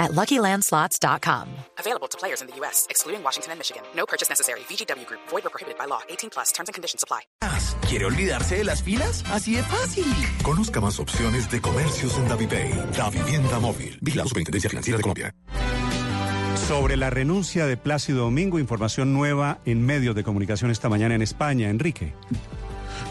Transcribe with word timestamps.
at 0.00 0.12
LuckyLandSlots.com. 0.12 1.48
Available 1.78 2.08
to 2.08 2.18
players 2.18 2.40
in 2.42 2.48
the 2.48 2.56
U.S., 2.56 2.86
excluding 2.90 3.22
Washington 3.22 3.52
and 3.52 3.60
Michigan. 3.60 3.82
No 3.94 4.06
purchase 4.06 4.28
necessary. 4.28 4.60
VGW 4.68 5.06
Group. 5.06 5.20
Void 5.28 5.46
or 5.46 5.50
prohibited 5.50 5.78
by 5.78 5.84
law. 5.86 6.00
18 6.08 6.30
plus. 6.30 6.50
Terms 6.52 6.68
and 6.68 6.74
conditions 6.74 7.04
apply. 7.04 7.20
¿Quiere 7.88 8.06
olvidarse 8.06 8.56
de 8.56 8.64
las 8.64 8.82
filas? 8.82 9.24
Así 9.30 9.54
de 9.54 9.62
fácil. 9.62 10.04
Conozca 10.42 10.80
más 10.80 10.98
opciones 10.98 11.50
de 11.50 11.60
comercios 11.60 12.16
en 12.16 12.28
DaviPay. 12.28 12.70
Da 12.96 13.10
Vivienda 13.10 13.58
Móvil. 13.58 13.98
Vigilado 14.00 14.28
Superintendencia 14.28 14.70
Financiera 14.70 14.96
de 14.96 15.02
Colombia. 15.02 15.34
Sobre 16.68 16.96
la 16.96 17.10
renuncia 17.10 17.66
de 17.66 17.76
Plácido 17.76 18.20
Domingo, 18.20 18.60
información 18.60 19.12
nueva 19.12 19.58
en 19.64 19.84
medios 19.84 20.14
de 20.14 20.22
comunicación 20.22 20.70
esta 20.70 20.88
mañana 20.88 21.16
en 21.16 21.22
España. 21.22 21.68
Enrique. 21.68 22.14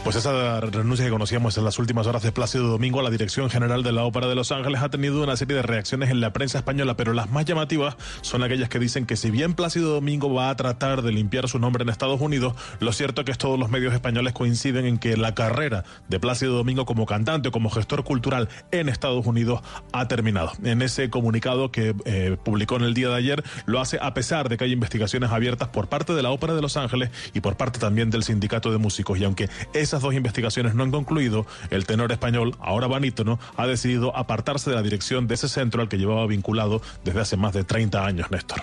Pues 0.04 0.16
esa 0.16 0.62
renuncia 0.62 1.06
que 1.06 1.12
conocíamos 1.12 1.58
en 1.58 1.66
las 1.66 1.78
últimas 1.78 2.08
horas 2.08 2.24
de 2.24 2.32
Plácido 2.32 2.68
Domingo 2.68 3.02
a 3.02 3.04
la 3.04 3.10
dirección 3.10 3.50
general 3.50 3.84
de 3.84 3.92
la 3.92 4.06
Ópera 4.06 4.28
de 4.28 4.34
Los 4.34 4.52
Ángeles 4.52 4.82
ha 4.82 4.90
tenido 4.90 5.22
una 5.22 5.36
serie 5.36 5.58
de 5.58 5.62
reacciones 5.62 6.10
en 6.10 6.22
la 6.22 6.32
prensa 6.32 6.58
española, 6.60 6.96
pero 6.96 7.14
las 7.14 7.30
más 7.30 7.44
llamativas 7.44 7.98
son 8.22 8.42
aquellas 8.42 8.70
que 8.70 8.80
dicen 8.80 9.06
que 9.06 9.18
si 9.18 9.30
bien 9.30 9.54
Plácido 9.54 9.94
Domingo 9.94 10.34
va 10.34 10.50
a 10.50 10.56
tratar 10.56 11.02
de 11.02 11.12
limpiar 11.12 11.50
su 11.50 11.60
nombre 11.60 11.84
en 11.84 11.90
Estados 11.90 12.22
Unidos, 12.22 12.54
lo 12.80 12.94
cierto 12.94 13.22
es 13.22 13.26
que 13.26 13.34
todos 13.34 13.60
los 13.60 13.70
medios 13.70 13.94
españoles 13.94 14.32
coinciden 14.34 14.86
en 14.86 14.98
que 15.00 15.18
la 15.18 15.36
carrera 15.36 15.84
de 16.08 16.20
Plácido 16.20 16.56
Domingo 16.56 16.86
como 16.86 17.06
cantante 17.06 17.50
o 17.50 17.52
como 17.52 17.70
gestor 17.70 18.06
cultural 18.06 18.48
en 18.72 18.88
Estados 18.88 19.26
Unidos 19.28 19.62
ha 19.92 20.08
terminado. 20.08 20.54
En 20.64 20.82
ese 20.82 21.10
comunicado 21.10 21.72
que 21.72 21.94
eh, 22.06 22.38
publicó 22.42 22.78
en 22.78 22.84
el 22.84 22.94
día 22.94 23.10
de 23.10 23.16
ayer, 23.16 23.44
lo 23.66 23.82
hace 23.82 24.00
a 24.02 24.14
pesar 24.14 24.48
de 24.48 24.58
que 24.58 24.64
hay 24.64 24.72
investigaciones 24.72 25.30
abiertas 25.30 25.68
por 25.68 25.90
parte 25.90 26.14
de 26.14 26.24
la 26.24 26.32
Ópera 26.32 26.56
de 26.56 26.62
Los 26.62 26.78
Ángeles 26.78 27.12
y 27.34 27.42
por 27.42 27.58
parte 27.58 27.80
también 27.80 28.10
del 28.10 28.24
Sindicato 28.24 28.72
de 28.72 28.78
Músicos. 28.78 29.20
Y 29.20 29.26
aunque 29.26 29.50
esas 29.90 30.04
dos 30.04 30.14
investigaciones 30.14 30.76
no 30.76 30.84
han 30.84 30.92
concluido, 30.92 31.48
el 31.72 31.86
tenor 31.86 32.12
español, 32.12 32.56
ahora 32.60 32.86
banítono, 32.86 33.40
ha 33.58 33.66
decidido 33.66 34.16
apartarse 34.16 34.70
de 34.70 34.76
la 34.76 34.84
dirección 34.84 35.28
de 35.28 35.34
ese 35.34 35.50
centro 35.50 35.82
al 35.82 35.90
que 35.90 35.98
llevaba 35.98 36.28
vinculado 36.28 36.82
desde 37.04 37.22
hace 37.22 37.38
más 37.38 37.54
de 37.54 37.64
30 37.64 38.06
años, 38.06 38.30
Néstor. 38.30 38.62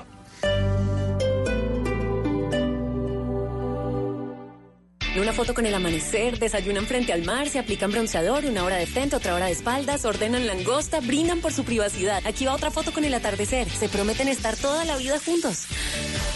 Una 5.19 5.33
foto 5.33 5.55
con 5.55 5.65
el 5.65 5.75
amanecer, 5.75 6.39
desayunan 6.39 6.87
frente 6.87 7.13
al 7.13 7.25
mar, 7.25 7.49
se 7.49 7.59
aplican 7.59 7.91
bronceador, 7.91 8.45
una 8.45 8.65
hora 8.65 8.77
de 8.77 8.87
frente, 8.87 9.17
otra 9.17 9.35
hora 9.35 9.47
de 9.47 9.53
espaldas, 9.53 10.05
ordenan 10.05 10.47
langosta, 10.47 11.01
brindan 11.01 11.41
por 11.41 11.53
su 11.53 11.65
privacidad. 11.65 12.23
Aquí 12.27 12.45
va 12.45 12.55
otra 12.55 12.71
foto 12.71 12.93
con 12.93 13.05
el 13.05 13.15
atardecer. 13.15 13.69
Se 13.71 13.89
prometen 13.89 14.29
estar 14.29 14.57
toda 14.57 14.85
la 14.85 14.97
vida 14.97 15.19
juntos. 15.19 15.67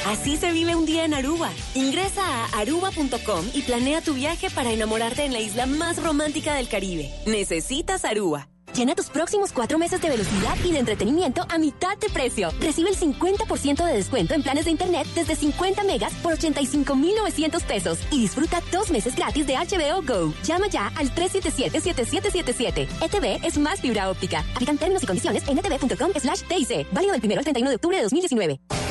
Así 0.07 0.37
se 0.39 0.53
vive 0.53 0.75
un 0.75 0.87
día 0.87 1.05
en 1.05 1.13
Aruba. 1.13 1.51
Ingresa 1.75 2.23
a 2.25 2.61
aruba.com 2.61 3.45
y 3.53 3.63
planea 3.63 4.01
tu 4.01 4.15
viaje 4.15 4.49
para 4.49 4.73
enamorarte 4.73 5.25
en 5.25 5.35
la 5.35 5.41
isla 5.41 5.67
más 5.67 6.03
romántica 6.03 6.55
del 6.55 6.69
Caribe. 6.69 7.11
Necesitas 7.27 8.07
Aruba. 8.07 8.49
Llena 8.75 8.95
tus 8.95 9.11
próximos 9.11 9.53
cuatro 9.53 9.79
meses 9.79 10.01
de 10.01 10.09
velocidad 10.09 10.57
y 10.65 10.73
de 10.73 10.79
entretenimiento 10.79 11.45
a 11.49 11.59
mitad 11.59 11.97
de 11.99 12.09
precio. 12.09 12.51
Recibe 12.61 12.91
el 12.91 12.97
50% 12.97 13.85
de 13.85 13.93
descuento 13.93 14.35
en 14.35 14.43
planes 14.43 14.65
de 14.65 14.71
internet 14.71 15.07
desde 15.15 15.35
50 15.35 15.85
megas 15.85 16.13
por 16.23 16.35
85,900 16.35 17.63
pesos 17.65 17.99
y 18.11 18.21
disfruta 18.21 18.63
dos 18.73 18.91
meses 18.91 19.17
gratis 19.17 19.47
de 19.47 19.55
HBO 19.55 20.03
Go. 20.03 20.35
Llama 20.45 20.69
ya 20.69 20.93
al 20.97 21.15
377-7777. 21.15 22.89
ETV 23.01 23.47
es 23.47 23.59
más 23.59 23.81
fibra 23.81 24.11
óptica. 24.11 24.45
Aplican 24.55 24.79
términos 24.79 25.03
y 25.03 25.07
condiciones 25.07 25.47
en 25.49 25.59
etv.com 25.59 26.13
slash 26.19 26.43
TIC. 26.43 26.87
Válido 26.93 27.13
del 27.13 27.25
1 27.25 27.39
al 27.39 27.45
31 27.45 27.71
de 27.71 27.77
octubre 27.77 27.97
de 27.97 28.03
2019. 28.05 28.90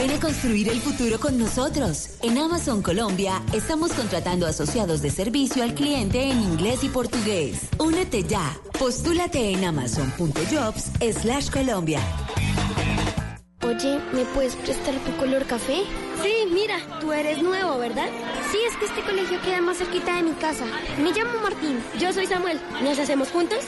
Ven 0.00 0.12
a 0.12 0.18
construir 0.18 0.66
el 0.70 0.80
futuro 0.80 1.20
con 1.20 1.36
nosotros. 1.36 2.08
En 2.22 2.38
Amazon 2.38 2.80
Colombia 2.80 3.42
estamos 3.52 3.92
contratando 3.92 4.46
asociados 4.46 5.02
de 5.02 5.10
servicio 5.10 5.62
al 5.62 5.74
cliente 5.74 6.30
en 6.30 6.40
inglés 6.40 6.82
y 6.82 6.88
portugués. 6.88 7.68
Únete 7.78 8.22
ya. 8.22 8.56
Postúlate 8.78 9.52
en 9.52 9.62
amazon.jobs 9.62 10.92
slash 11.20 11.50
Colombia. 11.50 12.00
Oye, 13.62 14.00
¿me 14.14 14.24
puedes 14.34 14.56
prestar 14.56 14.94
tu 15.00 15.14
color 15.18 15.44
café? 15.44 15.82
Sí, 16.22 16.32
mira, 16.50 16.78
tú 16.98 17.12
eres 17.12 17.42
nuevo, 17.42 17.78
¿verdad? 17.78 18.08
Sí, 18.50 18.56
es 18.66 18.74
que 18.78 18.86
este 18.86 19.02
colegio 19.02 19.38
queda 19.42 19.60
más 19.60 19.76
cerquita 19.76 20.16
de 20.16 20.22
mi 20.22 20.32
casa. 20.32 20.64
Me 20.98 21.12
llamo 21.12 21.40
Martín. 21.42 21.78
Yo 21.98 22.10
soy 22.12 22.26
Samuel. 22.26 22.58
¿Nos 22.82 22.98
hacemos 22.98 23.28
juntos? 23.30 23.58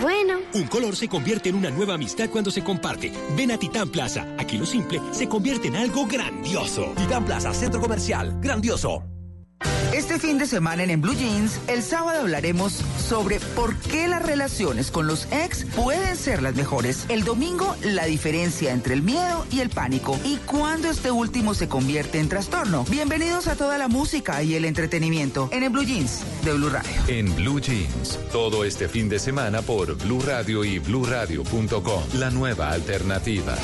Bueno. 0.00 0.38
Un 0.54 0.66
color 0.68 0.96
se 0.96 1.06
convierte 1.06 1.50
en 1.50 1.56
una 1.56 1.70
nueva 1.70 1.94
amistad 1.94 2.30
cuando 2.30 2.50
se 2.50 2.64
comparte. 2.64 3.12
Ven 3.36 3.50
a 3.50 3.58
Titán 3.58 3.90
Plaza. 3.90 4.26
Aquí 4.38 4.56
lo 4.56 4.64
simple 4.64 5.00
se 5.12 5.28
convierte 5.28 5.68
en 5.68 5.76
algo 5.76 6.06
grandioso. 6.06 6.94
Titán 6.96 7.26
Plaza, 7.26 7.52
centro 7.52 7.80
comercial. 7.80 8.38
Grandioso. 8.40 9.11
Este 9.92 10.18
fin 10.18 10.38
de 10.38 10.46
semana 10.46 10.82
en, 10.82 10.90
en 10.90 11.00
Blue 11.00 11.14
Jeans, 11.14 11.60
el 11.68 11.82
sábado 11.82 12.20
hablaremos 12.20 12.72
sobre 12.72 13.40
por 13.54 13.76
qué 13.76 14.08
las 14.08 14.22
relaciones 14.22 14.90
con 14.90 15.06
los 15.06 15.28
ex 15.30 15.64
pueden 15.76 16.16
ser 16.16 16.42
las 16.42 16.54
mejores. 16.54 17.04
El 17.08 17.24
domingo, 17.24 17.76
la 17.82 18.06
diferencia 18.06 18.72
entre 18.72 18.94
el 18.94 19.02
miedo 19.02 19.46
y 19.50 19.60
el 19.60 19.68
pánico 19.68 20.18
y 20.24 20.36
cuándo 20.36 20.90
este 20.90 21.10
último 21.10 21.54
se 21.54 21.68
convierte 21.68 22.18
en 22.18 22.28
trastorno. 22.28 22.84
Bienvenidos 22.88 23.48
a 23.48 23.56
toda 23.56 23.76
la 23.78 23.88
música 23.88 24.42
y 24.42 24.54
el 24.54 24.64
entretenimiento 24.64 25.48
en, 25.52 25.62
en 25.62 25.72
Blue 25.72 25.84
Jeans 25.84 26.22
de 26.44 26.52
Blue 26.54 26.70
Radio. 26.70 26.90
En 27.08 27.34
Blue 27.34 27.60
Jeans, 27.60 28.18
todo 28.32 28.64
este 28.64 28.88
fin 28.88 29.08
de 29.08 29.18
semana 29.18 29.62
por 29.62 29.94
Blue 29.96 30.22
Radio 30.22 30.64
y 30.64 30.78
BlueRadio.com, 30.78 32.02
la 32.14 32.30
nueva 32.30 32.70
alternativa. 32.70 33.56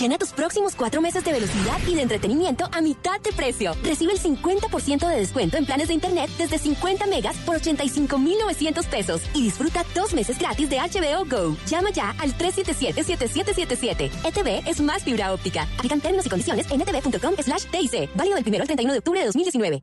Llena 0.00 0.16
tus 0.16 0.32
próximos 0.32 0.74
cuatro 0.74 1.02
meses 1.02 1.22
de 1.22 1.30
velocidad 1.30 1.78
y 1.86 1.94
de 1.94 2.00
entretenimiento 2.00 2.64
a 2.72 2.80
mitad 2.80 3.20
de 3.20 3.32
precio. 3.32 3.74
Recibe 3.82 4.14
el 4.14 4.18
50% 4.18 5.06
de 5.06 5.16
descuento 5.16 5.58
en 5.58 5.66
planes 5.66 5.88
de 5.88 5.94
internet 5.94 6.30
desde 6.38 6.56
50 6.56 7.04
megas 7.04 7.36
por 7.44 7.56
85,900 7.56 8.86
pesos 8.86 9.20
y 9.34 9.42
disfruta 9.42 9.84
dos 9.94 10.14
meses 10.14 10.38
gratis 10.38 10.70
de 10.70 10.78
HBO 10.78 11.26
Go. 11.26 11.54
Llama 11.66 11.90
ya 11.90 12.14
al 12.18 12.32
377-7777. 12.38 14.10
ETV 14.24 14.66
es 14.66 14.80
más 14.80 15.02
fibra 15.04 15.34
óptica. 15.34 15.68
Aplican 15.76 16.00
términos 16.00 16.24
y 16.24 16.30
condiciones 16.30 16.70
en 16.70 16.80
etv.com 16.80 17.34
slash 17.38 17.66
TIC. 17.66 18.08
Válido 18.14 18.36
del 18.36 18.48
1 18.48 18.56
al 18.58 18.66
31 18.68 18.92
de 18.94 18.98
octubre 19.00 19.20
de 19.20 19.26
2019. 19.26 19.82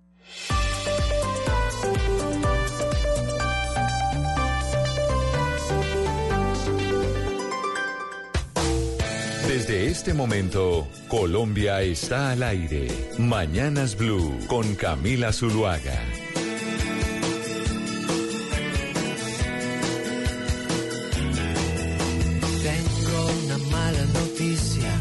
Desde 9.47 9.87
este 9.87 10.13
momento, 10.13 10.89
Colombia 11.07 11.81
está 11.81 12.31
al 12.31 12.43
aire. 12.43 12.89
Mañanas 13.17 13.95
Blue 13.95 14.37
con 14.47 14.75
Camila 14.75 15.31
Zuluaga. 15.31 16.03
Tengo 22.61 23.31
una 23.45 23.57
mala 23.71 24.05
noticia, 24.19 24.91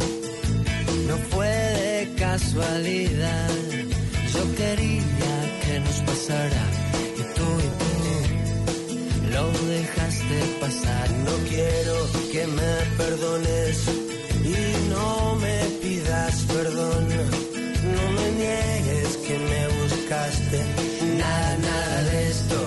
no 1.08 1.16
fue 1.28 1.48
de 1.48 2.14
casualidad. 2.16 3.50
Yo 4.32 4.54
quería 4.54 5.34
que 5.66 5.80
nos 5.80 6.00
pasara 6.02 6.64
y 7.16 7.22
tú 7.34 7.48
y 7.66 7.70
tú 7.80 9.32
lo 9.32 9.50
dejaste 9.70 10.38
pasar. 10.60 11.10
No 11.10 11.32
quiero 11.48 11.96
que 12.30 12.46
me 12.46 12.96
perdones 12.96 14.15
y 14.46 14.88
no 14.90 15.36
me 15.36 15.58
pidas 15.82 16.44
perdón. 16.54 17.08
No 17.94 18.04
me 18.16 18.26
niegues 18.42 19.16
que 19.26 19.38
me 19.38 19.62
buscaste. 19.78 20.58
Nada, 21.18 21.56
nada 21.58 22.02
de 22.10 22.28
esto, 22.28 22.58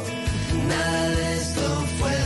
nada 0.67 1.09
de 1.09 1.33
esto 1.37 1.85
fue 1.99 2.18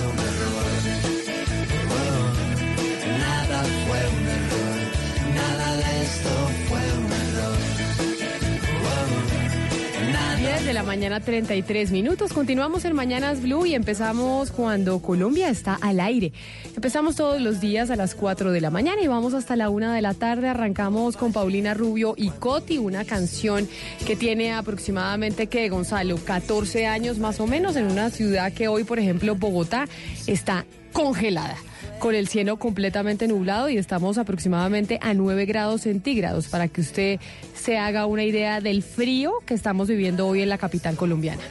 10 10.64 10.68
de 10.68 10.74
la 10.74 10.84
mañana 10.84 11.20
33 11.20 11.92
minutos. 11.92 12.32
Continuamos 12.32 12.86
en 12.86 12.96
Mañanas 12.96 13.42
Blue 13.42 13.66
y 13.66 13.76
empezamos 13.76 14.50
cuando 14.50 15.02
Colombia 15.02 15.50
está 15.50 15.78
al 15.82 16.00
aire. 16.00 16.32
Empezamos 16.74 17.18
todos 17.18 17.42
los 17.42 17.60
días 17.60 17.90
a 17.90 17.98
las 17.98 18.16
4 18.16 18.54
de 18.54 18.62
la 18.62 18.70
mañana 18.70 19.02
y 19.02 19.08
vamos 19.08 19.34
hasta 19.34 19.58
la 19.58 19.70
1 19.70 19.92
de 19.92 20.02
la 20.02 20.14
tarde. 20.14 20.48
Arrancamos 20.48 21.18
con 21.18 21.34
Paulina 21.34 21.74
Rubio 21.74 22.14
y 22.16 22.30
Coti, 22.30 22.78
una 22.78 23.04
canción 23.04 23.68
que 24.08 24.16
tiene 24.16 24.54
aproximadamente 24.54 25.48
que 25.48 25.68
Gonzalo 25.68 26.16
14 26.16 26.88
años 26.88 27.20
más 27.20 27.42
o 27.42 27.48
menos 27.48 27.76
en 27.76 27.92
una 27.92 28.10
ciudad 28.10 28.54
que 28.54 28.70
hoy, 28.70 28.86
por 28.86 29.00
ejemplo, 29.00 29.36
Bogotá 29.36 29.90
está 30.28 30.66
congelada 30.94 31.58
con 32.04 32.16
el 32.16 32.28
cielo 32.28 32.58
completamente 32.58 33.30
nublado 33.30 33.70
y 33.70 33.78
estamos 33.78 34.18
aproximadamente 34.18 35.00
a 35.02 35.14
9 35.14 35.46
grados 35.46 35.84
centígrados 35.84 36.50
para 36.50 36.68
que 36.68 36.82
usted 36.82 37.18
se 37.56 37.78
haga 37.78 38.08
una 38.08 38.26
idea 38.26 38.60
del 38.60 38.84
frío 38.84 39.32
que 39.46 39.54
estamos 39.54 39.88
viviendo 39.88 40.28
hoy 40.28 40.42
en 40.42 40.50
la 40.50 40.58
capital 40.58 40.98
colombiana. 40.98 41.42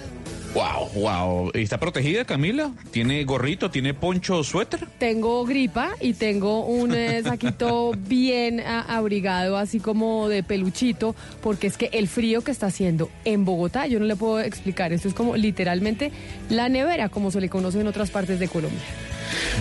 Wow, 0.53 0.91
wow. 1.03 1.51
¿Está 1.55 1.81
protegida 1.81 2.27
Camila? 2.27 2.71
¿Tiene 2.91 3.25
gorrito, 3.25 3.71
tiene 3.71 3.95
poncho, 3.95 4.45
suéter? 4.45 4.87
Tengo 4.99 5.43
gripa 5.47 5.93
y 6.03 6.13
tengo 6.13 6.67
un 6.67 6.95
eh, 6.95 7.23
saquito 7.25 7.93
bien 7.97 8.61
a- 8.61 8.83
abrigado, 8.99 9.57
así 9.57 9.81
como 9.81 10.29
de 10.29 10.43
peluchito, 10.43 11.17
porque 11.41 11.67
es 11.67 11.79
que 11.79 11.89
el 11.95 12.09
frío 12.09 12.43
que 12.45 12.51
está 12.51 12.67
haciendo 12.67 13.09
en 13.25 13.47
Bogotá, 13.47 13.87
yo 13.87 13.99
no 13.99 14.05
le 14.05 14.17
puedo 14.17 14.39
explicar, 14.41 14.93
esto 14.93 15.09
es 15.09 15.15
como 15.15 15.35
literalmente 15.35 16.13
la 16.51 16.69
nevera, 16.69 17.09
como 17.09 17.31
se 17.31 17.41
le 17.41 17.49
conoce 17.49 17.81
en 17.81 17.87
otras 17.87 18.11
partes 18.11 18.39
de 18.39 18.49
Colombia. 18.49 18.83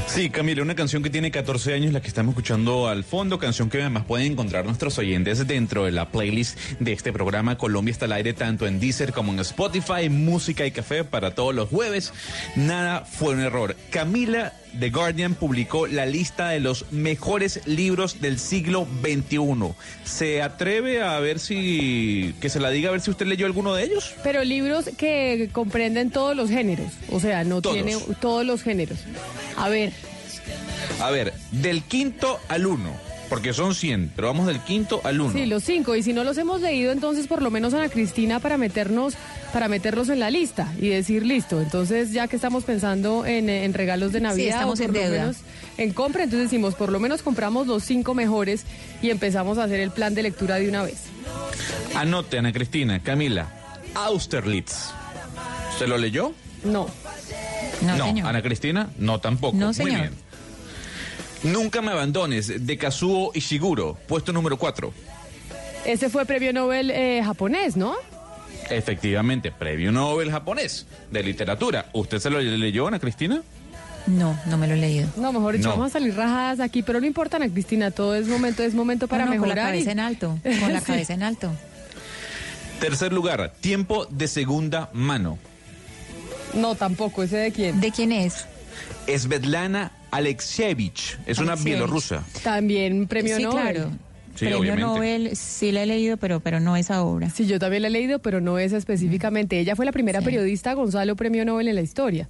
Sí, 0.07 0.29
Camila, 0.29 0.61
una 0.61 0.75
canción 0.75 1.03
que 1.03 1.09
tiene 1.09 1.31
14 1.31 1.73
años, 1.73 1.93
la 1.93 2.01
que 2.01 2.07
estamos 2.07 2.33
escuchando 2.33 2.87
al 2.87 3.03
fondo, 3.03 3.39
canción 3.39 3.69
que 3.69 3.79
además 3.79 4.05
pueden 4.05 4.33
encontrar 4.33 4.65
nuestros 4.65 4.97
oyentes 4.97 5.47
dentro 5.47 5.85
de 5.85 5.91
la 5.91 6.09
playlist 6.09 6.57
de 6.79 6.93
este 6.93 7.13
programa 7.13 7.57
Colombia 7.57 7.91
está 7.91 8.05
al 8.05 8.13
aire, 8.13 8.33
tanto 8.33 8.67
en 8.67 8.79
Deezer 8.79 9.13
como 9.13 9.31
en 9.31 9.39
Spotify, 9.39 10.09
música 10.09 10.65
y 10.65 10.71
café 10.71 11.03
para 11.03 11.35
todos 11.35 11.55
los 11.55 11.69
jueves. 11.69 12.13
Nada 12.55 13.05
fue 13.05 13.33
un 13.33 13.41
error. 13.41 13.75
Camila 13.89 14.53
The 14.79 14.89
Guardian 14.89 15.35
publicó 15.35 15.85
la 15.87 16.05
lista 16.05 16.49
de 16.49 16.59
los 16.59 16.85
mejores 16.91 17.61
libros 17.65 18.21
del 18.21 18.39
siglo 18.39 18.87
XXI. 19.01 19.73
¿Se 20.05 20.41
atreve 20.41 21.01
a 21.01 21.19
ver 21.19 21.39
si, 21.39 22.33
que 22.39 22.49
se 22.49 22.59
la 22.59 22.69
diga 22.69 22.89
a 22.89 22.91
ver 22.93 23.01
si 23.01 23.11
usted 23.11 23.25
leyó 23.25 23.45
alguno 23.45 23.73
de 23.73 23.83
ellos? 23.83 24.13
Pero 24.23 24.43
libros 24.43 24.89
que 24.97 25.49
comprenden 25.51 26.09
todos 26.11 26.35
los 26.35 26.49
géneros, 26.49 26.91
o 27.09 27.19
sea, 27.19 27.43
no 27.43 27.61
Todos. 27.61 27.75
tiene 27.75 27.97
todos 28.19 28.45
los 28.45 28.63
géneros. 28.63 28.99
A 29.57 29.67
ver, 29.69 29.91
A 30.99 31.11
ver, 31.11 31.33
del 31.51 31.83
quinto 31.83 32.39
al 32.47 32.65
uno, 32.65 32.91
porque 33.31 33.53
son 33.53 33.73
100, 33.73 34.11
pero 34.13 34.27
vamos 34.27 34.45
del 34.45 34.59
quinto 34.59 34.99
al 35.05 35.21
uno. 35.21 35.31
sí, 35.31 35.45
los 35.45 35.63
cinco, 35.63 35.95
y 35.95 36.03
si 36.03 36.11
no 36.11 36.25
los 36.25 36.37
hemos 36.37 36.59
leído, 36.59 36.91
entonces 36.91 37.27
por 37.27 37.41
lo 37.41 37.49
menos 37.49 37.73
Ana 37.73 37.87
Cristina 37.87 38.41
para 38.41 38.57
meternos, 38.57 39.13
para 39.53 39.69
meterlos 39.69 40.09
en 40.09 40.19
la 40.19 40.29
lista 40.29 40.73
y 40.77 40.89
decir 40.89 41.25
listo. 41.25 41.61
Entonces, 41.61 42.11
ya 42.11 42.27
que 42.27 42.35
estamos 42.35 42.65
pensando 42.65 43.25
en, 43.25 43.49
eh, 43.49 43.63
en 43.63 43.73
regalos 43.73 44.11
de 44.11 44.19
Navidad, 44.19 44.55
estamos 44.55 44.81
o 44.81 44.83
por 44.83 44.89
en 44.89 44.93
lo 44.93 44.99
deuda. 45.09 45.19
menos 45.21 45.37
en 45.77 45.93
compra, 45.93 46.23
entonces 46.25 46.49
decimos, 46.51 46.75
por 46.75 46.91
lo 46.91 46.99
menos 46.99 47.21
compramos 47.21 47.67
los 47.67 47.85
cinco 47.85 48.13
mejores 48.13 48.65
y 49.01 49.11
empezamos 49.11 49.57
a 49.59 49.63
hacer 49.63 49.79
el 49.79 49.91
plan 49.91 50.13
de 50.13 50.23
lectura 50.23 50.55
de 50.57 50.67
una 50.67 50.83
vez. 50.83 51.03
Anote, 51.95 52.37
Ana 52.37 52.51
Cristina, 52.51 52.99
Camila, 52.99 53.47
Austerlitz. 53.95 54.89
¿Se 55.79 55.87
lo 55.87 55.97
leyó? 55.97 56.33
No. 56.65 56.87
No, 57.81 58.05
señor. 58.07 58.27
Ana 58.27 58.41
Cristina, 58.41 58.89
no 58.97 59.19
tampoco. 59.19 59.55
No, 59.55 59.67
Muy 59.67 59.73
señor. 59.73 60.01
bien. 60.01 60.30
Nunca 61.43 61.81
me 61.81 61.91
abandones, 61.91 62.65
de 62.65 62.77
Kazuo 62.77 63.31
Ishiguro, 63.33 63.97
puesto 64.07 64.31
número 64.31 64.57
4. 64.57 64.93
Ese 65.85 66.09
fue 66.09 66.25
premio 66.25 66.53
Nobel 66.53 66.91
eh, 66.91 67.21
japonés, 67.25 67.75
¿no? 67.75 67.95
Efectivamente, 68.69 69.51
premio 69.51 69.91
Nobel 69.91 70.29
japonés 70.31 70.85
de 71.09 71.23
literatura. 71.23 71.87
¿Usted 71.93 72.19
se 72.19 72.29
lo 72.29 72.39
leyó, 72.39 72.87
Ana 72.87 72.99
Cristina? 72.99 73.41
No, 74.07 74.39
no 74.45 74.57
me 74.57 74.67
lo 74.67 74.75
he 74.75 74.77
leído. 74.77 75.07
No, 75.17 75.31
mejor 75.33 75.57
dicho, 75.57 75.69
No. 75.69 75.75
vamos 75.75 75.87
a 75.91 75.93
salir 75.93 76.15
rajadas 76.15 76.59
aquí, 76.59 76.83
pero 76.83 76.99
no 76.99 77.07
importa, 77.07 77.37
Ana 77.37 77.49
Cristina, 77.49 77.89
todo 77.91 78.15
es 78.15 78.27
momento, 78.27 78.61
es 78.63 78.73
momento 78.75 79.07
para 79.07 79.25
No, 79.25 79.33
no, 79.33 79.39
con 79.39 79.49
la 79.49 79.55
mejorar. 79.55 79.75
y- 79.75 79.79
cabeza 79.79 79.91
en 79.91 79.99
alto, 79.99 80.37
con 80.59 80.73
la 80.73 80.79
Sí. 80.79 80.85
cabeza 80.85 81.13
en 81.13 81.23
alto. 81.23 81.51
Tercer 82.79 83.13
lugar, 83.13 83.51
tiempo 83.61 84.05
de 84.09 84.27
segunda 84.27 84.89
mano. 84.93 85.37
No, 86.53 86.75
tampoco, 86.75 87.23
¿ese 87.23 87.37
de 87.37 87.51
quién? 87.51 87.79
¿De 87.79 87.91
quién 87.91 88.11
es? 88.11 88.45
Svetlana 89.17 89.91
Alexievich, 90.11 91.17
es 91.25 91.37
una 91.39 91.53
Alexievich. 91.53 91.63
bielorrusa. 91.79 92.23
También 92.43 93.07
premio 93.07 93.37
sí, 93.37 93.43
Nobel. 93.43 93.61
claro. 93.73 93.91
Sí, 94.35 94.45
Premio 94.45 94.59
obviamente. 94.59 94.85
Nobel, 94.87 95.35
sí 95.35 95.71
la 95.73 95.83
he 95.83 95.85
leído, 95.85 96.15
pero, 96.17 96.39
pero 96.39 96.59
no 96.61 96.77
esa 96.77 97.03
obra. 97.03 97.29
Sí, 97.29 97.45
yo 97.47 97.59
también 97.59 97.81
la 97.81 97.89
he 97.89 97.91
leído, 97.91 98.19
pero 98.19 98.39
no 98.39 98.59
esa 98.59 98.77
específicamente. 98.77 99.59
Ella 99.59 99.75
fue 99.75 99.85
la 99.85 99.91
primera 99.91 100.21
periodista, 100.21 100.73
Gonzalo, 100.73 101.15
premio 101.17 101.43
Nobel 101.43 101.67
en 101.67 101.75
la 101.75 101.81
historia. 101.81 102.29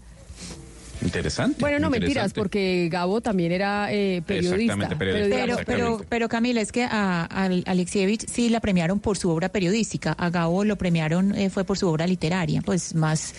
Interesante. 1.04 1.58
Bueno, 1.60 1.80
no 1.80 1.90
mentiras, 1.90 2.34
porque 2.34 2.88
Gabo 2.92 3.22
también 3.22 3.52
era 3.52 3.92
eh, 3.92 4.22
periodista. 4.26 4.74
Exactamente, 4.74 4.96
periodista, 4.96 5.36
Pero, 5.38 5.58
pero, 5.66 6.06
pero 6.08 6.30
Camila, 6.30 6.62
es 6.62 6.72
que 6.72 6.84
a, 6.84 7.24
a 7.24 7.46
Alexievich 7.46 8.28
sí 8.28 8.50
la 8.50 8.60
premiaron 8.60 9.00
por 9.00 9.18
su 9.18 9.30
obra 9.30 9.50
periodística, 9.50 10.12
a 10.14 10.30
Gabo 10.30 10.64
lo 10.64 10.76
premiaron 10.76 11.36
eh, 11.36 11.50
fue 11.50 11.64
por 11.64 11.78
su 11.78 11.88
obra 11.88 12.06
literaria, 12.06 12.62
pues 12.62 12.94
más, 12.94 13.34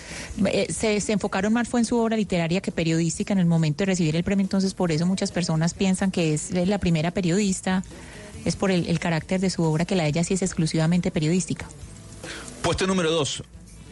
eh, 0.46 0.66
se, 0.72 1.00
se 1.00 1.12
enfocaron 1.12 1.52
más 1.52 1.68
fue 1.68 1.80
en 1.80 1.86
su 1.86 1.96
obra 1.98 2.16
literaria 2.16 2.60
que 2.60 2.72
periodística 2.72 3.32
en 3.32 3.38
el 3.38 3.46
momento 3.46 3.82
de 3.82 3.86
recibir 3.86 4.16
el 4.16 4.24
premio, 4.24 4.42
entonces 4.42 4.74
por 4.74 4.90
eso 4.90 5.06
muchas 5.06 5.30
personas 5.30 5.74
piensan 5.74 6.10
que 6.10 6.34
es 6.34 6.50
la 6.52 6.78
primera 6.78 7.12
periodista, 7.12 7.84
es 8.44 8.56
por 8.56 8.70
el, 8.70 8.88
el 8.88 8.98
carácter 8.98 9.40
de 9.40 9.50
su 9.50 9.62
obra 9.62 9.84
que 9.84 9.94
la 9.94 10.02
de 10.02 10.08
ella 10.10 10.24
sí 10.24 10.34
es 10.34 10.42
exclusivamente 10.42 11.10
periodística. 11.10 11.66
Puesto 12.62 12.86
número 12.86 13.10
2, 13.10 13.42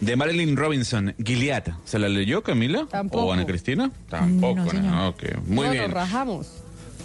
de 0.00 0.16
Marilyn 0.16 0.56
Robinson, 0.56 1.14
Gilead. 1.22 1.64
¿Se 1.84 1.98
la 1.98 2.08
leyó, 2.08 2.42
Camila? 2.42 2.86
Tampoco. 2.90 3.26
¿O 3.26 3.32
Ana 3.32 3.46
Cristina? 3.46 3.90
Tampoco. 4.08 4.56
No, 4.64 4.70
señor. 4.70 4.84
¿no? 4.84 5.08
Ok, 5.08 5.22
Muy 5.46 5.66
No, 5.66 5.72
bien. 5.72 5.84
nos 5.84 5.92
rajamos. 5.92 6.46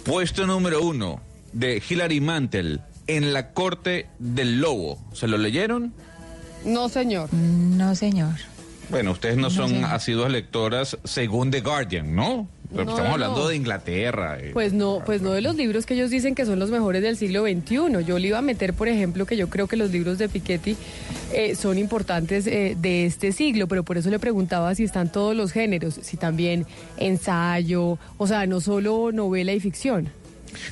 Puesto 0.04 0.46
número 0.46 0.82
1, 0.82 1.20
de 1.52 1.82
Hilary 1.88 2.20
Mantel, 2.20 2.80
En 3.08 3.32
la 3.32 3.52
corte 3.52 4.08
del 4.18 4.60
lobo. 4.60 4.98
¿Se 5.12 5.28
lo 5.28 5.38
leyeron? 5.38 5.92
No, 6.64 6.88
señor. 6.88 7.32
No, 7.32 7.94
señor. 7.94 8.34
Bueno, 8.88 9.12
ustedes 9.12 9.36
no 9.36 9.42
No, 9.42 9.50
son 9.50 9.68
señor. 9.70 9.90
asiduas 9.92 10.30
lectoras 10.32 10.98
según 11.04 11.50
The 11.52 11.60
Guardian, 11.60 12.14
¿no? 12.16 12.48
No, 12.70 12.80
Estamos 12.82 13.00
no, 13.00 13.12
hablando 13.12 13.38
no. 13.42 13.48
de 13.48 13.56
Inglaterra. 13.56 14.38
eh. 14.40 14.50
Pues 14.52 14.72
no, 14.72 15.02
pues 15.06 15.22
no 15.22 15.32
de 15.32 15.40
los 15.40 15.54
libros 15.56 15.86
que 15.86 15.94
ellos 15.94 16.10
dicen 16.10 16.34
que 16.34 16.44
son 16.44 16.58
los 16.58 16.70
mejores 16.70 17.02
del 17.02 17.16
siglo 17.16 17.42
XXI. 17.44 18.04
Yo 18.04 18.18
le 18.18 18.28
iba 18.28 18.38
a 18.38 18.42
meter, 18.42 18.74
por 18.74 18.88
ejemplo, 18.88 19.24
que 19.26 19.36
yo 19.36 19.48
creo 19.48 19.66
que 19.68 19.76
los 19.76 19.90
libros 19.90 20.18
de 20.18 20.28
Piketty 20.28 20.76
eh, 21.32 21.54
son 21.54 21.78
importantes 21.78 22.46
eh, 22.46 22.76
de 22.80 23.06
este 23.06 23.32
siglo, 23.32 23.66
pero 23.68 23.82
por 23.84 23.98
eso 23.98 24.10
le 24.10 24.18
preguntaba 24.18 24.74
si 24.74 24.84
están 24.84 25.10
todos 25.12 25.36
los 25.36 25.52
géneros, 25.52 25.98
si 26.02 26.16
también 26.16 26.66
ensayo, 26.96 27.98
o 28.18 28.26
sea, 28.26 28.46
no 28.46 28.60
solo 28.60 29.10
novela 29.12 29.52
y 29.52 29.60
ficción. 29.60 30.08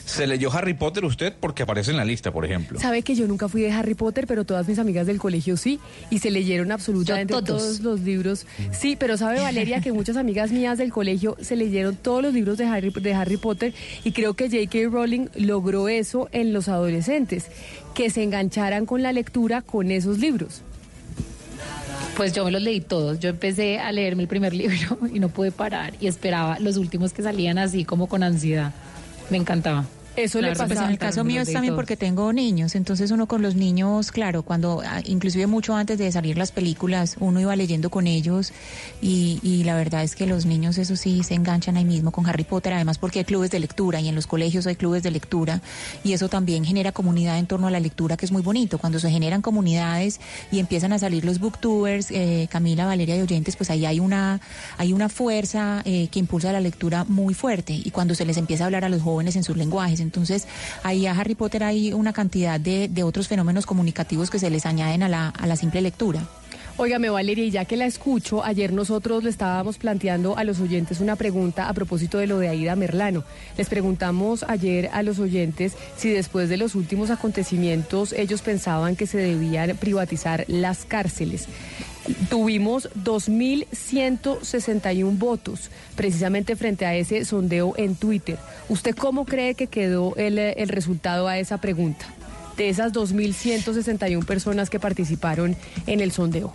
¿Se 0.04 0.26
leyó 0.26 0.52
Harry 0.52 0.75
Potter 0.75 1.04
usted? 1.04 1.34
Porque 1.38 1.62
aparece 1.62 1.90
en 1.90 1.96
la 1.96 2.04
lista, 2.04 2.32
por 2.32 2.44
ejemplo. 2.44 2.78
Sabe 2.81 3.02
que 3.02 3.14
yo 3.14 3.26
nunca 3.26 3.48
fui 3.48 3.62
de 3.62 3.72
Harry 3.72 3.94
Potter, 3.94 4.26
pero 4.26 4.44
todas 4.44 4.69
mis 4.69 4.78
amigas 4.78 5.06
del 5.06 5.19
colegio 5.19 5.56
sí, 5.56 5.81
y 6.10 6.19
se 6.19 6.31
leyeron 6.31 6.72
absolutamente 6.72 7.34
todos 7.34 7.81
los 7.81 8.00
libros. 8.00 8.46
Sí, 8.72 8.96
pero 8.98 9.16
sabe 9.16 9.40
Valeria 9.40 9.81
que 9.81 9.92
muchas 9.92 10.16
amigas 10.16 10.52
mías 10.52 10.78
del 10.78 10.92
colegio 10.92 11.36
se 11.40 11.56
leyeron 11.56 11.96
todos 11.96 12.22
los 12.22 12.34
libros 12.34 12.58
de 12.58 12.66
Harry, 12.66 12.90
de 12.90 13.14
Harry 13.14 13.36
Potter 13.36 13.75
y 14.04 14.12
creo 14.12 14.34
que 14.34 14.48
J.K. 14.48 14.90
Rowling 14.90 15.28
logró 15.34 15.88
eso 15.88 16.28
en 16.32 16.52
los 16.52 16.69
adolescentes, 16.69 17.46
que 17.94 18.10
se 18.10 18.22
engancharan 18.22 18.86
con 18.86 19.02
la 19.02 19.12
lectura 19.12 19.62
con 19.62 19.90
esos 19.90 20.19
libros. 20.19 20.62
Pues 22.17 22.32
yo 22.32 22.44
me 22.44 22.53
los 22.53 22.62
leí 22.62 22.81
todos. 22.81 23.19
Yo 23.19 23.29
empecé 23.31 23.81
a 23.81 23.91
leerme 23.91 24.22
el 24.22 24.29
primer 24.29 24.55
libro 24.55 24.98
y 25.12 25.19
no 25.19 25.29
pude 25.29 25.50
parar 25.50 25.94
y 26.00 26.06
esperaba 26.06 26.58
los 26.60 26.76
últimos 26.76 27.12
que 27.12 27.22
salían 27.22 27.58
así 27.58 27.84
como 27.84 28.06
con 28.06 28.22
ansiedad. 28.22 28.72
Me 29.31 29.38
encantaba. 29.38 29.86
Eso 30.17 30.41
le 30.41 30.49
Pues 30.49 30.59
pasa 30.59 30.85
en 30.85 30.91
el 30.91 30.99
caso 30.99 31.25
mío 31.25 31.43
es 31.43 31.53
también 31.53 31.75
porque 31.75 31.97
tengo 31.97 32.33
niños, 32.33 32.75
entonces 32.75 33.11
uno 33.11 33.27
con 33.27 33.43
los 33.43 33.55
niños, 33.56 34.13
claro, 34.13 34.43
cuando, 34.43 34.83
ah, 34.85 35.01
inclusive 35.05 35.47
mucho 35.47 35.75
antes 35.75 35.99
de 35.99 36.11
salir 36.13 36.39
las 36.39 36.53
películas, 36.53 37.17
uno 37.19 37.41
iba 37.41 37.55
leyendo 37.56 37.91
con 37.91 38.06
ellos 38.06 38.53
y, 39.03 39.41
y 39.43 39.65
la 39.65 39.75
verdad 39.75 40.03
es 40.03 40.15
que 40.15 40.27
los 40.27 40.47
niños, 40.47 40.79
eso 40.79 40.97
sí, 40.97 41.23
se 41.23 41.35
enganchan 41.35 41.77
ahí 41.77 41.85
mismo 41.85 42.13
con 42.13 42.27
Harry 42.27 42.44
Potter, 42.44 42.75
además 42.75 42.99
porque 42.99 43.21
hay 43.21 43.25
clubes 43.25 43.51
de 43.51 43.59
lectura 43.59 44.01
y 44.01 44.09
en 44.09 44.15
los 44.15 44.27
colegios 44.27 44.67
hay 44.67 44.77
clubes 44.77 45.03
de 45.03 45.11
lectura 45.11 45.61
y 46.05 46.13
eso 46.13 46.29
también 46.29 46.65
genera 46.65 46.93
comunidad 46.93 47.39
en 47.39 47.47
torno 47.47 47.67
a 47.67 47.71
la 47.71 47.81
lectura, 47.81 48.17
que 48.17 48.27
es 48.27 48.33
muy 48.33 48.43
bonito. 48.43 48.79
Cuando 48.79 48.99
se 48.99 49.11
generan 49.11 49.43
comunidades 49.43 50.21
y 50.53 50.59
empiezan 50.59 50.93
a 50.93 50.99
salir 50.99 51.25
los 51.25 51.41
booktubers, 51.41 52.11
eh, 52.11 52.49
Camila, 52.51 52.87
Valeria 52.87 53.17
y 53.17 53.21
oyentes, 53.21 53.56
pues 53.56 53.71
ahí 53.71 53.87
hay 53.87 54.01
una, 54.01 54.41
hay 54.79 54.93
una 54.93 55.09
fuerza 55.09 55.83
eh, 55.85 56.09
que 56.11 56.19
impulsa 56.19 56.53
la 56.53 56.61
lectura 56.61 57.05
muy 57.05 57.35
fuerte 57.35 57.73
y 57.73 57.91
cuando 57.91 58.15
se 58.15 58.25
les 58.25 58.37
empieza 58.37 58.65
a 58.65 58.67
hablar 58.67 58.85
a 58.85 58.89
los 58.89 59.03
jóvenes 59.03 59.37
en 59.37 59.44
sus 59.44 59.56
lenguajes, 59.56 60.01
entonces 60.05 60.46
ahí 60.82 61.06
a 61.06 61.13
Harry 61.13 61.34
Potter 61.34 61.65
hay 61.65 61.93
una 61.93 62.13
cantidad 62.13 62.61
de, 62.61 62.89
de 62.89 63.03
otros 63.03 63.27
fenómenos 63.27 63.67
comunicativos 63.67 64.31
que 64.31 64.39
se 64.39 64.51
les 64.51 64.67
añaden 64.67 65.03
a 65.03 65.08
la, 65.08 65.29
a 65.31 65.46
la 65.46 65.56
simple 65.56 65.81
lectura. 65.81 66.23
Óigame, 66.77 67.08
Valeria, 67.08 67.44
y 67.44 67.53
ya 67.53 67.67
que 67.67 67.77
la 67.77 67.87
escucho, 67.87 68.44
ayer 68.44 68.73
nosotros 68.73 69.23
le 69.23 69.31
estábamos 69.31 69.79
planteando 69.79 70.37
a 70.37 70.43
los 70.43 70.58
oyentes 70.58 70.99
una 70.99 71.15
pregunta 71.15 71.69
a 71.69 71.73
propósito 71.73 72.19
de 72.19 72.27
lo 72.27 72.39
de 72.39 72.49
Aida 72.49 72.75
Merlano. 72.75 73.23
Les 73.56 73.69
preguntamos 73.69 74.44
ayer 74.49 74.91
a 74.93 75.05
los 75.05 75.20
oyentes 75.20 75.75
si 75.96 76.11
después 76.11 76.49
de 76.49 76.56
los 76.56 76.75
últimos 76.75 77.11
acontecimientos 77.11 78.13
ellos 78.13 78.43
pensaban 78.43 78.96
que 78.96 79.06
se 79.06 79.19
debían 79.19 79.77
privatizar 79.77 80.44
las 80.49 80.84
cárceles. 80.84 81.46
Tuvimos 82.29 82.91
2.161 83.03 85.19
votos 85.19 85.70
precisamente 85.96 86.55
frente 86.56 86.84
a 86.84 86.94
ese 86.94 87.25
sondeo 87.25 87.73
en 87.77 87.96
Twitter. 87.96 88.37
¿Usted 88.69 88.94
cómo 88.94 89.25
cree 89.25 89.55
que 89.55 89.69
quedó 89.69 90.15
el, 90.17 90.39
el 90.39 90.69
resultado 90.69 91.29
a 91.29 91.39
esa 91.39 91.56
pregunta? 91.58 92.05
De 92.56 92.69
esas 92.69 92.93
2.161 92.93 94.25
personas 94.27 94.69
que 94.70 94.79
participaron 94.79 95.56
en 95.87 96.01
el 96.01 96.13
sondeo. 96.13 96.53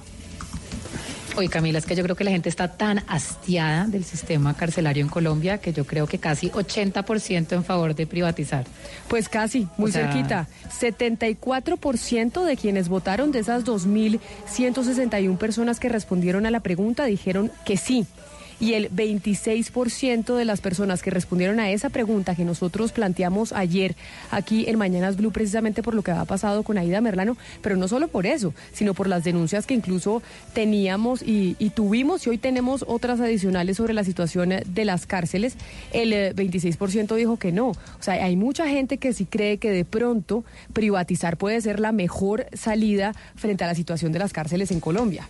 Oye, 1.40 1.48
Camila, 1.48 1.80
es 1.80 1.86
que 1.86 1.96
yo 1.96 2.04
creo 2.04 2.18
que 2.18 2.26
la 2.26 2.32
gente 2.32 2.50
está 2.50 2.68
tan 2.68 3.02
hastiada 3.08 3.88
del 3.88 4.04
sistema 4.04 4.58
carcelario 4.58 5.02
en 5.02 5.10
Colombia 5.10 5.60
que 5.60 5.72
yo 5.72 5.86
creo 5.86 6.06
que 6.06 6.18
casi 6.18 6.50
80% 6.50 7.54
en 7.54 7.64
favor 7.64 7.96
de 7.96 8.06
privatizar. 8.06 8.66
Pues 9.08 9.30
casi, 9.30 9.66
muy 9.78 9.90
O 9.90 9.94
sea, 9.94 10.12
cerquita. 10.12 10.50
74% 10.82 12.44
de 12.44 12.58
quienes 12.58 12.90
votaron 12.90 13.32
de 13.32 13.40
esas 13.40 13.64
2.161 13.64 15.38
personas 15.38 15.80
que 15.80 15.88
respondieron 15.88 16.46
a 16.46 16.52
la 16.52 16.60
pregunta 16.60 17.06
dijeron 17.06 17.54
que 17.64 17.78
sí. 17.78 18.06
Y 18.60 18.74
el 18.74 18.92
26% 18.92 20.36
de 20.36 20.46
las 20.46 20.62
personas 20.62 21.02
que 21.02 21.12
respondieron 21.12 21.60
a 21.60 21.72
esa 21.72 21.90
pregunta 21.90 22.36
que 22.36 22.44
nosotros 22.44 22.92
planteamos 22.92 23.54
ayer 23.54 23.96
aquí 24.32 24.66
en 24.68 24.78
Mañanas 24.78 25.16
Blue, 25.16 25.32
precisamente 25.32 25.82
por 25.82 25.94
lo 25.94 26.02
que 26.02 26.12
había 26.12 26.26
pasado 26.26 26.64
con 26.64 26.78
Aida 26.78 27.00
Merlano, 27.00 27.38
pero 27.62 27.78
no 27.78 27.88
solo 27.88 28.08
por 28.10 28.26
eso, 28.26 28.54
sino 28.74 28.94
por 28.94 29.08
las 29.08 29.24
denuncias 29.24 29.66
que 29.66 29.74
incluso 29.74 30.22
teníamos 30.54 31.22
y, 31.22 31.56
y 31.58 31.70
tuvimos 31.70 32.28
y 32.28 32.32
hoy 32.32 32.38
tenemos 32.38 32.84
otras 32.88 33.22
adicionales 33.22 33.78
sobre 33.78 33.94
la 33.94 34.04
situación 34.04 34.50
de 34.66 34.86
las 34.86 35.06
cárceles, 35.06 35.56
el 35.94 36.14
eh, 36.14 36.34
26% 36.36 37.16
dijo 37.16 37.38
que 37.38 37.52
no. 37.52 37.70
O 37.70 37.78
sea, 38.00 38.16
hay 38.16 38.36
mucha 38.36 38.68
gente 38.68 38.98
que 38.98 39.14
sí 39.14 39.26
cree 39.26 39.58
que 39.58 39.72
de 39.72 39.86
pronto 39.86 40.44
privatizar 40.74 41.38
puede 41.38 41.62
ser 41.62 41.80
la 41.80 41.92
mejor 41.92 42.48
salida 42.54 43.14
frente 43.36 43.64
a 43.64 43.68
la 43.68 43.76
situación 43.76 44.12
de 44.12 44.20
las 44.20 44.34
cárceles 44.34 44.72
en 44.72 44.80
Colombia. 44.80 45.28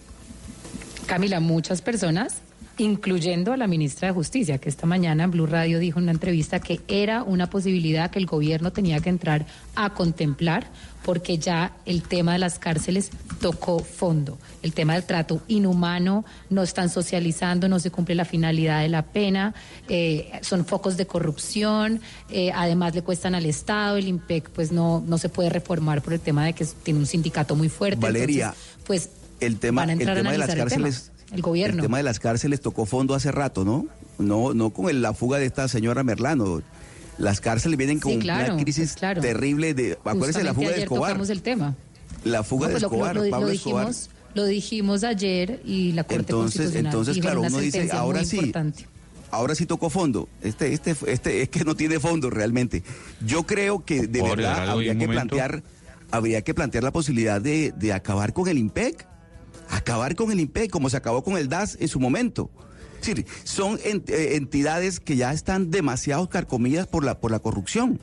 Camila, 1.05 1.39
muchas 1.39 1.81
personas, 1.81 2.41
incluyendo 2.83 3.53
a 3.53 3.57
la 3.57 3.67
ministra 3.67 4.07
de 4.07 4.13
Justicia, 4.13 4.57
que 4.57 4.69
esta 4.69 4.87
mañana 4.87 5.23
en 5.23 5.31
Blue 5.31 5.45
Radio 5.45 5.79
dijo 5.79 5.99
en 5.99 6.03
una 6.03 6.11
entrevista 6.11 6.59
que 6.59 6.81
era 6.87 7.23
una 7.23 7.49
posibilidad 7.49 8.09
que 8.09 8.19
el 8.19 8.25
gobierno 8.25 8.71
tenía 8.71 8.99
que 8.99 9.09
entrar 9.09 9.45
a 9.75 9.93
contemplar 9.93 10.67
porque 11.03 11.37
ya 11.37 11.73
el 11.85 12.03
tema 12.03 12.33
de 12.33 12.39
las 12.39 12.59
cárceles 12.59 13.09
tocó 13.39 13.79
fondo. 13.79 14.37
El 14.61 14.73
tema 14.73 14.93
del 14.93 15.03
trato 15.03 15.41
inhumano, 15.47 16.25
no 16.49 16.61
están 16.61 16.89
socializando, 16.89 17.69
no 17.69 17.79
se 17.79 17.89
cumple 17.89 18.15
la 18.15 18.25
finalidad 18.25 18.81
de 18.81 18.89
la 18.89 19.03
pena, 19.03 19.55
eh, 19.87 20.29
son 20.41 20.65
focos 20.65 20.97
de 20.97 21.07
corrupción, 21.07 22.01
eh, 22.29 22.51
además 22.53 22.93
le 22.95 23.01
cuestan 23.01 23.33
al 23.33 23.45
Estado, 23.45 23.97
el 23.97 24.07
IMPEC 24.07 24.49
pues 24.49 24.71
no, 24.71 25.03
no 25.07 25.17
se 25.17 25.29
puede 25.29 25.49
reformar 25.49 26.01
por 26.01 26.13
el 26.13 26.19
tema 26.19 26.45
de 26.45 26.53
que 26.53 26.65
tiene 26.83 26.99
un 26.99 27.05
sindicato 27.05 27.55
muy 27.55 27.69
fuerte. 27.69 28.01
Valeria, 28.01 28.47
entonces, 28.47 28.83
pues 28.85 29.09
el 29.39 29.57
tema, 29.57 29.81
van 29.81 29.89
a 29.89 29.93
el 29.93 30.09
a 30.09 30.13
tema 30.13 30.31
de 30.31 30.37
las 30.37 30.53
cárceles, 30.53 31.11
el 31.31 31.41
gobierno. 31.41 31.77
el 31.77 31.81
tema 31.83 31.97
de 31.97 32.03
las 32.03 32.19
cárceles 32.19 32.61
tocó 32.61 32.85
fondo 32.85 33.15
hace 33.15 33.31
rato, 33.31 33.63
¿no? 33.65 33.87
No, 34.17 34.53
no 34.53 34.71
con 34.71 34.89
el- 34.89 35.01
la 35.01 35.13
fuga 35.13 35.37
de 35.39 35.45
esta 35.45 35.67
señora 35.67 36.03
Merlano. 36.03 36.61
Las 37.17 37.41
cárceles 37.41 37.77
vienen 37.77 37.99
con 37.99 38.13
Sí, 38.13 38.19
claro, 38.19 38.53
una 38.55 38.63
crisis 38.63 38.93
claro. 38.93 39.21
terrible 39.21 39.73
de, 39.73 39.97
acuérdense 40.03 40.39
de 40.39 40.45
la 40.45 40.53
fuga 40.53 40.69
de 40.69 40.81
Escobar. 40.83 41.09
tocamos 41.11 41.29
el 41.29 41.41
tema. 41.41 41.75
La 42.23 42.43
fuga 42.43 42.67
No, 42.67 42.73
de 42.73 42.79
pues 42.79 42.83
Escobar, 42.83 43.15
lo, 43.15 43.23
lo- 43.25 43.29
Pablo 43.29 43.47
lo 43.47 43.53
Escobar. 43.53 43.85
dijimos, 43.87 44.09
lo 44.35 44.45
dijimos 44.45 45.03
ayer 45.03 45.61
y 45.65 45.91
la 45.93 46.03
Corte 46.03 46.19
Entonces, 46.21 46.61
Constitucional 46.61 46.85
entonces 46.85 47.15
dijo 47.15 47.25
claro, 47.25 47.39
una 47.41 47.49
uno 47.49 47.59
dice, 47.59 47.89
ahora 47.91 48.23
sí, 48.23 48.35
importante. 48.37 48.85
ahora 49.31 49.55
sí 49.55 49.65
tocó 49.65 49.89
fondo. 49.89 50.29
Este, 50.41 50.71
este, 50.73 50.95
este, 51.07 51.41
es 51.41 51.49
que 51.49 51.63
no 51.65 51.75
tiene 51.75 51.99
fondo 51.99 52.29
realmente. 52.29 52.83
Yo 53.25 53.43
creo 53.45 53.83
que 53.85 54.07
de 54.07 54.19
¿Puedo 54.19 54.33
agregar 54.33 54.55
verdad 54.59 54.69
habría 54.73 54.93
que 54.93 55.07
momento? 55.07 55.35
plantear, 55.35 55.63
habría 56.11 56.41
que 56.41 56.53
plantear 56.53 56.83
la 56.83 56.91
posibilidad 56.91 57.41
de, 57.41 57.73
de 57.77 57.93
acabar 57.93 58.31
con 58.33 58.47
el 58.47 58.57
IMPEC. 58.57 59.05
Acabar 59.69 60.15
con 60.15 60.31
el 60.31 60.39
IMPEC, 60.39 60.69
como 60.71 60.89
se 60.89 60.97
acabó 60.97 61.23
con 61.23 61.37
el 61.37 61.47
DAS 61.49 61.77
en 61.79 61.87
su 61.87 61.99
momento. 61.99 62.49
Es 63.01 63.07
decir, 63.07 63.25
son 63.43 63.79
eh, 63.83 64.31
entidades 64.35 64.99
que 64.99 65.15
ya 65.15 65.31
están 65.31 65.71
demasiado 65.71 66.27
carcomidas 66.29 66.85
por 66.87 67.03
la, 67.05 67.19
por 67.19 67.31
la 67.31 67.39
corrupción. 67.39 67.99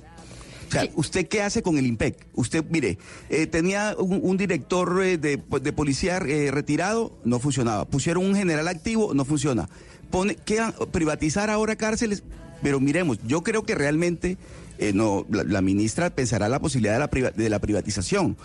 O 0.68 0.73
sea, 0.73 0.88
¿usted 0.94 1.28
qué 1.28 1.42
hace 1.42 1.62
con 1.62 1.76
el 1.78 1.87
IMPEC? 1.87 2.26
Usted, 2.35 2.64
mire, 2.70 2.99
eh, 3.30 3.46
tenía 3.46 3.94
un, 3.99 4.20
un 4.23 4.37
director 4.37 5.00
eh, 5.04 5.16
de, 5.18 5.37
de 5.61 5.73
policía 5.73 6.16
eh, 6.18 6.50
retirado, 6.50 7.16
no 7.25 7.38
funcionaba. 7.38 7.85
Pusieron 7.85 8.25
un 8.25 8.35
general 8.35 8.66
activo, 8.68 9.12
no 9.14 9.25
funciona. 9.25 9.68
Pone, 10.11 10.35
¿qué, 10.37 10.61
ha- 10.61 10.73
privatizar 10.92 11.50
ahora 11.50 11.76
cárceles, 11.76 12.23
pero 12.62 12.80
miremos, 12.80 13.18
yo 13.26 13.42
creo 13.42 13.64
que 13.64 13.75
realmente 13.75 14.38
no, 14.94 15.25
la, 15.30 15.44
la 15.44 15.61
ministra 15.62 16.11
pensará 16.11 16.49
la 16.49 16.58
posibilidad 16.61 16.94
de 16.94 16.99
la, 17.00 17.11
priva- 17.11 17.30
de 17.30 17.49
la 17.49 17.58
privatización, 17.61 18.37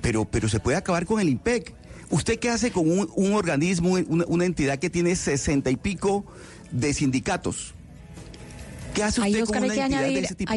pero, 0.00 0.24
pero 0.24 0.48
se 0.48 0.60
puede 0.60 0.76
acabar 0.78 1.06
con 1.06 1.20
el 1.20 1.28
IMPEC. 1.28 1.74
¿Usted 2.10 2.38
qué 2.38 2.50
hace 2.50 2.70
con 2.70 2.90
un, 2.90 3.10
un 3.14 3.32
organismo, 3.34 3.90
una, 4.08 4.24
una 4.26 4.44
entidad 4.44 4.78
que 4.78 4.90
tiene 4.90 5.14
sesenta 5.16 5.70
y 5.70 5.76
pico 5.76 6.24
de 6.70 6.94
sindicatos? 6.94 7.74
¿Qué 8.94 9.02
hace 9.02 9.22
Ahí, 9.22 9.32
usted 9.32 9.42
Oscar, 9.44 9.60
con 9.60 9.70
una 9.70 9.82
entidad 9.84 10.00
de 10.02 10.18
ese 10.20 10.34
tipo? 10.34 10.52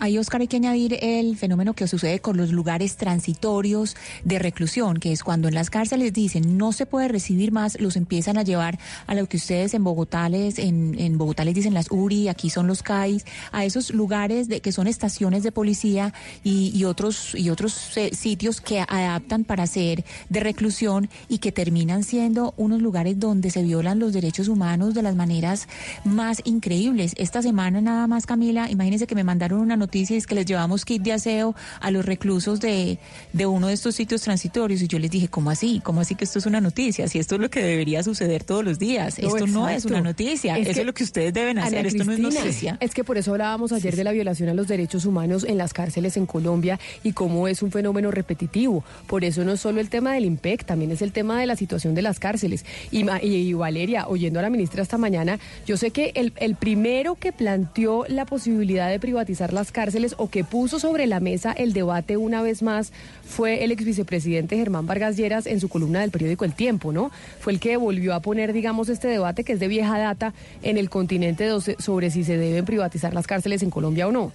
Ahí, 0.00 0.18
Oscar, 0.18 0.40
hay 0.40 0.48
que 0.48 0.56
añadir 0.56 0.98
el 1.02 1.36
fenómeno 1.36 1.74
que 1.74 1.88
sucede 1.88 2.20
con 2.20 2.36
los 2.36 2.52
lugares 2.52 2.96
transitorios 2.96 3.96
de 4.24 4.38
reclusión, 4.38 4.98
que 4.98 5.12
es 5.12 5.22
cuando 5.22 5.48
en 5.48 5.54
las 5.54 5.70
cárceles 5.70 6.12
dicen 6.12 6.56
no 6.56 6.72
se 6.72 6.86
puede 6.86 7.08
recibir 7.08 7.52
más, 7.52 7.80
los 7.80 7.96
empiezan 7.96 8.38
a 8.38 8.42
llevar 8.42 8.78
a 9.06 9.14
lo 9.14 9.28
que 9.28 9.36
ustedes 9.36 9.74
en 9.74 9.84
Bogotá 9.84 10.28
les, 10.28 10.58
en, 10.58 11.18
Bogotá 11.18 11.44
les 11.44 11.54
dicen 11.54 11.74
las 11.74 11.90
URI, 11.90 12.28
aquí 12.28 12.50
son 12.50 12.66
los 12.66 12.82
CAIs, 12.82 13.24
a 13.52 13.64
esos 13.64 13.92
lugares 13.92 14.48
de, 14.48 14.60
que 14.60 14.72
son 14.72 14.86
estaciones 14.86 15.42
de 15.42 15.52
policía 15.52 16.14
y, 16.44 16.72
y 16.74 16.84
otros, 16.84 17.34
y 17.34 17.50
otros 17.50 17.96
eh, 17.96 18.14
sitios 18.14 18.60
que 18.60 18.80
adaptan 18.80 19.44
para 19.44 19.66
ser 19.66 20.04
de 20.28 20.40
reclusión 20.40 21.08
y 21.28 21.38
que 21.38 21.52
terminan 21.52 22.04
siendo 22.04 22.54
unos 22.56 22.80
lugares 22.80 23.18
donde 23.18 23.50
se 23.50 23.62
violan 23.62 23.98
los 23.98 24.12
derechos 24.12 24.48
humanos 24.48 24.94
de 24.94 25.02
las 25.02 25.16
maneras 25.16 25.68
más 26.04 26.40
increíbles. 26.44 27.14
Esta 27.16 27.42
semana 27.42 27.80
nada 27.80 28.06
más, 28.06 28.26
Camila, 28.26 28.70
imagínense 28.70 29.06
que 29.06 29.14
me 29.14 29.24
mandaron 29.24 29.60
una 29.60 29.76
noticia 29.76 29.87
y 29.92 30.14
es 30.14 30.26
que 30.26 30.34
les 30.34 30.46
llevamos 30.46 30.84
kit 30.84 31.02
de 31.02 31.12
aseo 31.12 31.54
a 31.80 31.90
los 31.90 32.04
reclusos 32.04 32.60
de, 32.60 32.98
de 33.32 33.46
uno 33.46 33.68
de 33.68 33.74
estos 33.74 33.94
sitios 33.94 34.22
transitorios 34.22 34.82
y 34.82 34.88
yo 34.88 34.98
les 34.98 35.10
dije, 35.10 35.28
¿cómo 35.28 35.50
así? 35.50 35.80
¿Cómo 35.84 36.00
así 36.00 36.14
que 36.14 36.24
esto 36.24 36.38
es 36.38 36.46
una 36.46 36.60
noticia? 36.60 37.08
Si 37.08 37.18
esto 37.18 37.34
es 37.36 37.40
lo 37.40 37.50
que 37.50 37.62
debería 37.62 38.02
suceder 38.02 38.44
todos 38.44 38.64
los 38.64 38.78
días. 38.78 39.18
No, 39.18 39.28
esto 39.28 39.46
no 39.46 39.68
es 39.68 39.84
una 39.84 40.00
noticia. 40.00 40.56
Es 40.58 40.68
eso 40.68 40.80
es 40.80 40.86
lo 40.86 40.94
que 40.94 41.04
ustedes 41.04 41.32
deben 41.32 41.58
hacer. 41.58 41.78
Ana 41.78 41.88
esto 41.88 42.04
no 42.04 42.12
es 42.12 42.18
noticia. 42.20 42.76
Es 42.80 42.94
que 42.94 43.04
por 43.04 43.18
eso 43.18 43.32
hablábamos 43.32 43.72
ayer 43.72 43.96
de 43.96 44.04
la 44.04 44.12
violación 44.12 44.48
a 44.48 44.54
los 44.54 44.68
derechos 44.68 45.04
humanos 45.04 45.44
en 45.44 45.58
las 45.58 45.72
cárceles 45.72 46.16
en 46.16 46.26
Colombia 46.26 46.78
y 47.02 47.12
cómo 47.12 47.48
es 47.48 47.62
un 47.62 47.70
fenómeno 47.70 48.10
repetitivo. 48.10 48.84
Por 49.06 49.24
eso 49.24 49.44
no 49.44 49.52
es 49.52 49.60
solo 49.60 49.80
el 49.80 49.88
tema 49.88 50.12
del 50.12 50.24
IMPEC, 50.24 50.64
también 50.64 50.90
es 50.90 51.02
el 51.02 51.12
tema 51.12 51.40
de 51.40 51.46
la 51.46 51.56
situación 51.56 51.94
de 51.94 52.02
las 52.02 52.18
cárceles. 52.18 52.64
Y, 52.90 53.04
y- 53.22 53.48
y 53.48 53.52
Valeria, 53.54 54.08
oyendo 54.08 54.38
a 54.38 54.42
la 54.42 54.50
ministra 54.50 54.82
esta 54.82 54.98
mañana, 54.98 55.38
yo 55.66 55.76
sé 55.76 55.90
que 55.90 56.12
el, 56.14 56.32
el 56.36 56.54
primero 56.56 57.14
que 57.14 57.32
planteó 57.32 58.04
la 58.08 58.24
posibilidad 58.26 58.88
de 58.90 58.98
privatizar 59.00 59.52
las 59.52 59.70
cárceles 59.72 59.77
o 60.16 60.28
que 60.28 60.42
puso 60.42 60.80
sobre 60.80 61.06
la 61.06 61.20
mesa 61.20 61.52
el 61.52 61.72
debate 61.72 62.16
una 62.16 62.42
vez 62.42 62.62
más 62.62 62.92
fue 63.24 63.62
el 63.62 63.70
ex 63.70 63.84
vicepresidente 63.84 64.56
Germán 64.56 64.86
Vargas 64.86 65.16
Lleras 65.16 65.46
en 65.46 65.60
su 65.60 65.68
columna 65.68 66.00
del 66.00 66.10
periódico 66.10 66.44
El 66.44 66.52
Tiempo, 66.52 66.92
¿no? 66.92 67.12
Fue 67.38 67.52
el 67.52 67.60
que 67.60 67.76
volvió 67.76 68.14
a 68.14 68.20
poner, 68.20 68.52
digamos, 68.52 68.88
este 68.88 69.06
debate 69.06 69.44
que 69.44 69.52
es 69.52 69.60
de 69.60 69.68
vieja 69.68 69.96
data 69.96 70.34
en 70.62 70.78
el 70.78 70.90
continente 70.90 71.48
sobre 71.78 72.10
si 72.10 72.24
se 72.24 72.36
deben 72.36 72.64
privatizar 72.64 73.14
las 73.14 73.28
cárceles 73.28 73.62
en 73.62 73.70
Colombia 73.70 74.08
o 74.08 74.12
no. 74.12 74.32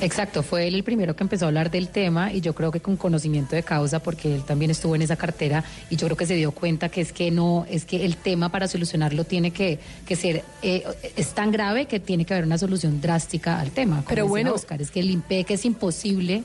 Exacto, 0.00 0.44
fue 0.44 0.68
él 0.68 0.76
el 0.76 0.84
primero 0.84 1.16
que 1.16 1.24
empezó 1.24 1.44
a 1.46 1.48
hablar 1.48 1.72
del 1.72 1.88
tema 1.88 2.32
y 2.32 2.40
yo 2.40 2.54
creo 2.54 2.70
que 2.70 2.80
con 2.80 2.96
conocimiento 2.96 3.56
de 3.56 3.64
causa 3.64 3.98
porque 3.98 4.32
él 4.32 4.44
también 4.44 4.70
estuvo 4.70 4.94
en 4.94 5.02
esa 5.02 5.16
cartera 5.16 5.64
y 5.90 5.96
yo 5.96 6.06
creo 6.06 6.16
que 6.16 6.24
se 6.26 6.34
dio 6.36 6.52
cuenta 6.52 6.88
que 6.88 7.00
es 7.00 7.12
que 7.12 7.32
no, 7.32 7.66
es 7.68 7.84
que 7.84 8.04
el 8.04 8.16
tema 8.16 8.48
para 8.48 8.68
solucionarlo 8.68 9.24
tiene 9.24 9.50
que, 9.50 9.80
que 10.06 10.14
ser, 10.14 10.44
eh, 10.62 10.84
es 11.16 11.28
tan 11.30 11.50
grave 11.50 11.86
que 11.86 11.98
tiene 11.98 12.24
que 12.24 12.32
haber 12.34 12.46
una 12.46 12.58
solución 12.58 13.00
drástica 13.00 13.58
al 13.58 13.72
tema. 13.72 13.96
como 13.96 14.08
Pero 14.08 14.22
decía 14.24 14.30
bueno- 14.30 14.54
Oscar, 14.54 14.80
es 14.80 14.92
que 14.92 15.00
el 15.00 15.10
IMPEC 15.10 15.50
es 15.50 15.64
imposible 15.64 16.44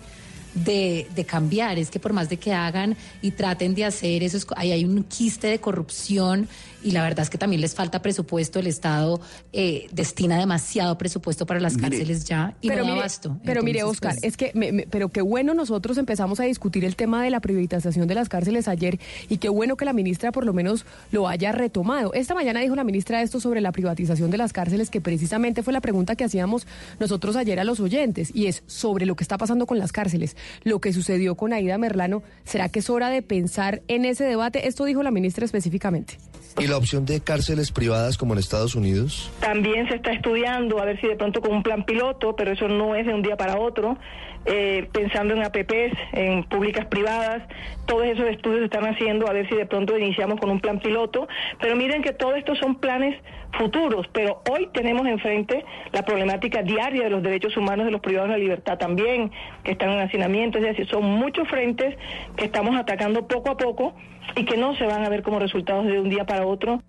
de, 0.55 1.07
de 1.15 1.25
cambiar, 1.25 1.77
es 1.77 1.89
que 1.91 1.99
por 1.99 2.13
más 2.13 2.29
de 2.29 2.37
que 2.37 2.53
hagan 2.53 2.95
y 3.21 3.31
traten 3.31 3.75
de 3.75 3.85
hacer 3.85 4.23
eso, 4.23 4.37
es 4.37 4.47
ahí 4.55 4.71
hay 4.71 4.83
un 4.85 5.03
quiste 5.03 5.47
de 5.47 5.59
corrupción 5.59 6.47
y 6.83 6.91
la 6.91 7.01
verdad 7.03 7.21
es 7.23 7.29
que 7.29 7.37
también 7.37 7.61
les 7.61 7.75
falta 7.75 8.01
presupuesto, 8.01 8.59
el 8.59 8.67
Estado 8.67 9.19
eh, 9.51 9.87
destina 9.91 10.37
demasiado 10.37 10.97
presupuesto 10.97 11.45
para 11.45 11.59
las 11.59 11.75
Mire, 11.75 11.89
cárceles 11.89 12.25
ya 12.25 12.55
y 12.61 12.69
no 12.69 12.75
da 12.75 12.81
mire, 12.83 12.93
abasto. 12.93 13.37
pero 13.45 13.63
mire, 13.63 13.83
Oscar, 13.83 14.11
pues, 14.13 14.23
es 14.23 14.37
que, 14.37 14.51
me- 14.53 14.71
me- 14.71 14.87
pero 14.87 15.09
qué 15.09 15.21
bueno 15.21 15.53
nosotros 15.53 15.97
empezamos 15.97 16.39
a 16.39 16.43
discutir 16.43 16.85
el 16.85 16.95
tema 16.95 17.23
de 17.23 17.29
la 17.29 17.39
privatización 17.39 18.07
de 18.07 18.15
las 18.15 18.29
cárceles 18.29 18.67
ayer 18.67 18.99
y 19.29 19.37
qué 19.37 19.49
bueno 19.49 19.77
que 19.77 19.85
la 19.85 19.93
ministra 19.93 20.31
por 20.31 20.45
lo 20.45 20.53
menos 20.53 20.85
lo 21.11 21.27
haya 21.27 21.51
retomado. 21.51 22.13
Esta 22.13 22.33
mañana 22.35 22.59
dijo 22.59 22.75
la 22.75 22.83
ministra 22.83 23.21
esto 23.21 23.39
sobre 23.39 23.61
la 23.61 23.71
privatización 23.71 24.29
de 24.31 24.37
las 24.37 24.53
cárceles, 24.53 24.89
que 24.89 25.01
precisamente 25.01 25.63
fue 25.63 25.73
la 25.73 25.81
pregunta 25.81 26.15
que 26.15 26.23
hacíamos 26.23 26.67
nosotros 26.99 27.35
ayer 27.35 27.59
a 27.59 27.63
los 27.63 27.79
oyentes 27.79 28.31
y 28.33 28.47
es 28.47 28.63
sobre 28.67 29.05
lo 29.05 29.15
que 29.15 29.23
está 29.23 29.37
pasando 29.37 29.65
con 29.65 29.79
las 29.79 29.91
cárceles, 29.91 30.35
lo 30.63 30.79
que 30.81 30.93
sucedió 30.93 31.35
con 31.35 31.53
Aida 31.53 31.77
Merlano. 31.77 32.23
¿Será 32.43 32.69
que 32.69 32.79
es 32.79 32.89
hora 32.89 33.09
de 33.09 33.21
pensar 33.21 33.81
en 33.87 34.05
ese 34.05 34.23
debate? 34.25 34.67
Esto 34.67 34.85
dijo 34.85 35.03
la 35.03 35.11
ministra 35.11 35.45
específicamente. 35.45 36.17
¿Y 36.59 36.67
la 36.73 36.79
opción 36.79 37.05
de 37.05 37.21
cárceles 37.21 37.71
privadas 37.71 38.17
como 38.17 38.33
en 38.33 38.39
Estados 38.39 38.73
Unidos? 38.73 39.29
También 39.39 39.87
se 39.87 39.95
está 39.95 40.11
estudiando 40.11 40.79
a 40.79 40.85
ver 40.85 40.99
si 40.99 41.07
de 41.07 41.15
pronto 41.15 41.39
con 41.39 41.51
un 41.51 41.61
plan 41.61 41.85
piloto, 41.85 42.35
pero 42.35 42.51
eso 42.51 42.67
no 42.67 42.95
es 42.95 43.05
de 43.05 43.13
un 43.13 43.21
día 43.21 43.37
para 43.37 43.59
otro, 43.59 43.95
eh, 44.45 44.87
pensando 44.91 45.33
en 45.33 45.43
APPs, 45.43 45.97
en 46.13 46.43
públicas 46.43 46.85
privadas, 46.85 47.43
todos 47.85 48.05
esos 48.05 48.25
estudios 48.27 48.59
se 48.59 48.65
están 48.65 48.85
haciendo 48.85 49.27
a 49.27 49.33
ver 49.33 49.47
si 49.49 49.55
de 49.55 49.65
pronto 49.65 49.97
iniciamos 49.97 50.39
con 50.39 50.49
un 50.49 50.59
plan 50.59 50.79
piloto, 50.79 51.27
pero 51.59 51.75
miren 51.75 52.01
que 52.01 52.13
todo 52.13 52.35
esto 52.35 52.55
son 52.55 52.75
planes 52.75 53.15
futuros, 53.57 54.07
pero 54.11 54.41
hoy 54.49 54.69
tenemos 54.73 55.07
enfrente 55.07 55.63
la 55.91 56.03
problemática 56.03 56.63
diaria 56.63 57.03
de 57.03 57.09
los 57.09 57.23
derechos 57.23 57.55
humanos 57.55 57.85
de 57.85 57.91
los 57.91 58.01
privados 58.01 58.29
de 58.29 58.37
la 58.37 58.43
libertad 58.43 58.77
también, 58.77 59.31
que 59.63 59.71
están 59.71 59.91
en 59.91 59.99
hacinamiento. 59.99 60.57
Es 60.57 60.65
decir, 60.65 60.87
son 60.87 61.03
muchos 61.03 61.47
frentes 61.47 61.95
que 62.35 62.45
estamos 62.45 62.75
atacando 62.75 63.27
poco 63.27 63.51
a 63.51 63.57
poco 63.57 63.93
y 64.35 64.45
que 64.45 64.57
no 64.57 64.75
se 64.75 64.85
van 64.85 65.03
a 65.03 65.09
ver 65.09 65.23
como 65.23 65.39
resultados 65.39 65.85
de 65.85 65.99
un 65.99 66.09
día 66.09 66.25
para 66.25 66.45
otro. 66.45 66.81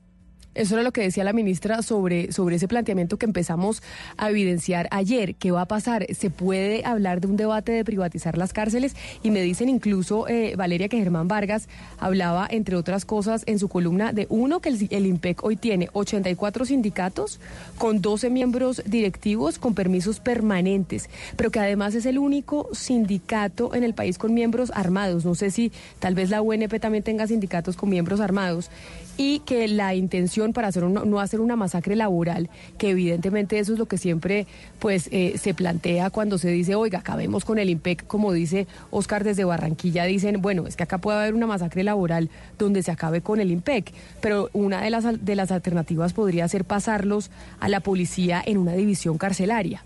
Eso 0.54 0.74
era 0.74 0.82
lo 0.82 0.92
que 0.92 1.00
decía 1.00 1.24
la 1.24 1.32
ministra 1.32 1.82
sobre, 1.82 2.32
sobre 2.32 2.56
ese 2.56 2.68
planteamiento 2.68 3.16
que 3.16 3.26
empezamos 3.26 3.82
a 4.16 4.30
evidenciar 4.30 4.88
ayer. 4.90 5.34
¿Qué 5.34 5.50
va 5.50 5.62
a 5.62 5.66
pasar? 5.66 6.06
¿Se 6.14 6.30
puede 6.30 6.84
hablar 6.84 7.20
de 7.20 7.26
un 7.26 7.36
debate 7.36 7.72
de 7.72 7.84
privatizar 7.84 8.38
las 8.38 8.52
cárceles? 8.52 8.94
Y 9.22 9.30
me 9.30 9.42
dicen 9.42 9.68
incluso, 9.68 10.28
eh, 10.28 10.54
Valeria, 10.56 10.88
que 10.88 10.98
Germán 10.98 11.26
Vargas 11.26 11.68
hablaba, 11.98 12.46
entre 12.48 12.76
otras 12.76 13.04
cosas, 13.04 13.42
en 13.46 13.58
su 13.58 13.68
columna 13.68 14.12
de 14.12 14.26
uno, 14.30 14.60
que 14.60 14.68
el, 14.68 14.86
el 14.90 15.06
IMPEC 15.06 15.42
hoy 15.44 15.56
tiene 15.56 15.88
84 15.92 16.66
sindicatos 16.66 17.40
con 17.78 18.00
12 18.00 18.30
miembros 18.30 18.82
directivos 18.86 19.58
con 19.58 19.74
permisos 19.74 20.20
permanentes, 20.20 21.10
pero 21.36 21.50
que 21.50 21.58
además 21.58 21.94
es 21.94 22.06
el 22.06 22.18
único 22.18 22.68
sindicato 22.72 23.74
en 23.74 23.82
el 23.82 23.94
país 23.94 24.18
con 24.18 24.34
miembros 24.34 24.70
armados. 24.74 25.24
No 25.24 25.34
sé 25.34 25.50
si 25.50 25.72
tal 25.98 26.14
vez 26.14 26.30
la 26.30 26.42
UNP 26.42 26.78
también 26.80 27.02
tenga 27.02 27.26
sindicatos 27.26 27.76
con 27.76 27.88
miembros 27.88 28.20
armados 28.20 28.70
y 29.16 29.40
que 29.40 29.68
la 29.68 29.94
intención 29.94 30.52
para 30.52 30.68
hacer 30.68 30.84
no 30.84 31.20
hacer 31.20 31.40
una 31.40 31.56
masacre 31.56 31.96
laboral, 31.96 32.50
que 32.78 32.90
evidentemente 32.90 33.58
eso 33.58 33.72
es 33.72 33.78
lo 33.78 33.86
que 33.86 33.98
siempre 33.98 34.46
pues 34.78 35.08
eh, 35.12 35.36
se 35.38 35.54
plantea 35.54 36.10
cuando 36.10 36.38
se 36.38 36.50
dice, 36.50 36.74
oiga, 36.74 37.00
acabemos 37.00 37.44
con 37.44 37.58
el 37.58 37.70
IMPEC, 37.70 38.06
como 38.06 38.32
dice 38.32 38.66
Oscar 38.90 39.24
desde 39.24 39.44
Barranquilla, 39.44 40.04
dicen, 40.04 40.42
bueno, 40.42 40.66
es 40.66 40.76
que 40.76 40.82
acá 40.82 40.98
puede 40.98 41.18
haber 41.18 41.34
una 41.34 41.46
masacre 41.46 41.84
laboral 41.84 42.30
donde 42.58 42.82
se 42.82 42.90
acabe 42.90 43.20
con 43.20 43.40
el 43.40 43.50
IMPEC, 43.50 43.92
pero 44.20 44.50
una 44.52 44.82
de 44.82 44.90
las, 44.90 45.24
de 45.24 45.36
las 45.36 45.50
alternativas 45.52 46.12
podría 46.12 46.48
ser 46.48 46.64
pasarlos 46.64 47.30
a 47.60 47.68
la 47.68 47.80
policía 47.80 48.42
en 48.44 48.58
una 48.58 48.72
división 48.72 49.18
carcelaria. 49.18 49.84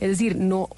Es 0.00 0.10
decir, 0.10 0.36
no 0.36 0.68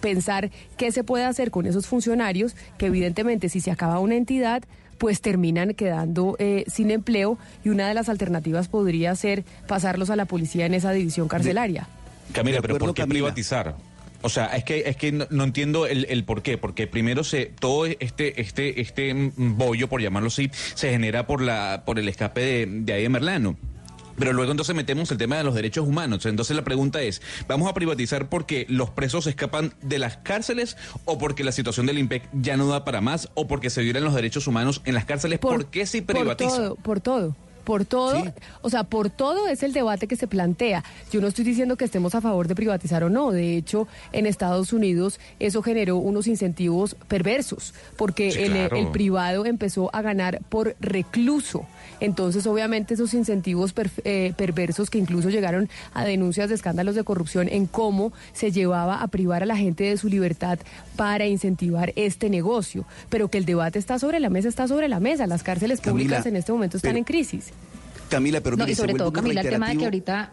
pensar 0.00 0.50
qué 0.76 0.92
se 0.92 1.02
puede 1.02 1.24
hacer 1.24 1.50
con 1.50 1.66
esos 1.66 1.86
funcionarios, 1.86 2.54
que 2.78 2.86
evidentemente 2.86 3.48
si 3.48 3.60
se 3.60 3.70
acaba 3.70 3.98
una 3.98 4.14
entidad, 4.14 4.62
pues 4.98 5.20
terminan 5.20 5.74
quedando 5.74 6.36
eh, 6.38 6.64
sin 6.66 6.90
empleo 6.90 7.38
y 7.64 7.70
una 7.70 7.88
de 7.88 7.94
las 7.94 8.08
alternativas 8.08 8.68
podría 8.68 9.14
ser 9.16 9.44
pasarlos 9.66 10.10
a 10.10 10.16
la 10.16 10.24
policía 10.24 10.66
en 10.66 10.74
esa 10.74 10.92
división 10.92 11.28
carcelaria. 11.28 11.88
Camila, 12.32 12.60
pero 12.62 12.78
¿por 12.78 12.94
qué 12.94 13.06
privatizar? 13.06 13.76
O 14.22 14.30
sea, 14.30 14.46
es 14.56 14.64
que 14.64 14.84
es 14.86 14.96
que 14.96 15.12
no, 15.12 15.44
entiendo 15.44 15.86
el, 15.86 16.06
el, 16.08 16.24
por 16.24 16.42
qué, 16.42 16.56
porque 16.56 16.86
primero 16.86 17.24
se 17.24 17.44
todo 17.44 17.84
este 17.84 18.40
este 18.40 18.80
este 18.80 19.12
bollo 19.36 19.88
por 19.90 20.00
llamarlo 20.00 20.28
así 20.28 20.50
se 20.74 20.90
genera 20.90 21.26
por 21.26 21.42
la 21.42 21.82
por 21.84 21.98
el 21.98 22.08
escape 22.08 22.40
de, 22.40 22.66
de 22.66 22.92
Aide 22.94 23.10
Merlano. 23.10 23.56
Pero 24.18 24.32
luego 24.32 24.50
entonces 24.50 24.74
metemos 24.74 25.10
el 25.10 25.18
tema 25.18 25.36
de 25.36 25.44
los 25.44 25.54
derechos 25.54 25.86
humanos. 25.86 26.26
Entonces 26.26 26.56
la 26.56 26.64
pregunta 26.64 27.02
es, 27.02 27.22
¿vamos 27.48 27.68
a 27.68 27.74
privatizar 27.74 28.28
porque 28.28 28.66
los 28.68 28.90
presos 28.90 29.26
escapan 29.26 29.74
de 29.82 29.98
las 29.98 30.16
cárceles 30.18 30.76
o 31.04 31.18
porque 31.18 31.44
la 31.44 31.52
situación 31.52 31.86
del 31.86 31.98
IMPEC 31.98 32.28
ya 32.32 32.56
no 32.56 32.66
da 32.68 32.84
para 32.84 33.00
más 33.00 33.28
o 33.34 33.46
porque 33.46 33.70
se 33.70 33.82
violan 33.82 34.04
los 34.04 34.14
derechos 34.14 34.46
humanos 34.46 34.82
en 34.84 34.94
las 34.94 35.04
cárceles? 35.04 35.38
¿Por, 35.38 35.66
qué 35.66 35.86
se 35.86 36.02
privatiza? 36.02 36.50
Por 36.50 36.60
todo, 36.60 36.76
por 36.76 37.00
todo 37.00 37.36
por 37.64 37.84
todo, 37.84 38.22
o 38.60 38.70
sea, 38.70 38.84
por 38.84 39.10
todo 39.10 39.48
es 39.48 39.62
el 39.62 39.72
debate 39.72 40.06
que 40.06 40.16
se 40.16 40.26
plantea. 40.26 40.84
Yo 41.10 41.20
no 41.20 41.26
estoy 41.26 41.44
diciendo 41.44 41.76
que 41.76 41.86
estemos 41.86 42.14
a 42.14 42.20
favor 42.20 42.46
de 42.46 42.54
privatizar 42.54 43.02
o 43.02 43.10
no. 43.10 43.32
De 43.32 43.56
hecho, 43.56 43.88
en 44.12 44.26
Estados 44.26 44.72
Unidos 44.72 45.18
eso 45.40 45.62
generó 45.62 45.96
unos 45.96 46.26
incentivos 46.26 46.94
perversos, 47.08 47.74
porque 47.96 48.28
el, 48.28 48.88
privado 48.88 49.46
empezó 49.46 49.90
a 49.94 50.02
ganar 50.02 50.40
por 50.48 50.76
recluso. 50.78 51.66
Entonces, 52.00 52.46
obviamente, 52.46 52.94
esos 52.94 53.14
incentivos 53.14 53.74
eh, 54.04 54.32
perversos 54.36 54.90
que 54.90 54.98
incluso 54.98 55.30
llegaron 55.30 55.68
a 55.92 56.04
denuncias 56.04 56.48
de 56.48 56.54
escándalos 56.54 56.94
de 56.94 57.04
corrupción 57.04 57.48
en 57.48 57.66
cómo 57.66 58.12
se 58.32 58.52
llevaba 58.52 59.02
a 59.02 59.08
privar 59.08 59.42
a 59.42 59.46
la 59.46 59.56
gente 59.56 59.84
de 59.84 59.96
su 59.96 60.08
libertad 60.08 60.58
para 60.96 61.26
incentivar 61.26 61.92
este 61.96 62.30
negocio. 62.30 62.84
Pero 63.08 63.28
que 63.28 63.38
el 63.38 63.44
debate 63.44 63.78
está 63.78 63.98
sobre 63.98 64.20
la 64.20 64.30
mesa, 64.30 64.48
está 64.48 64.68
sobre 64.68 64.88
la 64.88 65.00
mesa. 65.00 65.26
Las 65.26 65.42
cárceles 65.42 65.80
públicas 65.80 66.26
en 66.26 66.36
este 66.36 66.52
momento 66.52 66.76
están 66.76 66.96
en 66.96 67.04
crisis. 67.04 67.50
Camila, 68.08 68.40
pero 68.40 68.56
no, 68.56 68.68
y 68.68 68.74
sobre 68.74 68.94
todo, 68.94 69.12
Camila, 69.12 69.40
el 69.40 69.48
tema 69.48 69.68
de 69.70 69.76
que 69.76 69.84
ahorita 69.84 70.32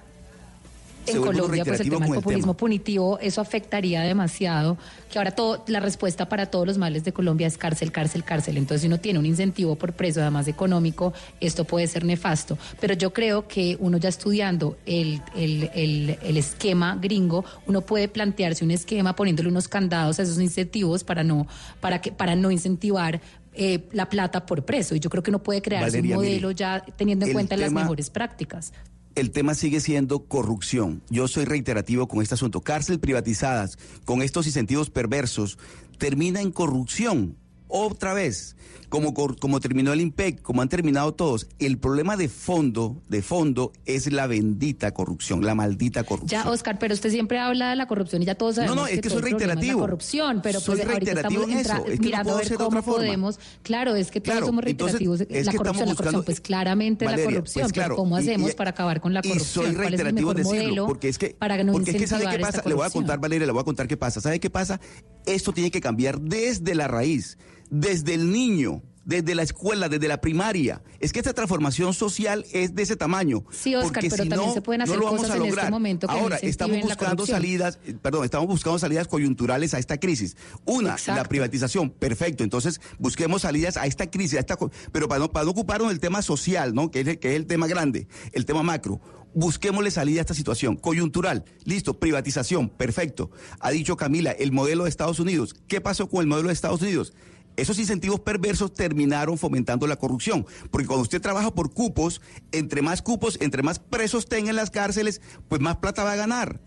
en 1.05 1.21
Colombia, 1.21 1.65
pues 1.65 1.79
el 1.79 1.89
tema 1.89 2.05
del 2.05 2.15
populismo 2.15 2.55
punitivo, 2.55 3.19
eso 3.19 3.41
afectaría 3.41 4.01
demasiado, 4.01 4.77
que 5.11 5.17
ahora 5.17 5.31
todo, 5.31 5.63
la 5.67 5.79
respuesta 5.79 6.29
para 6.29 6.45
todos 6.47 6.67
los 6.67 6.77
males 6.77 7.03
de 7.03 7.13
Colombia 7.13 7.47
es 7.47 7.57
cárcel, 7.57 7.91
cárcel, 7.91 8.23
cárcel. 8.23 8.57
Entonces, 8.57 8.81
si 8.81 8.87
uno 8.87 8.99
tiene 8.99 9.19
un 9.19 9.25
incentivo 9.25 9.75
por 9.75 9.93
preso, 9.93 10.21
además 10.21 10.47
económico, 10.47 11.13
esto 11.39 11.65
puede 11.65 11.87
ser 11.87 12.05
nefasto. 12.05 12.57
Pero 12.79 12.93
yo 12.93 13.13
creo 13.13 13.47
que 13.47 13.77
uno 13.79 13.97
ya 13.97 14.09
estudiando 14.09 14.77
el, 14.85 15.21
el, 15.35 15.69
el, 15.73 16.17
el 16.21 16.37
esquema 16.37 16.97
gringo, 17.01 17.45
uno 17.67 17.81
puede 17.81 18.07
plantearse 18.07 18.63
un 18.63 18.71
esquema 18.71 19.15
poniéndole 19.15 19.49
unos 19.49 19.67
candados 19.67 20.19
a 20.19 20.23
esos 20.23 20.39
incentivos 20.39 21.03
para 21.03 21.23
no, 21.23 21.47
para 21.79 22.01
que, 22.01 22.11
para 22.11 22.35
no 22.35 22.51
incentivar 22.51 23.21
eh, 23.53 23.89
la 23.91 24.07
plata 24.07 24.45
por 24.45 24.63
preso. 24.63 24.95
Y 24.95 24.99
yo 24.99 25.09
creo 25.09 25.23
que 25.23 25.29
uno 25.29 25.43
puede 25.43 25.61
crear 25.61 25.89
un 25.89 26.09
modelo 26.09 26.51
ya 26.51 26.83
teniendo 26.95 27.25
en 27.25 27.33
cuenta 27.33 27.57
las 27.57 27.71
mejores 27.71 28.09
prácticas. 28.09 28.71
El 29.13 29.31
tema 29.31 29.55
sigue 29.55 29.81
siendo 29.81 30.19
corrupción. 30.19 31.01
Yo 31.09 31.27
soy 31.27 31.43
reiterativo 31.43 32.07
con 32.07 32.21
este 32.21 32.35
asunto. 32.35 32.61
Cárcel 32.61 32.99
privatizadas 32.99 33.77
con 34.05 34.21
estos 34.21 34.47
incentivos 34.47 34.89
perversos 34.89 35.57
termina 35.97 36.39
en 36.39 36.51
corrupción 36.51 37.35
otra 37.71 38.13
vez, 38.13 38.55
como, 38.91 39.13
como 39.13 39.61
terminó 39.61 39.93
el 39.93 40.01
IMPEC, 40.01 40.41
como 40.41 40.61
han 40.61 40.67
terminado 40.67 41.13
todos, 41.13 41.47
el 41.59 41.77
problema 41.77 42.17
de 42.17 42.27
fondo, 42.27 43.01
de 43.07 43.21
fondo, 43.21 43.71
es 43.85 44.11
la 44.11 44.27
bendita 44.27 44.93
corrupción, 44.93 45.45
la 45.45 45.55
maldita 45.55 46.03
corrupción. 46.03 46.43
Ya, 46.43 46.49
Oscar, 46.49 46.77
pero 46.77 46.93
usted 46.93 47.09
siempre 47.09 47.39
habla 47.39 47.69
de 47.69 47.77
la 47.77 47.87
corrupción 47.87 48.21
y 48.21 48.25
ya 48.25 48.35
todos 48.35 48.55
sabemos 48.55 48.75
no, 48.75 48.81
no, 48.81 48.87
es 48.87 48.99
que, 48.99 49.09
soy 49.09 49.21
reiterativo. 49.21 49.79
la 49.79 49.85
corrupción, 49.85 50.41
pero 50.43 50.59
soy 50.59 50.75
pues 50.75 50.87
reiterativo 50.89 51.43
ahorita 51.43 51.61
estamos 51.61 51.87
en 51.87 51.93
eso. 51.93 52.01
mirando 52.03 52.33
a 52.33 52.37
ver 52.37 52.53
cómo 52.55 52.83
podemos. 52.83 53.39
Claro, 53.63 53.95
es 53.95 54.11
que 54.11 54.19
todos 54.19 54.45
somos 54.45 54.61
reiterativos. 54.61 55.21
es 55.21 55.45
la 55.45 55.51
que 55.53 55.57
corrupción, 55.57 55.87
la 55.87 55.95
corrupción, 55.95 56.23
pues 56.25 56.41
claramente 56.41 57.05
la 57.05 57.23
corrupción, 57.23 57.63
pues 57.63 57.71
claro, 57.71 57.95
pero 57.95 57.95
¿cómo 57.95 58.17
hacemos 58.17 58.55
para 58.55 58.71
acabar 58.71 58.99
con 58.99 59.13
la 59.13 59.21
corrupción? 59.21 59.67
Y 59.67 59.67
soy 59.69 59.75
reiterativo 59.75 60.31
en 60.31 60.37
decirlo, 60.37 60.87
porque 60.87 61.07
es 61.07 61.17
que, 61.17 61.29
para 61.29 61.63
no 61.63 61.71
porque 61.71 61.91
es 61.91 61.97
que 61.97 62.07
¿sabe 62.07 62.25
qué 62.29 62.39
pasa? 62.39 62.61
Le 62.65 62.73
voy 62.73 62.85
a 62.85 62.89
contar, 62.89 63.19
Valeria, 63.19 63.45
le 63.45 63.53
voy 63.53 63.61
a 63.61 63.63
contar 63.63 63.87
qué 63.87 63.95
pasa. 63.95 64.19
¿Sabe 64.19 64.41
qué 64.41 64.49
pasa? 64.49 64.81
Esto 65.25 65.53
tiene 65.53 65.71
que 65.71 65.79
cambiar 65.79 66.19
desde 66.19 66.75
la 66.75 66.89
raíz 66.89 67.37
desde 67.71 68.13
el 68.13 68.31
niño, 68.31 68.83
desde 69.05 69.33
la 69.33 69.41
escuela, 69.41 69.89
desde 69.89 70.07
la 70.07 70.21
primaria. 70.21 70.83
Es 70.99 71.11
que 71.11 71.19
esta 71.19 71.33
transformación 71.33 71.93
social 71.93 72.45
es 72.51 72.75
de 72.75 72.83
ese 72.83 72.95
tamaño. 72.95 73.43
Sí, 73.49 73.73
Oscar, 73.73 74.03
pero 74.07 74.29
también 74.29 74.53
se 74.53 74.61
pueden 74.61 74.81
hacer 74.81 74.99
cosas 74.99 75.35
en 75.35 75.45
este 75.45 75.69
momento 75.71 76.07
que 76.07 76.13
Ahora, 76.13 76.37
estamos 76.37 76.81
buscando 76.81 77.25
salidas, 77.25 77.79
eh, 77.85 77.95
perdón, 77.99 78.25
estamos 78.25 78.47
buscando 78.47 78.77
salidas 78.77 79.07
coyunturales 79.07 79.73
a 79.73 79.79
esta 79.79 79.99
crisis. 79.99 80.37
Una, 80.65 80.97
la 81.07 81.23
privatización, 81.23 81.89
perfecto. 81.89 82.43
Entonces, 82.43 82.79
busquemos 82.99 83.41
salidas 83.41 83.77
a 83.77 83.87
esta 83.87 84.11
crisis, 84.11 84.37
esta, 84.37 84.57
pero 84.91 85.07
para 85.07 85.19
no, 85.19 85.31
para 85.31 85.45
no 85.45 85.51
ocuparnos 85.51 85.89
del 85.89 85.99
tema 85.99 86.21
social, 86.21 86.75
¿no? 86.75 86.91
Que 86.91 87.01
es, 87.01 87.17
que 87.17 87.29
es 87.29 87.35
el 87.37 87.47
tema 87.47 87.67
grande, 87.67 88.07
el 88.33 88.45
tema 88.45 88.61
macro 88.61 89.01
busquémosle 89.33 89.91
salida 89.91 90.19
a 90.19 90.21
esta 90.21 90.33
situación. 90.33 90.75
Coyuntural, 90.75 91.45
listo, 91.63 91.99
privatización, 91.99 92.69
perfecto. 92.69 93.31
Ha 93.61 93.71
dicho 93.71 93.95
Camila, 93.95 94.31
el 94.31 94.51
modelo 94.51 94.83
de 94.83 94.89
Estados 94.89 95.19
Unidos. 95.19 95.55
¿Qué 95.67 95.79
pasó 95.79 96.09
con 96.09 96.21
el 96.21 96.27
modelo 96.27 96.49
de 96.49 96.53
Estados 96.53 96.81
Unidos? 96.81 97.13
Esos 97.61 97.77
incentivos 97.77 98.19
perversos 98.19 98.73
terminaron 98.73 99.37
fomentando 99.37 99.85
la 99.85 99.95
corrupción, 99.95 100.47
porque 100.71 100.87
cuando 100.87 101.03
usted 101.03 101.21
trabaja 101.21 101.53
por 101.53 101.71
cupos, 101.71 102.19
entre 102.51 102.81
más 102.81 103.03
cupos, 103.03 103.37
entre 103.39 103.61
más 103.61 103.77
presos 103.77 104.25
tenga 104.25 104.49
en 104.49 104.55
las 104.55 104.71
cárceles, 104.71 105.21
pues 105.47 105.61
más 105.61 105.77
plata 105.77 106.03
va 106.03 106.13
a 106.13 106.15
ganar. 106.15 106.59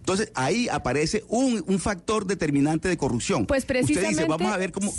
Entonces 0.00 0.30
ahí 0.34 0.68
aparece 0.68 1.24
un, 1.28 1.64
un 1.66 1.78
factor 1.78 2.26
determinante 2.26 2.88
de 2.88 2.98
corrupción. 2.98 3.46
Pues 3.46 3.64
precisamente. 3.64 4.10
Usted 4.10 4.24
dice, 4.24 4.28
vamos 4.28 4.52
a 4.52 4.58
ver 4.58 4.72
cómo 4.72 4.92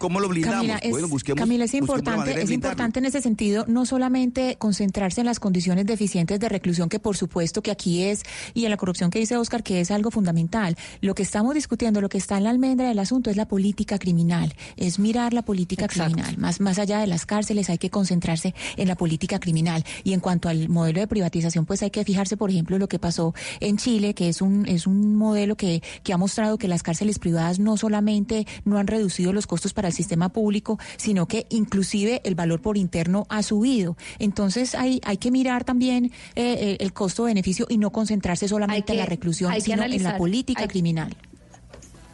¿Cómo 0.00 0.18
lo 0.18 0.28
blindamos? 0.28 0.56
Camila, 0.56 0.78
es, 0.78 0.90
bueno, 0.90 1.08
busquemos, 1.08 1.38
Camila, 1.38 1.64
es 1.66 1.74
importante, 1.74 2.40
es 2.40 2.50
importante 2.50 3.00
en 3.00 3.04
ese 3.04 3.20
sentido 3.20 3.66
no 3.68 3.84
solamente 3.84 4.56
concentrarse 4.58 5.20
en 5.20 5.26
las 5.26 5.38
condiciones 5.38 5.84
deficientes 5.84 6.40
de 6.40 6.48
reclusión, 6.48 6.88
que 6.88 6.98
por 6.98 7.18
supuesto 7.18 7.62
que 7.62 7.70
aquí 7.70 8.04
es, 8.04 8.22
y 8.54 8.64
en 8.64 8.70
la 8.70 8.78
corrupción 8.78 9.10
que 9.10 9.18
dice 9.18 9.36
Oscar, 9.36 9.62
que 9.62 9.80
es 9.80 9.90
algo 9.90 10.10
fundamental. 10.10 10.78
Lo 11.02 11.14
que 11.14 11.22
estamos 11.22 11.54
discutiendo, 11.54 12.00
lo 12.00 12.08
que 12.08 12.16
está 12.16 12.38
en 12.38 12.44
la 12.44 12.50
almendra 12.50 12.88
del 12.88 12.98
asunto 12.98 13.28
es 13.28 13.36
la 13.36 13.46
política 13.46 13.98
criminal, 13.98 14.54
es 14.78 14.98
mirar 14.98 15.34
la 15.34 15.42
política 15.42 15.86
criminal. 15.86 16.38
Más, 16.38 16.60
más 16.60 16.78
allá 16.78 17.00
de 17.00 17.06
las 17.06 17.26
cárceles 17.26 17.68
hay 17.68 17.76
que 17.76 17.90
concentrarse 17.90 18.54
en 18.78 18.88
la 18.88 18.96
política 18.96 19.38
criminal. 19.38 19.84
Y 20.02 20.14
en 20.14 20.20
cuanto 20.20 20.48
al 20.48 20.70
modelo 20.70 21.00
de 21.00 21.08
privatización, 21.08 21.66
pues 21.66 21.82
hay 21.82 21.90
que 21.90 22.04
fijarse, 22.04 22.38
por 22.38 22.48
ejemplo, 22.48 22.78
lo 22.78 22.88
que 22.88 22.98
pasó 22.98 23.34
en 23.60 23.76
Chile, 23.76 24.14
que 24.14 24.30
es 24.30 24.40
un, 24.40 24.66
es 24.66 24.86
un 24.86 25.14
modelo 25.14 25.56
que, 25.56 25.82
que 26.02 26.14
ha 26.14 26.16
mostrado 26.16 26.56
que 26.56 26.68
las 26.68 26.82
cárceles 26.82 27.18
privadas 27.18 27.58
no 27.58 27.76
solamente 27.76 28.46
no 28.64 28.78
han 28.78 28.86
reducido 28.86 29.34
los 29.34 29.46
costos 29.46 29.74
para 29.74 29.89
sistema 29.92 30.28
público, 30.30 30.78
sino 30.96 31.26
que 31.26 31.46
inclusive 31.50 32.20
el 32.24 32.34
valor 32.34 32.60
por 32.60 32.76
interno 32.76 33.26
ha 33.28 33.42
subido. 33.42 33.96
Entonces 34.18 34.74
hay, 34.74 35.00
hay 35.04 35.16
que 35.16 35.30
mirar 35.30 35.64
también 35.64 36.06
eh, 36.06 36.10
eh, 36.36 36.76
el 36.80 36.92
costo-beneficio 36.92 37.66
y 37.68 37.78
no 37.78 37.90
concentrarse 37.90 38.48
solamente 38.48 38.92
en 38.92 38.98
la 38.98 39.06
reclusión, 39.06 39.52
sino 39.60 39.82
en 39.82 40.02
la 40.02 40.16
política 40.16 40.66
criminal. 40.68 41.14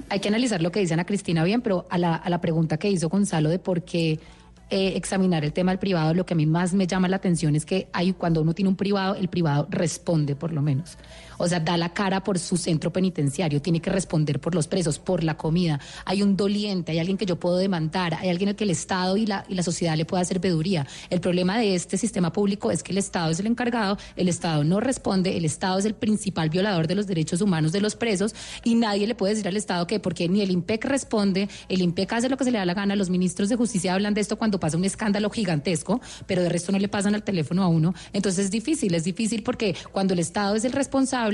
Hay 0.09 0.21
que 0.21 0.29
analizar 0.29 0.63
lo 0.63 0.71
que 0.71 0.81
dice 0.81 0.95
Ana 0.95 1.05
Cristina 1.05 1.43
bien, 1.43 1.63
pero 1.63 1.87
a 1.91 1.99
la, 1.99 2.15
a 2.15 2.31
la 2.31 2.41
pregunta 2.41 2.77
que 2.77 2.89
hizo 2.89 3.09
Gonzalo 3.09 3.49
de 3.49 3.59
por 3.59 3.83
qué 3.83 4.21
eh, 4.69 4.95
examinar 4.97 5.45
el 5.45 5.53
tema 5.53 5.71
del 5.71 5.79
privado, 5.79 6.13
lo 6.13 6.27
que 6.27 6.35
a 6.35 6.37
mí 6.37 6.45
más 6.45 6.75
me 6.75 6.89
llama 6.89 7.09
la 7.09 7.17
atención 7.17 7.55
es 7.55 7.65
que 7.65 7.89
hay, 7.93 8.13
cuando 8.13 8.43
uno 8.43 8.53
tiene 8.53 8.69
un 8.69 8.75
privado, 8.75 9.15
el 9.15 9.29
privado 9.29 9.69
responde 9.71 10.35
por 10.35 10.53
lo 10.53 10.61
menos. 10.61 10.99
O 11.39 11.49
sea, 11.49 11.61
da 11.61 11.77
la 11.77 11.91
cara 11.91 12.23
por 12.23 12.39
su 12.39 12.57
centro 12.57 12.93
penitenciario, 12.93 13.61
tiene 13.63 13.81
que 13.81 13.91
responder 13.91 14.41
por 14.41 14.55
los 14.55 14.67
presos, 14.69 14.99
por 14.99 15.23
la 15.25 15.37
comida. 15.37 15.81
Hay 16.05 16.23
un 16.23 16.37
doliente, 16.37 16.93
hay 16.93 16.99
alguien 16.99 17.17
que 17.17 17.27
yo 17.27 17.37
puedo 17.37 17.57
demandar, 17.57 18.15
hay 18.15 18.29
alguien 18.29 18.51
al 18.51 18.57
que 18.57 18.65
el 18.65 18.71
Estado 18.71 19.17
y 19.17 19.27
la, 19.27 19.45
y 19.49 19.55
la 19.55 19.63
sociedad 19.63 19.97
le 19.97 20.05
pueda 20.05 20.23
hacer 20.23 20.41
veduría. 20.41 20.87
El 21.11 21.21
problema 21.21 21.59
de 21.59 21.75
este 21.75 21.97
sistema 21.97 22.33
público 22.33 22.71
es 22.71 22.83
que 22.83 22.93
el 22.93 22.99
Estado 22.99 23.31
es 23.31 23.41
el 23.41 23.47
encargado, 23.47 23.99
el 24.17 24.29
Estado 24.29 24.65
no 24.65 24.81
responde, 24.81 25.37
el 25.37 25.45
Estado 25.45 25.79
es 25.79 25.85
el 25.85 25.95
principal 25.95 26.51
violador 26.51 26.87
de 26.87 26.95
los 26.95 27.07
derechos 27.07 27.41
humanos 27.41 27.73
de 27.73 27.81
los 27.81 27.97
presos 27.97 28.35
y 28.65 28.75
nadie 28.75 29.07
le 29.07 29.15
puede 29.15 29.35
decir 29.35 29.49
al 29.49 29.57
Estado 29.57 29.87
que 29.87 30.01
porque 30.01 30.29
ni 30.29 30.41
el 30.41 30.51
IMPEC 30.51 30.85
responde, 30.85 31.49
el 31.69 31.83
IMPEC 31.83 32.13
hace 32.13 32.29
lo 32.29 32.37
que 32.37 32.45
se 32.45 32.51
le 32.51 32.59
da 32.59 32.65
la 32.65 32.75
gana, 32.75 32.97
los 32.97 33.11
ministros 33.11 33.49
de 33.49 33.57
justicia 33.57 33.95
hablan 33.95 34.15
de 34.15 34.21
esto 34.21 34.37
cuando 34.37 34.61
pasa 34.61 34.77
un 34.77 34.85
escándalo 34.85 35.31
gigantesco, 35.31 36.01
pero 36.27 36.43
de 36.43 36.49
resto 36.49 36.73
no 36.73 36.79
le 36.79 36.89
pasan 36.89 37.15
al 37.15 37.23
teléfono 37.23 37.63
a 37.63 37.69
uno. 37.69 37.95
Entonces 38.13 38.47
es 38.47 38.51
difícil, 38.51 38.95
es 38.95 39.05
difícil 39.05 39.43
porque 39.43 39.75
cuando 39.93 40.15
el 40.15 40.21
Estado 40.21 40.57
es 40.57 40.65
el 40.65 40.73
responsable, 40.73 41.26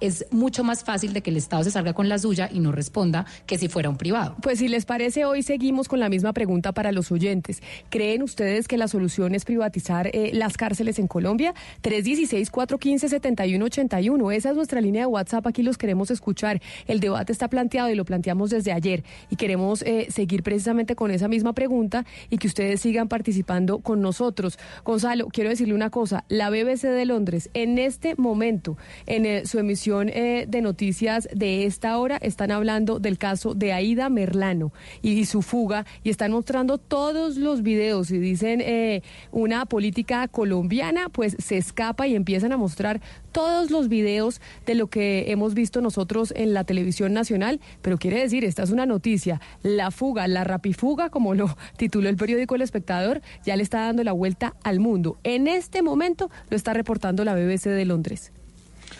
es 0.00 0.26
mucho 0.30 0.64
más 0.64 0.84
fácil 0.84 1.12
de 1.12 1.22
que 1.22 1.30
el 1.30 1.36
Estado 1.36 1.64
se 1.64 1.70
salga 1.70 1.92
con 1.92 2.08
la 2.08 2.18
suya 2.18 2.48
y 2.52 2.60
no 2.60 2.72
responda 2.72 3.26
que 3.46 3.58
si 3.58 3.68
fuera 3.68 3.88
un 3.88 3.96
privado. 3.96 4.36
Pues 4.42 4.58
si 4.58 4.68
les 4.68 4.84
parece, 4.84 5.24
hoy 5.24 5.42
seguimos 5.42 5.88
con 5.88 6.00
la 6.00 6.08
misma 6.08 6.32
pregunta 6.32 6.72
para 6.72 6.92
los 6.92 7.12
oyentes. 7.12 7.62
¿Creen 7.90 8.22
ustedes 8.22 8.68
que 8.68 8.76
la 8.76 8.88
solución 8.88 9.34
es 9.34 9.44
privatizar 9.44 10.08
eh, 10.08 10.30
las 10.34 10.56
cárceles 10.56 10.98
en 10.98 11.06
Colombia? 11.06 11.54
316-415-7181. 11.82 14.34
Esa 14.34 14.50
es 14.50 14.56
nuestra 14.56 14.80
línea 14.80 15.02
de 15.02 15.06
WhatsApp. 15.06 15.46
Aquí 15.46 15.62
los 15.62 15.78
queremos 15.78 16.10
escuchar. 16.10 16.60
El 16.86 17.00
debate 17.00 17.32
está 17.32 17.48
planteado 17.48 17.90
y 17.90 17.94
lo 17.94 18.04
planteamos 18.04 18.50
desde 18.50 18.72
ayer. 18.72 19.04
Y 19.30 19.36
queremos 19.36 19.82
eh, 19.82 20.08
seguir 20.10 20.42
precisamente 20.42 20.96
con 20.96 21.10
esa 21.10 21.28
misma 21.28 21.52
pregunta 21.52 22.04
y 22.30 22.38
que 22.38 22.46
ustedes 22.46 22.80
sigan 22.80 23.08
participando 23.08 23.78
con 23.78 24.00
nosotros. 24.00 24.58
Gonzalo, 24.84 25.28
quiero 25.28 25.50
decirle 25.50 25.74
una 25.74 25.90
cosa. 25.90 26.24
La 26.28 26.50
BBC 26.50 26.88
de 26.88 27.04
Londres, 27.04 27.50
en 27.54 27.78
este 27.78 28.14
momento, 28.16 28.76
en 29.06 29.26
el, 29.26 29.35
su 29.44 29.58
emisión 29.58 30.08
eh, 30.08 30.46
de 30.48 30.62
noticias 30.62 31.28
de 31.34 31.66
esta 31.66 31.98
hora 31.98 32.16
están 32.16 32.50
hablando 32.50 32.98
del 32.98 33.18
caso 33.18 33.54
de 33.54 33.72
Aida 33.72 34.08
Merlano 34.08 34.72
y, 35.02 35.24
su 35.26 35.42
fuga 35.42 35.84
y 36.04 36.10
están 36.10 36.32
mostrando 36.32 36.78
todos 36.78 37.36
los 37.36 37.62
videos 37.62 38.10
y 38.10 38.18
dicen 38.18 38.60
eh, 38.60 39.02
una 39.32 39.66
política 39.66 40.28
colombiana 40.28 41.08
pues 41.08 41.36
se 41.38 41.56
escapa 41.56 42.06
y 42.06 42.14
empiezan 42.14 42.52
a 42.52 42.56
mostrar 42.56 43.00
todos 43.36 43.70
los 43.70 43.88
videos 43.88 44.40
de 44.64 44.74
lo 44.74 44.86
que 44.86 45.30
hemos 45.30 45.52
visto 45.52 45.82
nosotros 45.82 46.32
en 46.34 46.54
la 46.54 46.64
televisión 46.64 47.12
nacional, 47.12 47.60
pero 47.82 47.98
quiere 47.98 48.18
decir, 48.20 48.46
esta 48.46 48.62
es 48.62 48.70
una 48.70 48.86
noticia, 48.86 49.42
la 49.62 49.90
fuga, 49.90 50.26
la 50.26 50.42
rapifuga, 50.42 51.10
como 51.10 51.34
lo 51.34 51.54
tituló 51.76 52.08
el 52.08 52.16
periódico 52.16 52.54
El 52.54 52.62
Espectador, 52.62 53.20
ya 53.44 53.56
le 53.56 53.62
está 53.62 53.80
dando 53.82 54.04
la 54.04 54.12
vuelta 54.12 54.54
al 54.62 54.80
mundo. 54.80 55.18
En 55.22 55.48
este 55.48 55.82
momento 55.82 56.30
lo 56.48 56.56
está 56.56 56.72
reportando 56.72 57.24
la 57.24 57.34
BBC 57.34 57.64
de 57.64 57.84
Londres. 57.84 58.32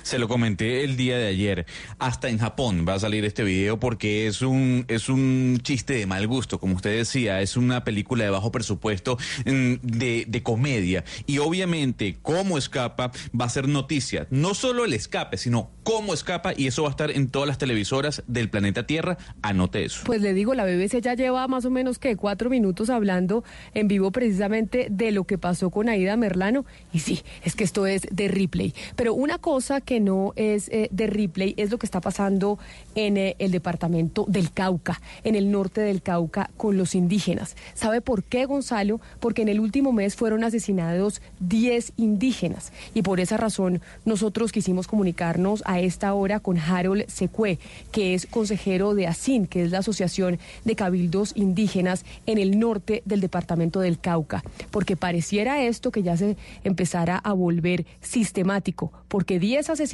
Se 0.07 0.21
lo 0.21 0.29
comenté 0.29 0.85
el 0.85 0.97
día 0.97 1.19
de 1.19 1.27
ayer. 1.27 1.67
Hasta 1.99 2.29
en 2.29 2.39
Japón 2.39 2.87
va 2.89 2.95
a 2.95 3.01
salir 3.01 3.25
este 3.25 3.43
video 3.43 3.81
porque 3.81 4.29
es 4.29 4.41
un, 4.41 4.85
es 4.87 5.09
un 5.09 5.59
chiste 5.65 5.95
de 5.95 6.07
mal 6.07 6.29
gusto, 6.29 6.61
como 6.61 6.77
usted 6.77 6.97
decía. 6.97 7.41
Es 7.41 7.57
una 7.57 7.83
película 7.83 8.23
de 8.23 8.31
bajo 8.31 8.53
presupuesto 8.53 9.19
mm, 9.45 9.75
de, 9.83 10.25
de 10.29 10.43
comedia. 10.45 11.03
Y 11.27 11.39
obviamente, 11.39 12.19
cómo 12.23 12.57
escapa 12.57 13.11
va 13.39 13.47
a 13.47 13.49
ser 13.49 13.67
noticia. 13.67 14.29
No 14.31 14.55
solo 14.55 14.85
el 14.85 14.93
escape, 14.93 15.39
sino 15.39 15.71
cómo 15.83 16.15
escapa. 16.15 16.53
Y 16.57 16.69
eso 16.69 16.85
va 16.85 16.91
a 16.91 16.93
estar 16.93 17.11
en 17.11 17.29
todas 17.29 17.49
las 17.49 17.59
televisoras 17.59 18.23
del 18.29 18.49
planeta 18.49 18.87
Tierra. 18.87 19.19
Anote 19.43 19.85
eso. 19.85 20.03
Pues 20.07 20.23
le 20.23 20.35
digo, 20.35 20.55
la 20.55 20.65
BBC 20.65 21.01
ya 21.01 21.15
lleva 21.15 21.49
más 21.49 21.65
o 21.65 21.71
menos 21.71 21.99
que 21.99 22.15
cuatro 22.15 22.49
minutos 22.49 22.91
hablando 22.91 23.43
en 23.75 23.89
vivo 23.89 24.13
precisamente 24.13 24.87
de 24.89 25.11
lo 25.11 25.25
que 25.25 25.37
pasó 25.37 25.71
con 25.71 25.89
Aida 25.89 26.17
Merlano. 26.17 26.65
Y 26.93 27.01
sí, 27.01 27.25
es 27.43 27.57
que 27.57 27.65
esto 27.65 27.89
es 27.89 28.03
de 28.13 28.29
replay. 28.29 28.73
Pero 28.95 29.13
una 29.13 29.39
cosa 29.39 29.81
que 29.81 29.96
no 30.01 30.33
es 30.37 30.69
eh, 30.69 30.89
de 30.91 31.07
Ripley 31.07 31.55
es 31.57 31.71
lo 31.71 31.79
que 31.79 31.87
está 31.87 32.01
pasando 32.01 32.59
en 32.95 33.17
eh, 33.17 33.37
el 33.39 33.51
departamento 33.51 34.25
del 34.29 34.53
Cauca, 34.53 35.01
en 35.25 35.35
el 35.35 35.51
norte 35.51 35.81
del 35.81 36.03
Cauca, 36.03 36.51
con 36.57 36.77
los 36.77 36.95
indígenas. 36.95 37.57
¿Sabe 37.75 38.01
por 38.01 38.25
qué, 38.25 38.47
Gonzalo? 38.47 39.01
Porque 39.21 39.43
en 39.43 39.49
el 39.49 39.61
último 39.61 39.93
mes 39.93 40.17
fueron 40.17 40.45
asesinados 40.45 41.23
10 41.41 41.93
indígenas 41.97 42.73
y 42.95 43.03
por 43.03 43.21
esa 43.21 43.37
razón 43.37 43.81
nosotros 44.05 44.53
quisimos 44.53 44.87
comunicarnos 44.87 45.63
a 45.67 45.81
esta 45.81 46.13
hora 46.15 46.41
con 46.41 46.59
Harold 46.59 47.07
Secue, 47.09 47.59
que 47.93 48.15
es 48.15 48.27
consejero 48.27 48.95
de 48.95 49.07
ASIN, 49.07 49.47
que 49.47 49.63
es 49.63 49.71
la 49.71 49.79
Asociación 49.79 50.39
de 50.65 50.77
Cabildos 50.77 51.33
Indígenas 51.35 52.05
en 52.27 52.39
el 52.39 52.59
norte 52.59 53.03
del 53.05 53.21
departamento 53.21 53.81
del 53.81 53.99
Cauca, 53.99 54.43
porque 54.71 54.97
pareciera 54.97 55.63
esto 55.63 55.91
que 55.91 56.03
ya 56.03 56.17
se 56.17 56.37
empezara 56.65 57.17
a 57.19 57.33
volver 57.33 57.87
sistemático, 58.01 58.93
porque 59.09 59.39
10 59.39 59.71
asesinatos 59.71 59.86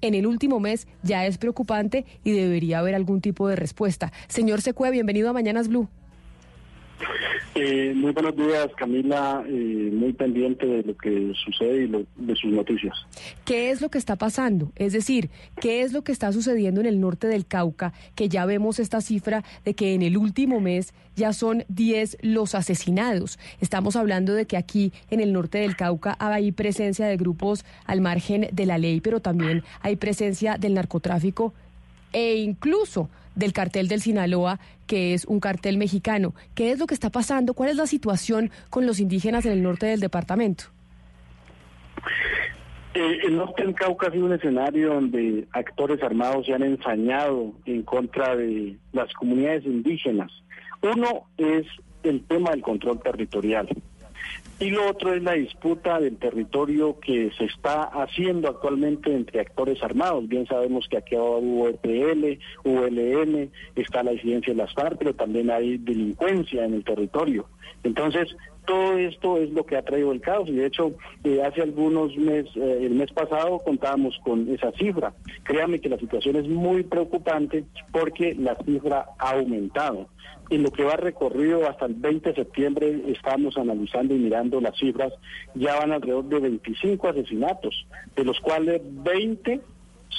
en 0.00 0.14
el 0.14 0.26
último 0.26 0.60
mes 0.60 0.86
ya 1.02 1.26
es 1.26 1.38
preocupante 1.38 2.04
y 2.24 2.32
debería 2.32 2.80
haber 2.80 2.94
algún 2.94 3.20
tipo 3.20 3.48
de 3.48 3.56
respuesta. 3.56 4.12
Señor 4.28 4.60
Secue, 4.60 4.90
bienvenido 4.90 5.30
a 5.30 5.32
Mañanas 5.32 5.68
Blue. 5.68 5.88
Eh, 7.54 7.92
muy 7.94 8.12
buenos 8.12 8.36
días, 8.36 8.68
Camila. 8.76 9.42
Eh, 9.46 9.90
muy 9.92 10.12
pendiente 10.12 10.66
de 10.66 10.82
lo 10.82 10.96
que 10.96 11.32
sucede 11.44 11.84
y 11.84 12.06
de 12.16 12.36
sus 12.36 12.52
noticias. 12.52 12.94
¿Qué 13.44 13.70
es 13.70 13.80
lo 13.80 13.90
que 13.90 13.98
está 13.98 14.16
pasando? 14.16 14.72
Es 14.76 14.92
decir, 14.92 15.30
¿qué 15.60 15.82
es 15.82 15.92
lo 15.92 16.02
que 16.02 16.12
está 16.12 16.32
sucediendo 16.32 16.80
en 16.80 16.86
el 16.86 17.00
norte 17.00 17.26
del 17.26 17.46
Cauca? 17.46 17.92
Que 18.14 18.28
ya 18.28 18.46
vemos 18.46 18.78
esta 18.78 19.00
cifra 19.00 19.44
de 19.64 19.74
que 19.74 19.94
en 19.94 20.02
el 20.02 20.16
último 20.16 20.60
mes 20.60 20.94
ya 21.16 21.32
son 21.32 21.64
10 21.68 22.18
los 22.22 22.54
asesinados. 22.54 23.38
Estamos 23.60 23.96
hablando 23.96 24.32
de 24.34 24.46
que 24.46 24.56
aquí 24.56 24.92
en 25.10 25.20
el 25.20 25.32
norte 25.32 25.58
del 25.58 25.76
Cauca 25.76 26.16
hay 26.18 26.52
presencia 26.52 27.06
de 27.06 27.16
grupos 27.16 27.64
al 27.84 28.00
margen 28.00 28.48
de 28.52 28.66
la 28.66 28.78
ley, 28.78 29.00
pero 29.00 29.20
también 29.20 29.64
hay 29.82 29.96
presencia 29.96 30.56
del 30.56 30.74
narcotráfico 30.74 31.52
e 32.12 32.36
incluso 32.36 33.08
del 33.40 33.52
cartel 33.52 33.88
del 33.88 34.00
Sinaloa, 34.00 34.60
que 34.86 35.14
es 35.14 35.24
un 35.24 35.40
cartel 35.40 35.76
mexicano. 35.78 36.34
¿Qué 36.54 36.70
es 36.70 36.78
lo 36.78 36.86
que 36.86 36.94
está 36.94 37.10
pasando? 37.10 37.54
¿Cuál 37.54 37.70
es 37.70 37.76
la 37.76 37.88
situación 37.88 38.50
con 38.70 38.86
los 38.86 39.00
indígenas 39.00 39.44
en 39.46 39.52
el 39.52 39.62
norte 39.64 39.86
del 39.86 39.98
departamento? 39.98 40.64
Eh, 42.94 43.18
el 43.24 43.36
norte 43.36 43.62
del 43.62 43.74
Cauca 43.74 44.08
ha 44.08 44.10
sido 44.10 44.26
un 44.26 44.32
escenario 44.32 44.94
donde 44.94 45.46
actores 45.52 46.02
armados 46.02 46.46
se 46.46 46.54
han 46.54 46.62
ensañado 46.62 47.52
en 47.64 47.82
contra 47.82 48.36
de 48.36 48.76
las 48.92 49.12
comunidades 49.14 49.64
indígenas. 49.64 50.30
Uno 50.82 51.26
es 51.36 51.66
el 52.02 52.22
tema 52.24 52.50
del 52.50 52.62
control 52.62 53.00
territorial. 53.00 53.68
Y 54.60 54.68
lo 54.68 54.90
otro 54.90 55.14
es 55.14 55.22
la 55.22 55.32
disputa 55.32 55.98
del 55.98 56.18
territorio 56.18 57.00
que 57.00 57.30
se 57.38 57.46
está 57.46 57.84
haciendo 57.84 58.46
actualmente 58.46 59.10
entre 59.10 59.40
actores 59.40 59.82
armados. 59.82 60.28
Bien 60.28 60.46
sabemos 60.46 60.86
que 60.86 60.98
aquí 60.98 61.16
hubo 61.16 61.68
EPL, 61.68 62.38
ULN, 62.64 63.50
está 63.74 64.02
la 64.02 64.12
incidencia 64.12 64.52
de 64.52 64.58
las 64.58 64.74
FARC, 64.74 64.98
pero 64.98 65.14
también 65.14 65.50
hay 65.50 65.78
delincuencia 65.78 66.66
en 66.66 66.74
el 66.74 66.84
territorio. 66.84 67.46
Entonces, 67.84 68.36
todo 68.70 68.98
esto 68.98 69.36
es 69.38 69.50
lo 69.50 69.66
que 69.66 69.76
ha 69.76 69.82
traído 69.82 70.12
el 70.12 70.20
caos 70.20 70.48
y 70.48 70.52
de 70.52 70.66
hecho 70.66 70.92
eh, 71.24 71.42
hace 71.42 71.60
algunos 71.60 72.16
meses, 72.16 72.56
eh, 72.56 72.78
el 72.82 72.94
mes 72.94 73.10
pasado 73.10 73.58
contábamos 73.58 74.16
con 74.22 74.48
esa 74.48 74.70
cifra. 74.78 75.12
Créame 75.42 75.80
que 75.80 75.88
la 75.88 75.98
situación 75.98 76.36
es 76.36 76.46
muy 76.46 76.84
preocupante 76.84 77.64
porque 77.90 78.36
la 78.36 78.56
cifra 78.64 79.06
ha 79.18 79.32
aumentado 79.32 80.06
en 80.50 80.62
lo 80.62 80.70
que 80.70 80.84
va 80.84 80.94
recorrido 80.94 81.68
hasta 81.68 81.86
el 81.86 81.94
20 81.94 82.28
de 82.28 82.34
septiembre 82.36 83.02
estamos 83.08 83.56
analizando 83.56 84.14
y 84.14 84.18
mirando 84.18 84.60
las 84.60 84.78
cifras, 84.78 85.12
ya 85.56 85.76
van 85.76 85.90
alrededor 85.90 86.26
de 86.26 86.38
25 86.38 87.08
asesinatos, 87.08 87.86
de 88.14 88.24
los 88.24 88.38
cuales 88.38 88.82
20 88.84 89.60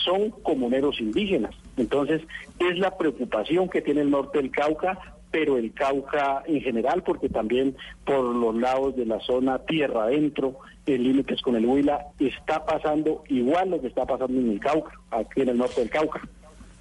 son 0.03 0.31
comuneros 0.31 0.99
indígenas. 0.99 1.55
Entonces, 1.77 2.21
es 2.59 2.77
la 2.79 2.97
preocupación 2.97 3.69
que 3.69 3.81
tiene 3.81 4.01
el 4.01 4.09
norte 4.09 4.39
del 4.39 4.51
Cauca, 4.51 5.15
pero 5.32 5.58
el 5.58 5.74
Cauca 5.74 6.44
en 6.46 6.62
general, 6.62 7.04
porque 7.04 7.30
también 7.30 7.76
por 8.06 8.24
los 8.24 8.56
lados 8.56 8.96
de 8.96 9.06
la 9.06 9.20
zona 9.22 9.60
tierra 9.60 10.04
adentro, 10.04 10.60
en 10.86 11.04
límites 11.04 11.41
con 11.41 11.56
el 11.56 11.65
Huila, 11.65 12.08
está 12.20 12.65
pasando 12.65 13.24
igual 13.30 13.70
lo 13.70 13.82
que 13.82 13.88
está 13.88 14.06
pasando 14.06 14.39
en 14.39 14.52
el 14.52 14.60
Cauca, 14.60 14.91
aquí 15.10 15.41
en 15.41 15.50
el 15.50 15.58
norte 15.58 15.82
del 15.82 15.89
Cauca. 15.89 16.22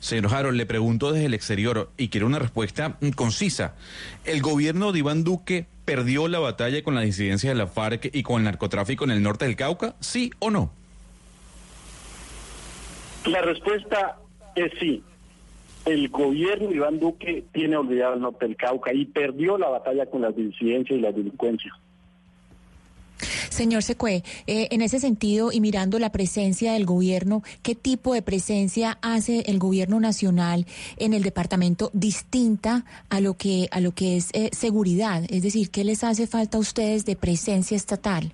Señor 0.00 0.34
Harold, 0.34 0.56
le 0.56 0.64
pregunto 0.64 1.12
desde 1.12 1.26
el 1.26 1.34
exterior 1.34 1.90
y 1.98 2.08
quiero 2.08 2.26
una 2.26 2.38
respuesta 2.38 2.96
concisa. 3.14 3.74
¿El 4.24 4.40
gobierno 4.40 4.92
de 4.92 5.00
Iván 5.00 5.24
Duque 5.24 5.66
perdió 5.84 6.26
la 6.26 6.38
batalla 6.38 6.82
con 6.82 6.94
la 6.94 7.02
disidencia 7.02 7.50
de 7.50 7.56
la 7.56 7.66
FARC 7.66 8.10
y 8.12 8.22
con 8.22 8.38
el 8.38 8.44
narcotráfico 8.44 9.04
en 9.04 9.10
el 9.10 9.22
norte 9.22 9.44
del 9.44 9.56
Cauca? 9.56 9.94
¿Sí 10.00 10.32
o 10.38 10.50
no? 10.50 10.72
La 13.26 13.42
respuesta 13.42 14.16
es 14.54 14.72
sí. 14.80 15.02
El 15.86 16.08
gobierno 16.08 16.68
de 16.68 16.76
Iván 16.76 16.98
Duque 16.98 17.44
tiene 17.52 17.76
olvidado 17.76 18.14
el 18.14 18.20
norte 18.20 18.46
del 18.46 18.56
Cauca 18.56 18.92
y 18.92 19.06
perdió 19.06 19.56
la 19.58 19.68
batalla 19.68 20.06
con 20.06 20.22
las 20.22 20.36
disidencias 20.36 20.98
y 20.98 21.02
la 21.02 21.12
delincuencia. 21.12 21.72
Señor 23.50 23.82
Secue, 23.82 24.22
eh, 24.46 24.68
en 24.70 24.80
ese 24.80 25.00
sentido 25.00 25.52
y 25.52 25.60
mirando 25.60 25.98
la 25.98 26.12
presencia 26.12 26.72
del 26.72 26.86
gobierno, 26.86 27.42
¿qué 27.62 27.74
tipo 27.74 28.14
de 28.14 28.22
presencia 28.22 28.98
hace 29.02 29.40
el 29.40 29.58
gobierno 29.58 30.00
nacional 30.00 30.66
en 30.96 31.12
el 31.12 31.22
departamento 31.22 31.90
distinta 31.92 32.84
a 33.10 33.20
lo 33.20 33.34
que 33.34 33.68
a 33.70 33.80
lo 33.80 33.92
que 33.92 34.16
es 34.16 34.30
eh, 34.32 34.50
seguridad? 34.52 35.24
Es 35.28 35.42
decir, 35.42 35.70
¿qué 35.70 35.84
les 35.84 36.04
hace 36.04 36.26
falta 36.26 36.56
a 36.56 36.60
ustedes 36.60 37.04
de 37.04 37.16
presencia 37.16 37.76
estatal? 37.76 38.32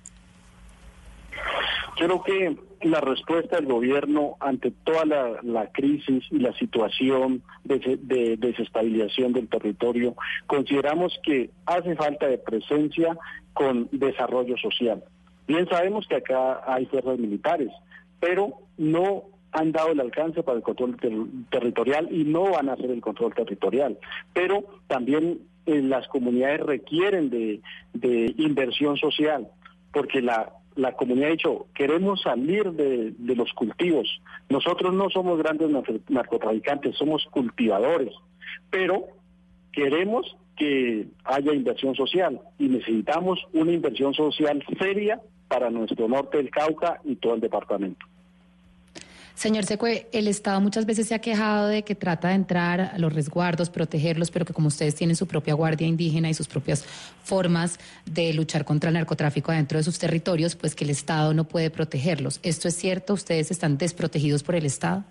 Creo 1.97 2.23
que 2.23 2.55
la 2.81 3.01
respuesta 3.01 3.57
del 3.57 3.65
gobierno 3.65 4.35
ante 4.39 4.71
toda 4.71 5.05
la, 5.05 5.67
crisis 5.71 6.23
y 6.31 6.39
la 6.39 6.53
situación 6.53 7.43
de, 7.63 7.99
de, 8.01 8.37
desestabilización 8.37 9.33
del 9.33 9.47
territorio, 9.47 10.15
consideramos 10.45 11.19
que 11.23 11.49
hace 11.65 11.95
falta 11.95 12.27
de 12.27 12.37
presencia 12.37 13.17
con 13.53 13.89
desarrollo 13.91 14.57
social. 14.57 15.03
Bien 15.47 15.67
sabemos 15.69 16.07
que 16.07 16.15
acá 16.15 16.61
hay 16.65 16.85
fuerzas 16.87 17.17
militares, 17.17 17.71
pero 18.19 18.53
no 18.77 19.23
han 19.51 19.71
dado 19.71 19.91
el 19.91 19.99
alcance 19.99 20.43
para 20.43 20.57
el 20.57 20.63
control 20.63 20.97
territorial 21.49 22.09
y 22.11 22.23
no 22.23 22.51
van 22.51 22.69
a 22.69 22.73
hacer 22.73 22.91
el 22.91 23.01
control 23.01 23.33
territorial. 23.33 23.97
Pero 24.33 24.65
también 24.87 25.39
eh, 25.65 25.81
las 25.81 26.07
comunidades 26.09 26.61
requieren 26.61 27.29
de 27.29 28.33
inversión 28.37 28.97
social, 28.97 29.47
porque 29.91 30.21
la 30.21 30.56
la 30.77 30.93
comunidad 30.93 31.29
ha 31.29 31.31
dicho, 31.31 31.67
queremos 31.73 32.21
salir 32.21 32.71
de, 32.71 33.13
los 33.35 33.51
cultivos. 33.53 34.21
Nosotros 34.49 34.93
no 34.93 35.09
somos 35.09 35.37
grandes 35.39 35.69
narcotraficantes, 36.07 36.95
somos 36.95 37.25
cultivadores, 37.31 38.13
pero 38.69 39.07
queremos 39.71 40.37
que 40.55 41.07
haya 41.23 41.53
inversión 41.53 41.95
social 41.95 42.39
y 42.57 42.67
necesitamos 42.67 43.39
una 43.53 43.71
inversión 43.71 44.13
social 44.13 44.63
seria 44.79 45.21
para 45.47 45.69
nuestro 45.69 46.07
norte 46.07 46.37
del 46.37 46.49
Cauca 46.49 46.99
y 47.03 47.15
todo 47.15 47.35
el 47.35 47.41
departamento. 47.41 48.05
Señor 49.37 49.65
Secue, 49.65 50.07
el 50.13 50.27
Estado 50.27 50.59
muchas 50.61 50.87
veces 50.87 51.07
se 51.07 51.13
ha 51.13 51.19
quejado 51.19 51.67
de 51.67 51.83
que 51.83 51.93
trata 51.93 52.29
de 52.29 52.33
entrar 52.33 52.81
a 52.81 52.97
los 52.97 53.13
resguardos, 53.13 53.69
protegerlos, 53.69 54.31
pero 54.31 54.45
que 54.45 54.53
como 54.53 54.67
ustedes 54.67 54.95
tienen 54.95 55.15
su 55.15 55.27
propia 55.27 55.53
guardia 55.53 55.85
indígena 55.85 56.27
y 56.27 56.33
sus 56.33 56.47
propias 56.47 56.83
formas 57.23 57.79
de 58.07 58.33
luchar 58.33 58.65
contra 58.65 58.89
el 58.89 58.95
narcotráfico 58.95 59.51
dentro 59.51 59.77
de 59.77 59.83
sus 59.83 59.99
territorios, 59.99 60.55
pues 60.55 60.73
que 60.73 60.85
el 60.85 60.89
Estado 60.89 61.35
no 61.35 61.43
puede 61.43 61.69
protegerlos. 61.69 62.39
¿Esto 62.41 62.67
es 62.67 62.75
cierto? 62.77 63.13
¿Ustedes 63.13 63.51
están 63.51 63.77
desprotegidos 63.77 64.41
por 64.41 64.55
el 64.55 64.65
Estado? 64.65 65.03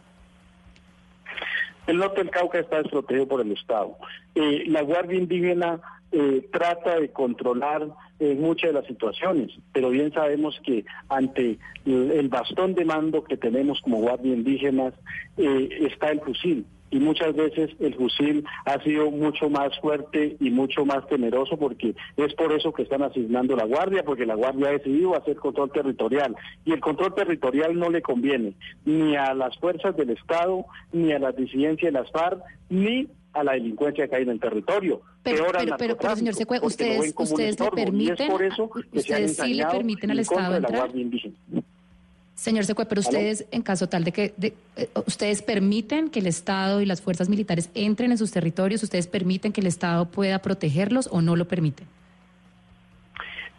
El 1.86 1.98
norte 1.98 2.18
del 2.18 2.30
Cauca 2.30 2.58
está 2.58 2.78
desprotegido 2.78 3.28
por 3.28 3.40
el 3.40 3.52
Estado. 3.52 3.96
Eh, 4.34 4.64
la 4.66 4.82
Guardia 4.82 5.20
Indígena 5.20 5.80
eh, 6.12 6.48
trata 6.52 7.00
de 7.00 7.10
controlar 7.10 7.88
eh, 8.18 8.34
muchas 8.34 8.70
de 8.70 8.80
las 8.80 8.86
situaciones, 8.86 9.50
pero 9.72 9.90
bien 9.90 10.12
sabemos 10.12 10.58
que 10.64 10.84
ante 11.08 11.58
el, 11.84 12.28
bastón 12.28 12.74
de 12.74 12.84
mando 12.84 13.24
que 13.24 13.36
tenemos 13.36 13.80
como 13.80 14.00
guardia 14.00 14.34
indígenas 14.34 14.94
eh, 15.36 15.68
está 15.80 16.10
el 16.10 16.20
fusil 16.20 16.64
y 16.90 16.98
muchas 16.98 17.34
veces 17.34 17.70
el 17.80 17.94
fusil 17.94 18.44
ha 18.64 18.82
sido 18.82 19.10
mucho 19.10 19.50
más 19.50 19.78
fuerte 19.80 20.36
y 20.40 20.50
mucho 20.50 20.84
más 20.84 21.06
temeroso 21.08 21.56
porque 21.56 21.94
es 22.16 22.34
por 22.34 22.52
eso 22.52 22.72
que 22.72 22.82
están 22.82 23.02
asignando 23.02 23.56
la 23.56 23.64
guardia, 23.64 24.04
porque 24.04 24.26
la 24.26 24.34
guardia 24.34 24.68
ha 24.68 24.72
decidido 24.72 25.16
hacer 25.16 25.36
control 25.36 25.70
territorial 25.72 26.36
y 26.64 26.72
el 26.72 26.80
control 26.80 27.14
territorial 27.14 27.78
no 27.78 27.90
le 27.90 28.02
conviene 28.02 28.54
ni 28.84 29.16
a 29.16 29.34
las 29.34 29.58
fuerzas 29.58 29.96
del 29.96 30.10
Estado, 30.10 30.64
ni 30.92 31.12
a 31.12 31.18
las 31.18 31.36
disidencias 31.36 31.92
de 31.92 31.98
las 31.98 32.10
FARC, 32.10 32.40
ni 32.70 33.08
a 33.36 33.44
la 33.44 33.52
delincuencia 33.52 34.08
que 34.08 34.16
hay 34.16 34.22
en 34.22 34.30
el 34.30 34.40
territorio. 34.40 35.02
Pero, 35.22 35.46
pero, 35.76 35.96
pero, 35.96 36.16
señor 36.16 36.34
Secue, 36.34 36.58
ustedes, 36.62 37.14
ustedes 37.16 37.60
le 37.60 37.70
permiten, 37.70 38.32
ustedes 38.92 39.36
sí 39.36 39.54
le 39.54 39.66
permiten 39.66 40.10
al 40.10 40.20
Estado 40.20 40.56
entrar. 40.56 40.90
Señor 42.34 42.64
Secue, 42.64 42.84
pero 42.84 43.00
ustedes, 43.00 43.46
en 43.50 43.62
caso 43.62 43.88
tal 43.88 44.04
de 44.04 44.12
que 44.12 44.34
eh, 44.42 44.88
ustedes 45.06 45.40
permiten 45.40 46.10
que 46.10 46.20
el 46.20 46.26
Estado 46.26 46.82
y 46.82 46.86
las 46.86 47.00
fuerzas 47.00 47.30
militares 47.30 47.70
entren 47.74 48.10
en 48.10 48.18
sus 48.18 48.30
territorios, 48.30 48.82
ustedes 48.82 49.06
permiten 49.06 49.52
que 49.52 49.62
el 49.62 49.66
Estado 49.66 50.04
pueda 50.06 50.38
protegerlos 50.40 51.08
o 51.10 51.22
no 51.22 51.34
lo 51.34 51.46
permiten. 51.46 51.86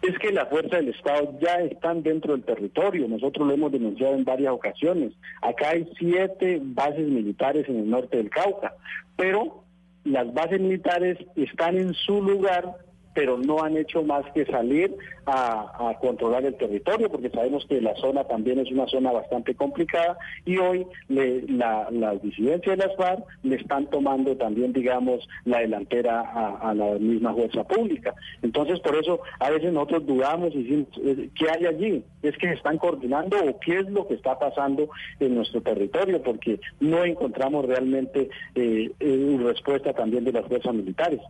Es 0.03 0.17
que 0.19 0.31
las 0.31 0.47
fuerzas 0.47 0.79
del 0.79 0.89
Estado 0.89 1.33
ya 1.41 1.55
están 1.55 2.03
dentro 2.03 2.33
del 2.33 2.43
territorio. 2.43 3.07
Nosotros 3.07 3.47
lo 3.47 3.53
hemos 3.53 3.71
denunciado 3.71 4.13
en 4.13 4.23
varias 4.23 4.53
ocasiones. 4.53 5.11
Acá 5.41 5.71
hay 5.71 5.91
siete 5.97 6.61
bases 6.61 7.07
militares 7.07 7.67
en 7.67 7.79
el 7.79 7.89
norte 7.89 8.17
del 8.17 8.29
Cauca, 8.29 8.75
pero 9.15 9.63
las 10.11 10.33
bases 10.33 10.59
militares 10.59 11.17
están 11.35 11.77
en 11.77 11.93
su 11.93 12.21
lugar 12.21 12.77
pero 13.17 13.35
no 13.35 13.63
han 13.63 13.75
hecho 13.75 14.03
más 14.03 14.23
que 14.31 14.45
salir 14.45 14.95
a, 15.25 15.97
controlar 15.99 16.45
el 16.45 16.55
territorio, 16.55 17.09
porque 17.09 17.31
sabemos 17.31 17.65
que 17.67 17.81
la 17.81 17.95
zona 17.95 18.23
también 18.25 18.59
es 18.59 18.71
una 18.71 18.85
zona 18.85 19.11
bastante 19.11 19.55
complicada 19.55 20.19
y 20.45 20.57
hoy 20.57 20.85
la, 21.09 21.87
las 21.89 22.21
disidencias 22.21 22.77
de 22.77 22.85
las 22.85 22.95
FARC 22.95 23.25
le 23.41 23.55
están 23.55 23.87
tomando 23.87 24.37
también, 24.37 24.71
digamos, 24.71 25.27
la 25.45 25.61
delantera 25.61 26.21
a, 26.61 26.75
la 26.75 26.99
misma 26.99 27.33
fuerza 27.33 27.63
pública. 27.63 28.13
Entonces, 28.43 28.79
por 28.81 28.95
eso 28.95 29.19
a 29.39 29.49
veces 29.49 29.73
nosotros 29.73 30.05
dudamos 30.05 30.53
y 30.53 30.61
decimos, 30.61 30.87
eh, 31.03 31.29
¿qué 31.33 31.49
hay 31.49 31.65
allí? 31.65 32.03
¿Es 32.21 32.37
que 32.37 32.51
están 32.51 32.77
coordinando 32.77 33.35
o 33.43 33.59
qué 33.59 33.79
es 33.79 33.89
lo 33.89 34.07
que 34.07 34.13
está 34.13 34.37
pasando 34.37 34.89
en 35.19 35.33
nuestro 35.33 35.61
territorio? 35.61 36.21
Porque 36.21 36.59
no 36.79 37.03
encontramos 37.03 37.65
realmente 37.65 38.29
eh, 38.53 38.91
eh 38.99 39.39
respuesta 39.41 39.91
también 39.93 40.23
de 40.23 40.33
las 40.33 40.45
fuerzas 40.45 40.75
militares. 40.75 41.21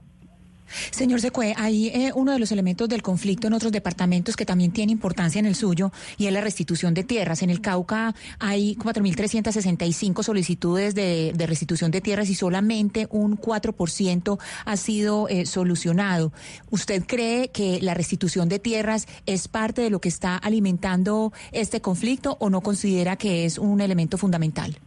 Señor 0.92 1.22
Secue, 1.22 1.54
hay 1.58 1.88
eh, 1.88 2.12
uno 2.16 2.32
de 2.34 2.40
los 2.40 2.52
elementos 2.52 2.90
del 2.90 3.02
conflicto 3.02 3.48
en 3.48 3.54
otros 3.54 3.72
departamentos 3.72 4.36
que 4.36 4.46
también 4.46 4.72
tiene 4.72 4.92
importancia 4.92 5.40
en 5.40 5.46
el 5.46 5.56
suyo 5.56 5.92
y 6.18 6.28
es 6.28 6.34
la 6.34 6.42
restitución 6.42 6.94
de 6.94 7.04
tierras. 7.04 7.42
En 7.42 7.50
el 7.50 7.62
Cauca 7.62 8.16
hay 8.40 8.76
4.365 8.76 10.24
solicitudes 10.24 10.96
de, 10.96 11.34
restitución 11.48 11.92
de 11.92 12.02
tierras 12.02 12.30
y 12.30 12.36
solamente 12.36 13.08
un 13.10 13.38
4% 13.38 14.40
ha 14.66 14.78
sido 14.78 15.30
eh, 15.30 15.46
solucionado. 15.46 16.34
¿Usted 16.70 17.04
cree 17.06 17.50
que 17.50 17.80
la 17.82 17.94
restitución 17.94 18.50
de 18.50 18.60
tierras 18.60 19.08
es 19.26 19.48
parte 19.48 19.82
de 19.82 19.90
lo 19.90 20.02
que 20.02 20.10
está 20.10 20.36
alimentando 20.36 21.32
este 21.52 21.82
conflicto 21.82 22.38
o 22.40 22.50
no 22.50 22.62
considera 22.62 23.16
que 23.16 23.46
es 23.46 23.58
un 23.58 23.82
elemento 23.82 24.18
fundamental? 24.18 24.78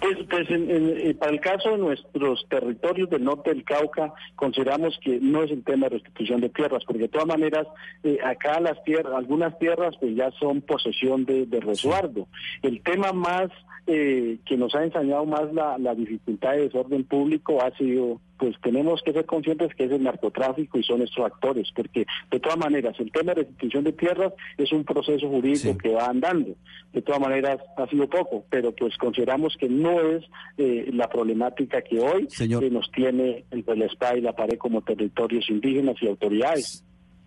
Pues, 0.00 0.16
pues 0.28 0.46
eh, 0.50 1.14
para 1.18 1.32
el 1.32 1.40
caso 1.40 1.70
de 1.70 1.78
nuestros 1.78 2.46
territorios 2.48 3.10
del 3.10 3.24
norte 3.24 3.50
del 3.50 3.64
Cauca, 3.64 4.12
consideramos 4.34 4.98
que 5.02 5.18
no 5.20 5.42
es 5.42 5.50
el 5.50 5.62
tema 5.62 5.86
de 5.88 5.96
restitución 5.96 6.40
de 6.40 6.48
tierras, 6.48 6.84
porque 6.86 7.02
de 7.02 7.08
todas 7.08 7.26
maneras, 7.26 7.66
eh, 8.02 8.18
acá 8.24 8.60
las 8.60 8.82
tierras, 8.84 9.14
algunas 9.14 9.58
tierras 9.58 9.94
pues 10.00 10.14
ya 10.16 10.30
son 10.32 10.62
posesión 10.62 11.24
de, 11.26 11.46
de 11.46 11.60
resguardo. 11.60 12.28
El 12.62 12.82
tema 12.82 13.12
más 13.12 13.50
eh, 13.92 14.38
que 14.46 14.56
nos 14.56 14.72
ha 14.76 14.84
enseñado 14.84 15.26
más 15.26 15.52
la, 15.52 15.76
la 15.78 15.96
dificultad 15.96 16.52
de 16.52 16.68
desorden 16.68 17.02
público 17.02 17.60
ha 17.60 17.76
sido 17.76 18.20
pues 18.38 18.54
tenemos 18.62 19.02
que 19.02 19.12
ser 19.12 19.26
conscientes 19.26 19.74
que 19.74 19.84
es 19.84 19.92
el 19.92 20.02
narcotráfico 20.02 20.78
y 20.78 20.82
son 20.82 21.02
estos 21.02 21.26
actores, 21.26 21.68
porque 21.76 22.06
de 22.30 22.40
todas 22.40 22.56
maneras 22.56 22.98
el 22.98 23.12
tema 23.12 23.34
de 23.34 23.42
restitución 23.42 23.84
de 23.84 23.92
tierras 23.92 24.32
es 24.56 24.72
un 24.72 24.84
proceso 24.84 25.28
jurídico 25.28 25.76
que 25.76 25.90
va 25.90 26.06
andando. 26.06 26.54
De 26.92 27.02
todas 27.02 27.20
maneras 27.20 27.60
ha 27.76 27.86
sido 27.88 28.08
poco, 28.08 28.44
pero 28.48 28.72
pues 28.74 28.96
consideramos 28.96 29.56
que 29.58 29.68
no 29.68 30.00
es 30.00 30.24
eh, 30.56 30.88
la 30.94 31.08
problemática 31.08 31.82
que 31.82 32.00
hoy 32.00 32.28
nos 32.70 32.90
tiene 32.92 33.44
entre 33.50 33.74
el 33.74 33.90
SPA 33.90 34.16
y 34.16 34.22
la 34.22 34.32
pared 34.32 34.56
como 34.56 34.80
territorios 34.80 35.50
indígenas 35.50 35.96
y 36.00 36.08
autoridades. 36.08 36.82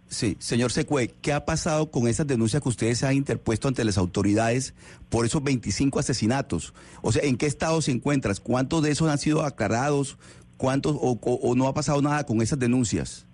Sí, 0.10 0.38
señor 0.40 0.72
Secue, 0.72 1.14
¿qué 1.22 1.34
ha 1.34 1.44
pasado 1.44 1.90
con 1.90 2.08
esas 2.08 2.28
denuncias 2.28 2.62
que 2.62 2.70
ustedes 2.70 3.04
han 3.04 3.16
interpuesto 3.16 3.68
ante 3.68 3.84
las 3.84 3.98
autoridades 3.98 4.76
por 5.10 5.26
esos 5.26 5.44
25 5.44 6.00
asesinatos? 6.00 6.74
O 7.02 7.12
sea, 7.12 7.24
¿en 7.24 7.36
qué 7.36 7.48
estado 7.48 7.82
se 7.82 7.92
encuentran? 7.92 8.36
¿Cuántos 8.44 8.84
de 8.84 8.92
esos 8.92 9.10
han 9.10 9.18
sido 9.18 9.44
aclarados? 9.44 10.18
¿Cuántos 10.58 10.96
o, 11.00 11.56
no 11.56 11.68
ha 11.68 11.74
pasado 11.74 12.02
nada 12.02 12.26
con 12.26 12.42
esas 12.42 12.60
denuncias? 12.60 13.26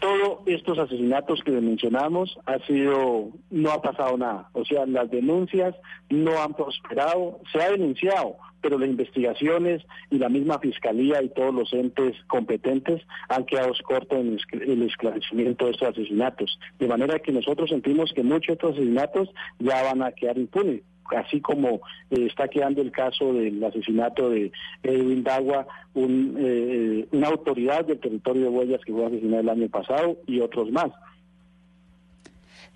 Todos 0.00 0.38
estos 0.46 0.78
asesinatos 0.78 1.42
que 1.44 1.50
mencionamos 1.52 2.38
ha 2.46 2.58
sido, 2.66 3.28
no 3.50 3.70
ha 3.70 3.82
pasado 3.82 4.16
nada. 4.16 4.48
O 4.54 4.64
sea, 4.64 4.86
las 4.86 5.10
denuncias 5.10 5.74
no 6.08 6.40
han 6.42 6.54
prosperado, 6.54 7.40
se 7.52 7.60
ha 7.62 7.70
denunciado, 7.70 8.36
pero 8.62 8.78
las 8.78 8.88
investigaciones 8.88 9.82
y 10.10 10.18
la 10.18 10.28
misma 10.28 10.58
fiscalía 10.58 11.22
y 11.22 11.28
todos 11.28 11.54
los 11.54 11.72
entes 11.74 12.16
competentes 12.28 13.02
han 13.28 13.44
quedado 13.44 13.72
cortos 13.86 14.18
en 14.18 14.38
el 14.52 14.82
esclarecimiento 14.82 15.66
de 15.66 15.72
estos 15.72 15.88
asesinatos. 15.88 16.58
De 16.78 16.88
manera 16.88 17.18
que 17.18 17.32
nosotros 17.32 17.70
sentimos 17.70 18.12
que 18.14 18.22
muchos 18.22 18.46
de 18.46 18.52
estos 18.54 18.72
asesinatos 18.72 19.28
ya 19.58 19.82
van 19.82 20.02
a 20.02 20.12
quedar 20.12 20.38
impunes 20.38 20.82
así 21.16 21.40
como 21.40 21.80
eh, 22.10 22.26
está 22.26 22.48
quedando 22.48 22.82
el 22.82 22.90
caso 22.90 23.32
del 23.32 23.62
asesinato 23.62 24.30
de 24.30 24.52
Edwin 24.82 25.22
Dagua, 25.22 25.66
eh, 25.94 27.06
una 27.12 27.28
autoridad 27.28 27.84
del 27.84 27.98
territorio 27.98 28.42
de 28.42 28.48
Huellas 28.48 28.80
que 28.84 28.92
fue 28.92 29.06
asesinada 29.06 29.40
el 29.40 29.48
año 29.48 29.68
pasado 29.68 30.16
y 30.26 30.40
otros 30.40 30.70
más. 30.70 30.90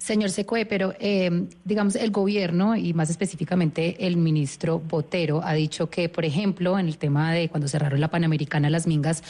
Señor 0.05 0.29
Secue, 0.31 0.67
pero 0.67 0.93
eh, 1.01 1.47
digamos 1.65 1.97
el 1.97 2.11
gobierno 2.11 2.77
y 2.77 2.93
más 2.93 3.09
específicamente 3.09 4.07
el 4.07 4.19
ministro 4.19 4.79
Botero 4.79 5.41
ha 5.43 5.55
dicho 5.55 5.89
que, 5.89 6.11
por 6.11 6.27
ejemplo, 6.27 6.79
en 6.79 6.89
el 6.89 6.99
tema 6.99 7.33
de 7.33 7.49
cuando 7.49 7.69
cerraron 7.69 8.01
la 8.01 8.09
Panamericana 8.09 8.69
Las 8.69 8.87
Mingas 8.87 9.23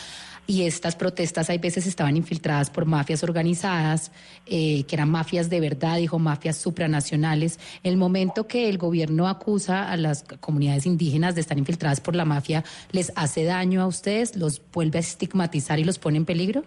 y 0.47 0.63
estas 0.63 0.97
protestas 0.97 1.49
hay 1.51 1.59
veces 1.59 1.87
estaban 1.87 2.17
infiltradas 2.17 2.71
por 2.71 2.85
mafias 2.85 3.23
organizadas, 3.25 4.13
eh, 4.47 4.85
que 4.85 4.97
eran 4.97 5.11
mafias 5.11 5.49
de 5.49 5.61
verdad, 5.61 5.97
dijo 5.97 6.19
mafias 6.19 6.59
supranacionales. 6.59 7.59
El 7.83 7.97
momento 7.97 8.47
que 8.47 8.69
el 8.69 8.79
gobierno 8.79 9.29
acusa 9.29 9.91
a 9.91 9.97
las 9.97 10.25
comunidades 10.41 10.87
indígenas 10.87 11.35
de 11.35 11.41
estar 11.41 11.57
infiltradas 11.57 12.01
por 12.01 12.15
la 12.15 12.25
mafia, 12.25 12.65
¿les 12.93 13.13
hace 13.17 13.45
daño 13.45 13.81
a 13.81 13.87
ustedes? 13.87 14.37
¿Los 14.37 14.61
vuelve 14.73 14.99
a 14.99 15.01
estigmatizar 15.01 15.79
y 15.79 15.85
los 15.85 15.99
pone 15.99 16.19
en 16.19 16.25
peligro? 16.25 16.65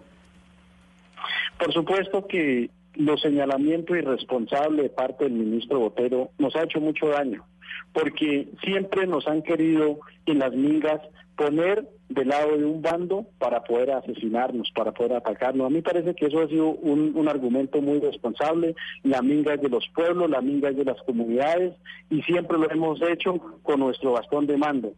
Por 1.59 1.73
supuesto 1.73 2.27
que 2.27 2.69
los 2.95 3.21
señalamientos 3.21 3.95
irresponsables 3.95 4.83
de 4.83 4.89
parte 4.89 5.25
del 5.25 5.33
ministro 5.33 5.79
Botero 5.79 6.31
nos 6.39 6.55
ha 6.55 6.63
hecho 6.63 6.79
mucho 6.79 7.07
daño, 7.09 7.45
porque 7.93 8.49
siempre 8.63 9.07
nos 9.07 9.27
han 9.27 9.41
querido 9.41 9.99
en 10.25 10.39
las 10.39 10.53
mingas 10.53 11.01
poner 11.35 11.87
del 12.09 12.29
lado 12.29 12.57
de 12.57 12.65
un 12.65 12.81
bando 12.81 13.27
para 13.37 13.63
poder 13.63 13.91
asesinarnos, 13.91 14.71
para 14.75 14.91
poder 14.91 15.13
atacarnos. 15.13 15.67
A 15.67 15.69
mí 15.69 15.81
parece 15.81 16.15
que 16.15 16.27
eso 16.27 16.41
ha 16.41 16.47
sido 16.47 16.69
un, 16.69 17.13
un 17.15 17.27
argumento 17.27 17.81
muy 17.81 17.99
responsable. 17.99 18.75
La 19.03 19.21
minga 19.21 19.53
es 19.53 19.61
de 19.61 19.69
los 19.69 19.87
pueblos, 19.93 20.29
la 20.29 20.41
minga 20.41 20.69
es 20.69 20.77
de 20.77 20.85
las 20.85 21.01
comunidades 21.03 21.75
y 22.09 22.21
siempre 22.23 22.57
lo 22.57 22.69
hemos 22.71 23.01
hecho 23.01 23.37
con 23.61 23.79
nuestro 23.79 24.13
bastón 24.13 24.47
de 24.47 24.57
mando. 24.57 24.93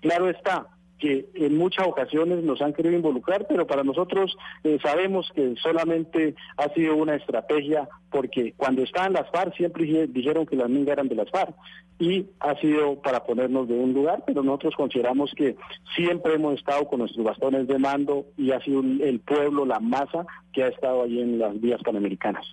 Claro 0.00 0.28
está, 0.28 0.66
que 1.02 1.26
en 1.34 1.58
muchas 1.58 1.84
ocasiones 1.88 2.44
nos 2.44 2.62
han 2.62 2.72
querido 2.72 2.94
involucrar, 2.94 3.46
pero 3.48 3.66
para 3.66 3.82
nosotros 3.82 4.36
eh, 4.62 4.78
sabemos 4.80 5.28
que 5.34 5.54
solamente 5.60 6.36
ha 6.56 6.68
sido 6.74 6.94
una 6.94 7.16
estrategia 7.16 7.88
porque 8.10 8.54
cuando 8.56 8.82
estaban 8.82 9.12
las 9.12 9.28
FARC 9.30 9.56
siempre 9.56 9.84
dije- 9.84 10.06
dijeron 10.06 10.46
que 10.46 10.54
las 10.54 10.70
mingas 10.70 10.92
eran 10.92 11.08
de 11.08 11.16
las 11.16 11.28
FARC 11.30 11.54
y 11.98 12.26
ha 12.38 12.54
sido 12.60 13.02
para 13.02 13.24
ponernos 13.24 13.66
de 13.66 13.74
un 13.74 13.92
lugar, 13.92 14.22
pero 14.26 14.42
nosotros 14.44 14.74
consideramos 14.76 15.32
que 15.36 15.56
siempre 15.96 16.34
hemos 16.34 16.54
estado 16.54 16.86
con 16.86 17.00
nuestros 17.00 17.24
bastones 17.24 17.66
de 17.66 17.78
mando 17.78 18.24
y 18.36 18.52
ha 18.52 18.60
sido 18.60 18.80
el 18.80 19.18
pueblo, 19.20 19.66
la 19.66 19.80
masa 19.80 20.24
que 20.52 20.62
ha 20.62 20.68
estado 20.68 21.02
allí 21.02 21.20
en 21.20 21.38
las 21.40 21.60
vías 21.60 21.82
panamericanas. 21.82 22.46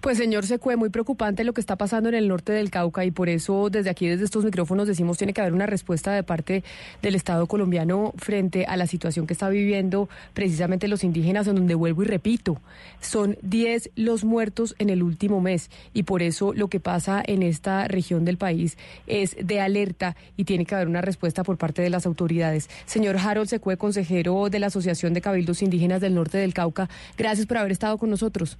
Pues 0.00 0.18
señor 0.18 0.46
Secue, 0.46 0.76
muy 0.76 0.90
preocupante 0.90 1.44
lo 1.44 1.52
que 1.52 1.60
está 1.60 1.76
pasando 1.76 2.08
en 2.08 2.14
el 2.14 2.28
norte 2.28 2.52
del 2.52 2.70
Cauca 2.70 3.04
y 3.04 3.10
por 3.10 3.28
eso 3.28 3.70
desde 3.70 3.90
aquí, 3.90 4.06
desde 4.06 4.24
estos 4.24 4.44
micrófonos, 4.44 4.86
decimos 4.86 5.18
tiene 5.18 5.32
que 5.32 5.40
haber 5.40 5.54
una 5.54 5.66
respuesta 5.66 6.12
de 6.12 6.22
parte 6.22 6.64
del 7.02 7.14
Estado 7.14 7.46
colombiano 7.46 8.12
frente 8.16 8.66
a 8.66 8.76
la 8.76 8.86
situación 8.86 9.26
que 9.26 9.32
está 9.32 9.48
viviendo 9.48 10.08
precisamente 10.34 10.88
los 10.88 11.04
indígenas, 11.04 11.46
en 11.46 11.56
donde 11.56 11.74
vuelvo 11.74 12.02
y 12.02 12.06
repito, 12.06 12.60
son 13.00 13.36
10 13.42 13.90
los 13.96 14.24
muertos 14.24 14.74
en 14.78 14.90
el 14.90 15.02
último 15.02 15.40
mes 15.40 15.70
y 15.92 16.04
por 16.04 16.22
eso 16.22 16.52
lo 16.52 16.68
que 16.68 16.80
pasa 16.80 17.22
en 17.26 17.42
esta 17.42 17.88
región 17.88 18.24
del 18.24 18.36
país 18.36 18.76
es 19.06 19.36
de 19.42 19.60
alerta 19.60 20.16
y 20.36 20.44
tiene 20.44 20.66
que 20.66 20.74
haber 20.74 20.88
una 20.88 21.00
respuesta 21.00 21.42
por 21.42 21.56
parte 21.56 21.82
de 21.82 21.90
las 21.90 22.06
autoridades. 22.06 22.68
Señor 22.84 23.16
Harold 23.16 23.48
Secue, 23.48 23.76
consejero 23.76 24.48
de 24.50 24.58
la 24.58 24.68
Asociación 24.68 25.14
de 25.14 25.20
Cabildos 25.20 25.62
Indígenas 25.62 26.00
del 26.00 26.14
Norte 26.14 26.38
del 26.38 26.54
Cauca, 26.54 26.88
gracias 27.16 27.46
por 27.46 27.58
haber 27.58 27.72
estado 27.72 27.98
con 27.98 28.10
nosotros. 28.10 28.58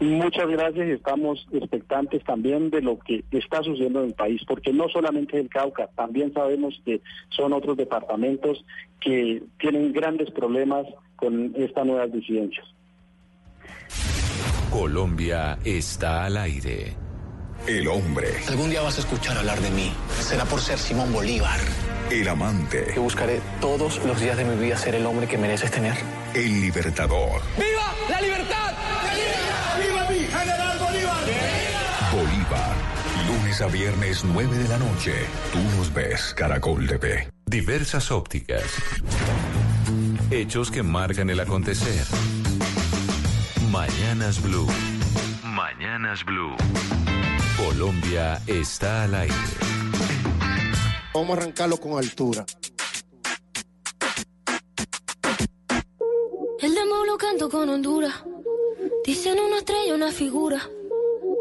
Muchas 0.00 0.48
gracias 0.48 0.88
estamos 0.88 1.46
expectantes 1.52 2.22
también 2.24 2.70
de 2.70 2.82
lo 2.82 2.98
que 2.98 3.24
está 3.30 3.62
sucediendo 3.62 4.00
en 4.00 4.08
el 4.08 4.14
país, 4.14 4.42
porque 4.46 4.72
no 4.72 4.88
solamente 4.88 5.36
es 5.36 5.44
el 5.44 5.48
Cauca, 5.48 5.88
también 5.94 6.32
sabemos 6.32 6.80
que 6.84 7.00
son 7.30 7.52
otros 7.52 7.76
departamentos 7.76 8.64
que 9.00 9.42
tienen 9.58 9.92
grandes 9.92 10.30
problemas 10.32 10.86
con 11.16 11.54
estas 11.56 11.86
nuevas 11.86 12.12
disidencias. 12.12 12.66
Colombia 14.70 15.58
está 15.64 16.24
al 16.24 16.36
aire. 16.36 17.03
El 17.66 17.88
hombre, 17.88 18.28
Algún 18.48 18.68
día 18.70 18.82
vas 18.82 18.96
a 18.98 19.00
escuchar 19.00 19.38
hablar 19.38 19.60
de 19.60 19.70
mí. 19.70 19.92
Será 20.20 20.44
por 20.44 20.60
ser 20.60 20.78
Simón 20.78 21.12
Bolívar. 21.12 21.58
el 22.10 22.28
amante, 22.28 22.84
Que 22.92 23.00
buscaré 23.00 23.40
todos 23.60 24.04
los 24.04 24.20
días 24.20 24.36
de 24.36 24.44
mi 24.44 24.62
vida 24.62 24.76
ser 24.76 24.94
el 24.94 25.06
hombre 25.06 25.26
que 25.26 25.38
mereces 25.38 25.70
tener. 25.70 25.94
el 26.34 26.60
libertador. 26.60 27.40
¡Viva 27.56 27.94
la 28.10 28.20
libertad! 28.20 28.74
¡Viva 29.82 30.10
mi 30.10 30.18
general 30.26 30.78
Bolívar! 30.78 31.24
Bolívar. 32.12 32.74
Lunes 33.26 33.60
a 33.62 33.66
viernes, 33.68 34.24
9 34.24 34.58
de 34.58 34.68
la 34.68 34.78
noche. 34.78 35.14
Tú 35.52 35.58
nos 35.78 35.92
ves, 35.92 36.34
Caracol 36.34 36.86
TV. 36.86 37.28
Diversas 37.46 38.10
ópticas. 38.10 38.64
Hechos 40.30 40.70
que 40.70 40.82
marcan 40.82 41.30
el 41.30 41.40
acontecer. 41.40 42.04
Mañanas 43.70 44.42
Blue. 44.42 44.66
Mañanas 45.42 46.24
Blue. 46.24 46.54
Colombia 47.56 48.42
está 48.46 49.04
al 49.04 49.14
aire. 49.14 49.34
Vamos 51.14 51.30
a 51.30 51.40
arrancarlo 51.40 51.76
con 51.76 51.96
altura. 51.96 52.44
El 56.60 56.74
demo 56.74 57.04
lo 57.04 57.16
canto 57.16 57.48
con 57.48 57.68
Honduras. 57.68 58.24
Dicen 59.04 59.38
una 59.38 59.58
estrella, 59.58 59.94
una 59.94 60.10
figura. 60.10 60.60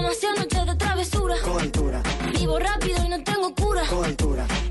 Demasiadas 0.00 0.38
noches 0.38 0.66
de 0.66 0.76
travesura. 0.76 1.34
Vivo 2.32 2.58
rápido 2.58 3.04
y 3.04 3.08
no 3.10 3.22
tengo 3.22 3.54
cura. 3.54 3.82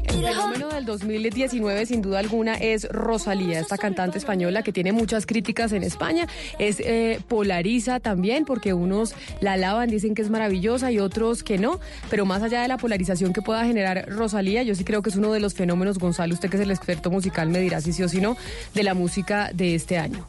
El 0.07 0.25
fenómeno 0.25 0.69
del 0.69 0.85
2019, 0.85 1.85
sin 1.85 2.01
duda 2.01 2.17
alguna, 2.17 2.55
es 2.55 2.89
Rosalía, 2.89 3.59
esta 3.59 3.77
cantante 3.77 4.17
española 4.17 4.63
que 4.63 4.73
tiene 4.73 4.91
muchas 4.91 5.27
críticas 5.27 5.71
en 5.71 5.83
España. 5.83 6.25
Es 6.57 6.79
eh, 6.79 7.19
polariza 7.27 7.99
también, 7.99 8.43
porque 8.43 8.73
unos 8.73 9.13
la 9.39 9.53
alaban, 9.53 9.91
dicen 9.91 10.15
que 10.15 10.23
es 10.23 10.31
maravillosa 10.31 10.91
y 10.91 10.97
otros 10.97 11.43
que 11.43 11.59
no. 11.59 11.79
Pero 12.09 12.25
más 12.25 12.41
allá 12.41 12.63
de 12.63 12.67
la 12.67 12.77
polarización 12.77 13.31
que 13.31 13.43
pueda 13.43 13.63
generar 13.65 14.09
Rosalía, 14.09 14.63
yo 14.63 14.73
sí 14.73 14.83
creo 14.83 15.03
que 15.03 15.11
es 15.11 15.15
uno 15.15 15.31
de 15.31 15.39
los 15.39 15.53
fenómenos, 15.53 15.99
Gonzalo, 15.99 16.33
usted 16.33 16.49
que 16.49 16.57
es 16.57 16.63
el 16.63 16.71
experto 16.71 17.11
musical, 17.11 17.49
me 17.49 17.59
dirá 17.59 17.81
si 17.81 17.93
sí 17.93 18.01
o 18.01 18.09
si 18.09 18.19
no, 18.19 18.35
de 18.73 18.81
la 18.81 18.95
música 18.95 19.51
de 19.53 19.75
este 19.75 19.99
año. 19.99 20.25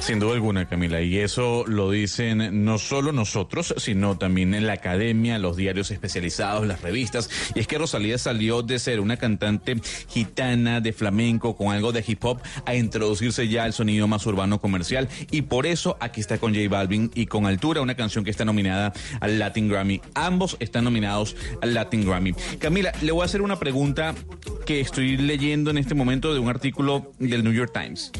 Sin 0.00 0.18
duda 0.18 0.34
alguna, 0.34 0.68
Camila, 0.68 1.00
y 1.00 1.18
eso 1.18 1.64
lo 1.66 1.90
dicen 1.90 2.64
no 2.64 2.78
solo 2.78 3.12
nosotros, 3.12 3.74
sino 3.78 4.18
también 4.18 4.54
en 4.54 4.66
la 4.66 4.74
academia, 4.74 5.38
los 5.38 5.56
diarios 5.56 5.90
especializados, 5.90 6.66
las 6.66 6.82
revistas. 6.82 7.30
Y 7.54 7.60
es 7.60 7.66
que 7.66 7.78
Rosalía 7.78 8.18
salió 8.18 8.62
de 8.62 8.78
ser 8.78 9.00
una 9.00 9.16
cantante 9.16 9.80
gitana 10.08 10.80
de 10.80 10.92
flamenco 10.92 11.56
con 11.56 11.72
algo 11.72 11.92
de 11.92 12.04
hip 12.06 12.24
hop 12.24 12.40
a 12.64 12.74
introducirse 12.74 13.48
ya 13.48 13.64
al 13.64 13.72
sonido 13.72 14.06
más 14.08 14.26
urbano 14.26 14.60
comercial. 14.60 15.08
Y 15.30 15.42
por 15.42 15.66
eso 15.66 15.96
aquí 16.00 16.20
está 16.20 16.38
con 16.38 16.54
J 16.54 16.68
Balvin 16.68 17.10
y 17.14 17.26
con 17.26 17.46
Altura, 17.46 17.80
una 17.80 17.94
canción 17.94 18.24
que 18.24 18.30
está 18.30 18.44
nominada 18.44 18.92
al 19.20 19.38
Latin 19.38 19.68
Grammy. 19.68 20.00
Ambos 20.14 20.56
están 20.60 20.84
nominados 20.84 21.36
al 21.62 21.74
Latin 21.74 22.04
Grammy. 22.04 22.34
Camila, 22.58 22.92
le 23.02 23.12
voy 23.12 23.22
a 23.22 23.24
hacer 23.24 23.42
una 23.42 23.58
pregunta 23.58 24.14
que 24.64 24.80
estoy 24.80 25.16
leyendo 25.16 25.70
en 25.70 25.78
este 25.78 25.94
momento 25.94 26.34
de 26.34 26.40
un 26.40 26.48
artículo 26.48 27.12
del 27.18 27.44
New 27.44 27.52
York 27.52 27.72
Times. 27.72 28.10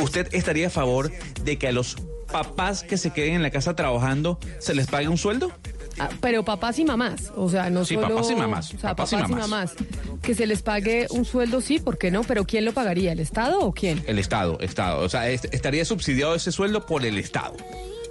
¿Usted 0.00 0.28
estaría 0.32 0.66
a 0.66 0.70
favor 0.70 1.03
de 1.44 1.58
que 1.58 1.68
a 1.68 1.72
los 1.72 1.96
papás 2.32 2.82
que 2.82 2.96
se 2.96 3.10
queden 3.12 3.34
en 3.34 3.42
la 3.42 3.50
casa 3.50 3.76
trabajando 3.76 4.38
se 4.58 4.74
les 4.74 4.86
pague 4.86 5.08
un 5.08 5.18
sueldo? 5.18 5.52
Ah, 5.98 6.08
pero 6.20 6.44
papás 6.44 6.78
y 6.80 6.84
mamás, 6.84 7.30
o 7.36 7.48
sea, 7.48 7.70
no 7.70 7.84
Sí, 7.84 7.94
solo... 7.94 8.08
papás 8.08 8.30
y 8.30 8.34
mamás, 8.34 8.66
O 8.66 8.78
sea, 8.78 8.80
papás 8.96 9.10
papás, 9.12 9.30
y 9.30 9.32
y, 9.32 9.36
mamás. 9.36 9.72
Que 10.22 10.34
se 10.34 10.46
les 10.46 10.60
pague 10.62 11.06
un 11.10 11.24
sueldo, 11.24 11.60
sí, 11.60 11.78
¿por 11.78 11.98
qué 11.98 12.10
no? 12.10 12.24
Pero 12.24 12.44
¿quién 12.44 12.64
lo 12.64 12.72
pagaría? 12.72 13.12
¿El 13.12 13.20
Estado 13.20 13.60
o 13.60 13.72
quién? 13.72 14.02
El 14.08 14.18
Estado, 14.18 14.58
Estado. 14.60 15.04
O 15.04 15.08
sea, 15.08 15.28
es- 15.30 15.44
estaría 15.52 15.84
subsidiado 15.84 16.34
ese 16.34 16.50
sueldo 16.50 16.84
por 16.86 17.04
el 17.04 17.16
Estado. 17.18 17.54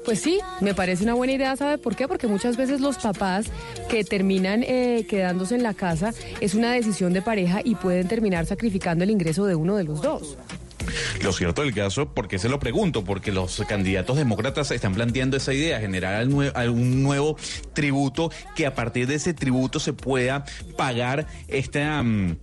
Pues 0.06 0.20
sí, 0.22 0.40
me 0.62 0.74
parece 0.74 1.04
una 1.04 1.14
buena 1.14 1.34
idea, 1.34 1.56
¿sabe 1.58 1.78
por 1.78 1.96
qué? 1.96 2.08
Porque 2.10 2.28
muchas 2.28 2.56
veces 2.58 2.80
los 2.82 2.98
papás 2.98 3.46
que 3.90 4.04
terminan 4.06 4.64
eh, 4.64 5.06
quedándose 5.10 5.56
en 5.56 5.64
la 5.64 5.74
casa 5.74 6.14
es 6.42 6.56
una 6.56 6.72
decisión 6.74 7.12
de 7.14 7.22
pareja 7.22 7.62
y 7.64 7.76
pueden 7.76 8.08
terminar 8.10 8.46
sacrificando 8.46 9.04
el 9.06 9.10
ingreso 9.12 9.46
de 9.46 9.56
uno 9.56 9.76
de 9.78 9.84
los 9.86 10.02
dos. 10.02 10.38
Lo 11.22 11.32
cierto 11.34 11.62
del 11.62 11.74
caso, 11.74 12.14
porque 12.14 12.40
se 12.40 12.50
lo 12.50 12.60
pregunto, 12.60 13.04
porque 13.04 13.32
los 13.32 13.62
candidatos 13.68 14.18
demócratas 14.18 14.72
están 14.72 14.94
planteando 14.94 15.38
esa 15.38 15.54
idea, 15.54 15.80
generar 15.80 16.16
algún 16.16 17.04
nuevo 17.04 17.38
tributo 17.74 18.32
que 18.56 18.66
a 18.66 18.76
partir 18.76 19.08
de 19.08 19.16
ese 19.16 19.34
tributo 19.34 19.80
se 19.80 19.94
pueda 19.94 20.46
pagar 20.78 21.28
este, 21.48 21.84
am, 21.84 22.38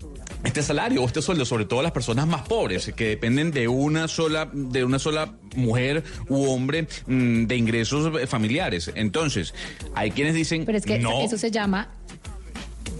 este 0.45 0.63
salario 0.63 1.03
o 1.03 1.07
este 1.07 1.23
sueldo, 1.23 1.45
sobre 1.45 1.65
todo 1.65 1.83
las 1.83 1.93
personas 1.93 2.27
más 2.27 2.43
pobres, 2.43 2.93
que 2.95 3.09
dependen 3.09 3.51
de 3.51 3.69
una 3.69 4.09
sola, 4.09 4.51
de 4.53 4.85
una 4.85 4.99
sola 4.99 5.35
mujer 5.57 6.05
u 6.29 6.51
hombre 6.51 6.87
mm, 7.07 7.45
de 7.45 7.57
ingresos 7.57 8.13
eh, 8.21 8.27
familiares. 8.27 8.91
Entonces, 8.95 9.55
hay 9.95 10.11
quienes 10.11 10.35
dicen 10.35 10.65
Pero 10.65 10.79
es 10.79 10.85
que 10.85 10.99
no. 10.99 11.23
eso 11.23 11.37
se 11.39 11.51
llama, 11.51 11.89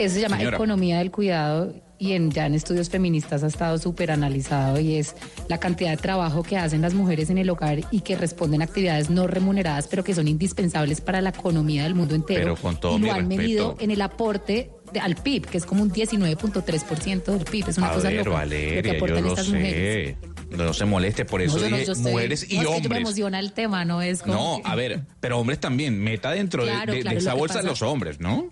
eso 0.05 0.15
se 0.17 0.21
llama 0.23 0.37
Señora. 0.39 0.57
economía 0.57 0.99
del 0.99 1.11
cuidado 1.11 1.75
y 1.99 2.13
en, 2.13 2.31
ya 2.31 2.47
en 2.47 2.55
estudios 2.55 2.89
feministas 2.89 3.43
ha 3.43 3.47
estado 3.47 3.77
súper 3.77 4.11
analizado 4.11 4.81
y 4.81 4.95
es 4.97 5.15
la 5.49 5.59
cantidad 5.59 5.91
de 5.91 5.99
trabajo 5.99 6.43
que 6.43 6.57
hacen 6.57 6.81
las 6.81 6.95
mujeres 6.95 7.29
en 7.29 7.37
el 7.37 7.51
hogar 7.51 7.81
y 7.91 8.01
que 8.01 8.17
responden 8.17 8.63
a 8.63 8.65
actividades 8.65 9.11
no 9.11 9.27
remuneradas, 9.27 9.87
pero 9.87 10.03
que 10.03 10.15
son 10.15 10.27
indispensables 10.27 11.03
para 11.03 11.21
la 11.21 11.29
economía 11.31 11.83
del 11.83 11.95
mundo 11.95 12.15
entero. 12.15 12.41
Pero 12.41 12.57
con 12.57 12.81
todo 12.81 12.97
y 12.97 13.01
lo 13.03 13.13
han 13.13 13.19
respeto. 13.29 13.43
medido 13.43 13.77
en 13.81 13.91
el 13.91 14.01
aporte 14.01 14.71
de- 14.95 15.01
al 15.01 15.15
PIB, 15.17 15.47
que 15.47 15.59
es 15.59 15.67
como 15.67 15.83
un 15.83 15.91
19.3% 15.93 17.25
del 17.33 17.45
PIB. 17.45 17.69
Es 17.69 17.79
una 17.79 17.91
A 17.91 17.95
cosa 17.95 18.09
ver, 18.09 18.17
loca 18.19 18.31
lo 18.31 18.35
que 18.35 18.37
Valeria, 18.41 18.93
yo 18.93 18.97
aportan 18.97 19.23
lo 19.23 19.29
estas 19.29 19.47
sé. 19.47 19.53
mujeres. 19.53 20.17
No 20.51 20.73
se 20.73 20.85
moleste, 20.85 21.25
por 21.27 21.43
eso 21.43 21.59
No, 21.59 21.65
dije 21.67 21.83
estoy- 21.93 22.13
mujeres 22.13 22.47
y 22.51 22.57
no, 22.57 22.61
es 22.61 22.61
que 22.61 22.65
yo 22.65 22.71
me 22.71 22.77
hombres. 22.87 23.01
emociona 23.03 23.39
el 23.39 23.53
tema, 23.53 23.85
no 23.85 24.03
es 24.03 24.23
como 24.23 24.35
No, 24.35 24.63
que- 24.63 24.69
a 24.69 24.75
ver, 24.75 25.03
pero 25.21 25.39
hombres 25.39 25.61
también. 25.61 25.99
Meta 26.01 26.31
dentro 26.33 26.65
de- 26.65 26.73
Claro, 26.73 26.91
de, 26.93 26.99
de 26.99 27.03
claro, 27.03 27.19
esa 27.19 27.35
bolsa 27.35 27.55
pasa- 27.57 27.69
los 27.69 27.83
hombres, 27.83 28.19
¿no? 28.21 28.51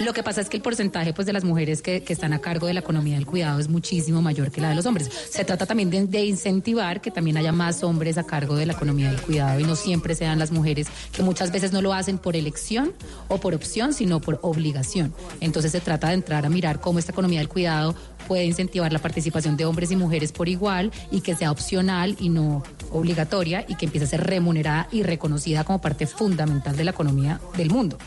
Lo 0.00 0.12
que 0.12 0.22
pasa 0.22 0.40
es 0.40 0.48
que 0.48 0.56
el 0.56 0.62
porcentaje 0.62 1.12
pues, 1.12 1.26
de 1.26 1.32
las 1.32 1.44
mujeres 1.44 1.82
que, 1.82 2.02
están 2.08 2.32
a 2.32 2.40
cargo 2.40 2.66
de 2.66 2.74
la 2.74 2.80
economía 2.80 3.14
del 3.14 3.26
cuidado 3.26 3.58
es 3.58 3.68
muchísimo 3.68 4.20
mayor 4.20 4.50
que 4.50 4.60
la 4.60 4.68
de 4.68 4.74
los 4.74 4.84
hombres. 4.84 5.08
Se 5.30 5.44
trata 5.44 5.64
también 5.64 5.90
de, 5.90 6.06
de 6.06 6.24
incentivar 6.24 7.00
que 7.00 7.10
también 7.10 7.36
haya 7.36 7.52
más 7.52 7.82
hombres 7.82 8.18
a 8.18 8.24
cargo 8.24 8.56
de 8.56 8.66
la 8.66 8.74
economía 8.74 9.10
del 9.10 9.20
cuidado 9.20 9.60
y 9.60 9.64
no 9.64 9.76
siempre 9.76 10.14
sean 10.14 10.38
las 10.38 10.50
mujeres 10.50 10.88
que 11.12 11.22
muchas 11.22 11.52
veces 11.52 11.72
no 11.72 11.80
lo 11.80 11.94
hacen 11.94 12.18
por 12.18 12.36
elección 12.36 12.92
o 13.28 13.38
por 13.38 13.54
opción, 13.54 13.94
sino 13.94 14.20
por 14.20 14.38
obligación. 14.42 15.14
Entonces 15.40 15.72
se 15.72 15.80
trata 15.80 16.08
de 16.08 16.14
entrar 16.14 16.44
a 16.44 16.50
mirar 16.50 16.80
cómo 16.80 16.98
esta 16.98 17.12
economía 17.12 17.38
del 17.38 17.48
cuidado 17.48 17.94
puede 18.28 18.44
incentivar 18.44 18.92
la 18.92 18.98
participación 18.98 19.56
de 19.56 19.64
hombres 19.64 19.90
y 19.90 19.96
mujeres 19.96 20.32
por 20.32 20.48
igual 20.48 20.90
y 21.10 21.20
que 21.20 21.34
sea 21.34 21.50
opcional 21.50 22.16
y 22.18 22.28
no 22.28 22.62
obligatoria 22.90 23.64
y 23.68 23.74
que 23.76 23.86
empiece 23.86 24.06
a 24.06 24.08
ser 24.08 24.24
remunerada 24.24 24.88
y 24.90 25.02
reconocida 25.02 25.64
como 25.64 25.80
parte 25.80 26.06
fundamental 26.06 26.76
de 26.76 26.84
la 26.84 26.90
economía 26.90 27.40
del 27.56 27.70
mundo. 27.70 27.98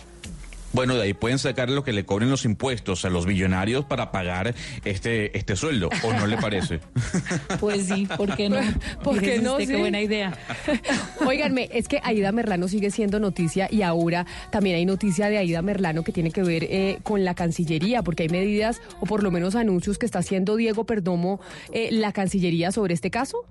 Bueno, 0.76 0.96
de 0.96 1.04
ahí 1.04 1.14
pueden 1.14 1.40
sacar 1.40 1.70
lo 1.70 1.86
que 1.86 1.94
le 1.94 2.06
cobren 2.06 2.30
los 2.30 2.44
impuestos 2.44 3.06
a 3.06 3.10
los 3.10 3.26
billonarios 3.26 3.86
para 3.86 4.12
pagar 4.12 4.54
este, 4.84 5.38
este 5.38 5.56
sueldo, 5.56 5.88
¿o 6.04 6.12
no 6.12 6.28
le 6.28 6.36
parece? 6.36 6.82
Pues 7.62 7.88
sí, 7.88 8.06
¿por 8.18 8.36
qué 8.36 8.50
no? 8.50 8.58
¿Por 9.04 9.22
qué 9.22 9.40
no? 9.40 9.54
usted, 9.54 9.68
Sí. 9.68 9.72
Qué 9.72 9.78
buena 9.78 10.02
idea. 10.02 10.38
Óiganme, 11.26 11.70
es 11.72 11.88
que 11.88 12.02
Aida 12.04 12.34
Merlano 12.34 12.68
sigue 12.68 12.92
siendo 12.92 13.22
noticia 13.22 13.70
y 13.72 13.84
ahora 13.84 14.26
también 14.52 14.76
hay 14.76 14.86
noticia 14.86 15.30
de 15.30 15.38
Aida 15.38 15.62
Merlano 15.62 16.04
que 16.04 16.12
tiene 16.12 16.32
que 16.32 16.44
ver 16.44 16.66
eh, 16.66 17.00
con 17.04 17.24
la 17.24 17.36
Cancillería, 17.36 18.04
porque 18.04 18.24
hay 18.24 18.30
medidas 18.30 18.82
o 19.00 19.06
por 19.06 19.24
lo 19.24 19.32
menos 19.32 19.56
anuncios 19.56 19.98
que 19.98 20.06
está 20.06 20.20
haciendo 20.20 20.58
Diego 20.58 20.86
Perdomo 20.86 21.40
eh, 21.72 21.88
la 21.94 22.12
Cancillería 22.12 22.74
sobre 22.74 22.94
este 22.94 23.10
caso. 23.10 23.46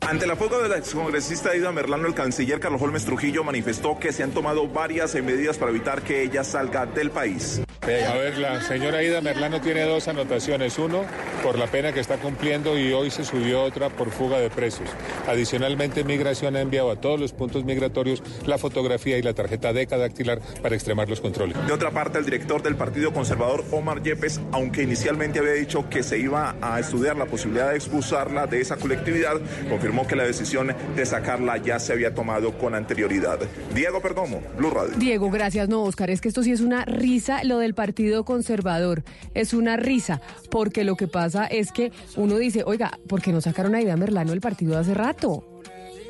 Ante 0.00 0.26
la 0.26 0.36
fuga 0.36 0.58
de 0.58 0.68
la 0.68 0.78
excongresista 0.78 1.50
Aida 1.50 1.72
Merlano, 1.72 2.06
el 2.06 2.14
canciller 2.14 2.60
Carlos 2.60 2.80
Holmes 2.80 3.04
Trujillo 3.04 3.44
manifestó 3.44 3.98
que 3.98 4.12
se 4.12 4.22
han 4.22 4.30
tomado 4.30 4.68
varias 4.68 5.14
eh, 5.14 5.22
medidas 5.22 5.58
para 5.58 5.70
evitar 5.70 6.02
que 6.02 6.22
ella 6.22 6.44
salga 6.44 6.86
del 6.86 7.10
país. 7.10 7.60
A 7.88 8.14
ver, 8.14 8.36
la 8.36 8.60
señora 8.60 9.02
Ida 9.02 9.22
Merlano 9.22 9.62
tiene 9.62 9.84
dos 9.84 10.08
anotaciones. 10.08 10.78
Uno, 10.78 11.06
por 11.42 11.58
la 11.58 11.66
pena 11.68 11.90
que 11.90 12.00
está 12.00 12.18
cumpliendo 12.18 12.78
y 12.78 12.92
hoy 12.92 13.10
se 13.10 13.24
subió 13.24 13.62
otra 13.62 13.88
por 13.88 14.10
fuga 14.10 14.38
de 14.38 14.50
presos. 14.50 14.88
Adicionalmente, 15.26 16.04
Migración 16.04 16.56
ha 16.56 16.60
enviado 16.60 16.90
a 16.90 16.96
todos 16.96 17.18
los 17.18 17.32
puntos 17.32 17.64
migratorios 17.64 18.22
la 18.44 18.58
fotografía 18.58 19.16
y 19.16 19.22
la 19.22 19.32
tarjeta 19.32 19.72
DECA 19.72 19.96
dactilar 19.96 20.40
para 20.60 20.74
extremar 20.74 21.08
los 21.08 21.22
controles. 21.22 21.56
De 21.66 21.72
otra 21.72 21.90
parte, 21.90 22.18
el 22.18 22.26
director 22.26 22.62
del 22.62 22.76
Partido 22.76 23.14
Conservador, 23.14 23.64
Omar 23.70 24.02
Yepes, 24.02 24.38
aunque 24.52 24.82
inicialmente 24.82 25.38
había 25.38 25.52
dicho 25.52 25.88
que 25.88 26.02
se 26.02 26.18
iba 26.18 26.56
a 26.60 26.78
estudiar 26.80 27.16
la 27.16 27.24
posibilidad 27.24 27.70
de 27.70 27.76
expulsarla 27.76 28.46
de 28.46 28.60
esa 28.60 28.76
colectividad, 28.76 29.40
confirmó 29.78 30.08
que 30.08 30.16
la 30.16 30.24
decisión 30.24 30.74
de 30.96 31.06
sacarla 31.06 31.56
ya 31.56 31.78
se 31.78 31.92
había 31.92 32.12
tomado 32.12 32.58
con 32.58 32.74
anterioridad. 32.74 33.38
Diego 33.76 34.02
Perdomo, 34.02 34.42
Blue 34.56 34.70
Radio. 34.70 34.96
Diego, 34.96 35.30
gracias. 35.30 35.68
No, 35.68 35.84
Oscar, 35.84 36.10
es 36.10 36.20
que 36.20 36.26
esto 36.26 36.42
sí 36.42 36.50
es 36.50 36.60
una 36.60 36.84
risa, 36.84 37.44
lo 37.44 37.58
del 37.58 37.74
Partido 37.74 38.24
Conservador. 38.24 39.04
Es 39.34 39.54
una 39.54 39.76
risa, 39.76 40.20
porque 40.50 40.82
lo 40.82 40.96
que 40.96 41.06
pasa 41.06 41.46
es 41.46 41.70
que 41.70 41.92
uno 42.16 42.38
dice, 42.38 42.64
oiga, 42.66 42.98
¿por 43.06 43.22
qué 43.22 43.32
no 43.32 43.40
sacaron 43.40 43.76
a 43.76 43.78
Aida 43.78 43.96
Merlano 43.96 44.32
del 44.32 44.40
partido 44.40 44.76
hace 44.76 44.94
rato? 44.94 45.62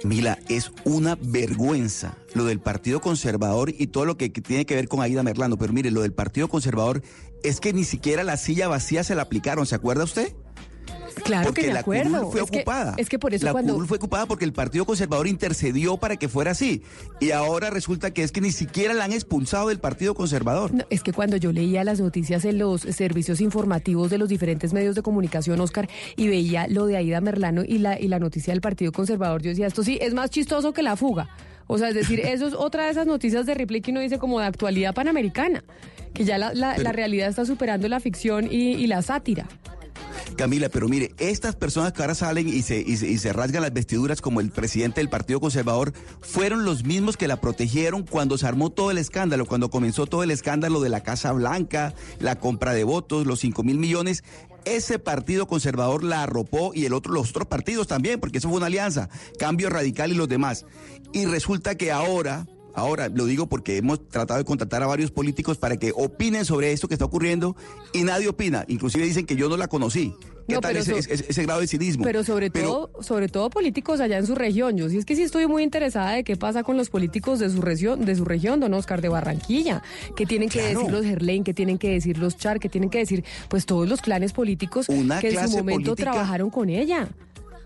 Mila, 0.03 0.39
es 0.49 0.73
una 0.85 1.19
vergüenza 1.21 2.17
lo 2.33 2.45
del 2.45 2.61
Partido 2.61 3.01
Conservador 3.03 3.75
y 3.77 3.89
todo 3.89 4.07
lo 4.07 4.17
que 4.17 4.33
que 4.33 4.41
tiene 4.41 4.65
que 4.65 4.77
ver 4.77 4.89
con 4.89 5.03
Aida 5.03 5.23
Merlano. 5.23 5.59
Pero 5.59 5.75
mire, 5.75 5.91
lo 5.91 6.01
del 6.01 6.15
Partido 6.15 6.49
Conservador 6.49 7.03
es 7.43 7.61
que 7.61 7.75
ni 7.75 7.85
siquiera 7.85 8.25
la 8.25 8.39
silla 8.39 8.69
vacía 8.69 9.05
se 9.05 9.15
la 9.15 9.23
aplicaron, 9.23 9.67
¿se 9.67 9.75
acuerda 9.75 10.05
usted? 10.05 10.33
Claro 11.23 11.47
porque 11.47 11.63
que 11.63 11.73
la 11.73 11.81
acuerdo. 11.81 12.19
curul 12.19 12.33
fue 12.33 12.41
Es 12.43 12.51
que- 12.51 12.57
ocupada. 12.59 12.95
es 12.97 13.09
que 13.09 13.19
por 13.19 13.35
eso 13.35 13.45
la 13.47 13.53
cuando- 13.53 13.73
curul 13.75 13.87
fue 13.89 13.97
ocupada 13.99 14.27
porque 14.27 14.45
el 14.45 14.53
Partido 14.53 14.85
Conservador 14.85 15.27
intercedió 15.27 15.97
para 15.97 16.17
que 16.17 16.29
fuera 16.29 16.51
así. 16.53 16.83
Y 17.21 17.31
ahora 17.31 17.71
resulta 17.71 18.13
que 18.13 18.23
es 18.23 18.33
que 18.33 18.41
ni 18.41 18.53
siquiera 18.53 18.95
la 18.95 19.05
han 19.05 19.13
expulsado 19.13 19.69
del 19.69 19.79
Partido 19.79 20.15
Conservador. 20.15 20.73
No, 20.75 20.85
es 20.91 21.03
que 21.03 21.13
cuando 21.13 21.37
yo 21.37 21.53
leía 21.53 21.85
las 21.85 22.01
noticias 22.01 22.45
en 22.45 22.59
los 22.59 22.83
servicios 22.83 23.41
informativos 23.41 24.11
de 24.11 24.19
los 24.19 24.29
diferentes 24.29 24.73
medios 24.73 24.95
de 24.95 25.03
comunicación, 25.03 25.61
Oscar, 25.61 25.89
y 26.17 26.29
veía 26.29 26.67
lo 26.69 26.87
de 26.87 26.97
Aida 26.97 27.21
Merlano 27.21 27.63
y 27.67 27.79
la, 27.79 27.99
y 28.01 28.09
la 28.09 28.19
noticia 28.19 28.53
del 28.53 28.61
Partido 28.61 28.93
Conservador, 28.93 29.43
yo 29.43 29.51
decía, 29.51 29.67
esto 29.67 29.83
sí 29.83 29.99
es 30.01 30.15
más 30.15 30.31
chistoso 30.31 30.73
que 30.73 30.83
la 30.83 30.97
fuga. 30.97 31.29
O 31.67 31.77
sea, 31.77 31.91
es 31.91 31.95
decir, 31.95 32.21
eso 32.21 32.47
es 32.49 32.55
otra 32.55 32.85
de 32.87 32.91
esas 32.93 33.07
noticias 33.07 33.45
de 33.45 33.53
Ripley 33.55 33.83
que 33.83 33.91
uno 33.91 34.01
dice 34.01 34.19
como 34.19 34.41
de 34.41 34.47
actualidad 34.47 34.95
panamericana, 34.95 35.63
que 36.15 36.25
ya 36.25 36.39
la, 36.39 36.55
la- 36.55 36.79
la 36.79 36.93
realidad 36.93 37.29
está 37.29 37.45
superando 37.45 37.89
la 37.89 38.01
ficción 38.01 38.47
y, 38.51 38.73
y 38.73 38.87
la 38.87 39.03
sátira. 39.03 39.47
Camila, 40.39 40.69
pero 40.69 40.89
mire, 40.89 41.13
estas 41.19 41.57
personas 41.57 41.93
que 41.93 42.01
ahora 42.01 42.15
salen 42.15 42.49
y 42.49 42.63
se, 42.63 42.81
y, 42.81 42.97
se, 42.97 43.09
y 43.09 43.19
se 43.19 43.33
rasgan 43.33 43.61
las 43.61 43.73
vestiduras 43.73 44.23
como 44.23 44.41
el 44.41 44.51
presidente 44.51 45.01
del 45.01 45.11
Partido 45.11 45.41
Conservador, 45.41 45.93
fueron 46.21 46.65
los 46.65 46.85
mismos 46.85 47.17
que 47.17 47.29
la 47.29 47.41
protegieron 47.41 48.05
cuando 48.05 48.39
se 48.39 48.47
armó 48.47 48.71
todo 48.71 48.93
el 48.93 48.99
escándalo, 48.99 49.47
cuando 49.47 49.69
comenzó 49.69 50.07
todo 50.07 50.23
el 50.23 50.31
escándalo 50.31 50.81
de 50.81 50.89
la 50.89 51.03
Casa 51.03 51.33
Blanca, 51.33 51.93
la 52.21 52.39
compra 52.39 52.73
de 52.73 52.85
votos, 52.85 53.27
los 53.27 53.41
5 53.41 53.65
mil 53.65 53.79
millones. 53.79 54.23
Ese 54.65 54.99
partido 54.99 55.49
conservador 55.49 56.05
la 56.05 56.23
arropó 56.23 56.73
y 56.73 56.85
el 56.85 56.93
otro, 56.93 57.13
los 57.13 57.31
otros 57.31 57.49
partidos 57.49 57.89
también, 57.89 58.21
porque 58.21 58.39
eso 58.39 58.49
fue 58.49 58.59
una 58.59 58.67
alianza, 58.67 59.09
Cambio 59.39 59.71
Radical 59.71 60.13
y 60.13 60.15
los 60.15 60.29
demás. 60.29 60.67
Y 61.13 61.27
resulta 61.27 61.75
que 61.75 61.91
ahora, 61.91 62.47
Ahora, 62.75 63.09
lo 63.09 63.25
digo 63.27 63.49
porque 63.49 63.77
hemos 63.77 64.07
tratado 64.09 64.39
de 64.39 64.45
contratar 64.45 64.83
a 64.83 64.87
varios 64.87 65.11
políticos 65.11 65.59
para 65.59 65.77
que 65.77 65.93
opinen 65.97 66.45
sobre 66.45 66.73
esto 66.73 66.87
que 66.87 66.95
está 66.95 67.05
ocurriendo 67.07 67.57
y 67.93 68.03
nadie 68.05 68.29
opina. 68.29 68.65
Inclusive 68.69 69.05
dicen 69.05 69.27
que 69.27 69.35
yo 69.37 69.49
no 69.49 69.57
la 69.57 69.67
conocí. 69.69 70.15
¿Qué 70.47 70.55
No, 70.55 70.61
tal 70.61 70.71
pero 70.73 70.83
ese, 70.83 71.03
so- 71.03 71.13
ese- 71.13 71.27
ese 71.29 71.43
grado 71.43 71.61
de 71.61 71.67
cinismo? 71.67 72.05
Pero 72.05 72.25
sobre 72.25 72.49
todo, 72.49 72.91
sobre 73.01 73.29
todo 73.29 73.51
políticos 73.51 74.01
allá 74.01 74.17
en 74.17 74.27
su 74.27 74.35
región. 74.35 74.77
Yo 74.79 74.89
sí 74.89 74.97
es 74.97 75.05
que 75.05 75.15
sí 75.15 75.23
estoy 75.23 75.47
muy 75.47 75.63
interesada 75.63 76.13
de 76.13 76.25
qué 76.25 76.37
pasa 76.37 76.63
con 76.63 76.77
los 76.79 76.89
políticos 76.89 77.39
de 77.39 77.51
su 77.51 77.61
región, 77.61 78.07
de 78.07 78.15
su 78.17 78.25
región, 78.25 78.59
don 78.61 78.73
Oscar, 78.73 79.03
de 79.03 79.09
Barranquilla. 79.11 79.83
¿Qué 80.17 80.25
tienen 80.25 80.49
que 80.49 80.61
Claro. 80.61 80.79
decir 80.81 80.93
los 80.93 81.05
Gerlain? 81.05 81.45
¿Qué 81.45 81.53
tienen 81.53 81.77
que 81.77 81.91
decir 81.91 82.17
los 82.17 82.39
Char? 82.39 82.61
¿Qué 82.61 82.71
tienen 82.71 82.89
que 82.89 82.99
decir, 82.99 83.25
pues 83.51 83.67
todos 83.67 83.87
los 83.89 84.01
clanes 84.01 84.33
políticos 84.33 84.89
Una 84.89 85.21
que 85.21 85.29
en 85.29 85.49
su 85.51 85.59
momento 85.59 85.91
política- 85.91 86.13
trabajaron 86.13 86.49
con 86.49 86.71
ella? 86.71 87.09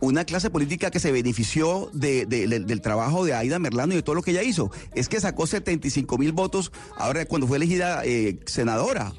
Una 0.03 0.25
clase 0.25 0.51
política 0.51 0.91
que 0.91 0.99
se 0.99 1.13
benefició 1.13 1.89
de- 1.93 2.27
de- 2.27 2.49
del- 2.49 2.67
del 2.67 2.81
trabajo 2.81 3.25
de 3.25 3.35
Aida 3.35 3.59
Merlano 3.61 3.93
y 3.93 3.97
de 3.97 4.03
todo 4.03 4.17
lo 4.17 4.23
que 4.23 4.33
ella 4.33 4.43
hizo. 4.43 4.71
Es 4.97 5.09
que 5.09 5.21
sacó 5.21 5.47
75 5.47 6.19
mil 6.19 6.33
votos 6.33 6.73
ahora 6.97 7.25
cuando 7.25 7.47
fue 7.47 7.57
elegida 7.59 8.03
eh, 8.05 8.41
senadora. 8.47 9.13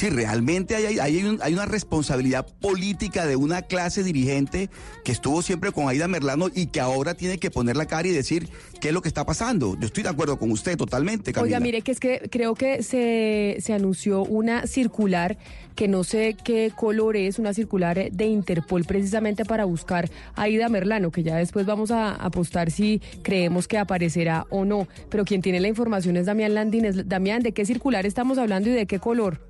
Sí, 0.00 0.08
realmente 0.08 0.74
hay, 0.76 0.98
hay- 0.98 1.22
un- 1.24 1.40
hay 1.42 1.52
una 1.52 1.66
responsabilidad 1.66 2.46
política 2.62 3.26
de 3.26 3.36
una 3.36 3.60
clase 3.60 4.02
dirigente 4.02 4.70
que 5.04 5.12
estuvo 5.12 5.42
siempre 5.42 5.72
con 5.72 5.90
Aida 5.90 6.08
Merlano 6.08 6.48
y 6.54 6.68
que 6.68 6.80
ahora 6.80 7.12
tiene 7.12 7.36
que 7.36 7.50
poner 7.50 7.76
la 7.76 7.84
cara 7.84 8.08
y 8.08 8.12
decir 8.12 8.48
qué 8.80 8.88
es 8.88 8.94
lo 8.94 9.02
que 9.02 9.08
está 9.08 9.26
pasando. 9.26 9.76
Yo 9.78 9.84
estoy 9.84 10.02
de 10.02 10.08
acuerdo 10.08 10.38
con 10.38 10.50
usted 10.52 10.78
totalmente, 10.78 11.34
Camila. 11.34 11.58
Oiga, 11.58 11.60
mire 11.60 11.82
que 11.82 11.92
es 11.92 12.00
que 12.00 12.30
creo 12.30 12.54
que 12.54 12.82
se, 12.82 13.58
se 13.60 13.74
anunció 13.74 14.22
una 14.24 14.66
circular 14.66 15.36
que 15.74 15.86
no 15.86 16.02
sé 16.02 16.34
qué 16.42 16.72
color 16.74 17.18
es, 17.18 17.38
una 17.38 17.52
circular 17.52 18.10
de 18.10 18.24
Interpol 18.24 18.84
precisamente 18.84 19.44
para 19.44 19.66
buscar 19.66 20.10
a 20.34 20.48
Ida 20.48 20.70
Merlano, 20.70 21.10
que 21.10 21.22
ya 21.22 21.36
después 21.36 21.66
vamos 21.66 21.90
a 21.90 22.12
apostar 22.14 22.70
si 22.70 23.02
creemos 23.22 23.68
que 23.68 23.76
aparecerá 23.76 24.46
o 24.48 24.64
no. 24.64 24.88
Pero 25.10 25.26
quien 25.26 25.42
tiene 25.42 25.60
la 25.60 25.68
información 25.68 26.16
es 26.16 26.24
Damián 26.24 26.54
Landines. 26.54 27.06
Damián, 27.06 27.42
¿de 27.42 27.52
qué 27.52 27.66
circular 27.66 28.06
estamos 28.06 28.38
hablando 28.38 28.70
y 28.70 28.72
de 28.72 28.86
qué 28.86 28.98
color? 28.98 29.49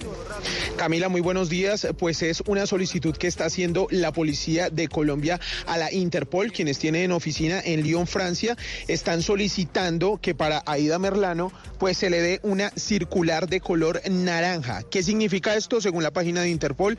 you're 0.00 0.12
a 0.12 0.63
Camila, 0.76 1.08
muy 1.08 1.20
buenos 1.20 1.48
días. 1.48 1.86
Pues 1.98 2.22
es 2.22 2.42
una 2.46 2.66
solicitud 2.66 3.16
que 3.16 3.28
está 3.28 3.46
haciendo 3.46 3.86
la 3.90 4.12
policía 4.12 4.70
de 4.70 4.88
Colombia 4.88 5.40
a 5.66 5.78
la 5.78 5.92
Interpol, 5.92 6.52
quienes 6.52 6.78
tienen 6.78 7.12
oficina 7.12 7.60
en 7.64 7.82
Lyon, 7.82 8.06
Francia, 8.06 8.56
están 8.88 9.22
solicitando 9.22 10.18
que 10.20 10.34
para 10.34 10.62
Aida 10.66 10.98
Merlano 10.98 11.52
pues 11.78 11.98
se 11.98 12.10
le 12.10 12.20
dé 12.20 12.40
una 12.42 12.70
circular 12.70 13.48
de 13.48 13.60
color 13.60 14.00
naranja. 14.10 14.82
¿Qué 14.90 15.02
significa 15.02 15.54
esto? 15.54 15.80
Según 15.80 16.02
la 16.02 16.12
página 16.12 16.42
de 16.42 16.48
Interpol, 16.48 16.98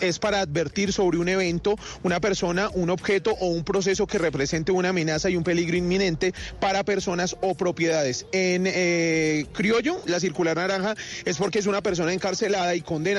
es, 0.00 0.18
para 0.18 0.40
advertir 0.40 0.92
sobre 0.92 1.18
un 1.18 1.28
evento, 1.28 1.76
una 2.02 2.20
persona, 2.20 2.70
un 2.72 2.90
objeto 2.90 3.32
o 3.40 3.48
un 3.48 3.62
proceso 3.62 4.06
que 4.06 4.18
represente 4.18 4.72
una 4.72 4.88
amenaza 4.88 5.28
y 5.30 5.36
un 5.36 5.44
peligro 5.44 5.76
inminente 5.76 6.32
para 6.60 6.82
personas 6.82 7.36
o 7.40 7.54
propiedades. 7.54 8.26
En 8.32 8.64
eh, 8.66 9.46
criollo, 9.52 10.00
la 10.06 10.18
circular 10.18 10.56
naranja 10.56 10.94
es 11.24 11.36
porque 11.36 11.58
es 11.58 11.66
una 11.66 11.82
persona 11.82 12.12
encarcelada 12.12 12.74
y 12.74 12.80
condenada, 12.80 13.11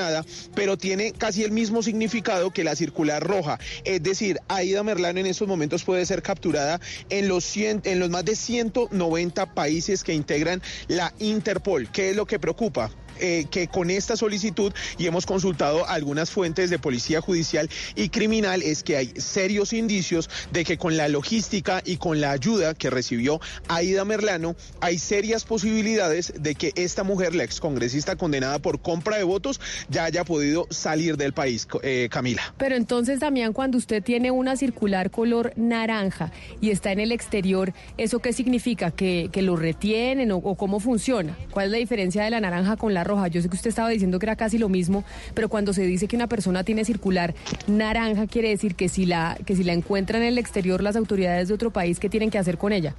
pero 0.54 0.76
tiene 0.76 1.12
casi 1.12 1.44
el 1.44 1.52
mismo 1.52 1.82
significado 1.82 2.50
que 2.50 2.64
la 2.64 2.76
circular 2.76 3.22
roja. 3.22 3.58
Es 3.84 4.02
decir, 4.02 4.38
Aida 4.48 4.82
Merlano 4.82 5.20
en 5.20 5.26
estos 5.26 5.48
momentos 5.48 5.84
puede 5.84 6.06
ser 6.06 6.22
capturada 6.22 6.80
en 7.10 7.28
los, 7.28 7.44
100 7.44 7.82
en 7.84 8.00
los 8.00 8.10
más 8.10 8.24
de 8.24 8.36
190 8.36 9.54
países 9.54 10.04
que 10.04 10.14
integran 10.14 10.62
la 10.88 11.12
Interpol. 11.18 11.88
¿Qué 11.90 12.10
es 12.10 12.16
lo 12.16 12.26
que 12.26 12.38
preocupa? 12.38 12.90
Eh, 13.20 13.46
que 13.50 13.68
con 13.68 13.90
esta 13.90 14.16
solicitud, 14.16 14.72
y 14.98 15.06
hemos 15.06 15.26
consultado 15.26 15.86
algunas 15.88 16.30
fuentes 16.30 16.70
de 16.70 16.78
policía 16.78 17.20
judicial 17.20 17.68
y 17.94 18.08
criminal, 18.08 18.62
es 18.62 18.82
que 18.82 18.96
hay 18.96 19.12
serios 19.16 19.72
indicios 19.72 20.30
de 20.52 20.64
que 20.64 20.78
con 20.78 20.96
la 20.96 21.08
logística 21.08 21.82
y 21.84 21.96
con 21.96 22.20
la 22.20 22.30
ayuda 22.32 22.74
que 22.74 22.90
recibió 22.90 23.40
Aida 23.68 24.04
Merlano, 24.04 24.56
hay 24.80 24.98
serias 24.98 25.44
posibilidades 25.44 26.32
de 26.38 26.54
que 26.54 26.72
esta 26.76 27.04
mujer, 27.04 27.34
la 27.34 27.44
excongresista 27.44 28.16
condenada 28.16 28.58
por 28.58 28.80
compra 28.80 29.16
de 29.16 29.24
votos, 29.24 29.60
ya 29.88 30.04
haya 30.04 30.24
podido 30.24 30.66
salir 30.70 31.16
del 31.16 31.32
país, 31.32 31.66
eh, 31.82 32.08
Camila. 32.10 32.54
Pero 32.58 32.76
entonces, 32.76 33.20
Damián, 33.20 33.52
cuando 33.52 33.78
usted 33.78 34.02
tiene 34.02 34.30
una 34.30 34.56
circular 34.56 35.10
color 35.10 35.52
naranja 35.56 36.32
y 36.60 36.70
está 36.70 36.92
en 36.92 37.00
el 37.00 37.12
exterior, 37.12 37.72
¿eso 37.98 38.18
qué 38.18 38.32
significa? 38.32 38.90
¿Que, 38.90 39.28
que 39.32 39.42
lo 39.42 39.56
retienen 39.56 40.32
o, 40.32 40.36
o 40.38 40.56
cómo 40.56 40.80
funciona? 40.80 41.36
¿Cuál 41.50 41.66
es 41.66 41.72
la 41.72 41.78
diferencia 41.78 42.24
de 42.24 42.30
la 42.30 42.40
naranja 42.40 42.76
con 42.76 42.94
la 42.94 43.03
roja? 43.04 43.28
Yo 43.28 43.40
sé 43.42 43.48
que 43.48 43.56
usted 43.56 43.68
estaba 43.68 43.88
diciendo 43.88 44.18
que 44.18 44.26
era 44.26 44.36
casi 44.36 44.58
lo 44.58 44.68
mismo, 44.68 45.04
pero 45.34 45.48
cuando 45.48 45.72
se 45.72 45.82
dice 45.82 46.08
que 46.08 46.16
una 46.16 46.26
persona 46.26 46.64
tiene 46.64 46.84
circular 46.84 47.34
naranja, 47.66 48.26
quiere 48.26 48.48
decir 48.48 48.74
que 48.74 48.88
si 48.88 49.06
la, 49.06 49.38
que 49.44 49.56
si 49.56 49.64
la 49.64 49.72
encuentran 49.72 50.22
en 50.22 50.28
el 50.28 50.38
exterior 50.38 50.82
las 50.82 50.96
autoridades 50.96 51.48
de 51.48 51.54
otro 51.54 51.70
país, 51.70 51.98
¿qué 51.98 52.08
tienen 52.08 52.30
que 52.30 52.38
hacer 52.38 52.58
con 52.58 52.72
ella? 52.72 52.94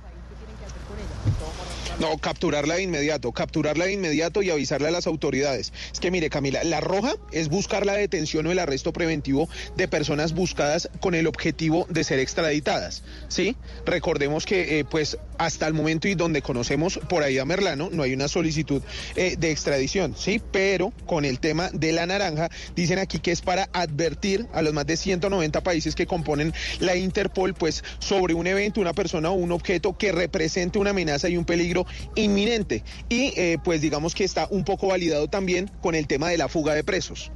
No, 1.97 2.17
capturarla 2.17 2.75
de 2.75 2.83
inmediato, 2.83 3.31
capturarla 3.31 3.85
de 3.85 3.93
inmediato 3.93 4.41
y 4.41 4.49
avisarle 4.49 4.89
a 4.89 4.91
las 4.91 5.07
autoridades. 5.07 5.71
Es 5.93 6.01
que 6.01 6.11
mire, 6.11 6.29
Camila, 6.29 6.61
la 6.65 6.81
roja 6.81 7.13
es 7.31 7.47
buscar 7.47 7.85
la 7.85 7.93
detención 7.93 8.45
o 8.47 8.51
el 8.51 8.59
arresto 8.59 8.91
preventivo 8.91 9.47
de 9.77 9.87
personas 9.87 10.33
buscadas 10.33 10.89
con 10.99 11.15
el 11.15 11.25
objetivo 11.25 11.87
de 11.89 12.03
ser 12.03 12.19
extraditadas. 12.19 13.03
¿Sí? 13.29 13.55
Recordemos 13.85 14.45
que, 14.45 14.79
eh, 14.79 14.85
pues, 14.85 15.17
hasta 15.37 15.67
el 15.67 15.73
momento 15.73 16.09
y 16.09 16.15
donde 16.15 16.41
conocemos 16.41 16.99
por 17.09 17.23
ahí 17.23 17.37
a 17.37 17.45
Merlano, 17.45 17.89
no 17.89 18.03
hay 18.03 18.13
una 18.13 18.27
solicitud 18.27 18.81
eh, 19.15 19.35
de 19.37 19.51
extradición, 19.51 20.15
¿sí? 20.17 20.41
Pero 20.51 20.91
con 21.05 21.23
el 21.23 21.39
tema 21.39 21.69
de 21.71 21.93
la 21.93 22.05
naranja, 22.05 22.49
dicen 22.75 22.99
aquí 22.99 23.19
que 23.19 23.31
es 23.31 23.41
para 23.41 23.69
advertir 23.71 24.47
a 24.53 24.61
los 24.61 24.73
más 24.73 24.85
de 24.85 24.97
190 24.97 25.63
países 25.63 25.95
que 25.95 26.07
componen 26.07 26.53
la 26.79 26.95
Interpol, 26.95 27.53
pues, 27.53 27.85
sobre 27.99 28.33
un 28.33 28.47
evento, 28.47 28.81
una 28.81 28.93
persona 28.93 29.29
o 29.29 29.33
un 29.33 29.53
objeto 29.53 29.97
que 29.97 30.11
represente 30.11 30.77
una 30.77 30.89
amenaza 30.89 31.29
y 31.29 31.37
un 31.37 31.45
peligro 31.45 31.84
inminente. 32.15 32.83
Y 33.09 33.33
eh, 33.35 33.57
pues 33.63 33.81
digamos 33.81 34.15
que 34.15 34.23
está 34.23 34.47
un 34.49 34.63
poco 34.63 34.87
validado 34.87 35.27
también 35.27 35.69
con 35.81 35.95
el 35.95 36.07
tema 36.07 36.29
de 36.29 36.37
la 36.37 36.47
fuga 36.47 36.73
de 36.73 36.83
presos. 36.83 37.31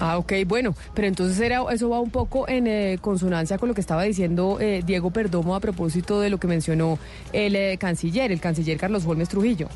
Ah, 0.00 0.18
ok, 0.18 0.32
bueno, 0.46 0.74
pero 0.94 1.06
entonces 1.06 1.38
era, 1.38 1.62
eso 1.70 1.88
va 1.88 2.00
un 2.00 2.10
poco 2.10 2.48
en 2.48 2.66
eh, 2.66 2.98
consonancia 3.00 3.58
con 3.58 3.68
lo 3.68 3.74
que 3.74 3.80
estaba 3.80 4.02
diciendo 4.02 4.58
eh, 4.60 4.82
Diego 4.84 5.10
Perdomo 5.10 5.54
a 5.54 5.60
propósito 5.60 6.20
de 6.20 6.30
lo 6.30 6.38
que 6.38 6.48
mencionó 6.48 6.98
el 7.32 7.78
canciller, 7.78 8.32
el 8.32 8.40
canciller 8.40 8.76
Carlos 8.76 9.04
Gómez 9.04 9.28
Trujillo. 9.28 9.68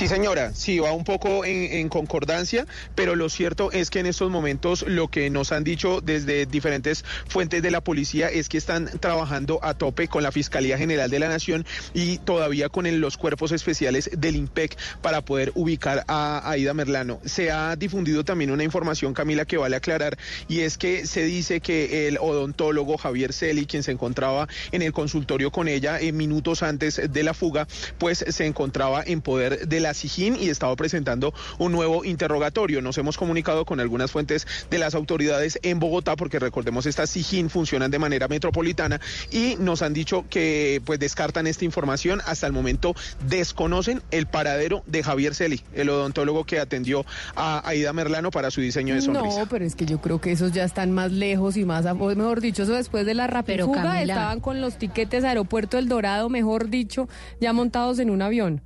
Sí, 0.00 0.08
señora, 0.08 0.54
sí, 0.54 0.78
va 0.78 0.92
un 0.92 1.04
poco 1.04 1.44
en, 1.44 1.90
concordancia, 1.90 2.66
pero 2.94 3.16
lo 3.16 3.28
cierto 3.28 3.70
es 3.70 3.90
que 3.90 3.98
en 3.98 4.06
estos 4.06 4.30
momentos 4.30 4.82
lo 4.88 5.08
que 5.08 5.28
nos 5.28 5.52
han 5.52 5.62
dicho 5.62 6.00
desde 6.00 6.46
diferentes 6.46 7.04
fuentes 7.28 7.62
de 7.62 7.70
la 7.70 7.82
policía 7.82 8.30
es 8.30 8.48
que 8.48 8.56
están 8.56 8.86
trabajando 8.98 9.60
a 9.62 9.74
tope 9.74 10.08
con 10.08 10.22
la 10.22 10.32
Fiscalía 10.32 10.78
General 10.78 11.10
de 11.10 11.18
la 11.18 11.28
Nación 11.28 11.66
y 11.92 12.16
todavía 12.16 12.70
con 12.70 12.98
los 12.98 13.18
cuerpos 13.18 13.52
especiales 13.52 14.08
del 14.16 14.36
IMPEC 14.36 14.74
para 15.02 15.20
poder 15.20 15.52
ubicar 15.54 16.02
a 16.08 16.50
Aida 16.50 16.72
Merlano. 16.72 17.20
Se 17.26 17.50
ha 17.50 17.76
difundido 17.76 18.24
también 18.24 18.52
una 18.52 18.64
información, 18.64 19.12
Camila, 19.12 19.44
que 19.44 19.58
vale 19.58 19.76
aclarar, 19.76 20.16
y 20.48 20.60
es 20.60 20.78
que 20.78 21.06
se 21.06 21.24
dice 21.24 21.60
que 21.60 22.08
el 22.08 22.16
odontólogo 22.16 22.96
Javier 22.96 23.34
Celi, 23.34 23.66
quien 23.66 23.82
se 23.82 23.92
encontraba 23.92 24.48
en 24.72 24.80
el 24.80 24.94
consultorio 24.94 25.50
con 25.50 25.68
ella 25.68 26.00
en 26.00 26.16
minutos 26.16 26.62
antes 26.62 27.02
de 27.12 27.22
la 27.22 27.34
fuga, 27.34 27.68
pues 27.98 28.24
se 28.26 28.46
encontraba 28.46 29.02
en 29.04 29.20
poder 29.20 29.68
de 29.68 29.80
la 29.80 29.89
SIJIN 29.94 30.36
y 30.36 30.48
estaba 30.48 30.74
presentando 30.76 31.32
un 31.58 31.72
nuevo 31.72 32.04
interrogatorio. 32.04 32.82
Nos 32.82 32.98
hemos 32.98 33.16
comunicado 33.16 33.64
con 33.64 33.80
algunas 33.80 34.10
fuentes 34.10 34.46
de 34.70 34.78
las 34.78 34.94
autoridades 34.94 35.58
en 35.62 35.78
Bogotá, 35.78 36.16
porque 36.16 36.38
recordemos, 36.38 36.86
estas 36.86 37.10
SIJIN 37.10 37.50
funcionan 37.50 37.90
de 37.90 37.98
manera 37.98 38.28
metropolitana 38.28 39.00
y 39.30 39.56
nos 39.58 39.82
han 39.82 39.92
dicho 39.92 40.24
que 40.28 40.80
pues 40.84 40.98
descartan 40.98 41.46
esta 41.46 41.64
información. 41.64 42.20
Hasta 42.26 42.46
el 42.46 42.52
momento 42.52 42.94
desconocen 43.28 44.02
el 44.10 44.26
paradero 44.26 44.82
de 44.86 45.02
Javier 45.02 45.34
Celi, 45.34 45.62
el 45.74 45.88
odontólogo 45.90 46.44
que 46.44 46.58
atendió 46.58 47.04
a 47.34 47.66
Aida 47.68 47.92
Merlano 47.92 48.30
para 48.30 48.50
su 48.50 48.60
diseño 48.60 48.94
de 48.94 49.02
sonrisa. 49.02 49.40
No, 49.40 49.48
pero 49.48 49.64
es 49.64 49.74
que 49.74 49.86
yo 49.86 50.00
creo 50.00 50.20
que 50.20 50.32
esos 50.32 50.52
ya 50.52 50.64
están 50.64 50.92
más 50.92 51.12
lejos 51.12 51.56
y 51.56 51.64
más, 51.64 51.84
mejor 51.84 52.40
dicho, 52.40 52.62
eso 52.62 52.72
después 52.72 53.06
de 53.06 53.14
la 53.14 53.26
rapifuga 53.26 54.02
estaban 54.02 54.40
con 54.40 54.60
los 54.60 54.76
tiquetes 54.76 55.24
aeropuerto 55.24 55.78
El 55.78 55.88
Dorado, 55.88 56.28
mejor 56.28 56.68
dicho, 56.68 57.08
ya 57.40 57.52
montados 57.52 57.98
en 57.98 58.10
un 58.10 58.22
avión. 58.22 58.62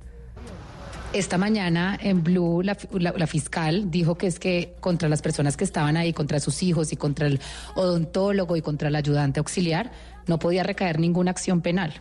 Esta 1.15 1.37
mañana 1.37 1.97
en 2.01 2.25
Blue 2.25 2.61
la, 2.61 2.77
la, 2.91 3.13
la, 3.15 3.25
fiscal 3.25 3.89
dijo 3.89 4.15
que 4.15 4.27
es 4.27 4.37
que 4.37 4.75
contra 4.81 5.07
las 5.07 5.21
personas 5.21 5.55
que 5.55 5.63
estaban 5.63 5.95
ahí, 5.95 6.11
contra 6.11 6.41
sus 6.41 6.61
hijos 6.61 6.91
y 6.91 6.97
contra 6.97 7.27
el 7.27 7.39
odontólogo 7.75 8.57
y 8.57 8.61
contra 8.61 8.89
el 8.89 8.95
ayudante 8.97 9.39
auxiliar, 9.39 9.93
no 10.27 10.39
podía 10.39 10.63
recaer 10.63 10.99
ninguna 10.99 11.31
acción 11.31 11.61
penal. 11.61 11.93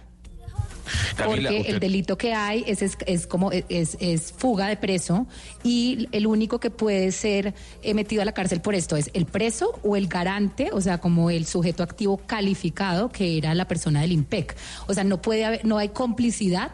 Camila, 1.16 1.48
porque 1.48 1.60
usted- 1.60 1.74
el 1.74 1.80
delito 1.80 2.18
que 2.18 2.34
hay 2.34 2.64
es, 2.66 2.82
es, 2.82 2.98
es 3.06 3.28
como 3.28 3.52
es, 3.52 3.96
es 4.00 4.32
fuga 4.32 4.66
de 4.66 4.76
preso 4.76 5.28
y 5.62 6.08
el 6.10 6.26
único 6.26 6.58
que 6.58 6.70
puede 6.70 7.12
ser 7.12 7.54
eh, 7.82 7.94
metido 7.94 8.20
a 8.20 8.24
la 8.24 8.32
cárcel 8.32 8.60
por 8.60 8.74
esto 8.74 8.96
es 8.96 9.10
el 9.14 9.26
preso 9.26 9.78
o 9.84 9.94
el 9.94 10.08
garante, 10.08 10.70
o 10.72 10.80
sea, 10.80 10.98
como 10.98 11.30
el 11.30 11.46
sujeto 11.46 11.84
activo 11.84 12.16
calificado 12.26 13.10
que 13.10 13.38
era 13.38 13.54
la 13.54 13.68
persona 13.68 14.00
del 14.00 14.10
IMPEC. 14.10 14.56
O 14.88 14.92
sea, 14.92 15.04
no 15.04 15.22
puede 15.22 15.44
haber, 15.44 15.64
no 15.64 15.78
hay 15.78 15.90
complicidad 15.90 16.72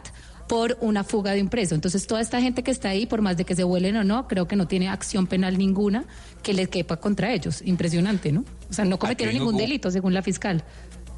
por 0.51 0.77
una 0.81 1.05
fuga 1.05 1.31
de 1.31 1.41
un 1.41 1.47
preso. 1.47 1.75
Entonces, 1.75 2.05
toda 2.05 2.19
esta 2.19 2.41
gente 2.41 2.61
que 2.61 2.71
está 2.71 2.89
ahí, 2.89 3.05
por 3.05 3.21
más 3.21 3.37
de 3.37 3.45
que 3.45 3.55
se 3.55 3.63
vuelen 3.63 3.95
o 3.95 4.03
no, 4.03 4.27
creo 4.27 4.49
que 4.49 4.57
no 4.57 4.67
tiene 4.67 4.89
acción 4.89 5.25
penal 5.25 5.57
ninguna 5.57 6.03
que 6.43 6.53
les 6.53 6.67
quepa 6.67 6.97
contra 6.97 7.31
ellos. 7.31 7.61
Impresionante, 7.63 8.33
¿no? 8.33 8.43
O 8.69 8.73
sea, 8.73 8.83
no 8.83 8.99
cometieron 8.99 9.33
ningún 9.33 9.55
delito, 9.55 9.89
según 9.89 10.13
la 10.13 10.21
fiscal. 10.21 10.61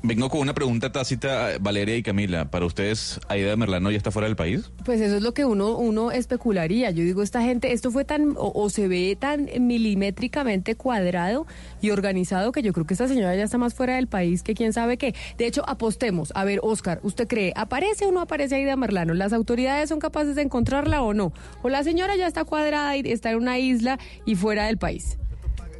Vengo 0.05 0.29
con 0.29 0.41
una 0.41 0.53
pregunta 0.53 0.91
tácita, 0.91 1.51
Valeria 1.61 1.95
y 1.95 2.03
Camila. 2.03 2.51
¿Para 2.51 2.65
ustedes, 2.65 3.21
Aida 3.29 3.55
Merlano 3.55 3.89
ya 3.89 3.95
está 3.95 4.11
fuera 4.11 4.27
del 4.27 4.35
país? 4.35 4.69
Pues 4.83 4.99
eso 4.99 5.15
es 5.15 5.23
lo 5.23 5.33
que 5.33 5.45
uno, 5.45 5.77
uno 5.77 6.11
especularía. 6.11 6.91
Yo 6.91 7.05
digo, 7.05 7.23
esta 7.23 7.41
gente, 7.41 7.71
esto 7.71 7.89
fue 7.89 8.03
tan, 8.03 8.33
o, 8.37 8.69
se 8.69 8.89
ve 8.89 9.15
tan 9.17 9.47
milimétricamente 9.61 10.75
cuadrado 10.75 11.47
y 11.81 11.91
organizado 11.91 12.51
que 12.51 12.61
yo 12.61 12.73
creo 12.73 12.85
que 12.85 12.95
esta 12.95 13.07
señora 13.07 13.33
ya 13.37 13.45
está 13.45 13.57
más 13.57 13.75
fuera 13.75 13.95
del 13.95 14.07
país 14.07 14.43
que 14.43 14.55
quién 14.55 14.73
sabe 14.73 14.97
qué. 14.97 15.15
De 15.37 15.47
hecho, 15.47 15.63
apostemos. 15.69 16.33
A 16.35 16.43
ver, 16.43 16.59
Oscar, 16.63 16.99
¿usted 17.03 17.25
cree, 17.25 17.53
aparece 17.55 18.05
o 18.05 18.11
no 18.11 18.19
aparece 18.19 18.55
Aida 18.55 18.75
Merlano? 18.75 19.13
¿Las 19.13 19.31
autoridades 19.31 19.87
son 19.87 19.99
capaces 19.99 20.35
de 20.35 20.41
encontrarla 20.41 21.01
o 21.01 21.13
no? 21.13 21.31
¿O 21.61 21.69
la 21.69 21.81
señora 21.85 22.17
ya 22.17 22.27
está 22.27 22.43
cuadrada 22.43 22.97
y 22.97 23.03
está 23.05 23.31
en 23.31 23.37
una 23.37 23.57
isla 23.57 23.97
y 24.25 24.35
fuera 24.35 24.65
del 24.65 24.77
país? 24.77 25.17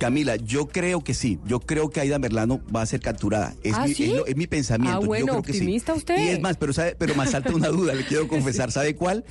Camila, 0.04 0.36
yo 0.36 0.68
creo 0.68 1.02
que 1.02 1.14
sí. 1.14 1.40
Yo 1.46 1.62
creo 1.62 1.90
que 1.90 2.02
Aida 2.02 2.20
Merlano 2.20 2.60
va 2.76 2.82
a 2.82 2.86
ser 2.86 3.00
capturada. 3.00 3.54
Es, 3.64 3.74
¿Ah, 3.74 3.86
mi, 3.88 3.94
sí? 3.94 4.04
es 4.04 4.14
lo- 4.18 4.26
es 4.26 4.36
mi 4.36 4.48
pensamiento. 4.48 4.98
Ah, 4.98 5.02
yo 5.02 5.08
bueno, 5.08 5.26
creo 5.28 5.42
que 5.44 5.54
sí. 5.54 5.60
optimista 5.60 5.94
usted. 5.94 6.18
Y 6.18 6.28
es 6.28 6.42
más, 6.42 6.58
pero, 6.58 6.74
sabe, 6.74 6.96
pero 7.00 7.16
me 7.16 7.26
salta 7.26 7.54
una 7.54 7.70
duda, 7.70 7.94
le 7.94 8.06
quiero 8.06 8.28
confesar. 8.28 8.70
¿Sabe 8.72 8.96
cuál? 8.96 9.24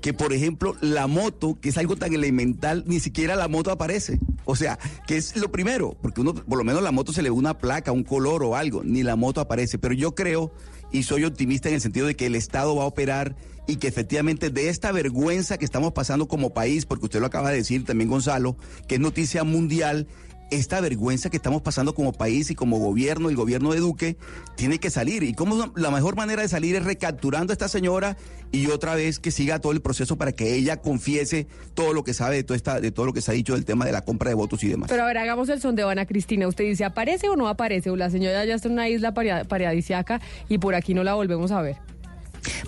Que, 0.00 0.12
por 0.12 0.32
ejemplo, 0.32 0.74
la 0.80 1.06
moto, 1.06 1.56
que 1.60 1.68
es 1.68 1.78
algo 1.78 1.94
tan 1.96 2.12
elemental, 2.12 2.82
ni 2.86 2.98
siquiera 3.00 3.36
la 3.36 3.46
moto 3.48 3.70
aparece. 3.70 4.18
O 4.44 4.56
sea, 4.56 4.78
que 5.06 5.16
es 5.16 5.36
lo 5.36 5.50
primero, 5.52 5.96
porque 6.02 6.20
uno, 6.20 6.34
por 6.34 6.58
lo 6.58 6.64
menos 6.64 6.82
la 6.82 6.90
moto 6.92 7.12
se 7.12 7.22
le 7.22 7.30
ve 7.30 7.34
una 7.36 7.56
placa, 7.56 7.92
un 7.92 8.02
color 8.04 8.42
o 8.42 8.56
algo, 8.56 8.82
ni 8.84 9.02
la 9.04 9.14
moto 9.16 9.40
aparece. 9.40 9.78
Pero 9.78 9.94
yo 9.94 10.14
creo, 10.14 10.52
y 10.92 11.02
soy 11.02 11.24
optimista 11.24 11.68
en 11.68 11.76
el 11.76 11.80
sentido 11.80 12.06
de 12.06 12.14
que 12.14 12.26
el 12.26 12.34
Estado 12.34 12.74
va 12.76 12.84
a 12.84 12.86
operar 12.86 13.36
y 13.66 13.76
que 13.76 13.88
efectivamente 13.88 14.50
de 14.50 14.68
esta 14.68 14.92
vergüenza 14.92 15.58
que 15.58 15.64
estamos 15.64 15.92
pasando 15.92 16.28
como 16.28 16.54
país, 16.54 16.86
porque 16.86 17.06
usted 17.06 17.20
lo 17.20 17.26
acaba 17.26 17.50
de 17.50 17.56
decir 17.56 17.84
también, 17.84 18.08
Gonzalo, 18.08 18.56
que 18.86 18.96
es 18.96 19.00
noticia 19.00 19.44
mundial, 19.44 20.06
esta 20.50 20.80
vergüenza 20.80 21.30
que 21.30 21.36
estamos 21.36 21.62
pasando 21.62 21.94
como 21.94 22.12
país 22.12 22.50
y 22.50 22.54
como 22.54 22.78
gobierno, 22.78 23.28
el 23.28 23.36
gobierno 23.36 23.72
de 23.72 23.80
Duque, 23.80 24.16
tiene 24.56 24.78
que 24.78 24.90
salir. 24.90 25.22
Y 25.22 25.34
cómo 25.34 25.72
la 25.74 25.90
mejor 25.90 26.16
manera 26.16 26.42
de 26.42 26.48
salir 26.48 26.76
es 26.76 26.84
recapturando 26.84 27.52
a 27.52 27.54
esta 27.54 27.68
señora 27.68 28.16
y 28.52 28.68
otra 28.68 28.94
vez 28.94 29.18
que 29.18 29.30
siga 29.30 29.60
todo 29.60 29.72
el 29.72 29.80
proceso 29.80 30.16
para 30.16 30.32
que 30.32 30.54
ella 30.54 30.80
confiese 30.80 31.46
todo 31.74 31.92
lo 31.92 32.04
que 32.04 32.14
sabe 32.14 32.36
de 32.36 32.44
todo, 32.44 32.54
esta, 32.54 32.80
de 32.80 32.90
todo 32.90 33.06
lo 33.06 33.12
que 33.12 33.20
se 33.20 33.30
ha 33.30 33.34
dicho 33.34 33.54
del 33.54 33.64
tema 33.64 33.84
de 33.84 33.92
la 33.92 34.02
compra 34.02 34.28
de 34.28 34.34
votos 34.34 34.62
y 34.64 34.68
demás. 34.68 34.88
Pero 34.88 35.02
a 35.02 35.06
ver, 35.06 35.18
hagamos 35.18 35.48
el 35.48 35.60
sondeo, 35.60 35.88
Ana 35.88 36.06
Cristina. 36.06 36.46
Usted 36.46 36.64
dice, 36.64 36.84
¿aparece 36.84 37.28
o 37.28 37.36
no 37.36 37.48
aparece? 37.48 37.90
O 37.90 37.96
la 37.96 38.10
señora 38.10 38.44
ya 38.44 38.54
está 38.54 38.68
en 38.68 38.74
una 38.74 38.88
isla 38.88 39.12
paradisiaca 39.12 40.20
y 40.48 40.58
por 40.58 40.74
aquí 40.74 40.94
no 40.94 41.02
la 41.04 41.14
volvemos 41.14 41.50
a 41.50 41.60
ver. 41.62 41.76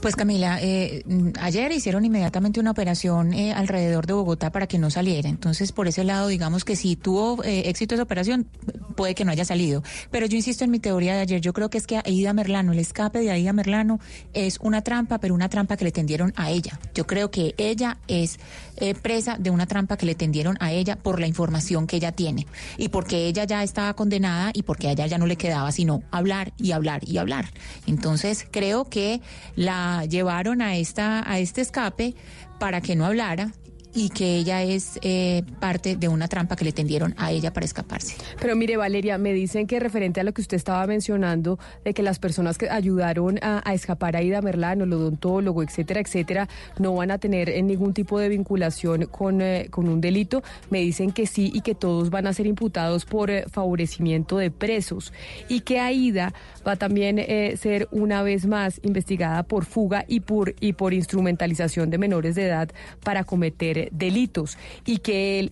Pues 0.00 0.16
Camila, 0.16 0.58
eh, 0.62 1.04
ayer 1.40 1.72
hicieron 1.72 2.04
inmediatamente 2.04 2.60
una 2.60 2.70
operación 2.70 3.32
eh, 3.32 3.52
alrededor 3.52 4.06
de 4.06 4.12
Bogotá 4.12 4.50
para 4.50 4.66
que 4.66 4.78
no 4.78 4.90
saliera. 4.90 5.28
Entonces, 5.28 5.72
por 5.72 5.88
ese 5.88 6.04
lado, 6.04 6.28
digamos 6.28 6.64
que 6.64 6.76
si 6.76 6.96
tuvo 6.96 7.42
eh, 7.44 7.68
éxito 7.68 7.94
esa 7.94 8.02
operación, 8.02 8.48
puede 8.96 9.14
que 9.14 9.24
no 9.24 9.32
haya 9.32 9.44
salido. 9.44 9.82
Pero 10.10 10.26
yo 10.26 10.36
insisto 10.36 10.64
en 10.64 10.70
mi 10.70 10.78
teoría 10.78 11.14
de 11.14 11.20
ayer, 11.20 11.40
yo 11.40 11.52
creo 11.52 11.70
que 11.70 11.78
es 11.78 11.86
que 11.86 11.98
Aida 11.98 12.32
Merlano, 12.32 12.72
el 12.72 12.78
escape 12.78 13.20
de 13.20 13.30
Aida 13.30 13.52
Merlano 13.52 14.00
es 14.32 14.58
una 14.60 14.82
trampa, 14.82 15.18
pero 15.18 15.34
una 15.34 15.48
trampa 15.48 15.76
que 15.76 15.84
le 15.84 15.92
tendieron 15.92 16.32
a 16.36 16.50
ella. 16.50 16.78
Yo 16.94 17.06
creo 17.06 17.30
que 17.30 17.54
ella 17.58 17.98
es 18.08 18.38
eh, 18.80 18.94
presa 18.94 19.36
de 19.38 19.50
una 19.50 19.66
trampa 19.66 19.96
que 19.96 20.06
le 20.06 20.14
tendieron 20.14 20.56
a 20.60 20.72
ella 20.72 20.96
por 20.96 21.20
la 21.20 21.26
información 21.26 21.86
que 21.86 21.96
ella 21.96 22.12
tiene 22.12 22.46
y 22.76 22.88
porque 22.88 23.26
ella 23.26 23.44
ya 23.44 23.62
estaba 23.62 23.94
condenada 23.94 24.50
y 24.54 24.62
porque 24.62 24.88
a 24.88 24.92
ella 24.92 25.06
ya 25.06 25.18
no 25.18 25.26
le 25.26 25.36
quedaba 25.36 25.70
sino 25.72 26.02
hablar 26.10 26.52
y 26.56 26.72
hablar 26.72 27.00
y 27.06 27.18
hablar. 27.18 27.46
Entonces 27.86 28.46
creo 28.50 28.84
que 28.88 29.20
la 29.56 30.04
llevaron 30.06 30.62
a 30.62 30.76
esta 30.76 31.28
a 31.30 31.38
este 31.38 31.60
escape 31.60 32.14
para 32.58 32.80
que 32.80 32.96
no 32.96 33.06
hablara 33.06 33.52
y 33.94 34.10
que 34.10 34.36
ella 34.36 34.62
es 34.62 34.98
eh, 35.02 35.42
parte 35.60 35.96
de 35.96 36.08
una 36.08 36.28
trampa 36.28 36.56
que 36.56 36.64
le 36.64 36.72
tendieron 36.72 37.14
a 37.16 37.32
ella 37.32 37.52
para 37.52 37.64
escaparse. 37.64 38.16
Pero 38.40 38.54
mire, 38.56 38.76
Valeria, 38.76 39.18
me 39.18 39.32
dicen 39.32 39.66
que 39.66 39.80
referente 39.80 40.20
a 40.20 40.24
lo 40.24 40.32
que 40.32 40.42
usted 40.42 40.56
estaba 40.56 40.86
mencionando, 40.86 41.58
de 41.84 41.94
que 41.94 42.02
las 42.02 42.18
personas 42.18 42.58
que 42.58 42.68
ayudaron 42.68 43.38
a, 43.42 43.62
escapar 43.72 44.16
a 44.16 44.22
Ida 44.22 44.42
Merlano, 44.42 44.84
el 44.84 44.92
odontólogo, 44.92 45.62
etcétera, 45.62 46.00
etcétera, 46.00 46.48
no 46.78 46.94
van 46.94 47.10
a 47.10 47.18
tener 47.18 47.48
eh, 47.48 47.62
ningún 47.62 47.94
tipo 47.94 48.18
de 48.18 48.28
vinculación 48.28 49.06
con, 49.06 49.40
eh, 49.40 49.68
con 49.70 49.88
un 49.88 50.00
delito, 50.00 50.42
me 50.70 50.80
dicen 50.80 51.12
que 51.12 51.26
sí 51.26 51.50
y 51.54 51.60
que 51.60 51.74
todos 51.74 52.10
van 52.10 52.26
a 52.26 52.32
ser 52.32 52.46
imputados 52.46 53.04
por 53.04 53.30
favorecimiento 53.50 54.38
de 54.38 54.50
presos 54.50 55.12
y 55.48 55.60
que 55.60 55.80
Aida 55.80 56.32
va 56.66 56.76
también 56.76 57.18
a 57.18 57.56
ser 57.56 57.88
una 57.90 58.22
vez 58.22 58.46
más 58.46 58.80
investigada 58.82 59.42
por 59.42 59.64
fuga 59.64 60.04
y 60.08 60.20
por 60.20 60.94
instrumentalización 60.94 61.90
de 61.90 61.98
menores 61.98 62.34
de 62.34 62.46
edad 62.46 62.70
para 63.02 63.24
cometer 63.24 63.77
delitos 63.92 64.58
y 64.84 64.98
que 64.98 65.38
el, 65.38 65.50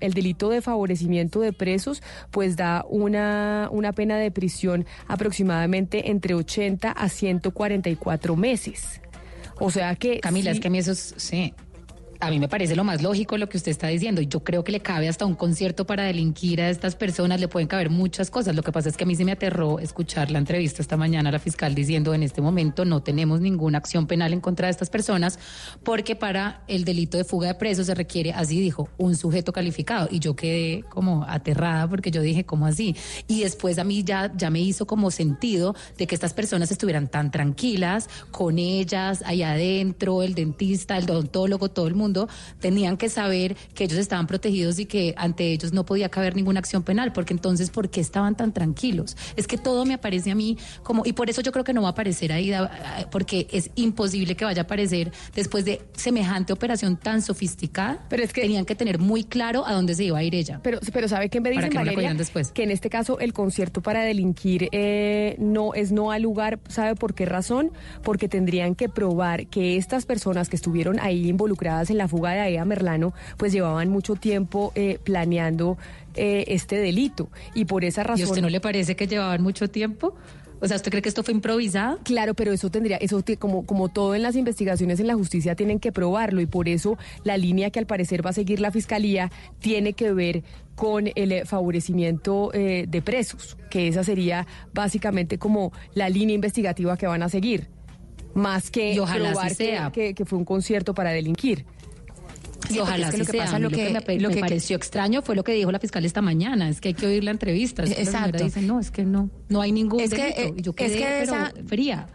el, 0.00 0.14
delito 0.14 0.48
de 0.48 0.60
favorecimiento 0.62 1.40
de 1.40 1.52
presos 1.52 2.02
pues 2.30 2.56
da 2.56 2.84
una, 2.88 3.68
una 3.70 3.92
pena 3.92 4.16
de 4.16 4.30
prisión 4.30 4.86
aproximadamente 5.08 6.10
entre 6.10 6.34
80 6.34 6.90
a 6.90 7.08
144 7.08 8.36
meses. 8.36 9.00
O 9.58 9.70
sea 9.70 9.94
que... 9.94 10.20
Camila, 10.20 10.50
es 10.50 10.60
que 10.60 10.68
a 10.68 10.70
mí 10.70 10.78
eso 10.78 10.94
sí, 10.94 11.54
a 12.26 12.30
mí 12.30 12.38
me 12.38 12.48
parece 12.48 12.74
lo 12.74 12.84
más 12.84 13.02
lógico 13.02 13.36
lo 13.36 13.48
que 13.48 13.56
usted 13.56 13.70
está 13.70 13.88
diciendo. 13.88 14.20
Y 14.20 14.26
yo 14.26 14.40
creo 14.40 14.64
que 14.64 14.72
le 14.72 14.80
cabe 14.80 15.08
hasta 15.08 15.26
un 15.26 15.34
concierto 15.34 15.86
para 15.86 16.04
delinquir 16.04 16.60
a 16.60 16.70
estas 16.70 16.96
personas, 16.96 17.40
le 17.40 17.48
pueden 17.48 17.68
caber 17.68 17.90
muchas 17.90 18.30
cosas. 18.30 18.54
Lo 18.54 18.62
que 18.62 18.72
pasa 18.72 18.88
es 18.88 18.96
que 18.96 19.04
a 19.04 19.06
mí 19.06 19.14
se 19.14 19.24
me 19.24 19.32
aterró 19.32 19.78
escuchar 19.78 20.30
la 20.30 20.38
entrevista 20.38 20.80
esta 20.82 20.96
mañana 20.96 21.28
a 21.28 21.32
la 21.32 21.38
fiscal 21.38 21.74
diciendo 21.74 22.14
en 22.14 22.22
este 22.22 22.40
momento 22.40 22.84
no 22.84 23.02
tenemos 23.02 23.40
ninguna 23.40 23.78
acción 23.78 24.06
penal 24.06 24.32
en 24.32 24.40
contra 24.40 24.66
de 24.66 24.72
estas 24.72 24.90
personas 24.90 25.38
porque 25.82 26.16
para 26.16 26.62
el 26.68 26.84
delito 26.84 27.16
de 27.16 27.24
fuga 27.24 27.48
de 27.48 27.54
presos 27.54 27.86
se 27.86 27.94
requiere, 27.94 28.32
así 28.32 28.60
dijo, 28.60 28.88
un 28.96 29.16
sujeto 29.16 29.52
calificado. 29.52 30.08
Y 30.10 30.18
yo 30.18 30.34
quedé 30.34 30.82
como 30.88 31.24
aterrada 31.24 31.88
porque 31.88 32.10
yo 32.10 32.22
dije, 32.22 32.44
¿cómo 32.44 32.66
así? 32.66 32.96
Y 33.28 33.42
después 33.42 33.78
a 33.78 33.84
mí 33.84 34.04
ya, 34.04 34.32
ya 34.34 34.50
me 34.50 34.60
hizo 34.60 34.86
como 34.86 35.10
sentido 35.10 35.74
de 35.98 36.06
que 36.06 36.14
estas 36.14 36.32
personas 36.32 36.70
estuvieran 36.70 37.08
tan 37.08 37.30
tranquilas 37.30 38.08
con 38.30 38.58
ellas, 38.58 39.22
ahí 39.26 39.42
adentro, 39.42 40.22
el 40.22 40.34
dentista, 40.34 40.96
el 40.96 41.10
odontólogo, 41.10 41.70
todo 41.70 41.86
el 41.86 41.94
mundo 41.94 42.13
tenían 42.60 42.96
que 42.96 43.08
saber 43.08 43.56
que 43.74 43.84
ellos 43.84 43.98
estaban 43.98 44.26
protegidos 44.26 44.78
y 44.78 44.86
que 44.86 45.14
ante 45.16 45.52
ellos 45.52 45.72
no 45.72 45.84
podía 45.84 46.08
caber 46.08 46.36
ninguna 46.36 46.60
acción 46.60 46.82
penal, 46.82 47.12
porque 47.12 47.32
entonces, 47.32 47.70
¿por 47.70 47.90
qué 47.90 48.00
estaban 48.00 48.36
tan 48.36 48.52
tranquilos? 48.52 49.16
Es 49.36 49.46
que 49.46 49.58
todo 49.58 49.84
me 49.84 49.94
aparece 49.94 50.30
a 50.30 50.34
mí 50.34 50.56
como, 50.82 51.02
y 51.04 51.12
por 51.12 51.30
eso 51.30 51.40
yo 51.40 51.52
creo 51.52 51.64
que 51.64 51.72
no 51.72 51.82
va 51.82 51.88
a 51.88 51.92
aparecer 51.92 52.32
ahí, 52.32 52.52
porque 53.10 53.48
es 53.50 53.70
imposible 53.74 54.36
que 54.36 54.44
vaya 54.44 54.62
a 54.62 54.64
aparecer 54.64 55.12
después 55.34 55.64
de 55.64 55.82
semejante 55.94 56.52
operación 56.52 56.96
tan 56.96 57.22
sofisticada. 57.22 58.04
Pero 58.08 58.22
es 58.22 58.32
que 58.32 58.42
tenían 58.42 58.64
que 58.64 58.74
tener 58.74 58.98
muy 58.98 59.24
claro 59.24 59.66
a 59.66 59.72
dónde 59.72 59.94
se 59.94 60.04
iba 60.04 60.18
a 60.18 60.22
ir 60.22 60.34
ella. 60.34 60.60
Pero, 60.62 60.78
pero 60.92 61.08
¿sabe 61.08 61.28
qué 61.28 61.40
me 61.40 61.50
dicen, 61.50 61.70
que 61.70 61.78
Valeria? 61.78 62.14
después. 62.14 62.52
Que 62.52 62.62
en 62.62 62.70
este 62.70 62.90
caso 62.90 63.18
el 63.18 63.32
concierto 63.32 63.80
para 63.80 64.02
delinquir 64.02 64.68
eh, 64.72 65.36
no 65.38 65.74
es 65.74 65.92
no 65.92 66.10
al 66.10 66.22
lugar, 66.22 66.60
¿sabe 66.68 66.94
por 66.94 67.14
qué 67.14 67.26
razón? 67.26 67.72
Porque 68.02 68.28
tendrían 68.28 68.74
que 68.74 68.88
probar 68.88 69.46
que 69.46 69.76
estas 69.76 70.06
personas 70.06 70.48
que 70.48 70.56
estuvieron 70.56 70.98
ahí 71.00 71.28
involucradas 71.28 71.90
en 71.90 71.98
la 71.98 72.03
fuga 72.08 72.32
de 72.32 72.40
Aida 72.40 72.64
Merlano, 72.64 73.14
pues 73.36 73.52
llevaban 73.52 73.88
mucho 73.88 74.14
tiempo 74.14 74.72
eh, 74.74 74.98
planeando 75.02 75.78
eh, 76.14 76.44
este 76.48 76.76
delito. 76.76 77.28
Y 77.54 77.64
por 77.64 77.84
esa 77.84 78.02
razón... 78.02 78.20
¿Y 78.20 78.22
a 78.22 78.26
usted 78.26 78.42
no 78.42 78.48
le 78.48 78.60
parece 78.60 78.94
que 78.96 79.06
llevaban 79.06 79.42
mucho 79.42 79.68
tiempo? 79.68 80.14
O 80.60 80.68
sea, 80.68 80.76
¿usted 80.76 80.90
cree 80.90 81.02
que 81.02 81.08
esto 81.08 81.22
fue 81.22 81.34
improvisado? 81.34 81.98
Claro, 82.04 82.34
pero 82.34 82.52
eso 82.52 82.70
tendría, 82.70 82.96
eso 82.96 83.22
como, 83.38 83.66
como 83.66 83.88
todo 83.88 84.14
en 84.14 84.22
las 84.22 84.36
investigaciones 84.36 85.00
en 85.00 85.08
la 85.08 85.14
justicia 85.14 85.56
tienen 85.56 85.80
que 85.80 85.92
probarlo 85.92 86.40
y 86.40 86.46
por 86.46 86.68
eso 86.68 86.96
la 87.22 87.36
línea 87.36 87.70
que 87.70 87.80
al 87.80 87.86
parecer 87.86 88.24
va 88.24 88.30
a 88.30 88.32
seguir 88.32 88.60
la 88.60 88.70
fiscalía 88.70 89.30
tiene 89.58 89.92
que 89.92 90.12
ver 90.12 90.42
con 90.74 91.08
el 91.14 91.32
eh, 91.32 91.44
favorecimiento 91.44 92.50
de 92.54 93.02
presos, 93.04 93.56
que 93.68 93.88
esa 93.88 94.04
sería 94.04 94.46
básicamente 94.72 95.38
como 95.38 95.72
la 95.92 96.08
línea 96.08 96.34
investigativa 96.34 96.96
que 96.96 97.06
van 97.06 97.22
a 97.22 97.28
seguir, 97.28 97.68
más 98.32 98.70
que 98.70 98.94
probar 98.94 99.54
sea. 99.54 99.90
que 99.90 100.14
fue 100.24 100.38
un 100.38 100.44
concierto 100.44 100.94
para 100.94 101.10
delinquir 101.10 101.66
y 102.70 102.78
ojalá 102.78 103.10
lo 103.10 103.24
que 103.24 103.38
Pasa, 103.38 103.58
lo, 103.58 103.70
que, 103.70 103.90
me, 103.90 104.40
pareció 104.40 104.76
extraño 104.76 105.22
fue 105.22 105.34
lo 105.34 105.44
que 105.44 105.52
dijo 105.52 105.72
la 105.72 105.78
fiscal 105.78 106.04
esta 106.04 106.22
mañana, 106.22 106.68
es 106.68 106.80
que 106.80 106.88
hay 106.88 106.94
que 106.94 107.06
oír 107.06 107.24
la 107.24 107.30
entrevista. 107.30 107.82
Exacto. 107.84 108.44
Dice, 108.44 108.62
no, 108.62 108.80
es 108.80 108.90
que 108.90 109.04
no, 109.04 109.30
no 109.48 109.60
hay 109.60 109.72
ningún 109.72 110.00
es 110.00 110.10
delito. 110.10 110.34
Que, 110.34 110.54
y 110.56 110.62
yo 110.62 110.72
quedé, 110.74 110.94
es 110.94 111.00
que 111.00 111.22
esa, 111.22 111.52
fría. 111.66 112.06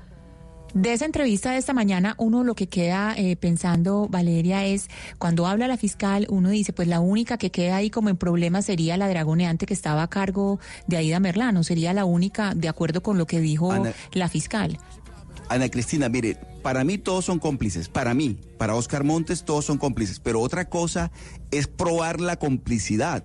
De 0.73 0.93
esa 0.93 1.05
entrevista 1.05 1.51
de 1.51 1.57
esta 1.57 1.73
mañana, 1.73 2.13
uno 2.19 2.43
lo 2.43 2.53
que 2.53 2.67
queda 2.67 3.15
eh, 3.17 3.35
pensando, 3.35 4.07
Valeria, 4.07 4.65
es 4.65 4.87
cuando 5.17 5.47
habla 5.47 5.67
la 5.67 5.77
fiscal, 5.77 6.27
uno 6.29 6.49
dice, 6.49 6.73
pues 6.73 6.87
la 6.87 6.99
única 6.99 7.37
que 7.37 7.49
queda 7.49 7.77
ahí 7.77 7.89
como 7.89 8.09
en 8.09 8.17
problema 8.17 8.61
sería 8.61 8.95
la 8.95 9.09
dragoneante 9.09 9.65
que 9.65 9.73
estaba 9.73 10.03
a 10.03 10.09
cargo 10.09 10.59
de 10.85 10.97
Aida 10.97 11.19
Merlano, 11.19 11.63
sería 11.63 11.93
la 11.93 12.05
única, 12.05 12.53
de 12.55 12.69
acuerdo 12.69 13.01
con 13.01 13.17
lo 13.17 13.25
que 13.25 13.39
dijo 13.39 13.73
la 14.13 14.29
fiscal. 14.29 14.77
Ana 15.49 15.69
Cristina, 15.69 16.07
mire, 16.07 16.37
para 16.61 16.83
mí 16.83 16.97
todos 16.97 17.25
son 17.25 17.39
cómplices, 17.39 17.89
para 17.89 18.13
mí, 18.13 18.37
para 18.57 18.75
Oscar 18.75 19.03
Montes 19.03 19.43
todos 19.43 19.65
son 19.65 19.77
cómplices, 19.77 20.19
pero 20.19 20.41
otra 20.41 20.69
cosa 20.69 21.11
es 21.51 21.67
probar 21.67 22.19
la 22.19 22.37
complicidad. 22.37 23.23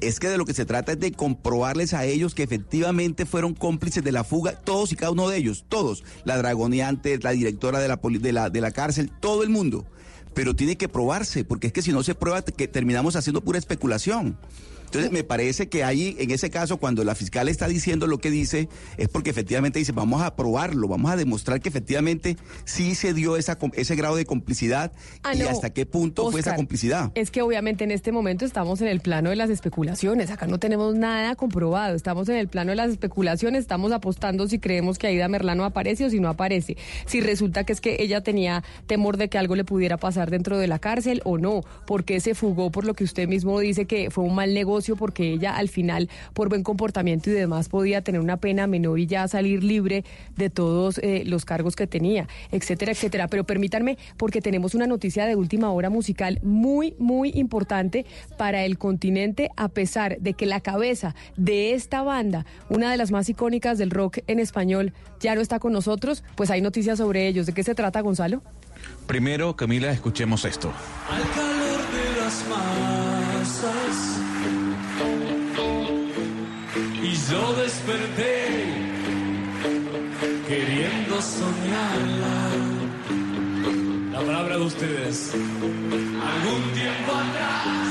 Es 0.00 0.20
que 0.20 0.28
de 0.28 0.36
lo 0.36 0.44
que 0.44 0.52
se 0.52 0.66
trata 0.66 0.92
es 0.92 1.00
de 1.00 1.12
comprobarles 1.12 1.94
a 1.94 2.04
ellos 2.04 2.34
que 2.34 2.42
efectivamente 2.42 3.24
fueron 3.24 3.54
cómplices 3.54 4.04
de 4.04 4.12
la 4.12 4.24
fuga, 4.24 4.52
todos 4.60 4.92
y 4.92 4.96
cada 4.96 5.12
uno 5.12 5.28
de 5.28 5.38
ellos, 5.38 5.64
todos, 5.68 6.04
la 6.24 6.36
dragoneante, 6.36 7.18
la 7.18 7.30
directora 7.30 7.78
de 7.78 7.88
la, 7.88 7.98
de 8.02 8.32
la, 8.32 8.50
de 8.50 8.60
la 8.60 8.72
cárcel, 8.72 9.10
todo 9.20 9.42
el 9.42 9.48
mundo. 9.48 9.86
Pero 10.34 10.54
tiene 10.54 10.76
que 10.76 10.88
probarse, 10.88 11.44
porque 11.44 11.68
es 11.68 11.72
que 11.72 11.80
si 11.80 11.92
no 11.92 12.02
se 12.02 12.14
prueba, 12.14 12.42
que 12.42 12.68
terminamos 12.68 13.16
haciendo 13.16 13.42
pura 13.42 13.58
especulación. 13.58 14.38
Entonces, 14.96 15.12
me 15.12 15.24
parece 15.24 15.68
que 15.68 15.84
ahí, 15.84 16.16
en 16.18 16.30
ese 16.30 16.50
caso, 16.50 16.78
cuando 16.78 17.04
la 17.04 17.14
fiscal 17.14 17.48
está 17.48 17.68
diciendo 17.68 18.06
lo 18.06 18.18
que 18.18 18.30
dice, 18.30 18.68
es 18.96 19.08
porque 19.08 19.30
efectivamente 19.30 19.78
dice, 19.78 19.92
vamos 19.92 20.22
a 20.22 20.36
probarlo, 20.36 20.88
vamos 20.88 21.10
a 21.10 21.16
demostrar 21.16 21.60
que 21.60 21.68
efectivamente 21.68 22.36
sí 22.64 22.94
se 22.94 23.12
dio 23.12 23.36
esa, 23.36 23.58
ese 23.74 23.96
grado 23.96 24.16
de 24.16 24.24
complicidad 24.24 24.92
ah, 25.22 25.34
y 25.34 25.42
hasta 25.42 25.70
qué 25.70 25.86
punto 25.86 26.30
fue 26.30 26.40
esa 26.40 26.56
complicidad. 26.56 27.12
Es 27.14 27.30
que 27.30 27.42
obviamente 27.42 27.84
en 27.84 27.90
este 27.90 28.12
momento 28.12 28.44
estamos 28.44 28.80
en 28.80 28.88
el 28.88 29.00
plano 29.00 29.30
de 29.30 29.36
las 29.36 29.50
especulaciones, 29.50 30.30
acá 30.30 30.46
no 30.46 30.58
tenemos 30.58 30.94
nada 30.94 31.34
comprobado, 31.34 31.94
estamos 31.94 32.28
en 32.28 32.36
el 32.36 32.48
plano 32.48 32.70
de 32.70 32.76
las 32.76 32.90
especulaciones, 32.90 33.60
estamos 33.60 33.92
apostando 33.92 34.48
si 34.48 34.58
creemos 34.58 34.98
que 34.98 35.08
Aida 35.08 35.28
Merlano 35.28 35.64
aparece 35.64 36.06
o 36.06 36.10
si 36.10 36.20
no 36.20 36.28
aparece, 36.28 36.76
si 37.06 37.20
resulta 37.20 37.64
que 37.64 37.72
es 37.72 37.80
que 37.80 37.96
ella 38.00 38.22
tenía 38.22 38.64
temor 38.86 39.16
de 39.16 39.28
que 39.28 39.38
algo 39.38 39.56
le 39.56 39.64
pudiera 39.64 39.96
pasar 39.96 40.30
dentro 40.30 40.58
de 40.58 40.66
la 40.66 40.78
cárcel 40.78 41.20
o 41.24 41.38
no, 41.38 41.62
porque 41.86 42.20
se 42.20 42.34
fugó 42.34 42.70
por 42.70 42.84
lo 42.84 42.94
que 42.94 43.04
usted 43.04 43.28
mismo 43.28 43.58
dice 43.60 43.86
que 43.86 44.10
fue 44.10 44.24
un 44.24 44.34
mal 44.34 44.54
negocio 44.54 44.85
porque 44.94 45.32
ella 45.32 45.56
al 45.56 45.68
final, 45.68 46.08
por 46.34 46.48
buen 46.48 46.62
comportamiento 46.62 47.30
y 47.30 47.32
demás, 47.32 47.68
podía 47.68 48.02
tener 48.02 48.20
una 48.20 48.36
pena 48.36 48.68
menor 48.68 49.00
y 49.00 49.06
ya 49.06 49.26
salir 49.26 49.64
libre 49.64 50.04
de 50.36 50.50
todos 50.50 50.98
eh, 50.98 51.24
los 51.26 51.44
cargos 51.44 51.74
que 51.74 51.86
tenía, 51.86 52.28
etcétera, 52.52 52.92
etcétera. 52.92 53.26
Pero 53.26 53.44
permítanme, 53.44 53.98
porque 54.16 54.40
tenemos 54.40 54.74
una 54.74 54.86
noticia 54.86 55.26
de 55.26 55.34
última 55.34 55.70
hora 55.70 55.90
musical 55.90 56.38
muy, 56.42 56.94
muy 56.98 57.32
importante 57.34 58.06
para 58.36 58.64
el 58.64 58.78
continente, 58.78 59.50
a 59.56 59.68
pesar 59.68 60.18
de 60.20 60.34
que 60.34 60.46
la 60.46 60.60
cabeza 60.60 61.14
de 61.36 61.72
esta 61.72 62.02
banda, 62.02 62.46
una 62.68 62.90
de 62.90 62.96
las 62.96 63.10
más 63.10 63.28
icónicas 63.28 63.78
del 63.78 63.90
rock 63.90 64.18
en 64.26 64.38
español, 64.38 64.92
ya 65.20 65.34
no 65.34 65.40
está 65.40 65.58
con 65.58 65.72
nosotros, 65.72 66.22
pues 66.34 66.50
hay 66.50 66.60
noticias 66.60 66.98
sobre 66.98 67.26
ellos. 67.26 67.46
¿De 67.46 67.52
qué 67.52 67.62
se 67.62 67.74
trata, 67.74 68.00
Gonzalo? 68.00 68.42
Primero, 69.06 69.56
Camila, 69.56 69.90
escuchemos 69.90 70.44
esto. 70.44 70.72
Al 71.08 71.65
yo 77.30 77.54
desperté 77.54 78.46
queriendo 80.46 81.20
soñarla. 81.20 82.34
La 84.12 84.20
palabra 84.20 84.56
de 84.58 84.64
ustedes. 84.64 85.32
Algún 85.34 86.62
tiempo 86.72 87.12
atrás 87.12 87.85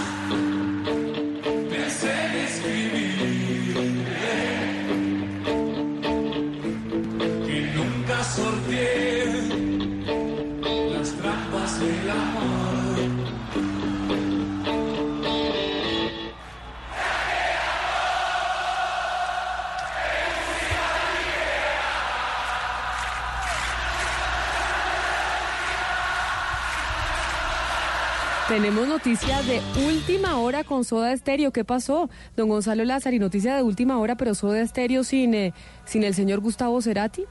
Tenemos 28.56 28.88
noticias 28.88 29.46
de 29.46 29.62
última 29.86 30.40
hora 30.40 30.64
con 30.64 30.86
Soda 30.86 31.12
Estéreo. 31.12 31.52
¿Qué 31.52 31.66
pasó? 31.66 32.10
Don 32.38 32.48
Gonzalo 32.48 32.86
Lázaro, 32.86 33.14
y 33.14 33.20
noticia 33.20 33.54
de 33.54 33.62
última 33.62 33.98
hora, 33.98 34.16
pero 34.16 34.34
Soda 34.34 34.62
Estéreo 34.62 35.04
sin, 35.04 35.34
eh, 35.34 35.54
sin 35.84 36.06
el 36.06 36.14
señor 36.16 36.40
Gustavo 36.40 36.82
Cerati. 36.82 37.26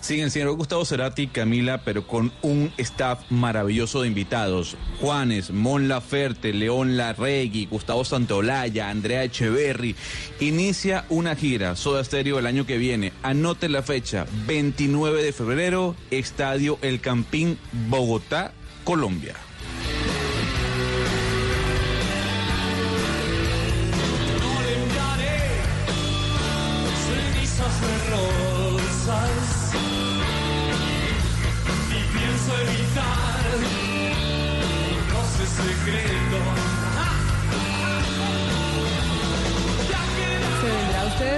Sí, 0.00 0.20
el 0.20 0.32
señor 0.32 0.56
Gustavo 0.56 0.84
Cerati, 0.84 1.28
Camila, 1.28 1.82
pero 1.84 2.08
con 2.08 2.32
un 2.42 2.72
staff 2.78 3.30
maravilloso 3.30 4.02
de 4.02 4.08
invitados. 4.08 4.76
Juanes, 5.00 5.52
Mon 5.52 5.86
Laferte, 5.86 6.52
León 6.52 6.96
Larregui, 6.96 7.66
Gustavo 7.66 8.04
Santolaya, 8.04 8.90
Andrea 8.90 9.22
Echeverry. 9.22 9.94
Inicia 10.40 11.04
una 11.10 11.36
gira, 11.36 11.76
Soda 11.76 12.02
Stereo, 12.02 12.40
el 12.40 12.46
año 12.46 12.66
que 12.66 12.76
viene. 12.76 13.12
Anote 13.22 13.68
la 13.68 13.84
fecha, 13.84 14.26
29 14.48 15.22
de 15.22 15.32
febrero, 15.32 15.94
Estadio 16.10 16.80
El 16.82 17.00
Campín, 17.00 17.56
Bogotá, 17.88 18.50
Colombia. 18.82 19.45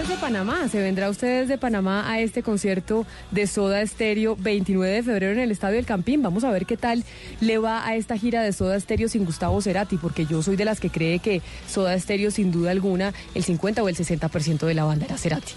Desde 0.09 0.23
Panamá, 0.23 0.69
se 0.69 0.81
vendrá 0.81 1.11
usted 1.11 1.43
desde 1.43 1.59
Panamá 1.59 2.11
a 2.11 2.19
este 2.21 2.43
concierto 2.43 3.05
de 3.31 3.47
Soda 3.47 3.87
Stereo 3.87 4.37
29 4.37 4.91
de 4.91 5.03
febrero 5.03 5.33
en 5.35 5.39
el 5.39 5.51
Estadio 5.51 5.77
del 5.77 5.85
Campín. 5.85 6.23
Vamos 6.23 6.45
a 6.45 6.51
ver 6.51 6.65
qué 6.65 6.79
tal 6.79 7.05
le 7.43 7.59
va 7.59 7.87
a 7.87 7.95
esta 7.95 8.17
gira 8.17 8.41
de 8.43 8.55
Soda 8.55 8.81
Stereo 8.81 9.11
sin 9.11 9.27
Gustavo 9.27 9.61
Cerati, 9.61 9.99
porque 9.99 10.25
yo 10.25 10.43
soy 10.43 10.57
de 10.57 10.65
las 10.65 10.81
que 10.81 10.89
cree 10.89 11.19
que 11.19 11.43
Soda 11.69 11.99
Stereo 11.99 12.31
sin 12.31 12.51
duda 12.51 12.71
alguna 12.71 13.13
el 13.35 13.45
50 13.45 13.83
o 13.83 13.89
el 13.91 13.97
60% 13.97 14.61
de 14.61 14.75
la 14.75 14.85
banda 14.85 15.05
era 15.05 15.19
Cerati. 15.19 15.53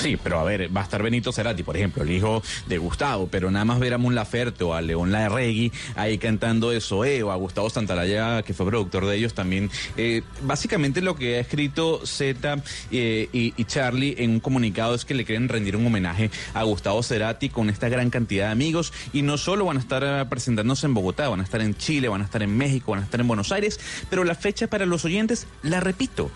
Sí, 0.00 0.16
pero 0.22 0.40
a 0.40 0.44
ver, 0.44 0.74
va 0.74 0.80
a 0.80 0.84
estar 0.84 1.02
Benito 1.02 1.32
Cerati, 1.32 1.62
por 1.62 1.76
ejemplo, 1.76 2.02
el 2.02 2.10
hijo 2.10 2.42
de 2.66 2.78
Gustavo, 2.78 3.28
pero 3.30 3.50
nada 3.50 3.64
más 3.64 3.78
ver 3.78 3.94
a 3.94 3.98
Mon 3.98 4.14
Laferte 4.14 4.64
o 4.64 4.74
a 4.74 4.80
León 4.80 5.12
Larregui 5.12 5.72
ahí 5.94 6.18
cantando 6.18 6.72
eso, 6.72 7.04
eh, 7.04 7.22
o 7.22 7.30
a 7.30 7.36
Gustavo 7.36 7.70
Santalaya, 7.70 8.42
que 8.42 8.54
fue 8.54 8.66
productor 8.66 9.06
de 9.06 9.16
ellos 9.16 9.34
también. 9.34 9.70
Eh, 9.96 10.22
básicamente 10.42 11.00
lo 11.02 11.16
que 11.16 11.36
ha 11.36 11.40
escrito 11.40 12.04
Z 12.04 12.62
eh, 12.90 13.28
y, 13.32 13.54
y 13.56 13.64
Charlie 13.64 14.16
en 14.18 14.30
un 14.30 14.40
comunicado 14.40 14.94
es 14.94 15.04
que 15.04 15.14
le 15.14 15.24
quieren 15.24 15.48
rendir 15.48 15.76
un 15.76 15.86
homenaje 15.86 16.30
a 16.54 16.62
Gustavo 16.62 17.02
Cerati 17.02 17.48
con 17.48 17.70
esta 17.70 17.88
gran 17.88 18.10
cantidad 18.10 18.46
de 18.46 18.52
amigos 18.52 18.92
y 19.12 19.22
no 19.22 19.38
solo 19.38 19.64
van 19.64 19.76
a 19.76 19.80
estar 19.80 20.02
eh, 20.04 20.24
presentándose 20.28 20.86
en 20.86 20.94
Bogotá, 20.94 21.28
van 21.28 21.40
a 21.40 21.44
estar 21.44 21.60
en 21.60 21.76
Chile, 21.76 22.08
van 22.08 22.22
a 22.22 22.24
estar 22.24 22.42
en 22.42 22.56
México, 22.56 22.92
van 22.92 23.00
a 23.00 23.04
estar 23.04 23.20
en 23.20 23.28
Buenos 23.28 23.52
Aires, 23.52 23.78
pero 24.10 24.24
la 24.24 24.34
fecha 24.34 24.66
para 24.66 24.86
los 24.86 25.04
oyentes, 25.04 25.46
la 25.62 25.80
repito, 25.80 26.30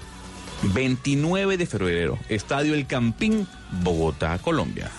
29 0.63 1.57
de 1.57 1.67
febrero, 1.67 2.19
Estadio 2.29 2.75
El 2.75 2.87
Campín, 2.87 3.47
Bogotá, 3.83 4.39
Colombia. 4.39 4.91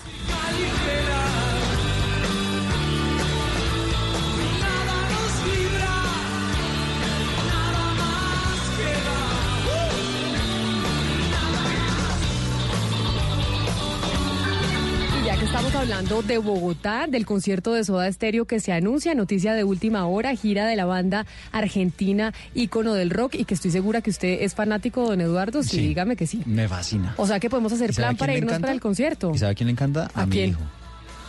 Hablando 15.87 16.21
de 16.21 16.37
Bogotá, 16.37 17.07
del 17.07 17.25
concierto 17.25 17.71
de 17.71 17.85
Soda 17.85 18.11
Stereo 18.11 18.43
que 18.43 18.59
se 18.59 18.73
anuncia, 18.73 19.15
noticia 19.15 19.53
de 19.53 19.63
última 19.63 20.05
hora, 20.05 20.35
gira 20.35 20.65
de 20.65 20.75
la 20.75 20.83
banda 20.83 21.25
argentina, 21.53 22.33
ícono 22.53 22.93
del 22.93 23.09
rock, 23.09 23.35
y 23.35 23.45
que 23.45 23.53
estoy 23.53 23.71
segura 23.71 24.01
que 24.01 24.09
usted 24.09 24.39
es 24.41 24.53
fanático, 24.53 25.07
don 25.07 25.21
Eduardo, 25.21 25.63
sí, 25.63 25.79
dígame 25.79 26.17
que 26.17 26.27
sí. 26.27 26.41
Me 26.45 26.67
fascina. 26.67 27.13
O 27.15 27.25
sea 27.25 27.39
que 27.39 27.49
podemos 27.49 27.71
hacer 27.71 27.91
¿Y 27.91 27.93
sabe 27.93 28.05
a 28.05 28.09
plan 28.09 28.17
para 28.17 28.33
irnos 28.33 28.49
encanta? 28.51 28.65
para 28.65 28.73
el 28.73 28.81
concierto. 28.81 29.31
¿Y 29.33 29.37
sabe 29.37 29.53
a 29.53 29.55
quién 29.55 29.67
le 29.67 29.71
encanta? 29.71 30.09
A, 30.13 30.23
¿A 30.23 30.25
mi 30.25 30.31
quién? 30.33 30.49
hijo. 30.49 30.59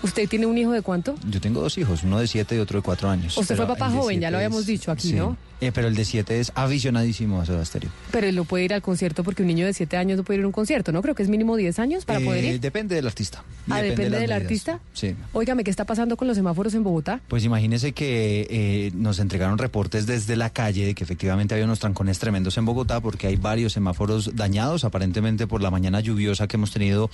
¿Usted 0.03 0.28
tiene 0.28 0.46
un 0.46 0.57
hijo 0.57 0.70
de 0.72 0.82
cuánto? 0.82 1.14
Yo 1.28 1.40
tengo 1.40 1.61
dos 1.61 1.76
hijos, 1.78 2.03
uno 2.05 2.18
de 2.20 2.26
siete 2.28 2.55
y 2.57 2.59
otro 2.59 2.78
de 2.78 2.82
cuatro 2.82 3.11
años. 3.11 3.36
Usted 3.36 3.57
fue 3.57 3.66
papá 3.66 3.90
joven, 3.90 4.20
ya 4.20 4.28
siete 4.28 4.30
lo 4.30 4.36
habíamos 4.38 4.61
es- 4.61 4.66
dicho 4.66 4.92
aquí, 4.92 5.09
sí. 5.09 5.14
¿no? 5.14 5.36
Eh, 5.61 5.72
pero 5.74 5.88
el 5.88 5.96
de 5.96 6.05
siete 6.05 6.38
es 6.38 6.53
aficionadísimo 6.55 7.40
a 7.40 7.44
Soda 7.44 7.64
Stereo. 7.64 7.90
Pero 8.12 8.28
él 8.28 8.36
no 8.36 8.44
puede 8.44 8.64
ir 8.64 8.72
al 8.74 8.80
concierto 8.80 9.24
porque 9.24 9.42
un 9.42 9.49
niño 9.49 9.66
de 9.66 9.74
7 9.74 9.96
años 9.96 10.16
no 10.16 10.22
puede 10.22 10.38
ir 10.38 10.44
a 10.44 10.46
un 10.46 10.53
concierto, 10.53 10.92
¿no? 10.92 11.03
Creo 11.03 11.16
que 11.16 11.24
es 11.24 11.28
mínimo 11.28 11.57
10 11.57 11.80
años 11.80 12.05
para 12.05 12.20
Eh, 12.20 12.24
poder 12.24 12.44
ir. 12.44 12.61
Depende 12.61 12.94
del 12.94 13.09
artista. 13.09 13.42
Ah, 13.68 13.82
depende 13.82 14.05
del 14.05 14.20
medidas. 14.28 14.40
artista. 14.42 14.78
Sí. 14.92 15.16
Óigame, 15.32 15.64
¿qué 15.64 15.70
está 15.72 15.84
pasando 15.84 16.16
con 16.16 16.28
los 16.28 16.36
semáforos 16.36 16.74
en 16.74 16.84
Bogotá? 16.84 17.20
Pues 17.26 17.42
imagínese 17.44 17.90
que 17.90 18.46
eh, 18.49 18.92
nos 18.94 19.18
entregaron 19.18 19.59
reportes 19.59 20.07
desde 20.07 20.36
la 20.36 20.51
calle 20.51 20.86
de 20.86 20.94
que 20.94 21.03
efectivamente 21.03 21.55
había 21.55 21.64
unos 21.64 21.80
trancones 21.80 22.20
tremendos 22.20 22.57
en 22.57 22.64
Bogotá 22.64 23.01
porque 23.01 23.26
hay 23.26 23.34
varios 23.34 23.72
semáforos 23.72 24.36
dañados, 24.36 24.84
aparentemente 24.84 25.49
por 25.49 25.61
la 25.61 25.72
mañana 25.72 25.99
lluviosa 25.99 26.46
que 26.46 26.57
hemos 26.57 26.70
tenido 26.70 27.11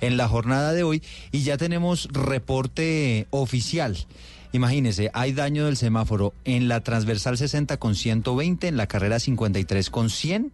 en 0.00 0.16
la 0.16 0.28
jornada 0.28 0.72
de 0.72 0.84
hoy. 0.84 1.02
Y 1.32 1.40
ya 1.42 1.56
tenemos 1.56 2.08
reporte 2.28 3.26
oficial. 3.30 3.96
Imagínese, 4.52 5.10
hay 5.12 5.32
daño 5.32 5.66
del 5.66 5.76
semáforo 5.76 6.32
en 6.44 6.68
la 6.68 6.80
transversal 6.82 7.36
60 7.36 7.76
con 7.76 7.94
120, 7.94 8.68
en 8.68 8.76
la 8.76 8.86
carrera 8.86 9.18
53 9.18 9.90
con 9.90 10.08
100, 10.08 10.52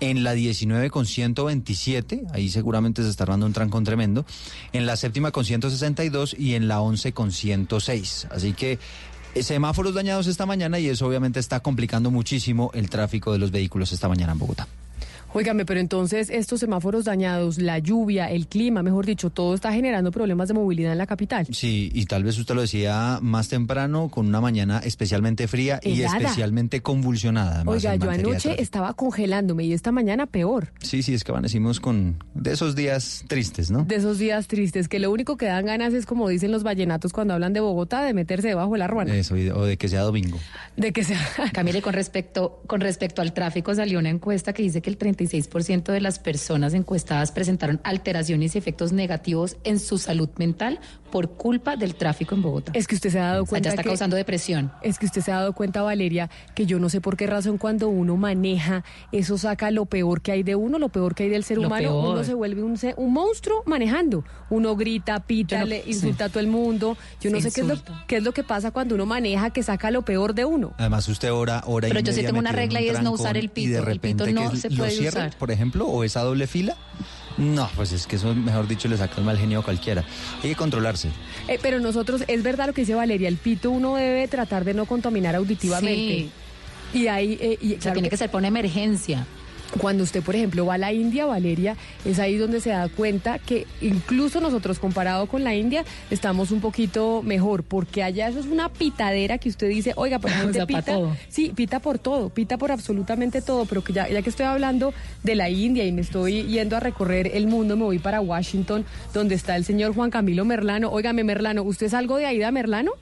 en 0.00 0.24
la 0.24 0.32
19 0.32 0.90
con 0.90 1.06
127, 1.06 2.24
ahí 2.32 2.48
seguramente 2.48 3.02
se 3.02 3.10
está 3.10 3.24
armando 3.24 3.46
un 3.46 3.52
trancón 3.52 3.84
tremendo, 3.84 4.26
en 4.72 4.86
la 4.86 4.96
séptima 4.96 5.30
con 5.30 5.44
162 5.44 6.34
y 6.38 6.54
en 6.54 6.68
la 6.68 6.80
11 6.80 7.12
con 7.12 7.32
106. 7.32 8.28
Así 8.30 8.52
que 8.54 8.78
eh, 9.34 9.42
semáforos 9.42 9.94
dañados 9.94 10.26
esta 10.26 10.46
mañana 10.46 10.78
y 10.78 10.88
eso 10.88 11.06
obviamente 11.06 11.40
está 11.40 11.60
complicando 11.60 12.10
muchísimo 12.10 12.70
el 12.74 12.90
tráfico 12.90 13.32
de 13.32 13.38
los 13.38 13.50
vehículos 13.50 13.92
esta 13.92 14.08
mañana 14.08 14.32
en 14.32 14.38
Bogotá. 14.38 14.66
Óigame, 15.32 15.64
pero 15.64 15.78
entonces 15.80 16.30
estos 16.30 16.60
semáforos 16.60 17.04
dañados, 17.04 17.58
la 17.58 17.78
lluvia, 17.78 18.30
el 18.30 18.46
clima, 18.46 18.82
mejor 18.82 19.06
dicho, 19.06 19.30
todo 19.30 19.54
está 19.54 19.72
generando 19.72 20.10
problemas 20.10 20.48
de 20.48 20.54
movilidad 20.54 20.92
en 20.92 20.98
la 20.98 21.06
capital. 21.06 21.46
Sí, 21.52 21.90
y 21.94 22.06
tal 22.06 22.24
vez 22.24 22.38
usted 22.38 22.54
lo 22.54 22.62
decía 22.62 23.18
más 23.22 23.48
temprano, 23.48 24.08
con 24.08 24.26
una 24.26 24.40
mañana 24.40 24.78
especialmente 24.84 25.46
fría 25.48 25.80
y 25.82 26.02
especialmente 26.02 26.80
convulsionada. 26.80 27.62
Oiga, 27.66 27.94
yo 27.96 28.10
anoche 28.10 28.60
estaba 28.62 28.94
congelándome 28.94 29.64
y 29.64 29.72
esta 29.72 29.92
mañana 29.92 30.26
peor. 30.26 30.72
Sí, 30.80 31.02
sí, 31.02 31.14
es 31.14 31.24
que 31.24 31.32
amanecimos 31.32 31.80
con 31.80 32.22
de 32.34 32.52
esos 32.52 32.74
días 32.74 33.24
tristes, 33.28 33.70
¿no? 33.70 33.84
De 33.84 33.96
esos 33.96 34.18
días 34.18 34.46
tristes, 34.48 34.88
que 34.88 34.98
lo 34.98 35.10
único 35.10 35.36
que 35.36 35.46
dan 35.46 35.66
ganas 35.66 35.92
es, 35.94 36.06
como 36.06 36.28
dicen 36.28 36.52
los 36.52 36.62
vallenatos 36.62 37.12
cuando 37.12 37.34
hablan 37.34 37.52
de 37.52 37.60
Bogotá, 37.60 38.02
de 38.02 38.14
meterse 38.14 38.48
debajo 38.48 38.72
de 38.72 38.78
la 38.78 38.86
ruana. 38.86 39.14
Eso, 39.14 39.36
y- 39.36 39.50
o 39.50 39.64
de 39.64 39.76
que 39.76 39.88
sea 39.88 40.02
domingo. 40.02 40.38
De 40.76 40.92
que 40.92 41.04
sea. 41.04 41.20
Camila, 41.52 41.78
y 41.78 41.82
con 41.82 41.92
respecto, 41.92 42.62
con 42.66 42.80
respecto 42.80 43.22
al 43.22 43.32
tráfico, 43.32 43.74
salió 43.74 43.98
una 43.98 44.10
encuesta 44.10 44.52
que 44.52 44.62
dice 44.62 44.80
que 44.80 44.90
el 44.90 44.96
36% 45.18 45.92
de 45.92 46.00
las 46.00 46.18
personas 46.18 46.72
encuestadas 46.74 47.32
presentaron 47.32 47.80
alteraciones 47.84 48.54
y 48.54 48.58
efectos 48.58 48.92
negativos 48.92 49.56
en 49.64 49.78
su 49.80 49.98
salud 49.98 50.28
mental 50.38 50.78
por 51.10 51.30
culpa 51.36 51.76
del 51.76 51.94
tráfico 51.94 52.34
en 52.34 52.42
Bogotá. 52.42 52.72
Es 52.74 52.86
que 52.86 52.94
usted 52.94 53.10
se 53.10 53.18
ha 53.18 53.28
dado 53.28 53.42
O 53.42 53.46
sea, 53.46 53.50
cuenta 53.50 53.68
ya 53.70 53.72
está 53.72 53.82
que- 53.82 53.88
causando 53.88 54.14
depresión. 54.16 54.70
Es 54.82 54.98
que 54.98 55.06
usted 55.06 55.22
se 55.22 55.32
ha 55.32 55.36
dado 55.36 55.54
cuenta, 55.54 55.80
Valeria, 55.82 56.28
que 56.54 56.66
yo 56.66 56.78
no 56.78 56.88
sé 56.90 57.00
por 57.00 57.16
qué 57.16 57.26
razón 57.26 57.56
cuando 57.58 57.88
uno 57.88 58.16
maneja, 58.16 58.84
eso 59.10 59.38
saca 59.38 59.70
lo 59.70 59.86
peor 59.86 60.20
que 60.20 60.32
hay 60.32 60.42
de 60.42 60.54
uno, 60.54 60.78
lo 60.78 60.90
peor 60.90 61.14
que 61.14 61.24
hay 61.24 61.28
del 61.30 61.44
ser 61.44 61.56
Lo 61.58 61.66
humano. 61.68 61.88
peor. 61.88 62.12
Uno 62.14 62.24
se 62.24 62.34
vuelve 62.34 62.62
un, 62.62 62.76
monstruo 63.12 63.62
manejando. 63.66 64.24
Uno 64.50 64.76
grita, 64.76 65.20
pita, 65.20 65.60
no- 65.60 65.66
le 65.66 65.82
sí. 65.82 65.90
insulta 65.92 66.26
a 66.26 66.28
todo 66.28 66.40
el 66.40 66.46
mundo. 66.48 66.96
Yo 67.22 67.30
no 67.30 67.40
Se 67.40 67.50
sé 67.50 67.54
qué 67.54 67.60
es, 67.62 67.66
lo, 67.66 67.74
insulta. 67.74 68.04
qué 68.06 68.16
es 68.18 68.22
lo 68.22 68.32
que 68.32 68.44
pasa 68.44 68.70
cuando 68.70 68.94
uno 68.94 69.06
maneja 69.06 69.48
que 69.50 69.62
saca 69.62 69.90
lo 69.90 70.02
peor 70.02 70.34
de 70.34 70.44
uno. 70.44 70.74
Además, 70.76 71.08
usted 71.08 71.32
hora, 71.32 71.62
hora 71.66 71.88
y 71.88 71.90
Pero 71.90 72.00
yo 72.00 72.12
sí 72.12 72.22
tengo 72.22 72.38
una 72.38 72.52
regla 72.52 72.80
un 72.80 72.84
y 72.84 72.88
es 72.90 73.02
no 73.02 73.12
usar 73.12 73.38
el 73.38 73.46
y 73.46 73.48
pito. 73.48 73.88
El 73.88 73.98
pito 74.00 74.26
no 74.26 74.50
que 74.50 74.56
se 74.58 74.70
puede 74.70 75.07
cierre, 75.10 75.26
usar. 75.28 75.38
por 75.38 75.50
ejemplo, 75.50 75.86
o 75.86 76.04
esa 76.04 76.22
doble 76.22 76.46
fila. 76.46 76.76
No, 77.36 77.70
pues 77.76 77.92
es 77.92 78.06
que 78.06 78.16
eso, 78.16 78.34
mejor 78.34 78.66
dicho, 78.66 78.88
le 78.88 78.96
saca 78.96 79.16
el 79.18 79.24
mal 79.24 79.38
genio 79.38 79.60
a 79.60 79.62
cualquiera. 79.62 80.04
Hay 80.42 80.50
que 80.50 80.56
controlarse. 80.56 81.08
Eh, 81.46 81.58
pero 81.62 81.78
nosotros, 81.78 82.24
es 82.26 82.42
verdad 82.42 82.66
lo 82.66 82.72
que 82.72 82.82
dice 82.82 82.94
Valeria, 82.94 83.28
el 83.28 83.36
pito 83.36 83.70
uno 83.70 83.94
debe 83.94 84.26
tratar 84.26 84.64
de 84.64 84.74
no 84.74 84.86
contaminar 84.86 85.36
auditivamente. 85.36 86.30
Sí. 86.92 86.98
Y 86.98 87.06
ahí, 87.06 87.38
eh, 87.40 87.58
y 87.60 87.74
O 87.74 87.80
sea, 87.80 87.92
tiene 87.92 88.10
que 88.10 88.16
ser 88.16 88.30
por 88.30 88.38
una 88.38 88.48
emergencia. 88.48 89.26
Cuando 89.80 90.02
usted, 90.02 90.22
por 90.22 90.34
ejemplo, 90.34 90.64
va 90.64 90.74
a 90.74 90.78
la 90.78 90.92
India, 90.92 91.26
Valeria, 91.26 91.76
es 92.04 92.18
ahí 92.18 92.36
donde 92.36 92.60
se 92.60 92.70
da 92.70 92.88
cuenta 92.88 93.38
que 93.38 93.66
incluso 93.80 94.40
nosotros, 94.40 94.78
comparado 94.78 95.26
con 95.26 95.44
la 95.44 95.54
India, 95.54 95.84
estamos 96.10 96.50
un 96.50 96.60
poquito 96.60 97.22
mejor, 97.22 97.62
porque 97.64 98.02
allá 98.02 98.28
eso 98.28 98.40
es 98.40 98.46
una 98.46 98.70
pitadera 98.70 99.38
que 99.38 99.48
usted 99.48 99.68
dice, 99.68 99.92
oiga, 99.96 100.18
pero 100.18 100.34
O 100.38 100.40
gente 100.40 100.54
sea, 100.54 100.66
pita. 100.66 100.82
todo. 100.82 101.16
Sí, 101.28 101.52
pita 101.54 101.80
por 101.80 101.98
todo, 101.98 102.30
pita 102.30 102.56
por 102.56 102.72
absolutamente 102.72 103.42
todo, 103.42 103.66
pero 103.66 103.84
que 103.84 103.92
ya, 103.92 104.08
ya 104.08 104.22
que 104.22 104.30
estoy 104.30 104.46
hablando 104.46 104.94
de 105.22 105.34
la 105.34 105.50
India 105.50 105.84
y 105.84 105.92
me 105.92 106.00
estoy 106.00 106.44
yendo 106.44 106.76
a 106.76 106.80
recorrer 106.80 107.30
el 107.34 107.46
mundo, 107.46 107.76
me 107.76 107.84
voy 107.84 107.98
para 107.98 108.20
Washington, 108.20 108.84
donde 109.12 109.34
está 109.34 109.56
el 109.56 109.64
señor 109.64 109.94
Juan 109.94 110.10
Camilo 110.10 110.44
Merlano. 110.44 110.90
Óigame, 110.90 111.24
Merlano, 111.24 111.62
¿usted 111.62 111.86
es 111.86 111.94
algo 111.94 112.16
de 112.16 112.26
Aida 112.26 112.50
Merlano? 112.50 112.92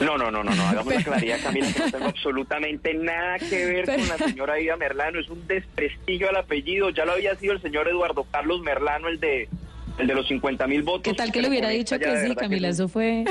No, 0.00 0.16
no, 0.18 0.30
no, 0.30 0.42
no, 0.44 0.54
no, 0.54 0.62
hagamos 0.68 0.94
la 0.94 1.02
claridad, 1.02 1.38
Camila, 1.42 1.72
que 1.72 1.78
no 1.80 1.90
tengo 1.90 2.04
absolutamente 2.06 2.94
nada 2.94 3.38
que 3.38 3.64
ver 3.66 3.86
con 3.86 4.08
la 4.08 4.18
señora 4.18 4.60
Ida 4.60 4.76
Merlano, 4.76 5.18
es 5.20 5.28
un 5.28 5.46
desprestigio 5.46 6.28
al 6.28 6.36
apellido, 6.36 6.90
ya 6.90 7.04
lo 7.04 7.12
había 7.12 7.34
sido 7.36 7.52
el 7.54 7.62
señor 7.62 7.88
Eduardo 7.88 8.24
Carlos 8.30 8.60
Merlano, 8.62 9.08
el 9.08 9.20
de 9.20 9.48
el 9.98 10.06
de 10.06 10.14
los 10.14 10.28
50 10.28 10.66
mil 10.66 10.82
votos. 10.82 11.04
¿Qué 11.04 11.14
tal 11.14 11.32
que 11.32 11.40
le 11.40 11.48
hubiera 11.48 11.70
dicho 11.70 11.98
que 11.98 12.26
sí, 12.26 12.34
Camila? 12.34 12.68
Eso 12.68 12.86
fue. 12.86 13.24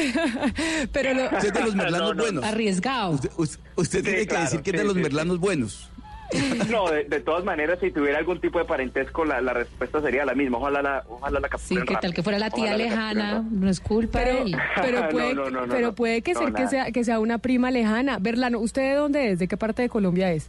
Pero 0.91 1.13
lo... 1.13 1.25
Usted 1.37 1.53
de 1.53 1.61
los 1.61 1.75
merlanos 1.75 2.07
No, 2.09 2.13
no, 2.15 2.23
buenos. 2.23 2.43
arriesgado. 2.43 3.11
Usted, 3.11 3.29
usted- 3.37 3.59
usted 3.75 3.99
Sí, 3.99 4.03
tiene 4.05 4.25
que 4.27 4.35
decir 4.37 4.61
que 4.61 4.69
es 4.71 4.77
de 4.77 4.83
los 4.83 4.95
sí, 4.95 4.99
merlanos 5.01 5.39
buenos. 5.39 5.91
No, 6.69 6.89
de, 6.89 7.03
de 7.05 7.19
todas 7.21 7.43
maneras, 7.45 7.77
si 7.79 7.91
tuviera 7.91 8.17
algún 8.17 8.41
tipo 8.41 8.59
de 8.59 8.65
parentesco, 8.65 9.25
la, 9.25 9.39
la 9.41 9.53
respuesta 9.53 10.01
sería 10.01 10.25
la 10.25 10.33
misma. 10.33 10.57
Ojalá 10.57 10.81
la, 10.81 11.03
ojalá 11.07 11.39
la 11.39 11.49
Sí, 11.57 11.75
¿qué 11.87 11.95
tal 12.01 12.13
que 12.13 12.23
fuera 12.23 12.39
la 12.39 12.49
tía 12.49 12.65
Ojalá 12.65 12.77
lejana? 12.77 13.43
No 13.51 13.69
es 13.69 13.79
culpa 13.79 14.19
de 14.19 14.25
Pero, 14.25 14.45
él. 14.45 14.55
pero 14.81 15.09
puede, 15.09 15.33
no, 15.35 15.49
no, 15.49 15.65
no, 15.67 15.73
pero 15.73 15.93
puede 15.95 16.21
que 16.21 16.33
No, 16.33 16.39
ser 16.41 16.53
que 16.53 16.67
sea, 16.67 16.91
que 16.91 17.03
sea 17.03 17.19
una 17.19 17.37
prima 17.37 17.71
lejana. 17.71 18.17
Berlano, 18.19 18.59
¿usted 18.59 18.81
de 18.81 18.95
dónde 18.95 19.31
es? 19.31 19.39
¿De 19.39 19.47
qué 19.47 19.55
parte 19.57 19.81
de 19.83 19.89
Colombia 19.89 20.31
es? 20.31 20.47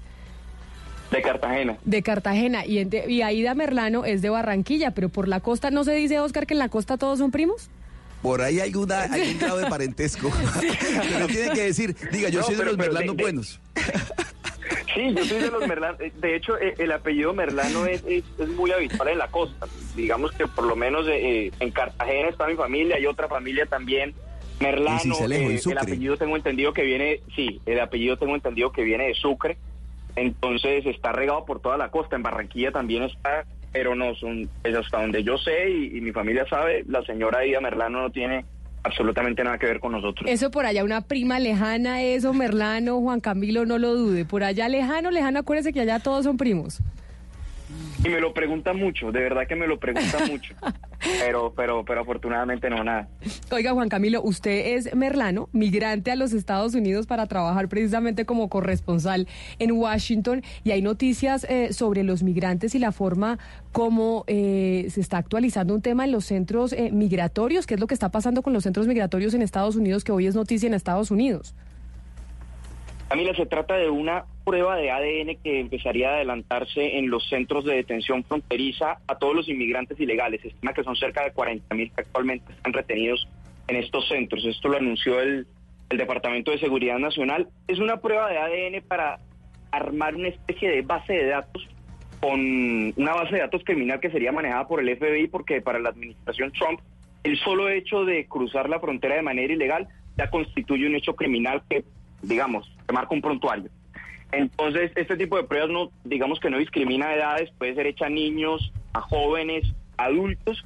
De 1.11 1.23
Cartagena. 1.23 1.77
De 1.85 2.03
Cartagena. 2.03 2.67
Y, 2.67 2.79
en- 2.79 2.91
y 3.09 3.23
Aida 3.23 3.55
Merlano 3.55 4.05
es 4.05 4.23
de 4.23 4.31
Barranquilla, 4.31 4.91
pero 4.93 5.09
por 5.09 5.29
la 5.29 5.41
costa, 5.41 5.71
¿no 5.71 5.85
se 5.85 5.93
dice, 5.93 6.19
Oscar, 6.19 6.47
que 6.47 6.55
en 6.55 6.59
la 6.59 6.69
costa 6.69 6.97
todos 6.97 7.19
son 7.21 7.31
primos? 7.31 7.69
Por 8.23 8.41
ahí 8.43 8.59
hay, 8.61 8.75
una, 8.75 9.03
hay 9.03 9.33
un 9.35 9.39
grado 9.39 9.59
de 9.59 9.67
parentesco. 9.67 10.31
Pero 11.13 11.27
tiene 11.29 11.51
que 11.53 11.63
decir, 11.65 11.95
diga, 12.11 12.29
yo 12.31 12.41
No, 12.41 12.47
soy 12.47 12.55
de 12.57 12.63
pero- 12.65 12.77
los 12.77 12.99
de- 12.99 13.05
de- 13.05 13.11
buenos. 13.23 13.61
Sí, 14.95 15.15
yo 15.15 15.25
soy 15.25 15.39
de 15.41 15.51
los 15.51 15.67
Merlano. 15.69 15.99
De 15.99 16.37
hecho, 16.37 16.59
eh, 16.59 16.75
el 16.79 16.93
apellido 16.93 17.33
Merlano 17.35 17.87
es, 17.87 18.05
es, 18.07 18.25
es 18.39 18.49
muy 18.49 18.71
habitual 18.71 19.09
en 19.09 19.19
la 19.19 19.29
costa. 19.29 19.67
Digamos 19.95 20.33
que 20.33 20.47
por 20.47 20.65
lo 20.65 20.77
menos 20.77 21.07
eh, 21.09 21.51
en 21.61 21.71
Cartagena 21.71 22.29
está 22.29 22.47
mi 22.47 22.55
familia, 22.55 22.97
hay 22.97 23.07
otra 23.07 23.29
familia 23.29 23.67
también. 23.67 24.15
Merlano, 24.61 25.17
eh, 25.31 25.61
el 25.67 25.79
apellido 25.79 26.17
tengo 26.17 26.35
entendido 26.35 26.73
que 26.73 26.83
viene, 26.83 27.21
sí, 27.35 27.61
el 27.67 27.79
apellido 27.79 28.17
tengo 28.17 28.35
entendido 28.35 28.73
que 28.73 28.85
viene 28.85 29.09
de 29.09 29.15
Sucre. 29.15 29.59
Entonces 30.15 30.87
está 30.87 31.13
regado 31.13 31.45
por 31.45 31.61
toda 31.61 31.77
la 31.77 31.91
costa. 31.91 32.17
En 32.17 32.23
Barranquilla 32.23 32.73
también 32.73 33.03
está, 33.03 33.45
pero 33.73 33.95
no 33.95 34.15
son, 34.15 34.49
es 34.65 34.75
hasta 34.75 35.03
donde 35.03 35.23
yo 35.23 35.37
sé 35.37 35.71
y, 35.71 35.99
y 35.99 36.01
mi 36.01 36.13
familia 36.13 36.47
sabe, 36.49 36.85
la 36.89 37.03
señora 37.03 37.45
Ida 37.45 37.61
Merlano 37.61 38.01
no 38.01 38.11
tiene 38.11 38.47
absolutamente 38.87 39.45
nada 39.45 39.59
que 39.59 39.67
ver 39.67 39.81
con 39.81 39.93
nosotros. 39.93 40.29
Eso 40.31 40.51
por 40.51 40.67
allá, 40.67 40.85
una 40.85 41.03
prima 41.03 41.39
lejana, 41.39 42.03
eso, 42.03 42.33
Merlano, 42.33 43.01
Juan 43.01 43.21
Camilo, 43.21 43.67
no 43.67 43.79
lo 43.79 43.95
dude. 43.95 44.25
Por 44.25 44.45
allá 44.45 44.69
lejano, 44.69 45.11
lejano, 45.11 45.41
acuérdese 45.41 45.73
que 45.73 45.81
allá 45.81 45.99
todos 45.99 46.25
son 46.25 46.37
primos. 46.37 46.81
Y 48.07 48.09
me 48.09 48.21
lo 48.21 48.33
preguntan 48.33 48.79
mucho, 48.79 49.11
de 49.11 49.19
verdad 49.19 49.49
que 49.49 49.57
me 49.57 49.67
lo 49.67 49.81
preguntan 49.81 50.31
mucho. 50.31 50.55
Pero, 51.21 51.53
pero, 51.55 51.85
pero 51.85 52.01
afortunadamente 52.01 52.69
no, 52.69 52.83
nada. 52.83 53.07
Oiga, 53.53 53.73
Juan 53.73 53.89
Camilo, 53.89 54.23
usted 54.23 54.75
es 54.75 54.93
merlano, 54.97 55.49
migrante 55.53 56.11
a 56.11 56.17
los 56.17 56.33
Estados 56.33 56.75
Unidos 56.75 57.07
para 57.07 57.27
trabajar 57.27 57.69
precisamente 57.69 58.25
como 58.25 58.49
corresponsal 58.49 59.29
en 59.61 59.73
Washington 59.73 60.43
y 60.65 60.73
hay 60.73 60.83
noticias 60.83 61.45
eh, 61.49 61.73
sobre 61.73 62.03
los 62.03 62.25
migrantes 62.25 62.75
y 62.75 62.81
la 62.81 62.91
forma 62.91 63.39
como 63.71 64.25
eh, 64.27 64.87
se 64.89 65.01
está 65.01 65.19
actualizando 65.19 65.75
un 65.75 65.83
tema 65.83 66.07
en 66.07 66.13
los 66.13 66.25
centros 66.25 66.73
eh, 66.73 66.91
migratorios. 66.91 67.67
¿Qué 67.67 67.75
es 67.75 67.81
lo 67.81 67.87
que 67.87 67.95
está 67.95 68.11
pasando 68.11 68.43
con 68.43 68.53
los 68.53 68.65
centros 68.65 68.89
migratorios 68.89 69.33
en 69.35 69.43
Estados 69.43 69.77
Unidos, 69.77 70.03
que 70.03 70.11
hoy 70.11 70.27
es 70.27 70.35
noticia 70.35 70.67
en 70.67 70.75
Estados 70.75 71.13
Unidos? 71.13 71.55
Camila, 73.09 73.33
se 73.37 73.47
trata 73.47 73.75
de 73.75 73.91
una 73.91 74.25
prueba 74.47 74.77
de 74.77 74.93
ADN 74.93 75.37
que 75.43 75.59
empezaría 75.59 76.11
a 76.11 76.15
adelantarse 76.15 76.99
en 76.99 77.11
los 77.11 77.29
centros 77.29 77.65
de 77.65 77.75
detención 77.75 78.23
fronteriza 78.23 78.99
a 79.09 79.19
todos 79.19 79.35
los 79.35 79.49
inmigrantes 79.49 79.99
ilegales. 79.99 80.41
Se 80.41 80.49
estima 80.49 80.73
que 80.73 80.85
son 80.85 80.95
cerca 80.95 81.25
de 81.25 81.33
40 81.33 81.75
mil 81.75 81.91
que 81.91 82.03
actualmente 82.03 82.53
están 82.53 82.73
retenidos 82.73 83.29
en 83.67 83.75
estos 83.75 84.07
centros. 84.07 84.45
Esto 84.45 84.69
lo 84.69 84.77
anunció 84.77 85.21
el, 85.21 85.49
el 85.91 85.99
Departamento 85.99 86.53
de 86.53 86.59
Seguridad 86.59 86.99
Nacional. 86.99 87.49
Es 87.67 87.81
una 87.81 87.97
prueba 87.97 88.31
de 88.31 88.39
ADN 88.39 88.85
para 88.87 89.19
armar 89.73 90.15
una 90.15 90.29
especie 90.29 90.71
de 90.71 90.83
base 90.83 91.13
de 91.13 91.27
datos 91.27 91.69
con 92.21 92.95
una 92.97 93.15
base 93.15 93.35
de 93.35 93.41
datos 93.41 93.65
criminal 93.65 93.99
que 93.99 94.11
sería 94.11 94.31
manejada 94.31 94.69
por 94.69 94.81
el 94.81 94.97
FBI 94.97 95.27
porque 95.27 95.61
para 95.61 95.81
la 95.81 95.89
administración 95.89 96.53
Trump 96.53 96.81
el 97.25 97.37
solo 97.39 97.69
hecho 97.69 98.05
de 98.05 98.27
cruzar 98.27 98.69
la 98.69 98.79
frontera 98.79 99.17
de 99.17 99.23
manera 99.23 99.53
ilegal 99.53 99.89
ya 100.17 100.31
constituye 100.31 100.87
un 100.87 100.95
hecho 100.95 101.17
criminal 101.17 101.63
que, 101.69 101.85
digamos, 102.23 102.73
te 102.87 102.93
marca 102.95 103.13
un 103.13 103.21
prontuario. 103.21 103.69
Entonces, 104.37 104.93
este 104.95 105.17
tipo 105.17 105.37
de 105.37 105.45
pruebas 105.45 105.71
no, 105.71 105.91
digamos 106.05 106.41
que 106.41 106.51
no 106.51 106.59
discrimina 106.59 107.15
edades, 107.15 107.51
puede 107.57 107.75
ser 107.75 107.87
hecha 107.87 108.07
a 108.07 108.11
niños, 108.11 108.71
a 108.93 109.01
jóvenes, 109.01 109.65
adultos. 109.97 110.65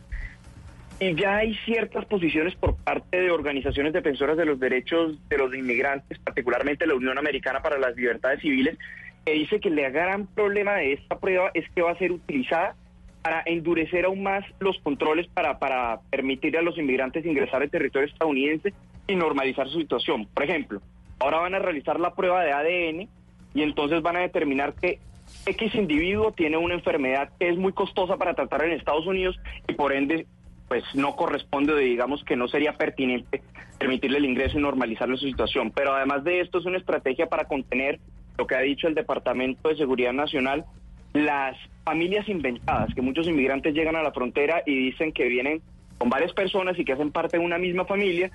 Y 0.98 1.14
ya 1.14 1.36
hay 1.36 1.54
ciertas 1.64 2.04
posiciones 2.06 2.54
por 2.56 2.76
parte 2.76 3.20
de 3.20 3.30
organizaciones 3.30 3.92
defensoras 3.92 4.36
de 4.36 4.44
los 4.44 4.58
derechos 4.58 5.16
de 5.28 5.38
los 5.38 5.54
inmigrantes, 5.54 6.18
particularmente 6.18 6.86
la 6.86 6.94
Unión 6.94 7.16
Americana 7.16 7.62
para 7.62 7.78
las 7.78 7.94
Libertades 7.96 8.40
Civiles, 8.40 8.76
que 9.24 9.32
dice 9.32 9.60
que 9.60 9.68
el 9.68 9.92
gran 9.92 10.26
problema 10.26 10.74
de 10.74 10.94
esta 10.94 11.18
prueba 11.18 11.50
es 11.54 11.64
que 11.70 11.82
va 11.82 11.92
a 11.92 11.98
ser 11.98 12.10
utilizada 12.10 12.74
para 13.22 13.42
endurecer 13.46 14.04
aún 14.04 14.22
más 14.22 14.44
los 14.58 14.78
controles 14.80 15.28
para, 15.28 15.58
para 15.58 16.00
permitir 16.10 16.56
a 16.56 16.62
los 16.62 16.76
inmigrantes 16.76 17.24
ingresar 17.24 17.62
al 17.62 17.70
territorio 17.70 18.08
estadounidense 18.08 18.74
y 19.06 19.14
normalizar 19.14 19.68
su 19.68 19.78
situación. 19.78 20.26
Por 20.26 20.44
ejemplo, 20.44 20.82
ahora 21.20 21.38
van 21.38 21.54
a 21.54 21.60
realizar 21.60 22.00
la 22.00 22.14
prueba 22.14 22.42
de 22.42 22.52
ADN 22.52 23.08
y 23.54 23.62
entonces 23.62 24.02
van 24.02 24.16
a 24.16 24.20
determinar 24.20 24.74
que 24.74 24.98
X 25.46 25.74
individuo 25.74 26.32
tiene 26.32 26.56
una 26.56 26.74
enfermedad 26.74 27.30
que 27.38 27.48
es 27.48 27.56
muy 27.56 27.72
costosa 27.72 28.16
para 28.16 28.34
tratar 28.34 28.64
en 28.64 28.72
Estados 28.72 29.06
Unidos 29.06 29.36
y 29.68 29.74
por 29.74 29.92
ende 29.92 30.26
pues 30.68 30.84
no 30.94 31.16
corresponde, 31.16 31.76
digamos 31.76 32.22
que 32.22 32.36
no 32.36 32.46
sería 32.46 32.74
pertinente 32.74 33.42
permitirle 33.78 34.18
el 34.18 34.26
ingreso 34.26 34.58
y 34.58 34.62
normalizarle 34.62 35.16
su 35.16 35.26
situación. 35.26 35.72
Pero 35.72 35.94
además 35.94 36.22
de 36.22 36.40
esto 36.40 36.58
es 36.58 36.66
una 36.66 36.78
estrategia 36.78 37.28
para 37.28 37.46
contener 37.46 37.98
lo 38.38 38.46
que 38.46 38.54
ha 38.54 38.60
dicho 38.60 38.86
el 38.86 38.94
Departamento 38.94 39.68
de 39.68 39.76
Seguridad 39.76 40.12
Nacional, 40.12 40.64
las 41.12 41.56
familias 41.84 42.28
inventadas, 42.28 42.94
que 42.94 43.02
muchos 43.02 43.26
inmigrantes 43.26 43.74
llegan 43.74 43.96
a 43.96 44.02
la 44.02 44.12
frontera 44.12 44.62
y 44.64 44.76
dicen 44.76 45.12
que 45.12 45.28
vienen 45.28 45.60
con 45.98 46.08
varias 46.08 46.32
personas 46.32 46.78
y 46.78 46.84
que 46.84 46.92
hacen 46.92 47.10
parte 47.10 47.38
de 47.38 47.44
una 47.44 47.58
misma 47.58 47.84
familia, 47.84 48.30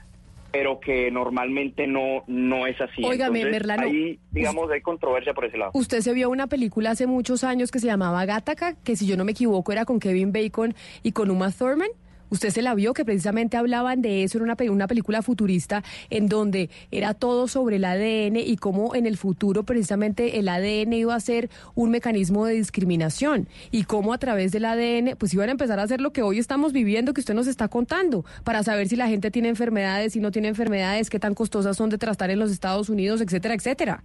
pero 0.56 0.80
que 0.80 1.12
normalmente 1.12 1.86
no, 1.86 2.24
no 2.28 2.66
es 2.66 2.80
así. 2.80 3.04
Óigame, 3.04 3.40
Entonces, 3.40 3.52
Merlano, 3.52 3.88
ahí, 3.88 4.18
digamos, 4.32 4.72
hay 4.72 4.80
controversia 4.80 5.34
por 5.34 5.44
ese 5.44 5.58
lado. 5.58 5.72
Usted 5.74 6.00
se 6.00 6.14
vio 6.14 6.30
una 6.30 6.48
película 6.48 6.92
hace 6.92 7.08
muchos 7.08 7.44
años 7.44 7.72
que 7.72 7.80
se 7.80 7.88
llamaba 7.88 8.24
Gattaca, 8.26 8.74
que 8.74 8.96
si 8.96 9.06
yo 9.06 9.18
no 9.18 9.26
me 9.26 9.34
equivoco 9.34 9.74
era 9.74 9.84
con 9.84 10.00
Kevin 10.00 10.32
Bacon 10.32 10.74
y 11.04 11.12
con 11.12 11.30
Uma 11.30 11.52
Thurman. 11.52 11.90
Usted 12.30 12.50
se 12.50 12.62
la 12.62 12.74
vio, 12.76 12.94
que 12.94 13.06
precisamente 13.06 13.58
hablaban 13.58 14.02
de 14.02 14.24
eso, 14.24 14.38
era 14.38 14.46
una, 14.46 14.72
una 14.72 14.88
película 14.88 15.22
futurista 15.22 15.84
en 16.10 16.28
donde 16.28 16.70
era 16.92 17.14
todo 17.14 17.48
sobre 17.48 17.78
el 17.78 17.86
ADN 17.86 18.38
y 18.38 18.58
cómo 18.58 18.96
en 18.96 19.06
el 19.06 19.18
futuro 19.18 19.64
precisamente 19.64 20.40
el 20.40 20.50
ADN 20.50 20.94
iba 20.94 21.16
a 21.16 21.20
ser 21.20 21.50
un 21.76 21.92
mecanismo 21.92 22.46
de 22.46 22.54
discriminación 22.54 23.48
y 23.72 23.84
cómo 23.84 24.14
a 24.14 24.18
través 24.18 24.52
del 24.52 24.66
ADN 24.66 25.16
pues 25.18 25.34
iban 25.34 25.50
a 25.50 25.52
empezar 25.52 25.80
a 25.80 25.84
hacer 25.84 26.02
lo 26.02 26.12
que 26.12 26.22
hoy 26.22 26.40
estamos 26.40 26.74
viviendo, 26.74 27.14
que 27.14 27.22
usted 27.22 27.34
nos 27.34 27.48
está 27.48 27.68
contando, 27.68 28.26
para 28.44 28.64
saber 28.64 28.88
si 28.88 28.96
la 28.96 29.08
gente 29.08 29.32
tiene 29.32 29.50
enfermedades, 29.50 30.14
si 30.14 30.20
no 30.20 30.32
tiene 30.32 30.48
enfermedades, 30.48 31.10
qué 31.10 31.20
tan 31.20 31.36
costosas 31.36 31.78
son 31.78 31.90
de 31.90 31.98
tratar 31.98 32.30
en 32.32 32.40
los 32.40 32.52
Estados 32.52 32.90
Unidos, 32.90 33.22
etcétera, 33.22 33.54
etcétera. 33.54 34.04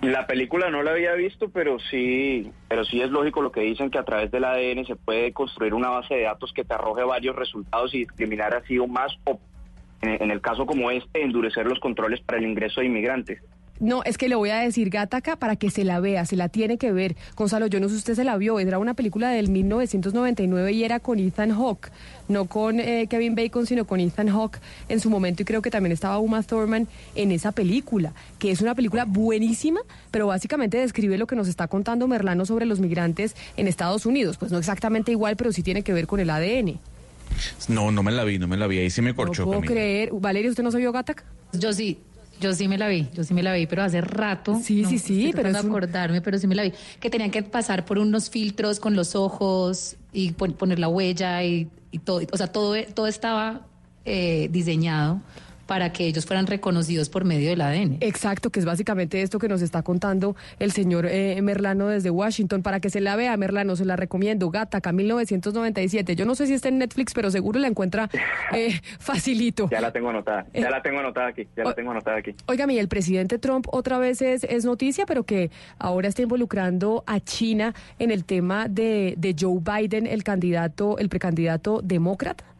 La 0.00 0.26
película 0.26 0.70
no 0.70 0.82
la 0.82 0.92
había 0.92 1.14
visto, 1.14 1.48
pero 1.50 1.78
sí, 1.78 2.50
pero 2.68 2.84
sí 2.84 3.00
es 3.00 3.10
lógico 3.10 3.42
lo 3.42 3.52
que 3.52 3.60
dicen 3.60 3.90
que 3.90 3.98
a 3.98 4.04
través 4.04 4.30
del 4.30 4.44
ADN 4.44 4.84
se 4.86 4.96
puede 4.96 5.32
construir 5.32 5.74
una 5.74 5.90
base 5.90 6.14
de 6.14 6.22
datos 6.22 6.52
que 6.52 6.64
te 6.64 6.74
arroje 6.74 7.04
varios 7.04 7.36
resultados 7.36 7.94
y 7.94 7.98
discriminar 7.98 8.54
así 8.54 8.78
o 8.78 8.88
más, 8.88 9.12
o 9.24 9.38
en, 10.00 10.30
el 10.30 10.40
caso 10.40 10.66
como 10.66 10.90
este, 10.90 11.22
endurecer 11.22 11.66
los 11.66 11.78
controles 11.78 12.20
para 12.20 12.38
el 12.38 12.46
ingreso 12.46 12.80
de 12.80 12.86
inmigrantes. 12.86 13.40
No, 13.78 14.04
es 14.04 14.16
que 14.16 14.28
le 14.28 14.36
voy 14.36 14.50
a 14.50 14.60
decir 14.60 14.90
Gataca 14.90 15.36
para 15.36 15.56
que 15.56 15.70
se 15.70 15.84
la 15.84 15.98
vea, 15.98 16.24
se 16.24 16.36
la 16.36 16.48
tiene 16.48 16.78
que 16.78 16.92
ver. 16.92 17.16
Gonzalo, 17.34 17.66
yo 17.66 17.80
no 17.80 17.88
sé 17.88 17.94
si 17.94 17.98
usted 17.98 18.14
se 18.14 18.24
la 18.24 18.36
vio, 18.36 18.60
era 18.60 18.78
una 18.78 18.94
película 18.94 19.30
del 19.30 19.50
1999 19.50 20.72
y 20.72 20.84
era 20.84 21.00
con 21.00 21.18
Ethan 21.18 21.50
Hawke, 21.50 21.90
no 22.32 22.46
con 22.46 22.80
eh, 22.80 23.06
Kevin 23.08 23.34
Bacon, 23.34 23.66
sino 23.66 23.84
con 23.86 24.00
Ethan 24.00 24.28
Hawke 24.28 24.58
en 24.88 24.98
su 25.00 25.10
momento 25.10 25.42
y 25.42 25.44
creo 25.44 25.62
que 25.62 25.70
también 25.70 25.92
estaba 25.92 26.18
Uma 26.18 26.42
Thurman 26.42 26.88
en 27.14 27.30
esa 27.32 27.52
película, 27.52 28.12
que 28.38 28.50
es 28.50 28.60
una 28.60 28.74
película 28.74 29.04
buenísima, 29.04 29.80
pero 30.10 30.26
básicamente 30.26 30.78
describe 30.78 31.18
lo 31.18 31.26
que 31.26 31.36
nos 31.36 31.46
está 31.48 31.68
contando 31.68 32.08
Merlano 32.08 32.46
sobre 32.46 32.66
los 32.66 32.80
migrantes 32.80 33.36
en 33.56 33.68
Estados 33.68 34.06
Unidos. 34.06 34.36
Pues 34.38 34.50
no 34.50 34.58
exactamente 34.58 35.12
igual, 35.12 35.36
pero 35.36 35.52
sí 35.52 35.62
tiene 35.62 35.82
que 35.82 35.92
ver 35.92 36.06
con 36.06 36.18
el 36.20 36.30
ADN. 36.30 36.78
No, 37.68 37.90
no 37.90 38.02
me 38.02 38.12
la 38.12 38.24
vi, 38.24 38.38
no 38.38 38.46
me 38.48 38.56
la 38.56 38.66
vi. 38.66 38.78
Ahí 38.78 38.90
sí 38.90 39.02
me 39.02 39.10
No 39.10 39.16
corchó, 39.16 39.44
puedo 39.44 39.60
Camila. 39.60 39.72
creer. 39.74 40.10
Valeria, 40.12 40.50
¿usted 40.50 40.62
no 40.62 40.70
se 40.70 40.78
vio 40.78 40.92
Gataca? 40.92 41.24
Yo 41.52 41.72
sí, 41.72 41.98
yo 42.40 42.52
sí 42.54 42.68
me 42.68 42.76
la 42.78 42.88
vi, 42.88 43.08
yo 43.14 43.24
sí 43.24 43.34
me 43.34 43.42
la 43.42 43.54
vi, 43.54 43.66
pero 43.66 43.82
hace 43.82 44.00
rato. 44.00 44.60
Sí, 44.62 44.82
no, 44.82 44.88
sí, 44.90 44.98
sí, 44.98 45.26
estoy 45.26 45.32
pero 45.42 45.48
es 45.56 45.62
un- 45.64 45.70
acordarme, 45.70 46.20
pero 46.20 46.38
sí 46.38 46.46
me 46.46 46.54
la 46.54 46.62
vi. 46.64 46.72
Que 47.00 47.08
tenían 47.10 47.30
que 47.30 47.42
pasar 47.42 47.84
por 47.84 47.98
unos 47.98 48.30
filtros 48.30 48.80
con 48.80 48.94
los 48.96 49.14
ojos 49.14 49.96
y 50.12 50.32
pon- 50.32 50.52
poner 50.52 50.78
la 50.78 50.88
huella 50.88 51.42
y, 51.44 51.68
y 51.92 52.00
todo. 52.00 52.20
O 52.32 52.36
sea, 52.36 52.48
todo, 52.48 52.74
todo 52.94 53.06
estaba 53.06 53.60
eh, 54.04 54.48
diseñado 54.50 55.20
para 55.72 55.90
que 55.90 56.04
ellos 56.04 56.26
fueran 56.26 56.46
reconocidos 56.46 57.08
por 57.08 57.24
medio 57.24 57.48
del 57.48 57.62
ADN. 57.62 57.96
Exacto, 58.00 58.50
que 58.50 58.60
es 58.60 58.66
básicamente 58.66 59.22
esto 59.22 59.38
que 59.38 59.48
nos 59.48 59.62
está 59.62 59.80
contando 59.82 60.36
el 60.58 60.70
señor 60.70 61.06
eh, 61.06 61.40
Merlano 61.40 61.88
desde 61.88 62.10
Washington. 62.10 62.62
Para 62.62 62.78
que 62.78 62.90
se 62.90 63.00
la 63.00 63.16
vea, 63.16 63.34
Merlano, 63.38 63.74
se 63.74 63.86
la 63.86 63.96
recomiendo. 63.96 64.50
Gataca, 64.50 64.92
1997. 64.92 66.14
Yo 66.14 66.26
no 66.26 66.34
sé 66.34 66.46
si 66.46 66.52
está 66.52 66.68
en 66.68 66.76
Netflix, 66.76 67.14
pero 67.14 67.30
seguro 67.30 67.58
la 67.58 67.68
encuentra 67.68 68.10
eh, 68.52 68.82
facilito. 68.98 69.70
Ya 69.70 69.80
la 69.80 69.90
tengo 69.90 70.10
anotada, 70.10 70.44
ya 70.52 70.60
Eh, 70.60 70.70
la 70.70 70.82
tengo 70.82 71.00
anotada 71.00 71.28
aquí, 71.28 71.48
ya 71.56 71.64
la 71.64 71.72
tengo 71.72 71.92
anotada 71.92 72.18
aquí. 72.18 72.34
Y 72.68 72.78
el 72.78 72.88
presidente 72.88 73.38
Trump 73.38 73.66
otra 73.70 73.96
vez 73.96 74.20
es, 74.20 74.44
es 74.44 74.66
noticia, 74.66 75.06
pero 75.06 75.24
que 75.24 75.50
ahora 75.78 76.08
está 76.08 76.20
involucrando 76.20 77.02
a 77.06 77.18
China 77.20 77.74
en 77.98 78.10
el 78.10 78.26
tema 78.26 78.68
de, 78.68 79.14
de 79.16 79.34
Joe 79.40 79.58
Biden, 79.58 80.06
el 80.06 80.22
candidato, 80.22 80.98
el 80.98 81.08
precandidato 81.08 81.80
demócrata. 81.82 82.51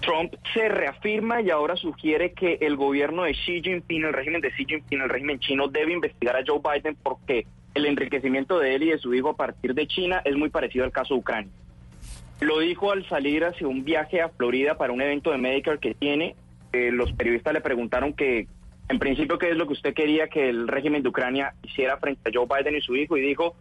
Trump 0.00 0.34
se 0.54 0.68
reafirma 0.68 1.40
y 1.40 1.50
ahora 1.50 1.76
sugiere 1.76 2.32
que 2.32 2.58
el 2.60 2.76
gobierno 2.76 3.24
de 3.24 3.32
Xi 3.32 3.62
Jinping, 3.62 4.04
el 4.04 4.12
régimen 4.12 4.40
de 4.40 4.50
Xi 4.50 4.64
Jinping, 4.64 5.00
el 5.00 5.08
régimen 5.08 5.38
chino, 5.38 5.68
debe 5.68 5.92
investigar 5.92 6.36
a 6.36 6.44
Joe 6.46 6.60
Biden 6.60 6.96
porque 7.02 7.46
el 7.74 7.86
enriquecimiento 7.86 8.58
de 8.58 8.74
él 8.74 8.82
y 8.82 8.90
de 8.90 8.98
su 8.98 9.14
hijo 9.14 9.30
a 9.30 9.36
partir 9.36 9.74
de 9.74 9.86
China 9.86 10.22
es 10.24 10.36
muy 10.36 10.48
parecido 10.48 10.84
al 10.84 10.92
caso 10.92 11.14
de 11.14 11.20
Ucrania. 11.20 11.52
Lo 12.40 12.58
dijo 12.58 12.90
al 12.90 13.06
salir 13.08 13.44
hacia 13.44 13.68
un 13.68 13.84
viaje 13.84 14.22
a 14.22 14.30
Florida 14.30 14.76
para 14.76 14.92
un 14.92 15.02
evento 15.02 15.30
de 15.30 15.38
Medicare 15.38 15.78
que 15.78 15.94
tiene. 15.94 16.34
Eh, 16.72 16.90
los 16.90 17.12
periodistas 17.12 17.52
le 17.52 17.60
preguntaron 17.60 18.14
que, 18.14 18.46
en 18.88 18.98
principio, 18.98 19.38
qué 19.38 19.50
es 19.50 19.56
lo 19.56 19.66
que 19.66 19.74
usted 19.74 19.92
quería 19.92 20.28
que 20.28 20.48
el 20.48 20.66
régimen 20.66 21.02
de 21.02 21.10
Ucrania 21.10 21.54
hiciera 21.62 21.98
frente 21.98 22.28
a 22.28 22.32
Joe 22.32 22.46
Biden 22.46 22.76
y 22.76 22.80
su 22.80 22.96
hijo, 22.96 23.16
y 23.16 23.20
dijo, 23.20 23.54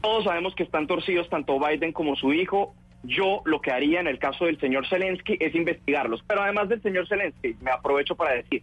todos 0.00 0.24
sabemos 0.24 0.54
que 0.54 0.64
están 0.64 0.86
torcidos 0.86 1.28
tanto 1.28 1.58
Biden 1.60 1.92
como 1.92 2.16
su 2.16 2.32
hijo. 2.32 2.74
Yo 3.02 3.42
lo 3.44 3.60
que 3.60 3.70
haría 3.70 4.00
en 4.00 4.06
el 4.06 4.18
caso 4.18 4.44
del 4.44 4.58
señor 4.60 4.86
Zelensky 4.88 5.36
es 5.40 5.54
investigarlos. 5.54 6.22
Pero 6.26 6.42
además 6.42 6.68
del 6.68 6.82
señor 6.82 7.08
Zelensky, 7.08 7.56
me 7.62 7.70
aprovecho 7.70 8.14
para 8.14 8.34
decir, 8.34 8.62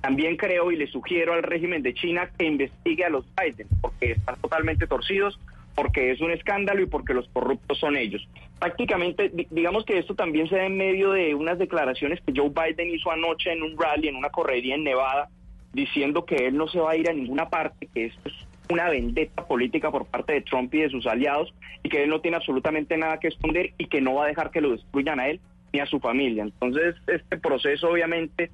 también 0.00 0.36
creo 0.36 0.70
y 0.70 0.76
le 0.76 0.86
sugiero 0.86 1.32
al 1.32 1.42
régimen 1.42 1.82
de 1.82 1.94
China 1.94 2.30
que 2.38 2.44
investigue 2.44 3.04
a 3.04 3.08
los 3.10 3.24
Biden, 3.34 3.66
porque 3.80 4.12
están 4.12 4.36
totalmente 4.40 4.86
torcidos, 4.86 5.40
porque 5.74 6.10
es 6.10 6.20
un 6.20 6.30
escándalo 6.32 6.82
y 6.82 6.86
porque 6.86 7.14
los 7.14 7.28
corruptos 7.28 7.78
son 7.78 7.96
ellos. 7.96 8.28
Prácticamente, 8.58 9.30
di- 9.30 9.46
digamos 9.50 9.84
que 9.84 9.98
esto 9.98 10.14
también 10.14 10.48
se 10.48 10.56
da 10.56 10.66
en 10.66 10.76
medio 10.76 11.12
de 11.12 11.34
unas 11.34 11.58
declaraciones 11.58 12.20
que 12.20 12.32
Joe 12.38 12.50
Biden 12.50 12.94
hizo 12.94 13.10
anoche 13.10 13.52
en 13.52 13.62
un 13.62 13.78
rally, 13.78 14.08
en 14.08 14.16
una 14.16 14.30
correría 14.30 14.74
en 14.74 14.84
Nevada, 14.84 15.28
diciendo 15.72 16.24
que 16.24 16.34
él 16.48 16.56
no 16.56 16.66
se 16.68 16.80
va 16.80 16.92
a 16.92 16.96
ir 16.96 17.08
a 17.08 17.12
ninguna 17.12 17.48
parte, 17.48 17.88
que 17.94 18.06
esto 18.06 18.28
es 18.28 18.34
una 18.70 18.88
vendetta 18.88 19.46
política 19.46 19.90
por 19.90 20.06
parte 20.06 20.34
de 20.34 20.40
Trump 20.42 20.72
y 20.74 20.80
de 20.80 20.90
sus 20.90 21.06
aliados 21.06 21.52
y 21.82 21.88
que 21.88 22.04
él 22.04 22.10
no 22.10 22.20
tiene 22.20 22.36
absolutamente 22.36 22.96
nada 22.96 23.18
que 23.18 23.28
esconder 23.28 23.72
y 23.78 23.86
que 23.86 24.00
no 24.00 24.14
va 24.14 24.24
a 24.24 24.28
dejar 24.28 24.50
que 24.50 24.60
lo 24.60 24.72
destruyan 24.72 25.20
a 25.20 25.28
él 25.28 25.40
ni 25.72 25.80
a 25.80 25.86
su 25.86 26.00
familia. 26.00 26.42
Entonces, 26.44 26.96
este 27.06 27.38
proceso 27.38 27.90
obviamente 27.90 28.50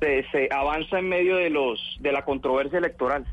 se, 0.00 0.24
se 0.30 0.48
avanza 0.50 0.98
en 0.98 1.08
medio 1.08 1.36
de 1.36 1.50
los 1.50 1.98
de 2.00 2.12
la 2.12 2.24
controversia 2.24 2.78
electoral. 2.78 3.26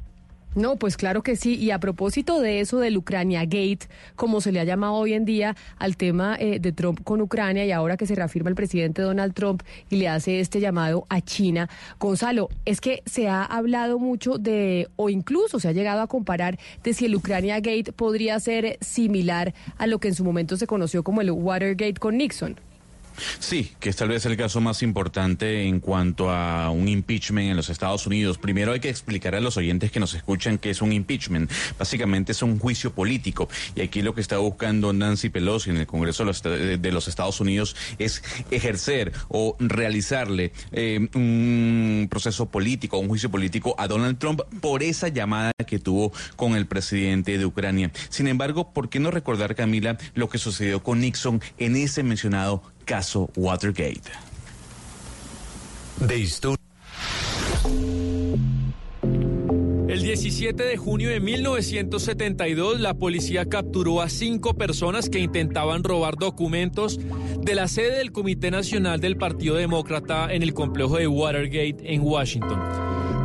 No, 0.57 0.75
pues 0.75 0.97
claro 0.97 1.21
que 1.21 1.35
sí. 1.35 1.53
Y 1.53 1.69
a 1.69 1.79
propósito 1.79 2.41
de 2.41 2.61
eso 2.61 2.79
del 2.79 2.97
Ucrania 2.97 3.41
Gate, 3.43 3.87
como 4.15 4.41
se 4.41 4.51
le 4.51 4.59
ha 4.59 4.63
llamado 4.63 4.93
hoy 4.93 5.13
en 5.13 5.23
día 5.23 5.55
al 5.77 5.97
tema 5.97 6.35
eh, 6.39 6.59
de 6.59 6.71
Trump 6.71 7.03
con 7.03 7.21
Ucrania 7.21 7.63
y 7.63 7.71
ahora 7.71 7.95
que 7.95 8.07
se 8.07 8.15
reafirma 8.15 8.49
el 8.49 8.55
presidente 8.55 9.03
Donald 9.03 9.35
Trump 9.35 9.61
y 9.91 9.97
le 9.97 10.07
hace 10.07 10.39
este 10.39 10.59
llamado 10.59 11.05
a 11.09 11.21
China, 11.21 11.69
Gonzalo, 11.99 12.49
es 12.65 12.81
que 12.81 13.03
se 13.05 13.27
ha 13.27 13.43
hablado 13.43 13.99
mucho 13.99 14.39
de, 14.39 14.89
o 14.95 15.11
incluso 15.11 15.59
se 15.59 15.67
ha 15.67 15.73
llegado 15.73 16.01
a 16.01 16.07
comparar 16.07 16.57
de 16.83 16.95
si 16.95 17.05
el 17.05 17.15
Ucrania 17.15 17.57
Gate 17.57 17.93
podría 17.95 18.39
ser 18.39 18.79
similar 18.81 19.53
a 19.77 19.85
lo 19.85 19.99
que 19.99 20.07
en 20.07 20.15
su 20.15 20.23
momento 20.23 20.57
se 20.57 20.65
conoció 20.65 21.03
como 21.03 21.21
el 21.21 21.29
Watergate 21.29 21.99
con 21.99 22.17
Nixon. 22.17 22.59
Sí, 23.39 23.71
que 23.79 23.89
es 23.89 23.95
tal 23.95 24.09
vez 24.09 24.25
el 24.25 24.37
caso 24.37 24.61
más 24.61 24.83
importante 24.83 25.63
en 25.63 25.79
cuanto 25.79 26.31
a 26.31 26.69
un 26.69 26.87
impeachment 26.87 27.49
en 27.49 27.57
los 27.57 27.69
Estados 27.69 28.05
Unidos. 28.07 28.37
Primero 28.37 28.73
hay 28.73 28.79
que 28.79 28.89
explicar 28.89 29.35
a 29.35 29.39
los 29.39 29.57
oyentes 29.57 29.91
que 29.91 29.99
nos 29.99 30.13
escuchan 30.13 30.57
qué 30.57 30.69
es 30.69 30.81
un 30.81 30.93
impeachment. 30.93 31.51
Básicamente 31.77 32.31
es 32.31 32.41
un 32.41 32.59
juicio 32.59 32.93
político. 32.93 33.49
Y 33.75 33.81
aquí 33.81 34.01
lo 34.01 34.13
que 34.13 34.21
está 34.21 34.37
buscando 34.37 34.93
Nancy 34.93 35.29
Pelosi 35.29 35.69
en 35.69 35.77
el 35.77 35.87
Congreso 35.87 36.23
de 36.23 36.27
los, 36.27 36.93
los 36.93 37.07
Estados 37.07 37.39
Unidos 37.39 37.75
es 37.99 38.23
ejercer 38.51 39.13
o 39.29 39.55
realizarle 39.59 40.51
eh, 40.71 41.07
un 41.13 42.07
proceso 42.09 42.47
político, 42.47 42.97
un 42.97 43.07
juicio 43.07 43.29
político 43.29 43.75
a 43.77 43.87
Donald 43.87 44.17
Trump 44.17 44.41
por 44.61 44.83
esa 44.83 45.07
llamada 45.07 45.51
que 45.65 45.79
tuvo 45.79 46.11
con 46.35 46.55
el 46.55 46.65
presidente 46.65 47.37
de 47.37 47.45
Ucrania. 47.45 47.91
Sin 48.09 48.27
embargo, 48.27 48.73
¿por 48.73 48.89
qué 48.89 48.99
no 48.99 49.11
recordar, 49.11 49.55
Camila, 49.55 49.97
lo 50.13 50.29
que 50.29 50.37
sucedió 50.37 50.83
con 50.83 50.99
Nixon 50.99 51.41
en 51.57 51.75
ese 51.75 52.03
mencionado 52.03 52.63
caso 52.87 53.29
Watergate. 53.35 54.09
De 55.99 56.17
historia. 56.17 56.57
El 59.89 60.01
17 60.03 60.63
de 60.63 60.77
junio 60.77 61.09
de 61.09 61.19
1972, 61.19 62.79
la 62.79 62.93
policía 62.93 63.45
capturó 63.49 64.01
a 64.01 64.09
cinco 64.09 64.55
personas 64.55 65.09
que 65.09 65.19
intentaban 65.19 65.83
robar 65.83 66.15
documentos 66.15 66.99
de 67.41 67.55
la 67.55 67.67
sede 67.67 67.97
del 67.97 68.11
Comité 68.11 68.51
Nacional 68.51 69.01
del 69.01 69.17
Partido 69.17 69.55
Demócrata 69.55 70.33
en 70.33 70.41
el 70.43 70.53
complejo 70.53 70.97
de 70.97 71.07
Watergate 71.07 71.93
en 71.93 72.01
Washington. 72.01 72.59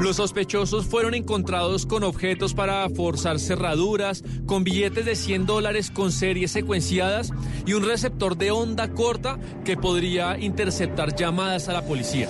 Los 0.01 0.17
sospechosos 0.17 0.87
fueron 0.87 1.15
encontrados 1.15 1.87
con 1.87 2.03
objetos 2.03 2.55
para 2.55 2.89
forzar 2.91 3.39
cerraduras, 3.39 4.25
con 4.47 4.65
billetes 4.65 5.05
de 5.05 5.15
100 5.15 5.47
dólares 5.47 5.91
con 5.91 6.11
series 6.11 6.51
secuenciadas 6.51 7.33
y 7.67 7.75
un 7.75 7.85
receptor 7.85 8.37
de 8.37 8.51
onda 8.51 8.93
corta 8.93 9.39
que 9.65 9.77
podría 9.77 10.39
interceptar 10.39 11.15
llamadas 11.15 11.69
a 11.69 11.73
la 11.73 11.83
policía. 11.83 12.29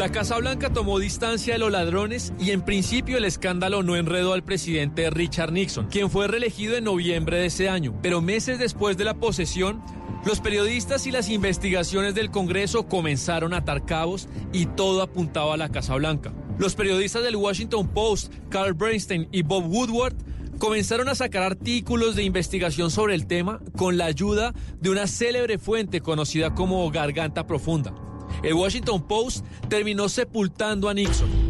La 0.00 0.10
Casa 0.10 0.38
Blanca 0.38 0.72
tomó 0.72 0.98
distancia 0.98 1.52
de 1.52 1.58
los 1.58 1.70
ladrones 1.70 2.32
y 2.40 2.52
en 2.52 2.62
principio 2.62 3.18
el 3.18 3.26
escándalo 3.26 3.82
no 3.82 3.96
enredó 3.96 4.32
al 4.32 4.42
presidente 4.42 5.10
Richard 5.10 5.52
Nixon, 5.52 5.88
quien 5.88 6.10
fue 6.10 6.26
reelegido 6.26 6.76
en 6.76 6.84
noviembre 6.84 7.38
de 7.38 7.46
ese 7.46 7.68
año. 7.68 7.94
Pero 8.00 8.22
meses 8.22 8.58
después 8.58 8.96
de 8.96 9.04
la 9.04 9.12
posesión, 9.12 9.82
los 10.24 10.40
periodistas 10.40 11.06
y 11.06 11.10
las 11.10 11.28
investigaciones 11.30 12.14
del 12.14 12.30
Congreso 12.30 12.86
comenzaron 12.86 13.54
a 13.54 13.58
atar 13.58 13.86
cabos 13.86 14.28
y 14.52 14.66
todo 14.66 15.02
apuntaba 15.02 15.54
a 15.54 15.56
la 15.56 15.70
Casa 15.70 15.94
Blanca. 15.94 16.32
Los 16.58 16.74
periodistas 16.74 17.22
del 17.22 17.36
Washington 17.36 17.88
Post, 17.88 18.32
Carl 18.50 18.74
Bernstein 18.74 19.28
y 19.32 19.42
Bob 19.42 19.66
Woodward, 19.66 20.14
comenzaron 20.58 21.08
a 21.08 21.14
sacar 21.14 21.42
artículos 21.42 22.16
de 22.16 22.22
investigación 22.22 22.90
sobre 22.90 23.14
el 23.14 23.26
tema 23.26 23.60
con 23.76 23.96
la 23.96 24.04
ayuda 24.04 24.52
de 24.78 24.90
una 24.90 25.06
célebre 25.06 25.58
fuente 25.58 26.02
conocida 26.02 26.54
como 26.54 26.90
Garganta 26.90 27.46
Profunda. 27.46 27.94
El 28.42 28.54
Washington 28.54 29.08
Post 29.08 29.44
terminó 29.70 30.08
sepultando 30.10 30.90
a 30.90 30.94
Nixon. 30.94 31.49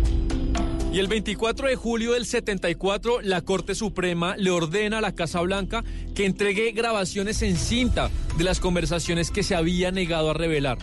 Y 0.93 0.99
el 0.99 1.07
24 1.07 1.69
de 1.69 1.77
julio 1.77 2.13
del 2.15 2.27
74, 2.27 3.21
la 3.23 3.43
Corte 3.43 3.77
Suprema 3.77 4.37
le 4.37 4.51
ordena 4.51 4.99
a 4.99 5.01
la 5.01 5.15
Casa 5.15 5.41
Blanca 5.41 5.85
que 6.17 6.27
entregue 6.27 6.73
grabaciones 6.73 7.43
en 7.43 7.57
cinta 7.57 8.11
de 8.37 8.43
las 8.43 8.59
conversaciones 8.59 9.31
que 9.31 9.45
se 9.45 9.55
había 9.55 9.93
negado 9.93 10.31
a 10.31 10.35
revelar. 10.35 10.79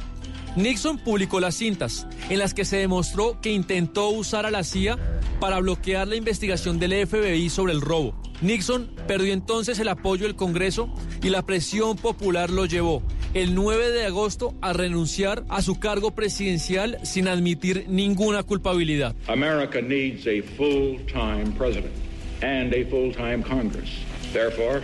Nixon 0.56 0.98
publicó 0.98 1.42
las 1.42 1.56
cintas 1.56 2.08
en 2.30 2.40
las 2.40 2.54
que 2.54 2.64
se 2.64 2.78
demostró 2.78 3.42
que 3.42 3.52
intentó 3.52 4.08
usar 4.10 4.46
a 4.46 4.52
la 4.52 4.64
CIA 4.64 4.98
para 5.42 5.60
bloquear 5.60 6.08
la 6.08 6.16
investigación 6.16 6.80
del 6.80 7.06
FBI 7.06 7.50
sobre 7.50 7.74
el 7.74 7.82
robo. 7.82 8.16
Nixon 8.42 8.90
perdió 9.08 9.34
entonces 9.34 9.78
el 9.78 9.90
apoyo 9.90 10.26
del 10.26 10.38
Congreso 10.38 10.90
y 11.22 11.30
la 11.30 11.46
presión 11.46 11.98
popular 11.98 12.50
lo 12.50 12.66
llevó 12.66 13.04
el 13.34 13.56
9 13.56 13.92
de 13.92 14.06
agosto 14.06 14.56
a 14.62 14.74
renunciar 14.74 15.44
a 15.50 15.62
su 15.62 15.80
cargo 15.80 16.12
presidencial 16.12 16.98
sin 17.04 17.28
admitir 17.28 17.86
ninguna 17.88 18.44
culpabilidad. 18.44 19.16
America 19.28 19.82
needs 19.82 20.28
a 20.28 20.42
full-time 20.56 21.52
president 21.58 21.94
and 22.42 22.74
a 22.74 22.86
full-time 22.86 23.44
Congress. 23.44 23.90
Therefore, 24.34 24.82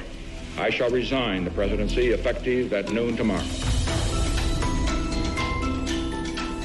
I 0.57 0.71
shall 0.71 0.91
resign 0.91 1.43
the 1.45 1.51
presidency 1.51 2.11
effective 2.13 2.73
at 2.73 2.91
noon 2.91 3.15
tomorrow. 3.15 3.43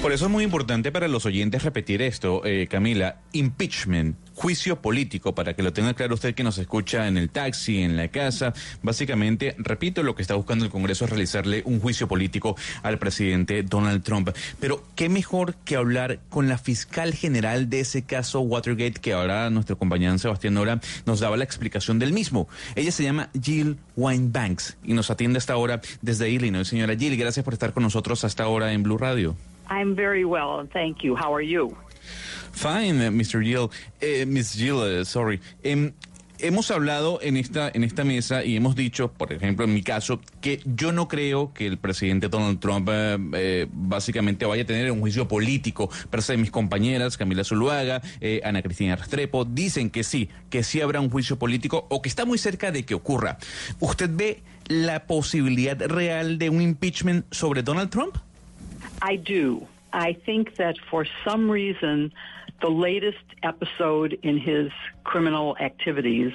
Por 0.03 0.13
eso 0.13 0.27
es 0.27 0.31
muy 0.31 0.45
importante 0.45 0.93
para 0.93 1.09
los 1.09 1.27
oyentes 1.27 1.65
repetir 1.65 2.03
esto, 2.03 2.43
eh, 2.45 2.69
Camila. 2.71 3.21
Impeachment, 3.33 4.17
juicio 4.39 4.81
político, 4.81 5.35
para 5.35 5.55
que 5.55 5.65
lo 5.65 5.73
tenga 5.73 5.95
claro 5.95 6.15
usted 6.15 6.33
que 6.33 6.45
nos 6.45 6.59
escucha 6.59 7.09
en 7.09 7.19
el 7.19 7.29
taxi, 7.29 7.83
en 7.83 7.97
la 7.97 8.07
casa. 8.07 8.55
Básicamente, 8.83 9.57
repito, 9.59 10.05
lo 10.05 10.15
que 10.15 10.23
está 10.23 10.37
buscando 10.37 10.65
el 10.65 10.71
Congreso 10.71 11.05
es 11.05 11.11
realizarle 11.11 11.63
un 11.65 11.81
juicio 11.81 12.07
político 12.07 12.57
al 12.85 12.99
presidente 13.01 13.65
Donald 13.65 14.05
Trump. 14.05 14.31
Pero, 14.61 14.85
¿qué 14.95 15.09
mejor 15.09 15.57
que 15.65 15.75
hablar 15.75 16.21
con 16.29 16.49
la 16.49 16.57
fiscal 16.57 17.15
general 17.15 17.69
de 17.69 17.81
ese 17.81 18.03
caso 18.03 18.41
Watergate, 18.41 19.01
que 19.01 19.13
ahora 19.13 19.51
nuestro 19.51 19.77
compañero 19.77 20.17
Sebastián 20.19 20.55
Nora 20.55 20.81
nos 21.05 21.19
daba 21.19 21.37
la 21.37 21.43
explicación 21.43 21.99
del 21.99 22.13
mismo? 22.13 22.49
Ella 22.77 22.93
se 22.93 23.03
llama 23.03 23.31
Jill 23.43 23.77
Winebanks 23.97 24.79
y 24.85 24.93
nos 24.93 25.11
atiende 25.11 25.39
hasta 25.39 25.55
ahora 25.55 25.81
desde 26.01 26.31
Illinois. 26.31 26.69
Señora 26.69 26.95
Jill, 26.95 27.17
gracias 27.17 27.45
por 27.45 27.55
estar 27.55 27.73
con 27.73 27.83
nosotros 27.83 28.23
hasta 28.23 28.45
ahora 28.45 28.73
en 28.73 28.85
Blue 28.85 28.99
Radio. 28.99 29.35
I'm 29.69 29.97
very 29.97 30.25
well, 30.25 30.67
thank 30.73 31.03
you. 31.03 31.17
How 31.17 31.35
are 31.35 31.47
you? 31.47 31.77
Fine, 32.53 33.09
uh, 33.09 33.11
Mr. 33.11 33.43
Gill. 33.43 33.71
Eh, 34.01 34.25
Miss 34.27 34.55
Gill, 34.55 34.77
uh, 34.77 35.05
sorry. 35.05 35.41
Em, 35.63 35.93
hemos 36.39 36.71
hablado 36.71 37.19
en 37.23 37.37
esta, 37.37 37.71
en 37.73 37.85
esta 37.85 38.05
mesa 38.05 38.45
y 38.45 38.57
hemos 38.57 38.77
dicho, 38.77 39.13
por 39.13 39.33
ejemplo, 39.33 39.65
en 39.65 39.75
mi 39.75 39.83
caso, 39.83 40.21
que 40.41 40.61
yo 40.65 40.93
no 40.93 41.09
creo 41.09 41.53
que 41.53 41.67
el 41.67 41.79
presidente 41.79 42.29
Donald 42.29 42.61
Trump 42.61 42.89
eh, 42.91 43.19
eh, 43.35 43.67
básicamente 43.71 44.47
vaya 44.47 44.63
a 44.63 44.67
tener 44.67 44.91
un 44.91 45.01
juicio 45.01 45.29
político. 45.29 45.91
Pero 46.11 46.23
sé, 46.23 46.37
mis 46.37 46.51
compañeras, 46.51 47.17
Camila 47.17 47.45
Zuluaga, 47.45 48.01
eh, 48.21 48.41
Ana 48.45 48.63
Cristina 48.63 48.97
Restrepo, 48.97 49.45
dicen 49.45 49.91
que 49.91 50.05
sí, 50.05 50.29
que 50.51 50.63
sí 50.63 50.81
habrá 50.81 51.01
un 51.01 51.11
juicio 51.11 51.39
político 51.39 51.87
o 51.91 52.03
que 52.03 52.09
está 52.09 52.25
muy 52.25 52.39
cerca 52.39 52.71
de 52.71 52.85
que 52.85 52.95
ocurra. 52.95 53.39
¿Usted 53.81 54.11
ve 54.13 54.43
la 54.67 55.07
posibilidad 55.07 55.81
real 55.81 56.39
de 56.39 56.51
un 56.51 56.61
impeachment 56.63 57.27
sobre 57.33 57.63
Donald 57.63 57.91
Trump? 57.91 58.17
I 59.03 59.17
do. 59.17 59.78
I 59.93 60.17
think 60.27 60.57
that 60.57 60.77
for 60.91 61.07
some 61.27 61.51
reason, 61.51 62.13
the 62.61 62.69
latest 62.69 63.25
episode 63.43 64.19
in 64.23 64.39
his 64.39 64.71
criminal 65.05 65.57
activities 65.59 66.33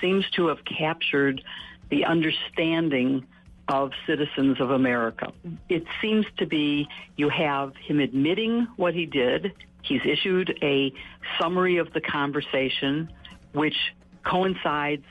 seems 0.00 0.24
to 0.36 0.48
have 0.48 0.58
captured 0.64 1.42
the 1.90 2.04
understanding 2.04 3.26
of 3.68 3.92
citizens 4.06 4.60
of 4.60 4.70
America. 4.70 5.32
It 5.68 5.84
seems 6.00 6.26
to 6.38 6.46
be 6.46 6.88
you 7.16 7.28
have 7.28 7.74
him 7.76 8.00
admitting 8.00 8.66
what 8.76 8.94
he 8.94 9.06
did. 9.06 9.52
He's 9.82 10.02
issued 10.04 10.58
a 10.62 10.92
summary 11.40 11.78
of 11.78 11.92
the 11.92 12.00
conversation, 12.00 13.10
which 13.52 13.76
coincides 14.24 15.04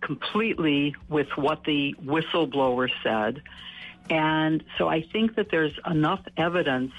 completely 0.00 0.94
with 1.08 1.28
what 1.36 1.64
the 1.64 1.94
whistleblower 2.04 2.88
said. 3.02 3.42
And 4.10 4.64
so 4.76 4.88
I 4.88 5.02
think 5.02 5.36
that 5.36 5.50
there's 5.50 5.72
enough 5.88 6.20
evidence 6.36 6.92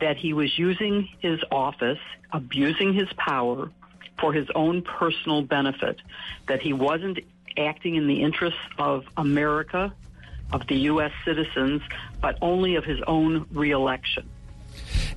that 0.00 0.16
he 0.16 0.32
was 0.32 0.58
using 0.58 1.08
his 1.20 1.40
office, 1.52 1.98
abusing 2.32 2.94
his 2.94 3.08
power 3.16 3.70
for 4.18 4.32
his 4.32 4.48
own 4.54 4.82
personal 4.82 5.42
benefit, 5.42 6.00
that 6.46 6.62
he 6.62 6.72
wasn't 6.72 7.18
acting 7.56 7.96
in 7.96 8.06
the 8.06 8.22
interests 8.22 8.60
of 8.78 9.04
America, 9.16 9.92
of 10.52 10.66
the 10.66 10.76
U.S. 10.92 11.12
citizens, 11.24 11.82
but 12.20 12.38
only 12.40 12.76
of 12.76 12.84
his 12.84 13.00
own 13.06 13.46
reelection. 13.52 14.28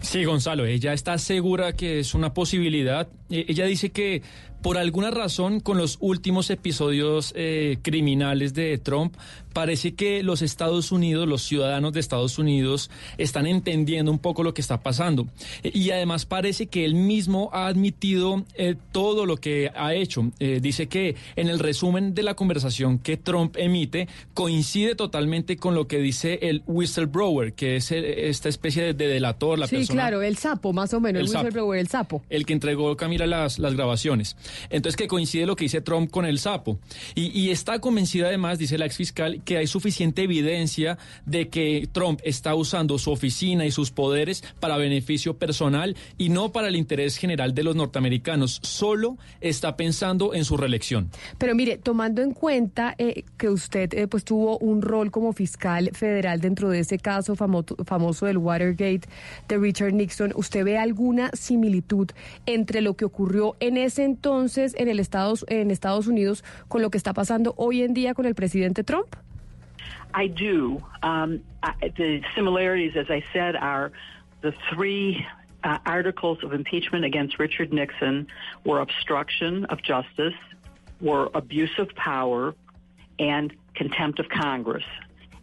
Sí, 0.01 0.25
Gonzalo, 0.25 0.65
ella 0.65 0.93
está 0.93 1.17
segura 1.17 1.73
que 1.73 1.99
es 1.99 2.15
una 2.15 2.33
posibilidad. 2.33 3.07
E, 3.31 3.45
ella 3.47 3.65
dice 3.65 3.89
que 3.89 4.21
por 4.61 4.77
alguna 4.77 5.09
razón, 5.09 5.59
con 5.59 5.77
los 5.77 5.97
últimos 6.01 6.51
episodios 6.51 7.33
eh, 7.35 7.79
criminales 7.81 8.53
de 8.53 8.77
Trump, 8.77 9.15
parece 9.53 9.95
que 9.95 10.21
los 10.23 10.41
Estados 10.41 10.91
Unidos, 10.91 11.27
los 11.27 11.41
ciudadanos 11.41 11.93
de 11.93 11.99
Estados 11.99 12.37
Unidos, 12.37 12.91
están 13.17 13.47
entendiendo 13.47 14.11
un 14.11 14.19
poco 14.19 14.43
lo 14.43 14.53
que 14.53 14.61
está 14.61 14.81
pasando. 14.81 15.27
Y 15.63 15.89
además 15.89 16.25
parece 16.25 16.67
que 16.67 16.85
él 16.85 16.93
mismo 16.93 17.49
ha 17.53 17.67
admitido 17.67 18.45
eh, 18.55 18.75
todo 18.91 19.25
lo 19.25 19.37
que 19.37 19.71
ha 19.75 19.95
hecho. 19.95 20.31
Eh, 20.39 20.59
dice 20.61 20.87
que 20.87 21.15
en 21.35 21.49
el 21.49 21.57
resumen 21.57 22.13
de 22.13 22.23
la 22.23 22.35
conversación 22.35 22.99
que 22.99 23.17
Trump 23.17 23.55
emite 23.57 24.07
coincide 24.35 24.93
totalmente 24.93 25.57
con 25.57 25.73
lo 25.73 25.87
que 25.87 25.97
dice 25.97 26.37
el 26.43 26.61
whistleblower, 26.67 27.53
que 27.53 27.77
es 27.77 27.91
esta 27.91 28.47
especie 28.47 28.93
de, 28.93 29.07
delator, 29.07 29.57
la 29.57 29.67
sí, 29.67 29.87
claro, 29.87 30.21
el 30.21 30.37
sapo, 30.37 30.71
más 30.71 30.93
o 30.93 30.99
menos, 30.99 31.21
el, 31.21 31.27
whistleblower, 31.27 31.79
el 31.79 31.87
sapo. 31.87 32.21
El 32.29 32.45
que 32.45 32.53
entregó 32.53 32.95
Camila 32.95 33.20
las, 33.27 33.59
grabaciones. 33.59 34.35
Entonces 34.69 34.95
que 34.95 35.07
coincide 35.07 35.45
lo 35.45 35.55
que 35.55 35.65
dice 35.65 35.81
Trump 35.81 36.11
con 36.11 36.25
el 36.25 36.39
sapo. 36.39 36.79
Y, 37.15 37.49
está 37.49 37.79
convencida 37.79 38.27
además, 38.27 38.59
dice 38.59 38.77
la 38.77 38.85
ex 38.85 38.97
fiscal, 38.97 39.41
que 39.43 39.57
hay 39.57 39.67
suficiente 39.67 40.23
evidencia 40.23 40.97
de 41.25 41.49
que 41.49 41.87
Trump 41.91 42.19
está 42.23 42.55
usando 42.55 42.97
su 42.97 43.11
oficina 43.11 43.65
y 43.65 43.71
sus 43.71 43.91
poderes 43.91 44.43
para 44.59 44.77
beneficio 44.77 45.37
personal 45.37 45.95
y 46.17 46.29
no 46.29 46.51
para 46.51 46.67
el 46.67 46.75
interés 46.75 47.17
general 47.17 47.53
de 47.53 47.63
los 47.63 47.75
norteamericanos. 47.75 48.59
Solo 48.63 49.17
está 49.39 49.75
pensando 49.75 50.33
en 50.33 50.45
su 50.45 50.57
reelección. 50.57 51.09
Pero 51.37 51.55
mire, 51.55 51.77
tomando 51.77 52.21
en 52.21 52.31
cuenta 52.33 52.95
eh, 52.97 53.23
que 53.37 53.49
usted 53.49 53.93
eh, 53.93 54.07
pues 54.07 54.23
tuvo 54.23 54.57
un 54.59 54.81
rol 54.81 55.11
como 55.11 55.33
fiscal 55.33 55.89
federal 55.93 56.41
dentro 56.41 56.69
de 56.69 56.79
ese 56.79 56.97
caso 56.97 57.35
famoso 57.35 58.25
del 58.25 58.37
Watergate 58.37 59.01
de 59.47 59.57
Richard 59.57 59.93
Nixon, 59.93 60.33
¿usted 60.35 60.63
ve 60.63 60.77
alguna 60.77 61.31
similitud 61.33 62.09
entre 62.45 62.81
lo 62.81 62.95
que 62.95 63.05
en 63.59 63.77
ese 63.77 64.03
entonces 64.03 64.75
en 64.77 64.89
Estados 65.71 66.07
Unidos 66.07 66.43
con 66.67 66.81
lo 66.81 66.89
que 66.89 66.97
está 66.97 67.13
pasando 67.13 67.53
hoy 67.57 67.83
en 67.83 67.93
día 67.93 68.13
con 68.13 68.25
el 68.25 68.35
presidente 68.35 68.83
Trump? 68.83 69.15
I 70.13 70.27
do. 70.27 70.81
Um, 71.03 71.41
the 71.95 72.21
similarities, 72.35 72.95
as 72.95 73.09
I 73.09 73.23
said, 73.33 73.55
are 73.55 73.91
the 74.41 74.53
three 74.73 75.25
uh, 75.63 75.77
articles 75.85 76.43
of 76.43 76.53
impeachment 76.53 77.05
against 77.05 77.39
Richard 77.39 77.71
Nixon 77.71 78.27
were 78.65 78.81
obstruction 78.81 79.65
of 79.65 79.81
justice, 79.81 80.33
were 80.99 81.29
abuse 81.33 81.77
of 81.77 81.89
power, 81.95 82.55
and 83.19 83.53
contempt 83.75 84.19
of 84.19 84.27
Congress. 84.29 84.83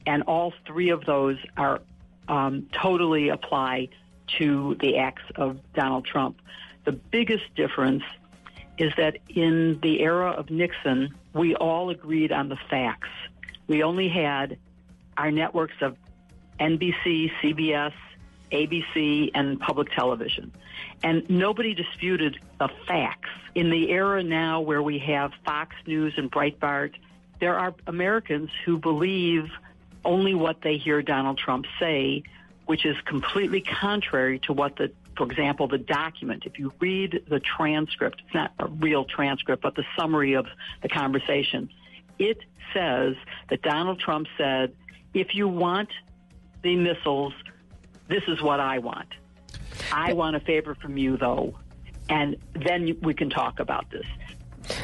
And 0.07 0.23
all 0.25 0.53
three 0.66 0.91
of 0.91 1.05
those 1.05 1.37
are 1.57 1.81
um, 2.29 2.66
totally 2.73 3.29
apply 3.29 3.89
to 4.39 4.77
the 4.81 4.99
acts 4.99 5.23
of 5.37 5.59
Donald 5.75 6.05
Trump. 6.05 6.41
The 6.89 6.93
biggest 6.93 7.55
difference 7.55 8.03
is 8.78 8.95
that 8.97 9.18
in 9.28 9.78
the 9.82 10.01
era 10.01 10.30
of 10.30 10.49
Nixon, 10.49 11.14
we 11.34 11.55
all 11.55 11.91
agreed 11.91 12.32
on 12.32 12.49
the 12.49 12.57
facts. 12.70 13.11
We 13.66 13.82
only 13.82 14.09
had 14.09 14.57
our 15.18 15.30
networks 15.30 15.74
of 15.82 15.99
NBC, 16.59 17.30
CBS, 17.43 17.93
ABC, 18.53 19.30
and 19.34 19.61
public 19.61 19.93
television. 19.93 20.51
And 21.03 21.28
nobody 21.28 21.74
disputed 21.74 22.39
the 22.59 22.70
facts. 22.86 23.28
In 23.55 23.68
the 23.68 23.91
era 23.91 24.22
now 24.22 24.62
where 24.62 24.82
we 24.82 24.99
have 25.01 25.32
Fox 25.45 25.76
News 25.86 26.14
and 26.16 26.32
Breitbart, 26.32 26.95
there 27.39 27.59
are 27.59 27.74
Americans 27.86 28.49
who 28.64 28.78
believe 28.78 29.51
only 30.07 30.34
what 30.34 30.62
they 30.62 30.78
hear 30.78 31.03
Donald 31.03 31.36
Trump 31.36 31.66
say, 31.78 32.22
which 32.64 32.86
is 32.86 32.97
completely 33.05 33.61
contrary 33.61 34.39
to 34.39 34.55
what 34.55 34.76
the 34.76 34.91
for 35.19 35.25
example, 35.25 35.66
the 35.66 35.79
document, 35.79 36.45
if 36.47 36.61
you 36.61 36.73
read 36.79 37.25
the 37.29 37.41
transcript, 37.41 38.23
it's 38.25 38.35
not 38.35 38.53
a 38.61 38.69
real 38.69 39.05
transcript, 39.05 39.62
but 39.62 39.75
the 39.75 39.85
summary 39.99 40.35
of 40.35 40.47
the 40.81 40.89
conversation, 40.89 41.69
it 42.21 42.39
says 42.73 43.16
that 43.51 43.61
Donald 43.62 43.99
Trump 43.99 44.29
said, 44.39 44.73
if 45.12 45.35
you 45.35 45.49
want 45.49 45.89
the 46.62 46.77
missiles, 46.77 47.35
this 48.07 48.23
is 48.29 48.41
what 48.41 48.61
I 48.61 48.79
want. 48.79 49.09
I 49.93 50.12
want 50.12 50.37
a 50.37 50.41
favor 50.41 50.77
from 50.77 50.97
you, 50.97 51.16
though, 51.16 51.57
and 52.09 52.37
then 52.55 52.97
we 53.03 53.12
can 53.12 53.29
talk 53.29 53.59
about 53.59 53.91
this. 53.91 54.07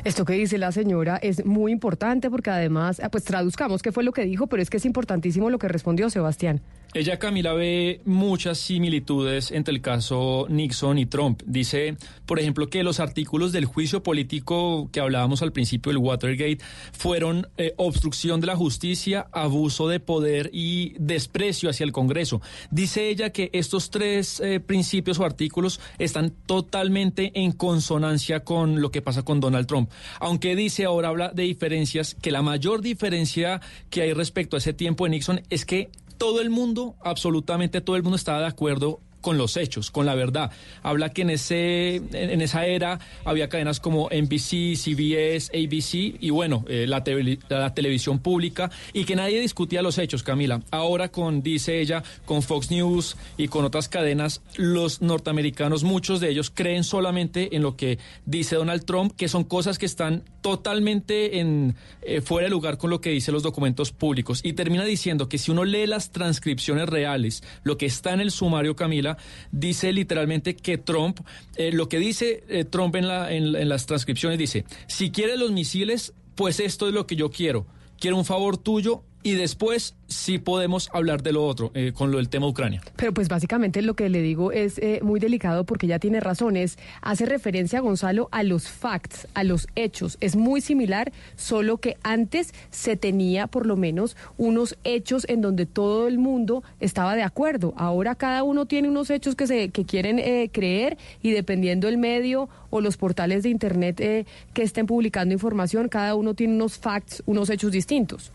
Esto 0.05 0.25
que 0.25 0.35
dice 0.35 0.59
la 0.59 0.73
señora 0.73 1.17
es 1.17 1.45
muy 1.45 1.73
importante 1.73 2.31
porque 2.31 2.51
además, 2.51 3.01
ah, 3.03 3.09
pues 3.11 3.25
traduzcamos 3.25 3.83
qué 3.83 3.93
fue 3.93 4.05
lo 4.05 4.13
que 4.13 4.25
dijo, 4.25 4.47
pero 4.47 4.63
es 4.63 4.71
que 4.71 4.77
es 4.79 4.85
importantísimo 4.85 5.51
lo 5.51 5.59
que 5.59 5.69
respondió 5.69 6.11
Sebastián. 6.11 6.61
Ella, 6.95 7.19
Camila, 7.19 7.55
ve 7.55 8.01
muchas 8.05 8.57
similitudes 8.59 9.51
entre 9.51 9.75
el 9.75 9.81
caso 9.81 10.47
Nixon 10.49 10.97
y 10.97 11.07
Trump. 11.07 11.43
Dice, 11.45 11.97
por 12.25 12.39
ejemplo, 12.39 12.69
que 12.69 12.85
los 12.85 13.01
artículos 13.01 13.51
del 13.51 13.65
juicio 13.65 14.05
político 14.05 14.89
que 14.93 15.01
hablábamos 15.01 15.43
al 15.43 15.51
principio 15.51 15.91
del 15.91 15.99
Watergate 15.99 16.59
fueron 16.93 17.49
eh, 17.57 17.75
obstrucción 17.79 18.41
de 18.41 18.47
la 18.47 18.55
justicia, 18.55 19.27
abuso 19.33 19.89
de 19.89 19.99
poder 19.99 20.51
y 20.53 20.95
desprecio 21.01 21.69
hacia 21.69 21.83
el 21.83 21.91
Congreso. 21.91 22.41
Dice 22.71 23.09
ella 23.09 23.31
que 23.31 23.51
estos 23.53 23.91
tres 23.91 24.39
eh, 24.39 24.61
principios 24.61 25.19
o 25.19 25.25
artículos 25.25 25.81
están 25.99 26.31
totalmente 26.47 27.33
en 27.35 27.51
consonancia 27.51 28.45
con 28.45 28.81
lo 28.81 28.93
que 28.93 29.03
pasa 29.03 29.25
con 29.25 29.41
Donald 29.41 29.67
Trump. 29.67 29.74
Aunque 30.21 30.57
dice 30.57 30.85
ahora 30.85 31.09
habla 31.09 31.31
de 31.31 31.45
diferencias, 31.45 32.17
que 32.21 32.31
la 32.31 32.43
mayor 32.43 32.81
diferencia 32.81 33.61
que 33.91 34.03
hay 34.03 34.13
respecto 34.13 34.57
a 34.57 34.59
ese 34.59 34.73
tiempo 34.73 35.05
de 35.05 35.11
Nixon 35.11 35.43
es 35.51 35.65
que 35.65 35.91
todo 36.19 36.41
el 36.41 36.51
mundo, 36.51 36.97
absolutamente 37.03 37.81
todo 37.81 37.97
el 37.97 38.03
mundo 38.03 38.17
estaba 38.17 38.41
de 38.41 38.47
acuerdo 38.47 39.01
con 39.25 39.39
los 39.39 39.57
hechos, 39.57 39.91
con 39.91 40.05
la 40.05 40.15
verdad. 40.15 40.51
Habla 40.83 41.09
que 41.09 41.23
en 41.23 41.31
ese 41.31 41.97
en 41.97 42.43
esa 42.43 42.67
era 42.67 43.01
había 43.25 43.49
cadenas 43.49 43.81
como 43.81 44.11
NBC, 44.11 44.77
CBS, 44.77 45.51
ABC 45.55 46.21
y 46.21 46.29
bueno, 46.29 46.63
eh, 46.69 46.85
la, 46.87 47.03
la, 47.49 47.73
televisión 47.73 48.19
pública 48.19 48.71
y 48.93 49.05
que 49.05 49.17
nadie 49.17 49.41
discutía 49.41 49.81
los 49.81 49.97
hechos, 49.97 50.23
Camila. 50.23 50.61
Ahora 50.71 51.09
con 51.09 51.43
dice 51.43 51.81
ella, 51.81 52.03
con 52.27 52.43
Fox 52.43 52.71
News 52.71 53.17
y 53.39 53.49
con 53.49 53.65
otras 53.65 53.89
cadenas, 53.89 54.43
los 54.57 55.01
norteamericanos 55.01 55.85
muchos 55.85 56.21
de 56.21 56.29
ellos 56.29 56.53
creen 56.55 56.85
solamente 56.85 57.57
en 57.57 57.63
lo 57.63 57.79
que 57.79 57.99
dice 58.27 58.57
Donald 58.57 58.85
Trump, 58.85 59.15
que 59.17 59.29
son 59.29 59.45
cosas 59.45 59.79
que 59.79 59.87
están 59.87 60.23
totalmente 60.45 61.41
en 61.41 61.75
eh, 62.03 62.21
fuera 62.21 62.45
de 62.45 62.51
lugar 62.51 62.77
con 62.77 62.91
lo 62.91 63.01
que 63.01 63.09
dicen 63.09 63.33
los 63.33 63.43
documentos 63.43 63.93
públicos 63.93 64.43
y 64.45 64.53
termina 64.53 64.85
diciendo 64.85 65.27
que 65.27 65.39
si 65.39 65.51
uno 65.51 65.65
lee 65.65 65.87
las 65.87 66.11
transcripciones 66.11 66.87
reales, 66.87 67.43
lo 67.63 67.79
que 67.79 67.87
está 67.87 68.13
en 68.13 68.21
el 68.21 68.31
sumario 68.31 68.77
Camila 68.77 69.17
dice 69.53 69.91
literalmente 69.91 70.55
que 70.55 70.77
Trump, 70.77 71.21
eh, 71.57 71.73
lo 71.73 71.89
que 71.89 71.99
dice 71.99 72.45
eh, 72.51 72.65
Trump 72.67 72.95
en, 72.97 73.09
la, 73.09 73.33
en, 73.33 73.67
las 73.67 73.87
transcripciones 73.87 74.39
dice, 74.39 74.67
si 74.87 75.11
quieres 75.11 75.39
los 75.39 75.51
misiles, 75.51 76.13
pues 76.35 76.61
esto 76.61 76.89
es 76.89 76.93
lo 76.93 77.07
que 77.07 77.17
yo 77.17 77.31
quiero. 77.31 77.65
Quiero 77.99 78.19
un 78.19 78.27
favor 78.27 78.59
tuyo 78.59 79.03
y 79.25 79.33
después 79.33 79.97
sí 80.07 80.39
podemos 80.39 80.91
hablar 80.93 81.23
de 81.23 81.33
lo 81.33 81.47
otro, 81.47 81.73
eh, 81.75 81.93
con 81.95 82.13
lo 82.13 82.19
del 82.19 82.29
tema 82.29 82.47
Ucrania. 82.47 82.83
Pero 82.95 83.15
pues 83.15 83.29
básicamente 83.29 83.81
lo 83.81 83.95
que 83.95 84.11
le 84.11 84.21
digo 84.21 84.53
es 84.53 84.79
eh, 84.79 85.01
muy 85.03 85.19
delicado 85.19 85.65
porque 85.65 85.87
ya 85.87 85.99
tiene 85.99 86.21
razones. 86.21 86.79
Hace 87.01 87.25
referencia, 87.25 87.81
Gonzalo, 87.81 88.29
a 88.33 88.43
los 88.43 88.69
facts, 88.69 89.27
a 89.33 89.43
los 89.43 89.67
hechos. 89.77 90.19
Es 90.21 90.37
muy 90.37 90.61
similar, 90.61 91.11
solo 91.37 91.79
que 91.79 91.97
antes 92.03 92.53
se 92.71 92.97
tenía 92.97 93.47
por 93.47 93.65
lo 93.67 93.77
menos 93.77 94.15
unos 94.37 94.77
hechos 94.85 95.25
en 95.27 95.41
donde 95.41 95.65
todo 95.65 96.07
el 96.07 96.19
mundo 96.19 96.63
estaba 96.79 97.17
de 97.17 97.23
acuerdo. 97.23 97.73
Ahora 97.79 98.17
cada 98.17 98.43
uno 98.43 98.67
tiene 98.67 98.91
unos 98.91 99.09
hechos 99.09 99.35
que, 99.37 99.47
se, 99.47 99.71
que 99.71 99.87
quieren 99.87 100.19
eh, 100.19 100.51
creer 100.53 100.99
y 101.23 101.31
dependiendo 101.31 101.89
el 101.89 101.97
medio 101.97 102.51
o 102.69 102.83
los 102.83 102.99
portales 102.99 103.43
de 103.43 103.49
Internet 103.49 103.97
que 103.97 104.63
estén 104.63 104.87
publicando 104.87 105.33
información, 105.33 105.89
cada 105.89 106.15
uno 106.15 106.35
tiene 106.35 106.55
unos 106.55 106.77
facts, 106.77 107.23
unos 107.25 107.49
hechos 107.49 107.73
distintos. 107.73 108.31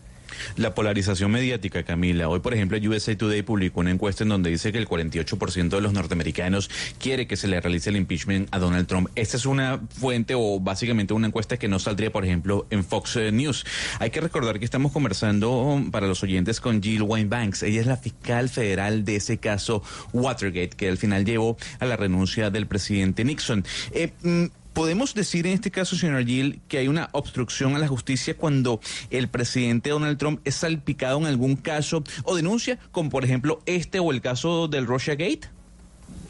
La 0.56 0.74
polarización 0.74 1.30
mediática, 1.30 1.82
Camila. 1.82 2.28
Hoy, 2.28 2.40
por 2.40 2.54
ejemplo, 2.54 2.78
USA 2.78 3.16
Today 3.16 3.42
publicó 3.42 3.80
una 3.80 3.90
encuesta 3.90 4.24
en 4.24 4.30
donde 4.30 4.50
dice 4.50 4.72
que 4.72 4.78
el 4.78 4.88
48% 4.88 5.68
de 5.68 5.80
los 5.80 5.92
norteamericanos 5.92 6.70
quiere 6.98 7.26
que 7.26 7.36
se 7.36 7.48
le 7.48 7.60
realice 7.60 7.90
el 7.90 7.96
impeachment 7.96 8.48
a 8.52 8.58
Donald 8.58 8.86
Trump. 8.86 9.08
Esta 9.14 9.36
es 9.36 9.46
una 9.46 9.80
fuente 9.88 10.34
o 10.36 10.60
básicamente 10.60 11.14
una 11.14 11.26
encuesta 11.26 11.56
que 11.56 11.68
no 11.68 11.78
saldría, 11.78 12.10
por 12.10 12.24
ejemplo, 12.24 12.66
en 12.70 12.84
Fox 12.84 13.16
eh, 13.16 13.32
News. 13.32 13.64
Hay 13.98 14.10
que 14.10 14.20
recordar 14.20 14.58
que 14.58 14.64
estamos 14.64 14.92
conversando 14.92 15.82
para 15.90 16.06
los 16.06 16.22
oyentes 16.22 16.60
con 16.60 16.82
Jill 16.82 17.02
Wayne-Banks. 17.02 17.62
Ella 17.62 17.80
es 17.80 17.86
la 17.86 17.96
fiscal 17.96 18.48
federal 18.48 19.04
de 19.04 19.16
ese 19.16 19.38
caso 19.38 19.82
Watergate, 20.12 20.70
que 20.76 20.88
al 20.88 20.98
final 20.98 21.24
llevó 21.24 21.56
a 21.78 21.86
la 21.86 21.96
renuncia 21.96 22.50
del 22.50 22.66
presidente 22.66 23.24
Nixon. 23.24 23.64
Eh, 23.92 24.12
mm, 24.22 24.44
¿Podemos 24.72 25.14
decir 25.14 25.46
en 25.46 25.54
este 25.54 25.70
caso, 25.70 25.96
señor 25.96 26.24
Gill, 26.24 26.60
que 26.68 26.78
hay 26.78 26.88
una 26.88 27.08
obstrucción 27.12 27.74
a 27.74 27.78
la 27.78 27.88
justicia 27.88 28.36
cuando 28.36 28.80
el 29.10 29.28
presidente 29.28 29.90
Donald 29.90 30.16
Trump 30.16 30.40
es 30.44 30.56
salpicado 30.56 31.18
en 31.18 31.26
algún 31.26 31.56
caso 31.56 32.04
o 32.24 32.36
denuncia, 32.36 32.78
como 32.92 33.10
por 33.10 33.24
ejemplo 33.24 33.60
este 33.66 33.98
o 33.98 34.12
el 34.12 34.20
caso 34.20 34.68
del 34.68 34.86
Russia 34.86 35.14
Gate? 35.14 35.48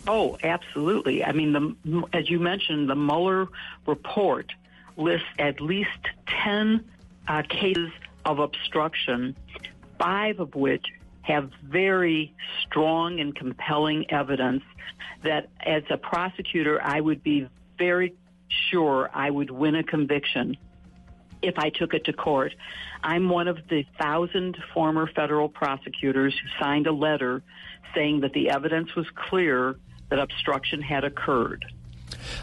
Oh, 0.07 0.39
absolutely. 0.43 1.23
I 1.23 1.33
mean, 1.33 1.53
the, 1.53 2.03
as 2.19 2.31
you 2.31 2.41
mentioned, 2.41 2.89
the 2.89 2.95
Mueller 2.95 3.49
report 3.87 4.53
lists 4.97 5.29
at 5.39 5.61
least 5.61 5.91
10 6.45 6.83
uh, 7.29 7.43
cases 7.49 7.91
of 8.25 8.39
obstruction, 8.39 9.37
five 9.99 10.41
of 10.41 10.55
which 10.55 10.87
have 11.23 11.51
very 11.62 12.35
strong 12.62 13.21
and 13.21 13.37
compelling 13.37 14.11
evidence 14.11 14.62
that 15.23 15.49
as 15.61 15.83
a 15.91 15.99
prosecutor, 15.99 16.81
I 16.83 17.01
would 17.01 17.23
be 17.23 17.47
very 17.79 18.15
sure 18.70 19.10
I 19.12 19.31
would 19.31 19.51
win 19.51 19.74
a 19.74 19.82
conviction 19.82 20.56
if 21.43 21.59
I 21.59 21.70
took 21.70 21.94
it 21.94 22.05
to 22.05 22.12
court. 22.12 22.55
I'm 23.02 23.28
one 23.28 23.48
of 23.48 23.59
the 23.68 23.85
thousand 23.98 24.59
former 24.74 25.10
federal 25.14 25.48
prosecutors 25.48 26.35
who 26.35 26.48
signed 26.62 26.86
a 26.86 26.93
letter 26.93 27.43
saying 27.94 28.20
that 28.20 28.32
the 28.32 28.51
evidence 28.51 28.94
was 28.94 29.06
clear 29.14 29.77
that 30.10 30.18
obstruction 30.18 30.82
had 30.82 31.05
occurred. 31.05 31.64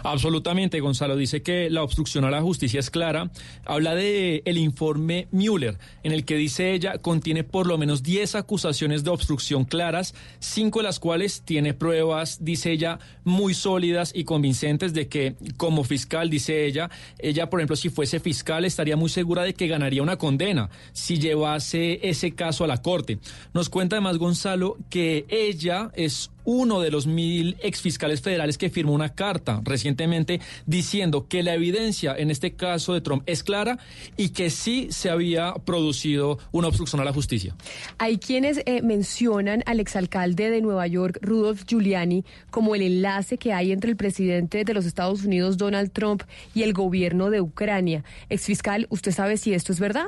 Absolutamente, 0.04 0.80
Gonzalo. 0.80 1.16
Dice 1.16 1.42
que 1.42 1.70
la 1.70 1.84
obstrucción 1.84 2.26
a 2.26 2.32
la 2.32 2.42
justicia 2.42 2.80
es 2.80 2.90
clara. 2.90 3.32
Habla 3.66 3.96
de 3.96 4.42
el 4.46 4.58
informe 4.58 5.28
Mueller, 5.32 5.78
en 6.04 6.12
el 6.12 6.26
que 6.26 6.36
dice 6.36 6.74
ella 6.74 6.98
contiene 7.00 7.44
por 7.44 7.68
lo 7.68 7.78
menos 7.78 8.04
10 8.04 8.36
acusaciones 8.36 9.04
de 9.04 9.10
obstrucción 9.10 9.66
claras, 9.66 10.14
cinco 10.40 10.80
de 10.80 10.84
las 10.84 11.00
cuales 11.00 11.42
tiene 11.44 11.74
pruebas, 11.74 12.40
dice 12.42 12.72
ella, 12.72 13.00
muy 13.24 13.54
sólidas 13.54 14.12
y 14.16 14.24
convincentes 14.24 14.94
de 14.94 15.08
que 15.08 15.36
como 15.58 15.84
fiscal, 15.84 16.30
dice 16.30 16.66
ella, 16.66 16.90
ella, 17.20 17.50
por 17.50 17.60
ejemplo, 17.60 17.76
si 17.76 17.90
fuese 17.90 18.20
fiscal, 18.20 18.66
estaría 18.66 18.96
muy 18.96 19.10
segura 19.10 19.44
de 19.44 19.54
que 19.54 19.68
ganaría 19.68 20.04
una 20.04 20.18
condena 20.18 20.70
si 20.94 21.18
llevase 21.20 22.00
ese 22.08 22.32
caso 22.32 22.64
a 22.64 22.68
la 22.68 22.82
corte. 22.82 23.20
Nos 23.54 23.70
cuenta 23.70 23.96
además 23.96 24.18
Gonzalo 24.18 24.78
que 24.90 25.26
ella 25.30 25.92
es 25.96 26.32
uno 26.48 26.80
de 26.80 26.92
los 26.92 27.08
mil 27.08 27.58
exfiscales 27.62 28.22
federales 28.22 28.58
que 28.58 28.70
firmó 28.70 28.94
una 28.94 29.10
carta 29.10 29.60
recientemente 29.66 30.40
diciendo 30.66 31.28
que 31.28 31.44
la 31.44 31.54
evidencia 31.54 32.16
en 32.18 32.32
este 32.32 32.54
caso 32.56 32.94
de 32.94 33.02
Trump 33.02 33.24
es 33.26 33.44
clara 33.44 33.80
y 34.16 34.30
que 34.30 34.50
sí 34.50 34.88
se 34.90 35.10
había 35.10 35.54
producido 35.66 36.40
una 36.54 36.70
obstrucción 36.70 37.02
a 37.02 37.04
la 37.04 37.12
justicia. 37.12 37.54
Hay 37.98 38.18
quienes 38.18 38.62
eh, 38.66 38.82
mencionan 38.82 39.62
al 39.66 39.82
exalcalde 39.82 40.50
de 40.50 40.62
Nueva 40.62 40.88
York, 40.88 41.20
Rudolph 41.22 41.66
Giuliani, 41.68 42.24
como 42.50 42.76
el 42.76 42.82
enlace 42.82 43.38
que 43.38 43.52
hay 43.52 43.74
entre 43.74 43.92
el 43.92 43.98
presidente 43.98 44.64
de 44.64 44.74
los 44.74 44.86
Estados 44.86 45.26
Unidos, 45.26 45.58
Donald 45.58 45.92
Trump, 45.92 46.24
y 46.56 46.64
el 46.64 46.72
gobierno 46.72 47.30
de 47.30 47.42
Ucrania. 47.42 48.06
Exfiscal, 48.30 48.88
¿usted 48.90 49.12
sabe 49.12 49.36
si 49.36 49.54
esto 49.54 49.74
es 49.74 49.82
verdad? 49.82 50.08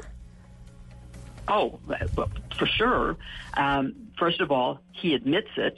Oh, 1.50 1.80
for 2.58 2.68
sure. 2.78 3.18
Um, 3.58 3.94
first 4.18 4.40
of 4.40 4.52
all, 4.52 4.80
he 4.94 5.16
admits 5.16 5.50
it. 5.58 5.76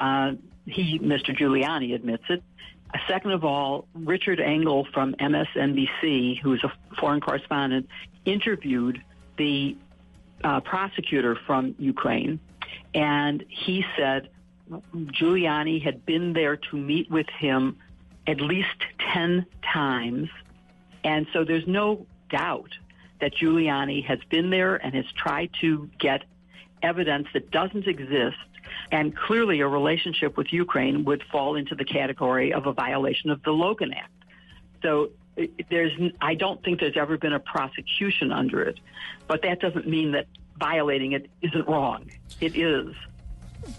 Uh, 0.00 0.32
he, 0.66 0.98
Mr. 0.98 1.36
Giuliani, 1.36 1.94
admits 1.94 2.24
it. 2.28 2.42
Uh, 2.92 2.98
second 3.06 3.32
of 3.32 3.44
all, 3.44 3.86
Richard 3.94 4.40
Engel 4.40 4.86
from 4.92 5.14
MSNBC, 5.14 6.40
who 6.40 6.54
is 6.54 6.64
a 6.64 6.72
foreign 6.98 7.20
correspondent, 7.20 7.88
interviewed 8.24 9.02
the 9.36 9.76
uh, 10.42 10.60
prosecutor 10.60 11.36
from 11.46 11.74
Ukraine, 11.78 12.40
and 12.94 13.44
he 13.48 13.84
said 13.96 14.30
Giuliani 14.94 15.82
had 15.82 16.06
been 16.06 16.32
there 16.32 16.56
to 16.56 16.76
meet 16.76 17.10
with 17.10 17.28
him 17.28 17.76
at 18.26 18.40
least 18.40 18.68
10 19.12 19.46
times. 19.72 20.28
And 21.04 21.26
so 21.32 21.44
there's 21.44 21.66
no 21.66 22.06
doubt 22.28 22.70
that 23.20 23.34
Giuliani 23.34 24.04
has 24.04 24.18
been 24.30 24.50
there 24.50 24.76
and 24.76 24.94
has 24.94 25.06
tried 25.16 25.50
to 25.60 25.90
get 25.98 26.24
evidence 26.82 27.28
that 27.32 27.50
doesn't 27.50 27.86
exist 27.86 28.36
And 28.92 29.16
clearly, 29.16 29.60
a 29.60 29.68
relationship 29.68 30.36
with 30.36 30.52
Ukraine 30.52 31.04
would 31.04 31.22
fall 31.30 31.56
into 31.56 31.74
the 31.74 31.84
category 31.84 32.52
of 32.52 32.66
a 32.66 32.72
violation 32.72 33.30
of 33.30 33.42
the 33.42 33.52
Logan 33.52 33.92
Act. 33.92 34.12
So 34.82 35.10
uh, 35.38 35.44
there's, 35.68 35.92
I 36.20 36.34
don't 36.34 36.62
think 36.64 36.80
there's 36.80 36.96
ever 36.96 37.16
been 37.16 37.32
a 37.32 37.40
prosecution 37.40 38.32
under 38.32 38.62
it, 38.62 38.80
but 39.28 39.42
that 39.42 39.60
doesn't 39.60 39.86
mean 39.86 40.12
that 40.12 40.26
violating 40.58 41.12
it 41.12 41.30
isn't 41.42 41.68
wrong. 41.68 42.10
It 42.40 42.56
is. 42.56 42.94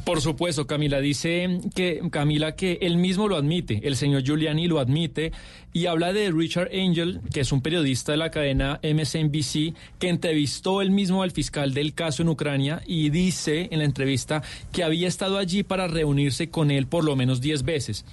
Por 0.04 0.22
supuesto, 0.22 0.68
Camila 0.68 1.00
dice 1.00 1.60
que 1.76 2.02
Camila 2.12 2.56
que 2.56 2.80
él 2.82 2.98
mismo 2.98 3.28
lo 3.28 3.36
admite, 3.36 3.82
el 3.84 3.96
señor 3.96 4.24
Giuliani 4.24 4.68
lo 4.68 4.80
admite 4.80 5.32
y 5.74 5.86
habla 5.86 6.14
de 6.14 6.32
Richard 6.32 6.70
Angel, 6.74 7.22
que 7.34 7.42
es 7.42 7.52
un 7.52 7.62
periodista 7.62 8.12
de 8.12 8.18
la 8.18 8.32
cadena 8.32 8.80
MSNBC 8.84 9.74
que 10.00 10.10
entrevistó 10.10 10.82
él 10.82 10.92
mismo 10.92 11.24
al 11.24 11.32
fiscal 11.32 11.74
del 11.74 11.94
caso 11.94 12.22
en 12.22 12.30
Ucrania 12.30 12.82
y 12.86 13.10
dice 13.10 13.70
en 13.72 13.80
la 13.80 13.86
entrevista 13.86 14.44
que 14.72 14.84
había 14.84 15.08
estado 15.08 15.38
allí 15.38 15.64
para 15.64 15.88
reunirse 15.88 16.50
con 16.50 16.72
él 16.72 16.88
por 16.88 17.04
lo 17.04 17.16
menos 17.16 17.42
10 17.42 17.64
veces. 17.64 18.06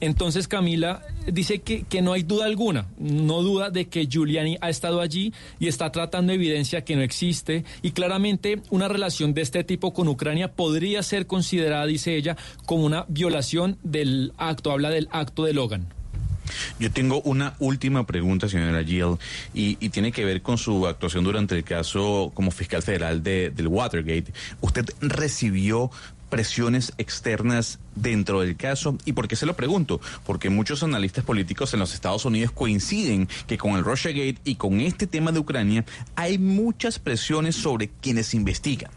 Entonces 0.00 0.48
Camila 0.48 1.02
dice 1.26 1.60
que, 1.60 1.84
que, 1.84 2.02
no 2.02 2.12
hay 2.12 2.22
duda 2.22 2.44
alguna, 2.46 2.86
no 2.98 3.42
duda 3.42 3.70
de 3.70 3.88
que 3.88 4.06
Giuliani 4.06 4.58
ha 4.60 4.68
estado 4.68 5.00
allí 5.00 5.32
y 5.58 5.68
está 5.68 5.90
tratando 5.90 6.32
evidencia 6.32 6.84
que 6.84 6.96
no 6.96 7.02
existe 7.02 7.64
y 7.82 7.92
claramente 7.92 8.60
una 8.70 8.88
relación 8.88 9.32
de 9.34 9.42
este 9.42 9.64
tipo 9.64 9.94
con 9.94 10.08
Ucrania 10.08 10.52
podría 10.52 11.02
ser 11.02 11.26
considerada, 11.26 11.86
dice 11.86 12.16
ella, 12.16 12.36
como 12.66 12.84
una 12.84 13.06
violación 13.08 13.78
del 13.82 14.32
acto, 14.36 14.70
habla 14.70 14.90
del 14.90 15.08
acto 15.10 15.44
de 15.44 15.54
Logan. 15.54 15.88
Yo 16.78 16.90
tengo 16.90 17.20
una 17.22 17.54
última 17.58 18.06
pregunta, 18.06 18.48
señora 18.48 18.84
Gill, 18.84 19.16
y, 19.54 19.76
tiene 19.90 20.12
que 20.12 20.24
ver 20.24 20.42
con 20.42 20.58
su 20.58 20.86
actuación 20.86 21.24
durante 21.24 21.56
el 21.56 21.64
caso 21.64 22.30
como 22.34 22.50
fiscal 22.50 22.82
federal 22.82 23.22
de, 23.22 23.50
del 23.50 23.68
Watergate. 23.68 24.32
¿Usted 24.60 24.84
recibió 25.00 25.90
presiones 26.28 26.92
externas 26.98 27.78
dentro 27.94 28.40
del 28.40 28.56
caso. 28.56 28.96
¿Y 29.04 29.12
por 29.12 29.28
qué 29.28 29.36
se 29.36 29.46
lo 29.46 29.54
pregunto? 29.54 30.00
Porque 30.24 30.50
muchos 30.50 30.82
analistas 30.82 31.24
políticos 31.24 31.72
en 31.74 31.80
los 31.80 31.94
Estados 31.94 32.24
Unidos 32.24 32.52
coinciden 32.52 33.28
que 33.46 33.58
con 33.58 33.72
el 33.72 33.84
Russiagate 33.84 34.38
y 34.44 34.56
con 34.56 34.80
este 34.80 35.06
tema 35.06 35.32
de 35.32 35.40
Ucrania 35.40 35.84
hay 36.14 36.38
muchas 36.38 36.98
presiones 36.98 37.56
sobre 37.56 37.88
quienes 38.00 38.34
investigan. 38.34 38.90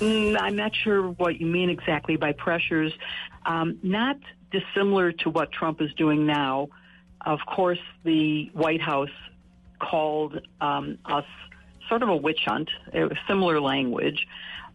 Mm, 0.00 0.36
I'm 0.36 0.56
not 0.56 0.72
sure 0.74 1.08
what 1.18 1.40
you 1.40 1.46
mean 1.46 1.70
exactly 1.70 2.16
by 2.16 2.32
pressures. 2.32 2.92
Um, 3.46 3.78
not 3.82 4.16
dissimilar 4.50 5.12
to 5.12 5.30
what 5.30 5.52
Trump 5.52 5.80
is 5.80 5.92
doing 5.94 6.26
now. 6.26 6.68
Of 7.24 7.40
course, 7.46 7.80
the 8.04 8.50
White 8.54 8.82
House 8.82 9.14
called 9.78 10.40
um, 10.60 10.98
us 11.04 11.24
sort 11.88 12.02
of 12.02 12.08
a 12.08 12.16
witch 12.16 12.44
hunt, 12.46 12.70
similar 13.26 13.60
language, 13.60 14.26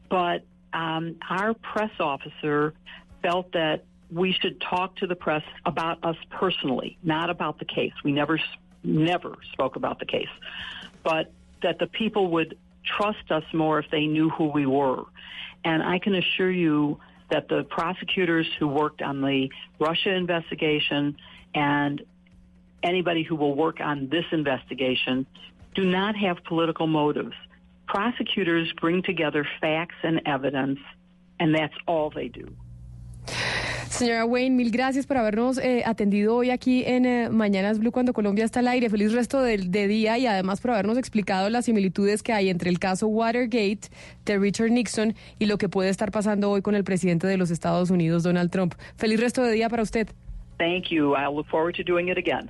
but 0.09 0.43
um, 0.73 1.15
our 1.29 1.53
press 1.53 1.91
officer 1.99 2.73
felt 3.21 3.51
that 3.53 3.83
we 4.11 4.33
should 4.33 4.59
talk 4.61 4.95
to 4.97 5.07
the 5.07 5.15
press 5.15 5.43
about 5.65 6.03
us 6.03 6.15
personally, 6.29 6.97
not 7.03 7.29
about 7.29 7.59
the 7.59 7.65
case. 7.65 7.93
We 8.03 8.11
never, 8.11 8.39
never 8.83 9.35
spoke 9.53 9.75
about 9.75 9.99
the 9.99 10.05
case, 10.05 10.29
but 11.03 11.31
that 11.61 11.79
the 11.79 11.87
people 11.87 12.31
would 12.31 12.57
trust 12.83 13.31
us 13.31 13.43
more 13.53 13.79
if 13.79 13.85
they 13.91 14.07
knew 14.07 14.29
who 14.29 14.45
we 14.45 14.65
were. 14.65 15.03
And 15.63 15.83
I 15.83 15.99
can 15.99 16.15
assure 16.15 16.51
you 16.51 16.99
that 17.29 17.47
the 17.47 17.63
prosecutors 17.63 18.47
who 18.57 18.67
worked 18.67 19.01
on 19.01 19.21
the 19.21 19.49
Russia 19.79 20.13
investigation 20.13 21.17
and 21.53 22.01
anybody 22.81 23.23
who 23.23 23.35
will 23.35 23.55
work 23.55 23.79
on 23.81 24.09
this 24.09 24.25
investigation 24.31 25.25
do 25.75 25.85
not 25.85 26.15
have 26.15 26.43
political 26.45 26.87
motives. 26.87 27.35
Prosecutors 27.91 28.71
bring 28.79 29.01
together 29.01 29.45
facts 29.59 29.95
and 30.03 30.21
evidence, 30.25 30.79
and 31.39 31.55
that's 31.55 31.75
all 31.87 32.09
they 32.09 32.29
do. 32.29 32.47
Señora 33.89 34.23
Wayne, 34.23 34.55
mil 34.55 34.71
gracias 34.71 35.07
por 35.07 35.17
habernos 35.17 35.57
eh, 35.57 35.83
atendido 35.85 36.35
hoy 36.35 36.51
aquí 36.51 36.83
en 36.85 37.05
eh, 37.05 37.29
Mañanas 37.29 37.79
Blue 37.79 37.91
cuando 37.91 38.13
Colombia 38.13 38.45
está 38.45 38.59
al 38.59 38.67
aire. 38.67 38.89
Feliz 38.89 39.11
resto 39.13 39.41
de, 39.41 39.57
de, 39.57 39.87
día 39.87 40.17
y 40.17 40.27
además 40.27 40.61
por 40.61 40.71
habernos 40.71 40.97
explicado 40.97 41.49
las 41.49 41.65
similitudes 41.65 42.23
que 42.23 42.31
hay 42.31 42.49
entre 42.49 42.69
el 42.69 42.79
caso 42.79 43.07
Watergate 43.07 43.89
de 44.25 44.37
Richard 44.37 44.69
Nixon 44.69 45.15
y 45.39 45.47
lo 45.47 45.57
que 45.57 45.69
puede 45.69 45.89
estar 45.89 46.11
pasando 46.11 46.49
hoy 46.51 46.61
con 46.61 46.75
el 46.75 46.83
presidente 46.83 47.27
de 47.27 47.37
los 47.37 47.51
Estados 47.51 47.89
Unidos, 47.89 48.23
Donald 48.23 48.51
Trump. 48.51 48.75
Feliz 48.95 49.19
resto 49.19 49.43
de 49.43 49.51
día 49.51 49.69
para 49.69 49.83
usted. 49.83 50.07
Thank 50.57 50.89
you. 50.91 51.15
I 51.15 51.27
look 51.27 51.47
forward 51.47 51.75
to 51.75 51.83
doing 51.83 52.09
it 52.09 52.17
again. 52.17 52.49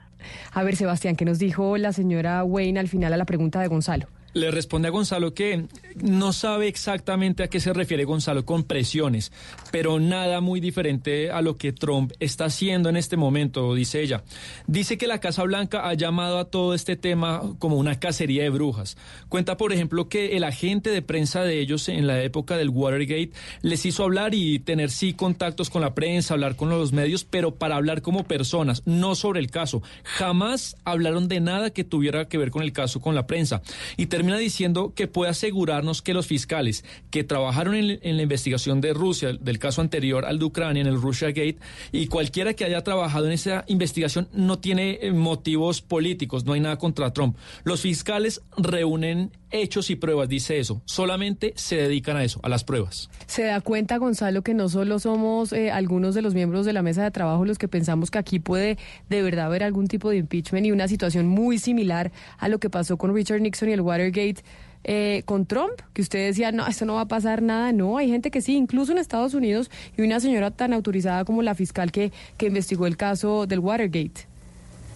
A 0.53 0.64
ver, 0.64 0.76
Sebastián, 0.76 1.16
¿qué 1.16 1.26
nos 1.26 1.40
dijo 1.40 1.78
la 1.78 1.94
señora 1.94 2.44
Wayne 2.44 2.80
al 2.80 2.90
final 2.90 3.14
a 3.14 3.18
la 3.18 3.26
pregunta 3.26 3.61
de 3.61 3.68
Gonzalo? 3.68 4.07
Le 4.34 4.51
responde 4.51 4.88
a 4.88 4.91
Gonzalo 4.91 5.34
que 5.34 5.65
no 5.95 6.34
sabe 6.34 6.68
exactamente 6.68 7.43
a 7.43 7.47
qué 7.47 7.60
se 7.60 7.73
refiere 7.73 8.03
Gonzalo 8.03 8.45
con 8.45 8.64
presiones, 8.64 9.31
pero 9.72 9.99
nada 9.99 10.39
muy 10.39 10.60
diferente 10.60 11.31
a 11.31 11.41
lo 11.41 11.57
que 11.57 11.73
Trump 11.73 12.14
está 12.19 12.45
haciendo 12.45 12.89
en 12.89 12.97
este 12.97 13.18
momento, 13.18 13.73
dice 13.73 14.01
ella. 14.01 14.23
Dice 14.68 14.97
que 14.97 15.07
la 15.07 15.19
Casa 15.19 15.43
Blanca 15.43 15.88
ha 15.88 15.93
llamado 15.95 16.38
a 16.38 16.45
todo 16.45 16.73
este 16.73 16.95
tema 16.95 17.41
como 17.60 17.77
una 17.77 17.99
cacería 17.99 18.43
de 18.43 18.49
brujas. 18.49 18.97
Cuenta, 19.30 19.57
por 19.57 19.73
ejemplo, 19.73 20.10
que 20.10 20.38
el 20.38 20.43
agente 20.43 20.91
de 20.91 21.01
prensa 21.01 21.43
de 21.43 21.60
ellos 21.60 21.89
en 21.89 22.06
la 22.06 22.22
época 22.22 22.57
del 22.57 22.69
Watergate 22.69 23.31
les 23.61 23.85
hizo 23.85 24.03
hablar 24.03 24.35
y 24.35 24.60
tener 24.60 24.91
sí 24.91 25.14
contactos 25.14 25.69
con 25.69 25.81
la 25.81 25.95
prensa, 25.95 26.35
hablar 26.35 26.56
con 26.56 26.69
los 26.69 26.93
medios, 26.93 27.23
pero 27.23 27.56
para 27.56 27.76
hablar 27.76 28.01
como 28.01 28.26
personas, 28.26 28.84
no 28.85 29.15
sobre 29.15 29.39
el 29.39 29.49
caso. 29.49 29.81
Jamás 30.03 30.76
hablaron 30.84 31.27
de 31.27 31.39
nada 31.39 31.72
que 31.72 31.84
tuviera 31.84 32.27
que 32.27 32.38
ver 32.38 32.51
con 32.51 32.64
el 32.64 32.73
caso 32.73 33.01
con 33.01 33.15
la 33.15 33.27
prensa. 33.27 33.61
Y 33.97 34.06
termina 34.20 34.38
diciendo 34.38 34.91
que 34.94 35.08
puede 35.08 35.32
asegurarnos 35.32 36.02
que 36.02 36.14
los 36.14 36.28
fiscales 36.28 36.84
que 37.10 37.24
trabajaron 37.24 37.74
en, 37.76 38.18
la 38.18 38.22
investigación 38.22 38.82
de 38.82 38.91
Rusia, 38.91 39.32
del 39.32 39.60
caso 39.60 39.80
anterior 39.80 40.26
al 40.26 40.40
de 40.40 40.44
Ucrania, 40.44 40.82
en 40.82 40.88
el 40.88 41.02
Russia 41.02 41.30
Gate, 41.30 41.58
y 41.94 42.08
cualquiera 42.08 42.54
que 42.54 42.66
haya 42.66 42.84
trabajado 42.84 43.28
en 43.28 43.32
esa 43.32 43.64
investigación 43.68 44.28
no 44.34 44.60
tiene 44.60 45.00
eh, 45.02 45.14
motivos 45.14 45.82
políticos, 45.82 46.44
no 46.44 46.52
hay 46.52 46.60
nada 46.60 46.78
contra 46.78 47.14
Trump. 47.14 47.38
Los 47.64 47.80
fiscales 47.80 48.41
reúnen 48.58 49.32
hechos 49.51 49.89
y 49.89 49.95
pruebas, 49.95 50.30
dice 50.30 50.59
eso. 50.59 50.81
Solamente 50.85 51.53
se 51.55 51.76
dedican 51.76 52.17
a 52.17 52.23
eso, 52.23 52.39
a 52.43 52.49
las 52.49 52.63
pruebas. 52.63 53.09
Se 53.27 53.43
da 53.43 53.61
cuenta, 53.61 53.97
Gonzalo, 53.97 54.41
que 54.41 54.53
no 54.53 54.69
solo 54.69 54.99
somos 54.99 55.53
eh, 55.53 55.71
algunos 55.71 56.15
de 56.15 56.21
los 56.21 56.34
miembros 56.34 56.65
de 56.65 56.73
la 56.73 56.81
mesa 56.81 57.03
de 57.03 57.11
trabajo 57.11 57.45
los 57.45 57.57
que 57.57 57.67
pensamos 57.67 58.11
que 58.11 58.17
aquí 58.17 58.39
puede 58.39 58.77
de 59.09 59.21
verdad 59.21 59.45
haber 59.45 59.63
algún 59.63 59.88
tipo 59.88 60.09
de 60.09 60.17
impeachment 60.17 60.65
y 60.65 60.71
una 60.71 60.88
situación 60.88 61.27
muy 61.27 61.57
similar 61.57 62.11
a 62.38 62.47
lo 62.47 62.59
que 62.59 62.69
pasó 62.69 62.97
con 62.97 63.13
Richard 63.13 63.41
Nixon 63.41 63.69
y 63.69 63.73
el 63.73 63.81
Watergate. 63.81 64.43
Eh, 64.85 65.23
con 65.26 65.45
Trump, 65.45 65.73
que 65.91 66.01
usted 66.01 66.27
decía, 66.27 66.53
no, 66.53 66.65
esto 66.65 66.85
no 66.85 66.95
va 66.95 67.01
a 67.01 67.07
pasar 67.07 67.41
nada. 67.41 67.73
No, 67.73 67.97
hay 67.97 68.09
gente 68.09 68.31
que 68.31 68.39
sí, 68.39 68.55
incluso 68.55 68.93
en 68.93 68.97
Estados 68.97 69.34
Unidos, 69.34 69.69
y 69.97 70.03
una 70.03 70.21
señora 70.21 70.51
tan 70.51 70.71
autorizada 70.71 71.26
como 71.26 71.41
la 71.41 71.53
fiscal 71.53 71.91
que, 71.91 72.13
que 72.38 72.45
investigó 72.45 72.88
el 72.88 72.95
caso 72.95 73.45
del 73.45 73.59
Watergate. 73.59 74.28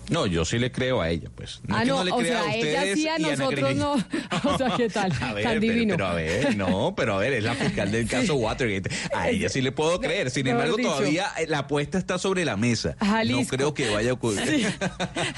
No, 0.09 0.25
yo 0.25 0.45
sí 0.45 0.59
le 0.59 0.71
creo 0.71 1.01
a 1.01 1.09
ella, 1.09 1.29
pues. 1.33 1.61
No 1.65 1.75
ah, 1.75 1.85
no, 1.85 1.97
no 1.97 2.03
le 2.03 2.11
o 2.11 2.21
sea, 2.21 2.43
a 2.43 2.55
ella 2.55 2.95
sí, 2.95 3.07
a 3.07 3.17
nosotros 3.17 3.75
no. 3.75 3.93
O 4.43 4.57
sea, 4.57 4.73
¿qué 4.75 4.89
tal? 4.89 5.11
A 5.21 5.33
ver, 5.33 5.43
Tan 5.43 5.59
pero, 5.59 5.73
divino. 5.73 5.93
pero, 5.95 6.07
a 6.07 6.13
ver, 6.13 6.57
no, 6.57 6.93
pero 6.95 7.15
a 7.15 7.17
ver, 7.19 7.33
es 7.33 7.43
la 7.43 7.55
fiscal 7.55 7.91
del 7.91 8.07
caso 8.07 8.35
Watergate. 8.35 8.89
A 9.15 9.29
ella 9.29 9.49
sí 9.49 9.61
le 9.61 9.71
puedo 9.71 9.99
creer. 9.99 10.29
Sin 10.31 10.47
embargo, 10.47 10.75
dicho. 10.75 10.89
todavía 10.89 11.27
eh, 11.37 11.45
la 11.47 11.59
apuesta 11.59 11.97
está 11.97 12.17
sobre 12.17 12.43
la 12.45 12.57
mesa. 12.57 12.95
Jalisco. 12.99 13.41
No 13.41 13.47
creo 13.47 13.73
que 13.73 13.89
vaya 13.89 14.11
a 14.11 14.13
ocurrir. 14.13 14.43
Sí. 14.45 14.65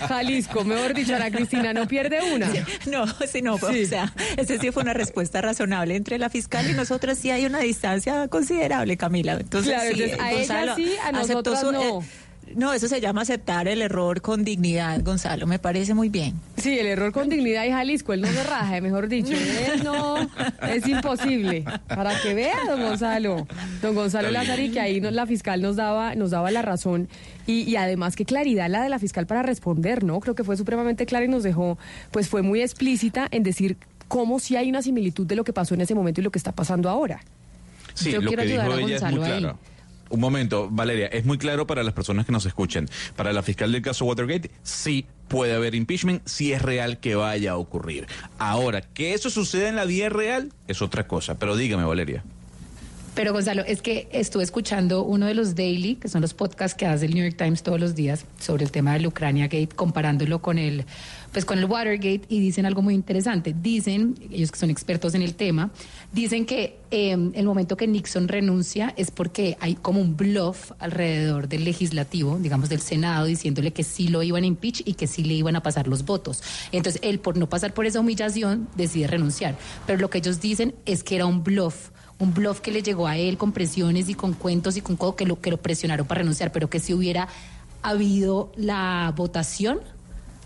Jalisco, 0.07 0.63
mejor 0.63 0.93
dicho, 0.93 1.15
Ana 1.15 1.29
Cristina, 1.31 1.73
no 1.73 1.87
pierde 1.87 2.33
una. 2.33 2.51
Sí, 2.51 2.59
no, 2.89 3.05
sí, 3.07 3.41
no, 3.41 3.57
sí. 3.57 3.83
o 3.83 3.87
sea, 3.87 4.13
esa 4.37 4.57
sí 4.57 4.71
fue 4.71 4.83
una 4.83 4.93
respuesta 4.93 5.41
razonable 5.41 5.95
entre 5.95 6.17
la 6.17 6.29
fiscal 6.29 6.69
y 6.69 6.73
nosotros 6.73 7.17
sí 7.17 7.31
hay 7.31 7.45
una 7.45 7.59
distancia 7.59 8.27
considerable, 8.27 8.97
Camila. 8.97 9.33
Entonces, 9.33 9.73
claro, 9.73 9.95
sí, 9.95 10.03
entonces 10.03 10.19
a 10.25 10.31
Gonzalo 10.31 10.63
ella 10.63 10.75
sí, 10.75 10.95
a 11.03 11.11
nosotros 11.11 11.59
su, 11.59 11.71
no. 11.71 12.01
Eh, 12.01 12.05
no, 12.55 12.73
eso 12.73 12.88
se 12.88 13.01
llama 13.01 13.22
aceptar 13.22 13.67
el 13.67 13.81
error 13.81 14.22
con 14.22 14.43
dignidad, 14.43 15.01
Gonzalo. 15.03 15.47
Me 15.47 15.57
parece 15.59 15.93
muy 15.93 16.09
bien. 16.09 16.39
Sí, 16.57 16.77
el 16.77 16.85
error 16.85 17.11
con 17.11 17.27
dignidad 17.30 17.65
y 17.65 17.72
Jalisco, 17.72 18.13
él 18.13 18.22
no 18.22 18.27
se 18.27 18.43
raja, 18.43 18.80
mejor 18.81 19.07
dicho. 19.07 19.34
Él 19.73 19.84
no, 19.84 20.15
es 20.69 20.88
imposible. 20.88 21.63
Para 21.88 22.19
que 22.22 22.34
vea, 22.34 22.57
don 22.67 22.81
Gonzalo. 22.81 23.47
Don 23.81 23.95
Gonzalo 23.95 24.31
Lázari, 24.31 24.69
que 24.72 24.80
ahí 24.80 25.01
nos, 25.01 25.13
la 25.13 25.26
fiscal 25.26 25.61
nos 25.61 25.76
daba, 25.76 26.15
nos 26.15 26.31
daba 26.31 26.51
la 26.51 26.61
razón. 26.61 27.09
Y, 27.47 27.61
y, 27.61 27.76
además, 27.76 28.15
qué 28.15 28.26
claridad 28.26 28.69
la 28.69 28.84
de 28.84 28.89
la 28.89 28.99
fiscal 28.99 29.26
para 29.27 29.43
responder, 29.43 30.03
¿no? 30.03 30.19
Creo 30.19 30.35
que 30.35 30.43
fue 30.43 30.55
supremamente 30.57 31.05
clara 31.05 31.26
y 31.26 31.27
nos 31.27 31.43
dejó, 31.43 31.77
pues 32.11 32.30
fue 32.30 32.41
muy 32.41 32.61
explícita 32.61 33.27
en 33.31 33.43
decir 33.43 33.77
cómo 34.07 34.39
si 34.39 34.55
hay 34.55 34.69
una 34.69 34.81
similitud 34.81 35.26
de 35.26 35.35
lo 35.35 35.43
que 35.43 35.53
pasó 35.53 35.73
en 35.73 35.81
ese 35.81 35.95
momento 35.95 36.22
y 36.22 36.23
lo 36.23 36.31
que 36.31 36.39
está 36.39 36.51
pasando 36.51 36.89
ahora. 36.89 37.22
Sí, 37.93 38.11
Yo 38.11 38.22
lo 38.22 38.27
quiero 38.27 38.43
que 38.43 38.49
dijo 38.49 38.61
ayudar 38.61 38.77
a 38.77 38.81
ella 38.81 38.95
es 38.95 39.01
Gonzalo 39.01 39.22
muy 39.22 39.31
ahí. 39.31 39.39
claro. 39.39 39.59
Un 40.10 40.19
momento, 40.19 40.69
Valeria, 40.69 41.07
es 41.07 41.26
muy 41.26 41.38
claro 41.38 41.65
para 41.65 41.84
las 41.84 41.94
personas 41.94 42.26
que 42.26 42.32
nos 42.32 42.45
escuchan. 42.45 42.88
Para 43.15 43.34
la 43.34 43.44
fiscal 43.44 43.72
del 43.72 43.82
caso 43.82 44.06
Watergate, 44.06 44.52
sí 44.64 45.06
puede 45.27 45.53
haber 45.53 45.76
impeachment 45.76 46.22
si 46.26 46.53
es 46.53 46.61
real 46.61 46.99
que 46.99 47.15
vaya 47.15 47.52
a 47.52 47.57
ocurrir. 47.57 48.07
Ahora, 48.38 48.82
que 48.82 49.14
eso 49.14 49.30
suceda 49.30 49.69
en 49.69 49.76
la 49.76 49.86
vida 49.86 50.10
real 50.10 50.52
es 50.68 50.82
otra 50.82 51.07
cosa. 51.07 51.40
Pero 51.40 51.56
dígame, 51.56 51.84
Valeria. 51.84 52.23
Pero 53.15 53.31
Gonzalo, 53.31 53.63
es 53.65 53.81
que 53.81 54.09
estuve 54.11 54.43
escuchando 54.43 55.03
uno 55.03 55.25
de 55.25 55.33
los 55.33 55.55
daily, 55.55 55.95
que 55.95 56.09
son 56.09 56.21
los 56.21 56.33
podcasts 56.33 56.75
que 56.75 56.85
hace 56.85 57.05
el 57.05 57.13
New 57.13 57.23
York 57.23 57.37
Times 57.37 57.63
todos 57.63 57.79
los 57.79 57.95
días 57.95 58.25
sobre 58.41 58.65
el 58.65 58.71
tema 58.71 58.91
del 58.91 59.07
Ucrania 59.07 59.45
Gate, 59.45 59.69
comparándolo 59.73 60.41
con 60.41 60.57
el, 60.57 60.83
pues 61.31 61.45
con 61.45 61.57
el 61.57 61.63
Watergate, 61.63 62.23
y 62.27 62.41
dicen 62.41 62.65
algo 62.65 62.81
muy 62.81 62.93
interesante. 62.93 63.55
Dicen, 63.57 64.15
ellos 64.29 64.51
que 64.51 64.59
son 64.59 64.69
expertos 64.69 65.15
en 65.15 65.21
el 65.21 65.33
tema, 65.35 65.71
dicen 66.11 66.45
que 66.45 66.77
eh, 66.91 67.11
el 67.11 67.45
momento 67.45 67.77
que 67.77 67.87
Nixon 67.87 68.27
renuncia 68.27 68.93
es 68.97 69.11
porque 69.11 69.55
hay 69.61 69.75
como 69.75 70.01
un 70.01 70.17
bluff 70.17 70.73
alrededor 70.79 71.47
del 71.47 71.63
legislativo, 71.63 72.37
digamos 72.37 72.67
del 72.67 72.81
Senado, 72.81 73.27
diciéndole 73.27 73.71
que 73.71 73.83
sí 73.83 74.09
lo 74.09 74.23
iban 74.23 74.43
a 74.43 74.47
impeach 74.47 74.81
y 74.83 74.95
que 74.95 75.07
sí 75.07 75.23
le 75.23 75.35
iban 75.35 75.55
a 75.55 75.63
pasar 75.63 75.87
los 75.87 76.03
votos. 76.03 76.43
Entonces, 76.73 77.01
él 77.01 77.19
por 77.19 77.37
no 77.37 77.47
pasar 77.47 77.73
por 77.73 77.85
esa 77.85 78.01
humillación 78.01 78.67
decide 78.75 79.07
renunciar. 79.07 79.55
Pero 79.87 79.99
lo 79.99 80.09
que 80.09 80.17
ellos 80.17 80.41
dicen 80.41 80.75
es 80.85 81.01
que 81.01 81.15
era 81.15 81.25
un 81.25 81.45
bluff 81.45 81.91
un 82.19 82.33
bluff 82.33 82.61
que 82.61 82.71
le 82.71 82.81
llegó 82.81 83.07
a 83.07 83.17
él 83.17 83.37
con 83.37 83.51
presiones 83.51 84.09
y 84.09 84.15
con 84.15 84.33
cuentos 84.33 84.77
y 84.77 84.81
con 84.81 84.97
todo 84.97 85.15
que 85.15 85.25
lo 85.25 85.41
que 85.41 85.51
lo 85.51 85.57
presionaron 85.57 86.07
para 86.07 86.19
renunciar, 86.19 86.51
pero 86.51 86.69
que 86.69 86.79
si 86.79 86.93
hubiera 86.93 87.27
habido 87.81 88.51
la 88.55 89.13
votación, 89.15 89.79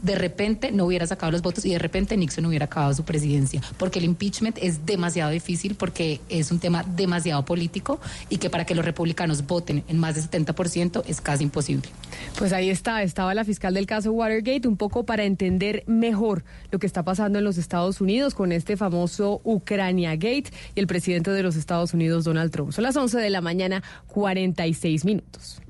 de 0.01 0.15
repente 0.15 0.71
no 0.71 0.85
hubiera 0.85 1.07
sacado 1.07 1.31
los 1.31 1.41
votos 1.41 1.65
y 1.65 1.71
de 1.71 1.79
repente 1.79 2.17
Nixon 2.17 2.45
hubiera 2.45 2.65
acabado 2.65 2.93
su 2.93 3.03
presidencia, 3.03 3.61
porque 3.77 3.99
el 3.99 4.05
impeachment 4.05 4.57
es 4.61 4.85
demasiado 4.85 5.31
difícil, 5.31 5.75
porque 5.75 6.21
es 6.29 6.51
un 6.51 6.59
tema 6.59 6.83
demasiado 6.83 7.43
político 7.45 7.99
y 8.29 8.37
que 8.37 8.49
para 8.49 8.65
que 8.65 8.75
los 8.75 8.85
republicanos 8.85 9.45
voten 9.45 9.83
en 9.87 9.97
más 9.97 10.15
del 10.15 10.29
70% 10.29 11.03
es 11.07 11.21
casi 11.21 11.43
imposible. 11.43 11.89
Pues 12.37 12.53
ahí 12.53 12.69
está, 12.69 13.03
estaba 13.03 13.33
la 13.33 13.43
fiscal 13.43 13.73
del 13.73 13.85
caso 13.85 14.11
Watergate, 14.11 14.67
un 14.67 14.77
poco 14.77 15.05
para 15.05 15.23
entender 15.23 15.83
mejor 15.87 16.43
lo 16.71 16.79
que 16.79 16.87
está 16.87 17.03
pasando 17.03 17.39
en 17.39 17.45
los 17.45 17.57
Estados 17.57 18.01
Unidos 18.01 18.33
con 18.33 18.51
este 18.51 18.77
famoso 18.77 19.41
Ucrania 19.43 20.11
Gate 20.11 20.51
y 20.75 20.79
el 20.79 20.87
presidente 20.87 21.31
de 21.31 21.43
los 21.43 21.55
Estados 21.55 21.93
Unidos, 21.93 22.23
Donald 22.23 22.51
Trump. 22.51 22.71
Son 22.71 22.83
las 22.83 22.95
11 22.95 23.17
de 23.19 23.29
la 23.29 23.41
mañana, 23.41 23.83
46 24.07 25.05
minutos. 25.05 25.61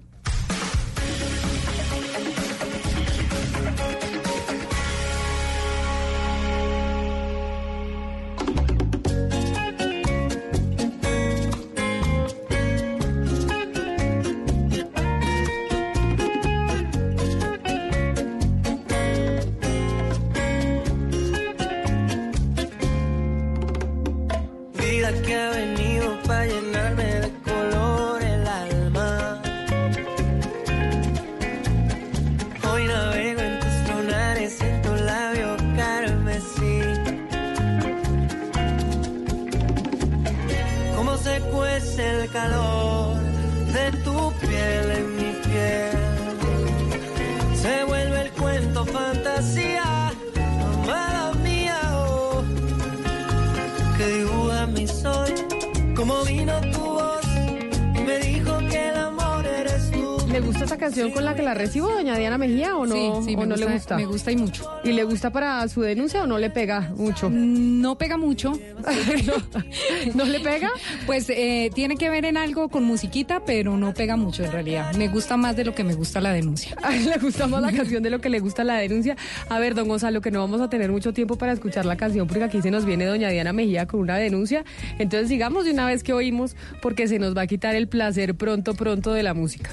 La 61.50 61.56
recibo, 61.56 61.90
doña 61.90 62.16
Diana 62.16 62.38
Mejía, 62.38 62.78
o 62.78 62.86
no, 62.86 62.94
Sí, 62.94 63.30
sí, 63.32 63.36
o 63.36 63.46
no 63.46 63.56
gusta, 63.56 63.66
le 63.66 63.74
gusta? 63.74 63.98
me 63.98 64.06
gusta 64.06 64.32
y 64.32 64.38
mucho. 64.38 64.70
¿Y 64.84 64.92
le 64.92 65.04
gusta 65.04 65.32
para 65.32 65.68
su 65.68 65.82
denuncia 65.82 66.24
o 66.24 66.28
no 66.28 66.38
le 66.38 66.52
pega 66.52 66.92
mucho? 66.96 67.28
No 67.30 67.98
pega 67.98 68.18
mucho. 68.18 68.52
no, 69.26 70.14
¿No 70.14 70.26
le 70.26 70.40
pega? 70.40 70.70
Pues 71.08 71.28
eh, 71.30 71.72
tiene 71.74 71.96
que 71.98 72.10
ver 72.12 72.26
en 72.26 72.38
algo 72.38 72.70
con 72.70 72.84
musiquita, 72.84 73.42
pero 73.46 73.78
no 73.78 73.96
pega 73.96 74.16
mucho 74.16 74.44
en 74.44 74.52
realidad. 74.52 74.94
Me 74.96 75.08
gusta 75.08 75.38
más 75.38 75.56
de 75.56 75.66
lo 75.66 75.74
que 75.74 75.84
me 75.84 75.96
gusta 75.96 76.22
la 76.22 76.32
denuncia. 76.34 76.76
Le 77.10 77.18
gusta 77.18 77.48
más 77.48 77.62
la 77.62 77.72
canción 77.72 78.04
de 78.04 78.12
lo 78.12 78.20
que 78.20 78.30
le 78.30 78.40
gusta 78.40 78.64
la 78.64 78.76
denuncia. 78.76 79.18
A 79.50 79.58
ver, 79.58 79.74
don 79.74 79.88
Gonzalo, 79.88 80.22
que 80.22 80.30
no 80.30 80.40
vamos 80.42 80.62
a 80.62 80.70
tener 80.70 80.92
mucho 80.92 81.14
tiempo 81.14 81.36
para 81.38 81.54
escuchar 81.54 81.86
la 81.86 81.98
canción 81.98 82.28
porque 82.28 82.44
aquí 82.44 82.62
se 82.62 82.70
nos 82.70 82.86
viene 82.86 83.06
doña 83.06 83.30
Diana 83.30 83.54
Mejía 83.54 83.88
con 83.88 84.02
una 84.02 84.18
denuncia. 84.18 84.64
Entonces 85.00 85.30
sigamos 85.30 85.66
de 85.66 85.72
una 85.72 85.88
vez 85.88 86.04
que 86.04 86.14
oímos 86.14 86.56
porque 86.82 87.08
se 87.08 87.18
nos 87.18 87.36
va 87.36 87.42
a 87.42 87.48
quitar 87.48 87.76
el 87.76 87.88
placer 87.88 88.36
pronto, 88.36 88.76
pronto 88.76 89.14
de 89.14 89.24
la 89.24 89.34
música. 89.34 89.72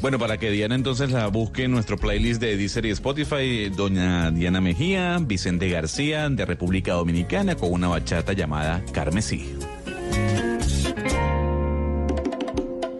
Bueno, 0.00 0.18
para 0.18 0.38
que 0.38 0.50
Diana 0.50 0.74
entonces 0.74 1.10
la 1.10 1.26
busque 1.28 1.64
en 1.64 1.72
nuestro 1.72 1.96
playlist 1.98 2.40
de 2.40 2.56
Deezer 2.56 2.86
y 2.86 2.90
Spotify, 2.90 3.68
doña 3.68 4.30
Diana 4.30 4.60
Mejía, 4.60 5.18
Vicente 5.20 5.68
García 5.68 6.28
de 6.28 6.44
República 6.44 6.94
Dominicana 6.94 7.56
con 7.56 7.72
una 7.72 7.88
bachata 7.88 8.32
llamada 8.32 8.82
Carmesí. 8.92 9.54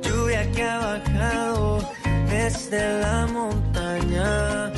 Lluvia 0.03 0.51
que 0.53 0.63
ha 0.63 0.79
bajado 0.79 1.91
desde 2.29 3.01
la 3.01 3.27
montaña. 3.27 4.73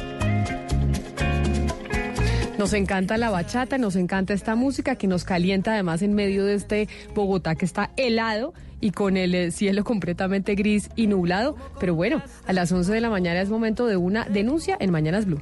Nos 2.59 2.73
encanta 2.74 3.16
la 3.19 3.31
bachata, 3.31 3.77
nos 3.77 3.97
encanta 3.97 4.35
esta 4.35 4.55
música 4.55 4.95
que 4.95 5.09
nos 5.09 5.24
calienta 5.24 5.73
además 5.73 6.01
en 6.03 6.15
medio 6.15 6.45
de 6.45 6.55
este 6.55 6.89
Bogotá 7.15 7.57
que 7.57 7.65
está 7.65 7.91
helado 7.97 8.55
y 8.82 8.90
con 8.90 9.16
el 9.16 9.34
eh, 9.34 9.50
cielo 9.50 9.84
completamente 9.84 10.54
gris 10.54 10.90
y 10.96 11.06
nublado. 11.06 11.56
Pero 11.80 11.94
bueno, 11.94 12.22
a 12.46 12.52
las 12.52 12.70
11 12.70 12.92
de 12.92 13.00
la 13.00 13.09
mañana 13.09 13.40
es 13.40 13.48
momento 13.48 13.86
de 13.86 13.96
una 13.96 14.26
denuncia 14.26 14.76
en 14.78 14.90
Mañanas 14.90 15.24
Blue. 15.24 15.40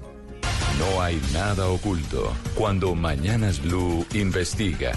No 0.79 1.03
hay 1.03 1.21
nada 1.33 1.67
oculto 1.69 2.33
cuando 2.55 2.95
Mañanas 2.95 3.61
Blue 3.61 4.07
investiga. 4.15 4.93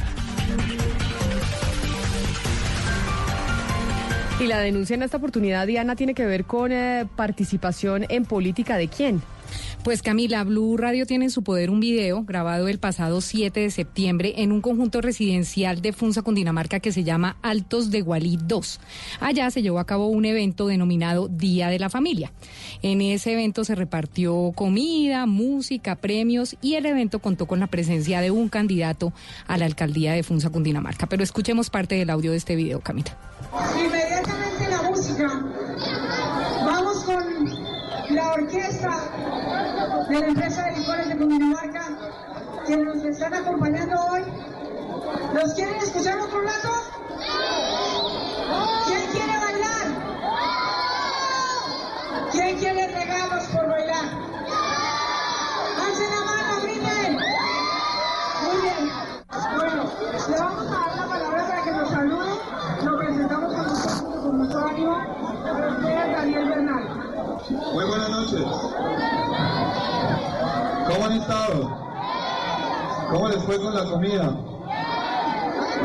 Y 4.39 4.47
la 4.47 4.59
denuncia 4.59 4.95
en 4.95 5.03
esta 5.03 5.17
oportunidad, 5.17 5.65
Diana, 5.65 5.95
tiene 5.95 6.13
que 6.13 6.25
ver 6.25 6.45
con 6.45 6.71
eh, 6.71 7.07
participación 7.15 8.05
en 8.09 8.25
política 8.25 8.77
de 8.77 8.89
quién. 8.89 9.21
Pues 9.83 10.01
Camila, 10.01 10.45
Blue 10.45 10.77
Radio 10.77 11.05
tiene 11.05 11.25
en 11.25 11.31
su 11.31 11.43
poder 11.43 11.69
un 11.69 11.81
video 11.81 12.23
grabado 12.23 12.69
el 12.69 12.79
pasado 12.79 13.19
7 13.19 13.59
de 13.59 13.69
septiembre 13.69 14.33
en 14.37 14.53
un 14.53 14.61
conjunto 14.61 15.01
residencial 15.01 15.81
de 15.81 15.91
Funza, 15.91 16.21
Cundinamarca, 16.21 16.79
que 16.79 16.93
se 16.93 17.03
llama 17.03 17.35
Altos 17.41 17.91
de 17.91 17.99
Gualí 17.99 18.39
2. 18.41 18.79
Allá 19.19 19.51
se 19.51 19.61
llevó 19.61 19.79
a 19.79 19.85
cabo 19.85 20.07
un 20.07 20.23
evento 20.23 20.67
denominado 20.67 21.27
Día 21.27 21.67
de 21.67 21.79
la 21.79 21.89
Familia. 21.89 22.31
En 22.81 23.01
ese 23.01 23.33
evento 23.33 23.65
se 23.65 23.75
repartió 23.75 24.53
comida, 24.55 25.25
música, 25.25 25.95
premios 25.95 26.55
y 26.61 26.75
el 26.75 26.85
evento 26.85 27.19
contó 27.19 27.45
con 27.45 27.59
la 27.59 27.67
presencia 27.67 28.21
de 28.21 28.31
un 28.31 28.47
candidato 28.47 29.11
a 29.47 29.57
la 29.57 29.65
alcaldía 29.65 30.13
de 30.13 30.23
Funza, 30.23 30.49
Cundinamarca. 30.49 31.07
Pero 31.07 31.23
escuchemos 31.23 31.69
parte 31.69 31.95
del 31.95 32.09
audio 32.09 32.31
de 32.31 32.37
este 32.37 32.55
video, 32.55 32.79
Camila. 32.79 33.17
Inmediatamente 33.77 34.69
la 34.69 34.81
música. 34.83 35.27
Vamos 36.65 37.03
con 37.03 38.15
la 38.15 38.33
orquesta 38.33 39.11
de 40.14 40.19
la 40.19 40.27
empresa 40.27 40.64
de 40.65 40.77
licores 40.77 41.10
de 41.10 41.18
Cundinamarca 41.18 41.81
que 42.68 42.77
nos 42.77 43.03
están 43.03 43.34
acompañando 43.34 43.95
hoy. 44.11 44.22
¿Los 45.34 45.56
quieren 45.56 45.76
escuchar 45.77 46.19
otro 46.19 46.40
rato? 46.41 46.69
¿Quién 48.85 49.02
quiere 49.11 49.38
bailar? 49.40 49.88
¿Quién 52.31 52.57
quiere 52.60 52.88
regalos 52.90 53.44
por 53.45 53.68
bailar? 53.68 54.06
¡Alcen 55.84 56.10
la 56.11 56.26
mano, 56.26 56.61
griten! 56.61 57.18
Muy 58.44 58.61
bien. 58.61 58.91
Bueno, 59.57 59.91
le 60.30 60.38
vamos 60.38 60.68
a 60.68 60.73
dar 60.73 60.95
la 60.95 61.07
palabra 61.07 61.48
para 61.48 61.64
que 61.64 61.72
nos 61.72 61.90
salude. 61.90 62.34
Lo 62.84 62.98
presentamos 62.99 63.53
con 63.53 63.65
nosotros 63.65 64.22
con 64.22 64.38
mucho 64.38 64.60
ánimo. 64.60 64.95
Daniel 65.44 66.49
Bernal. 66.49 66.84
Muy 67.73 67.85
buenas 67.85 68.10
noches. 68.10 69.52
¿Cómo 70.93 71.05
han 71.05 71.13
estado? 71.13 71.71
¿Cómo 73.09 73.27
les 73.27 73.43
fue 73.45 73.59
con 73.59 73.73
la 73.73 73.83
comida? 73.85 74.37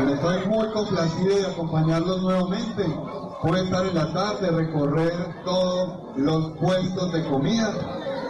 Estoy 0.07 0.47
muy 0.47 0.69
complacido 0.71 1.35
de 1.35 1.47
acompañarlos 1.47 2.21
nuevamente. 2.21 2.85
Pude 3.41 3.63
estar 3.63 3.87
en 3.87 3.95
la 3.95 4.13
tarde, 4.13 4.51
recorrer 4.51 5.13
todos 5.43 6.15
los 6.15 6.51
puestos 6.59 7.11
de 7.11 7.27
comida. 7.27 7.73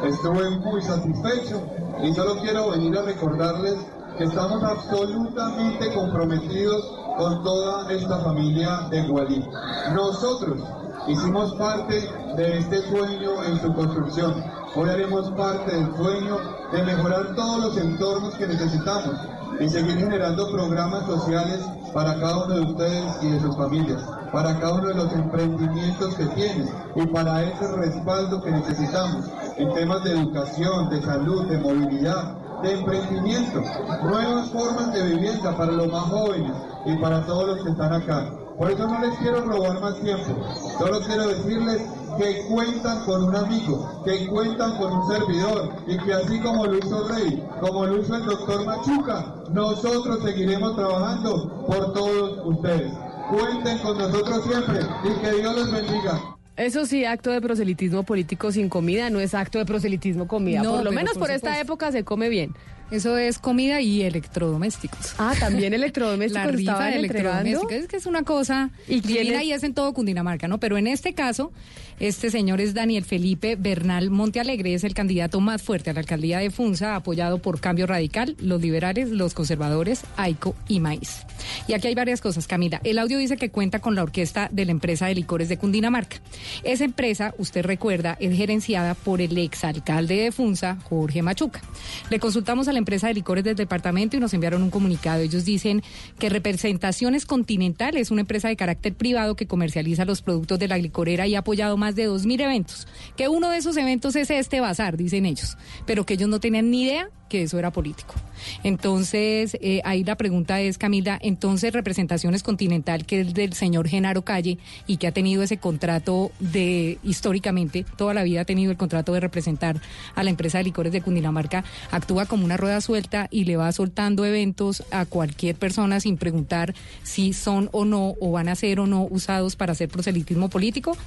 Estuve 0.05 0.51
muy 0.51 0.81
satisfecho 0.81 1.61
y 2.01 2.13
solo 2.13 2.37
quiero 2.39 2.69
venir 2.69 2.97
a 2.97 3.01
recordarles 3.01 3.75
que 4.17 4.23
estamos 4.23 4.63
absolutamente 4.63 5.93
comprometidos 5.93 6.97
con 7.17 7.43
toda 7.43 7.91
esta 7.91 8.19
familia 8.19 8.87
de 8.89 9.05
Gualí. 9.05 9.45
Nosotros 9.93 10.59
hicimos 11.07 11.53
parte 11.55 12.09
de 12.37 12.57
este 12.57 12.77
sueño 12.89 13.43
en 13.43 13.59
su 13.59 13.73
construcción. 13.73 14.58
Hoy 14.75 14.87
haremos 14.87 15.31
parte 15.31 15.75
del 15.75 15.95
sueño 15.95 16.37
de 16.71 16.83
mejorar 16.83 17.33
todos 17.35 17.63
los 17.63 17.77
entornos 17.77 18.35
que 18.35 18.47
necesitamos 18.47 19.15
y 19.59 19.67
seguir 19.67 19.97
generando 19.97 20.51
programas 20.51 21.05
sociales 21.07 21.59
para 21.91 22.19
cada 22.19 22.45
uno 22.45 22.55
de 22.55 22.61
ustedes 22.61 23.23
y 23.23 23.31
de 23.31 23.39
sus 23.39 23.57
familias, 23.57 24.03
para 24.31 24.59
cada 24.59 24.75
uno 24.75 24.89
de 24.89 24.93
los 24.93 25.11
emprendimientos 25.11 26.13
que 26.13 26.25
tienen 26.27 26.69
y 26.95 27.07
para 27.07 27.43
ese 27.43 27.67
respaldo 27.77 28.43
que 28.43 28.51
necesitamos 28.51 29.25
en 29.57 29.73
temas 29.73 30.03
de 30.03 30.11
educación, 30.11 30.89
de 30.91 31.01
salud, 31.01 31.47
de 31.47 31.57
movilidad, 31.57 32.37
de 32.61 32.73
emprendimiento, 32.73 33.63
nuevas 34.03 34.49
formas 34.51 34.93
de 34.93 35.01
vivienda 35.01 35.57
para 35.57 35.71
los 35.71 35.87
más 35.87 36.03
jóvenes 36.03 36.53
y 36.85 36.95
para 36.97 37.25
todos 37.25 37.47
los 37.47 37.63
que 37.63 37.71
están 37.71 37.91
acá. 37.91 38.29
Por 38.55 38.69
eso 38.69 38.87
no 38.87 38.99
les 38.99 39.17
quiero 39.17 39.41
robar 39.41 39.81
más 39.81 39.95
tiempo, 39.95 40.35
solo 40.77 40.99
quiero 41.01 41.27
decirles 41.27 41.81
que 42.17 42.43
cuentan 42.47 43.05
con 43.05 43.23
un 43.25 43.35
amigo, 43.35 44.01
que 44.05 44.27
cuentan 44.27 44.77
con 44.77 44.93
un 44.93 45.07
servidor 45.11 45.73
y 45.87 45.97
que 45.99 46.13
así 46.13 46.39
como 46.39 46.65
lo 46.65 46.77
hizo 46.77 47.07
Rey, 47.07 47.43
como 47.59 47.85
lo 47.85 48.01
hizo 48.01 48.15
el 48.15 48.25
doctor 48.25 48.65
Machuca, 48.65 49.35
nosotros 49.51 50.23
seguiremos 50.23 50.75
trabajando 50.75 51.65
por 51.67 51.93
todos 51.93 52.45
ustedes. 52.45 52.91
Cuenten 53.29 53.77
con 53.79 53.97
nosotros 53.97 54.43
siempre 54.43 54.79
y 55.03 55.21
que 55.21 55.31
Dios 55.33 55.55
los 55.55 55.71
bendiga. 55.71 56.37
Eso 56.59 56.85
sí, 56.85 57.05
acto 57.05 57.31
de 57.31 57.39
proselitismo 57.39 58.03
político 58.03 58.51
sin 58.51 58.67
comida 58.67 59.09
no 59.09 59.21
es 59.21 59.33
acto 59.33 59.59
de 59.59 59.65
proselitismo 59.65 60.27
comida. 60.27 60.61
No, 60.61 60.75
por 60.75 60.83
lo 60.83 60.91
menos 60.91 61.13
por 61.13 61.27
por, 61.27 61.31
esta 61.31 61.57
época 61.59 61.91
se 61.93 62.03
come 62.03 62.27
bien. 62.27 62.53
Eso 62.91 63.17
es 63.17 63.37
comida 63.37 63.81
y 63.81 64.01
electrodomésticos. 64.01 65.13
Ah, 65.17 65.33
también 65.39 65.73
electrodomésticos 65.73 66.45
La 66.45 66.51
rifa 66.51 66.85
de 66.85 66.95
electrodomésticos. 66.95 67.71
Es 67.71 67.87
que 67.87 67.97
es 67.97 68.05
una 68.05 68.23
cosa 68.23 68.71
¿Y 68.87 69.01
divina 69.01 69.41
es? 69.41 69.45
y 69.45 69.53
es 69.53 69.63
en 69.63 69.73
todo 69.73 69.93
Cundinamarca, 69.93 70.47
¿no? 70.47 70.59
Pero 70.59 70.77
en 70.77 70.87
este 70.87 71.13
caso, 71.13 71.51
este 71.99 72.31
señor 72.31 72.61
es 72.61 72.73
Daniel 72.73 73.03
Felipe 73.03 73.55
Bernal 73.55 74.09
Montealegre, 74.09 74.73
es 74.73 74.83
el 74.83 74.93
candidato 74.93 75.39
más 75.39 75.61
fuerte 75.61 75.89
a 75.89 75.93
la 75.93 75.99
alcaldía 75.99 76.39
de 76.39 76.49
Funza, 76.49 76.95
apoyado 76.95 77.39
por 77.39 77.59
Cambio 77.59 77.87
Radical, 77.87 78.35
los 78.39 78.61
liberales, 78.61 79.09
los 79.09 79.33
conservadores, 79.33 80.01
AICO 80.17 80.55
y 80.67 80.79
Maíz. 80.79 81.25
Y 81.67 81.73
aquí 81.73 81.87
hay 81.87 81.95
varias 81.95 82.21
cosas, 82.21 82.47
Camila. 82.47 82.81
El 82.83 82.99
audio 82.99 83.17
dice 83.17 83.37
que 83.37 83.49
cuenta 83.49 83.79
con 83.79 83.95
la 83.95 84.03
orquesta 84.03 84.49
de 84.51 84.65
la 84.65 84.71
empresa 84.71 85.07
de 85.07 85.15
licores 85.15 85.49
de 85.49 85.57
Cundinamarca. 85.57 86.17
Esa 86.63 86.85
empresa, 86.85 87.33
usted 87.37 87.65
recuerda, 87.65 88.17
es 88.19 88.35
gerenciada 88.35 88.93
por 88.93 89.21
el 89.21 89.37
exalcalde 89.37 90.15
de 90.15 90.31
Funza, 90.31 90.77
Jorge 90.89 91.21
Machuca. 91.21 91.61
Le 92.09 92.19
consultamos 92.19 92.67
a 92.67 92.73
la 92.73 92.78
empresa 92.79 93.07
de 93.07 93.13
licores 93.13 93.43
del 93.43 93.55
departamento 93.55 94.17
y 94.17 94.19
nos 94.19 94.33
enviaron 94.33 94.63
un 94.63 94.71
comunicado. 94.71 95.21
Ellos 95.21 95.45
dicen 95.45 95.83
que 96.17 96.29
Representaciones 96.29 97.25
Continental 97.25 97.97
es 97.97 98.11
una 98.11 98.21
empresa 98.21 98.47
de 98.47 98.55
carácter 98.55 98.95
privado 98.95 99.35
que 99.35 99.47
comercializa 99.47 100.05
los 100.05 100.21
productos 100.21 100.59
de 100.59 100.67
la 100.67 100.77
licorera 100.77 101.27
y 101.27 101.35
ha 101.35 101.39
apoyado 101.39 101.77
más 101.77 101.95
de 101.95 102.09
2.000 102.09 102.41
eventos. 102.41 102.87
Que 103.15 103.27
uno 103.27 103.49
de 103.49 103.57
esos 103.57 103.77
eventos 103.77 104.15
es 104.15 104.29
este 104.29 104.59
bazar, 104.59 104.97
dicen 104.97 105.25
ellos, 105.25 105.57
pero 105.85 106.05
que 106.05 106.15
ellos 106.15 106.29
no 106.29 106.39
tenían 106.39 106.71
ni 106.71 106.83
idea 106.83 107.09
que 107.29 107.43
eso 107.43 107.57
era 107.57 107.71
político. 107.71 108.15
Entonces, 108.63 109.57
eh, 109.61 109.81
ahí 109.85 110.03
la 110.03 110.15
pregunta 110.15 110.59
es, 110.61 110.77
Camila, 110.77 111.17
entonces 111.21 111.73
Representaciones 111.73 112.43
Continental, 112.43 113.05
que 113.05 113.21
es 113.21 113.33
del 113.33 113.53
señor 113.53 113.87
Genaro 113.87 114.23
Calle 114.23 114.57
y 114.87 114.97
que 114.97 115.07
ha 115.07 115.11
tenido 115.11 115.43
ese 115.43 115.57
contrato 115.57 116.31
de, 116.39 116.97
históricamente, 117.03 117.85
toda 117.97 118.13
la 118.13 118.23
vida 118.23 118.41
ha 118.41 118.45
tenido 118.45 118.71
el 118.71 118.77
contrato 118.77 119.13
de 119.13 119.19
representar 119.19 119.81
a 120.15 120.23
la 120.23 120.29
empresa 120.29 120.57
de 120.57 120.65
licores 120.65 120.91
de 120.91 121.01
Cundinamarca, 121.01 121.63
actúa 121.91 122.25
como 122.25 122.45
una 122.45 122.57
rueda 122.57 122.81
suelta 122.81 123.27
y 123.31 123.45
le 123.45 123.57
va 123.57 123.71
soltando 123.71 124.25
eventos 124.25 124.83
a 124.91 125.05
cualquier 125.05 125.55
persona 125.55 125.99
sin 125.99 126.17
preguntar 126.17 126.73
si 127.03 127.33
son 127.33 127.69
o 127.71 127.85
no, 127.85 128.15
o 128.19 128.31
van 128.31 128.49
a 128.49 128.55
ser 128.55 128.79
o 128.79 128.87
no 128.87 129.03
usados 129.03 129.55
para 129.55 129.73
hacer 129.73 129.89
proselitismo 129.89 130.49
político. 130.49 130.97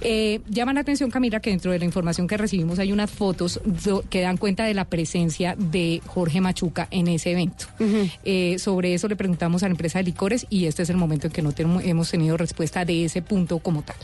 Eh, 0.00 0.40
llama 0.48 0.72
la 0.72 0.80
atención, 0.80 1.10
Camila, 1.10 1.40
que 1.40 1.50
dentro 1.50 1.72
de 1.72 1.78
la 1.78 1.84
información 1.84 2.26
que 2.26 2.36
recibimos 2.36 2.78
hay 2.78 2.92
unas 2.92 3.10
fotos 3.10 3.60
que 4.08 4.20
dan 4.20 4.36
cuenta 4.36 4.64
de 4.64 4.74
la 4.74 4.86
presencia 4.86 5.54
de 5.56 5.65
Jorge 6.06 6.40
Machuca 6.40 6.88
en 6.90 7.08
ese 7.08 7.32
evento. 7.32 7.66
Eh, 8.24 8.56
sobre 8.58 8.94
eso 8.94 9.08
le 9.08 9.16
preguntamos 9.16 9.62
a 9.62 9.66
la 9.68 9.72
empresa 9.72 9.98
de 9.98 10.04
licores 10.04 10.46
y 10.50 10.66
este 10.66 10.82
es 10.82 10.90
el 10.90 10.96
momento 10.96 11.26
en 11.26 11.32
que 11.32 11.42
no 11.42 11.52
tenemos- 11.52 11.84
hemos 11.84 12.10
tenido 12.10 12.36
respuesta 12.36 12.84
de 12.84 13.04
ese 13.04 13.22
punto 13.22 13.58
como 13.58 13.82
tal. 13.82 13.96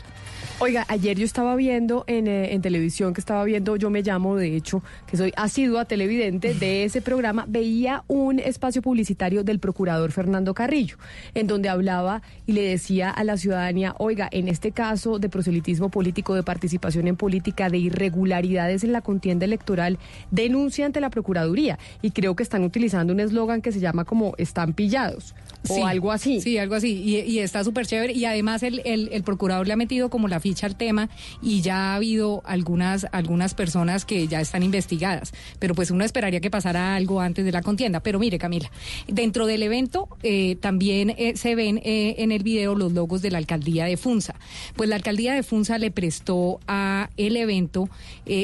Oiga, 0.59 0.85
ayer 0.87 1.17
yo 1.17 1.25
estaba 1.25 1.55
viendo 1.55 2.05
en, 2.07 2.27
eh, 2.27 2.53
en, 2.53 2.61
televisión, 2.61 3.13
que 3.13 3.19
estaba 3.19 3.43
viendo, 3.43 3.75
yo 3.75 3.89
me 3.89 4.01
llamo, 4.01 4.35
de 4.35 4.55
hecho, 4.55 4.83
que 5.07 5.17
soy 5.17 5.33
asidua 5.35 5.85
televidente 5.85 6.53
de 6.53 6.83
ese 6.85 7.01
programa, 7.01 7.45
veía 7.49 8.03
un 8.07 8.39
espacio 8.39 8.81
publicitario 8.81 9.43
del 9.43 9.59
procurador 9.59 10.11
Fernando 10.11 10.53
Carrillo, 10.53 10.97
en 11.33 11.47
donde 11.47 11.69
hablaba 11.69 12.21
y 12.45 12.53
le 12.53 12.61
decía 12.61 13.09
a 13.09 13.23
la 13.23 13.35
ciudadanía, 13.35 13.95
oiga, 13.97 14.29
en 14.31 14.47
este 14.47 14.71
caso 14.71 15.17
de 15.17 15.27
proselitismo 15.27 15.89
político, 15.89 16.35
de 16.35 16.43
participación 16.43 17.07
en 17.07 17.17
política, 17.17 17.69
de 17.69 17.79
irregularidades 17.79 18.83
en 18.83 18.93
la 18.93 19.01
contienda 19.01 19.45
electoral, 19.45 19.97
denuncia 20.31 20.85
ante 20.85 21.01
la 21.01 21.09
Procuraduría. 21.09 21.79
Y 22.01 22.11
creo 22.11 22.35
que 22.35 22.43
están 22.43 22.63
utilizando 22.63 23.11
un 23.11 23.19
eslogan 23.19 23.61
que 23.61 23.71
se 23.71 23.79
llama 23.79 24.05
como 24.05 24.35
están 24.37 24.73
pillados 24.73 25.35
o 25.69 25.85
algo 25.85 26.11
así. 26.11 26.41
Sí, 26.41 26.57
algo 26.57 26.75
así. 26.75 26.93
Y, 26.93 27.19
y 27.19 27.39
está 27.39 27.63
súper 27.63 27.85
chévere. 27.85 28.13
Y 28.13 28.25
además 28.25 28.63
el, 28.63 28.81
el, 28.85 29.09
el 29.11 29.23
procurador 29.23 29.67
le 29.67 29.73
ha 29.73 29.77
metido 29.77 30.09
como 30.09 30.27
la 30.27 30.39
ficha 30.39 30.67
al 30.67 30.75
tema 30.75 31.09
y 31.41 31.61
ya 31.61 31.91
ha 31.91 31.95
habido 31.95 32.41
algunas, 32.45 33.07
algunas 33.11 33.53
personas 33.53 34.05
que 34.05 34.27
ya 34.27 34.41
están 34.41 34.63
investigadas. 34.63 35.33
Pero 35.59 35.75
pues 35.75 35.91
uno 35.91 36.03
esperaría 36.03 36.39
que 36.39 36.51
pasara 36.51 36.95
algo 36.95 37.21
antes 37.21 37.45
de 37.45 37.51
la 37.51 37.61
contienda. 37.61 38.01
Pero 38.01 38.19
mire, 38.19 38.37
Camila, 38.37 38.71
dentro 39.07 39.45
del 39.45 39.63
evento 39.63 40.09
eh, 40.23 40.57
también 40.59 41.11
eh, 41.11 41.33
se 41.35 41.55
ven 41.55 41.79
eh, 41.83 42.15
en 42.19 42.31
el 42.31 42.43
video 42.43 42.75
los 42.75 42.91
logos 42.91 43.21
de 43.21 43.31
la 43.31 43.37
alcaldía 43.37 43.85
de 43.85 43.97
Funza. 43.97 44.35
Pues 44.75 44.89
la 44.89 44.95
alcaldía 44.95 45.33
de 45.33 45.43
Funza 45.43 45.77
le 45.77 45.91
prestó 45.91 46.59
a 46.67 47.09
el 47.17 47.37
evento 47.37 47.89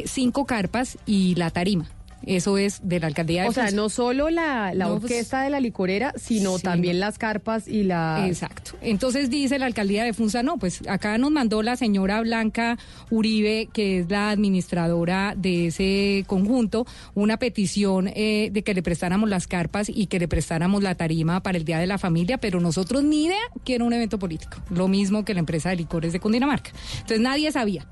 cinco 0.05 0.45
carpas 0.45 0.97
y 1.05 1.35
la 1.35 1.49
tarima. 1.49 1.89
Eso 2.35 2.57
es 2.57 2.81
de 2.83 2.99
la 2.99 3.07
alcaldía 3.07 3.43
de 3.43 3.49
O 3.49 3.51
sea, 3.51 3.71
no 3.71 3.89
solo 3.89 4.29
la, 4.29 4.73
la 4.73 4.87
pues, 4.87 5.03
orquesta 5.03 5.43
de 5.43 5.49
la 5.49 5.59
licorera, 5.59 6.13
sino 6.15 6.59
también 6.59 6.99
las 6.99 7.17
carpas 7.17 7.67
y 7.67 7.83
la... 7.83 8.25
Exacto. 8.27 8.73
Entonces 8.81 9.29
dice 9.29 9.57
la 9.57 9.65
alcaldía 9.65 10.03
de 10.03 10.13
Funza, 10.13 10.43
no, 10.43 10.57
pues 10.57 10.81
acá 10.87 11.17
nos 11.17 11.31
mandó 11.31 11.63
la 11.63 11.75
señora 11.75 12.21
Blanca 12.21 12.77
Uribe, 13.09 13.67
que 13.73 13.99
es 13.99 14.09
la 14.09 14.29
administradora 14.29 15.33
de 15.35 15.67
ese 15.67 16.23
conjunto, 16.27 16.85
una 17.15 17.37
petición 17.37 18.09
eh, 18.09 18.49
de 18.51 18.63
que 18.63 18.73
le 18.73 18.83
prestáramos 18.83 19.29
las 19.29 19.47
carpas 19.47 19.89
y 19.89 20.07
que 20.07 20.19
le 20.19 20.27
prestáramos 20.27 20.83
la 20.83 20.95
tarima 20.95 21.41
para 21.41 21.57
el 21.57 21.65
Día 21.65 21.79
de 21.79 21.87
la 21.87 21.97
Familia, 21.97 22.37
pero 22.37 22.59
nosotros 22.59 23.03
ni 23.03 23.25
idea 23.25 23.41
que 23.63 23.75
era 23.75 23.83
un 23.83 23.93
evento 23.93 24.19
político. 24.19 24.57
Lo 24.69 24.87
mismo 24.87 25.25
que 25.25 25.33
la 25.33 25.39
empresa 25.39 25.69
de 25.69 25.77
licores 25.77 26.13
de 26.13 26.19
Cundinamarca. 26.19 26.71
Entonces 26.93 27.19
nadie 27.19 27.51
sabía. 27.51 27.87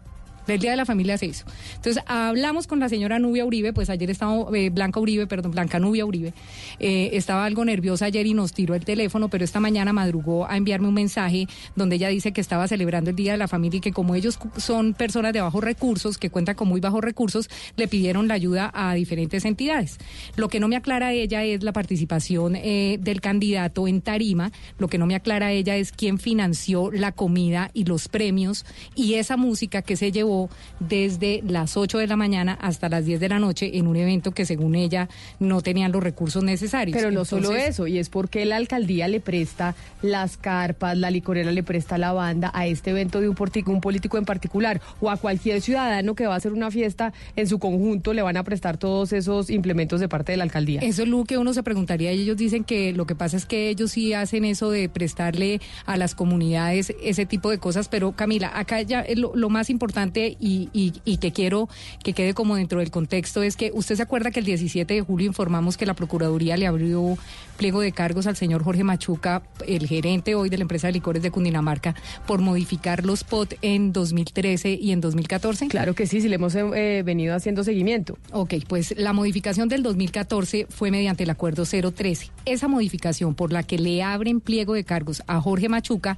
El 0.48 0.60
Día 0.60 0.72
de 0.72 0.78
la 0.78 0.86
Familia 0.86 1.18
se 1.18 1.26
hizo. 1.26 1.46
Entonces, 1.76 2.02
hablamos 2.08 2.68
con 2.68 2.80
la 2.80 2.90
señora 2.90 3.20
Nubia 3.20 3.46
Uribe, 3.46 3.74
pues 3.74 3.90
ayer 3.90 4.10
estaba, 4.10 4.46
eh, 4.56 4.70
Blanca 4.70 5.00
Uribe, 5.00 5.28
perdón, 5.28 5.52
Blanca 5.52 5.80
Nubia 5.80 6.06
Uribe, 6.06 6.34
eh, 6.80 7.10
estaba 7.14 7.46
algo 7.46 7.66
nerviosa 7.66 8.06
ayer 8.06 8.26
y 8.26 8.34
nos 8.34 8.54
tiró 8.54 8.76
el 8.76 8.86
teléfono, 8.86 9.30
pero 9.30 9.44
esta 9.44 9.60
mañana 9.60 9.94
madrugó 9.94 10.48
a 10.48 10.58
enviarme 10.58 10.88
un 10.88 10.94
mensaje 10.94 11.48
donde 11.76 11.98
ella 11.98 12.10
dice 12.10 12.32
que 12.32 12.42
estaba 12.42 12.68
celebrando 12.68 13.10
el 13.10 13.16
Día 13.16 13.34
de 13.34 13.38
la 13.38 13.48
Familia 13.48 13.78
y 13.80 13.82
que 13.82 13.92
como 13.92 14.16
ellos 14.16 14.40
son 14.58 14.94
personas 14.94 15.34
de 15.34 15.42
bajos 15.42 15.64
recursos, 15.64 16.18
que 16.18 16.30
cuentan 16.30 16.56
con 16.56 16.68
muy 16.68 16.80
bajos 16.80 17.02
recursos, 17.02 17.50
le 17.76 17.88
pidieron 17.88 18.28
la 18.28 18.36
ayuda 18.36 18.72
a 18.74 18.94
diferentes 18.94 19.46
entidades. 19.46 19.98
Lo 20.36 20.48
que 20.50 20.60
no 20.60 20.68
me 20.68 20.76
aclara 20.76 21.14
ella 21.14 21.44
es 21.44 21.64
la 21.64 21.74
participación 21.74 22.56
eh, 22.56 22.98
del 23.02 23.22
candidato 23.22 23.88
en 23.88 24.02
Tarima, 24.02 24.52
lo 24.78 24.88
que 24.88 24.98
no 24.98 25.06
me 25.06 25.16
aclara 25.16 25.52
ella 25.52 25.76
es 25.76 25.92
quién 25.92 26.20
financió 26.20 26.92
la 26.92 27.12
comida 27.12 27.72
y 27.74 27.86
los 27.86 28.08
premios 28.08 28.66
y 28.96 29.16
esa 29.16 29.38
música 29.38 29.82
que 29.82 29.96
se 29.96 30.12
llevó 30.12 30.37
desde 30.80 31.42
las 31.48 31.78
8 31.78 31.98
de 31.98 32.08
la 32.08 32.16
mañana 32.16 32.58
hasta 32.62 32.90
las 32.90 33.06
10 33.06 33.20
de 33.20 33.30
la 33.30 33.40
noche 33.40 33.78
en 33.78 33.88
un 33.88 33.96
evento 33.96 34.32
que 34.32 34.46
según 34.46 34.76
ella 34.76 35.10
no 35.40 35.62
tenían 35.62 35.92
los 35.92 36.04
recursos 36.04 36.44
necesarios. 36.44 36.98
Pero 36.98 37.12
no 37.12 37.26
solo 37.26 37.56
eso, 37.56 37.88
y 37.88 37.98
es 37.98 38.10
porque 38.10 38.46
la 38.46 38.58
alcaldía 38.58 39.08
le 39.08 39.20
presta 39.20 39.76
las 40.02 40.38
carpas, 40.38 40.98
la 40.98 41.12
licorera 41.12 41.52
le 41.52 41.64
presta 41.64 41.98
la 41.98 42.14
banda 42.14 42.52
a 42.54 42.68
este 42.68 42.92
evento 42.92 43.22
de 43.22 43.30
un, 43.30 43.36
un 43.68 43.82
político 43.82 44.18
en 44.18 44.26
particular 44.26 44.82
o 45.02 45.10
a 45.10 45.18
cualquier 45.18 45.62
ciudadano 45.62 46.16
que 46.16 46.28
va 46.28 46.34
a 46.34 46.38
hacer 46.38 46.54
una 46.54 46.72
fiesta 46.72 47.14
en 47.36 47.48
su 47.48 47.60
conjunto 47.60 48.14
le 48.14 48.22
van 48.22 48.38
a 48.38 48.44
prestar 48.44 48.78
todos 48.78 49.14
esos 49.14 49.50
implementos 49.50 50.00
de 50.00 50.08
parte 50.08 50.32
de 50.32 50.38
la 50.38 50.44
alcaldía. 50.44 50.82
Eso 50.82 51.04
es 51.04 51.10
lo 51.10 51.24
que 51.24 51.38
uno 51.38 51.54
se 51.54 51.64
preguntaría 51.64 52.14
y 52.14 52.22
ellos 52.22 52.38
dicen 52.38 52.64
que 52.64 52.94
lo 52.94 53.06
que 53.06 53.16
pasa 53.16 53.38
es 53.38 53.46
que 53.46 53.70
ellos 53.70 53.92
sí 53.92 54.14
hacen 54.14 54.46
eso 54.46 54.72
de 54.72 54.90
prestarle 54.90 55.62
a 55.86 55.98
las 55.98 56.16
comunidades 56.16 56.94
ese 57.02 57.26
tipo 57.26 57.50
de 57.50 57.58
cosas, 57.58 57.88
pero 57.90 58.12
Camila, 58.14 58.52
acá 58.54 58.82
ya 58.82 59.06
lo, 59.16 59.36
lo 59.36 59.50
más 59.50 59.70
importante 59.70 60.27
y, 60.40 61.18
que 61.20 61.32
quiero 61.32 61.70
que 62.04 62.14
quede 62.14 62.34
como 62.34 62.56
dentro 62.56 62.80
del 62.80 62.92
contexto 62.92 63.44
es 63.44 63.56
que 63.56 63.72
usted 63.74 63.96
se 63.96 64.04
acuerda 64.04 64.32
que 64.32 64.40
el 64.40 64.46
17 64.46 64.94
de 64.94 65.02
julio 65.02 65.28
informamos 65.28 65.78
que 65.78 65.86
la 65.86 65.94
Procuraduría 65.94 66.58
le 66.58 66.68
abrió 66.68 67.18
pliego 67.58 67.82
de 67.82 67.92
cargos 67.92 68.28
al 68.28 68.38
señor 68.38 68.64
Jorge 68.64 68.84
Machuca, 68.84 69.44
el 69.66 69.88
gerente 69.88 70.36
hoy 70.36 70.50
de 70.50 70.58
la 70.58 70.62
empresa 70.62 70.88
de 70.88 70.94
licores 70.94 71.22
de 71.22 71.32
Cundinamarca, 71.32 71.96
por 72.26 72.40
modificar 72.40 73.06
los 73.06 73.24
POT 73.24 73.56
en 73.62 73.92
2013 73.92 74.78
y 74.80 74.92
en 74.92 75.02
2014? 75.02 75.68
Claro 75.68 75.94
que 75.94 76.08
sí, 76.08 76.22
sí 76.22 76.30
le 76.30 76.36
hemos 76.36 76.56
eh, 76.56 77.04
venido 77.04 77.36
haciendo 77.36 77.64
seguimiento. 77.64 78.18
Ok, 78.32 78.54
pues 78.68 78.94
la 78.98 79.12
modificación 79.12 79.68
del 79.68 79.84
2014 79.84 80.68
fue 80.70 80.92
mediante 80.92 81.24
el 81.24 81.30
acuerdo 81.30 81.66
013. 81.66 82.32
Esa 82.46 82.68
modificación 82.68 83.36
por 83.36 83.52
la 83.52 83.64
que 83.64 83.78
le 83.78 84.04
abren 84.04 84.40
pliego 84.40 84.74
de 84.74 84.84
cargos 84.84 85.24
a 85.28 85.42
Jorge 85.42 85.68
Machuca 85.68 86.18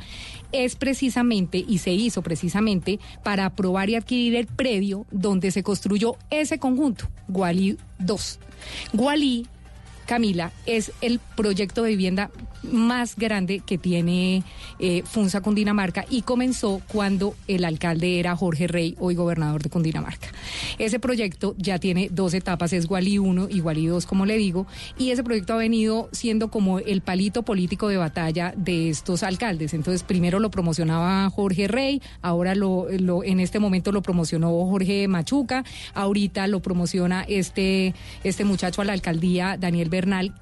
es 0.51 0.75
precisamente 0.75 1.63
y 1.67 1.79
se 1.79 1.91
hizo 1.91 2.21
precisamente 2.21 2.99
para 3.23 3.45
aprobar 3.45 3.89
y 3.89 3.95
adquirir 3.95 4.35
el 4.35 4.47
predio 4.47 5.05
donde 5.11 5.51
se 5.51 5.63
construyó 5.63 6.17
ese 6.29 6.59
conjunto, 6.59 7.09
Gualí 7.27 7.77
2. 7.99 8.39
Gualí 8.93 9.47
Camila, 10.09 10.51
es 10.65 10.91
el 11.01 11.19
proyecto 11.35 11.83
de 11.83 11.91
vivienda 11.91 12.31
más 12.63 13.15
grande 13.15 13.61
que 13.65 13.77
tiene 13.77 14.43
eh, 14.79 15.03
Funza 15.05 15.41
Cundinamarca 15.41 16.05
y 16.09 16.23
comenzó 16.23 16.81
cuando 16.91 17.35
el 17.47 17.63
alcalde 17.63 18.19
era 18.19 18.35
Jorge 18.35 18.67
Rey, 18.67 18.95
hoy 18.99 19.13
gobernador 19.13 19.61
de 19.61 19.69
Cundinamarca. 19.69 20.29
Ese 20.79 20.99
proyecto 20.99 21.55
ya 21.57 21.79
tiene 21.79 22.09
dos 22.11 22.33
etapas, 22.33 22.73
es 22.73 22.87
Gualí 22.87 23.19
1 23.19 23.49
y 23.49 23.59
Gualí 23.59 23.85
2, 23.85 24.05
como 24.05 24.25
le 24.25 24.37
digo, 24.37 24.65
y 24.97 25.11
ese 25.11 25.23
proyecto 25.23 25.53
ha 25.53 25.57
venido 25.57 26.09
siendo 26.11 26.49
como 26.49 26.79
el 26.79 27.01
palito 27.01 27.43
político 27.43 27.87
de 27.87 27.97
batalla 27.97 28.53
de 28.57 28.89
estos 28.89 29.23
alcaldes. 29.23 29.73
Entonces, 29.73 30.03
primero 30.03 30.39
lo 30.39 30.49
promocionaba 30.51 31.29
Jorge 31.29 31.67
Rey, 31.67 32.01
ahora 32.21 32.55
lo, 32.55 32.87
en 32.89 33.39
este 33.39 33.59
momento 33.59 33.91
lo 33.91 34.01
promocionó 34.01 34.49
Jorge 34.65 35.07
Machuca, 35.07 35.63
ahorita 35.93 36.47
lo 36.47 36.61
promociona 36.61 37.25
este, 37.27 37.93
este 38.23 38.43
muchacho 38.43 38.81
a 38.81 38.85
la 38.85 38.93
alcaldía, 38.93 39.57
Daniel 39.57 39.89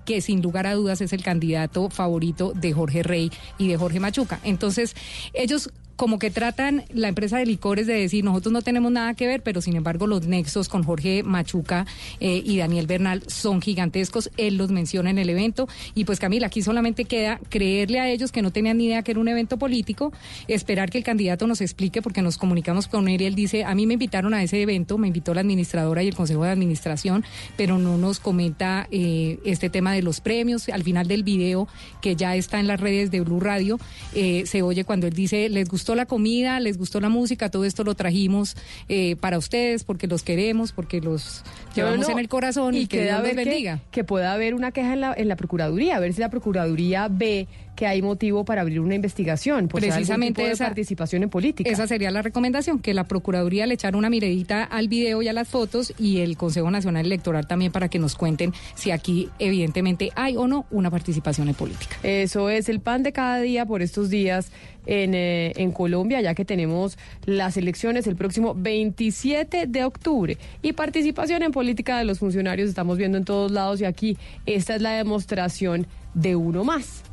Que 0.06 0.22
sin 0.22 0.42
lugar 0.42 0.68
a 0.68 0.74
dudas 0.74 1.02
es 1.02 1.14
el 1.14 1.24
candidato 1.24 1.90
favorito 1.90 2.54
de 2.56 2.74
Jorge 2.74 3.04
Rey 3.04 3.32
y 3.58 3.68
de 3.68 3.78
Jorge 3.78 4.00
Machuca. 4.00 4.40
Entonces, 4.44 4.96
ellos 5.34 5.72
como 5.98 6.20
que 6.20 6.30
tratan 6.30 6.84
la 6.94 7.08
empresa 7.08 7.40
de 7.40 7.46
licores 7.46 7.88
de 7.88 7.96
decir 7.96 8.24
nosotros 8.24 8.54
no 8.54 8.62
tenemos 8.62 8.92
nada 8.92 9.16
que 9.16 9.26
ver, 9.26 9.42
pero 9.42 9.62
sin 9.62 9.76
embargo 9.76 10.06
los 10.06 10.28
nexos 10.28 10.70
con 10.70 10.84
Jorge 10.84 11.24
Machuca 11.24 11.86
eh, 12.20 12.42
y 12.46 12.58
Daniel 12.58 12.86
Bernal 12.86 13.24
son 13.28 13.62
gigantescos. 13.62 14.30
Él 14.38 14.58
los 14.58 14.70
menciona 14.70 15.10
en 15.10 15.18
el 15.18 15.30
evento. 15.30 15.68
Y 15.96 16.06
pues 16.06 16.20
Camila, 16.20 16.48
aquí 16.48 16.62
solamente 16.62 17.06
queda 17.06 17.40
creerle 17.50 18.00
a 18.00 18.10
ellos 18.10 18.32
que 18.32 18.44
no 18.44 18.52
tenían 18.52 18.78
ni 18.78 18.86
idea 18.86 19.02
que 19.02 19.12
era 19.12 19.20
un 19.20 19.28
evento 19.28 19.58
político, 19.58 20.14
esperar 20.48 20.92
que 20.92 21.00
el 21.00 21.04
candidato 21.04 21.48
nos 21.48 21.62
explique, 21.62 22.02
porque 22.02 22.22
nos 22.22 22.38
comunicamos 22.38 22.88
con 22.88 23.08
él 23.08 23.22
y 23.22 23.26
él 23.26 23.36
dice, 23.36 23.64
a 23.64 23.74
mí 23.74 23.88
me 23.88 23.96
invitaron 23.96 24.36
a 24.36 24.44
ese 24.44 24.62
evento, 24.62 25.00
me 25.00 25.08
invitó 25.08 25.34
la 25.34 25.42
administradora 25.42 26.04
y 26.04 26.08
el 26.08 26.16
Consejo 26.16 26.44
de 26.44 26.52
Administración, 26.52 27.26
pero 27.56 27.80
no 27.80 27.98
nos 27.98 28.20
comenta 28.20 28.88
eh, 28.92 29.40
este 29.46 29.72
tema 29.72 29.94
de 29.94 30.04
los 30.04 30.22
premios. 30.22 30.70
Al 30.70 30.84
final 30.84 31.08
del 31.08 31.24
video, 31.24 31.68
que 32.02 32.16
ya 32.16 32.36
está 32.36 32.60
en 32.60 32.68
las 32.68 32.80
redes 32.80 33.10
de 33.10 33.22
Blue 33.22 33.40
Radio, 33.40 33.80
eh, 34.14 34.44
se 34.46 34.62
oye 34.62 34.84
cuando 34.84 35.08
él 35.08 35.14
dice, 35.14 35.50
les 35.50 35.68
gustó 35.68 35.87
la 35.96 36.06
comida, 36.06 36.60
les 36.60 36.78
gustó 36.78 37.00
la 37.00 37.10
música, 37.10 37.50
todo 37.50 37.66
esto 37.66 37.84
lo 37.84 37.96
trajimos 37.96 38.56
eh, 38.90 39.16
para 39.18 39.38
ustedes 39.38 39.84
porque 39.84 40.08
los 40.08 40.24
queremos, 40.24 40.72
porque 40.72 41.02
los 41.02 41.44
llevamos 41.76 42.10
en 42.10 42.20
el 42.20 42.30
corazón 42.30 42.76
y, 42.76 42.88
que 42.88 43.04
Dios 43.04 43.22
los 43.22 43.36
bendiga. 43.36 43.80
Que, 43.92 44.04
pueda 44.04 44.34
haber 44.34 44.54
una 44.54 44.72
queja 44.72 44.94
en 44.94 45.02
la, 45.02 45.14
en 45.14 45.28
la 45.28 45.36
Procuraduría, 45.36 45.98
a 45.98 46.00
ver 46.00 46.14
si 46.14 46.22
la 46.22 46.30
Procuraduría 46.30 47.08
ve 47.10 47.48
que 47.78 47.86
hay 47.86 48.02
motivo 48.02 48.44
para 48.44 48.62
abrir 48.62 48.80
una 48.80 48.96
investigación 48.96 49.68
por 49.68 49.80
precisamente 49.80 50.50
esa 50.50 50.66
participación 50.66 51.22
en 51.22 51.30
política. 51.30 51.70
Esa 51.70 51.86
sería 51.86 52.10
la 52.10 52.24
recomendación, 52.24 52.80
que 52.80 52.96
la 52.96 53.04
Procuraduría 53.04 53.68
le 53.68 53.76
echara 53.76 53.96
una 53.96 54.10
miradita 54.10 54.64
al 54.64 54.88
video 54.88 55.22
y 55.22 55.28
a 55.28 55.34
las 55.34 55.48
fotos 55.48 55.94
y 56.00 56.20
el 56.22 56.38
Consejo 56.38 56.72
Nacional 56.72 57.06
Electoral 57.06 57.46
también 57.46 57.72
para 57.72 57.88
que 57.88 58.00
nos 58.00 58.16
cuenten 58.16 58.52
si 58.74 58.90
aquí 58.90 59.30
evidentemente 59.38 60.10
hay 60.16 60.36
o 60.38 60.48
no 60.48 60.66
una 60.72 60.90
participación 60.90 61.50
en 61.50 61.54
política. 61.54 61.98
Eso 62.02 62.50
es 62.50 62.68
el 62.68 62.80
pan 62.80 63.04
de 63.04 63.14
cada 63.14 63.40
día 63.42 63.68
por 63.68 63.84
estos 63.84 64.10
días 64.10 64.52
en, 64.88 65.14
eh, 65.14 65.54
en 65.58 65.72
Colombia, 65.72 66.20
ya 66.20 66.34
que 66.34 66.46
tenemos 66.46 66.98
las 67.26 67.58
elecciones 67.58 68.08
el 68.08 68.16
próximo 68.16 68.56
27 68.58 69.68
de 69.68 69.84
octubre. 69.84 70.40
Y 70.64 70.74
participación 70.74 71.44
en 71.44 71.52
política 71.52 72.00
de 72.00 72.06
los 72.06 72.18
funcionarios 72.18 72.70
estamos 72.70 72.98
viendo 72.98 73.20
en 73.20 73.26
todos 73.26 73.52
lados 73.52 73.82
y 73.82 73.86
aquí 73.86 74.18
esta 74.48 74.74
es 74.74 74.82
la 74.82 74.94
demostración 74.94 75.86
de 76.16 76.36
uno 76.36 76.64
más. 76.64 77.04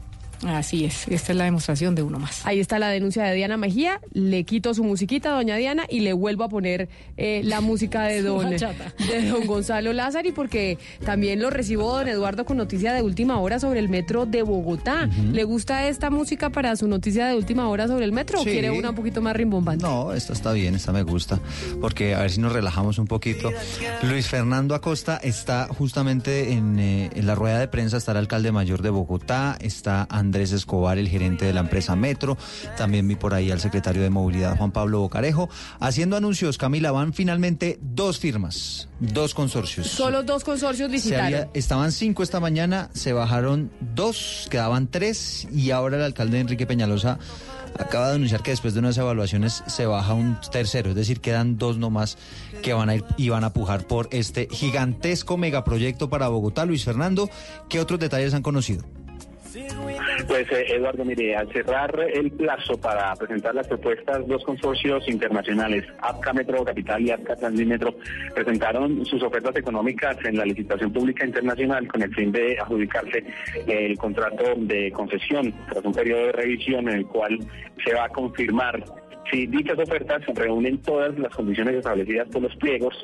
Así 0.46 0.84
es, 0.84 1.08
esta 1.08 1.32
es 1.32 1.38
la 1.38 1.44
demostración 1.44 1.94
de 1.94 2.02
uno 2.02 2.18
más. 2.18 2.44
Ahí 2.46 2.60
está 2.60 2.78
la 2.78 2.88
denuncia 2.88 3.24
de 3.24 3.34
Diana 3.34 3.56
Mejía. 3.56 4.00
Le 4.12 4.44
quito 4.44 4.74
su 4.74 4.84
musiquita, 4.84 5.30
doña 5.30 5.56
Diana, 5.56 5.86
y 5.88 6.00
le 6.00 6.12
vuelvo 6.12 6.44
a 6.44 6.48
poner 6.48 6.88
eh, 7.16 7.40
la 7.44 7.60
música 7.60 8.04
de 8.04 8.22
don, 8.22 8.50
de 8.50 9.28
don 9.28 9.46
Gonzalo 9.46 9.92
Lázari, 9.92 10.32
porque 10.32 10.78
también 11.04 11.40
lo 11.40 11.50
recibo 11.50 11.96
don 11.96 12.08
Eduardo 12.08 12.44
con 12.44 12.56
noticia 12.56 12.92
de 12.92 13.02
última 13.02 13.38
hora 13.38 13.58
sobre 13.58 13.80
el 13.80 13.88
metro 13.88 14.26
de 14.26 14.42
Bogotá. 14.42 15.08
¿Le 15.32 15.44
gusta 15.44 15.88
esta 15.88 16.10
música 16.10 16.50
para 16.50 16.76
su 16.76 16.88
noticia 16.88 17.26
de 17.26 17.36
última 17.36 17.68
hora 17.68 17.88
sobre 17.88 18.04
el 18.04 18.12
metro 18.12 18.40
o 18.40 18.44
quiere 18.44 18.70
una 18.70 18.90
un 18.90 18.96
poquito 18.96 19.22
más 19.22 19.34
rimbombante? 19.34 19.84
No, 19.84 20.12
esta 20.12 20.32
está 20.32 20.52
bien, 20.52 20.74
esta 20.74 20.92
me 20.92 21.02
gusta, 21.02 21.40
porque 21.80 22.14
a 22.14 22.20
ver 22.20 22.30
si 22.30 22.40
nos 22.40 22.52
relajamos 22.52 22.98
un 22.98 23.06
poquito. 23.06 23.50
Luis 24.02 24.28
Fernando 24.28 24.74
Acosta 24.74 25.16
está 25.16 25.68
justamente 25.68 26.52
en, 26.52 26.78
eh, 26.78 27.10
en 27.14 27.26
la 27.26 27.34
rueda 27.34 27.58
de 27.58 27.68
prensa, 27.68 27.96
está 27.96 28.12
el 28.12 28.18
alcalde 28.18 28.52
mayor 28.52 28.82
de 28.82 28.90
Bogotá, 28.90 29.56
está 29.60 30.06
Andrés 30.10 30.33
Escobar, 30.42 30.98
el 30.98 31.08
gerente 31.08 31.44
de 31.44 31.52
la 31.52 31.60
empresa 31.60 31.96
Metro, 31.96 32.36
también 32.76 33.06
vi 33.08 33.14
por 33.16 33.34
ahí 33.34 33.50
al 33.50 33.60
secretario 33.60 34.02
de 34.02 34.10
Movilidad, 34.10 34.56
Juan 34.56 34.70
Pablo 34.72 35.00
Bocarejo, 35.00 35.48
haciendo 35.80 36.16
anuncios, 36.16 36.58
Camila, 36.58 36.90
van 36.92 37.12
finalmente 37.12 37.78
dos 37.80 38.18
firmas, 38.18 38.88
dos 39.00 39.34
consorcios. 39.34 39.86
Solo 39.86 40.22
dos 40.22 40.44
consorcios 40.44 40.90
licitaron. 40.90 41.26
había- 41.26 41.48
estaban 41.54 41.92
cinco 41.92 42.22
esta 42.22 42.40
mañana, 42.40 42.90
se 42.94 43.12
bajaron 43.12 43.70
dos, 43.94 44.46
quedaban 44.50 44.88
tres 44.88 45.46
y 45.52 45.70
ahora 45.70 45.96
el 45.96 46.02
alcalde 46.02 46.40
Enrique 46.40 46.66
Peñalosa 46.66 47.18
acaba 47.78 48.08
de 48.10 48.14
anunciar 48.14 48.40
que 48.42 48.52
después 48.52 48.72
de 48.74 48.78
unas 48.80 48.96
evaluaciones 48.98 49.64
se 49.66 49.84
baja 49.86 50.14
un 50.14 50.38
tercero, 50.52 50.90
es 50.90 50.94
decir, 50.96 51.20
quedan 51.20 51.58
dos 51.58 51.76
nomás 51.76 52.16
que 52.62 52.72
van 52.72 52.88
a 52.88 52.94
ir 52.94 53.04
y 53.16 53.30
van 53.30 53.42
a 53.42 53.52
pujar 53.52 53.86
por 53.88 54.08
este 54.12 54.46
gigantesco 54.48 55.36
megaproyecto 55.36 56.08
para 56.08 56.28
Bogotá. 56.28 56.64
Luis 56.66 56.84
Fernando, 56.84 57.28
¿qué 57.68 57.80
otros 57.80 57.98
detalles 57.98 58.32
han 58.32 58.42
conocido? 58.42 58.84
Pues 60.26 60.50
eh, 60.50 60.66
Eduardo, 60.68 61.04
mire, 61.04 61.36
al 61.36 61.52
cerrar 61.52 61.94
el 62.12 62.30
plazo 62.32 62.76
para 62.76 63.14
presentar 63.14 63.54
las 63.54 63.68
propuestas, 63.68 64.26
dos 64.26 64.42
consorcios 64.44 65.08
internacionales, 65.08 65.84
APCA 66.00 66.32
Metro 66.32 66.64
Capital 66.64 67.02
y 67.02 67.10
APCA 67.10 67.36
Transmetro, 67.36 67.94
presentaron 68.34 69.04
sus 69.06 69.22
ofertas 69.22 69.54
económicas 69.56 70.16
en 70.24 70.38
la 70.38 70.44
licitación 70.44 70.92
pública 70.92 71.24
internacional 71.24 71.86
con 71.86 72.02
el 72.02 72.12
fin 72.14 72.32
de 72.32 72.58
adjudicarse 72.58 73.24
el 73.66 73.96
contrato 73.96 74.54
de 74.56 74.90
concesión 74.90 75.54
tras 75.70 75.84
un 75.84 75.92
periodo 75.92 76.26
de 76.26 76.32
revisión 76.32 76.88
en 76.88 76.96
el 76.96 77.06
cual 77.06 77.38
se 77.84 77.94
va 77.94 78.06
a 78.06 78.08
confirmar 78.08 78.82
si 79.30 79.46
dichas 79.46 79.78
ofertas 79.78 80.22
reúnen 80.34 80.78
todas 80.78 81.18
las 81.18 81.34
condiciones 81.34 81.76
establecidas 81.76 82.28
por 82.28 82.42
los 82.42 82.54
pliegos, 82.56 82.94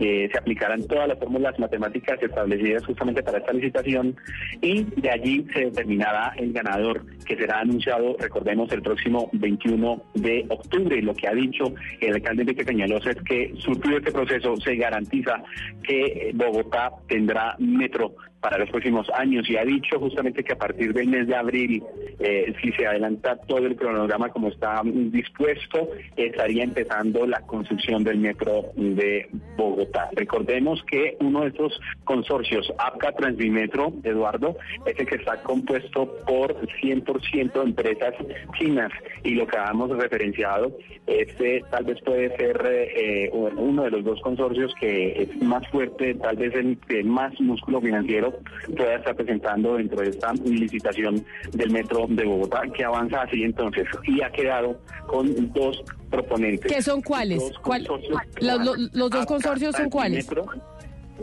eh, 0.00 0.28
se 0.30 0.38
aplicarán 0.38 0.86
todas 0.86 1.08
las 1.08 1.18
fórmulas 1.18 1.58
matemáticas 1.58 2.22
establecidas 2.22 2.84
justamente 2.84 3.22
para 3.22 3.38
esta 3.38 3.52
licitación 3.52 4.16
y 4.60 4.84
de 4.84 5.10
allí 5.10 5.46
se 5.52 5.66
determinará 5.66 6.32
el 6.36 6.52
ganador, 6.52 7.04
que 7.24 7.36
será 7.36 7.60
anunciado, 7.60 8.16
recordemos, 8.18 8.70
el 8.72 8.82
próximo 8.82 9.30
21 9.32 10.02
de 10.14 10.46
octubre. 10.48 11.02
Lo 11.02 11.14
que 11.14 11.28
ha 11.28 11.34
dicho 11.34 11.64
el 12.00 12.14
alcalde 12.14 12.42
Enrique 12.42 12.64
Peñalosa 12.64 13.10
es 13.10 13.22
que 13.22 13.54
surtido 13.58 13.98
este 13.98 14.12
proceso 14.12 14.56
se 14.56 14.76
garantiza 14.76 15.42
que 15.82 16.32
Bogotá 16.34 16.92
tendrá 17.06 17.56
metro 17.58 18.14
para 18.40 18.58
los 18.58 18.70
próximos 18.70 19.08
años 19.14 19.48
y 19.50 19.56
ha 19.56 19.64
dicho 19.64 19.98
justamente 19.98 20.44
que 20.44 20.52
a 20.52 20.58
partir 20.58 20.92
del 20.92 21.08
mes 21.08 21.26
de 21.26 21.34
abril, 21.34 21.82
eh, 22.20 22.54
si 22.62 22.72
se 22.72 22.86
adelanta 22.86 23.36
todo 23.36 23.66
el 23.66 23.76
cronograma 23.76 24.30
como 24.30 24.48
está 24.48 24.82
dispuesto, 24.84 25.88
estaría 26.16 26.64
empezando 26.64 27.26
la 27.26 27.40
construcción 27.40 28.04
del 28.04 28.18
metro 28.18 28.66
de 28.76 29.28
Bogotá. 29.56 30.10
Recordemos 30.12 30.82
que 30.84 31.16
uno 31.20 31.42
de 31.42 31.48
estos 31.48 31.80
consorcios, 32.04 32.72
APCA 32.78 33.12
Transmimetro, 33.12 33.92
Eduardo, 34.04 34.56
es 34.86 34.98
el 34.98 35.06
que 35.06 35.16
está 35.16 35.42
compuesto 35.42 36.14
por 36.26 36.54
100% 36.80 37.62
empresas 37.62 38.14
chinas 38.58 38.92
y 39.24 39.30
lo 39.30 39.46
que 39.46 39.58
habíamos 39.58 39.90
referenciado, 39.90 40.72
este 41.06 41.64
tal 41.70 41.84
vez 41.84 42.00
puede 42.02 42.36
ser 42.36 42.62
eh, 42.66 43.30
uno 43.32 43.84
de 43.84 43.90
los 43.90 44.04
dos 44.04 44.20
consorcios 44.20 44.72
que 44.80 45.22
es 45.22 45.42
más 45.42 45.66
fuerte, 45.68 46.14
tal 46.14 46.36
vez 46.36 46.54
el 46.54 47.04
más 47.04 47.38
músculo 47.40 47.80
financiero 47.80 48.27
pueda 48.76 48.94
estar 48.96 49.14
presentando 49.16 49.76
dentro 49.76 50.00
de 50.00 50.10
esta 50.10 50.32
licitación 50.34 51.24
del 51.52 51.70
metro 51.70 52.06
de 52.08 52.24
Bogotá, 52.24 52.62
que 52.74 52.84
avanza 52.84 53.22
así 53.22 53.42
entonces 53.42 53.86
y 54.04 54.20
ha 54.22 54.30
quedado 54.30 54.80
con 55.06 55.52
dos 55.52 55.82
proponentes. 56.10 56.72
¿Qué 56.72 56.82
son 56.82 57.02
cuáles? 57.02 57.38
Dos 57.40 57.58
¿Cuál- 57.60 57.86
consorcios. 57.86 58.22
los, 58.40 58.64
los- 58.64 58.94
los 58.94 59.10
dos 59.10 59.26
consorcios 59.26 59.76
son 59.76 59.90
cuáles? 59.90 60.26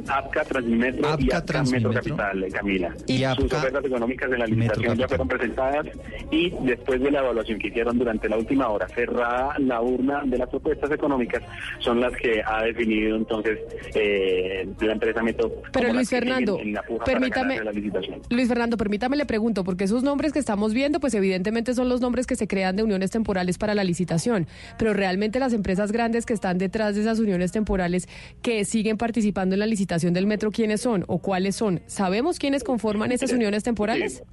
APCA 0.07 0.43
Transmetro 0.43 1.01
y 1.01 1.05
APCA 1.05 1.13
APCA 1.13 1.23
Metro 1.23 1.45
Transmetro. 1.45 1.93
Capital, 1.93 2.43
eh, 2.43 2.47
Camila. 2.51 2.95
Y 3.07 3.17
Sus 3.17 3.25
APCA 3.25 3.57
ofertas 3.57 3.85
económicas 3.85 4.29
de 4.29 4.37
la 4.37 4.45
licitación 4.47 4.97
ya 4.97 5.07
fueron 5.07 5.27
presentadas 5.27 5.85
y 6.31 6.51
después 6.63 7.01
de 7.01 7.11
la 7.11 7.19
evaluación 7.19 7.59
que 7.59 7.67
hicieron 7.69 7.97
durante 7.97 8.27
la 8.29 8.37
última 8.37 8.67
hora, 8.69 8.87
cerrada 8.89 9.55
la 9.59 9.81
urna 9.81 10.21
de 10.25 10.37
las 10.37 10.49
propuestas 10.49 10.91
económicas, 10.91 11.41
son 11.79 12.01
las 12.01 12.13
que 12.17 12.41
ha 12.45 12.63
definido 12.63 13.15
entonces 13.15 13.59
eh, 13.93 14.67
la 14.81 14.91
empresa 14.93 15.23
Metro. 15.23 15.51
Pero 15.71 15.93
Luis 15.93 16.09
Fernando, 16.09 16.59
en 16.59 16.73
la 16.73 16.83
puja 16.83 17.05
para 17.05 17.19
permítame- 17.19 17.63
la 17.63 17.71
licitación. 17.71 18.21
Luis 18.29 18.47
Fernando, 18.47 18.75
permítame 18.77 19.15
le 19.15 19.25
pregunto, 19.25 19.63
porque 19.63 19.85
esos 19.85 20.03
nombres 20.03 20.33
que 20.33 20.39
estamos 20.39 20.73
viendo, 20.73 20.99
pues 20.99 21.13
evidentemente 21.13 21.73
son 21.73 21.87
los 21.89 22.01
nombres 22.01 22.27
que 22.27 22.35
se 22.35 22.47
crean 22.47 22.75
de 22.75 22.83
uniones 22.83 23.11
temporales 23.11 23.57
para 23.57 23.73
la 23.75 23.83
licitación, 23.83 24.47
pero 24.77 24.93
realmente 24.93 25.39
las 25.39 25.53
empresas 25.53 25.91
grandes 25.91 26.25
que 26.25 26.33
están 26.33 26.57
detrás 26.57 26.95
de 26.95 27.01
esas 27.01 27.19
uniones 27.19 27.51
temporales 27.51 28.09
que 28.41 28.65
siguen 28.65 28.97
participando 28.97 29.55
en 29.55 29.59
la 29.59 29.65
licitación 29.65 29.84
del 30.13 30.27
metro, 30.27 30.51
¿quiénes 30.51 30.81
son 30.81 31.03
o 31.07 31.19
cuáles 31.19 31.55
son? 31.55 31.81
¿Sabemos 31.85 32.39
quiénes 32.39 32.63
conforman 32.63 33.11
esas 33.11 33.31
uniones 33.31 33.63
temporales? 33.63 34.23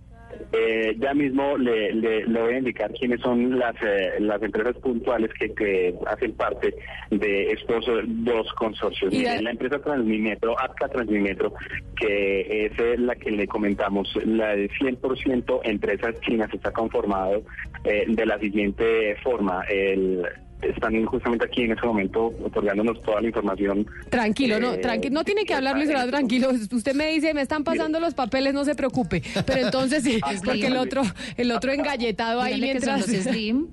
Eh, 0.54 0.96
ya 0.98 1.14
mismo 1.14 1.56
le, 1.56 1.92
le- 1.94 2.26
le 2.26 2.40
voy 2.42 2.54
a 2.54 2.58
indicar 2.58 2.90
quiénes 2.92 3.20
son 3.20 3.58
las, 3.58 3.74
eh, 3.82 4.14
las 4.18 4.42
empresas 4.42 4.76
puntuales 4.78 5.30
que, 5.38 5.52
que 5.54 5.94
hacen 6.06 6.32
parte 6.32 6.74
de 7.10 7.52
estos 7.52 7.84
dos 8.06 8.52
consorcios. 8.54 9.12
La- 9.14 9.50
empresa 9.50 9.78
Transmimetro, 9.78 10.58
APCA 10.58 10.88
Transmimetro, 10.88 11.52
que 11.96 12.66
es 12.66 12.72
eh, 12.78 12.96
la 12.98 13.14
que 13.14 13.30
le 13.30 13.46
comentamos, 13.46 14.08
la 14.24 14.56
de 14.56 14.68
100% 14.70 15.60
empresas 15.64 16.18
chinas 16.22 16.52
está 16.52 16.70
conformado 16.72 17.42
eh, 17.84 18.04
de 18.08 18.26
la 18.26 18.38
siguiente 18.38 19.16
forma. 19.22 19.62
El, 19.70 20.22
están 20.62 21.04
justamente 21.06 21.44
aquí 21.44 21.62
en 21.62 21.72
este 21.72 21.86
momento 21.86 22.26
otorgándonos 22.44 23.00
toda 23.02 23.20
la 23.20 23.26
información. 23.28 23.86
Tranquilo, 24.08 24.60
no, 24.60 24.74
Eh, 24.74 24.80
tranqui- 24.82 25.10
no 25.10 25.24
tiene 25.24 25.44
que 25.44 25.54
hablar 25.54 25.76
Luis 25.76 25.88
Fernando, 25.88 26.12
tranquilo. 26.12 26.50
Usted 26.50 26.94
me 26.94 27.08
dice, 27.12 27.34
me 27.34 27.42
están 27.42 27.64
pasando 27.64 27.98
los 28.00 28.14
papeles, 28.14 28.54
no 28.54 28.64
se 28.64 28.74
preocupe. 28.74 29.22
Pero 29.46 29.60
entonces 29.66 30.02
sí, 30.04 30.20
porque 30.44 30.66
el 30.66 30.76
otro, 30.76 31.02
el 31.36 31.50
otro 31.52 31.72
engalletado 31.72 32.40
ahí 32.40 32.54
Dígale 32.54 32.72
que 32.74 32.80
son 32.80 32.94
mientras. 32.96 33.14
los 33.14 33.24
Slim. 33.32 33.66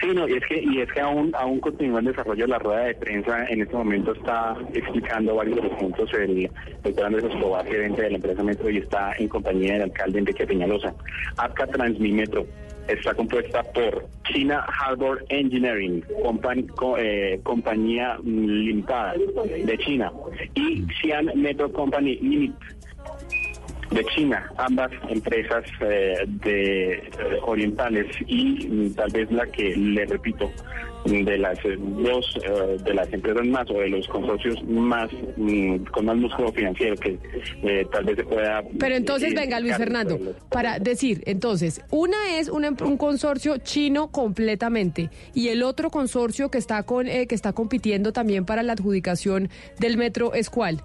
Sí, 0.00 0.08
no, 0.12 0.28
y 0.28 0.32
es 0.34 0.42
que, 0.48 0.60
y 0.60 0.80
es 0.80 0.92
que 0.92 1.00
aún, 1.00 1.32
aún 1.36 1.60
continúa 1.60 2.00
el 2.00 2.06
desarrollo 2.06 2.44
de 2.44 2.50
la 2.50 2.58
rueda 2.58 2.80
de 2.84 2.94
prensa. 2.96 3.46
En 3.46 3.62
este 3.62 3.74
momento 3.76 4.12
está 4.12 4.56
explicando 4.74 5.36
varios 5.36 5.56
de 5.56 5.62
los 5.62 5.72
puntos 5.78 6.10
el 6.14 6.50
doctor 6.82 7.06
Andrés 7.06 7.24
Escobar, 7.24 7.64
gerente 7.64 8.02
de 8.02 8.10
la 8.10 8.16
empresa 8.16 8.42
Metro, 8.42 8.68
y 8.68 8.78
está 8.78 9.12
en 9.18 9.28
compañía 9.28 9.74
del 9.74 9.82
alcalde 9.82 10.18
Enrique 10.18 10.46
Peñalosa. 10.46 10.92
APCA 11.36 11.66
Transmimetro 11.68 12.44
está 12.88 13.14
compuesta 13.14 13.62
por 13.62 14.06
China 14.32 14.64
Harbor 14.80 15.24
Engineering, 15.28 16.02
compan- 16.22 16.66
co- 16.74 16.96
eh, 16.98 17.40
compañía 17.42 18.18
limitada 18.24 19.14
de 19.14 19.78
China, 19.78 20.12
y 20.54 20.84
Xi'an 21.00 21.30
Metro 21.34 21.72
Company 21.72 22.16
Limited 22.22 22.76
de 23.90 24.04
China, 24.06 24.50
ambas 24.58 24.90
empresas 25.08 25.64
eh, 25.80 26.16
de 26.26 26.92
eh, 26.94 27.02
orientales 27.42 28.06
y 28.26 28.66
mm, 28.68 28.94
tal 28.94 29.10
vez 29.12 29.30
la 29.30 29.46
que 29.46 29.76
le 29.76 30.04
repito 30.06 30.50
de 31.06 31.38
las 31.38 31.58
eh, 31.64 31.76
dos 31.78 32.38
eh, 32.44 32.76
de 32.84 32.94
las 32.94 33.12
empresas 33.12 33.46
más 33.46 33.68
o 33.70 33.74
de 33.74 33.88
los 33.88 34.06
consorcios 34.08 34.62
más 34.64 35.08
mm, 35.36 35.76
con 35.92 36.06
más 36.06 36.16
músculo 36.16 36.52
financiero 36.52 36.96
que 36.96 37.18
eh, 37.62 37.86
tal 37.92 38.04
vez 38.04 38.16
se 38.16 38.24
pueda 38.24 38.62
Pero 38.78 38.94
entonces, 38.94 39.32
eh, 39.32 39.36
venga, 39.36 39.60
Luis 39.60 39.76
Fernando, 39.76 40.18
los- 40.18 40.34
para 40.50 40.78
decir, 40.78 41.22
entonces, 41.26 41.80
una 41.90 42.38
es 42.38 42.48
un, 42.48 42.64
em- 42.64 42.76
un 42.84 42.96
consorcio 42.96 43.58
chino 43.58 44.08
completamente 44.10 45.10
y 45.34 45.48
el 45.48 45.62
otro 45.62 45.90
consorcio 45.90 46.50
que 46.50 46.58
está 46.58 46.82
con 46.82 47.06
eh, 47.08 47.26
que 47.26 47.34
está 47.34 47.52
compitiendo 47.52 48.12
también 48.12 48.44
para 48.44 48.62
la 48.62 48.72
adjudicación 48.74 49.48
del 49.78 49.96
metro 49.96 50.34
es 50.34 50.50
cuál? 50.50 50.82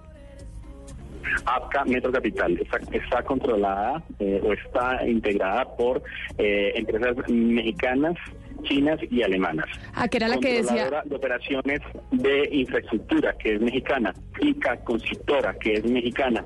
APCA 1.46 1.86
Metro 1.86 2.12
Capital 2.12 2.58
está, 2.60 2.78
está 2.92 3.24
controlada 3.24 4.04
eh, 4.20 4.42
o 4.44 4.54
está 4.54 5.08
integrada 5.08 5.66
por 5.78 6.04
eh, 6.38 6.74
empresas 6.76 7.16
mexicanas, 7.30 8.16
chinas 8.64 9.00
y 9.10 9.24
alemanas. 9.24 9.66
Ah, 9.94 10.08
que 10.08 10.18
era 10.18 10.28
la 10.28 10.38
que 10.38 10.62
decía. 10.62 10.90
De 11.06 11.16
operaciones 11.16 11.82
de 12.12 12.50
infraestructura, 12.52 13.36
que 13.38 13.56
es 13.56 13.62
mexicana. 13.62 14.14
ICA 14.40 14.78
Constructora, 14.84 15.54
que 15.60 15.74
es 15.74 15.86
mexicana. 15.86 16.46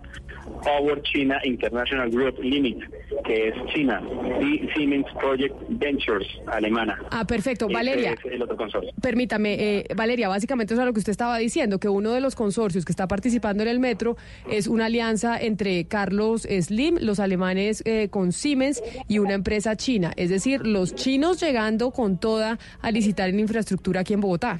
Power 0.63 1.01
China 1.03 1.39
International 1.43 2.09
Group 2.09 2.39
Limited, 2.41 2.89
que 3.25 3.49
es 3.49 3.55
China, 3.73 4.01
y 4.41 4.67
Siemens 4.75 5.05
Project 5.19 5.55
Ventures, 5.69 6.27
alemana. 6.47 6.99
Ah, 7.11 7.25
perfecto. 7.25 7.65
Ese 7.65 7.73
Valeria, 7.73 8.13
es 8.13 8.31
el 8.31 8.41
otro 8.41 8.57
consorcio. 8.57 8.91
permítame, 9.01 9.53
eh, 9.53 9.85
Valeria, 9.95 10.27
básicamente 10.27 10.73
eso 10.73 10.81
es 10.81 10.87
lo 10.87 10.93
que 10.93 10.99
usted 10.99 11.11
estaba 11.11 11.37
diciendo, 11.37 11.79
que 11.79 11.89
uno 11.89 12.11
de 12.11 12.21
los 12.21 12.35
consorcios 12.35 12.85
que 12.85 12.91
está 12.91 13.07
participando 13.07 13.63
en 13.63 13.69
el 13.69 13.79
metro 13.79 14.17
es 14.49 14.67
una 14.67 14.85
alianza 14.85 15.39
entre 15.39 15.85
Carlos 15.85 16.43
Slim, 16.43 16.97
los 17.01 17.19
alemanes 17.19 17.83
eh, 17.85 18.09
con 18.09 18.31
Siemens 18.31 18.81
y 19.07 19.19
una 19.19 19.33
empresa 19.33 19.75
china. 19.75 20.13
Es 20.15 20.29
decir, 20.29 20.65
los 20.65 20.95
chinos 20.95 21.39
llegando 21.41 21.91
con 21.91 22.17
toda 22.17 22.57
a 22.81 22.91
licitar 22.91 23.29
en 23.29 23.39
infraestructura 23.39 24.01
aquí 24.01 24.13
en 24.13 24.21
Bogotá. 24.21 24.59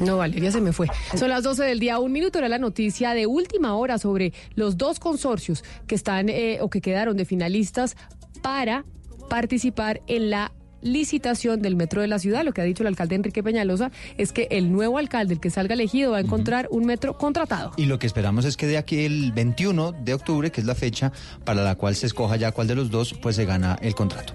No, 0.00 0.18
Valeria 0.18 0.52
se 0.52 0.60
me 0.60 0.72
fue. 0.72 0.86
Son 1.16 1.28
las 1.28 1.42
12 1.42 1.64
del 1.64 1.80
día, 1.80 1.98
un 1.98 2.12
minuto 2.12 2.38
era 2.38 2.48
la 2.48 2.58
noticia 2.58 3.14
de 3.14 3.26
última 3.26 3.74
hora 3.74 3.98
sobre 3.98 4.32
los 4.54 4.76
dos 4.76 5.00
consorcios 5.00 5.64
que 5.86 5.94
están 5.94 6.28
eh, 6.28 6.58
o 6.60 6.70
que 6.70 6.80
quedaron 6.80 7.16
de 7.16 7.24
finalistas 7.24 7.96
para 8.42 8.84
participar 9.28 10.00
en 10.06 10.30
la 10.30 10.52
licitación 10.80 11.60
del 11.60 11.76
metro 11.76 12.00
de 12.00 12.08
la 12.08 12.18
ciudad. 12.18 12.44
Lo 12.44 12.52
que 12.52 12.60
ha 12.60 12.64
dicho 12.64 12.82
el 12.82 12.88
alcalde 12.88 13.16
Enrique 13.16 13.42
Peñalosa 13.42 13.90
es 14.16 14.32
que 14.32 14.48
el 14.50 14.72
nuevo 14.72 14.98
alcalde, 14.98 15.34
el 15.34 15.40
que 15.40 15.50
salga 15.50 15.74
elegido, 15.74 16.12
va 16.12 16.18
a 16.18 16.20
encontrar 16.20 16.68
un 16.70 16.86
metro 16.86 17.18
contratado. 17.18 17.72
Y 17.76 17.86
lo 17.86 17.98
que 17.98 18.06
esperamos 18.06 18.44
es 18.44 18.56
que 18.56 18.66
de 18.66 18.78
aquí 18.78 19.04
el 19.04 19.32
21 19.32 19.92
de 19.92 20.14
octubre, 20.14 20.50
que 20.52 20.60
es 20.60 20.66
la 20.66 20.74
fecha 20.74 21.12
para 21.44 21.62
la 21.62 21.74
cual 21.74 21.96
se 21.96 22.06
escoja 22.06 22.36
ya 22.36 22.52
cuál 22.52 22.68
de 22.68 22.74
los 22.74 22.90
dos, 22.90 23.14
pues 23.14 23.36
se 23.36 23.44
gana 23.44 23.78
el 23.82 23.94
contrato. 23.94 24.34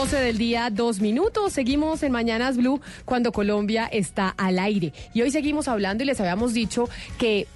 Doce 0.00 0.16
del 0.16 0.38
día, 0.38 0.70
dos 0.70 0.98
minutos. 1.02 1.52
Seguimos 1.52 2.02
en 2.02 2.10
Mañanas 2.10 2.56
Blue 2.56 2.80
cuando 3.04 3.32
Colombia 3.32 3.84
está 3.84 4.30
al 4.30 4.58
aire. 4.58 4.94
Y 5.12 5.20
hoy 5.20 5.30
seguimos 5.30 5.68
hablando 5.68 6.02
y 6.02 6.06
les 6.06 6.18
habíamos 6.18 6.54
dicho 6.54 6.88
que 7.18 7.46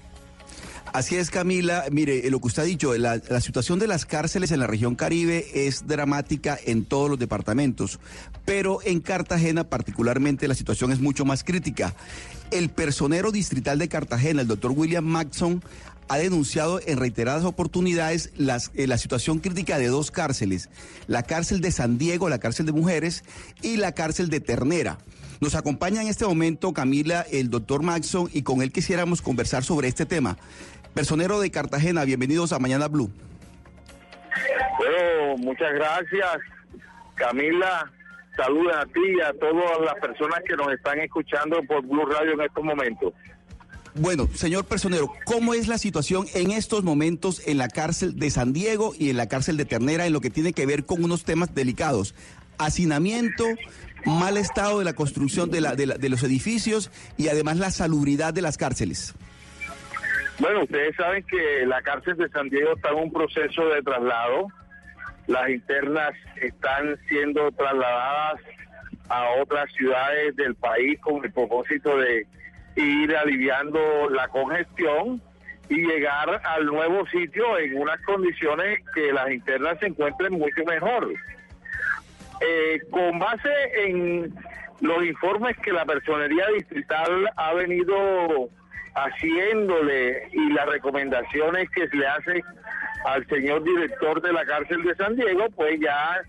Así 0.94 1.16
es, 1.16 1.32
Camila. 1.32 1.86
Mire, 1.92 2.28
eh, 2.28 2.30
lo 2.30 2.40
que 2.40 2.46
usted 2.46 2.62
ha 2.62 2.66
dicho, 2.66 2.96
la, 2.96 3.20
situación 3.42 3.80
de 3.80 3.88
las 3.88 4.06
cárceles 4.06 4.52
en 4.52 4.60
la 4.60 4.68
región 4.68 4.94
Caribe 4.94 5.48
es 5.56 5.88
dramática 5.88 6.56
en 6.68 6.86
todos 6.86 7.10
los 7.10 7.18
departamentos, 7.18 8.00
pero 8.46 8.78
en 8.84 9.00
Cartagena 9.00 9.64
particularmente 9.64 10.48
la 10.48 10.54
situación 10.54 10.92
es 10.92 11.00
mucho 11.00 11.26
más 11.26 11.44
crítica. 11.44 11.96
El 12.52 12.70
personero 12.70 13.32
distrital 13.32 13.80
de 13.80 13.88
Cartagena, 13.88 14.42
el 14.42 14.48
doctor 14.48 14.72
William 14.72 15.04
Maxson, 15.04 15.64
ha 16.10 16.20
denunciado 16.20 16.80
en 16.86 17.00
reiteradas 17.00 17.44
oportunidades 17.44 18.32
eh, 18.38 18.86
la 18.86 18.98
situación 19.00 19.40
crítica 19.40 19.80
de 19.80 19.88
dos 19.88 20.12
cárceles, 20.12 20.70
la 21.08 21.24
cárcel 21.24 21.60
de 21.62 21.72
San 21.72 21.98
Diego, 21.98 22.30
la 22.30 22.38
cárcel 22.38 22.68
de 22.68 22.72
mujeres, 22.72 23.24
y 23.64 23.78
la 23.78 23.94
cárcel 23.94 24.30
de 24.30 24.42
Ternera. 24.42 25.00
Nos 25.42 25.56
acompaña 25.56 26.02
en 26.02 26.08
este 26.08 26.26
momento 26.26 26.72
Camila, 26.72 27.26
el 27.32 27.50
doctor 27.50 27.82
Maxson, 27.82 28.30
y 28.32 28.44
con 28.44 28.62
él 28.62 28.72
quisiéramos 28.72 29.24
conversar 29.24 29.64
sobre 29.64 29.88
este 29.88 30.06
tema. 30.06 30.38
Personero 30.94 31.40
de 31.40 31.50
Cartagena, 31.50 32.06
bienvenidos 32.06 32.54
a 32.54 32.60
Mañana 32.60 32.88
Blue. 32.88 33.12
Bueno, 34.78 35.38
muchas 35.38 35.74
gracias, 35.74 36.38
Camila. 37.16 37.92
Saludos 38.36 38.74
a 38.76 38.86
ti 38.86 39.02
y 39.18 39.22
a 39.22 39.34
todas 39.34 39.82
las 39.86 39.96
personas 39.96 40.40
que 40.48 40.56
nos 40.56 40.72
están 40.72 41.00
escuchando 41.00 41.62
por 41.64 41.82
Blue 41.84 42.06
Radio 42.06 42.34
en 42.34 42.42
estos 42.42 42.64
momentos. 42.64 43.14
Bueno, 43.96 44.28
señor 44.34 44.66
personero, 44.66 45.12
¿cómo 45.26 45.54
es 45.54 45.68
la 45.68 45.78
situación 45.78 46.26
en 46.34 46.52
estos 46.52 46.84
momentos 46.84 47.42
en 47.46 47.60
la 47.60 47.68
cárcel 47.68 48.18
de 48.18 48.32
San 48.32 48.52
Diego 48.52 48.94
y 48.98 49.12
en 49.12 49.18
la 49.18 49.28
cárcel 49.28 49.56
de 49.58 49.66
Ternera 49.66 50.08
en 50.08 50.14
lo 50.14 50.22
que 50.22 50.32
tiene 50.32 50.54
que 50.54 50.66
ver 50.66 50.86
con 50.86 51.04
unos 51.04 51.24
temas 51.26 51.54
delicados? 51.54 52.16
Hacinamiento, 52.58 53.46
mal 54.06 54.38
estado 54.38 54.80
de 54.80 54.86
la 54.86 54.94
construcción 54.94 55.52
de, 55.52 55.62
la, 55.62 55.76
de, 55.76 55.88
la, 55.88 55.98
de 55.98 56.10
los 56.10 56.24
edificios 56.24 56.90
y 57.18 57.28
además 57.28 57.58
la 57.58 57.70
salubridad 57.70 58.34
de 58.34 58.42
las 58.42 58.58
cárceles. 58.58 59.14
Bueno, 60.40 60.64
ustedes 60.64 60.96
saben 60.96 61.24
que 61.24 61.66
la 61.66 61.82
cárcel 61.82 62.18
de 62.18 62.30
San 62.30 62.50
Diego 62.50 62.74
está 62.76 62.90
en 62.90 62.96
un 62.96 63.14
proceso 63.14 63.68
de 63.70 63.82
traslado. 63.82 64.48
Las 65.28 65.50
internas 65.50 66.14
están 66.42 66.98
siendo 67.08 67.52
trasladadas 67.52 68.42
a 69.10 69.30
otras 69.42 69.72
ciudades 69.74 70.36
del 70.36 70.56
país 70.56 71.00
con 71.00 71.24
el 71.24 71.32
propósito 71.32 71.98
de 71.98 72.26
ir 72.76 73.16
aliviando 73.16 74.10
la 74.10 74.28
congestión 74.30 75.22
y 75.70 75.76
llegar 75.76 76.42
al 76.44 76.66
nuevo 76.66 77.06
sitio 77.08 77.58
en 77.60 77.78
unas 77.78 78.02
condiciones 78.02 78.80
que 78.94 79.14
las 79.14 79.32
internas 79.32 79.78
se 79.80 79.88
encuentren 79.88 80.34
mucho 80.34 80.64
mejor. 80.66 81.14
Eh, 82.42 82.82
con 82.90 83.20
base 83.20 83.50
en 83.86 84.34
los 84.82 85.06
informes 85.06 85.56
que 85.60 85.72
la 85.72 85.86
personería 85.86 86.48
distrital 86.56 87.30
ha 87.38 87.54
venido 87.54 88.50
haciéndole 88.96 90.28
y 90.32 90.54
las 90.54 90.68
recomendaciones 90.68 91.70
que 91.72 91.88
se 91.88 91.96
le 91.98 92.08
hacen 92.08 92.44
al 93.06 93.28
señor 93.28 93.64
director 93.64 94.22
de 94.22 94.34
la 94.34 94.46
cárcel 94.46 94.84
de 94.84 94.96
San 94.96 95.16
Diego, 95.16 95.50
pues 95.56 95.80
ya 95.80 96.22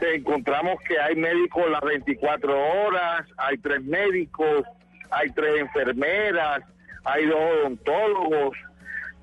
encontramos 0.00 0.80
que 0.86 0.98
hay 0.98 1.14
médicos 1.14 1.70
las 1.70 1.80
24 1.80 2.58
horas, 2.58 3.26
hay 3.36 3.56
tres 3.58 3.82
médicos, 3.84 4.64
hay 5.10 5.30
tres 5.30 5.60
enfermeras, 5.60 6.62
hay 7.04 7.26
dos 7.26 7.40
odontólogos, 7.60 8.56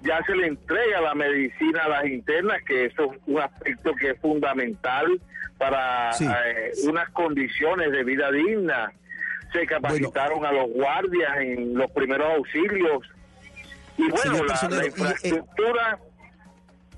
ya 0.01 0.21
se 0.25 0.35
le 0.35 0.47
entrega 0.47 1.01
la 1.01 1.13
medicina 1.13 1.83
a 1.83 1.89
las 1.89 2.05
internas, 2.05 2.61
que 2.63 2.85
eso 2.85 3.13
es 3.13 3.19
un 3.27 3.41
aspecto 3.41 3.93
que 3.95 4.11
es 4.11 4.19
fundamental 4.19 5.19
para 5.57 6.13
sí. 6.13 6.25
eh, 6.25 6.71
unas 6.87 7.09
condiciones 7.09 7.91
de 7.91 8.03
vida 8.03 8.31
digna. 8.31 8.91
Se 9.51 9.65
capacitaron 9.65 10.39
bueno. 10.39 10.47
a 10.47 10.61
los 10.61 10.73
guardias 10.73 11.37
en 11.39 11.73
los 11.73 11.89
primeros 11.91 12.27
auxilios. 12.35 13.03
Y 13.97 14.09
bueno, 14.09 14.43
la, 14.45 14.69
la, 14.69 14.85
infraestructura... 14.85 15.99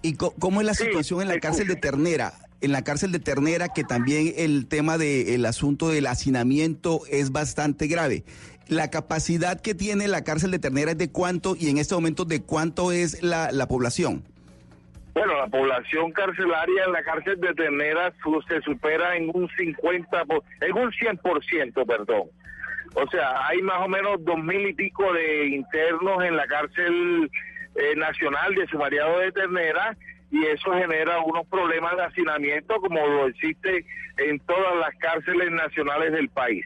¿Y, 0.02 0.10
y 0.10 0.16
cómo 0.16 0.62
es 0.62 0.68
la 0.68 0.74
situación 0.74 1.22
en 1.22 1.30
la 1.30 1.40
cárcel 1.40 1.68
de 1.68 1.76
Ternera? 1.76 2.34
en 2.62 2.72
la 2.72 2.84
cárcel 2.84 3.12
de 3.12 3.20
Ternera, 3.20 3.70
que 3.70 3.84
también 3.84 4.34
el 4.38 4.68
tema 4.68 4.98
del 4.98 5.46
asunto 5.46 5.90
del 5.90 6.08
hacinamiento 6.08 7.02
es 7.10 7.32
bastante 7.32 7.88
grave. 7.88 8.24
La 8.68 8.90
capacidad 8.90 9.60
que 9.60 9.76
tiene 9.76 10.08
la 10.08 10.24
cárcel 10.24 10.52
de 10.52 10.60
Ternera 10.60 10.92
es 10.92 10.98
de 10.98 11.12
cuánto 11.12 11.56
y 11.60 11.70
en 11.70 11.78
este 11.78 11.96
momento 11.96 12.24
de 12.24 12.44
cuánto 12.44 12.92
es 12.92 13.22
la, 13.24 13.52
la 13.52 13.68
población. 13.68 14.24
Bueno, 15.14 15.36
la 15.36 15.48
población 15.48 16.12
carcelaria 16.14 16.86
en 16.86 16.94
la 16.94 17.04
cárcel 17.04 17.40
de 17.42 17.54
Ternera 17.54 18.14
se 18.48 18.62
supera 18.62 19.18
en 19.18 19.30
un 19.34 19.50
50, 19.58 20.24
en 20.62 20.78
un 20.78 20.92
100%, 20.92 21.86
perdón. 21.86 22.30
O 22.94 23.08
sea, 23.08 23.48
hay 23.48 23.62
más 23.62 23.80
o 23.80 23.88
menos 23.88 24.24
dos 24.24 24.38
mil 24.38 24.68
y 24.68 24.74
pico 24.74 25.12
de 25.14 25.48
internos 25.48 26.24
en 26.24 26.36
la 26.36 26.46
cárcel 26.48 27.32
eh, 27.76 27.96
nacional 27.96 28.54
de 28.54 28.68
sumariado 28.68 29.20
de 29.20 29.32
Ternera 29.32 29.96
y 30.30 30.46
eso 30.46 30.74
genera 30.74 31.20
unos 31.22 31.48
problemas 31.48 31.96
de 31.96 32.04
hacinamiento 32.04 32.76
como 32.82 33.06
lo 33.06 33.28
existe 33.28 33.86
en 34.18 34.40
todas 34.40 34.76
las 34.78 34.96
cárceles 34.98 35.52
nacionales 35.52 36.12
del 36.12 36.30
país. 36.30 36.66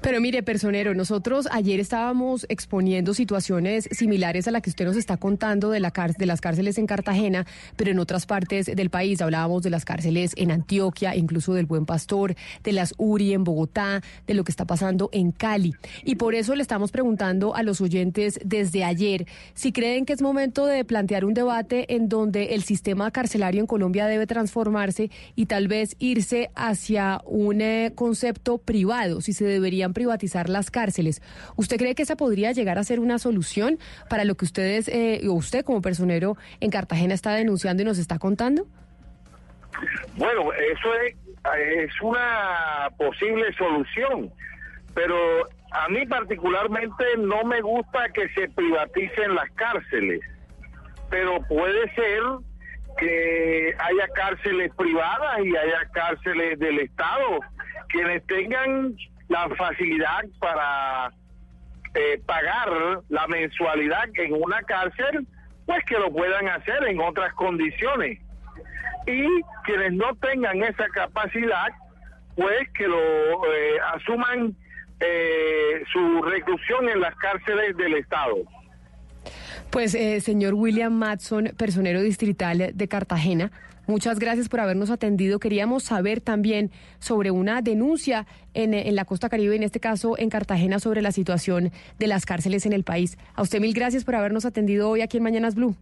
Pero 0.00 0.20
mire, 0.20 0.42
personero, 0.42 0.94
nosotros 0.94 1.48
ayer 1.50 1.80
estábamos 1.80 2.46
exponiendo 2.48 3.14
situaciones 3.14 3.88
similares 3.90 4.48
a 4.48 4.50
la 4.50 4.60
que 4.60 4.70
usted 4.70 4.84
nos 4.84 4.96
está 4.96 5.16
contando 5.16 5.70
de, 5.70 5.80
la 5.80 5.92
de 6.18 6.26
las 6.26 6.40
cárceles 6.40 6.78
en 6.78 6.86
Cartagena, 6.86 7.46
pero 7.76 7.90
en 7.90 7.98
otras 7.98 8.26
partes 8.26 8.66
del 8.66 8.90
país. 8.90 9.20
Hablábamos 9.20 9.62
de 9.62 9.70
las 9.70 9.84
cárceles 9.84 10.32
en 10.36 10.50
Antioquia, 10.50 11.16
incluso 11.16 11.54
del 11.54 11.66
Buen 11.66 11.86
Pastor, 11.86 12.34
de 12.62 12.72
las 12.72 12.94
URI 12.98 13.32
en 13.32 13.44
Bogotá, 13.44 14.02
de 14.26 14.34
lo 14.34 14.44
que 14.44 14.52
está 14.52 14.64
pasando 14.64 15.08
en 15.12 15.32
Cali. 15.32 15.74
Y 16.04 16.16
por 16.16 16.34
eso 16.34 16.54
le 16.54 16.62
estamos 16.62 16.92
preguntando 16.92 17.54
a 17.54 17.62
los 17.62 17.80
oyentes 17.80 18.38
desde 18.44 18.84
ayer 18.84 19.26
si 19.54 19.72
creen 19.72 20.04
que 20.04 20.12
es 20.12 20.22
momento 20.22 20.66
de 20.66 20.84
plantear 20.84 21.24
un 21.24 21.34
debate 21.34 21.94
en 21.94 22.08
donde 22.08 22.54
el 22.54 22.62
sistema 22.62 23.10
carcelario 23.10 23.60
en 23.60 23.66
Colombia 23.66 24.06
debe 24.06 24.26
transformarse 24.26 25.10
y 25.34 25.46
tal 25.46 25.68
vez 25.68 25.96
irse 25.98 26.50
hacia 26.54 27.20
un 27.24 27.60
eh, 27.60 27.92
concepto 27.94 28.58
privado, 28.58 29.20
si 29.20 29.32
se 29.32 29.44
deberían 29.56 29.92
privatizar 29.92 30.48
las 30.48 30.70
cárceles. 30.70 31.22
¿Usted 31.56 31.76
cree 31.76 31.94
que 31.94 32.02
esa 32.02 32.16
podría 32.16 32.52
llegar 32.52 32.78
a 32.78 32.84
ser 32.84 33.00
una 33.00 33.18
solución 33.18 33.78
para 34.08 34.24
lo 34.24 34.34
que 34.36 34.44
ustedes, 34.44 34.88
eh, 34.88 35.20
o 35.28 35.32
usted 35.32 35.64
como 35.64 35.82
personero 35.82 36.36
en 36.60 36.70
Cartagena 36.70 37.14
está 37.14 37.32
denunciando 37.34 37.82
y 37.82 37.86
nos 37.86 37.98
está 37.98 38.18
contando? 38.18 38.66
Bueno, 40.16 40.52
eso 40.52 40.88
es, 41.02 41.14
es 41.58 41.92
una 42.02 42.88
posible 42.96 43.52
solución, 43.56 44.30
pero 44.94 45.16
a 45.72 45.88
mí 45.88 46.06
particularmente 46.06 47.04
no 47.18 47.44
me 47.44 47.60
gusta 47.60 48.08
que 48.14 48.28
se 48.30 48.48
privaticen 48.48 49.34
las 49.34 49.50
cárceles, 49.52 50.20
pero 51.10 51.40
puede 51.48 51.92
ser 51.94 52.22
que 52.98 53.74
haya 53.78 54.08
cárceles 54.14 54.72
privadas 54.74 55.40
y 55.44 55.54
haya 55.54 55.86
cárceles 55.92 56.58
del 56.58 56.80
Estado, 56.80 57.40
quienes 57.88 58.26
tengan 58.26 58.96
la 59.28 59.48
facilidad 59.56 60.24
para 60.38 61.10
eh, 61.94 62.20
pagar 62.26 63.02
la 63.08 63.26
mensualidad 63.26 64.08
en 64.14 64.34
una 64.34 64.62
cárcel, 64.62 65.26
pues 65.64 65.84
que 65.84 65.98
lo 65.98 66.12
puedan 66.12 66.48
hacer 66.48 66.84
en 66.88 67.00
otras 67.00 67.32
condiciones 67.34 68.20
y 69.06 69.26
quienes 69.64 69.92
no 69.92 70.14
tengan 70.16 70.62
esa 70.62 70.88
capacidad, 70.88 71.68
pues 72.34 72.68
que 72.76 72.86
lo 72.86 72.98
eh, 72.98 73.78
asuman 73.94 74.56
eh, 75.00 75.82
su 75.92 76.22
reclusión 76.22 76.88
en 76.88 77.00
las 77.00 77.14
cárceles 77.16 77.76
del 77.76 77.94
Estado. 77.94 78.36
Pues, 79.70 79.94
eh, 79.94 80.20
señor 80.20 80.54
William 80.54 80.92
Matson, 80.92 81.52
personero 81.56 82.00
distrital 82.00 82.70
de 82.72 82.88
Cartagena, 82.88 83.50
muchas 83.86 84.18
gracias 84.18 84.48
por 84.48 84.60
habernos 84.60 84.90
atendido. 84.90 85.38
Queríamos 85.38 85.84
saber 85.84 86.20
también 86.20 86.70
sobre 86.98 87.30
una 87.30 87.62
denuncia 87.62 88.26
en, 88.54 88.94
la 88.94 89.04
costa 89.04 89.28
caribe, 89.28 89.56
en 89.56 89.62
este 89.62 89.80
caso 89.80 90.18
en 90.18 90.30
Cartagena, 90.30 90.78
sobre 90.78 91.02
la 91.02 91.12
situación 91.12 91.72
de 91.98 92.06
las 92.06 92.26
cárceles 92.26 92.66
en 92.66 92.72
el 92.72 92.84
país. 92.84 93.18
A 93.34 93.42
usted 93.42 93.60
mil 93.60 93.74
gracias 93.74 94.04
por 94.04 94.14
habernos 94.14 94.44
atendido 94.44 94.90
hoy 94.90 95.00
aquí 95.00 95.16
en 95.16 95.22
Mañanas 95.22 95.54
Blue. 95.54 95.76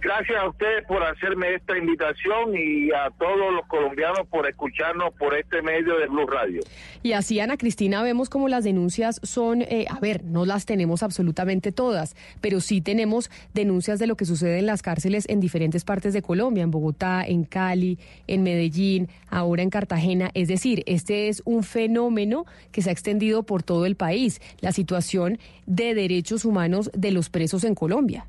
Gracias 0.00 0.38
a 0.38 0.48
ustedes 0.48 0.84
por 0.86 1.02
hacerme 1.02 1.54
esta 1.54 1.76
invitación 1.76 2.54
y 2.54 2.90
a 2.92 3.10
todos 3.18 3.52
los 3.52 3.66
colombianos 3.66 4.26
por 4.28 4.48
escucharnos 4.48 5.12
por 5.14 5.36
este 5.36 5.62
medio 5.62 5.98
de 5.98 6.06
Blue 6.06 6.26
Radio. 6.26 6.60
Y 7.02 7.12
así, 7.12 7.40
Ana 7.40 7.56
Cristina, 7.56 8.02
vemos 8.02 8.28
como 8.28 8.48
las 8.48 8.62
denuncias 8.62 9.20
son, 9.22 9.62
eh, 9.62 9.86
a 9.88 9.98
ver, 9.98 10.22
no 10.24 10.44
las 10.44 10.66
tenemos 10.66 11.02
absolutamente 11.02 11.72
todas, 11.72 12.14
pero 12.40 12.60
sí 12.60 12.80
tenemos 12.80 13.30
denuncias 13.54 13.98
de 13.98 14.06
lo 14.06 14.16
que 14.16 14.26
sucede 14.26 14.58
en 14.58 14.66
las 14.66 14.82
cárceles 14.82 15.26
en 15.28 15.40
diferentes 15.40 15.84
partes 15.84 16.12
de 16.12 16.22
Colombia, 16.22 16.62
en 16.62 16.70
Bogotá, 16.70 17.24
en 17.26 17.44
Cali, 17.44 17.98
en 18.26 18.42
Medellín, 18.42 19.08
ahora 19.28 19.62
en 19.62 19.70
Cartagena. 19.70 20.30
Es 20.34 20.48
decir, 20.48 20.82
este 20.86 21.28
es 21.28 21.42
un 21.44 21.64
fenómeno 21.64 22.44
que 22.70 22.82
se 22.82 22.90
ha 22.90 22.92
extendido 22.92 23.44
por 23.44 23.62
todo 23.62 23.86
el 23.86 23.96
país, 23.96 24.40
la 24.60 24.72
situación 24.72 25.38
de 25.66 25.94
derechos 25.94 26.44
humanos 26.44 26.90
de 26.94 27.10
los 27.10 27.30
presos 27.30 27.64
en 27.64 27.74
Colombia. 27.74 28.26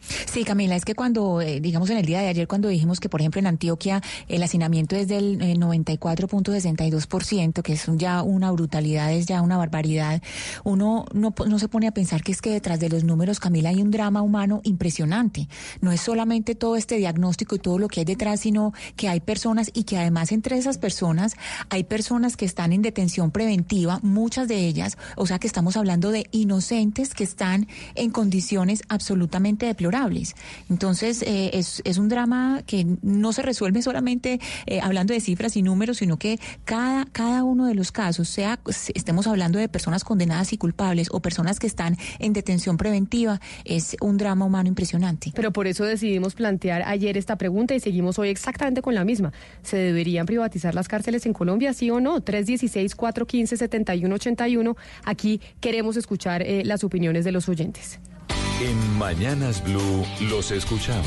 Sí, 0.00 0.44
Camila, 0.44 0.76
es 0.76 0.84
que 0.84 0.94
cuando, 0.94 1.40
eh, 1.40 1.60
digamos 1.60 1.90
en 1.90 1.98
el 1.98 2.06
día 2.06 2.20
de 2.20 2.28
ayer, 2.28 2.48
cuando 2.48 2.68
dijimos 2.68 3.00
que, 3.00 3.08
por 3.08 3.20
ejemplo, 3.20 3.38
en 3.38 3.46
Antioquia 3.46 4.02
el 4.28 4.42
hacinamiento 4.42 4.96
es 4.96 5.08
del 5.08 5.40
eh, 5.42 5.54
94.62%, 5.56 7.62
que 7.62 7.72
es 7.74 7.86
ya 7.96 8.22
una 8.22 8.50
brutalidad, 8.50 9.12
es 9.12 9.26
ya 9.26 9.42
una 9.42 9.56
barbaridad, 9.56 10.22
uno 10.64 11.04
no, 11.12 11.34
no 11.46 11.58
se 11.58 11.68
pone 11.68 11.86
a 11.86 11.92
pensar 11.92 12.22
que 12.22 12.32
es 12.32 12.40
que 12.40 12.50
detrás 12.50 12.80
de 12.80 12.88
los 12.88 13.04
números, 13.04 13.40
Camila, 13.40 13.70
hay 13.70 13.82
un 13.82 13.90
drama 13.90 14.22
humano 14.22 14.60
impresionante. 14.64 15.48
No 15.80 15.92
es 15.92 16.00
solamente 16.00 16.54
todo 16.54 16.76
este 16.76 16.96
diagnóstico 16.96 17.56
y 17.56 17.58
todo 17.58 17.78
lo 17.78 17.88
que 17.88 18.00
hay 18.00 18.06
detrás, 18.06 18.40
sino 18.40 18.72
que 18.96 19.08
hay 19.08 19.20
personas 19.20 19.70
y 19.74 19.84
que 19.84 19.98
además 19.98 20.32
entre 20.32 20.56
esas 20.56 20.78
personas 20.78 21.34
hay 21.68 21.84
personas 21.84 22.36
que 22.36 22.46
están 22.46 22.72
en 22.72 22.82
detención 22.82 23.30
preventiva, 23.30 24.00
muchas 24.02 24.48
de 24.48 24.66
ellas, 24.66 24.96
o 25.16 25.26
sea 25.26 25.38
que 25.38 25.46
estamos 25.46 25.76
hablando 25.76 26.10
de 26.10 26.26
inocentes 26.30 27.14
que 27.14 27.24
están 27.24 27.68
en 27.94 28.10
condiciones 28.10 28.82
absolutamente 28.88 29.66
deplorables. 29.66 29.89
Entonces, 30.68 31.22
eh, 31.22 31.50
es, 31.54 31.82
es 31.84 31.98
un 31.98 32.08
drama 32.08 32.62
que 32.66 32.86
no 33.02 33.32
se 33.32 33.42
resuelve 33.42 33.82
solamente 33.90 34.40
eh, 34.66 34.80
hablando 34.80 35.14
de 35.14 35.20
cifras 35.20 35.56
y 35.56 35.62
números, 35.62 35.98
sino 35.98 36.18
que 36.18 36.38
cada, 36.64 37.06
cada 37.06 37.44
uno 37.44 37.66
de 37.66 37.74
los 37.74 37.92
casos, 37.92 38.28
sea 38.28 38.58
estemos 38.94 39.26
hablando 39.26 39.58
de 39.58 39.68
personas 39.68 40.04
condenadas 40.04 40.52
y 40.52 40.58
culpables 40.58 41.08
o 41.10 41.20
personas 41.20 41.58
que 41.58 41.66
están 41.66 41.96
en 42.18 42.32
detención 42.32 42.76
preventiva, 42.76 43.40
es 43.64 43.96
un 44.00 44.16
drama 44.16 44.44
humano 44.44 44.68
impresionante. 44.68 45.32
Pero 45.34 45.52
por 45.52 45.66
eso 45.66 45.84
decidimos 45.84 46.34
plantear 46.34 46.82
ayer 46.82 47.16
esta 47.16 47.36
pregunta 47.36 47.74
y 47.74 47.80
seguimos 47.80 48.18
hoy 48.18 48.28
exactamente 48.28 48.82
con 48.82 48.94
la 48.94 49.04
misma. 49.04 49.32
¿Se 49.62 49.76
deberían 49.76 50.26
privatizar 50.26 50.74
las 50.74 50.88
cárceles 50.88 51.26
en 51.26 51.32
Colombia, 51.32 51.72
sí 51.72 51.90
o 51.90 52.00
no? 52.00 52.20
316-415-7181. 52.20 54.76
Aquí 55.04 55.40
queremos 55.60 55.96
escuchar 55.96 56.42
eh, 56.42 56.62
las 56.64 56.84
opiniones 56.84 57.24
de 57.24 57.32
los 57.32 57.48
oyentes. 57.48 57.98
En 58.60 58.98
Mañanas 58.98 59.62
Blue 59.64 60.04
los 60.20 60.50
escuchamos. 60.50 61.06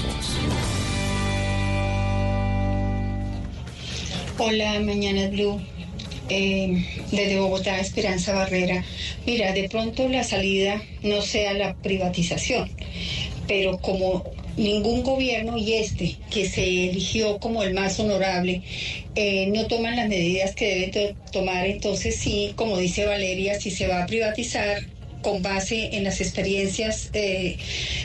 Hola, 4.38 4.80
Mañana 4.80 5.28
Blue. 5.30 5.62
Eh, 6.30 6.84
desde 7.12 7.40
Bogotá, 7.40 7.80
Esperanza 7.80 8.34
Barrera. 8.34 8.84
Mira, 9.26 9.52
de 9.54 9.68
pronto 9.70 10.08
la 10.10 10.24
salida 10.24 10.82
no 11.04 11.22
sea 11.22 11.54
la 11.54 11.76
privatización, 11.76 12.72
pero 13.48 13.78
como 13.80 14.24
ningún 14.56 15.04
gobierno 15.04 15.58
y 15.58 15.74
este 15.74 16.16
que 16.32 16.48
se 16.48 16.90
eligió 16.90 17.40
como 17.40 17.64
el 17.64 17.74
más 17.74 18.00
honorable 18.00 18.62
eh, 19.16 19.48
no 19.48 19.66
toman 19.68 19.96
las 19.96 20.08
medidas 20.08 20.56
que 20.56 20.68
debe 20.68 20.88
to- 20.88 21.32
tomar, 21.32 21.66
entonces 21.68 22.16
sí, 22.16 22.54
como 22.56 22.78
dice 22.78 23.06
Valeria, 23.06 23.60
si 23.60 23.70
se 23.72 23.88
va 23.88 24.04
a 24.04 24.06
privatizar 24.08 24.78
con 25.24 25.42
base 25.42 25.96
en 25.98 26.04
las 26.04 26.22
experiencias 26.22 27.10
eh, 27.14 27.58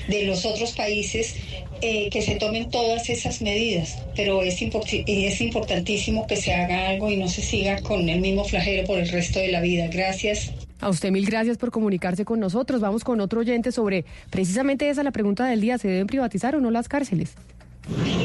de 0.08 0.22
los 0.24 0.46
otros 0.46 0.72
países, 0.72 1.34
eh, 1.82 2.08
que 2.10 2.22
se 2.22 2.36
tomen 2.36 2.70
todas 2.70 3.10
esas 3.10 3.42
medidas, 3.42 3.98
pero 4.16 4.42
es, 4.42 4.56
es 4.62 5.40
importantísimo 5.42 6.26
que 6.26 6.36
se 6.36 6.54
haga 6.54 6.88
algo 6.88 7.10
y 7.10 7.18
no 7.18 7.28
se 7.28 7.42
siga 7.42 7.80
con 7.82 8.08
el 8.08 8.20
mismo 8.20 8.44
flagelo 8.44 8.86
por 8.86 8.98
el 8.98 9.08
resto 9.08 9.38
de 9.38 9.48
la 9.48 9.60
vida. 9.60 9.88
Gracias. 9.88 10.50
A 10.80 10.88
usted 10.88 11.10
mil 11.10 11.26
gracias 11.26 11.58
por 11.58 11.70
comunicarse 11.70 12.24
con 12.24 12.40
nosotros. 12.40 12.80
Vamos 12.80 13.04
con 13.04 13.20
otro 13.20 13.40
oyente 13.40 13.72
sobre 13.72 14.04
precisamente 14.30 14.88
esa 14.88 15.02
la 15.02 15.10
pregunta 15.10 15.46
del 15.46 15.60
día. 15.60 15.76
¿Se 15.76 15.88
deben 15.88 16.06
privatizar 16.06 16.54
o 16.54 16.60
no 16.60 16.70
las 16.70 16.88
cárceles? 16.88 17.34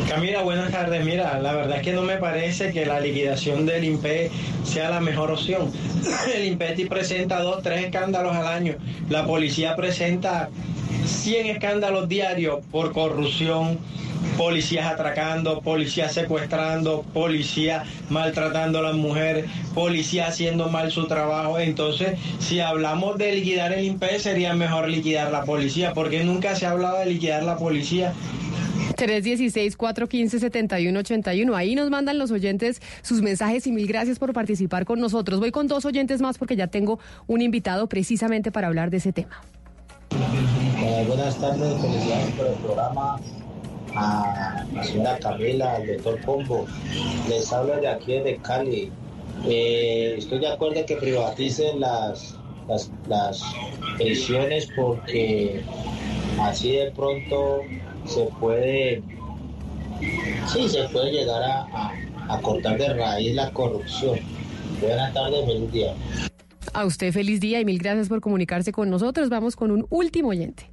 Camila, 0.10 0.42
buenas 0.42 0.72
tardes. 0.72 1.06
Mira, 1.06 1.40
la 1.40 1.54
verdad 1.54 1.78
es 1.78 1.84
que 1.84 1.94
no 1.94 2.02
me 2.02 2.18
parece 2.18 2.72
que 2.74 2.86
la 2.86 3.00
liquidación 3.00 3.66
del 3.66 3.86
INPE 3.86 4.30
sea 4.64 4.90
la 4.90 5.00
mejor 5.00 5.32
opción. 5.32 5.72
El 6.36 6.46
INPETI 6.46 6.86
presenta 6.86 7.40
dos, 7.42 7.64
tres 7.64 7.86
escándalos 7.86 8.36
al 8.36 8.48
año. 8.48 8.76
La 9.10 9.26
policía 9.26 9.76
presenta 9.76 10.50
100 11.06 11.48
escándalos 11.48 12.10
diarios 12.10 12.60
por 12.72 12.92
corrupción, 12.92 13.80
policías 14.38 14.86
atracando, 14.86 15.62
policías 15.62 16.14
secuestrando, 16.14 17.04
policías 17.14 17.88
maltratando 18.10 18.80
a 18.80 18.84
las 18.84 18.96
mujeres, 18.96 19.46
policías 19.74 20.30
haciendo 20.30 20.68
mal 20.68 20.92
su 20.92 21.08
trabajo. 21.08 21.58
Entonces, 21.58 22.20
si 22.40 22.60
hablamos 22.60 23.18
de 23.18 23.34
liquidar 23.36 23.72
el 23.72 23.86
INPE, 23.86 24.20
sería 24.20 24.54
mejor 24.54 24.90
liquidar 24.90 25.32
la 25.32 25.46
policía, 25.46 25.94
porque 25.94 26.24
nunca 26.26 26.54
se 26.56 26.66
ha 26.66 26.72
hablado 26.72 27.00
de 27.00 27.06
liquidar 27.06 27.44
la 27.44 27.56
policía. 27.56 28.14
316-415-7181. 29.04 31.56
Ahí 31.56 31.76
nos 31.76 31.90
mandan 31.90 32.18
los 32.18 32.32
oyentes 32.32 32.82
sus 33.02 33.22
mensajes 33.22 33.68
y 33.68 33.72
mil 33.72 33.88
gracias 33.88 34.20
por 34.20 34.34
participar 34.34 34.86
con 34.86 35.00
nosotros. 35.00 35.40
Voy 35.40 35.52
con 35.52 35.68
dos 35.68 35.86
oyentes 35.86 36.22
más 36.22 36.38
porque 36.38 36.56
ya 36.56 36.68
tengo 36.68 37.00
un 37.28 37.42
invitado 37.42 37.88
precisamente 37.88 38.52
para 38.52 38.68
hablar 38.68 38.90
de 38.90 38.98
ese 38.98 39.14
tema. 39.14 39.42
Eh, 40.80 41.06
buenas 41.08 41.40
tardes, 41.40 41.82
felicidades 41.82 42.32
por 42.36 42.48
el 42.48 42.56
programa. 42.56 43.20
A 43.96 44.66
la 44.74 44.84
señora 44.84 45.20
Camila, 45.20 45.76
al 45.76 45.86
doctor 45.86 46.20
Pombo. 46.22 46.66
Les 47.30 47.54
hablo 47.54 47.80
de 47.80 47.88
aquí, 47.88 48.20
de 48.20 48.38
Cali. 48.38 48.92
Eh, 49.46 50.16
estoy 50.18 50.40
de 50.40 50.48
acuerdo 50.48 50.84
que 50.86 50.96
privaticen 50.96 51.80
las, 51.80 52.36
las, 52.68 52.92
las 53.08 53.44
porque 54.76 55.62
así 56.42 56.72
de 56.72 56.92
pronto 56.92 57.62
se 58.06 58.26
puede, 58.40 59.02
sí, 60.52 60.68
se 60.70 60.84
puede 60.90 61.12
llegar 61.12 61.42
a, 61.44 61.62
a- 61.74 61.94
a 62.30 62.40
cortar 62.42 62.78
de 62.78 62.94
raíz 62.94 63.36
la 63.36 63.52
corrupción. 63.52 64.18
Buenas 64.82 65.14
tardes, 65.14 65.46
feliz 65.46 65.72
día. 65.72 65.94
A 66.74 66.86
usted 66.86 67.12
feliz 67.12 67.40
día 67.40 67.60
y 67.60 67.66
mil 67.66 67.78
gracias 67.78 68.10
por 68.10 68.22
comunicarse 68.22 68.72
con 68.72 68.90
nosotros. 68.90 69.30
Vamos 69.30 69.56
con 69.56 69.72
un 69.72 69.86
último 69.90 70.30
oyente. 70.30 70.70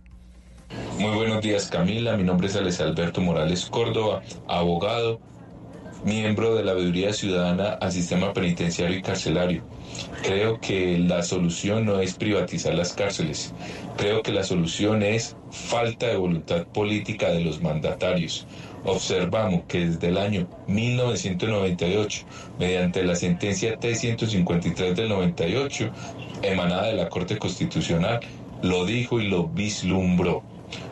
Muy 0.98 1.14
buenos 1.16 1.40
días 1.42 1.66
Camila, 1.68 2.16
mi 2.16 2.22
nombre 2.22 2.46
es 2.46 2.54
Alex 2.54 2.80
Alberto 2.80 3.20
Morales 3.20 3.66
Córdoba, 3.66 4.22
abogado, 4.46 5.18
miembro 6.04 6.54
de 6.54 6.64
la 6.64 6.72
Veeduría 6.72 7.12
Ciudadana 7.12 7.70
al 7.80 7.92
Sistema 7.92 8.32
Penitenciario 8.32 8.98
y 8.98 9.02
Carcelario. 9.02 9.62
Creo 10.22 10.60
que 10.60 10.98
la 10.98 11.22
solución 11.22 11.84
no 11.84 12.00
es 12.00 12.14
privatizar 12.14 12.74
las 12.74 12.92
cárceles, 12.92 13.52
creo 13.96 14.22
que 14.22 14.32
la 14.32 14.44
solución 14.44 15.02
es 15.02 15.36
falta 15.50 16.06
de 16.06 16.16
voluntad 16.16 16.66
política 16.66 17.30
de 17.30 17.40
los 17.40 17.60
mandatarios. 17.60 18.46
Observamos 18.84 19.62
que 19.68 19.86
desde 19.86 20.08
el 20.08 20.16
año 20.16 20.48
1998, 20.66 22.24
mediante 22.58 23.04
la 23.04 23.14
sentencia 23.14 23.76
T-153 23.76 24.94
del 24.94 25.08
98, 25.10 25.90
emanada 26.42 26.86
de 26.86 26.94
la 26.94 27.08
Corte 27.08 27.36
Constitucional, 27.36 28.20
lo 28.62 28.86
dijo 28.86 29.20
y 29.20 29.28
lo 29.28 29.48
vislumbró. 29.48 30.42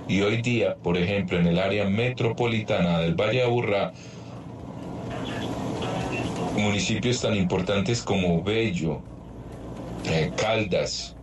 Y 0.07 0.23
hoy 0.23 0.43
día, 0.43 0.75
por 0.77 0.97
ejemplo, 0.97 1.39
en 1.39 1.47
el 1.47 1.59
área 1.59 1.89
metropolitana 1.89 2.99
del 2.99 3.15
Valle 3.15 3.39
de 3.39 3.45
Aburrá, 3.45 3.93
municipios 6.59 7.21
tan 7.21 7.35
importantes 7.35 8.03
como 8.03 8.43
Bello, 8.43 9.01
eh, 10.05 10.31
Caldas, 10.37 11.17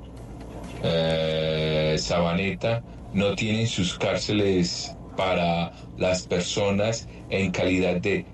eh, 0.83 1.95
Sabaneta, 1.97 2.83
no 3.13 3.35
tienen 3.35 3.67
sus 3.67 3.97
cárceles 3.97 4.95
para 5.15 5.71
las 5.97 6.27
personas 6.27 7.07
en 7.29 7.51
calidad 7.51 8.01
de 8.01 8.25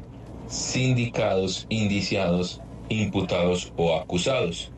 sindicados, 0.47 1.65
indiciados, 1.69 2.61
imputados 2.89 3.71
o 3.77 3.95
acusados. 3.95 4.71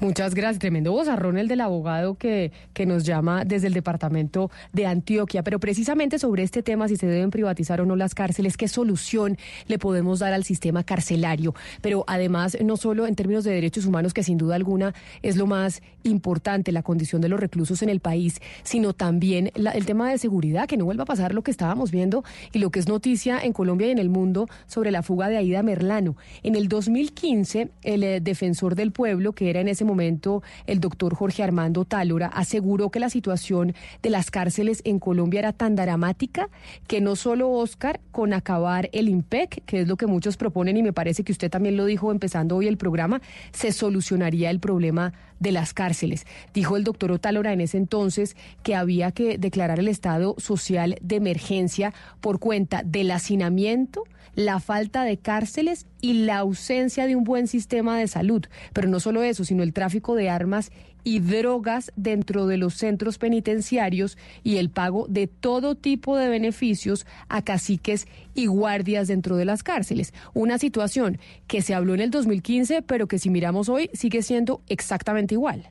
Muchas 0.00 0.34
gracias. 0.34 0.58
Tremendo 0.58 0.92
vozarrón 0.92 1.38
el 1.38 1.48
del 1.48 1.60
abogado 1.60 2.14
que, 2.16 2.52
que 2.72 2.86
nos 2.86 3.04
llama 3.04 3.44
desde 3.44 3.66
el 3.66 3.74
departamento 3.74 4.50
de 4.72 4.86
Antioquia. 4.86 5.42
Pero 5.42 5.58
precisamente 5.60 6.18
sobre 6.18 6.42
este 6.42 6.62
tema, 6.62 6.88
si 6.88 6.96
se 6.96 7.06
deben 7.06 7.30
privatizar 7.30 7.80
o 7.80 7.86
no 7.86 7.96
las 7.96 8.14
cárceles, 8.14 8.56
qué 8.56 8.68
solución 8.68 9.36
le 9.68 9.78
podemos 9.78 10.18
dar 10.18 10.32
al 10.32 10.44
sistema 10.44 10.84
carcelario. 10.84 11.54
Pero 11.82 12.04
además, 12.06 12.56
no 12.64 12.76
solo 12.76 13.06
en 13.06 13.14
términos 13.14 13.44
de 13.44 13.52
derechos 13.52 13.86
humanos, 13.86 14.14
que 14.14 14.22
sin 14.22 14.38
duda 14.38 14.54
alguna 14.56 14.94
es 15.22 15.36
lo 15.36 15.46
más 15.46 15.82
importante, 16.02 16.72
la 16.72 16.82
condición 16.82 17.20
de 17.20 17.28
los 17.28 17.38
reclusos 17.40 17.82
en 17.82 17.88
el 17.90 18.00
país, 18.00 18.40
sino 18.62 18.92
también 18.94 19.50
la- 19.54 19.72
el 19.72 19.86
tema 19.86 20.10
de 20.10 20.18
seguridad, 20.18 20.66
que 20.66 20.76
no 20.76 20.84
vuelva 20.86 21.02
a 21.02 21.06
pasar 21.06 21.34
lo 21.34 21.42
que 21.42 21.50
estábamos 21.50 21.90
viendo 21.90 22.24
y 22.52 22.58
lo 22.58 22.70
que 22.70 22.80
es 22.80 22.88
noticia 22.88 23.38
en 23.42 23.52
Colombia 23.52 23.88
y 23.88 23.90
en 23.90 23.98
el 23.98 24.08
mundo 24.08 24.48
sobre 24.66 24.90
la 24.90 25.02
fuga 25.02 25.28
de 25.28 25.36
Aida 25.36 25.62
Merlano. 25.62 26.16
En 26.42 26.56
el 26.56 26.68
2015, 26.68 27.68
el 27.82 28.02
eh, 28.04 28.20
defensor 28.20 28.74
del 28.74 28.92
pueblo, 28.92 29.32
que 29.32 29.50
era 29.50 29.60
en 29.60 29.68
ese 29.70 29.84
momento 29.84 30.42
el 30.66 30.80
doctor 30.80 31.14
Jorge 31.14 31.42
Armando 31.42 31.84
Tálora, 31.84 32.26
aseguró 32.26 32.90
que 32.90 33.00
la 33.00 33.10
situación 33.10 33.74
de 34.02 34.10
las 34.10 34.30
cárceles 34.30 34.82
en 34.84 34.98
Colombia 34.98 35.40
era 35.40 35.52
tan 35.52 35.76
dramática 35.76 36.48
que 36.86 37.00
no 37.00 37.16
solo 37.16 37.50
Oscar, 37.50 38.00
con 38.10 38.32
acabar 38.32 38.90
el 38.92 39.08
IMPEC, 39.08 39.64
que 39.64 39.80
es 39.80 39.88
lo 39.88 39.96
que 39.96 40.06
muchos 40.06 40.36
proponen 40.36 40.76
y 40.76 40.82
me 40.82 40.92
parece 40.92 41.24
que 41.24 41.32
usted 41.32 41.50
también 41.50 41.76
lo 41.76 41.84
dijo 41.84 42.10
empezando 42.10 42.56
hoy 42.56 42.68
el 42.68 42.76
programa, 42.76 43.20
se 43.52 43.72
solucionaría 43.72 44.50
el 44.50 44.60
problema 44.60 45.12
de 45.38 45.52
las 45.52 45.74
cárceles. 45.74 46.26
Dijo 46.54 46.76
el 46.76 46.84
doctor 46.84 47.12
Otálora 47.12 47.52
en 47.52 47.60
ese 47.60 47.78
entonces 47.78 48.36
que 48.62 48.74
había 48.74 49.10
que 49.10 49.38
declarar 49.38 49.80
el 49.80 49.88
estado 49.88 50.34
social 50.38 50.96
de 51.00 51.16
emergencia 51.16 51.92
por 52.20 52.38
cuenta 52.38 52.82
del 52.84 53.10
hacinamiento, 53.10 54.04
la 54.34 54.60
falta 54.60 55.02
de 55.04 55.18
cárceles 55.18 55.86
y 56.00 56.24
la 56.24 56.38
ausencia 56.38 57.06
de 57.06 57.16
un 57.16 57.24
buen 57.24 57.46
sistema 57.46 57.98
de 57.98 58.08
salud. 58.08 58.44
Pero 58.72 58.88
no 58.88 59.00
solo 59.00 59.22
eso, 59.22 59.44
sino 59.44 59.62
el 59.62 59.72
tráfico 59.72 60.14
de 60.14 60.30
armas 60.30 60.70
y 61.04 61.20
drogas 61.20 61.92
dentro 61.96 62.46
de 62.46 62.56
los 62.56 62.74
centros 62.74 63.18
penitenciarios 63.18 64.18
y 64.42 64.56
el 64.56 64.70
pago 64.70 65.06
de 65.08 65.26
todo 65.26 65.74
tipo 65.74 66.16
de 66.16 66.28
beneficios 66.28 67.06
a 67.28 67.42
caciques 67.42 68.06
y 68.34 68.46
guardias 68.46 69.08
dentro 69.08 69.36
de 69.36 69.44
las 69.44 69.62
cárceles. 69.62 70.12
Una 70.34 70.58
situación 70.58 71.18
que 71.46 71.62
se 71.62 71.74
habló 71.74 71.94
en 71.94 72.00
el 72.00 72.10
2015, 72.10 72.82
pero 72.82 73.08
que 73.08 73.18
si 73.18 73.30
miramos 73.30 73.68
hoy 73.68 73.90
sigue 73.92 74.22
siendo 74.22 74.62
exactamente 74.68 75.34
igual. 75.34 75.70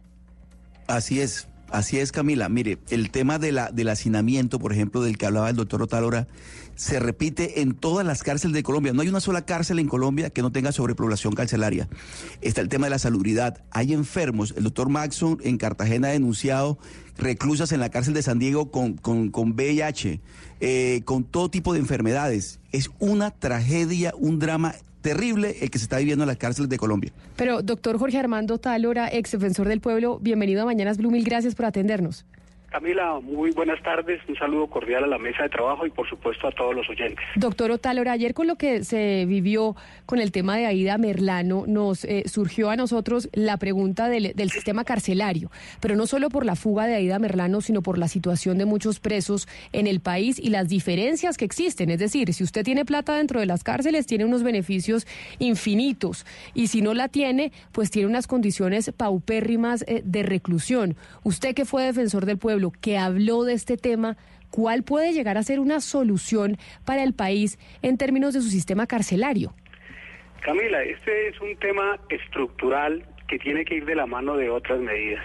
Así 0.88 1.22
es, 1.22 1.47
así 1.71 1.99
es 1.99 2.11
Camila. 2.11 2.49
Mire, 2.49 2.77
el 2.89 3.11
tema 3.11 3.39
de 3.39 3.51
la, 3.51 3.71
del 3.71 3.89
hacinamiento, 3.89 4.59
por 4.59 4.73
ejemplo, 4.73 5.01
del 5.01 5.17
que 5.17 5.25
hablaba 5.25 5.49
el 5.49 5.55
doctor 5.55 5.81
Otálora, 5.81 6.27
se 6.75 6.97
repite 6.99 7.61
en 7.61 7.73
todas 7.73 8.05
las 8.05 8.23
cárceles 8.23 8.53
de 8.53 8.63
Colombia. 8.63 8.93
No 8.93 9.01
hay 9.01 9.09
una 9.09 9.19
sola 9.19 9.45
cárcel 9.45 9.79
en 9.79 9.87
Colombia 9.87 10.29
que 10.29 10.41
no 10.41 10.51
tenga 10.51 10.71
sobrepoblación 10.71 11.33
carcelaria. 11.33 11.89
Está 12.41 12.61
el 12.61 12.69
tema 12.69 12.85
de 12.85 12.91
la 12.91 12.99
salubridad. 12.99 13.61
Hay 13.71 13.91
enfermos. 13.91 14.53
El 14.55 14.63
doctor 14.63 14.87
Maxon 14.87 15.39
en 15.43 15.57
Cartagena 15.57 16.07
ha 16.07 16.11
denunciado 16.11 16.79
reclusas 17.17 17.73
en 17.73 17.81
la 17.81 17.89
cárcel 17.89 18.13
de 18.13 18.21
San 18.21 18.39
Diego 18.39 18.71
con, 18.71 18.93
con, 18.93 19.29
con 19.29 19.51
VIH, 19.51 20.21
eh, 20.61 21.01
con 21.03 21.25
todo 21.25 21.49
tipo 21.49 21.73
de 21.73 21.79
enfermedades. 21.79 22.61
Es 22.71 22.89
una 22.99 23.31
tragedia, 23.31 24.13
un 24.17 24.39
drama 24.39 24.73
terrible 25.01 25.55
el 25.61 25.69
que 25.69 25.80
se 25.80 25.84
está 25.84 25.97
viviendo 25.97 26.23
en 26.23 26.27
las 26.27 26.38
cárceles 26.38 26.69
de 26.69 26.77
Colombia. 26.77 27.11
Pero, 27.35 27.61
doctor 27.61 27.97
Jorge 27.97 28.17
Armando 28.17 28.57
Tálora, 28.57 29.09
ex 29.11 29.31
defensor 29.31 29.67
del 29.67 29.81
pueblo, 29.81 30.19
bienvenido 30.19 30.61
a 30.61 30.65
Mañanas 30.65 30.97
Blue, 30.97 31.11
mil 31.11 31.23
gracias 31.23 31.55
por 31.55 31.65
atendernos. 31.65 32.26
Camila, 32.71 33.19
muy 33.19 33.49
buenas 33.49 33.81
tardes, 33.81 34.21
un 34.27 34.35
saludo 34.35 34.67
cordial 34.67 35.03
a 35.03 35.07
la 35.07 35.17
mesa 35.17 35.41
de 35.41 35.49
trabajo 35.49 35.87
y 35.87 35.89
por 35.89 36.07
supuesto 36.07 36.47
a 36.47 36.51
todos 36.51 36.75
los 36.75 36.87
oyentes. 36.87 37.25
Doctor 37.35 37.71
Otálora, 37.71 38.11
ayer 38.11 38.35
con 38.35 38.45
lo 38.45 38.57
que 38.57 38.83
se 38.83 39.25
vivió 39.25 39.75
con 40.05 40.19
el 40.19 40.31
tema 40.31 40.55
de 40.55 40.67
Aida 40.67 40.99
Merlano, 40.99 41.63
nos 41.65 42.05
eh, 42.05 42.25
surgió 42.27 42.69
a 42.69 42.75
nosotros 42.75 43.27
la 43.33 43.57
pregunta 43.57 44.07
del, 44.07 44.33
sistema 44.51 44.83
carcelario, 44.83 45.49
pero 45.79 45.95
no 45.95 46.05
solo 46.05 46.29
por 46.29 46.45
la 46.45 46.55
fuga 46.55 46.85
de 46.85 46.95
Aida 46.95 47.17
Merlano, 47.17 47.61
sino 47.61 47.81
por 47.81 47.97
la 47.97 48.07
situación 48.07 48.59
de 48.59 48.65
muchos 48.65 48.99
presos 48.99 49.47
en 49.73 49.87
el 49.87 49.99
país 49.99 50.37
y 50.37 50.49
las 50.49 50.69
diferencias 50.69 51.37
que 51.37 51.45
existen. 51.45 51.89
Es 51.89 51.99
decir, 51.99 52.33
si 52.33 52.43
usted 52.43 52.63
tiene 52.63 52.85
plata 52.85 53.15
dentro 53.15 53.39
de 53.39 53.47
las 53.47 53.63
cárceles, 53.63 54.05
tiene 54.05 54.25
unos 54.25 54.43
beneficios 54.43 55.07
infinitos, 55.39 56.25
y 56.53 56.67
si 56.67 56.81
no 56.81 56.93
la 56.93 57.07
tiene, 57.07 57.51
pues 57.71 57.89
tiene 57.89 58.07
unas 58.07 58.27
condiciones 58.27 58.91
paupérrimas 58.95 59.83
eh, 59.87 60.01
de 60.05 60.21
reclusión. 60.21 60.95
Usted 61.23 61.55
que 61.55 61.65
fue 61.65 61.83
defensor 61.83 62.25
del 62.25 62.37
pueblo, 62.37 62.59
que 62.81 62.98
habló 62.98 63.44
de 63.44 63.53
este 63.53 63.77
tema, 63.77 64.18
¿cuál 64.52 64.84
puede 64.84 65.14
llegar 65.14 65.38
a 65.38 65.44
ser 65.44 65.60
una 65.60 65.80
solución 65.80 66.57
para 66.86 67.03
el 67.03 67.14
país 67.14 67.57
en 67.81 67.98
términos 67.98 68.34
de 68.34 68.41
su 68.41 68.49
sistema 68.49 68.88
carcelario? 68.88 69.53
Camila, 70.41 70.81
este 70.84 71.30
es 71.30 71.40
un 71.41 71.56
tema 71.57 71.99
estructural 72.10 73.03
que 73.30 73.38
tiene 73.38 73.64
que 73.64 73.76
ir 73.76 73.85
de 73.85 73.95
la 73.95 74.07
mano 74.07 74.35
de 74.35 74.49
otras 74.49 74.80
medidas, 74.80 75.23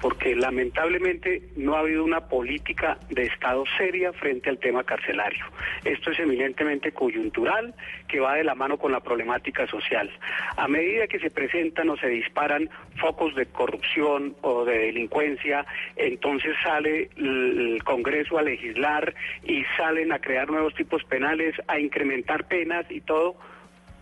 porque 0.00 0.34
lamentablemente 0.34 1.42
no 1.56 1.76
ha 1.76 1.80
habido 1.80 2.02
una 2.02 2.26
política 2.28 2.98
de 3.10 3.24
Estado 3.24 3.64
seria 3.76 4.12
frente 4.14 4.48
al 4.48 4.58
tema 4.58 4.82
carcelario. 4.82 5.44
Esto 5.84 6.10
es 6.10 6.18
eminentemente 6.18 6.92
coyuntural, 6.92 7.74
que 8.08 8.20
va 8.20 8.36
de 8.36 8.44
la 8.44 8.54
mano 8.54 8.78
con 8.78 8.92
la 8.92 9.00
problemática 9.00 9.66
social. 9.66 10.10
A 10.56 10.66
medida 10.68 11.06
que 11.06 11.18
se 11.18 11.30
presentan 11.30 11.90
o 11.90 11.96
se 11.98 12.08
disparan 12.08 12.70
focos 12.98 13.34
de 13.34 13.46
corrupción 13.46 14.34
o 14.40 14.64
de 14.64 14.78
delincuencia, 14.78 15.66
entonces 15.96 16.54
sale 16.62 17.10
el 17.16 17.82
Congreso 17.84 18.38
a 18.38 18.42
legislar 18.42 19.14
y 19.42 19.64
salen 19.76 20.12
a 20.12 20.18
crear 20.18 20.50
nuevos 20.50 20.74
tipos 20.74 21.04
penales, 21.04 21.54
a 21.68 21.78
incrementar 21.78 22.48
penas 22.48 22.90
y 22.90 23.02
todo 23.02 23.36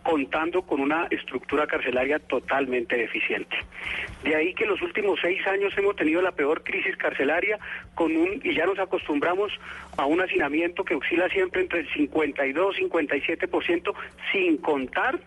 contando 0.03 0.63
con 0.63 0.81
una 0.81 1.07
estructura 1.11 1.67
carcelaria 1.67 2.19
totalmente 2.19 2.97
deficiente. 2.97 3.57
De 4.23 4.35
ahí 4.35 4.55
que 4.55 4.67
los 4.67 4.81
últimos 4.83 5.19
seis 5.21 5.45
años 5.47 5.73
hemos 5.77 5.97
tenido 5.97 6.21
la 6.23 6.33
peor 6.33 6.63
crisis 6.63 6.97
carcelaria 6.97 7.59
con 7.95 8.17
un 8.17 8.41
y 8.43 8.55
ya 8.55 8.67
nos 8.67 8.79
acostumbramos 8.79 9.53
a 9.97 10.07
un 10.07 10.21
hacinamiento 10.21 10.85
que 10.85 10.95
oscila 10.95 11.29
siempre 11.29 11.63
entre 11.63 11.81
el 11.81 11.93
52 11.93 12.79
y 12.79 12.85
57% 12.85 13.95
sin 14.33 14.57
contar 14.59 15.19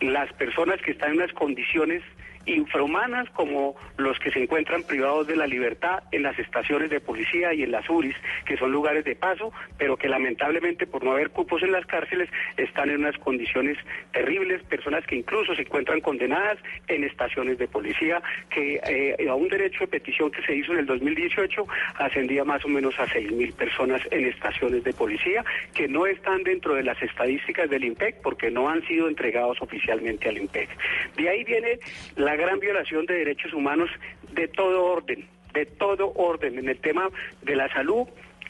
las 0.00 0.32
personas 0.34 0.80
que 0.82 0.90
están 0.92 1.10
en 1.10 1.16
unas 1.16 1.32
condiciones 1.32 2.02
infrahumanas 2.46 3.28
como 3.30 3.76
los 3.96 4.18
que 4.18 4.30
se 4.30 4.42
encuentran 4.42 4.82
privados 4.84 5.26
de 5.26 5.36
la 5.36 5.46
libertad 5.46 6.02
en 6.12 6.22
las 6.22 6.38
estaciones 6.38 6.90
de 6.90 7.00
policía 7.00 7.52
y 7.52 7.62
en 7.62 7.72
las 7.72 7.88
URIs, 7.88 8.16
que 8.44 8.56
son 8.56 8.72
lugares 8.72 9.04
de 9.04 9.16
paso, 9.16 9.52
pero 9.78 9.96
que 9.96 10.08
lamentablemente 10.08 10.86
por 10.86 11.04
no 11.04 11.12
haber 11.12 11.30
cupos 11.30 11.62
en 11.62 11.72
las 11.72 11.86
cárceles 11.86 12.28
están 12.56 12.90
en 12.90 13.00
unas 13.00 13.16
condiciones 13.18 13.78
terribles, 14.12 14.62
personas 14.64 15.04
que 15.06 15.16
incluso 15.16 15.54
se 15.54 15.62
encuentran 15.62 16.00
condenadas 16.00 16.58
en 16.88 17.04
estaciones 17.04 17.58
de 17.58 17.68
policía, 17.68 18.22
que 18.50 18.80
eh, 18.86 19.28
a 19.28 19.34
un 19.34 19.48
derecho 19.48 19.80
de 19.80 19.88
petición 19.88 20.30
que 20.30 20.42
se 20.42 20.54
hizo 20.54 20.72
en 20.72 20.80
el 20.80 20.86
2018 20.86 21.66
ascendía 21.96 22.44
más 22.44 22.64
o 22.64 22.68
menos 22.68 22.98
a 22.98 23.06
6.000 23.06 23.54
personas 23.54 24.00
en 24.10 24.26
estaciones 24.26 24.84
de 24.84 24.92
policía, 24.92 25.44
que 25.74 25.88
no 25.88 26.06
están 26.06 26.42
dentro 26.42 26.74
de 26.74 26.82
las 26.82 27.00
estadísticas 27.02 27.68
del 27.68 27.84
IMPEC 27.84 28.22
porque 28.22 28.50
no 28.50 28.68
han 28.68 28.86
sido 28.86 29.08
entregados 29.08 29.60
oficialmente 29.60 30.28
al 30.28 30.38
IMPEC. 30.38 30.68
De 31.16 31.28
ahí 31.28 31.44
viene 31.44 31.78
la 32.16 32.35
gran 32.36 32.60
violación 32.60 33.06
de 33.06 33.14
derechos 33.14 33.52
humanos 33.52 33.90
de 34.32 34.48
todo 34.48 34.84
orden, 34.84 35.26
de 35.54 35.66
todo 35.66 36.12
orden. 36.14 36.58
En 36.58 36.68
el 36.68 36.78
tema 36.78 37.08
de 37.42 37.56
la 37.56 37.68
salud, 37.72 38.06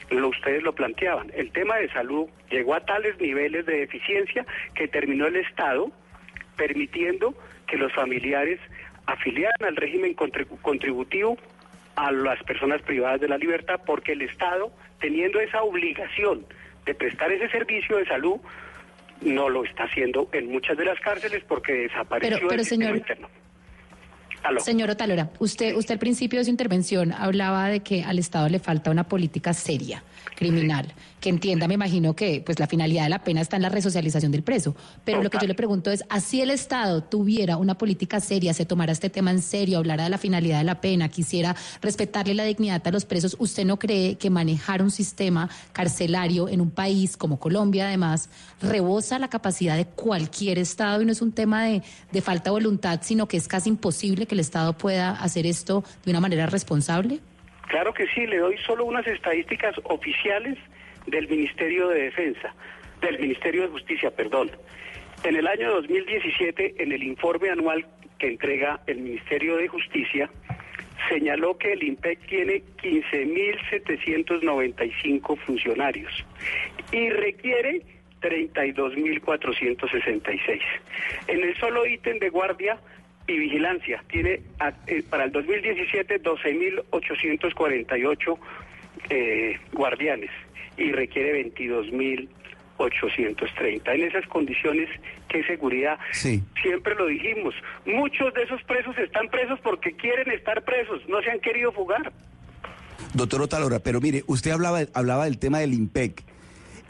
lo, 0.09 0.27
ustedes 0.29 0.63
lo 0.63 0.73
planteaban, 0.73 1.31
el 1.35 1.51
tema 1.51 1.77
de 1.77 1.89
salud 1.89 2.27
llegó 2.49 2.75
a 2.75 2.85
tales 2.85 3.19
niveles 3.19 3.65
de 3.65 3.79
deficiencia 3.79 4.45
que 4.75 4.87
terminó 4.87 5.27
el 5.27 5.35
Estado 5.37 5.91
permitiendo 6.55 7.33
que 7.67 7.77
los 7.77 7.93
familiares 7.93 8.59
afiliaran 9.05 9.63
al 9.65 9.75
régimen 9.75 10.15
contribu- 10.15 10.59
contributivo 10.61 11.37
a 11.95 12.11
las 12.11 12.41
personas 12.43 12.81
privadas 12.83 13.19
de 13.21 13.27
la 13.27 13.37
libertad, 13.37 13.79
porque 13.85 14.13
el 14.13 14.21
Estado, 14.21 14.71
teniendo 14.99 15.39
esa 15.39 15.63
obligación 15.63 16.45
de 16.85 16.93
prestar 16.95 17.31
ese 17.31 17.49
servicio 17.49 17.97
de 17.97 18.05
salud, 18.05 18.37
no 19.21 19.49
lo 19.49 19.63
está 19.65 19.83
haciendo 19.85 20.29
en 20.31 20.51
muchas 20.51 20.77
de 20.77 20.85
las 20.85 20.99
cárceles 20.99 21.43
porque 21.47 21.73
desapareció 21.73 22.37
Pero- 22.37 22.47
pero, 22.49 22.61
el 22.61 22.65
señor- 22.67 22.95
interno. 22.97 23.29
Señor 24.59 24.89
Otalora, 24.89 25.29
usted, 25.39 25.75
usted 25.75 25.93
al 25.93 25.99
principio 25.99 26.39
de 26.39 26.45
su 26.45 26.51
intervención 26.51 27.11
hablaba 27.11 27.67
de 27.67 27.81
que 27.81 28.03
al 28.03 28.19
Estado 28.19 28.49
le 28.49 28.59
falta 28.59 28.91
una 28.91 29.03
política 29.03 29.53
seria, 29.53 30.03
criminal, 30.35 30.93
que 31.19 31.29
entienda, 31.29 31.67
me 31.67 31.73
imagino 31.73 32.15
que 32.15 32.41
pues 32.45 32.59
la 32.59 32.67
finalidad 32.67 33.03
de 33.03 33.09
la 33.09 33.23
pena 33.23 33.41
está 33.41 33.55
en 33.55 33.63
la 33.63 33.69
resocialización 33.69 34.31
del 34.31 34.43
preso. 34.43 34.75
Pero 35.03 35.23
lo 35.23 35.29
que 35.29 35.37
yo 35.39 35.47
le 35.47 35.55
pregunto 35.55 35.91
es, 35.91 36.03
así 36.09 36.41
el 36.41 36.51
Estado 36.51 37.03
tuviera 37.03 37.57
una 37.57 37.77
política 37.77 38.19
seria, 38.19 38.53
se 38.53 38.65
tomara 38.65 38.91
este 38.91 39.09
tema 39.09 39.31
en 39.31 39.41
serio, 39.41 39.77
hablara 39.77 40.03
de 40.03 40.09
la 40.09 40.17
finalidad 40.17 40.59
de 40.59 40.63
la 40.63 40.81
pena, 40.81 41.09
quisiera 41.09 41.55
respetarle 41.81 42.33
la 42.33 42.43
dignidad 42.43 42.85
a 42.85 42.91
los 42.91 43.05
presos, 43.05 43.35
¿usted 43.39 43.65
no 43.65 43.79
cree 43.79 44.15
que 44.15 44.29
manejar 44.29 44.81
un 44.81 44.91
sistema 44.91 45.49
carcelario 45.73 46.49
en 46.49 46.61
un 46.61 46.69
país 46.69 47.17
como 47.17 47.39
Colombia, 47.39 47.87
además, 47.87 48.29
rebosa 48.61 49.19
la 49.19 49.29
capacidad 49.29 49.75
de 49.75 49.85
cualquier 49.85 50.59
Estado 50.59 51.01
y 51.01 51.05
no 51.05 51.11
es 51.11 51.21
un 51.21 51.31
tema 51.31 51.63
de, 51.63 51.81
de 52.11 52.21
falta 52.21 52.45
de 52.45 52.51
voluntad, 52.51 52.99
sino 53.03 53.27
que 53.27 53.37
es 53.37 53.47
casi 53.47 53.69
imposible 53.69 54.25
que 54.25 54.35
el 54.35 54.39
Estado 54.39 54.77
pueda 54.77 55.11
hacer 55.11 55.45
esto 55.45 55.83
de 56.05 56.11
una 56.11 56.19
manera 56.19 56.45
responsable? 56.45 57.21
Claro 57.67 57.93
que 57.93 58.07
sí, 58.07 58.25
le 58.25 58.37
doy 58.37 58.57
solo 58.59 58.85
unas 58.85 59.05
estadísticas 59.07 59.75
oficiales 59.83 60.57
del 61.05 61.27
Ministerio 61.27 61.89
de 61.89 62.03
Defensa, 62.03 62.55
del 63.01 63.19
Ministerio 63.19 63.63
de 63.63 63.67
Justicia, 63.69 64.09
perdón. 64.11 64.51
En 65.23 65.35
el 65.35 65.47
año 65.47 65.71
2017, 65.71 66.75
en 66.77 66.91
el 66.91 67.01
informe 67.03 67.49
anual 67.49 67.87
que 68.19 68.27
entrega 68.27 68.79
el 68.87 68.99
Ministerio 68.99 69.57
de 69.57 69.67
Justicia, 69.67 70.29
señaló 71.09 71.57
que 71.57 71.73
el 71.73 71.83
IMPEC 71.83 72.25
tiene 72.27 72.63
15.795 72.81 75.37
funcionarios 75.39 76.25
y 76.91 77.09
requiere 77.09 77.81
32.466. 78.21 80.61
En 81.27 81.43
el 81.43 81.57
solo 81.57 81.85
ítem 81.85 82.17
de 82.19 82.29
guardia 82.29 82.79
y 83.27 83.37
vigilancia 83.37 84.03
tiene 84.09 84.41
eh, 84.87 85.03
para 85.09 85.25
el 85.25 85.31
2017 85.31 86.23
12.848 86.23 88.37
eh, 89.09 89.59
guardianes 89.73 90.31
y 90.77 90.91
requiere 90.91 91.45
22.830. 91.53 93.93
En 93.93 94.03
esas 94.03 94.25
condiciones, 94.27 94.89
¿qué 95.27 95.43
seguridad? 95.43 95.99
Sí. 96.11 96.41
Siempre 96.61 96.95
lo 96.95 97.07
dijimos, 97.07 97.53
muchos 97.85 98.33
de 98.33 98.43
esos 98.43 98.63
presos 98.63 98.97
están 98.97 99.27
presos 99.29 99.59
porque 99.61 99.93
quieren 99.93 100.31
estar 100.31 100.63
presos, 100.63 101.01
no 101.07 101.21
se 101.21 101.31
han 101.31 101.39
querido 101.39 101.71
fugar. 101.71 102.11
Doctor 103.13 103.41
Otalora, 103.41 103.79
pero 103.79 104.01
mire, 104.01 104.23
usted 104.27 104.51
hablaba, 104.51 104.81
hablaba 104.93 105.25
del 105.25 105.39
tema 105.39 105.59
del 105.59 105.73
IMPEC. 105.73 106.23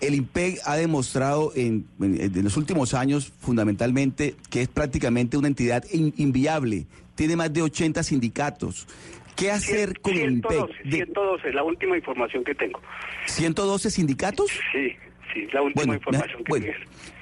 El 0.01 0.13
IMPEC 0.15 0.59
ha 0.65 0.75
demostrado 0.75 1.51
en, 1.55 1.85
en- 1.99 2.21
en 2.21 2.43
los 2.43 2.55
últimos 2.57 2.93
años 2.93 3.33
fundamentalmente 3.39 4.35
que 4.49 4.61
es 4.61 4.67
prácticamente 4.67 5.37
una 5.37 5.47
entidad 5.47 5.83
in- 5.91 6.13
inviable. 6.17 6.85
Tiene 7.15 7.35
más 7.35 7.51
de 7.51 7.63
80 7.63 8.03
sindicatos. 8.03 8.87
¿Qué 9.35 9.51
hacer 9.51 9.99
con 10.01 10.13
el 10.13 10.31
IMPEC? 10.33 10.51
112, 10.51 10.83
De- 10.83 10.91
112, 11.05 11.53
la 11.53 11.63
última 11.63 11.95
información 11.97 12.43
que 12.43 12.53
tengo. 12.55 12.79
¿112 13.27 13.89
sindicatos? 13.89 14.51
Sí, 14.71 14.93
sí, 15.33 15.47
la 15.51 15.61
última 15.63 15.81
Bueno, 15.85 15.93
información 15.95 16.43
que 16.43 16.49
bueno, 16.49 16.65
tengo. 16.67 16.77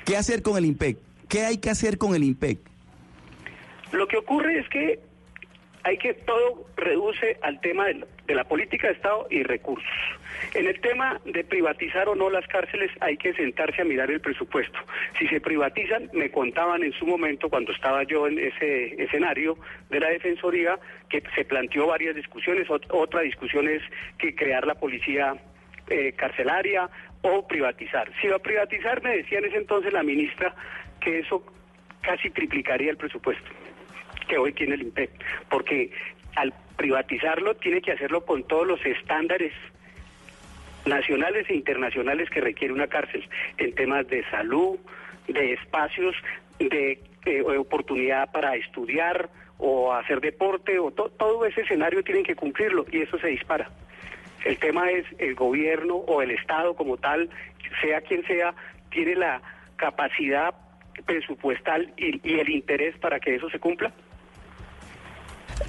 ¿qué 0.06 0.18
hacer 0.18 0.41
con 0.41 0.57
el 0.57 0.65
IMPEC? 0.65 0.97
¿Qué 1.30 1.41
hay 1.45 1.57
que 1.57 1.69
hacer 1.69 1.97
con 1.97 2.14
el 2.15 2.23
IMPEC? 2.23 2.60
Lo 3.91 4.07
que 4.07 4.18
ocurre 4.18 4.60
es 4.60 4.68
que 4.69 4.99
hay 5.85 5.97
que 5.99 6.15
todo 6.15 6.65
reduce 6.77 7.37
al 7.43 7.61
tema 7.61 7.85
de 7.85 8.33
la, 8.35 8.43
política 8.45 8.87
de 8.87 8.93
Estado 8.93 9.27
y 9.29 9.43
recursos. 9.43 9.87
En 10.55 10.65
el 10.65 10.81
tema 10.81 11.21
de 11.25 11.43
privatizar 11.43 12.09
o 12.09 12.15
no 12.15 12.31
las 12.31 12.47
cárceles 12.47 12.89
hay 13.01 13.17
que 13.17 13.33
sentarse 13.35 13.83
a 13.83 13.85
mirar 13.85 14.09
el 14.09 14.19
presupuesto. 14.19 14.79
Si 15.19 15.27
se 15.27 15.39
privatizan, 15.39 16.09
me 16.11 16.31
contaban 16.31 16.81
en 16.83 16.91
su 16.93 17.05
momento 17.05 17.49
cuando 17.49 17.71
estaba 17.71 18.01
yo 18.01 18.25
en 18.27 18.39
ese 18.39 18.99
escenario 19.03 19.59
de 19.91 19.99
la 19.99 20.09
Defensoría 20.09 20.79
que 21.07 21.21
se 21.35 21.45
planteó 21.45 21.85
varias 21.85 22.15
discusiones. 22.15 22.67
Ot- 22.67 22.87
otra 22.89 23.21
discusión 23.21 23.67
es 23.69 23.83
que 24.17 24.33
crear 24.33 24.65
la 24.65 24.73
policía 24.73 25.35
eh, 25.87 26.13
carcelaria 26.13 26.89
o 27.21 27.47
privatizar. 27.47 28.11
Si 28.19 28.27
va 28.27 28.37
a 28.37 28.39
privatizar, 28.39 29.03
me 29.03 29.17
decía 29.17 29.37
en 29.37 29.45
ese 29.45 29.57
entonces 29.57 29.93
la 29.93 30.01
ministra 30.01 30.55
que 30.99 31.19
eso 31.19 31.45
casi 32.01 32.31
triplicaría 32.31 32.89
el 32.89 32.97
presupuesto 32.97 33.51
que 34.26 34.38
hoy 34.38 34.53
tiene 34.53 34.76
el 34.76 34.81
IMPEC, 34.84 35.10
porque 35.49 35.91
al 36.35 36.53
privatizarlo 36.77 37.56
tiene 37.56 37.81
que 37.81 37.91
hacerlo 37.93 38.26
con 38.26 38.43
todos 38.43 38.68
los 38.68 38.85
estándares 38.85 39.53
nacionales 40.85 41.49
e 41.49 41.56
internacionales 41.56 42.30
que 42.30 42.41
requiere 42.41 42.73
una 42.73 42.88
cárcel 42.88 43.27
en 43.57 43.73
temas 43.73 44.07
de 44.07 44.23
salud, 44.30 44.77
de 45.27 45.53
espacios, 45.53 46.15
de 46.60 46.99
eh, 47.26 47.41
oportunidad 47.41 48.31
para 48.31 48.56
estudiar 48.56 49.30
o 49.57 49.93
hacer 49.93 50.19
deporte, 50.22 50.77
o 50.77 50.91
to- 50.91 51.10
todo 51.10 51.45
ese 51.45 51.61
escenario 51.61 52.03
tienen 52.03 52.23
que 52.23 52.35
cumplirlo 52.35 52.85
y 52.91 53.02
eso 53.02 53.18
se 53.18 53.27
dispara. 53.27 53.69
El 54.43 54.57
tema 54.60 54.91
es 54.91 55.06
el 55.18 55.34
gobierno 55.34 55.95
o 55.95 56.22
el 56.22 56.30
Estado 56.31 56.76
como 56.76 56.97
tal, 56.97 57.30
sea 57.81 58.02
quien 58.02 58.23
sea, 58.27 58.53
tiene 58.91 59.15
la 59.15 59.41
capacidad 59.77 60.53
presupuestal 61.06 61.93
y 61.97 62.39
el 62.39 62.49
interés 62.49 62.95
para 62.99 63.19
que 63.19 63.35
eso 63.35 63.49
se 63.49 63.60
cumpla. 63.60 63.91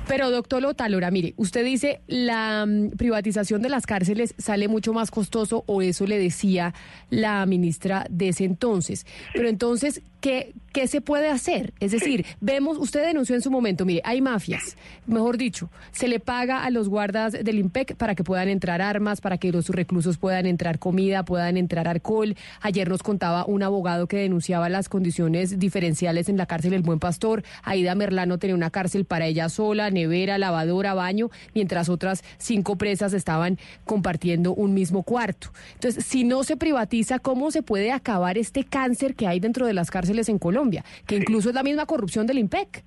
Pero 0.07 0.31
doctor 0.31 0.65
Otalora, 0.65 1.11
mire, 1.11 1.35
usted 1.37 1.65
dice 1.65 2.01
la 2.07 2.65
mm, 2.67 2.91
privatización 2.97 3.63
de 3.63 3.69
las 3.69 3.87
cárceles 3.87 4.35
sale 4.39 4.69
mucho 4.69 4.93
más 4.93 5.11
costoso 5.11 5.65
o 5.67 5.83
eso 5.83 6.07
le 6.07 6.19
decía 6.19 6.75
la 7.11 7.45
ministra 7.47 8.07
de 8.11 8.29
ese 8.29 8.45
entonces. 8.45 9.07
Pero 9.33 9.49
entonces, 9.49 10.03
¿qué, 10.27 10.55
qué 10.73 10.89
se 10.89 11.01
puede 11.01 11.28
hacer? 11.28 11.73
Es 11.78 11.93
decir, 11.93 12.27
vemos, 12.40 12.78
usted 12.78 13.07
denunció 13.07 13.36
en 13.36 13.43
su 13.43 13.48
momento, 13.48 13.85
mire, 13.85 14.03
hay 14.05 14.20
mafias, 14.20 14.77
mejor 15.07 15.39
dicho, 15.39 15.70
se 15.93 16.09
le 16.09 16.19
paga 16.19 16.65
a 16.65 16.70
los 16.70 16.89
guardas 16.89 17.32
del 17.32 17.61
IMPEC 17.61 17.94
para 17.94 18.16
que 18.16 18.24
puedan 18.24 18.48
entrar 18.48 18.82
armas, 18.82 19.20
para 19.20 19.39
que 19.39 19.53
los 19.53 19.69
reclusos 19.69 20.19
puedan 20.19 20.47
entrar 20.47 20.81
comida, 20.81 21.24
puedan 21.24 21.57
entrar 21.57 21.86
alcohol. 21.86 22.35
Ayer 22.61 22.89
nos 22.89 23.05
contaba 23.05 23.47
un 23.47 23.62
abogado 23.62 24.09
que 24.09 24.16
denunciaba 24.16 24.69
las 24.69 24.89
condiciones 24.89 25.61
diferenciales 25.61 26.28
en 26.28 26.36
la 26.36 26.47
cárcel 26.47 26.73
El 26.73 26.82
Buen 26.82 26.98
Pastor. 26.98 27.44
Aida 27.62 27.94
Merlano 27.94 28.39
tenía 28.39 28.57
una 28.57 28.70
cárcel 28.70 29.05
para 29.05 29.27
ella 29.27 29.48
sola, 29.48 29.90
nevera, 29.90 30.39
lavadora, 30.39 30.94
baño, 30.94 31.31
mientras 31.55 31.89
otras 31.89 32.24
cinco 32.39 32.74
presas 32.74 33.12
estaban 33.12 33.61
compartiendo 33.85 34.55
un 34.55 34.74
mismo 34.74 35.05
cuarto. 35.05 35.53
Entonces, 35.74 36.05
si 36.05 36.24
no 36.24 36.43
se 36.43 36.57
privatiza, 36.57 37.20
¿cómo 37.20 37.53
se 37.53 37.62
puede 37.62 37.93
acabar 37.93 38.39
este 38.39 38.65
cáncer 38.65 39.15
que 39.15 39.28
hay 39.28 39.39
dentro 39.39 39.66
de 39.66 39.73
las 39.73 39.93
cárceles 39.93 40.15
en 40.28 40.38
Colombia? 40.38 40.84
Que 41.06 41.16
incluso 41.16 41.48
es 41.51 41.55
la 41.55 41.62
misma 41.62 41.86
corrupción 41.86 42.26
del 42.26 42.38
IMPEC. 42.38 42.82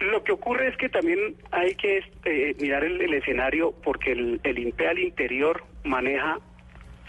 Lo 0.00 0.22
que 0.22 0.30
ocurre 0.32 0.68
es 0.68 0.76
que 0.76 0.88
también 0.88 1.18
hay 1.50 1.74
que 1.74 2.04
eh, 2.24 2.54
mirar 2.60 2.84
el, 2.84 3.00
el 3.00 3.14
escenario 3.14 3.72
porque 3.82 4.12
el, 4.12 4.40
el 4.44 4.58
INPE 4.58 4.86
al 4.86 4.98
interior 5.00 5.64
maneja, 5.82 6.38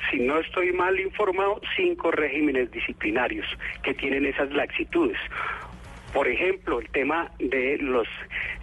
si 0.09 0.17
no 0.19 0.39
estoy 0.39 0.71
mal 0.73 0.99
informado, 0.99 1.61
cinco 1.75 2.09
regímenes 2.09 2.71
disciplinarios 2.71 3.45
que 3.83 3.93
tienen 3.93 4.25
esas 4.25 4.49
laxitudes. 4.51 5.17
Por 6.13 6.27
ejemplo, 6.27 6.79
el 6.79 6.89
tema 6.89 7.31
de 7.37 7.77
los 7.79 8.07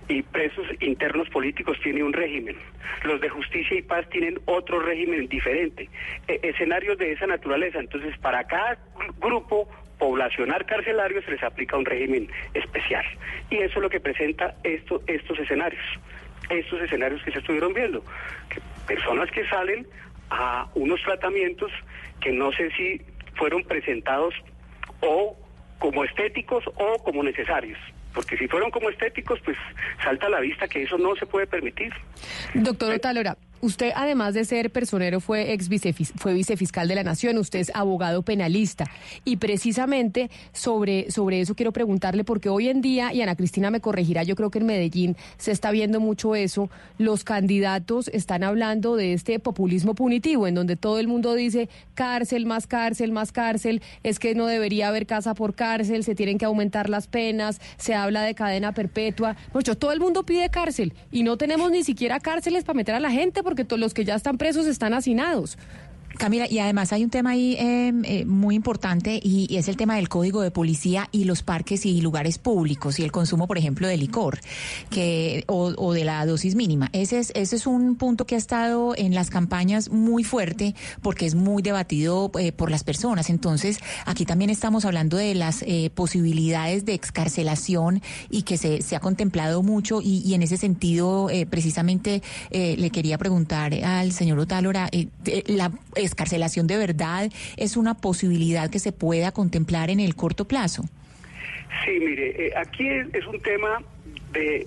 y 0.08 0.22
presos 0.22 0.66
internos 0.80 1.28
políticos 1.30 1.78
tiene 1.82 2.02
un 2.02 2.12
régimen. 2.12 2.56
Los 3.04 3.20
de 3.20 3.28
justicia 3.28 3.76
y 3.76 3.82
paz 3.82 4.08
tienen 4.10 4.40
otro 4.46 4.80
régimen 4.80 5.28
diferente. 5.28 5.88
E- 6.26 6.40
escenarios 6.42 6.98
de 6.98 7.12
esa 7.12 7.26
naturaleza. 7.28 7.78
Entonces, 7.78 8.16
para 8.18 8.42
cada 8.44 8.76
gru- 8.96 9.14
grupo 9.20 9.68
poblacional 9.98 10.64
carcelario 10.66 11.22
se 11.22 11.30
les 11.30 11.42
aplica 11.42 11.76
un 11.76 11.84
régimen 11.84 12.28
especial. 12.54 13.04
Y 13.50 13.56
eso 13.56 13.78
es 13.78 13.82
lo 13.82 13.90
que 13.90 14.00
presenta 14.00 14.54
esto, 14.62 15.02
estos 15.06 15.38
escenarios. 15.38 15.82
Estos 16.50 16.80
escenarios 16.82 17.22
que 17.22 17.32
se 17.32 17.38
estuvieron 17.38 17.72
viendo. 17.74 18.02
Que 18.48 18.60
personas 18.86 19.30
que 19.30 19.46
salen 19.48 19.86
a 20.30 20.68
unos 20.74 21.02
tratamientos 21.02 21.72
que 22.20 22.32
no 22.32 22.52
sé 22.52 22.70
si 22.76 23.00
fueron 23.34 23.64
presentados 23.64 24.34
o 25.00 25.36
como 25.78 26.04
estéticos 26.04 26.64
o 26.76 27.02
como 27.02 27.22
necesarios. 27.22 27.78
Porque 28.14 28.38
si 28.38 28.48
fueron 28.48 28.70
como 28.70 28.88
estéticos, 28.88 29.38
pues 29.44 29.58
salta 30.02 30.26
a 30.26 30.30
la 30.30 30.40
vista 30.40 30.66
que 30.66 30.82
eso 30.82 30.96
no 30.96 31.14
se 31.16 31.26
puede 31.26 31.46
permitir. 31.46 31.92
Doctor 32.54 32.94
Otalora, 32.94 33.36
Usted, 33.60 33.92
además 33.94 34.34
de 34.34 34.44
ser 34.44 34.70
personero, 34.70 35.20
fue 35.20 35.52
ex 35.52 35.68
fue 36.16 36.34
vicefiscal 36.34 36.88
de 36.88 36.94
la 36.94 37.02
Nación, 37.02 37.38
usted 37.38 37.58
es 37.58 37.72
abogado 37.74 38.22
penalista. 38.22 38.84
Y 39.24 39.36
precisamente 39.36 40.30
sobre, 40.52 41.10
sobre 41.10 41.40
eso 41.40 41.54
quiero 41.54 41.72
preguntarle, 41.72 42.22
porque 42.22 42.48
hoy 42.48 42.68
en 42.68 42.80
día, 42.80 43.12
y 43.14 43.22
Ana 43.22 43.34
Cristina 43.34 43.70
me 43.70 43.80
corregirá, 43.80 44.22
yo 44.22 44.36
creo 44.36 44.50
que 44.50 44.58
en 44.58 44.66
Medellín 44.66 45.16
se 45.38 45.52
está 45.52 45.70
viendo 45.70 46.00
mucho 46.00 46.34
eso, 46.34 46.68
los 46.98 47.24
candidatos 47.24 48.08
están 48.08 48.44
hablando 48.44 48.96
de 48.96 49.14
este 49.14 49.38
populismo 49.38 49.94
punitivo, 49.94 50.46
en 50.46 50.54
donde 50.54 50.76
todo 50.76 50.98
el 50.98 51.08
mundo 51.08 51.34
dice 51.34 51.68
cárcel, 51.94 52.46
más 52.46 52.66
cárcel, 52.66 53.12
más 53.12 53.32
cárcel, 53.32 53.82
es 54.02 54.18
que 54.18 54.34
no 54.34 54.46
debería 54.46 54.88
haber 54.88 55.06
casa 55.06 55.34
por 55.34 55.54
cárcel, 55.54 56.04
se 56.04 56.14
tienen 56.14 56.38
que 56.38 56.44
aumentar 56.44 56.90
las 56.90 57.06
penas, 57.06 57.60
se 57.78 57.94
habla 57.94 58.22
de 58.22 58.34
cadena 58.34 58.72
perpetua. 58.72 59.36
Mucho, 59.54 59.76
todo 59.76 59.92
el 59.92 60.00
mundo 60.00 60.24
pide 60.24 60.50
cárcel 60.50 60.92
y 61.10 61.22
no 61.22 61.36
tenemos 61.36 61.70
ni 61.70 61.84
siquiera 61.84 62.20
cárceles 62.20 62.64
para 62.64 62.76
meter 62.76 62.94
a 62.94 63.00
la 63.00 63.10
gente 63.10 63.42
porque 63.42 63.55
todos 63.64 63.80
los 63.80 63.94
que 63.94 64.04
ya 64.04 64.14
están 64.14 64.38
presos 64.38 64.66
están 64.66 64.94
hacinados. 64.94 65.56
Camila, 66.16 66.46
y 66.50 66.58
además 66.58 66.92
hay 66.92 67.04
un 67.04 67.10
tema 67.10 67.30
ahí 67.30 67.54
eh, 67.58 67.92
eh, 68.04 68.24
muy 68.24 68.54
importante 68.54 69.20
y, 69.22 69.56
es 69.56 69.68
el 69.68 69.76
tema 69.76 69.96
del 69.96 70.08
código 70.08 70.42
de 70.42 70.50
policía 70.50 71.08
y 71.12 71.24
los 71.24 71.42
parques 71.42 71.86
y 71.86 72.00
lugares 72.00 72.38
públicos 72.38 72.98
y 72.98 73.04
el 73.04 73.12
consumo, 73.12 73.46
por 73.46 73.58
ejemplo, 73.58 73.88
de 73.88 73.96
licor 73.96 74.38
que 74.90 75.44
o, 75.46 75.92
de 75.92 76.04
la 76.04 76.24
dosis 76.26 76.54
mínima. 76.54 76.90
Ese 76.92 77.18
es, 77.18 77.32
ese 77.34 77.56
es 77.56 77.66
un 77.66 77.96
punto 77.96 78.26
que 78.26 78.34
ha 78.34 78.38
estado 78.38 78.94
en 78.96 79.14
las 79.14 79.30
campañas 79.30 79.90
muy 79.90 80.24
fuerte 80.24 80.74
porque 81.02 81.26
es 81.26 81.34
muy 81.34 81.62
debatido 81.62 82.30
eh, 82.38 82.52
por 82.52 82.70
las 82.70 82.84
personas. 82.84 83.30
Entonces, 83.30 83.78
aquí 84.04 84.26
también 84.26 84.50
estamos 84.50 84.84
hablando 84.84 85.16
de 85.16 85.34
las 85.34 85.62
eh, 85.62 85.90
posibilidades 85.94 86.84
de 86.84 86.94
excarcelación 86.94 88.02
y 88.30 88.42
que 88.42 88.56
se, 88.56 88.82
se 88.82 88.96
ha 88.96 89.00
contemplado 89.00 89.62
mucho 89.62 90.00
y, 90.02 90.22
y 90.24 90.34
en 90.34 90.42
ese 90.42 90.56
sentido, 90.56 91.28
precisamente, 91.50 92.22
le 92.50 92.90
quería 92.90 93.18
preguntar 93.18 93.72
al 93.74 94.12
señor 94.12 94.38
Otálora, 94.38 94.90
la 95.46 95.72
escarcelación 96.06 96.66
de 96.66 96.76
verdad 96.76 97.30
es 97.56 97.76
una 97.76 97.94
posibilidad 97.94 98.70
que 98.70 98.78
se 98.78 98.92
pueda 98.92 99.32
contemplar 99.32 99.90
en 99.90 100.00
el 100.00 100.14
corto 100.14 100.46
plazo. 100.46 100.84
Sí, 101.84 101.98
mire, 102.00 102.46
eh, 102.46 102.52
aquí 102.56 102.88
es, 102.88 103.26
un 103.26 103.40
tema 103.40 103.82
de 104.32 104.66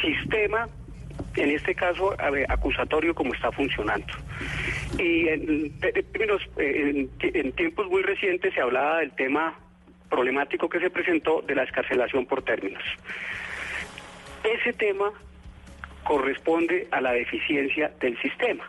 sistema, 0.00 0.68
en 1.36 1.50
este 1.50 1.74
caso 1.74 2.14
acusatorio, 2.48 3.14
como 3.14 3.34
está 3.34 3.52
funcionando. 3.52 4.12
Y 4.98 5.28
en, 5.28 5.72
eh, 5.82 6.04
en, 6.58 7.10
en 7.20 7.52
tiempos 7.52 7.86
muy 7.88 8.02
recientes 8.02 8.52
se 8.54 8.60
hablaba 8.60 8.98
del 8.98 9.12
tema 9.12 9.58
problemático 10.10 10.68
que 10.68 10.78
se 10.80 10.90
presentó 10.90 11.42
de 11.42 11.54
la 11.54 11.62
escarcelación 11.62 12.26
por 12.26 12.42
términos. 12.42 12.82
Ese 14.44 14.72
tema 14.72 15.10
corresponde 16.04 16.88
a 16.90 17.00
la 17.00 17.12
deficiencia 17.12 17.92
del 18.00 18.20
sistema, 18.20 18.68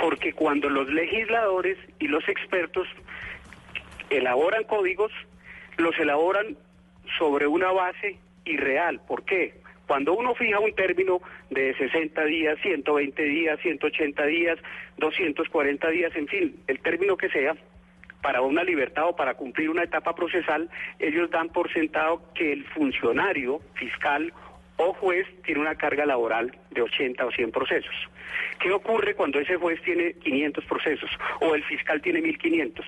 porque 0.00 0.32
cuando 0.32 0.70
los 0.70 0.88
legisladores 0.88 1.76
y 1.98 2.08
los 2.08 2.26
expertos 2.26 2.88
elaboran 4.08 4.64
códigos, 4.64 5.12
los 5.76 5.96
elaboran 5.98 6.56
sobre 7.18 7.46
una 7.46 7.70
base 7.70 8.18
irreal. 8.46 9.00
¿Por 9.06 9.24
qué? 9.24 9.60
Cuando 9.86 10.14
uno 10.14 10.34
fija 10.34 10.58
un 10.58 10.72
término 10.74 11.20
de 11.50 11.74
60 11.76 12.24
días, 12.24 12.58
120 12.62 13.22
días, 13.22 13.60
180 13.60 14.24
días, 14.24 14.58
240 14.96 15.88
días, 15.90 16.16
en 16.16 16.28
fin, 16.28 16.56
el 16.66 16.80
término 16.80 17.16
que 17.16 17.28
sea, 17.28 17.54
para 18.22 18.40
una 18.40 18.64
libertad 18.64 19.08
o 19.08 19.16
para 19.16 19.34
cumplir 19.34 19.68
una 19.68 19.82
etapa 19.82 20.14
procesal, 20.14 20.70
ellos 20.98 21.30
dan 21.30 21.48
por 21.48 21.72
sentado 21.72 22.22
que 22.34 22.52
el 22.52 22.64
funcionario 22.66 23.60
fiscal 23.74 24.32
o 24.82 24.94
juez 24.94 25.26
tiene 25.44 25.60
una 25.60 25.74
carga 25.74 26.06
laboral 26.06 26.56
de 26.70 26.80
80 26.80 27.26
o 27.26 27.30
100 27.30 27.52
procesos. 27.52 27.94
¿Qué 28.58 28.72
ocurre 28.72 29.14
cuando 29.14 29.38
ese 29.38 29.56
juez 29.56 29.80
tiene 29.82 30.14
500 30.14 30.64
procesos 30.64 31.10
o 31.40 31.54
el 31.54 31.62
fiscal 31.64 32.00
tiene 32.00 32.22
1500? 32.22 32.86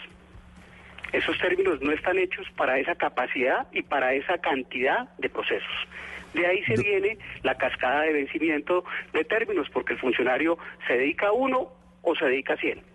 Esos 1.12 1.38
términos 1.38 1.82
no 1.82 1.92
están 1.92 2.18
hechos 2.18 2.46
para 2.56 2.78
esa 2.78 2.94
capacidad 2.94 3.66
y 3.72 3.82
para 3.82 4.14
esa 4.14 4.38
cantidad 4.38 5.10
de 5.18 5.28
procesos. 5.28 5.86
De 6.32 6.46
ahí 6.46 6.64
se 6.64 6.82
viene 6.82 7.18
la 7.42 7.56
cascada 7.58 8.00
de 8.04 8.14
vencimiento 8.14 8.84
de 9.12 9.24
términos, 9.24 9.68
porque 9.70 9.92
el 9.92 9.98
funcionario 9.98 10.56
se 10.86 10.94
dedica 10.94 11.26
a 11.26 11.32
uno 11.32 11.68
o 12.00 12.14
se 12.16 12.24
dedica 12.24 12.54
a 12.54 12.56
100. 12.56 12.91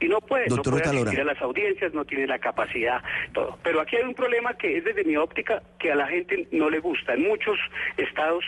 Y 0.00 0.08
no 0.08 0.20
puede, 0.20 0.46
Doctor 0.46 0.74
no 0.74 0.80
puede 0.80 0.96
asistir 0.96 1.20
a 1.20 1.24
las 1.24 1.42
audiencias, 1.42 1.92
no 1.92 2.04
tiene 2.04 2.26
la 2.26 2.38
capacidad, 2.38 3.02
todo. 3.32 3.58
Pero 3.62 3.80
aquí 3.80 3.96
hay 3.96 4.04
un 4.04 4.14
problema 4.14 4.54
que 4.54 4.78
es 4.78 4.84
desde 4.84 5.04
mi 5.04 5.16
óptica 5.16 5.62
que 5.78 5.90
a 5.90 5.96
la 5.96 6.06
gente 6.06 6.46
no 6.52 6.70
le 6.70 6.78
gusta. 6.78 7.14
En 7.14 7.26
muchos 7.26 7.58
estados 7.96 8.44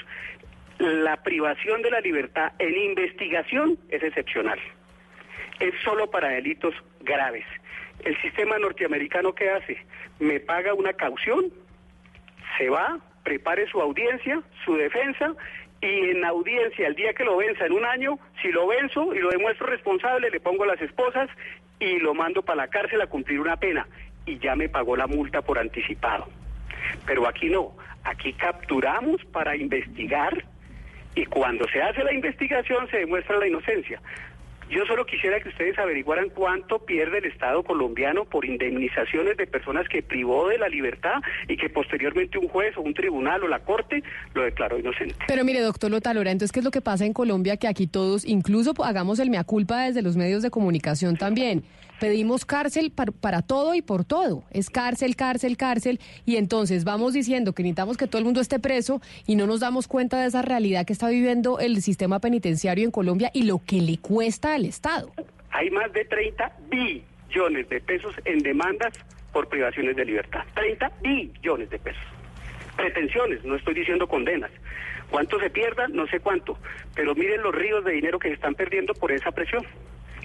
la 0.80 1.22
privación 1.22 1.82
de 1.82 1.90
la 1.90 2.00
libertad 2.00 2.52
en 2.58 2.74
investigación 2.74 3.78
es 3.90 4.02
excepcional. 4.02 4.58
Es 5.58 5.74
solo 5.84 6.10
para 6.10 6.28
delitos 6.28 6.74
graves. 7.00 7.44
El 8.02 8.18
sistema 8.22 8.58
norteamericano 8.58 9.34
que 9.34 9.50
hace, 9.50 9.76
me 10.18 10.40
paga 10.40 10.72
una 10.72 10.94
caución, 10.94 11.52
se 12.56 12.70
va, 12.70 12.98
prepare 13.24 13.68
su 13.68 13.78
audiencia, 13.78 14.42
su 14.64 14.74
defensa, 14.76 15.34
y 15.82 16.10
en 16.10 16.24
audiencia, 16.24 16.86
el 16.86 16.94
día 16.94 17.14
que 17.14 17.24
lo 17.24 17.38
venza 17.38 17.64
en 17.64 17.72
un 17.72 17.84
año, 17.84 18.18
si 18.42 18.48
lo 18.48 18.66
venzo 18.66 19.14
y 19.14 19.18
lo 19.18 19.30
demuestro 19.30 19.66
responsable, 19.66 20.30
le 20.30 20.40
pongo 20.40 20.66
las 20.66 20.80
esposas 20.80 21.30
y 21.78 21.98
lo 21.98 22.12
mando 22.12 22.42
para 22.42 22.64
la 22.64 22.68
cárcel 22.68 23.00
a 23.00 23.06
cumplir 23.06 23.40
una 23.40 23.56
pena. 23.56 23.86
Y 24.26 24.38
ya 24.38 24.54
me 24.54 24.68
pagó 24.68 24.96
la 24.96 25.06
multa 25.06 25.40
por 25.40 25.58
anticipado. 25.58 26.28
Pero 27.06 27.26
aquí 27.26 27.48
no, 27.48 27.72
aquí 28.04 28.34
capturamos 28.34 29.24
para 29.26 29.56
investigar 29.56 30.44
y 31.14 31.24
cuando 31.26 31.66
se 31.68 31.82
hace 31.82 32.04
la 32.04 32.12
investigación 32.12 32.88
se 32.90 32.98
demuestra 32.98 33.38
la 33.38 33.48
inocencia. 33.48 34.00
Yo 34.70 34.86
solo 34.86 35.04
quisiera 35.04 35.40
que 35.40 35.48
ustedes 35.48 35.76
averiguaran 35.80 36.30
cuánto 36.30 36.78
pierde 36.78 37.18
el 37.18 37.24
Estado 37.24 37.64
colombiano 37.64 38.24
por 38.24 38.44
indemnizaciones 38.44 39.36
de 39.36 39.48
personas 39.48 39.88
que 39.88 40.00
privó 40.00 40.48
de 40.48 40.58
la 40.58 40.68
libertad 40.68 41.14
y 41.48 41.56
que 41.56 41.68
posteriormente 41.68 42.38
un 42.38 42.46
juez 42.46 42.76
o 42.76 42.82
un 42.82 42.94
tribunal 42.94 43.42
o 43.42 43.48
la 43.48 43.58
corte 43.58 44.04
lo 44.32 44.42
declaró 44.42 44.78
inocente. 44.78 45.16
Pero 45.26 45.44
mire, 45.44 45.60
doctor 45.60 45.90
Lotalora, 45.90 46.30
entonces, 46.30 46.52
¿qué 46.52 46.60
es 46.60 46.64
lo 46.64 46.70
que 46.70 46.80
pasa 46.80 47.04
en 47.04 47.12
Colombia? 47.12 47.56
Que 47.56 47.66
aquí 47.66 47.88
todos, 47.88 48.24
incluso 48.24 48.72
hagamos 48.84 49.18
el 49.18 49.28
mea 49.28 49.42
culpa 49.42 49.86
desde 49.86 50.02
los 50.02 50.16
medios 50.16 50.42
de 50.42 50.50
comunicación 50.50 51.16
también. 51.16 51.64
Pedimos 52.00 52.44
cárcel 52.46 52.90
par- 52.90 53.12
para, 53.12 53.42
todo 53.42 53.74
y 53.74 53.82
por 53.82 54.04
todo. 54.04 54.42
Es 54.50 54.70
cárcel, 54.70 55.16
cárcel, 55.16 55.56
cárcel. 55.58 56.00
Y 56.24 56.36
entonces 56.36 56.84
vamos 56.84 57.12
diciendo 57.12 57.52
que 57.52 57.62
necesitamos 57.62 57.96
que 57.98 58.06
todo 58.06 58.18
el 58.18 58.24
mundo 58.24 58.40
esté 58.40 58.58
preso 58.58 59.02
y 59.26 59.36
no 59.36 59.46
nos 59.46 59.60
damos 59.60 59.86
cuenta 59.86 60.20
de 60.20 60.26
esa 60.28 60.40
realidad 60.42 60.86
que 60.86 60.94
está 60.94 61.08
viviendo 61.10 61.58
el 61.60 61.82
sistema 61.82 62.18
penitenciario 62.18 62.84
en 62.84 62.90
Colombia 62.90 63.30
y 63.34 63.42
lo 63.42 63.60
que 63.64 63.82
le 63.82 63.98
cuesta 63.98 64.54
al 64.54 64.64
Estado. 64.64 65.12
Hay 65.50 65.70
más 65.70 65.92
de 65.92 66.04
30 66.06 66.52
billones 66.70 67.68
de 67.68 67.80
pesos 67.80 68.14
en 68.24 68.38
demandas 68.38 68.92
por 69.32 69.48
privaciones 69.48 69.94
de 69.94 70.04
libertad. 70.06 70.40
30 70.54 70.90
billones 71.02 71.68
de 71.70 71.78
pesos. 71.78 72.02
Pretensiones, 72.76 73.44
no 73.44 73.56
estoy 73.56 73.74
diciendo 73.74 74.08
condenas. 74.08 74.50
¿Cuánto 75.10 75.38
se 75.40 75.50
pierda? 75.50 75.88
No 75.88 76.06
sé 76.06 76.20
cuánto. 76.20 76.56
Pero 76.94 77.14
miren 77.14 77.42
los 77.42 77.54
ríos 77.54 77.84
de 77.84 77.92
dinero 77.92 78.18
que 78.18 78.28
se 78.28 78.34
están 78.34 78.54
perdiendo 78.54 78.94
por 78.94 79.12
esa 79.12 79.32
presión. 79.32 79.64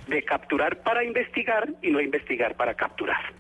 De 0.08 0.24
capturar 0.24 0.82
para 0.84 1.04
investigar 1.04 1.70
y 1.82 1.90
no 1.90 2.00
investigar 2.02 2.56
para 2.56 2.74
capturar. 2.76 3.34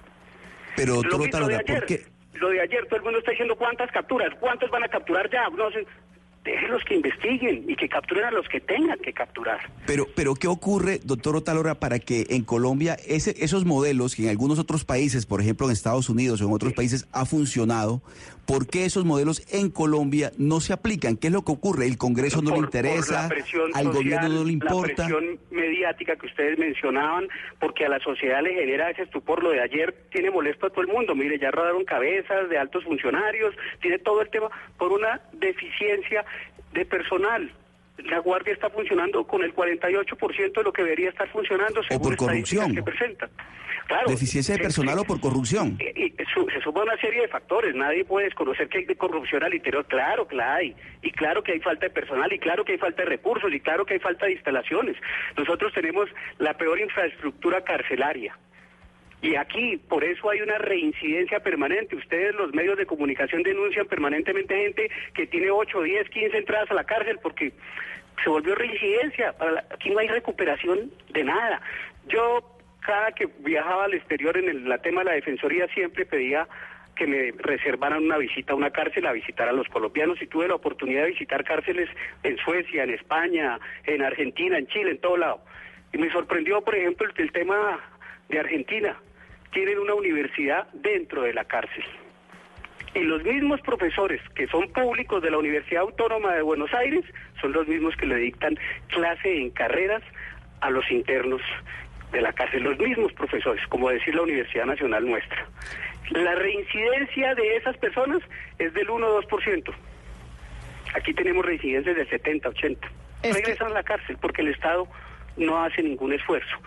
Pero, 0.75 0.95
Lo 0.95 1.01
doctor 1.01 1.19
mismo 1.19 1.23
de 1.23 1.29
Otalora, 1.29 1.57
ayer. 1.57 1.79
¿por 1.79 1.85
qué? 1.85 2.05
Lo 2.33 2.49
de 2.49 2.61
ayer, 2.61 2.85
todo 2.87 2.97
el 2.97 3.03
mundo 3.03 3.19
está 3.19 3.31
diciendo 3.31 3.55
cuántas 3.55 3.89
capturas, 3.91 4.29
cuántos 4.39 4.69
van 4.69 4.83
a 4.83 4.87
capturar 4.87 5.29
ya. 5.31 5.49
No 5.49 5.71
sé. 5.71 5.85
Déjenlos 6.43 6.83
que 6.83 6.93
investiguen 6.93 7.65
y 7.67 7.75
que 7.75 7.89
capturen 7.89 8.25
a 8.25 8.31
los 8.31 8.47
que 8.47 8.61
tengan 8.61 8.99
que 8.99 9.11
capturar. 9.13 9.59
Pero, 9.87 10.05
pero 10.15 10.35
¿qué 10.35 10.47
ocurre, 10.47 10.99
doctor 11.03 11.35
Otalora, 11.35 11.79
para 11.79 11.97
que 11.97 12.27
en 12.29 12.43
Colombia 12.43 12.97
ese, 13.07 13.33
esos 13.43 13.65
modelos 13.65 14.15
que 14.15 14.23
en 14.25 14.29
algunos 14.29 14.59
otros 14.59 14.85
países, 14.85 15.25
por 15.25 15.41
ejemplo 15.41 15.65
en 15.65 15.73
Estados 15.73 16.07
Unidos 16.07 16.41
o 16.41 16.45
en 16.45 16.53
otros 16.53 16.73
países, 16.73 17.07
ha 17.11 17.25
funcionado, 17.25 18.03
¿por 18.45 18.67
qué 18.67 18.85
esos 18.85 19.05
modelos 19.05 19.45
en 19.51 19.69
Colombia 19.69 20.31
no 20.37 20.59
se 20.59 20.73
aplican? 20.73 21.17
¿Qué 21.17 21.27
es 21.27 21.33
lo 21.33 21.43
que 21.43 21.51
ocurre? 21.51 21.85
¿El 21.85 21.97
Congreso 21.97 22.41
no 22.41 22.51
le 22.51 22.59
interesa? 22.59 23.25
¿Al 23.27 23.43
social, 23.43 23.91
gobierno 23.91 24.29
no 24.29 24.43
le 24.43 24.51
importa? 24.51 25.03
La 25.03 25.09
presión 25.09 25.39
mediática 25.51 26.15
que 26.15 26.27
ustedes 26.27 26.57
mencionaban, 26.57 27.27
porque 27.59 27.85
a 27.85 27.89
la 27.89 27.99
sociedad 27.99 28.41
le 28.41 28.53
genera 28.53 28.89
ese 28.89 29.03
estupor. 29.03 29.43
Lo 29.43 29.51
de 29.51 29.61
ayer 29.61 29.93
tiene 30.11 30.31
molesto 30.31 30.67
a 30.67 30.69
todo 30.69 30.81
el 30.81 30.87
mundo. 30.87 31.15
Mire, 31.15 31.39
ya 31.39 31.51
rodaron 31.51 31.83
cabezas 31.85 32.49
de 32.49 32.57
altos 32.57 32.83
funcionarios, 32.83 33.55
tiene 33.81 33.99
todo 33.99 34.21
el 34.21 34.29
tema 34.29 34.49
por 34.77 34.91
una 34.91 35.21
deficiencia 35.33 36.25
de 36.73 36.85
personal. 36.85 37.51
La 37.97 38.19
Guardia 38.19 38.53
está 38.53 38.69
funcionando 38.69 39.25
con 39.25 39.43
el 39.43 39.53
48% 39.55 40.53
de 40.53 40.63
lo 40.63 40.73
que 40.73 40.83
debería 40.83 41.09
estar 41.09 41.27
funcionando 41.29 41.81
según 41.83 42.03
por 42.03 42.13
estadísticas 42.13 42.65
corrupción. 42.65 42.75
que 42.75 42.83
presenta. 42.83 43.29
Claro, 43.87 44.09
¿Deficiencia 44.09 44.53
de 44.53 44.57
se- 44.57 44.63
personal 44.63 44.99
o 44.99 45.03
por 45.05 45.19
corrupción? 45.21 45.77
y 45.79 46.11
su- 46.33 46.47
se 46.49 46.59
suma 46.61 46.81
una 46.83 46.97
serie 46.97 47.21
de 47.21 47.27
factores. 47.27 47.73
Nadie 47.75 48.03
puede 48.03 48.25
desconocer 48.25 48.67
que 48.67 48.79
hay 48.79 48.85
de 48.85 48.95
corrupción 48.95 49.43
al 49.43 49.53
interior. 49.53 49.85
Claro 49.85 50.27
que 50.27 50.35
la 50.35 50.55
hay. 50.55 50.75
Y 51.03 51.11
claro 51.11 51.43
que 51.43 51.53
hay 51.53 51.59
falta 51.59 51.85
de 51.85 51.91
personal. 51.91 52.31
Y 52.33 52.39
claro 52.39 52.65
que 52.65 52.73
hay 52.73 52.77
falta 52.79 53.03
de 53.03 53.09
recursos. 53.09 53.53
Y 53.53 53.59
claro 53.59 53.85
que 53.85 53.93
hay 53.93 53.99
falta 53.99 54.25
de 54.25 54.33
instalaciones. 54.33 54.97
Nosotros 55.37 55.71
tenemos 55.73 56.09
la 56.39 56.55
peor 56.57 56.79
infraestructura 56.79 57.63
carcelaria. 57.63 58.35
Y 59.25 59.35
aquí, 59.37 59.77
por 59.89 60.03
eso 60.03 60.29
hay 60.29 60.41
una 60.41 60.59
reincidencia 60.59 61.39
permanente. 61.39 61.95
Ustedes, 61.95 62.35
los 62.35 62.53
medios 62.53 62.77
de 62.77 62.85
comunicación, 62.85 63.41
denuncian 63.41 63.87
permanentemente 63.87 64.55
gente 64.55 64.91
que 65.15 65.25
tiene 65.25 65.49
8, 65.49 65.81
10, 65.81 66.09
15 66.11 66.37
entradas 66.37 66.69
a 66.69 66.75
la 66.75 66.83
cárcel 66.83 67.17
porque 67.23 67.51
se 68.23 68.29
volvió 68.29 68.53
reincidencia. 68.53 69.33
Aquí 69.71 69.89
no 69.89 69.97
hay 69.97 70.09
recuperación 70.09 70.91
de 71.09 71.23
nada. 71.23 71.59
Yo, 72.07 72.55
cada 72.81 73.13
que 73.13 73.27
viajaba 73.39 73.85
al 73.85 73.95
exterior 73.95 74.37
en 74.37 74.47
el 74.47 74.69
la 74.69 74.77
tema 74.77 75.01
de 75.01 75.05
la 75.05 75.13
defensoría, 75.13 75.67
siempre 75.69 76.05
pedía 76.05 76.47
que 76.95 77.07
me 77.07 77.31
reservaran 77.39 78.03
una 78.03 78.19
visita 78.19 78.53
a 78.53 78.55
una 78.55 78.69
cárcel 78.69 79.07
a 79.07 79.11
visitar 79.11 79.49
a 79.49 79.53
los 79.53 79.67
colombianos 79.69 80.21
y 80.21 80.27
tuve 80.27 80.47
la 80.47 80.53
oportunidad 80.53 81.01
de 81.01 81.09
visitar 81.09 81.43
cárceles 81.43 81.89
en 82.21 82.37
Suecia, 82.37 82.83
en 82.83 82.91
España, 82.91 83.59
en 83.85 84.03
Argentina, 84.03 84.59
en 84.59 84.67
Chile, 84.67 84.91
en 84.91 84.99
todo 84.99 85.17
lado. 85.17 85.41
Y 85.91 85.97
me 85.97 86.11
sorprendió, 86.11 86.61
por 86.61 86.75
ejemplo, 86.75 87.07
el 87.17 87.31
tema 87.31 87.79
de 88.29 88.39
Argentina. 88.39 88.95
Tienen 89.55 89.79
una 89.79 89.93
universidad 89.93 90.67
dentro 90.73 91.21
de 91.21 91.33
la 91.33 91.45
cárcel. 91.45 91.85
Y 92.93 92.99
los 92.99 93.23
mismos 93.23 93.61
profesores 93.61 94.21
que 94.35 94.47
son 94.47 94.69
públicos 94.73 95.23
de 95.23 95.31
la 95.31 95.37
Universidad 95.37 95.83
Autónoma 95.83 96.33
de 96.33 96.41
Buenos 96.41 96.73
Aires 96.73 97.05
son 97.39 97.53
los 97.53 97.65
mismos 97.65 97.95
que 97.95 98.05
le 98.05 98.17
dictan 98.17 98.59
clase 98.89 99.37
en 99.37 99.51
carreras 99.51 100.03
a 100.59 100.69
los 100.69 100.91
internos 100.91 101.41
de 102.11 102.19
la 102.19 102.33
cárcel, 102.33 102.63
los 102.63 102.77
mismos 102.77 103.13
profesores, 103.13 103.65
como 103.69 103.89
decir 103.89 104.13
la 104.13 104.23
Universidad 104.23 104.65
Nacional 104.65 105.05
nuestra. 105.05 105.47
La 106.09 106.35
reincidencia 106.35 107.33
de 107.33 107.55
esas 107.55 107.77
personas 107.77 108.21
es 108.59 108.73
del 108.73 108.89
1 108.89 109.07
o 109.07 109.21
2%. 109.21 109.73
Aquí 110.95 111.13
tenemos 111.13 111.45
reincidencias 111.45 111.95
del 111.95 112.09
70, 112.09 112.49
80. 112.49 112.87
Regresan 113.23 113.67
a 113.71 113.75
la 113.75 113.83
cárcel 113.83 114.17
porque 114.19 114.41
el 114.41 114.49
Estado 114.49 114.85
no 115.37 115.63
hace 115.63 115.83
ningún 115.83 116.13
esfuerzo. 116.13 116.57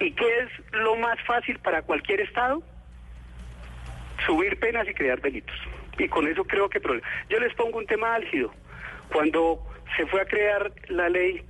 ¿Y 0.00 0.12
qué 0.12 0.38
es 0.40 0.74
lo 0.74 0.96
más 0.96 1.18
fácil 1.26 1.58
para 1.58 1.82
cualquier 1.82 2.20
Estado? 2.20 2.62
subir 4.26 4.58
penas 4.58 4.88
y 4.88 4.94
crear 4.94 5.20
delitos. 5.20 5.56
Y 5.98 6.08
con 6.08 6.26
eso 6.28 6.44
creo 6.44 6.68
que... 6.68 6.80
Yo 7.28 7.40
les 7.40 7.54
pongo 7.54 7.78
un 7.78 7.86
tema 7.86 8.14
álgido. 8.14 8.52
Cuando 9.12 9.60
se 9.96 10.06
fue 10.06 10.20
a 10.20 10.24
crear 10.24 10.70
la 10.88 11.08
ley 11.08 11.42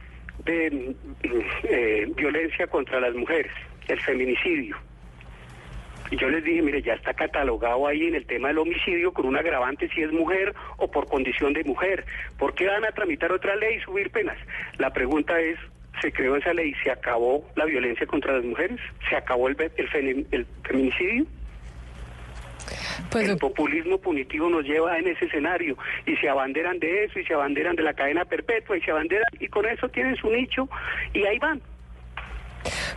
de 0.44 0.70
mm, 0.70 1.28
eh, 1.64 2.06
violencia 2.16 2.66
contra 2.66 3.00
las 3.00 3.14
mujeres, 3.14 3.52
el 3.88 4.00
feminicidio, 4.00 4.76
yo 6.12 6.30
les 6.30 6.42
dije, 6.42 6.62
mire, 6.62 6.80
ya 6.80 6.94
está 6.94 7.12
catalogado 7.12 7.86
ahí 7.86 8.06
en 8.06 8.14
el 8.14 8.24
tema 8.24 8.48
del 8.48 8.58
homicidio 8.58 9.12
con 9.12 9.26
un 9.26 9.36
agravante 9.36 9.90
si 9.90 10.02
es 10.02 10.10
mujer 10.10 10.54
o 10.78 10.90
por 10.90 11.06
condición 11.06 11.52
de 11.52 11.64
mujer. 11.64 12.06
¿Por 12.38 12.54
qué 12.54 12.66
van 12.66 12.84
a 12.86 12.92
tramitar 12.92 13.30
otra 13.30 13.56
ley 13.56 13.76
y 13.76 13.80
subir 13.80 14.10
penas? 14.10 14.38
La 14.78 14.90
pregunta 14.90 15.38
es, 15.38 15.58
¿se 16.00 16.12
creó 16.12 16.36
esa 16.36 16.52
ley? 16.54 16.74
¿Se 16.82 16.90
acabó 16.90 17.44
la 17.56 17.64
violencia 17.64 18.06
contra 18.06 18.34
las 18.34 18.44
mujeres? 18.44 18.78
¿Se 19.08 19.16
acabó 19.16 19.48
el, 19.48 19.56
el 19.76 19.90
femi- 19.90 20.26
el 20.30 20.46
feminicidio? 20.64 21.26
el 23.32 23.38
populismo 23.38 23.98
punitivo 23.98 24.50
nos 24.50 24.64
lleva 24.64 24.98
en 24.98 25.06
ese 25.08 25.24
escenario 25.24 25.76
y 26.04 26.16
se 26.16 26.28
abanderan 26.28 26.78
de 26.78 27.04
eso 27.04 27.18
y 27.18 27.24
se 27.24 27.32
abanderan 27.32 27.76
de 27.76 27.82
la 27.82 27.94
cadena 27.94 28.24
perpetua 28.24 28.76
y 28.76 28.82
se 28.82 28.90
abanderan 28.90 29.24
y 29.40 29.48
con 29.48 29.64
eso 29.66 29.88
tienen 29.88 30.16
su 30.16 30.28
nicho 30.30 30.68
y 31.14 31.24
ahí 31.24 31.38
van. 31.38 31.62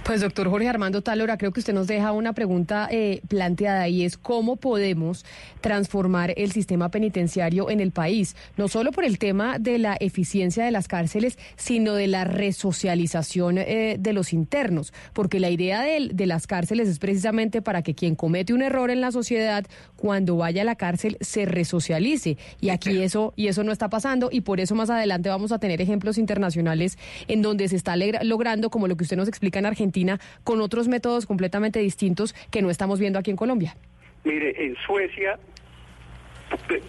Pues 0.03 0.19
doctor 0.19 0.49
Jorge 0.49 0.67
Armando 0.67 1.03
Talora, 1.03 1.37
creo 1.37 1.53
que 1.53 1.59
usted 1.59 1.75
nos 1.75 1.85
deja 1.85 2.11
una 2.11 2.33
pregunta 2.33 2.87
eh, 2.91 3.21
planteada 3.27 3.87
y 3.87 4.03
es 4.03 4.17
cómo 4.17 4.55
podemos 4.55 5.23
transformar 5.61 6.33
el 6.37 6.51
sistema 6.51 6.89
penitenciario 6.89 7.69
en 7.69 7.79
el 7.79 7.91
país, 7.91 8.35
no 8.57 8.67
solo 8.67 8.91
por 8.91 9.05
el 9.05 9.19
tema 9.19 9.59
de 9.59 9.77
la 9.77 9.95
eficiencia 9.99 10.65
de 10.65 10.71
las 10.71 10.87
cárceles, 10.87 11.37
sino 11.55 11.93
de 11.93 12.07
la 12.07 12.23
resocialización 12.23 13.59
eh, 13.59 13.97
de 13.99 14.13
los 14.13 14.33
internos, 14.33 14.91
porque 15.13 15.39
la 15.39 15.51
idea 15.51 15.81
de, 15.81 16.09
de 16.11 16.25
las 16.25 16.47
cárceles 16.47 16.89
es 16.89 16.97
precisamente 16.97 17.61
para 17.61 17.83
que 17.83 17.93
quien 17.93 18.15
comete 18.15 18.55
un 18.55 18.63
error 18.63 18.89
en 18.89 19.01
la 19.01 19.11
sociedad, 19.11 19.65
cuando 19.97 20.35
vaya 20.35 20.63
a 20.63 20.65
la 20.65 20.75
cárcel, 20.75 21.15
se 21.21 21.45
resocialice. 21.45 22.37
Y 22.59 22.69
aquí 22.69 23.03
eso, 23.03 23.33
y 23.35 23.47
eso 23.47 23.63
no 23.63 23.71
está 23.71 23.87
pasando, 23.87 24.29
y 24.31 24.41
por 24.41 24.59
eso 24.61 24.73
más 24.73 24.89
adelante 24.89 25.29
vamos 25.29 25.51
a 25.51 25.59
tener 25.59 25.79
ejemplos 25.79 26.17
internacionales 26.17 26.97
en 27.27 27.43
donde 27.43 27.69
se 27.69 27.75
está 27.75 27.95
logrando, 27.95 28.71
como 28.71 28.87
lo 28.87 28.97
que 28.97 29.03
usted 29.03 29.15
nos 29.15 29.27
explica 29.27 29.59
en 29.59 29.67
Argentina, 29.67 29.91
con 30.43 30.61
otros 30.61 30.87
métodos 30.87 31.25
completamente 31.25 31.79
distintos 31.79 32.33
que 32.51 32.61
no 32.61 32.69
estamos 32.69 32.99
viendo 32.99 33.19
aquí 33.19 33.31
en 33.31 33.37
Colombia. 33.37 33.75
Mire, 34.23 34.65
en 34.65 34.75
Suecia 34.85 35.39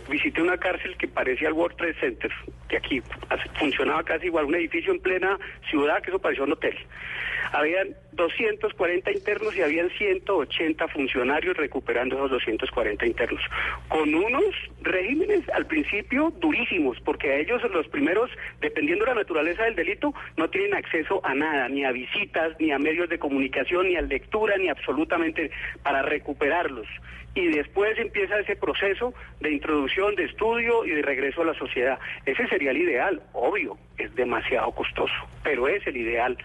visité 0.09 0.43
una 0.43 0.59
cárcel 0.59 0.97
que 0.97 1.09
parecía 1.09 1.49
el 1.49 1.55
World 1.55 1.77
Trade 1.77 1.95
Center, 2.01 2.31
que 2.69 2.77
aquí 2.77 3.03
funcionaba 3.59 4.03
casi 4.03 4.27
igual, 4.27 4.47
un 4.47 4.55
edificio 4.55 4.93
en 4.93 5.01
plena 5.01 5.39
ciudad 5.71 6.03
que 6.03 6.11
eso 6.11 6.19
parecía 6.19 6.45
un 6.45 6.53
hotel. 6.53 6.77
Habían 7.53 7.95
240 8.13 9.13
internos 9.13 9.55
y 9.57 9.63
habían 9.63 9.91
180 9.91 10.89
funcionarios 10.89 11.57
recuperando 11.57 12.17
esos 12.17 12.31
240 12.31 13.05
internos, 13.07 13.43
con 13.89 14.15
unos 14.15 14.55
regímenes 14.81 15.47
al 15.51 15.67
principio 15.67 16.33
durísimos, 16.39 16.99
porque 17.01 17.31
a 17.31 17.37
ellos 17.37 17.63
los 17.71 17.87
primeros, 17.89 18.31
dependiendo 18.61 19.05
de 19.05 19.11
la 19.11 19.21
naturaleza 19.21 19.65
del 19.65 19.75
delito, 19.75 20.15
no 20.37 20.49
tienen 20.49 20.75
acceso 20.75 21.21
a 21.25 21.35
nada, 21.35 21.69
ni 21.69 21.85
a 21.85 21.93
visitas, 21.93 22.59
ni 22.59 22.71
a 22.71 22.79
medios 22.79 23.09
de 23.09 23.19
comunicación, 23.19 23.89
ni 23.89 23.97
a 23.97 24.03
lectura, 24.03 24.57
ni 24.57 24.69
absolutamente 24.69 25.51
para 25.83 26.03
recuperarlos 26.03 26.87
y 27.35 27.49
después 27.49 27.99
empieza 27.99 28.39
ese 28.39 28.57
proceso 28.57 29.15
de 29.41 29.53
introducción, 29.53 30.15
de 30.17 30.25
estudio 30.25 30.85
y 30.85 30.91
de 30.91 31.03
regreso 31.03 31.43
a 31.43 31.47
la 31.47 31.55
sociedad. 31.55 31.99
Ese 32.27 32.47
sería 32.49 32.71
el 32.71 32.79
ideal, 32.79 33.23
obvio, 33.33 33.79
es 33.99 34.15
demasiado 34.15 34.71
costoso, 34.73 35.15
pero 35.43 35.69
es 35.69 35.87
el 35.87 35.97
ideal, 35.97 36.37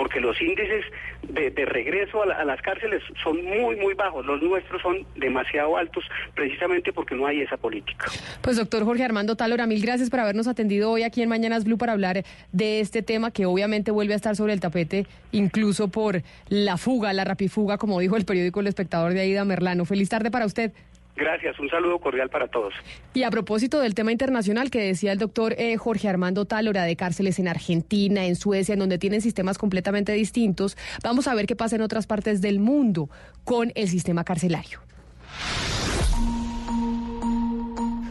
porque 0.00 0.18
los 0.18 0.40
índices 0.40 0.82
de, 1.28 1.50
regreso 1.66 2.22
a, 2.22 2.34
a 2.34 2.44
las 2.46 2.62
cárceles 2.62 3.02
son 3.22 3.44
muy, 3.44 3.76
muy 3.76 3.92
bajos, 3.92 4.24
los 4.24 4.40
nuestros 4.40 4.80
son 4.80 5.04
demasiado 5.14 5.76
altos, 5.76 6.02
precisamente 6.34 6.90
porque 6.90 7.14
no 7.14 7.26
hay 7.26 7.42
esa 7.42 7.58
política. 7.58 8.06
Pues 8.40 8.56
doctor 8.56 8.86
Jorge 8.86 9.04
Armando 9.04 9.36
Talora, 9.36 9.66
mil 9.66 9.82
gracias 9.82 10.08
por 10.08 10.20
habernos 10.20 10.46
atendido 10.46 10.90
hoy 10.90 11.02
aquí 11.02 11.20
en 11.20 11.28
Mañanas 11.28 11.64
Blue 11.64 11.76
para 11.76 11.92
hablar 11.92 12.24
de 12.50 12.80
este 12.80 13.02
tema 13.02 13.30
que 13.30 13.44
obviamente 13.44 13.90
vuelve 13.90 14.14
a 14.14 14.16
estar 14.16 14.36
sobre 14.36 14.54
el 14.54 14.60
tapete, 14.60 15.06
incluso 15.32 15.88
por 15.88 16.22
la 16.48 16.78
fuga, 16.78 17.12
la 17.12 17.24
rapifuga, 17.24 17.76
como 17.76 18.00
dijo 18.00 18.16
el 18.16 18.24
periódico 18.24 18.60
El 18.60 18.68
Espectador 18.68 19.12
de 19.12 19.20
Aida 19.20 19.44
Merlano. 19.44 19.84
Feliz 19.84 20.08
tarde 20.08 20.30
para 20.30 20.46
usted. 20.46 20.72
Gracias, 21.20 21.60
un 21.60 21.68
saludo 21.68 21.98
cordial 21.98 22.30
para 22.30 22.48
todos. 22.48 22.72
Y 23.12 23.24
a 23.24 23.30
propósito 23.30 23.78
del 23.78 23.94
tema 23.94 24.10
internacional 24.10 24.70
que 24.70 24.80
decía 24.80 25.12
el 25.12 25.18
doctor 25.18 25.54
eh, 25.58 25.76
Jorge 25.76 26.08
Armando 26.08 26.46
Talora 26.46 26.84
de 26.84 26.96
cárceles 26.96 27.38
en 27.38 27.46
Argentina, 27.46 28.24
en 28.24 28.36
Suecia, 28.36 28.72
en 28.72 28.78
donde 28.78 28.96
tienen 28.96 29.20
sistemas 29.20 29.58
completamente 29.58 30.12
distintos, 30.12 30.78
vamos 31.04 31.28
a 31.28 31.34
ver 31.34 31.44
qué 31.44 31.54
pasa 31.54 31.76
en 31.76 31.82
otras 31.82 32.06
partes 32.06 32.40
del 32.40 32.58
mundo 32.58 33.10
con 33.44 33.70
el 33.74 33.88
sistema 33.88 34.24
carcelario. 34.24 34.80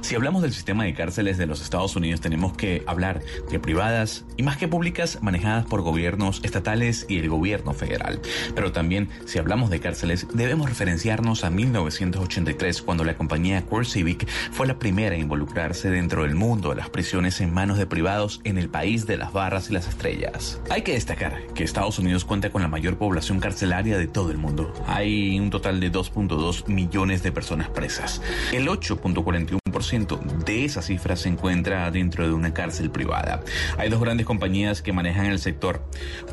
Si 0.01 0.15
hablamos 0.15 0.41
del 0.41 0.53
sistema 0.53 0.85
de 0.85 0.93
cárceles 0.93 1.37
de 1.37 1.45
los 1.45 1.61
Estados 1.61 1.95
Unidos, 1.95 2.21
tenemos 2.21 2.53
que 2.53 2.83
hablar 2.87 3.21
de 3.51 3.59
privadas 3.59 4.25
y 4.37 4.43
más 4.43 4.57
que 4.57 4.67
públicas 4.67 5.19
manejadas 5.21 5.65
por 5.65 5.81
gobiernos 5.81 6.39
estatales 6.43 7.05
y 7.09 7.19
el 7.19 7.29
gobierno 7.29 7.73
federal. 7.73 8.21
Pero 8.55 8.71
también, 8.71 9.09
si 9.25 9.39
hablamos 9.39 9.69
de 9.69 9.79
cárceles, 9.79 10.27
debemos 10.33 10.69
referenciarnos 10.69 11.43
a 11.43 11.49
1983, 11.49 12.81
cuando 12.81 13.03
la 13.03 13.17
compañía 13.17 13.65
CoreCivic 13.65 14.27
fue 14.51 14.67
la 14.67 14.79
primera 14.79 15.15
a 15.15 15.19
involucrarse 15.19 15.89
dentro 15.89 16.23
del 16.23 16.35
mundo 16.35 16.69
de 16.69 16.75
las 16.75 16.89
prisiones 16.89 17.41
en 17.41 17.53
manos 17.53 17.77
de 17.77 17.85
privados 17.85 18.41
en 18.43 18.57
el 18.57 18.69
país 18.69 19.05
de 19.05 19.17
las 19.17 19.33
barras 19.33 19.69
y 19.69 19.73
las 19.73 19.87
estrellas. 19.87 20.59
Hay 20.69 20.81
que 20.81 20.93
destacar 20.93 21.45
que 21.53 21.63
Estados 21.63 21.99
Unidos 21.99 22.25
cuenta 22.25 22.51
con 22.51 22.61
la 22.61 22.67
mayor 22.67 22.97
población 22.97 23.39
carcelaria 23.39 23.97
de 23.97 24.07
todo 24.07 24.31
el 24.31 24.37
mundo. 24.37 24.73
Hay 24.87 25.39
un 25.39 25.49
total 25.49 25.79
de 25.79 25.91
2.2 25.91 26.67
millones 26.67 27.21
de 27.21 27.31
personas 27.31 27.69
presas. 27.69 28.21
El 28.53 28.67
8.41% 28.67 29.59
de 29.89 30.65
esa 30.65 30.81
cifra 30.81 31.15
se 31.15 31.29
encuentra 31.29 31.89
dentro 31.89 32.25
de 32.25 32.33
una 32.33 32.53
cárcel 32.53 32.91
privada. 32.91 33.41
Hay 33.77 33.89
dos 33.89 33.99
grandes 33.99 34.25
compañías 34.25 34.81
que 34.81 34.93
manejan 34.93 35.25
el 35.25 35.39
sector. 35.39 35.83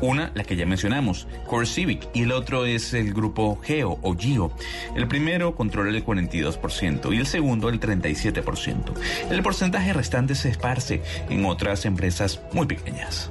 Una, 0.01 0.31
la 0.35 0.43
que 0.43 0.55
ya 0.55 0.65
mencionamos, 0.65 1.27
CoreCivic, 1.47 2.07
y 2.13 2.23
el 2.23 2.31
otro 2.31 2.65
es 2.65 2.93
el 2.93 3.13
grupo 3.13 3.59
Geo 3.63 3.97
o 4.01 4.15
Geo. 4.15 4.51
El 4.95 5.07
primero 5.07 5.55
controla 5.55 5.89
el 5.89 6.05
42% 6.05 7.13
y 7.13 7.17
el 7.17 7.25
segundo 7.25 7.69
el 7.69 7.79
37%. 7.79 8.93
El 9.31 9.41
porcentaje 9.41 9.93
restante 9.93 10.35
se 10.35 10.49
esparce 10.49 11.01
en 11.29 11.45
otras 11.45 11.85
empresas 11.85 12.39
muy 12.53 12.67
pequeñas. 12.67 13.29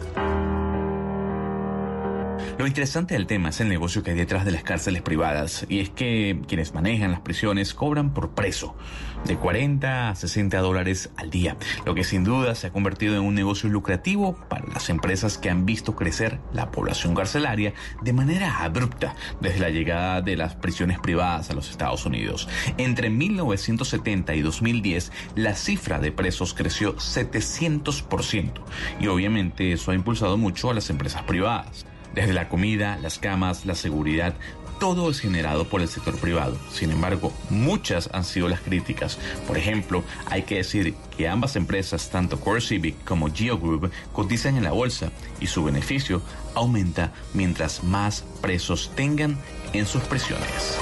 Lo 2.58 2.66
interesante 2.66 3.12
del 3.12 3.26
tema 3.26 3.50
es 3.50 3.60
el 3.60 3.68
negocio 3.68 4.02
que 4.02 4.12
hay 4.12 4.16
detrás 4.16 4.46
de 4.46 4.50
las 4.50 4.62
cárceles 4.62 5.02
privadas, 5.02 5.66
y 5.68 5.80
es 5.80 5.90
que 5.90 6.40
quienes 6.48 6.72
manejan 6.72 7.10
las 7.10 7.20
prisiones 7.20 7.74
cobran 7.74 8.14
por 8.14 8.30
preso, 8.30 8.74
de 9.26 9.36
40 9.36 10.08
a 10.08 10.14
60 10.14 10.58
dólares 10.60 11.10
al 11.18 11.28
día, 11.28 11.58
lo 11.84 11.94
que 11.94 12.02
sin 12.02 12.24
duda 12.24 12.54
se 12.54 12.68
ha 12.68 12.72
convertido 12.72 13.14
en 13.14 13.20
un 13.20 13.34
negocio 13.34 13.68
lucrativo 13.68 14.36
para 14.48 14.66
las 14.68 14.88
empresas 14.88 15.36
que 15.36 15.50
han 15.50 15.66
visto 15.66 15.94
crecer 15.94 16.40
la 16.54 16.70
población 16.70 17.14
carcelaria 17.14 17.74
de 18.00 18.14
manera 18.14 18.64
abrupta 18.64 19.14
desde 19.42 19.60
la 19.60 19.68
llegada 19.68 20.22
de 20.22 20.36
las 20.36 20.54
prisiones 20.54 20.98
privadas 20.98 21.50
a 21.50 21.54
los 21.54 21.68
Estados 21.68 22.06
Unidos. 22.06 22.48
Entre 22.78 23.10
1970 23.10 24.34
y 24.34 24.40
2010, 24.40 25.12
la 25.34 25.54
cifra 25.56 25.98
de 25.98 26.10
presos 26.10 26.54
creció 26.54 26.96
700%, 26.96 28.52
y 28.98 29.08
obviamente 29.08 29.72
eso 29.72 29.90
ha 29.90 29.94
impulsado 29.94 30.38
mucho 30.38 30.70
a 30.70 30.74
las 30.74 30.88
empresas 30.88 31.22
privadas. 31.24 31.84
Desde 32.16 32.32
la 32.32 32.48
comida, 32.48 32.98
las 33.02 33.18
camas, 33.18 33.66
la 33.66 33.74
seguridad, 33.74 34.34
todo 34.80 35.10
es 35.10 35.20
generado 35.20 35.68
por 35.68 35.82
el 35.82 35.88
sector 35.88 36.18
privado. 36.18 36.56
Sin 36.72 36.90
embargo, 36.90 37.30
muchas 37.50 38.08
han 38.12 38.24
sido 38.24 38.48
las 38.48 38.60
críticas. 38.60 39.18
Por 39.46 39.58
ejemplo, 39.58 40.02
hay 40.24 40.42
que 40.42 40.56
decir 40.56 40.94
que 41.16 41.28
ambas 41.28 41.56
empresas, 41.56 42.08
tanto 42.08 42.40
Core 42.40 42.62
Civic 42.62 43.04
como 43.04 43.30
Geo 43.30 43.58
Group, 43.58 43.90
cotizan 44.14 44.56
en 44.56 44.64
la 44.64 44.72
bolsa 44.72 45.12
y 45.40 45.46
su 45.46 45.62
beneficio 45.62 46.22
aumenta 46.54 47.12
mientras 47.34 47.84
más 47.84 48.24
presos 48.40 48.90
tengan 48.96 49.38
en 49.74 49.84
sus 49.84 50.02
prisiones. 50.04 50.78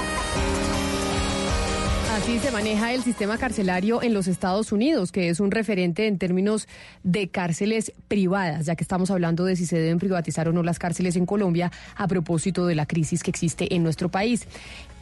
Así 2.15 2.39
se 2.39 2.49
maneja 2.49 2.93
el 2.93 3.03
sistema 3.03 3.37
carcelario 3.37 4.01
en 4.01 4.13
los 4.13 4.27
Estados 4.27 4.71
Unidos, 4.71 5.11
que 5.11 5.27
es 5.27 5.41
un 5.41 5.51
referente 5.51 6.07
en 6.07 6.17
términos 6.17 6.65
de 7.03 7.27
cárceles 7.27 7.91
privadas, 8.07 8.67
ya 8.67 8.77
que 8.77 8.85
estamos 8.85 9.11
hablando 9.11 9.43
de 9.43 9.57
si 9.57 9.65
se 9.65 9.77
deben 9.77 9.99
privatizar 9.99 10.47
o 10.47 10.53
no 10.53 10.63
las 10.63 10.79
cárceles 10.79 11.17
en 11.17 11.25
Colombia 11.25 11.73
a 11.97 12.07
propósito 12.07 12.67
de 12.67 12.75
la 12.75 12.85
crisis 12.85 13.21
que 13.21 13.31
existe 13.31 13.75
en 13.75 13.83
nuestro 13.83 14.07
país. 14.07 14.47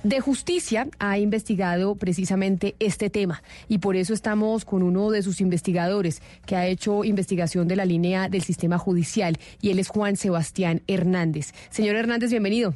De 0.02 0.22
Justicia 0.22 0.88
ha 0.98 1.20
investigado 1.20 1.94
precisamente 1.94 2.76
este 2.80 3.12
tema 3.12 3.44
y 3.70 3.78
por 3.78 3.96
eso 3.96 4.16
estamos 4.16 4.66
con 4.66 4.82
uno 4.82 5.12
de 5.12 5.22
sus 5.22 5.40
investigadores 5.40 6.20
que 6.48 6.56
ha 6.56 6.66
hecho 6.66 7.04
investigación 7.04 7.68
de 7.68 7.76
la 7.76 7.86
línea 7.86 8.28
del 8.28 8.42
sistema 8.42 8.80
judicial 8.80 9.38
y 9.62 9.70
él 9.70 9.78
es 9.78 9.88
Juan 9.88 10.16
Sebastián 10.16 10.82
Hernández. 10.88 11.54
Señor 11.70 11.96
Hernández, 11.96 12.32
bienvenido. 12.32 12.74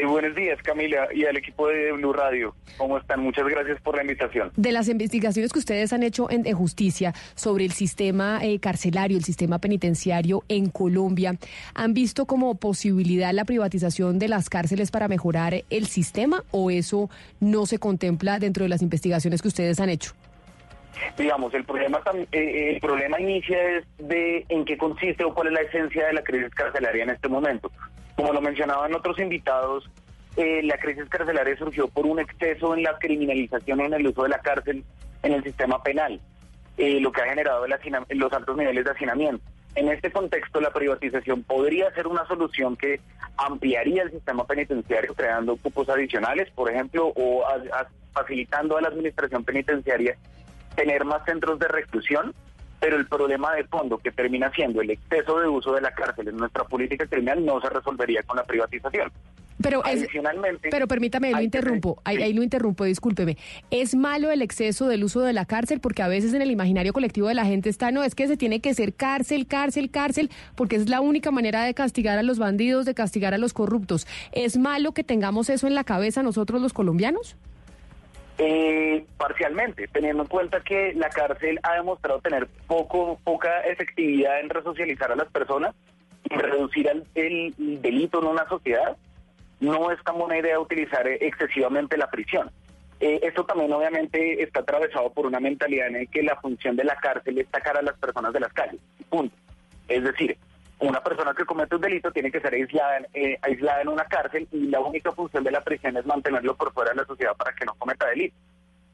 Eh, 0.00 0.06
buenos 0.06 0.32
días, 0.36 0.62
Camila, 0.62 1.08
y 1.12 1.24
al 1.24 1.36
equipo 1.36 1.66
de 1.66 1.90
Blue 1.92 2.12
Radio. 2.12 2.54
¿Cómo 2.76 2.98
están? 2.98 3.20
Muchas 3.20 3.44
gracias 3.48 3.80
por 3.80 3.96
la 3.96 4.02
invitación. 4.02 4.52
De 4.54 4.70
las 4.70 4.88
investigaciones 4.88 5.52
que 5.52 5.58
ustedes 5.58 5.92
han 5.92 6.04
hecho 6.04 6.30
en, 6.30 6.44
justicia 6.52 7.12
sobre 7.34 7.64
el 7.64 7.72
sistema 7.72 8.38
eh, 8.42 8.60
carcelario, 8.60 9.16
el 9.16 9.24
sistema 9.24 9.58
penitenciario 9.58 10.44
en 10.48 10.68
Colombia, 10.70 11.34
¿han 11.74 11.94
visto 11.94 12.26
como 12.26 12.54
posibilidad 12.54 13.32
la 13.32 13.44
privatización 13.44 14.20
de 14.20 14.28
las 14.28 14.48
cárceles 14.48 14.92
para 14.92 15.08
mejorar 15.08 15.64
el 15.68 15.86
sistema 15.86 16.44
o 16.52 16.70
eso 16.70 17.10
no 17.40 17.66
se 17.66 17.78
contempla 17.78 18.38
dentro 18.38 18.62
de 18.62 18.68
las 18.68 18.82
investigaciones 18.82 19.42
que 19.42 19.48
ustedes 19.48 19.80
han 19.80 19.88
hecho? 19.88 20.12
Digamos, 21.16 21.52
el 21.54 21.64
problema, 21.64 22.00
tam- 22.04 22.26
eh, 22.30 22.70
el 22.74 22.80
problema 22.80 23.20
inicia 23.20 23.56
es 23.78 23.84
de 23.98 24.44
en 24.48 24.64
qué 24.64 24.76
consiste 24.76 25.24
o 25.24 25.34
cuál 25.34 25.48
es 25.48 25.54
la 25.54 25.60
esencia 25.62 26.06
de 26.06 26.12
la 26.12 26.22
crisis 26.22 26.50
carcelaria 26.54 27.02
en 27.04 27.10
este 27.10 27.28
momento. 27.28 27.70
Como 28.18 28.32
lo 28.32 28.40
mencionaban 28.40 28.92
otros 28.96 29.16
invitados, 29.20 29.88
eh, 30.36 30.60
la 30.64 30.76
crisis 30.76 31.08
carcelaria 31.08 31.56
surgió 31.56 31.86
por 31.86 32.04
un 32.04 32.18
exceso 32.18 32.74
en 32.74 32.82
la 32.82 32.98
criminalización 32.98 33.80
en 33.80 33.94
el 33.94 34.08
uso 34.08 34.24
de 34.24 34.30
la 34.30 34.40
cárcel 34.40 34.82
en 35.22 35.34
el 35.34 35.44
sistema 35.44 35.80
penal, 35.84 36.20
eh, 36.78 36.98
lo 36.98 37.12
que 37.12 37.22
ha 37.22 37.26
generado 37.26 37.64
el 37.64 38.18
los 38.18 38.32
altos 38.32 38.56
niveles 38.56 38.84
de 38.84 38.90
hacinamiento. 38.90 39.44
En 39.76 39.88
este 39.88 40.10
contexto, 40.10 40.60
la 40.60 40.72
privatización 40.72 41.44
podría 41.44 41.92
ser 41.92 42.08
una 42.08 42.26
solución 42.26 42.76
que 42.76 42.98
ampliaría 43.36 44.02
el 44.02 44.10
sistema 44.10 44.44
penitenciario 44.44 45.14
creando 45.14 45.56
cupos 45.56 45.88
adicionales, 45.88 46.50
por 46.50 46.72
ejemplo, 46.72 47.12
o 47.14 47.44
facilitando 48.12 48.76
a 48.76 48.80
la 48.80 48.88
administración 48.88 49.44
penitenciaria 49.44 50.16
tener 50.74 51.04
más 51.04 51.24
centros 51.24 51.60
de 51.60 51.68
reclusión, 51.68 52.34
pero 52.80 52.96
el 52.96 53.06
problema 53.06 53.54
de 53.54 53.64
fondo 53.64 53.98
que 53.98 54.10
termina 54.12 54.50
siendo 54.54 54.80
el 54.80 54.90
exceso 54.90 55.38
de 55.40 55.48
uso 55.48 55.72
de 55.72 55.80
la 55.80 55.92
cárcel 55.92 56.28
en 56.28 56.36
nuestra 56.36 56.64
política 56.64 57.06
criminal 57.06 57.44
no 57.44 57.60
se 57.60 57.68
resolvería 57.70 58.22
con 58.22 58.36
la 58.36 58.44
privatización. 58.44 59.10
Pero 59.60 59.84
es- 59.84 60.02
Adicionalmente, 60.02 60.68
Pero 60.70 60.86
permítame, 60.86 61.32
lo 61.32 61.40
interrumpo, 61.40 62.00
ahí, 62.04 62.18
ahí 62.22 62.32
lo 62.32 62.44
interrumpo, 62.44 62.84
discúlpeme. 62.84 63.36
¿Es 63.72 63.96
malo 63.96 64.30
el 64.30 64.40
exceso 64.40 64.86
del 64.86 65.02
uso 65.02 65.20
de 65.22 65.32
la 65.32 65.46
cárcel? 65.46 65.80
Porque 65.80 66.00
a 66.02 66.06
veces 66.06 66.32
en 66.32 66.42
el 66.42 66.52
imaginario 66.52 66.92
colectivo 66.92 67.26
de 67.26 67.34
la 67.34 67.44
gente 67.44 67.68
está, 67.68 67.90
no, 67.90 68.04
es 68.04 68.14
que 68.14 68.28
se 68.28 68.36
tiene 68.36 68.60
que 68.60 68.72
ser 68.74 68.94
cárcel, 68.94 69.48
cárcel, 69.48 69.90
cárcel, 69.90 70.30
porque 70.54 70.76
es 70.76 70.88
la 70.88 71.00
única 71.00 71.32
manera 71.32 71.64
de 71.64 71.74
castigar 71.74 72.18
a 72.18 72.22
los 72.22 72.38
bandidos, 72.38 72.86
de 72.86 72.94
castigar 72.94 73.34
a 73.34 73.38
los 73.38 73.52
corruptos. 73.52 74.06
¿Es 74.30 74.56
malo 74.58 74.92
que 74.92 75.02
tengamos 75.02 75.50
eso 75.50 75.66
en 75.66 75.74
la 75.74 75.82
cabeza 75.82 76.22
nosotros 76.22 76.62
los 76.62 76.72
colombianos? 76.72 77.34
Eh, 78.40 79.04
parcialmente, 79.16 79.88
teniendo 79.88 80.22
en 80.22 80.28
cuenta 80.28 80.60
que 80.60 80.94
la 80.94 81.10
cárcel 81.10 81.58
ha 81.64 81.74
demostrado 81.74 82.20
tener 82.20 82.46
poco 82.68 83.18
poca 83.24 83.62
efectividad 83.62 84.38
en 84.38 84.48
resocializar 84.48 85.10
a 85.10 85.16
las 85.16 85.26
personas 85.28 85.74
y 86.22 86.36
reducir 86.36 86.88
el, 86.88 87.04
el 87.16 87.82
delito 87.82 88.20
en 88.20 88.28
una 88.28 88.48
sociedad, 88.48 88.96
no 89.58 89.90
es 89.90 90.02
tan 90.04 90.18
buena 90.18 90.38
idea 90.38 90.60
utilizar 90.60 91.06
excesivamente 91.08 91.96
la 91.96 92.08
prisión. 92.10 92.48
Eh, 93.00 93.20
esto 93.22 93.44
también 93.44 93.72
obviamente 93.72 94.42
está 94.42 94.60
atravesado 94.60 95.12
por 95.12 95.26
una 95.26 95.40
mentalidad 95.40 95.88
en 95.88 95.96
el 95.96 96.08
que 96.08 96.22
la 96.22 96.36
función 96.36 96.76
de 96.76 96.84
la 96.84 96.96
cárcel 96.96 97.38
es 97.38 97.46
sacar 97.50 97.76
a 97.76 97.82
las 97.82 97.96
personas 97.98 98.32
de 98.32 98.40
las 98.40 98.52
calles. 98.52 98.80
Punto. 99.08 99.34
Es 99.88 100.02
decir, 100.02 100.36
una 100.80 101.02
persona 101.02 101.34
que 101.34 101.44
comete 101.44 101.74
un 101.74 101.80
delito 101.80 102.12
tiene 102.12 102.30
que 102.30 102.40
ser 102.40 102.54
aislada, 102.54 103.00
eh, 103.12 103.38
aislada 103.42 103.82
en 103.82 103.88
una 103.88 104.04
cárcel 104.04 104.46
y 104.52 104.68
la 104.68 104.80
única 104.80 105.12
función 105.12 105.42
de 105.42 105.50
la 105.50 105.62
prisión 105.62 105.96
es 105.96 106.06
mantenerlo 106.06 106.56
por 106.56 106.72
fuera 106.72 106.90
de 106.90 106.96
la 106.96 107.04
sociedad 107.04 107.36
para 107.36 107.52
que 107.52 107.64
no 107.64 107.74
cometa 107.74 108.06
delito. 108.06 108.36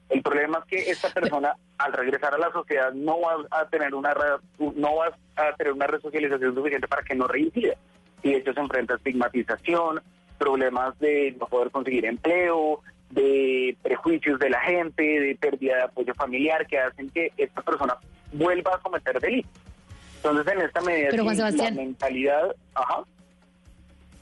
El 0.09 0.23
problema 0.23 0.59
es 0.59 0.65
que 0.65 0.91
esta 0.91 1.11
persona 1.11 1.57
al 1.79 1.93
regresar 1.93 2.35
a 2.35 2.39
la 2.39 2.53
sociedad 2.53 2.93
no 2.93 3.21
va 3.21 3.37
a 3.51 3.67
tener 3.69 3.95
una 3.95 4.15
no 4.59 4.97
va 4.97 5.17
a 5.37 5.53
tener 5.57 5.73
una 5.73 5.87
resocialización 5.87 6.55
suficiente 6.55 6.89
para 6.89 7.03
que 7.03 7.15
no 7.15 7.27
reincida 7.27 7.75
y 8.23 8.31
de 8.31 8.37
hecho 8.39 8.55
se 8.55 8.61
enfrenta 8.61 8.95
a 8.95 8.97
estigmatización, 8.97 10.01
problemas 10.39 10.99
de 10.99 11.37
no 11.39 11.47
poder 11.47 11.71
conseguir 11.71 12.07
empleo, 12.07 12.81
de 13.11 13.77
prejuicios 13.83 14.39
de 14.39 14.51
la 14.51 14.61
gente, 14.61 15.03
de 15.03 15.37
pérdida 15.37 15.77
de 15.77 15.83
apoyo 15.83 16.15
familiar 16.15 16.67
que 16.67 16.79
hacen 16.79 17.11
que 17.11 17.33
esta 17.37 17.63
persona 17.63 17.97
vuelva 18.33 18.75
a 18.75 18.79
cometer 18.79 19.21
delitos. 19.21 19.53
Entonces, 20.25 20.53
en 20.55 20.61
esta 20.63 20.81
medida, 20.81 21.09
Pero, 21.11 21.25
Juan 21.25 21.35
sí, 21.37 21.41
Sebastián- 21.41 21.77
la 21.77 21.83
mentalidad, 21.83 22.57
ajá, 22.75 23.05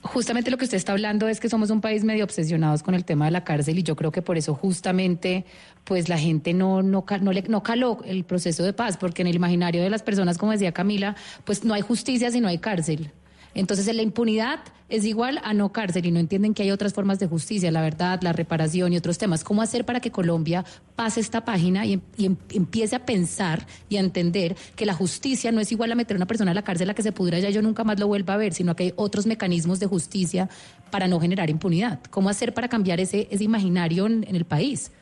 Justamente 0.04 0.50
lo 0.50 0.56
que 0.58 0.64
usted 0.64 0.78
está 0.78 0.90
hablando 0.90 1.28
es 1.28 1.38
que 1.38 1.48
somos 1.48 1.70
un 1.70 1.80
país 1.80 2.02
medio 2.02 2.24
obsesionados 2.24 2.82
con 2.82 2.96
el 2.96 3.04
tema 3.04 3.26
de 3.26 3.30
la 3.30 3.44
cárcel 3.44 3.78
y 3.78 3.84
yo 3.84 3.94
creo 3.94 4.10
que 4.10 4.20
por 4.20 4.36
eso 4.36 4.52
justamente 4.52 5.44
pues 5.84 6.08
la 6.08 6.18
gente 6.18 6.54
no 6.54 6.82
no 6.82 7.04
no 7.20 7.32
le 7.32 7.42
no 7.42 7.62
caló 7.62 8.00
el 8.04 8.24
proceso 8.24 8.64
de 8.64 8.72
paz 8.72 8.96
porque 8.96 9.22
en 9.22 9.28
el 9.28 9.36
imaginario 9.36 9.80
de 9.80 9.90
las 9.90 10.02
personas 10.02 10.38
como 10.38 10.50
decía 10.50 10.72
Camila 10.72 11.14
pues 11.44 11.64
no 11.64 11.72
hay 11.72 11.82
justicia 11.82 12.32
si 12.32 12.40
no 12.40 12.48
hay 12.48 12.58
cárcel. 12.58 13.12
Entonces 13.54 13.94
la 13.94 14.02
impunidad 14.02 14.60
es 14.88 15.04
igual 15.06 15.40
a 15.42 15.54
no 15.54 15.72
cárcel 15.72 16.04
y 16.06 16.10
no 16.10 16.20
entienden 16.20 16.52
que 16.52 16.62
hay 16.62 16.70
otras 16.70 16.92
formas 16.92 17.18
de 17.18 17.26
justicia, 17.26 17.70
la 17.70 17.80
verdad, 17.80 18.20
la 18.22 18.32
reparación 18.32 18.92
y 18.92 18.98
otros 18.98 19.16
temas. 19.16 19.42
¿Cómo 19.42 19.62
hacer 19.62 19.86
para 19.86 20.00
que 20.00 20.10
Colombia 20.10 20.64
pase 20.96 21.20
esta 21.20 21.44
página 21.44 21.86
y, 21.86 21.94
em- 21.94 22.00
em- 22.18 22.36
empiece 22.50 22.96
a 22.96 23.06
pensar 23.06 23.66
y 23.88 23.96
a 23.96 24.00
entender 24.00 24.54
que 24.76 24.84
la 24.84 24.92
justicia 24.92 25.50
no 25.50 25.60
es 25.60 25.72
igual 25.72 25.92
a 25.92 25.94
meter 25.94 26.16
a 26.16 26.18
una 26.18 26.26
persona 26.26 26.50
a 26.50 26.54
la 26.54 26.62
cárcel 26.62 26.90
a 26.90 26.94
que 26.94 27.02
se 27.02 27.12
pudra 27.12 27.38
ya 27.38 27.48
yo 27.48 27.62
nunca 27.62 27.84
más 27.84 27.98
lo 27.98 28.06
vuelva 28.06 28.34
a 28.34 28.36
ver, 28.36 28.52
sino 28.52 28.76
que 28.76 28.84
hay 28.84 28.92
otros 28.96 29.26
mecanismos 29.26 29.80
de 29.80 29.86
justicia 29.86 30.48
para 30.90 31.08
no 31.08 31.18
generar 31.18 31.48
impunidad? 31.48 32.00
¿Cómo 32.10 32.28
hacer 32.28 32.52
para 32.52 32.68
cambiar 32.68 33.00
ese, 33.00 33.26
ese 33.30 33.44
imaginario 33.44 34.06
en, 34.06 34.24
el 34.36 34.44
país? 34.44 34.92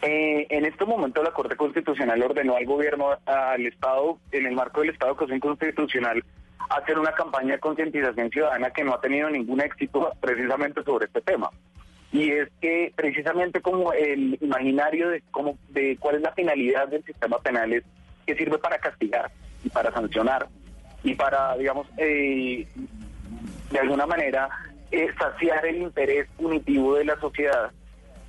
Eh, 0.00 0.46
en 0.48 0.64
este 0.64 0.86
momento 0.86 1.22
la 1.22 1.32
Corte 1.32 1.54
Constitucional 1.54 2.22
ordenó 2.22 2.56
al 2.56 2.64
gobierno, 2.64 3.10
al 3.26 3.66
Estado, 3.66 4.18
en 4.32 4.46
el 4.46 4.54
marco 4.54 4.80
del 4.80 4.90
Estado 4.90 5.12
de 5.12 5.16
Acusación 5.16 5.40
Constitucional, 5.40 6.24
hacer 6.70 6.98
una 6.98 7.12
campaña 7.12 7.54
de 7.54 7.60
concientización 7.60 8.30
ciudadana 8.30 8.70
que 8.70 8.84
no 8.84 8.94
ha 8.94 9.00
tenido 9.00 9.30
ningún 9.30 9.60
éxito 9.60 10.12
precisamente 10.20 10.82
sobre 10.82 11.06
este 11.06 11.20
tema. 11.20 11.50
Y 12.10 12.30
es 12.30 12.48
que 12.60 12.92
precisamente 12.96 13.60
como 13.60 13.92
el 13.92 14.38
imaginario 14.40 15.10
de 15.10 15.22
cómo, 15.30 15.58
de 15.68 15.96
cuál 15.98 16.16
es 16.16 16.22
la 16.22 16.32
finalidad 16.32 16.88
del 16.88 17.04
sistema 17.04 17.38
penal 17.38 17.72
es 17.72 17.84
que 18.26 18.34
sirve 18.34 18.58
para 18.58 18.78
castigar 18.78 19.30
y 19.62 19.68
para 19.68 19.92
sancionar 19.92 20.46
y 21.02 21.14
para, 21.14 21.56
digamos, 21.56 21.86
eh, 21.98 22.66
de 23.70 23.78
alguna 23.78 24.06
manera 24.06 24.48
eh, 24.90 25.08
saciar 25.18 25.66
el 25.66 25.82
interés 25.82 26.28
punitivo 26.36 26.94
de 26.94 27.04
la 27.04 27.20
sociedad 27.20 27.70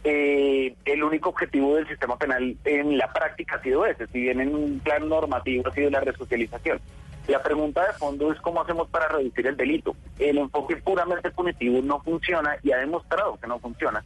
eh, 0.03 0.76
el 0.86 1.03
único 1.03 1.30
objetivo 1.30 1.76
del 1.76 1.88
sistema 1.88 2.18
penal 2.18 2.56
en 2.64 2.98
la 2.98 3.11
práctica 3.11 3.56
ha 3.56 3.61
sido 3.61 3.86
ese, 3.86 4.07
si 4.07 4.22
bien 4.22 4.40
en 4.40 4.56
un 4.56 4.80
plan 4.80 5.07
normativo 5.10 5.68
ha 5.68 5.74
sido 5.74 5.90
la 5.90 5.99
resocialización. 5.99 6.80
La 7.30 7.43
pregunta 7.43 7.85
de 7.85 7.93
fondo 7.93 8.31
es 8.31 8.41
cómo 8.41 8.60
hacemos 8.60 8.89
para 8.89 9.07
reducir 9.07 9.45
el 9.45 9.56
delito. 9.56 9.95
El 10.18 10.39
enfoque 10.39 10.77
puramente 10.77 11.30
punitivo 11.30 11.80
no 11.84 12.01
funciona 12.01 12.57
y 12.64 12.72
ha 12.72 12.77
demostrado 12.77 13.38
que 13.39 13.45
no 13.45 13.60
funciona, 13.60 14.03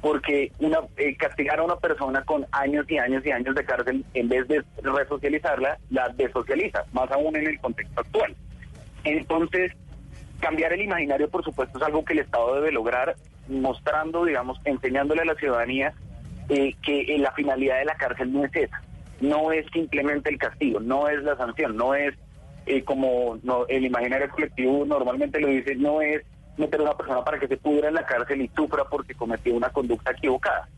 porque 0.00 0.50
una, 0.58 0.80
eh, 0.96 1.16
castigar 1.16 1.60
a 1.60 1.62
una 1.62 1.76
persona 1.76 2.24
con 2.24 2.44
años 2.50 2.84
y 2.88 2.98
años 2.98 3.24
y 3.24 3.30
años 3.30 3.54
de 3.54 3.64
cárcel, 3.64 4.04
en 4.14 4.28
vez 4.28 4.48
de 4.48 4.64
resocializarla, 4.82 5.78
la 5.90 6.08
desocializa, 6.08 6.84
más 6.92 7.08
aún 7.12 7.36
en 7.36 7.46
el 7.46 7.60
contexto 7.60 8.00
actual. 8.00 8.34
Entonces, 9.04 9.70
cambiar 10.40 10.72
el 10.72 10.82
imaginario, 10.82 11.30
por 11.30 11.44
supuesto, 11.44 11.78
es 11.78 11.84
algo 11.84 12.04
que 12.04 12.14
el 12.14 12.18
Estado 12.18 12.56
debe 12.56 12.72
lograr, 12.72 13.14
mostrando, 13.46 14.24
digamos, 14.24 14.58
enseñándole 14.64 15.22
a 15.22 15.26
la 15.26 15.36
ciudadanía 15.36 15.94
eh, 16.48 16.74
que 16.82 17.02
eh, 17.02 17.18
la 17.20 17.30
finalidad 17.34 17.78
de 17.78 17.84
la 17.84 17.94
cárcel 17.94 18.32
no 18.32 18.44
es 18.44 18.56
esa, 18.56 18.82
no 19.20 19.52
es 19.52 19.64
simplemente 19.72 20.28
el 20.28 20.38
castigo, 20.38 20.80
no 20.80 21.08
es 21.08 21.22
la 21.22 21.36
sanción, 21.36 21.76
no 21.76 21.94
es 21.94 22.16
eh, 22.66 22.84
como 22.84 23.38
no, 23.42 23.66
el 23.68 23.84
imaginario 23.84 24.30
colectivo 24.30 24.84
normalmente 24.84 25.40
lo 25.40 25.48
dice, 25.48 25.74
no 25.76 26.00
es 26.00 26.22
meter 26.56 26.80
a 26.80 26.84
una 26.84 26.96
persona 26.96 27.24
para 27.24 27.38
que 27.38 27.48
se 27.48 27.56
pudra 27.56 27.88
en 27.88 27.94
la 27.94 28.06
cárcel 28.06 28.42
y 28.42 28.50
sufra 28.54 28.84
porque 28.84 29.14
cometió 29.14 29.54
una 29.54 29.70
conducta 29.70 30.12
equivocada, 30.12 30.68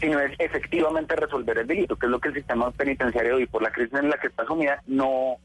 sino 0.00 0.20
es 0.20 0.32
efectivamente 0.38 1.16
resolver 1.16 1.58
el 1.58 1.66
delito, 1.66 1.96
que 1.96 2.06
es 2.06 2.10
lo 2.10 2.20
que 2.20 2.28
el 2.28 2.34
sistema 2.34 2.70
penitenciario 2.70 3.36
hoy, 3.36 3.46
por 3.46 3.62
la 3.62 3.70
crisis 3.70 3.94
en 3.94 4.10
la 4.10 4.18
que 4.18 4.28
está 4.28 4.44
sumida, 4.46 4.82
no, 4.86 5.36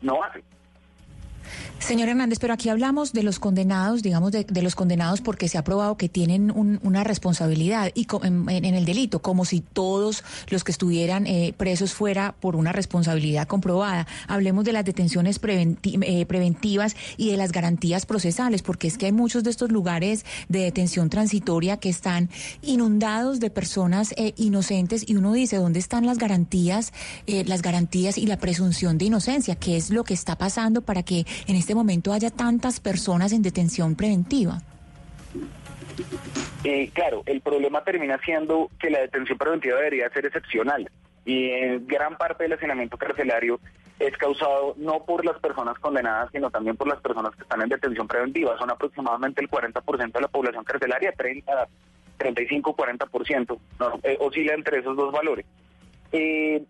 no 0.00 0.22
hace. 0.22 0.42
Señor 1.82 2.08
Hernández, 2.08 2.38
pero 2.38 2.54
aquí 2.54 2.68
hablamos 2.68 3.12
de 3.12 3.22
los 3.22 3.38
condenados, 3.38 4.02
digamos, 4.02 4.30
de, 4.32 4.44
de 4.44 4.62
los 4.62 4.74
condenados 4.76 5.20
porque 5.20 5.48
se 5.48 5.58
ha 5.58 5.64
probado 5.64 5.96
que 5.96 6.08
tienen 6.08 6.50
un- 6.50 6.78
una 6.84 7.02
responsabilidad 7.04 7.90
y 7.94 8.06
en, 8.22 8.48
en 8.48 8.74
el 8.74 8.84
delito, 8.84 9.20
como 9.20 9.44
si 9.44 9.60
todos 9.60 10.22
los 10.48 10.62
que 10.64 10.70
estuvieran 10.72 11.26
eh, 11.26 11.52
presos 11.56 11.92
fuera 11.92 12.34
por 12.40 12.54
una 12.56 12.72
responsabilidad 12.72 13.46
comprobada. 13.48 14.06
Hablemos 14.28 14.64
de 14.64 14.72
las 14.72 14.84
detenciones 14.84 15.40
preventi- 15.42 15.98
eh, 16.02 16.24
preventivas 16.24 16.94
y 17.16 17.30
de 17.30 17.36
las 17.36 17.50
garantías 17.52 18.06
procesales, 18.06 18.62
porque 18.62 18.86
es 18.86 18.96
que 18.96 19.06
hay 19.06 19.12
muchos 19.12 19.42
de 19.42 19.50
estos 19.50 19.70
lugares 19.72 20.24
de 20.48 20.60
detención 20.60 21.10
transitoria 21.10 21.76
que 21.78 21.88
están 21.88 22.30
inundados 22.62 23.40
de 23.40 23.50
personas 23.50 24.14
eh, 24.16 24.32
inocentes 24.36 25.04
y 25.06 25.16
uno 25.16 25.32
dice, 25.32 25.56
¿dónde 25.56 25.80
están 25.80 26.06
las 26.06 26.18
garantías, 26.18 26.92
eh, 27.26 27.44
las 27.44 27.60
garantías 27.60 28.16
y 28.18 28.26
la 28.26 28.38
presunción 28.38 28.98
de 28.98 29.06
inocencia? 29.06 29.56
¿Qué 29.56 29.76
es 29.76 29.90
lo 29.90 30.04
que 30.04 30.14
está 30.14 30.38
pasando 30.38 30.80
para 30.80 31.02
que 31.02 31.26
en 31.48 31.56
este 31.56 31.71
momento 31.74 32.12
haya 32.12 32.30
tantas 32.30 32.80
personas 32.80 33.32
en 33.32 33.42
detención 33.42 33.94
preventiva? 33.94 34.60
Eh, 36.64 36.90
claro, 36.92 37.22
el 37.26 37.40
problema 37.40 37.82
termina 37.82 38.18
siendo 38.24 38.70
que 38.78 38.90
la 38.90 39.00
detención 39.00 39.36
preventiva 39.36 39.76
debería 39.76 40.08
ser 40.10 40.26
excepcional 40.26 40.88
y 41.24 41.50
en 41.50 41.86
gran 41.86 42.16
parte 42.16 42.44
del 42.44 42.52
hacinamiento 42.52 42.96
carcelario 42.96 43.60
es 43.98 44.16
causado 44.16 44.74
no 44.78 45.04
por 45.04 45.24
las 45.24 45.38
personas 45.38 45.78
condenadas, 45.78 46.30
sino 46.32 46.50
también 46.50 46.76
por 46.76 46.88
las 46.88 47.00
personas 47.00 47.34
que 47.36 47.42
están 47.42 47.62
en 47.62 47.68
detención 47.68 48.08
preventiva. 48.08 48.58
Son 48.58 48.70
aproximadamente 48.70 49.40
el 49.40 49.48
40% 49.48 50.12
de 50.12 50.20
la 50.20 50.28
población 50.28 50.64
carcelaria, 50.64 51.12
30, 51.12 51.68
35, 52.16 52.76
40%, 52.76 53.58
no, 53.78 54.00
eh, 54.02 54.16
oscila 54.20 54.54
entre 54.54 54.80
esos 54.80 54.96
dos 54.96 55.12
valores. 55.12 55.46
Eh, 56.10 56.64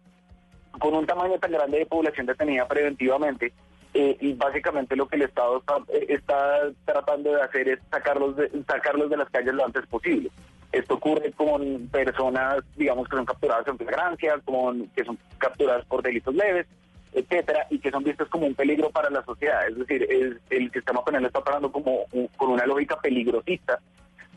con 0.78 0.94
un 0.94 1.06
tamaño 1.06 1.38
tan 1.38 1.52
grande 1.52 1.78
de 1.78 1.86
población 1.86 2.26
detenida 2.26 2.66
preventivamente, 2.66 3.52
eh, 3.94 4.16
y 4.20 4.32
básicamente 4.34 4.96
lo 4.96 5.06
que 5.06 5.16
el 5.16 5.22
Estado 5.22 5.58
está, 5.58 5.76
eh, 5.92 6.06
está 6.08 6.70
tratando 6.84 7.32
de 7.34 7.42
hacer 7.42 7.68
es 7.68 7.78
sacarlos 7.90 8.36
de, 8.36 8.50
sacarlos 8.66 9.10
de 9.10 9.16
las 9.18 9.28
calles 9.30 9.54
lo 9.54 9.64
antes 9.66 9.86
posible. 9.86 10.30
Esto 10.72 10.94
ocurre 10.94 11.30
con 11.32 11.88
personas, 11.88 12.64
digamos, 12.76 13.06
que 13.08 13.16
son 13.16 13.26
capturadas 13.26 13.66
en 13.68 13.76
flagrancia, 13.76 14.40
con, 14.44 14.86
que 14.96 15.04
son 15.04 15.18
capturadas 15.38 15.84
por 15.84 16.02
delitos 16.02 16.34
leves, 16.34 16.66
etcétera, 17.12 17.66
y 17.68 17.78
que 17.78 17.90
son 17.90 18.02
vistas 18.02 18.26
como 18.28 18.46
un 18.46 18.54
peligro 18.54 18.88
para 18.88 19.10
la 19.10 19.22
sociedad. 19.24 19.68
Es 19.68 19.76
decir, 19.76 20.02
es- 20.10 20.36
el 20.48 20.70
sistema 20.72 21.04
penal 21.04 21.26
está 21.26 21.40
operando 21.40 21.70
como 21.70 22.06
un- 22.12 22.28
con 22.38 22.50
una 22.52 22.64
lógica 22.64 22.98
peligrosista, 22.98 23.78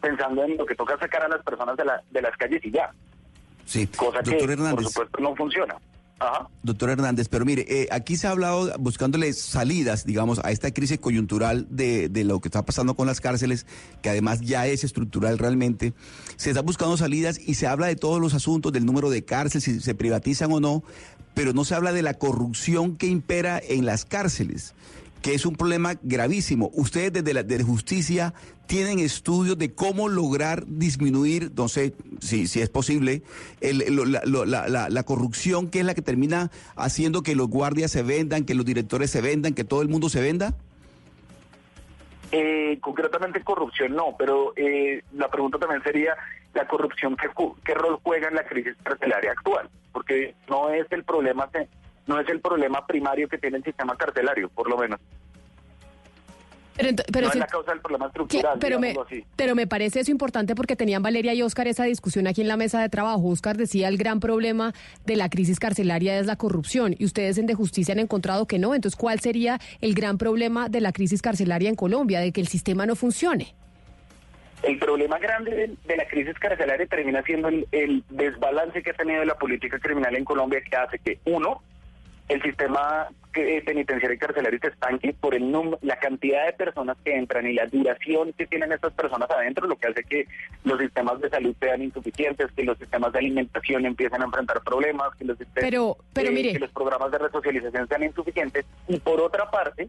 pensando 0.01 0.43
en 0.43 0.57
lo 0.57 0.65
que 0.65 0.75
toca 0.75 0.97
sacar 0.99 1.23
a 1.23 1.29
las 1.29 1.41
personas 1.41 1.77
de, 1.77 1.85
la- 1.85 2.03
de 2.11 2.21
las 2.21 2.35
calles 2.35 2.63
y 2.65 2.71
ya. 2.71 2.91
Sí, 3.63 3.87
Cosa 3.87 4.21
que, 4.21 4.31
por 4.75 4.83
supuesto, 4.91 5.19
no 5.21 5.35
funciona. 5.37 5.75
Doctor 6.63 6.89
Hernández, 6.91 7.27
pero 7.27 7.45
mire, 7.45 7.65
eh, 7.67 7.87
aquí 7.91 8.15
se 8.15 8.27
ha 8.27 8.31
hablado 8.31 8.71
buscándole 8.79 9.33
salidas, 9.33 10.05
digamos, 10.05 10.39
a 10.43 10.51
esta 10.51 10.71
crisis 10.71 10.97
coyuntural 10.97 11.67
de, 11.69 12.09
de 12.09 12.23
lo 12.23 12.39
que 12.39 12.47
está 12.47 12.65
pasando 12.65 12.95
con 12.95 13.05
las 13.05 13.19
cárceles, 13.19 13.65
que 14.01 14.09
además 14.09 14.41
ya 14.41 14.65
es 14.65 14.83
estructural 14.83 15.37
realmente. 15.37 15.93
Se 16.37 16.49
está 16.49 16.61
buscando 16.61 16.95
salidas 16.97 17.39
y 17.39 17.55
se 17.55 17.67
habla 17.67 17.87
de 17.87 17.95
todos 17.95 18.21
los 18.21 18.33
asuntos, 18.33 18.71
del 18.71 18.85
número 18.85 19.09
de 19.09 19.25
cárceles, 19.25 19.65
si 19.65 19.79
se 19.81 19.93
privatizan 19.93 20.51
o 20.51 20.59
no, 20.59 20.83
pero 21.33 21.53
no 21.53 21.65
se 21.65 21.75
habla 21.75 21.91
de 21.91 22.01
la 22.01 22.15
corrupción 22.15 22.95
que 22.95 23.07
impera 23.07 23.61
en 23.61 23.85
las 23.85 24.05
cárceles, 24.05 24.73
que 25.25 25.33
es 25.33 25.47
un 25.47 25.55
problema 25.55 25.95
gravísimo. 26.03 26.69
Ustedes 26.75 27.11
desde 27.11 27.33
la 27.33 27.41
de 27.41 27.63
justicia 27.63 28.35
tienen 28.67 28.99
estudios 28.99 29.57
de 29.57 29.73
cómo 29.73 30.07
lograr 30.07 30.67
disminuir, 30.67 31.49
no 31.57 31.67
sé 31.67 31.95
si, 32.19 32.45
si 32.45 32.61
es 32.61 32.69
posible, 32.69 33.23
la, 33.59 35.03
corrupción 35.03 35.71
que 35.71 35.79
es 35.79 35.85
la 35.87 35.95
que 35.95 36.03
termina 36.03 36.51
haciendo 36.75 37.23
que 37.23 37.35
los 37.35 37.47
guardias 37.47 37.89
se 37.89 38.03
vendan, 38.03 38.45
que 38.45 38.53
los 38.53 38.67
directores 38.67 39.09
se 39.09 39.21
vendan, 39.21 39.55
que 39.55 39.63
todo 39.63 39.81
el 39.81 39.87
mundo 39.89 40.09
se 40.09 40.21
venda. 40.21 40.53
Eh, 42.31 42.77
concretamente 42.79 43.43
corrupción 43.43 43.95
no, 43.95 44.15
pero 44.19 44.53
eh, 44.55 45.01
la 45.13 45.27
pregunta 45.31 45.57
también 45.57 45.81
sería 45.81 46.15
la 46.53 46.67
corrupción 46.67 47.17
qué, 47.17 47.29
qué 47.65 47.73
rol 47.73 47.97
juega 48.03 48.27
en 48.27 48.35
la 48.35 48.45
crisis 48.45 48.75
carcelaria 48.83 49.31
actual, 49.31 49.71
porque 49.91 50.35
no 50.47 50.69
es 50.69 50.85
el 50.91 51.03
problema 51.03 51.49
no 52.07 52.19
es 52.19 52.27
el 52.29 52.39
problema 52.39 52.85
primario 52.85 53.27
que 53.27 53.37
tiene 53.37 53.57
el 53.57 53.63
sistema 53.63 53.95
carcelario, 53.97 54.49
por 54.49 54.69
lo 54.69 54.77
menos. 54.77 54.99
Pero, 56.77 56.89
pero 57.11 57.27
no 57.27 57.31
si- 57.31 57.37
es 57.37 57.39
la 57.39 57.47
causa 57.47 57.71
del 57.71 57.79
problema 57.79 58.07
estructural, 58.07 58.57
pero, 58.59 58.79
me, 58.81 58.87
digámoslo 58.89 59.15
así. 59.17 59.25
pero 59.37 59.55
me 59.55 59.65
parece 59.65 60.01
eso 60.01 60.11
importante 60.11 60.55
porque 60.55 60.75
tenían 60.75 61.01
Valeria 61.01 61.33
y 61.33 61.41
Oscar 61.41 61.69
esa 61.69 61.85
discusión 61.85 62.27
aquí 62.27 62.41
en 62.41 62.49
la 62.49 62.57
mesa 62.57 62.81
de 62.81 62.89
trabajo. 62.89 63.25
Oscar 63.29 63.55
decía 63.55 63.87
el 63.87 63.97
gran 63.97 64.19
problema 64.19 64.73
de 65.05 65.15
la 65.15 65.29
crisis 65.29 65.57
carcelaria 65.57 66.19
es 66.19 66.25
la 66.25 66.35
corrupción 66.35 66.93
y 66.99 67.05
ustedes 67.05 67.37
en 67.37 67.45
De 67.45 67.53
Justicia 67.53 67.93
han 67.93 67.99
encontrado 67.99 68.45
que 68.45 68.59
no. 68.59 68.75
Entonces, 68.75 68.99
¿cuál 68.99 69.21
sería 69.21 69.57
el 69.79 69.93
gran 69.93 70.17
problema 70.17 70.67
de 70.67 70.81
la 70.81 70.91
crisis 70.91 71.21
carcelaria 71.21 71.69
en 71.69 71.75
Colombia, 71.75 72.19
de 72.19 72.33
que 72.33 72.41
el 72.41 72.47
sistema 72.49 72.85
no 72.85 72.97
funcione? 72.97 73.55
El 74.61 74.77
problema 74.77 75.17
grande 75.17 75.51
de, 75.51 75.75
de 75.85 75.95
la 75.95 76.05
crisis 76.09 76.33
carcelaria 76.39 76.85
termina 76.87 77.21
siendo 77.23 77.47
el, 77.47 77.67
el 77.71 78.03
desbalance 78.09 78.83
que 78.83 78.89
ha 78.89 78.93
tenido 78.95 79.23
la 79.23 79.35
política 79.35 79.79
criminal 79.79 80.13
en 80.13 80.25
Colombia, 80.25 80.59
que 80.69 80.75
hace 80.75 80.99
que, 80.99 81.19
uno, 81.23 81.61
el 82.27 82.41
sistema 82.41 83.07
eh, 83.35 83.61
penitenciario 83.65 84.15
y 84.15 84.17
carcelario 84.17 84.59
se 84.61 84.67
estanque 84.69 85.13
por 85.13 85.35
el 85.35 85.43
num- 85.43 85.77
la 85.81 85.97
cantidad 85.99 86.45
de 86.45 86.53
personas 86.53 86.95
que 87.03 87.15
entran 87.15 87.45
y 87.45 87.53
la 87.53 87.65
duración 87.67 88.31
que 88.33 88.47
tienen 88.47 88.71
estas 88.71 88.93
personas 88.93 89.29
adentro, 89.29 89.67
lo 89.67 89.75
que 89.75 89.87
hace 89.87 90.03
que 90.03 90.25
los 90.63 90.79
sistemas 90.79 91.19
de 91.21 91.29
salud 91.29 91.53
sean 91.59 91.81
insuficientes, 91.83 92.47
que 92.55 92.63
los 92.63 92.77
sistemas 92.77 93.11
de 93.13 93.19
alimentación 93.19 93.85
empiecen 93.85 94.21
a 94.21 94.25
enfrentar 94.25 94.61
problemas, 94.63 95.13
que 95.17 95.25
los, 95.25 95.37
sistemas- 95.37 95.69
Pero- 95.69 95.97
pero 96.13 96.29
eh, 96.29 96.33
mire. 96.33 96.53
que 96.53 96.59
los 96.59 96.71
programas 96.71 97.11
de 97.11 97.17
resocialización 97.19 97.87
sean 97.87 98.03
insuficientes. 98.03 98.65
Y 98.87 98.99
por 98.99 99.19
otra 99.19 99.51
parte, 99.51 99.87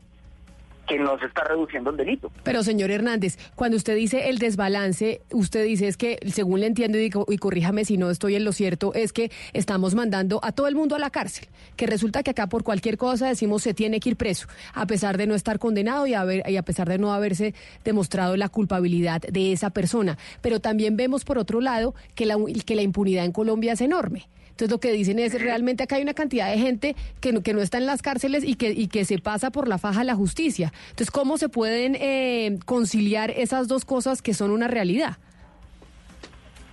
que 0.87 0.99
no 0.99 1.19
se 1.19 1.27
está 1.27 1.45
reduciendo 1.45 1.91
el 1.91 1.97
delito. 1.97 2.31
Pero 2.43 2.63
señor 2.63 2.91
Hernández, 2.91 3.39
cuando 3.55 3.77
usted 3.77 3.97
dice 3.97 4.29
el 4.29 4.39
desbalance, 4.39 5.21
usted 5.33 5.65
dice 5.65 5.89
es 5.89 5.97
que, 5.97 6.19
según 6.33 6.61
le 6.61 6.67
entiendo 6.67 6.99
y, 6.99 7.11
y 7.29 7.37
corríjame 7.39 7.85
si 7.85 7.97
no 7.99 8.11
estoy 8.11 8.37
en 8.37 8.45
lo 8.45 8.53
cierto, 8.53 8.95
es 8.95 9.13
que 9.13 9.31
estamos 9.53 9.95
mandando 9.95 10.41
a 10.43 10.53
todo 10.53 10.69
el 10.69 10.75
mundo 10.75 10.95
a 10.97 10.99
la 10.99 11.11
cárcel, 11.11 11.49
que 11.77 11.87
resulta 11.87 12.23
que 12.23 12.31
acá 12.31 12.47
por 12.49 12.63
cualquier 12.63 12.97
cosa 12.99 13.27
decimos 13.29 13.63
se 13.63 13.75
tiene 13.75 14.01
que 14.01 14.11
ir 14.11 14.17
preso, 14.17 14.47
a 14.75 14.87
pesar 14.87 15.17
de 15.19 15.27
no 15.27 15.35
estar 15.35 15.59
condenado 15.59 16.07
y, 16.07 16.15
haber- 16.15 16.49
y 16.49 16.57
a 16.57 16.63
pesar 16.63 16.89
de 16.89 16.99
no 16.99 17.13
haberse 17.13 17.55
demostrado 17.85 18.37
la 18.37 18.49
culpabilidad 18.49 19.21
de 19.23 19.53
esa 19.53 19.71
persona. 19.71 20.19
Pero 20.41 20.61
también 20.61 20.97
vemos 20.97 21.25
por 21.25 21.39
otro 21.39 21.61
lado 21.61 21.95
que 22.15 22.27
la, 22.27 22.37
que 22.65 22.77
la 22.77 22.83
impunidad 22.83 23.25
en 23.25 23.33
Colombia 23.33 23.73
es 23.73 23.81
enorme. 23.81 24.29
Entonces 24.57 24.71
lo 24.71 24.81
que 24.81 24.91
dicen 24.91 25.19
es 25.19 25.39
realmente 25.39 25.83
acá 25.83 25.97
hay 25.97 26.03
una 26.03 26.15
cantidad 26.15 26.51
de 26.51 26.57
gente 26.57 26.97
que 27.21 27.31
no, 27.31 27.43
que 27.43 27.53
no 27.53 27.61
está 27.61 27.77
en 27.77 27.85
las 27.85 28.01
cárceles 28.01 28.43
y 28.43 28.55
que, 28.55 28.71
y 28.71 28.89
que 28.89 29.05
se 29.05 29.19
pasa 29.19 29.51
por 29.51 29.69
la 29.69 29.77
faja 29.77 30.03
la 30.03 30.15
justicia. 30.15 30.73
Entonces, 30.85 31.11
¿cómo 31.11 31.37
se 31.37 31.51
pueden 31.51 31.95
eh, 32.01 32.59
conciliar 32.65 33.31
esas 33.33 33.69
dos 33.69 33.85
cosas 33.85 34.23
que 34.23 34.33
son 34.33 34.51
una 34.51 34.67
realidad? 34.67 35.19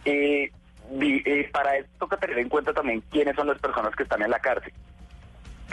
Eh, 0.06 0.50
eh, 1.02 1.50
para 1.52 1.76
esto 1.76 1.92
toca 2.00 2.16
tener 2.16 2.40
en 2.40 2.48
cuenta 2.48 2.72
también 2.72 3.04
quiénes 3.12 3.36
son 3.36 3.48
las 3.48 3.60
personas 3.60 3.94
que 3.98 4.04
están 4.04 4.22
en 4.22 4.30
la 4.30 4.40
cárcel, 4.40 4.72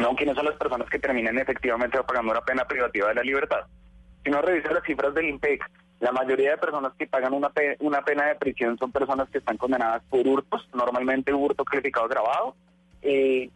no 0.01 0.17
quiénes 0.17 0.35
son 0.35 0.47
las 0.47 0.57
personas 0.57 0.91
que 0.91 0.99
terminan 0.99 1.39
efectivamente 1.39 1.97
pagando 2.03 2.33
una 2.33 2.41
pena 2.41 2.65
privativa 2.65 3.11
de 3.11 3.15
la 3.15 3.23
libertad. 3.23 3.61
Si 4.25 4.31
uno 4.31 4.43
revisa 4.43 4.73
las 4.73 4.83
cifras 4.83 5.15
del 5.15 5.29
IMPEC, 5.29 5.63
la 6.01 6.13
mayoría 6.13 6.53
de 6.53 6.59
personas 6.59 6.93
que 6.99 7.07
pagan 7.07 7.35
una, 7.35 7.51
pe- 7.51 7.77
una 7.81 8.03
pena 8.03 8.27
de 8.27 8.35
prisión 8.35 8.77
son 8.79 8.91
personas 8.91 9.29
que 9.31 9.39
están 9.39 9.57
condenadas 9.57 10.03
por 10.11 10.27
hurtos, 10.27 10.67
normalmente 10.75 11.33
hurto 11.33 11.65
calificado 11.65 12.09
grabado, 12.09 12.55
eh, 13.03 13.51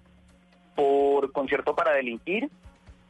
por 0.75 1.33
concierto 1.33 1.75
para 1.75 1.93
delinquir, 1.93 2.49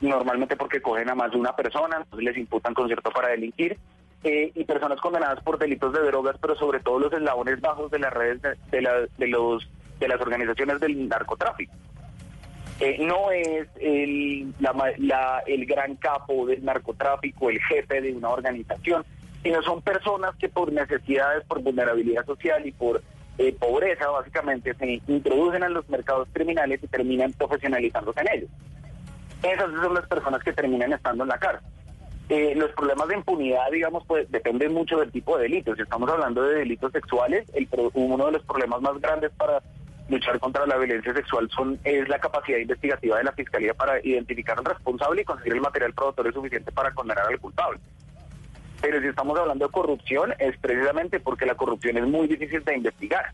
normalmente 0.00 0.56
porque 0.56 0.80
cogen 0.80 1.08
a 1.10 1.14
más 1.14 1.32
de 1.32 1.38
una 1.38 1.54
persona, 1.56 1.96
entonces 1.98 2.24
les 2.24 2.36
imputan 2.36 2.74
concierto 2.74 3.10
para 3.10 3.28
delinquir, 3.28 3.76
eh, 4.22 4.52
y 4.54 4.64
personas 4.64 5.00
condenadas 5.00 5.42
por 5.42 5.58
delitos 5.58 5.92
de 5.92 6.00
drogas, 6.00 6.36
pero 6.40 6.54
sobre 6.56 6.80
todo 6.80 6.98
los 6.98 7.12
eslabones 7.12 7.60
bajos 7.60 7.90
de 7.90 7.98
las 7.98 8.12
redes 8.12 8.40
de, 8.70 8.82
la- 8.82 9.06
de 9.18 9.26
los, 9.28 9.68
de 9.98 10.08
las 10.08 10.20
organizaciones 10.20 10.78
del 10.80 11.08
narcotráfico. 11.08 11.72
Eh, 12.80 12.98
no 13.00 13.30
es 13.30 13.68
el, 13.80 14.52
la 14.60 14.72
la- 14.98 15.42
el 15.46 15.64
gran 15.66 15.94
capo 15.96 16.44
del 16.46 16.64
narcotráfico, 16.64 17.48
el 17.50 17.60
jefe 17.62 18.00
de 18.00 18.12
una 18.12 18.30
organización, 18.30 19.04
sino 19.44 19.62
son 19.62 19.82
personas 19.82 20.34
que 20.36 20.48
por 20.48 20.72
necesidades, 20.72 21.44
por 21.44 21.60
vulnerabilidad 21.62 22.24
social 22.24 22.66
y 22.66 22.72
por 22.72 23.02
eh, 23.36 23.52
pobreza, 23.52 24.08
básicamente, 24.08 24.74
se 24.74 25.02
introducen 25.06 25.62
en 25.62 25.74
los 25.74 25.88
mercados 25.90 26.26
criminales 26.32 26.82
y 26.82 26.88
terminan 26.88 27.32
profesionalizándose 27.34 28.20
en 28.22 28.28
ellos. 28.32 28.50
Esas 29.42 29.70
son 29.82 29.92
las 29.92 30.06
personas 30.08 30.42
que 30.42 30.54
terminan 30.54 30.94
estando 30.94 31.24
en 31.24 31.28
la 31.28 31.38
cárcel. 31.38 31.68
Eh, 32.30 32.54
los 32.56 32.70
problemas 32.70 33.06
de 33.08 33.16
impunidad, 33.16 33.70
digamos, 33.70 34.02
pues 34.06 34.30
dependen 34.30 34.72
mucho 34.72 34.98
del 34.98 35.12
tipo 35.12 35.36
de 35.36 35.42
delitos. 35.42 35.76
Si 35.76 35.82
estamos 35.82 36.08
hablando 36.08 36.42
de 36.42 36.60
delitos 36.60 36.90
sexuales, 36.92 37.44
el 37.52 37.68
uno 37.92 38.26
de 38.26 38.32
los 38.32 38.42
problemas 38.44 38.80
más 38.80 38.98
grandes 38.98 39.30
para 39.32 39.60
luchar 40.08 40.38
contra 40.38 40.66
la 40.66 40.78
violencia 40.78 41.12
sexual 41.12 41.50
son 41.50 41.78
es 41.84 42.08
la 42.08 42.18
capacidad 42.18 42.58
investigativa 42.58 43.18
de 43.18 43.24
la 43.24 43.32
fiscalía 43.32 43.74
para 43.74 44.00
identificar 44.06 44.58
al 44.58 44.64
responsable 44.64 45.22
y 45.22 45.24
conseguir 45.24 45.54
el 45.54 45.60
material 45.60 45.92
probatorio 45.92 46.32
suficiente 46.32 46.72
para 46.72 46.92
condenar 46.92 47.26
al 47.26 47.38
culpable. 47.38 47.78
Pero 48.80 49.00
si 49.00 49.08
estamos 49.08 49.38
hablando 49.38 49.66
de 49.66 49.72
corrupción, 49.72 50.34
es 50.38 50.56
precisamente 50.58 51.20
porque 51.20 51.46
la 51.46 51.54
corrupción 51.54 51.96
es 51.96 52.06
muy 52.06 52.26
difícil 52.26 52.62
de 52.64 52.76
investigar. 52.76 53.32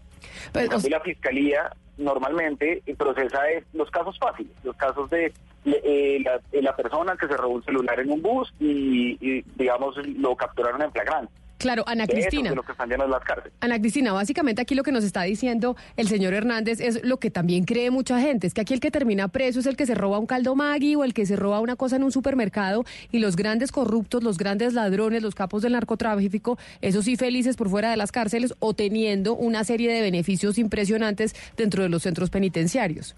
Pues, 0.53 0.65
En 0.65 0.71
cambio, 0.71 0.91
la 0.91 1.01
fiscalía 1.01 1.73
normalmente 1.99 2.83
procesa 2.97 3.49
es 3.51 3.65
los 3.73 3.91
casos 3.91 4.19
fáciles, 4.19 4.53
los 4.65 4.77
casos 4.77 5.11
de 5.11 5.33
eh, 5.65 6.23
la, 6.25 6.41
eh, 6.53 6.63
la 6.63 6.75
persona 6.75 7.17
que 7.17 7.27
se 7.27 7.37
robó 7.37 7.55
un 7.55 7.65
celular 7.65 8.01
en 8.01 8.11
un 8.11 8.23
bus 8.23 8.53
y, 8.59 9.19
y, 9.21 9.45
digamos, 9.57 9.97
lo 10.19 10.35
capturaron 10.37 10.83
en 10.83 10.93
flagrante. 10.93 11.33
Claro, 11.61 11.85
Ana 11.87 12.07
De 12.07 12.13
eso, 12.15 12.29
Cristina. 12.29 12.51
de 12.51 12.57
lo 12.57 12.63
que 12.63 12.73
están 12.73 12.89
llenas 12.89 13.11
las 13.11 13.23
cárceles. 13.23 13.53
Ana 13.61 13.79
Cristina, 13.79 14.15
básicamente 14.15 14.63
aquí 14.63 14.75
lo 14.75 14.83
que 14.83 14.93
nos 14.93 15.05
está 15.05 15.25
diciendo 15.25 15.77
el 15.99 16.09
señor 16.09 16.33
Hernández 16.33 16.81
es 16.81 17.05
lo 17.05 17.19
que 17.19 17.31
también 17.31 17.65
cree 17.65 17.91
mucha 17.91 18.19
gente, 18.19 18.47
es 18.47 18.55
que 18.55 18.63
aquí 18.63 18.73
el 18.73 18.81
que 18.81 18.91
termina 18.91 19.29
preso 19.29 19.61
es 19.61 19.67
el 19.67 19.77
que 19.77 19.85
se 19.85 19.95
roba 19.95 20.19
un 20.19 20.25
caldo 20.27 20.55
Maggi 20.55 20.95
o 20.95 21.05
el 21.05 21.13
que 21.13 21.27
se 21.27 21.37
roba 21.37 21.61
una 21.61 21.77
cosa 21.77 21.97
en 21.97 22.03
un 22.03 22.13
supermercado 22.13 22.85
y 23.13 23.19
los 23.19 23.37
grandes 23.37 23.73
corruptos, 23.73 24.25
los 24.25 24.39
grandes 24.39 24.73
ladrones, 24.73 25.23
los 25.23 25.35
capos 25.35 25.61
del 25.61 25.73
narcotráfico, 25.73 26.59
esos 26.81 27.05
sí 27.05 27.17
felices 27.17 27.57
por 27.57 27.69
fuera 27.69 27.91
de 27.91 27.99
las 27.99 28.11
cárceles 28.11 28.55
o 28.59 28.73
teniendo 28.73 29.35
una 29.35 29.63
serie 29.63 29.93
de 29.93 30.01
beneficios 30.01 30.57
impresionantes 30.57 31.35
dentro 31.59 31.83
de 31.83 31.91
los 31.91 32.03
centros 32.03 32.31
penitenciarios. 32.31 33.15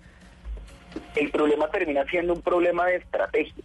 El 1.15 1.31
problema 1.31 1.71
termina 1.71 2.05
siendo 2.07 2.35
un 2.35 2.43
problema 2.43 2.87
de 2.87 2.97
estrategia, 2.97 3.63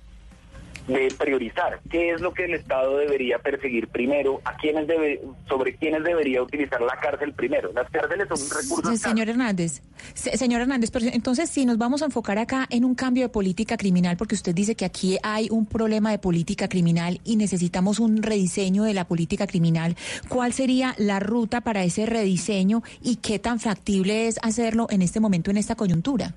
de 0.87 1.13
priorizar 1.17 1.79
qué 1.89 2.11
es 2.11 2.21
lo 2.21 2.33
que 2.33 2.45
el 2.45 2.53
Estado 2.53 2.97
debería 2.97 3.39
perseguir 3.39 3.87
primero, 3.89 4.39
a 4.45 4.55
quiénes 4.57 4.87
debe, 4.87 5.21
sobre 5.47 5.75
quiénes 5.75 6.03
debería 6.03 6.41
utilizar 6.41 6.81
la 6.81 6.95
cárcel 7.01 7.33
primero. 7.33 7.71
Las 7.73 7.89
cárceles 7.89 8.27
son 8.29 8.41
un 8.41 8.49
recurso 8.49 8.95
Señor 8.97 9.29
Hernández, 9.29 9.81
se- 10.13 10.37
señor 10.37 10.61
Hernández, 10.61 10.89
pero 10.91 11.05
entonces 11.11 11.49
si 11.49 11.65
nos 11.65 11.77
vamos 11.77 12.01
a 12.01 12.05
enfocar 12.05 12.37
acá 12.37 12.67
en 12.69 12.85
un 12.85 12.95
cambio 12.95 13.23
de 13.23 13.29
política 13.29 13.75
criminal, 13.77 14.15
porque 14.17 14.35
usted 14.35 14.55
dice 14.55 14.75
que 14.75 14.85
aquí 14.85 15.17
hay 15.23 15.47
un 15.51 15.65
problema 15.65 16.11
de 16.11 16.19
política 16.19 16.67
criminal 16.69 17.19
y 17.25 17.35
necesitamos 17.35 17.99
un 17.99 18.23
rediseño 18.23 18.83
de 18.83 18.93
la 18.93 19.05
política 19.05 19.45
criminal, 19.47 19.95
¿cuál 20.29 20.53
sería 20.53 20.95
la 20.97 21.19
ruta 21.19 21.61
para 21.61 21.83
ese 21.83 22.05
rediseño 22.05 22.81
y 23.03 23.17
qué 23.17 23.39
tan 23.39 23.59
factible 23.59 24.27
es 24.27 24.39
hacerlo 24.41 24.87
en 24.89 25.01
este 25.01 25.19
momento, 25.19 25.51
en 25.51 25.57
esta 25.57 25.75
coyuntura? 25.75 26.33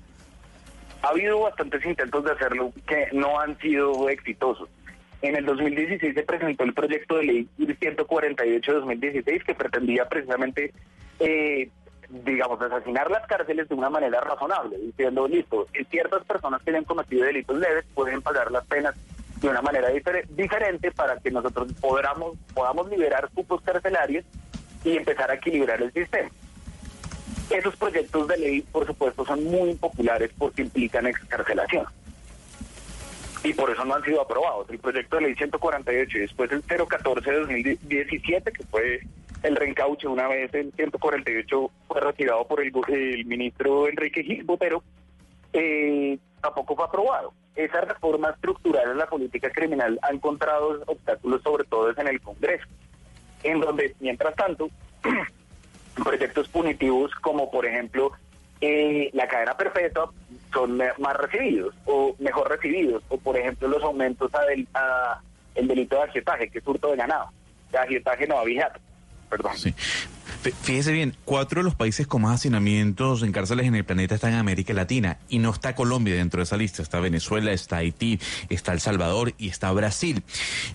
Ha 1.03 1.09
habido 1.09 1.39
bastantes 1.41 1.83
intentos 1.85 2.23
de 2.23 2.31
hacerlo 2.31 2.71
que 2.87 3.07
no 3.11 3.39
han 3.39 3.57
sido 3.59 4.07
exitosos. 4.09 4.69
En 5.21 5.35
el 5.35 5.45
2016 5.45 6.13
se 6.15 6.23
presentó 6.23 6.63
el 6.63 6.73
proyecto 6.73 7.17
de 7.17 7.23
ley 7.23 7.49
148-2016 7.59 9.43
que 9.43 9.53
pretendía 9.55 10.07
precisamente, 10.09 10.73
eh, 11.19 11.69
digamos, 12.09 12.61
asesinar 12.61 13.09
las 13.09 13.25
cárceles 13.27 13.69
de 13.69 13.75
una 13.75 13.89
manera 13.89 14.19
razonable, 14.21 14.77
diciendo, 14.77 15.27
listo, 15.27 15.67
eh, 15.73 15.85
ciertas 15.89 16.23
personas 16.25 16.61
que 16.63 16.71
hayan 16.71 16.83
cometido 16.85 17.25
delitos 17.25 17.57
leves 17.57 17.85
pueden 17.93 18.21
pagar 18.21 18.51
las 18.51 18.65
penas 18.65 18.95
de 19.41 19.47
una 19.49 19.61
manera 19.61 19.91
difer- 19.91 20.25
diferente 20.29 20.91
para 20.91 21.17
que 21.19 21.31
nosotros 21.31 21.71
podamos, 21.79 22.37
podamos 22.53 22.89
liberar 22.89 23.29
cupos 23.33 23.61
carcelarios 23.61 24.25
y 24.83 24.97
empezar 24.97 25.31
a 25.31 25.35
equilibrar 25.35 25.81
el 25.81 25.91
sistema. 25.93 26.29
Esos 27.51 27.75
proyectos 27.75 28.27
de 28.27 28.37
ley, 28.37 28.61
por 28.61 28.85
supuesto, 28.85 29.25
son 29.25 29.43
muy 29.43 29.71
impopulares 29.71 30.31
porque 30.37 30.61
implican 30.61 31.07
excarcelación. 31.07 31.85
Y 33.43 33.53
por 33.53 33.69
eso 33.71 33.83
no 33.83 33.95
han 33.95 34.03
sido 34.03 34.21
aprobados. 34.21 34.69
El 34.69 34.79
proyecto 34.79 35.17
de 35.17 35.23
ley 35.23 35.35
148 35.35 36.17
y 36.17 36.21
después 36.21 36.51
el 36.51 36.63
014 36.63 37.31
de 37.31 37.39
2017, 37.39 38.51
que 38.51 38.63
fue 38.63 39.01
el 39.43 39.55
reencauche, 39.55 40.07
una 40.07 40.27
vez 40.27 40.53
el 40.53 40.71
148 40.71 41.71
fue 41.87 42.01
retirado 42.01 42.45
por 42.47 42.61
el, 42.61 43.25
ministro 43.25 43.87
Enrique 43.87 44.23
Gil 44.23 44.43
Botero, 44.43 44.83
eh, 45.51 46.17
tampoco 46.41 46.75
fue 46.75 46.85
aprobado. 46.85 47.33
Esa 47.55 47.81
reforma 47.81 48.29
estructural 48.29 48.91
en 48.91 48.97
la 48.97 49.07
política 49.07 49.49
criminal 49.49 49.99
ha 50.03 50.13
encontrado 50.13 50.83
obstáculos, 50.85 51.41
sobre 51.41 51.65
todo 51.65 51.89
en 51.89 52.07
el 52.07 52.21
Congreso, 52.21 52.65
en 53.43 53.59
donde, 53.59 53.93
mientras 53.99 54.35
tanto, 54.35 54.69
proyectos 55.95 56.47
punitivos 56.47 57.11
como 57.21 57.51
por 57.51 57.65
ejemplo 57.65 58.11
eh, 58.61 59.09
la 59.13 59.27
cadena 59.27 59.55
perpetua 59.57 60.11
son 60.53 60.77
más 60.77 61.15
recibidos 61.17 61.73
o 61.85 62.15
mejor 62.19 62.49
recibidos 62.49 63.03
o 63.09 63.17
por 63.17 63.37
ejemplo 63.37 63.67
los 63.67 63.83
aumentos 63.83 64.33
a, 64.35 64.41
del, 64.45 64.67
a 64.73 65.19
el 65.55 65.67
delito 65.67 65.95
de 65.97 66.03
agietaje 66.03 66.49
que 66.49 66.59
es 66.59 66.67
hurto 66.67 66.91
de 66.91 66.97
ganado 66.97 67.29
de 67.71 67.77
agietaje 67.77 68.27
no 68.27 68.37
avijato 68.39 68.79
perdón 69.29 69.53
Fí- 69.53 69.73
Fíjese 70.63 70.91
bien, 70.91 71.15
cuatro 71.23 71.59
de 71.59 71.65
los 71.65 71.75
países 71.75 72.07
con 72.07 72.23
más 72.23 72.33
hacinamientos 72.35 73.21
en 73.21 73.31
cárceles 73.31 73.67
en 73.67 73.75
el 73.75 73.83
planeta 73.85 74.15
están 74.15 74.33
en 74.33 74.39
América 74.39 74.73
Latina 74.73 75.19
y 75.29 75.37
no 75.37 75.51
está 75.51 75.75
Colombia 75.75 76.15
dentro 76.15 76.39
de 76.39 76.45
esa 76.45 76.57
lista. 76.57 76.81
Está 76.81 76.99
Venezuela, 76.99 77.51
está 77.51 77.77
Haití, 77.77 78.19
está 78.49 78.71
El 78.73 78.79
Salvador 78.79 79.33
y 79.37 79.49
está 79.49 79.71
Brasil. 79.71 80.23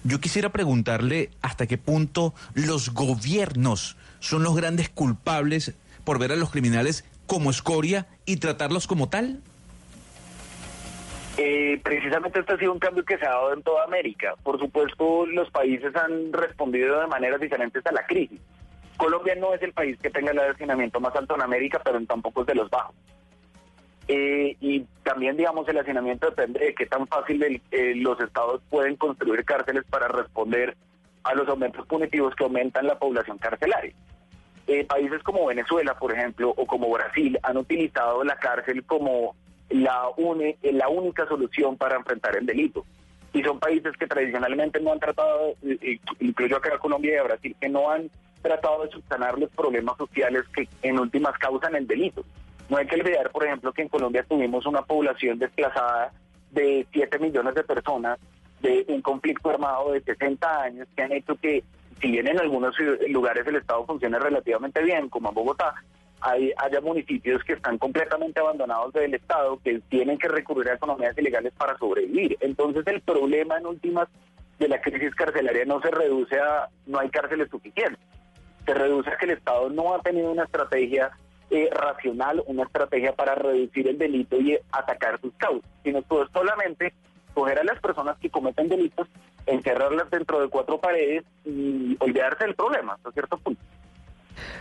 Yo 0.04 0.20
quisiera 0.20 0.50
preguntarle 0.50 1.30
hasta 1.42 1.66
qué 1.66 1.78
punto 1.78 2.32
los 2.54 2.90
gobiernos 2.94 3.96
son 4.26 4.42
los 4.42 4.56
grandes 4.56 4.88
culpables 4.88 5.74
por 6.04 6.18
ver 6.18 6.32
a 6.32 6.36
los 6.36 6.50
criminales 6.50 7.04
como 7.26 7.50
escoria 7.50 8.06
y 8.24 8.38
tratarlos 8.38 8.86
como 8.86 9.08
tal. 9.08 9.40
Eh, 11.36 11.80
precisamente 11.84 12.40
este 12.40 12.54
ha 12.54 12.58
sido 12.58 12.72
un 12.72 12.78
cambio 12.78 13.04
que 13.04 13.18
se 13.18 13.26
ha 13.26 13.30
dado 13.30 13.52
en 13.52 13.62
toda 13.62 13.84
América. 13.84 14.34
Por 14.42 14.58
supuesto, 14.58 15.26
los 15.26 15.50
países 15.50 15.94
han 15.94 16.32
respondido 16.32 17.00
de 17.00 17.06
maneras 17.06 17.40
diferentes 17.40 17.84
a 17.86 17.92
la 17.92 18.04
crisis. 18.06 18.40
Colombia 18.96 19.34
no 19.36 19.54
es 19.54 19.62
el 19.62 19.72
país 19.72 19.96
que 20.02 20.10
tenga 20.10 20.32
el 20.32 20.40
hacinamiento 20.40 20.98
más 20.98 21.14
alto 21.14 21.34
en 21.34 21.42
América, 21.42 21.80
pero 21.84 22.00
tampoco 22.06 22.40
es 22.40 22.46
de 22.48 22.54
los 22.54 22.70
bajos. 22.70 22.94
Eh, 24.08 24.56
y 24.60 24.86
también, 25.04 25.36
digamos, 25.36 25.68
el 25.68 25.78
hacinamiento 25.78 26.30
depende 26.30 26.60
de 26.60 26.74
qué 26.74 26.86
tan 26.86 27.06
fácil 27.06 27.60
eh, 27.70 27.94
los 27.96 28.18
estados 28.20 28.62
pueden 28.70 28.96
construir 28.96 29.44
cárceles 29.44 29.84
para 29.90 30.08
responder 30.08 30.76
a 31.22 31.34
los 31.34 31.48
aumentos 31.48 31.86
punitivos 31.86 32.34
que 32.34 32.44
aumentan 32.44 32.86
la 32.86 32.98
población 32.98 33.36
carcelaria. 33.38 33.92
Eh, 34.66 34.84
países 34.84 35.22
como 35.22 35.46
Venezuela, 35.46 35.94
por 35.98 36.12
ejemplo, 36.12 36.50
o 36.56 36.66
como 36.66 36.90
Brasil 36.90 37.38
han 37.42 37.56
utilizado 37.56 38.24
la 38.24 38.36
cárcel 38.36 38.84
como 38.84 39.36
la, 39.70 40.08
une- 40.16 40.56
eh, 40.62 40.72
la 40.72 40.88
única 40.88 41.26
solución 41.28 41.76
para 41.76 41.96
enfrentar 41.96 42.36
el 42.36 42.46
delito. 42.46 42.84
Y 43.32 43.42
son 43.42 43.58
países 43.60 43.92
que 43.96 44.06
tradicionalmente 44.06 44.80
no 44.80 44.92
han 44.92 44.98
tratado, 44.98 45.50
eh, 45.62 45.78
eh, 45.82 45.98
incluyo 46.20 46.56
acá 46.56 46.78
Colombia 46.78 47.20
y 47.20 47.24
Brasil, 47.24 47.56
que 47.60 47.68
no 47.68 47.90
han 47.90 48.10
tratado 48.42 48.84
de 48.84 48.90
subsanar 48.90 49.38
los 49.38 49.50
problemas 49.50 49.96
sociales 49.98 50.42
que 50.54 50.68
en 50.82 50.98
últimas 50.98 51.36
causan 51.38 51.74
el 51.76 51.86
delito. 51.86 52.24
No 52.68 52.76
hay 52.78 52.86
que 52.86 52.96
olvidar, 52.96 53.30
por 53.30 53.44
ejemplo, 53.44 53.72
que 53.72 53.82
en 53.82 53.88
Colombia 53.88 54.24
tuvimos 54.28 54.66
una 54.66 54.82
población 54.82 55.38
desplazada 55.38 56.12
de 56.50 56.86
7 56.92 57.18
millones 57.18 57.54
de 57.54 57.62
personas 57.62 58.18
de 58.62 58.84
un 58.88 59.02
conflicto 59.02 59.50
armado 59.50 59.92
de 59.92 60.00
60 60.00 60.62
años 60.62 60.88
que 60.96 61.02
han 61.02 61.12
hecho 61.12 61.36
que, 61.36 61.62
si 62.00 62.10
bien 62.10 62.26
en 62.28 62.38
algunos 62.38 62.74
ciu- 62.76 62.98
lugares 63.08 63.46
el 63.46 63.56
Estado 63.56 63.84
funciona 63.86 64.18
relativamente 64.18 64.82
bien, 64.82 65.08
como 65.08 65.28
en 65.30 65.34
Bogotá, 65.34 65.74
hay, 66.20 66.52
haya 66.56 66.80
municipios 66.80 67.42
que 67.44 67.54
están 67.54 67.78
completamente 67.78 68.40
abandonados 68.40 68.92
del 68.92 69.14
Estado, 69.14 69.58
que 69.62 69.80
tienen 69.88 70.18
que 70.18 70.28
recurrir 70.28 70.70
a 70.70 70.74
economías 70.74 71.16
ilegales 71.18 71.52
para 71.56 71.76
sobrevivir. 71.78 72.36
Entonces 72.40 72.86
el 72.86 73.00
problema 73.02 73.58
en 73.58 73.66
últimas 73.66 74.08
de 74.58 74.68
la 74.68 74.80
crisis 74.80 75.14
carcelaria 75.14 75.64
no 75.66 75.80
se 75.80 75.90
reduce 75.90 76.38
a 76.40 76.68
no 76.86 76.98
hay 76.98 77.10
cárceles 77.10 77.48
suficientes, 77.50 77.98
se 78.64 78.74
reduce 78.74 79.10
a 79.10 79.16
que 79.18 79.26
el 79.26 79.32
Estado 79.32 79.68
no 79.68 79.94
ha 79.94 80.00
tenido 80.00 80.30
una 80.30 80.44
estrategia 80.44 81.10
eh, 81.50 81.68
racional, 81.70 82.42
una 82.46 82.64
estrategia 82.64 83.14
para 83.14 83.34
reducir 83.34 83.86
el 83.86 83.98
delito 83.98 84.36
y 84.40 84.58
atacar 84.72 85.20
sus 85.20 85.32
causas, 85.34 85.70
sino 85.84 86.02
todo 86.02 86.26
solamente 86.32 86.92
coger 87.36 87.58
a 87.58 87.64
las 87.64 87.78
personas 87.80 88.16
que 88.16 88.30
cometen 88.30 88.66
delitos, 88.66 89.06
encerrarlas 89.44 90.08
dentro 90.08 90.40
de 90.40 90.48
cuatro 90.48 90.80
paredes 90.80 91.22
y 91.44 91.94
olvidarse 92.00 92.46
del 92.46 92.54
problema 92.54 92.94
hasta 92.94 93.12
cierto 93.12 93.36
punto. 93.36 93.60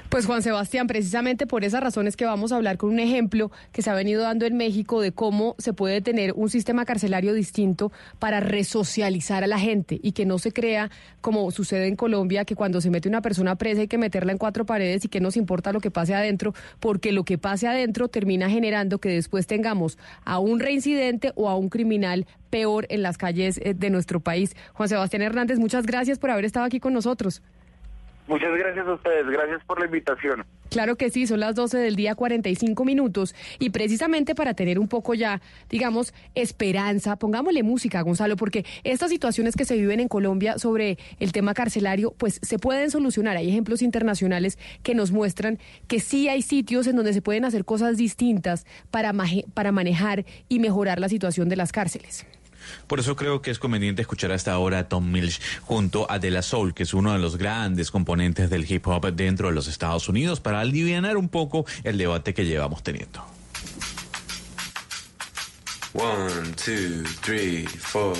Pues 0.09 0.25
Juan 0.25 0.41
Sebastián, 0.41 0.87
precisamente 0.87 1.47
por 1.47 1.63
esas 1.63 1.81
razones 1.81 2.15
que 2.15 2.25
vamos 2.25 2.51
a 2.51 2.55
hablar 2.55 2.77
con 2.77 2.89
un 2.89 2.99
ejemplo 2.99 3.51
que 3.71 3.81
se 3.81 3.89
ha 3.89 3.93
venido 3.93 4.21
dando 4.21 4.45
en 4.45 4.55
México 4.55 5.01
de 5.01 5.11
cómo 5.11 5.55
se 5.57 5.73
puede 5.73 6.01
tener 6.01 6.33
un 6.35 6.49
sistema 6.49 6.85
carcelario 6.85 7.33
distinto 7.33 7.91
para 8.19 8.39
resocializar 8.39 9.43
a 9.43 9.47
la 9.47 9.59
gente 9.59 9.99
y 10.01 10.13
que 10.13 10.25
no 10.25 10.39
se 10.39 10.51
crea 10.51 10.91
como 11.21 11.49
sucede 11.51 11.87
en 11.87 11.95
Colombia, 11.95 12.45
que 12.45 12.55
cuando 12.55 12.81
se 12.81 12.89
mete 12.89 13.09
una 13.09 13.21
persona 13.21 13.55
presa 13.55 13.81
hay 13.81 13.87
que 13.87 13.97
meterla 13.97 14.31
en 14.31 14.37
cuatro 14.37 14.65
paredes 14.65 15.05
y 15.05 15.07
que 15.09 15.19
nos 15.19 15.37
importa 15.37 15.73
lo 15.73 15.81
que 15.81 15.91
pase 15.91 16.13
adentro, 16.13 16.53
porque 16.79 17.11
lo 17.11 17.23
que 17.23 17.37
pase 17.37 17.67
adentro 17.67 18.07
termina 18.07 18.49
generando 18.49 18.99
que 18.99 19.09
después 19.09 19.47
tengamos 19.47 19.97
a 20.23 20.39
un 20.39 20.59
reincidente 20.59 21.31
o 21.35 21.49
a 21.49 21.55
un 21.55 21.69
criminal 21.69 22.25
peor 22.49 22.85
en 22.89 23.01
las 23.01 23.17
calles 23.17 23.59
eh, 23.63 23.73
de 23.73 23.89
nuestro 23.89 24.19
país. 24.19 24.55
Juan 24.73 24.89
Sebastián 24.89 25.21
Hernández, 25.21 25.59
muchas 25.59 25.85
gracias 25.85 26.19
por 26.19 26.29
haber 26.29 26.45
estado 26.45 26.65
aquí 26.65 26.79
con 26.79 26.93
nosotros. 26.93 27.41
Muchas 28.27 28.57
gracias 28.57 28.87
a 28.87 28.93
ustedes, 28.93 29.27
gracias 29.27 29.63
por 29.65 29.79
la 29.79 29.85
invitación. 29.85 30.43
Claro 30.71 30.95
que 30.95 31.11
sí, 31.11 31.27
son 31.27 31.39
las 31.39 31.53
12 31.53 31.77
del 31.77 31.95
día 31.95 32.15
45 32.15 32.83
minutos 32.83 33.35
y 33.59 33.69
precisamente 33.69 34.33
para 34.33 34.55
tener 34.55 34.79
un 34.79 34.87
poco 34.87 35.13
ya, 35.13 35.41
digamos, 35.69 36.11
esperanza, 36.33 37.17
pongámosle 37.17 37.61
música, 37.61 38.01
Gonzalo, 38.01 38.35
porque 38.35 38.65
estas 38.83 39.11
situaciones 39.11 39.55
que 39.55 39.63
se 39.63 39.75
viven 39.77 39.99
en 39.99 40.07
Colombia 40.07 40.57
sobre 40.57 40.97
el 41.19 41.31
tema 41.33 41.53
carcelario, 41.53 42.15
pues 42.17 42.39
se 42.41 42.57
pueden 42.57 42.89
solucionar. 42.89 43.37
Hay 43.37 43.49
ejemplos 43.49 43.83
internacionales 43.83 44.57
que 44.81 44.95
nos 44.95 45.11
muestran 45.11 45.59
que 45.87 45.99
sí 45.99 46.27
hay 46.27 46.41
sitios 46.41 46.87
en 46.87 46.95
donde 46.95 47.13
se 47.13 47.21
pueden 47.21 47.45
hacer 47.45 47.63
cosas 47.63 47.95
distintas 47.95 48.65
para, 48.89 49.13
para 49.53 49.71
manejar 49.71 50.25
y 50.49 50.59
mejorar 50.59 50.99
la 50.99 51.09
situación 51.09 51.47
de 51.47 51.57
las 51.57 51.71
cárceles. 51.71 52.25
Por 52.87 52.99
eso 52.99 53.15
creo 53.15 53.41
que 53.41 53.51
es 53.51 53.59
conveniente 53.59 54.01
escuchar 54.01 54.31
hasta 54.31 54.53
ahora 54.53 54.79
a 54.79 54.89
Tom 54.89 55.11
Mills 55.11 55.41
junto 55.61 56.09
a 56.09 56.19
De 56.19 56.31
La 56.31 56.41
Soul, 56.41 56.73
que 56.73 56.83
es 56.83 56.93
uno 56.93 57.13
de 57.13 57.19
los 57.19 57.37
grandes 57.37 57.91
componentes 57.91 58.49
del 58.49 58.69
hip 58.71 58.87
hop 58.87 59.13
dentro 59.13 59.49
de 59.49 59.53
los 59.53 59.67
Estados 59.67 60.09
Unidos, 60.09 60.39
para 60.39 60.61
aliviar 60.61 60.95
un 61.17 61.29
poco 61.29 61.65
el 61.83 61.97
debate 61.97 62.33
que 62.33 62.45
llevamos 62.45 62.83
teniendo. 62.83 63.25
One, 65.93 66.51
two, 66.55 67.03
three, 67.21 67.65
four. 67.65 68.15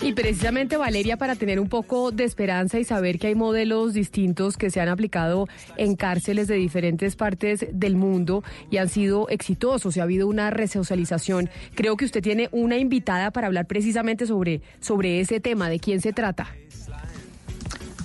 Y 0.00 0.12
precisamente 0.14 0.78
Valeria, 0.78 1.18
para 1.18 1.36
tener 1.36 1.60
un 1.60 1.68
poco 1.68 2.10
de 2.10 2.24
esperanza 2.24 2.78
y 2.78 2.84
saber 2.84 3.18
que 3.18 3.26
hay 3.26 3.34
modelos 3.34 3.92
distintos 3.92 4.56
que 4.56 4.70
se 4.70 4.80
han 4.80 4.88
aplicado 4.88 5.46
en 5.76 5.94
cárceles 5.94 6.48
de 6.48 6.54
diferentes 6.54 7.16
partes 7.16 7.66
del 7.70 7.96
mundo 7.96 8.42
y 8.70 8.78
han 8.78 8.88
sido 8.88 9.28
exitosos 9.28 9.96
y 9.96 10.00
ha 10.00 10.04
habido 10.04 10.26
una 10.26 10.50
resocialización, 10.50 11.50
creo 11.74 11.96
que 11.96 12.06
usted 12.06 12.22
tiene 12.22 12.48
una 12.50 12.78
invitada 12.78 13.30
para 13.30 13.48
hablar 13.48 13.66
precisamente 13.66 14.26
sobre, 14.26 14.62
sobre 14.80 15.20
ese 15.20 15.38
tema, 15.40 15.68
de 15.68 15.80
quién 15.80 16.00
se 16.00 16.14
trata. 16.14 16.48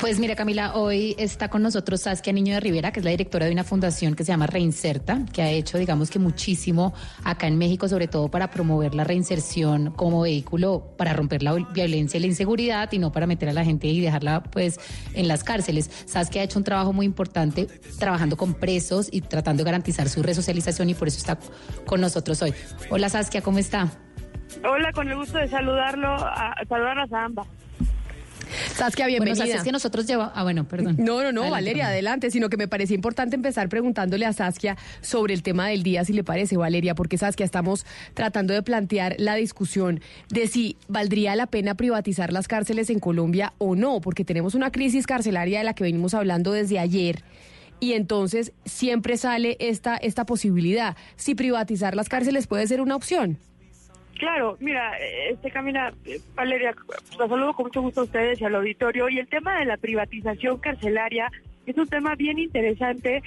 Pues 0.04 0.20
mira, 0.20 0.36
Camila, 0.36 0.76
hoy 0.76 1.16
está 1.18 1.48
con 1.48 1.64
nosotros 1.64 2.02
Saskia 2.02 2.34
Niño 2.34 2.56
de 2.56 2.60
Rivera, 2.60 2.92
que 2.92 3.00
es 3.00 3.06
la 3.06 3.12
directora 3.12 3.46
de 3.46 3.54
una 3.54 3.64
fundación 3.64 4.16
que 4.16 4.26
se 4.26 4.34
llama 4.34 4.48
Reinserta, 4.48 5.22
que 5.32 5.42
ha 5.42 5.50
hecho, 5.50 5.78
digamos 5.78 6.10
que 6.10 6.20
muchísimo 6.20 6.94
acá 7.24 7.48
en 7.48 7.58
México, 7.58 7.88
sobre 7.88 8.10
todo 8.10 8.30
para 8.30 8.52
promover 8.52 8.96
la 8.96 9.06
reinserción 9.06 9.92
como 9.92 10.24
vehículo 10.24 10.94
para 10.98 11.14
romper 11.14 11.42
la 11.42 11.54
violencia 11.54 12.18
y 12.18 12.20
la 12.20 12.28
inseguridad 12.28 12.92
y 12.92 13.00
no 13.00 13.14
para 13.14 13.28
meter 13.28 13.48
a 13.48 13.54
la 13.54 13.64
gente 13.64 13.88
y 13.88 14.02
dejarla 14.02 14.44
pues 14.44 14.78
en 15.14 15.30
las 15.30 15.46
cárceles. 15.46 15.90
Saskia 16.06 16.42
ha 16.42 16.44
hecho 16.44 16.60
un 16.60 16.66
trabajo 16.66 16.92
muy 16.92 17.06
importante 17.06 17.68
trabajando 17.98 18.36
con 18.36 18.56
presos 18.56 19.08
y 19.10 19.22
tratando 19.22 19.64
de 19.64 19.68
garantizar 19.68 20.10
su 20.10 20.22
resocialización 20.22 20.90
y 20.90 20.96
por 20.96 21.08
eso 21.08 21.18
está 21.18 21.40
con 21.86 22.02
nosotros 22.02 22.42
hoy. 22.42 22.54
Hola 22.90 23.08
Saskia, 23.08 23.42
¿cómo 23.42 23.58
está? 23.58 23.90
Hola, 24.70 24.92
con 24.92 25.08
el 25.08 25.16
gusto 25.16 25.38
de 25.38 25.48
saludarlo, 25.48 26.10
a, 26.10 26.56
a 26.60 27.24
ambas. 27.24 27.48
Saskia, 28.76 29.08
bienvenida. 29.08 29.36
Bueno, 29.36 29.36
Saskia, 29.36 29.56
es 29.58 29.64
que 29.64 29.72
nosotros 29.72 30.08
llevamos... 30.08 30.34
Ah, 30.36 30.44
bueno, 30.44 30.68
perdón. 30.68 30.96
No, 31.00 31.24
no, 31.24 31.32
no, 31.32 31.42
Adelante, 31.42 31.52
Valeria, 31.52 31.88
adelante, 31.88 32.32
sino 32.32 32.50
que 32.50 32.58
me 32.58 32.68
parecía 32.68 32.96
importante 32.96 33.36
empezar 33.36 33.70
preguntándole 33.70 34.26
a 34.26 34.34
Saskia 34.34 34.78
sobre 35.02 35.34
el 35.34 35.44
tema 35.44 35.68
del 35.68 35.84
día, 35.84 36.06
si 36.06 36.14
le 36.14 36.24
parece, 36.24 36.58
Valeria, 36.58 36.96
porque 36.96 37.18
Saskia, 37.18 37.46
estamos 37.46 37.86
tratando 38.14 38.54
de 38.54 38.64
plantear 38.64 39.16
la 39.18 39.36
discusión 39.36 40.02
de 40.30 40.48
si 40.48 40.78
valdría 40.88 41.36
la 41.36 41.48
pena 41.48 41.76
privatizar 41.76 42.34
las 42.34 42.48
cárceles 42.48 42.90
en 42.90 43.00
Colombia 43.00 43.54
o 43.58 43.76
no, 43.76 44.02
porque 44.02 44.26
tenemos 44.26 44.56
una 44.56 44.72
crisis 44.72 45.08
carcelaria 45.08 45.60
de 45.60 45.66
la 45.66 45.74
que 45.74 45.84
venimos 45.84 46.14
hablando 46.14 46.52
desde 46.52 46.80
ayer. 46.80 47.24
Y 47.80 47.94
entonces 47.94 48.54
siempre 48.64 49.18
sale 49.18 49.58
esta, 49.60 49.98
esta 49.98 50.26
posibilidad. 50.26 50.96
Si 51.18 51.36
privatizar 51.36 51.96
las 51.96 52.08
cárceles 52.08 52.48
puede 52.48 52.66
ser 52.68 52.80
una 52.80 52.96
opción. 52.96 53.40
Claro, 54.24 54.56
mira, 54.62 54.94
este 55.30 55.52
Camila, 55.52 55.94
Valeria, 56.34 56.74
los 57.20 57.30
saludo 57.30 57.54
con 57.54 57.66
mucho 57.66 57.82
gusto 57.82 58.00
a 58.00 58.04
ustedes 58.06 58.40
y 58.40 58.46
al 58.46 58.56
auditorio. 58.56 59.10
Y 59.10 59.20
el 59.20 59.28
tema 59.28 59.60
de 59.60 59.66
la 59.66 59.76
privatización 59.76 60.60
carcelaria 60.60 61.30
es 61.66 61.78
un 61.78 61.90
tema 61.90 62.16
bien 62.16 62.40
interesante 62.40 63.22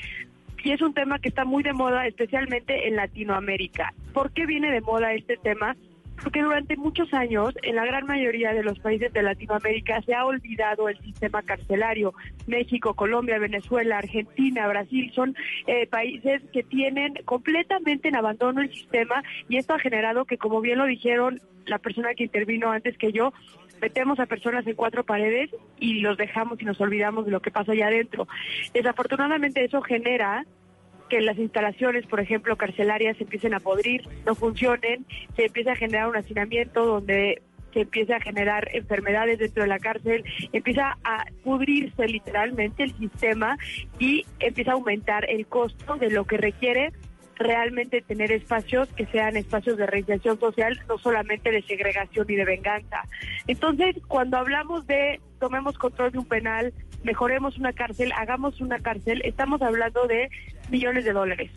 y 0.65 0.71
es 0.71 0.81
un 0.81 0.95
tema 0.95 1.19
que 1.19 1.29
está 1.29 1.45
muy 1.45 1.63
de 1.63 1.75
moda, 1.75 2.07
especialmente 2.07 2.89
en 2.89 2.97
Latinoamérica. 2.97 3.93
¿Por 4.15 4.31
qué 4.31 4.47
viene 4.47 4.71
de 4.71 4.81
moda 4.81 5.13
este 5.13 5.37
tema? 5.37 5.77
Porque 6.23 6.43
durante 6.43 6.77
muchos 6.77 7.13
años, 7.15 7.55
en 7.63 7.77
la 7.77 7.85
gran 7.85 8.07
mayoría 8.07 8.53
de 8.53 8.63
los 8.63 8.79
países 8.79 9.13
de 9.13 9.23
Latinoamérica, 9.23 10.03
se 10.03 10.15
ha 10.15 10.25
olvidado 10.25 10.89
el 10.89 10.99
sistema 11.01 11.43
carcelario. 11.43 12.15
México, 12.47 12.95
Colombia, 12.95 13.39
Venezuela, 13.39 13.99
Argentina, 13.99 14.67
Brasil 14.67 15.13
son 15.15 15.37
eh, 15.67 15.87
países 15.87 16.43
que 16.53 16.63
tienen 16.63 17.15
completamente 17.25 18.09
en 18.09 18.17
abandono 18.17 18.63
el 18.63 18.73
sistema 18.73 19.23
y 19.49 19.57
esto 19.57 19.75
ha 19.75 19.79
generado 19.79 20.25
que, 20.25 20.39
como 20.39 20.61
bien 20.61 20.79
lo 20.79 20.87
dijeron 20.87 21.41
la 21.67 21.79
persona 21.79 22.15
que 22.15 22.25
intervino 22.25 22.71
antes 22.71 22.97
que 22.97 23.13
yo, 23.13 23.33
metemos 23.81 24.19
a 24.21 24.27
personas 24.27 24.67
en 24.67 24.75
cuatro 24.75 25.05
paredes 25.05 25.51
y 25.79 26.01
los 26.01 26.17
dejamos 26.17 26.61
y 26.61 26.65
nos 26.65 26.81
olvidamos 26.81 27.27
de 27.27 27.33
lo 27.33 27.41
que 27.41 27.51
pasa 27.51 27.73
allá 27.73 27.89
adentro. 27.89 28.27
Desafortunadamente 28.73 29.65
eso 29.65 29.83
genera 29.83 30.45
que 31.09 31.21
las 31.21 31.39
instalaciones, 31.39 32.07
por 32.07 32.21
ejemplo, 32.21 32.57
carcelarias 32.57 33.17
se 33.17 33.25
empiecen 33.25 33.55
a 33.55 33.61
podrir, 33.61 34.09
no 34.25 34.35
funcionen, 34.35 35.07
se 35.37 35.47
empieza 35.47 35.73
a 35.73 35.77
generar 35.77 36.09
un 36.09 36.17
hacinamiento 36.17 36.85
donde 36.85 37.43
se 37.73 37.83
empieza 37.83 38.17
a 38.17 38.21
generar 38.21 38.69
enfermedades 38.73 39.39
dentro 39.39 39.63
de 39.65 39.69
la 39.69 39.79
cárcel, 39.79 40.25
empieza 40.53 40.97
a 41.05 41.27
pudrirse 41.45 42.09
literalmente 42.09 42.85
el 42.85 42.97
sistema 42.97 43.59
y 43.99 44.25
empieza 44.41 44.71
a 44.71 44.75
aumentar 44.75 45.29
el 45.29 45.47
costo 45.47 45.97
de 45.97 46.11
lo 46.11 46.25
que 46.25 46.39
requiere 46.39 46.93
realmente 47.37 48.01
tener 48.01 48.33
espacios 48.33 48.89
que 48.95 49.05
sean 49.07 49.37
espacios 49.37 49.77
de 49.77 49.87
reinserción 49.87 50.41
social, 50.41 50.81
no 50.89 50.97
solamente 50.97 51.51
de 51.51 51.63
segregación 51.63 52.25
y 52.31 52.37
de 52.37 52.45
venganza. 52.47 53.03
Entonces, 53.47 53.97
cuando 54.09 54.39
hablamos 54.39 54.87
de 54.87 55.21
tomemos 55.39 55.77
control 55.77 56.13
de 56.13 56.19
un 56.19 56.27
penal, 56.27 56.73
mejoremos 57.05 57.59
una 57.59 57.73
cárcel, 57.73 58.13
hagamos 58.17 58.61
una 58.61 58.79
cárcel, 58.81 59.23
estamos 59.25 59.63
hablando 59.63 60.07
de 60.07 60.29
millones 60.71 61.05
de 61.05 61.13
dólares. 61.13 61.51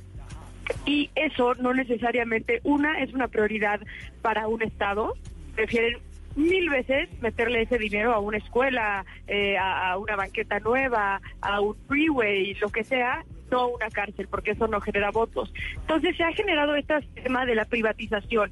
Y 0.86 1.10
eso 1.16 1.56
no 1.56 1.74
necesariamente, 1.74 2.62
una, 2.64 3.02
es 3.02 3.14
una 3.14 3.28
prioridad 3.28 3.80
para 4.22 4.48
un 4.48 4.62
Estado, 4.62 5.16
prefieren 5.56 5.98
mil 6.36 6.70
veces 6.70 7.10
meterle 7.22 7.64
ese 7.64 7.78
dinero 7.78 8.14
a 8.14 8.20
una 8.20 8.38
escuela, 8.38 9.06
eh, 9.28 9.58
a, 9.58 9.98
una 9.98 10.16
banqueta 10.16 10.60
nueva, 10.60 11.22
a 11.42 11.60
un 11.60 11.76
freeway, 11.88 12.54
lo 12.56 12.70
que 12.70 12.84
sea, 12.84 13.26
no 13.52 13.70
una 13.70 13.90
cárcel, 13.90 14.28
porque 14.30 14.52
eso 14.52 14.68
no 14.68 14.80
genera 14.80 15.12
votos. 15.12 15.52
Entonces 15.76 16.16
se 16.16 16.24
ha 16.24 16.32
generado 16.34 16.76
este 16.76 17.02
tema 17.24 17.46
de 17.46 17.56
la 17.56 17.66
privatización. 17.66 18.52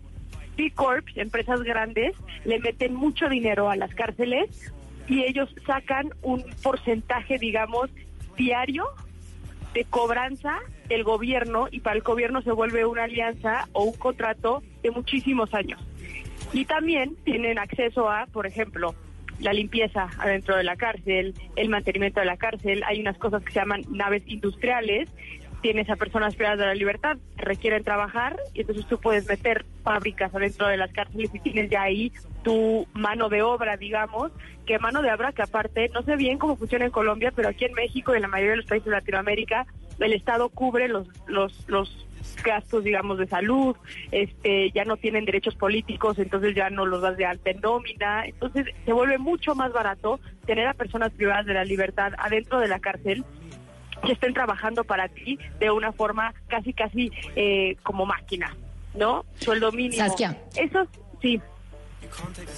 B 0.57 0.71
Corps, 0.71 1.05
empresas 1.15 1.61
grandes, 1.61 2.15
le 2.43 2.59
meten 2.59 2.95
mucho 2.95 3.29
dinero 3.29 3.69
a 3.69 3.75
las 3.75 3.93
cárceles 3.93 4.73
y 5.07 5.23
ellos 5.23 5.53
sacan 5.65 6.09
un 6.21 6.43
porcentaje, 6.61 7.37
digamos, 7.37 7.89
diario 8.35 8.85
de 9.73 9.85
cobranza 9.85 10.59
del 10.89 11.03
gobierno 11.03 11.67
y 11.71 11.79
para 11.79 11.95
el 11.95 12.01
gobierno 12.01 12.41
se 12.41 12.51
vuelve 12.51 12.85
una 12.85 13.03
alianza 13.03 13.67
o 13.73 13.83
un 13.83 13.93
contrato 13.93 14.63
de 14.83 14.91
muchísimos 14.91 15.53
años. 15.53 15.81
Y 16.53 16.65
también 16.65 17.15
tienen 17.25 17.59
acceso 17.59 18.09
a, 18.09 18.25
por 18.27 18.47
ejemplo, 18.47 18.95
la 19.39 19.53
limpieza 19.53 20.09
adentro 20.17 20.55
de 20.55 20.63
la 20.63 20.75
cárcel, 20.75 21.33
el 21.55 21.69
mantenimiento 21.69 22.19
de 22.19 22.25
la 22.25 22.37
cárcel, 22.37 22.83
hay 22.85 23.01
unas 23.01 23.17
cosas 23.17 23.43
que 23.43 23.51
se 23.51 23.59
llaman 23.59 23.83
naves 23.89 24.23
industriales, 24.27 25.09
tienes 25.61 25.89
a 25.89 25.95
personas 25.95 26.35
privadas 26.35 26.59
de 26.59 26.65
la 26.65 26.75
libertad 26.75 27.17
requieren 27.35 27.83
trabajar 27.83 28.37
y 28.53 28.61
entonces 28.61 28.85
tú 28.87 28.99
puedes 28.99 29.27
meter 29.27 29.65
fábricas 29.83 30.33
adentro 30.33 30.67
de 30.67 30.77
las 30.77 30.91
cárceles 30.91 31.33
y 31.33 31.39
tienes 31.39 31.69
ya 31.69 31.81
ahí 31.81 32.11
tu 32.47 32.87
mano 32.93 33.27
de 33.27 33.41
obra, 33.41 33.75
digamos, 33.75 34.31
que 34.65 34.79
mano 34.79 35.01
de 35.01 35.11
obra 35.11 35.33
que 35.33 35.41
aparte, 35.41 35.89
no 35.89 36.01
sé 36.03 36.15
bien 36.15 36.37
cómo 36.37 36.55
funciona 36.55 36.85
en 36.85 36.91
Colombia, 36.91 37.33
pero 37.35 37.49
aquí 37.49 37.65
en 37.65 37.73
México 37.73 38.13
y 38.13 38.15
en 38.15 38.21
la 38.21 38.29
mayoría 38.29 38.51
de 38.51 38.57
los 38.57 38.65
países 38.67 38.85
de 38.85 38.91
Latinoamérica, 38.91 39.65
el 39.99 40.13
Estado 40.13 40.47
cubre 40.47 40.87
los, 40.87 41.09
los, 41.27 41.67
los 41.67 42.07
gastos, 42.45 42.85
digamos, 42.85 43.17
de 43.17 43.27
salud, 43.27 43.75
este, 44.11 44.71
ya 44.71 44.85
no 44.85 44.95
tienen 44.95 45.25
derechos 45.25 45.55
políticos, 45.55 46.19
entonces 46.19 46.55
ya 46.55 46.69
no 46.69 46.85
los 46.85 47.01
das 47.01 47.17
de 47.17 47.25
alta 47.25 47.49
en 47.49 47.59
nómina, 47.59 48.25
entonces 48.25 48.67
se 48.85 48.93
vuelve 48.93 49.17
mucho 49.17 49.53
más 49.53 49.73
barato 49.73 50.21
tener 50.45 50.67
a 50.67 50.73
personas 50.73 51.11
privadas 51.11 51.45
de 51.47 51.53
la 51.53 51.65
libertad 51.65 52.13
adentro 52.17 52.61
de 52.61 52.69
la 52.69 52.79
cárcel 52.79 53.25
que 54.05 54.13
estén 54.13 54.33
trabajando 54.33 54.85
para 54.85 55.09
ti 55.09 55.37
de 55.59 55.69
una 55.69 55.91
forma 55.91 56.33
casi, 56.47 56.71
casi 56.71 57.11
eh, 57.35 57.75
como 57.83 58.05
máquina, 58.05 58.55
¿no? 58.95 59.25
Sueldo 59.35 59.73
mínimo. 59.73 60.01
Saskia. 60.01 60.37
Eso 60.55 60.87
sí. 61.21 61.41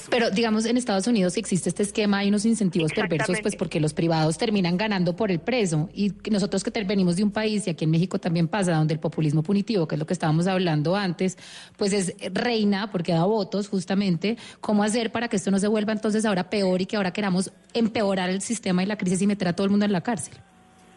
Pero 0.10 0.30
digamos, 0.32 0.66
en 0.66 0.78
Estados 0.78 1.08
Unidos 1.08 1.38
existe 1.38 1.70
este 1.70 1.84
esquema, 1.84 2.20
hay 2.20 2.30
unos 2.30 2.46
incentivos 2.46 2.92
perversos, 2.92 3.38
pues 3.42 3.56
porque 3.56 3.80
los 3.80 3.94
privados 3.94 4.38
terminan 4.38 4.78
ganando 4.78 5.16
por 5.16 5.32
el 5.32 5.40
preso. 5.40 5.90
Y 5.94 6.14
nosotros 6.30 6.64
que 6.64 6.72
venimos 6.84 7.16
de 7.16 7.24
un 7.24 7.32
país, 7.32 7.68
y 7.68 7.70
aquí 7.70 7.86
en 7.86 7.92
México 7.92 8.20
también 8.20 8.48
pasa, 8.48 8.74
donde 8.74 8.94
el 8.94 9.00
populismo 9.00 9.44
punitivo, 9.44 9.88
que 9.88 9.96
es 9.96 10.00
lo 10.00 10.06
que 10.06 10.14
estábamos 10.14 10.48
hablando 10.48 10.96
antes, 10.96 11.38
pues 11.78 11.94
es 11.94 12.16
reina 12.34 12.92
porque 12.92 13.14
da 13.14 13.26
votos 13.26 13.68
justamente. 13.68 14.38
¿Cómo 14.62 14.84
hacer 14.84 15.12
para 15.12 15.28
que 15.28 15.38
esto 15.38 15.52
no 15.52 15.60
se 15.60 15.68
vuelva 15.68 15.94
entonces 15.94 16.26
ahora 16.26 16.50
peor 16.50 16.82
y 16.82 16.86
que 16.86 16.98
ahora 16.98 17.12
queramos 17.12 17.52
empeorar 17.74 18.30
el 18.30 18.42
sistema 18.42 18.84
y 18.84 18.86
la 18.86 18.98
crisis 18.98 19.22
y 19.22 19.28
meter 19.28 19.48
a 19.48 19.54
todo 19.54 19.66
el 19.66 19.72
mundo 19.72 19.86
en 19.86 19.94
la 19.94 20.02
cárcel? 20.02 20.36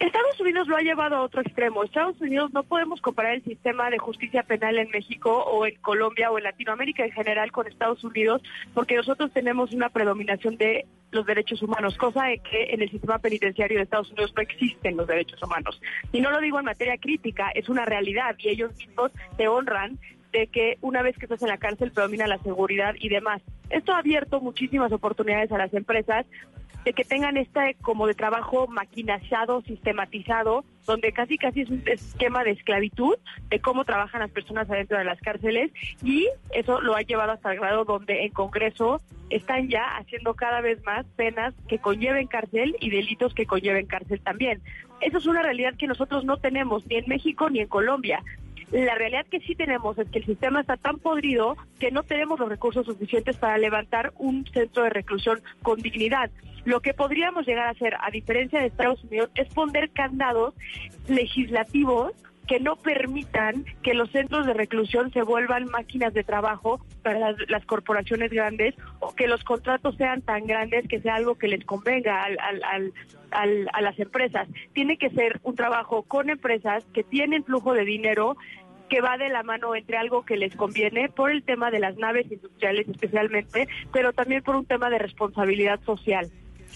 Estados 0.03 0.41
Unidos 0.41 0.67
lo 0.67 0.77
ha 0.77 0.81
llevado 0.81 1.15
a 1.15 1.21
otro 1.21 1.43
extremo. 1.43 1.85
Estados 1.85 2.21
Unidos 2.21 2.53
no 2.53 2.65
podemos 2.65 3.01
comparar 3.01 3.35
el 3.35 3.45
sistema 3.45 3.89
de 3.89 3.99
justicia 3.99 4.43
penal 4.43 4.77
en 4.79 4.91
México 4.91 5.45
o 5.45 5.65
en 5.65 5.77
Colombia 5.77 6.33
o 6.33 6.39
en 6.39 6.45
Latinoamérica 6.45 7.05
en 7.05 7.13
general 7.13 7.53
con 7.53 7.69
Estados 7.69 8.03
Unidos 8.03 8.43
porque 8.75 8.97
nosotros 8.97 9.31
tenemos 9.33 9.73
una 9.73 9.91
predominación 9.91 10.57
de 10.57 10.87
los 11.13 11.25
derechos 11.25 11.63
humanos, 11.63 11.97
cosa 11.97 12.25
de 12.25 12.39
que 12.39 12.75
en 12.75 12.83
el 12.83 12.91
sistema 12.91 13.21
penitenciario 13.21 13.77
de 13.77 13.85
Estados 13.85 14.11
Unidos 14.11 14.33
no 14.35 14.43
existen 14.43 14.97
los 14.97 15.07
derechos 15.07 15.41
humanos. 15.41 15.81
Y 16.11 16.21
no 16.21 16.33
lo 16.33 16.41
digo 16.41 16.59
en 16.59 16.65
materia 16.65 16.99
crítica, 16.99 17.51
es 17.55 17.69
una 17.69 17.85
realidad 17.85 18.35
y 18.39 18.49
ellos 18.49 18.77
mismos 18.77 19.13
te 19.37 19.47
honran 19.47 20.01
de 20.33 20.49
que 20.49 20.79
una 20.81 21.03
vez 21.03 21.17
que 21.17 21.27
estás 21.27 21.43
en 21.43 21.49
la 21.49 21.59
cárcel 21.59 21.93
predomina 21.93 22.27
la 22.27 22.39
seguridad 22.39 22.97
y 22.99 23.09
demás. 23.09 23.41
Esto 23.71 23.93
ha 23.93 23.99
abierto 23.99 24.41
muchísimas 24.41 24.91
oportunidades 24.91 25.53
a 25.53 25.59
las 25.59 25.73
empresas 25.75 26.27
de 26.85 26.93
que 26.93 27.05
tengan 27.05 27.37
este 27.37 27.77
como 27.83 28.07
de 28.07 28.15
trabajo 28.15 28.67
maquinazado, 28.67 29.63
sistematizado, 29.63 30.65
donde 30.87 31.13
casi 31.13 31.39
casi 31.39 31.63
es 31.63 31.71
un 31.71 31.83
esquema 31.87 32.45
de 32.45 32.53
esclavitud 32.53 33.17
de 33.49 33.61
cómo 33.61 33.85
trabajan 33.85 34.21
las 34.21 34.31
personas 34.31 34.69
adentro 34.69 34.99
de 34.99 35.05
las 35.05 35.21
cárceles 35.21 35.71
y 36.03 36.29
eso 36.53 36.81
lo 36.81 36.97
ha 36.97 37.03
llevado 37.03 37.33
hasta 37.33 37.53
el 37.53 37.61
grado 37.61 37.85
donde 37.85 38.25
en 38.25 38.33
Congreso 38.33 39.01
están 39.31 39.69
ya 39.69 39.97
haciendo 39.97 40.35
cada 40.35 40.61
vez 40.61 40.83
más 40.85 41.07
penas 41.17 41.55
que 41.69 41.79
conlleven 41.79 42.27
cárcel 42.27 42.77
y 42.81 42.91
delitos 42.91 43.35
que 43.35 43.47
conlleven 43.47 43.87
cárcel 43.87 44.21
también. 44.21 44.61
Eso 45.01 45.19
es 45.19 45.27
una 45.27 45.43
realidad 45.43 45.75
que 45.77 45.87
nosotros 45.87 46.25
no 46.25 46.37
tenemos 46.37 46.87
ni 46.87 46.97
en 46.97 47.05
México 47.09 47.49
ni 47.49 47.61
en 47.61 47.69
Colombia. 47.69 48.23
La 48.73 48.95
realidad 48.95 49.27
que 49.27 49.41
sí 49.41 49.55
tenemos 49.55 49.99
es 49.99 50.09
que 50.09 50.21
el 50.21 50.25
sistema 50.25 50.61
está 50.61 50.79
tan 50.79 50.99
podrido 50.99 51.57
que 51.79 51.91
no 51.91 52.03
tenemos 52.05 52.41
los 52.41 52.49
recursos 52.49 52.87
suficientes 52.87 53.37
para 53.37 53.59
levantar 53.59 54.13
un 54.17 54.47
centro 54.47 54.85
de 54.85 54.91
reclusión 54.91 55.43
con 55.63 55.81
dignidad. 55.81 56.31
Lo 56.65 56.81
que 56.81 56.95
podríamos 56.95 57.47
llegar 57.47 57.67
a 57.67 57.71
hacer, 57.71 57.95
a 58.01 58.11
diferencia 58.11 58.61
de 58.61 58.67
Estados 58.67 59.03
Unidos, 59.05 59.31
es 59.35 59.49
poner 59.53 59.91
candados 59.91 60.55
legislativos 61.09 62.13
que 62.47 62.59
no 62.59 62.77
permitan 62.77 63.65
que 63.83 63.95
los 63.95 64.11
centros 64.11 64.47
de 64.47 64.53
reclusión 64.53 65.13
se 65.13 65.23
vuelvan 65.23 65.67
máquinas 65.67 66.13
de 66.13 66.25
trabajo 66.25 66.85
para 67.03 67.35
las, 67.49 67.65
corporaciones 67.67 68.31
grandes 68.31 68.75
o 68.99 69.15
que 69.15 69.29
los 69.29 69.43
contratos 69.45 69.97
sean 69.97 70.23
tan 70.23 70.47
grandes 70.47 70.87
que 70.89 71.01
sea 71.01 71.15
algo 71.15 71.37
que 71.37 71.47
les 71.49 71.65
convenga 71.65 72.23
al- 72.25 72.93
a 73.73 73.81
las 73.81 73.99
empresas. 73.99 74.49
Tiene 74.73 74.99
que 74.99 75.11
ser 75.11 75.41
un 75.45 75.55
trabajo 75.55 76.03
con 76.03 76.31
empresas 76.31 76.85
que 76.93 77.05
tienen 77.05 77.45
flujo 77.45 77.75
de 77.75 77.85
dinero 77.85 78.37
que 78.91 79.01
va 79.01 79.17
de 79.17 79.31
la 79.31 79.43
mano 79.43 79.75
entre 79.75 79.97
algo 79.97 80.25
que 80.25 80.37
les 80.37 80.55
conviene 80.55 81.09
por 81.09 81.31
el 81.31 81.45
tema 81.45 81.71
de 81.71 81.79
las 81.79 81.97
naves 81.97 82.31
industriales 82.31 82.87
especialmente, 82.89 83.67
pero 83.93 84.13
también 84.13 84.43
por 84.43 84.57
un 84.57 84.67
tema 84.67 84.91
de 84.91 84.99
responsabilidad 84.99 85.81
social. 85.85 86.29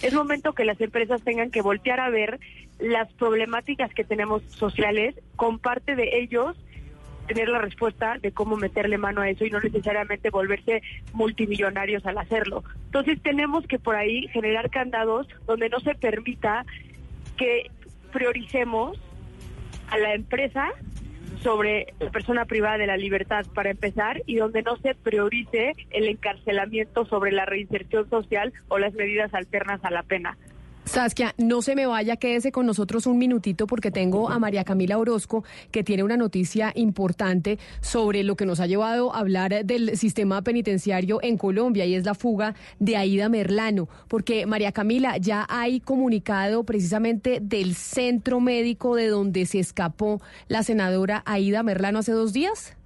Es 0.02 0.12
momento 0.12 0.52
que 0.52 0.64
las 0.64 0.80
empresas 0.80 1.22
tengan 1.22 1.50
que 1.50 1.62
voltear 1.62 2.00
a 2.00 2.10
ver 2.10 2.38
las 2.78 3.12
problemáticas 3.14 3.92
que 3.94 4.04
tenemos 4.04 4.42
sociales, 4.48 5.14
con 5.36 5.58
parte 5.58 5.96
de 5.96 6.18
ellos 6.18 6.56
tener 7.26 7.48
la 7.48 7.58
respuesta 7.58 8.18
de 8.18 8.32
cómo 8.32 8.56
meterle 8.56 8.98
mano 8.98 9.20
a 9.20 9.28
eso 9.28 9.44
y 9.44 9.50
no 9.50 9.60
necesariamente 9.60 10.30
volverse 10.30 10.82
multimillonarios 11.12 12.06
al 12.06 12.18
hacerlo. 12.18 12.62
Entonces 12.86 13.20
tenemos 13.20 13.66
que 13.66 13.78
por 13.78 13.96
ahí 13.96 14.28
generar 14.28 14.70
candados 14.70 15.26
donde 15.46 15.68
no 15.68 15.80
se 15.80 15.94
permita 15.94 16.64
que 17.36 17.70
prioricemos 18.12 18.98
a 19.90 19.98
la 19.98 20.14
empresa 20.14 20.68
sobre 21.42 21.94
la 22.00 22.10
persona 22.10 22.44
privada 22.44 22.78
de 22.78 22.86
la 22.86 22.96
libertad 22.96 23.46
para 23.54 23.70
empezar 23.70 24.22
y 24.26 24.36
donde 24.36 24.62
no 24.62 24.76
se 24.76 24.94
priorice 24.94 25.72
el 25.90 26.08
encarcelamiento 26.08 27.04
sobre 27.06 27.32
la 27.32 27.44
reinserción 27.44 28.08
social 28.10 28.52
o 28.68 28.78
las 28.78 28.94
medidas 28.94 29.32
alternas 29.34 29.84
a 29.84 29.90
la 29.90 30.02
pena. 30.02 30.36
Saskia, 30.86 31.34
no 31.36 31.62
se 31.62 31.74
me 31.74 31.86
vaya, 31.86 32.16
quédese 32.16 32.52
con 32.52 32.64
nosotros 32.64 33.06
un 33.06 33.18
minutito 33.18 33.66
porque 33.66 33.90
tengo 33.90 34.30
a 34.30 34.38
María 34.38 34.62
Camila 34.62 34.98
Orozco 34.98 35.42
que 35.72 35.82
tiene 35.82 36.04
una 36.04 36.16
noticia 36.16 36.72
importante 36.76 37.58
sobre 37.80 38.22
lo 38.22 38.36
que 38.36 38.46
nos 38.46 38.60
ha 38.60 38.66
llevado 38.66 39.12
a 39.12 39.18
hablar 39.18 39.64
del 39.64 39.98
sistema 39.98 40.42
penitenciario 40.42 41.18
en 41.22 41.38
Colombia 41.38 41.86
y 41.86 41.96
es 41.96 42.04
la 42.06 42.14
fuga 42.14 42.54
de 42.78 42.96
Aida 42.96 43.28
Merlano. 43.28 43.88
Porque 44.06 44.46
María 44.46 44.70
Camila, 44.70 45.16
ya 45.18 45.44
hay 45.48 45.80
comunicado 45.80 46.62
precisamente 46.62 47.40
del 47.42 47.74
centro 47.74 48.38
médico 48.38 48.94
de 48.94 49.08
donde 49.08 49.44
se 49.46 49.58
escapó 49.58 50.22
la 50.46 50.62
senadora 50.62 51.24
Aida 51.26 51.64
Merlano 51.64 51.98
hace 51.98 52.12
dos 52.12 52.32
días. 52.32 52.76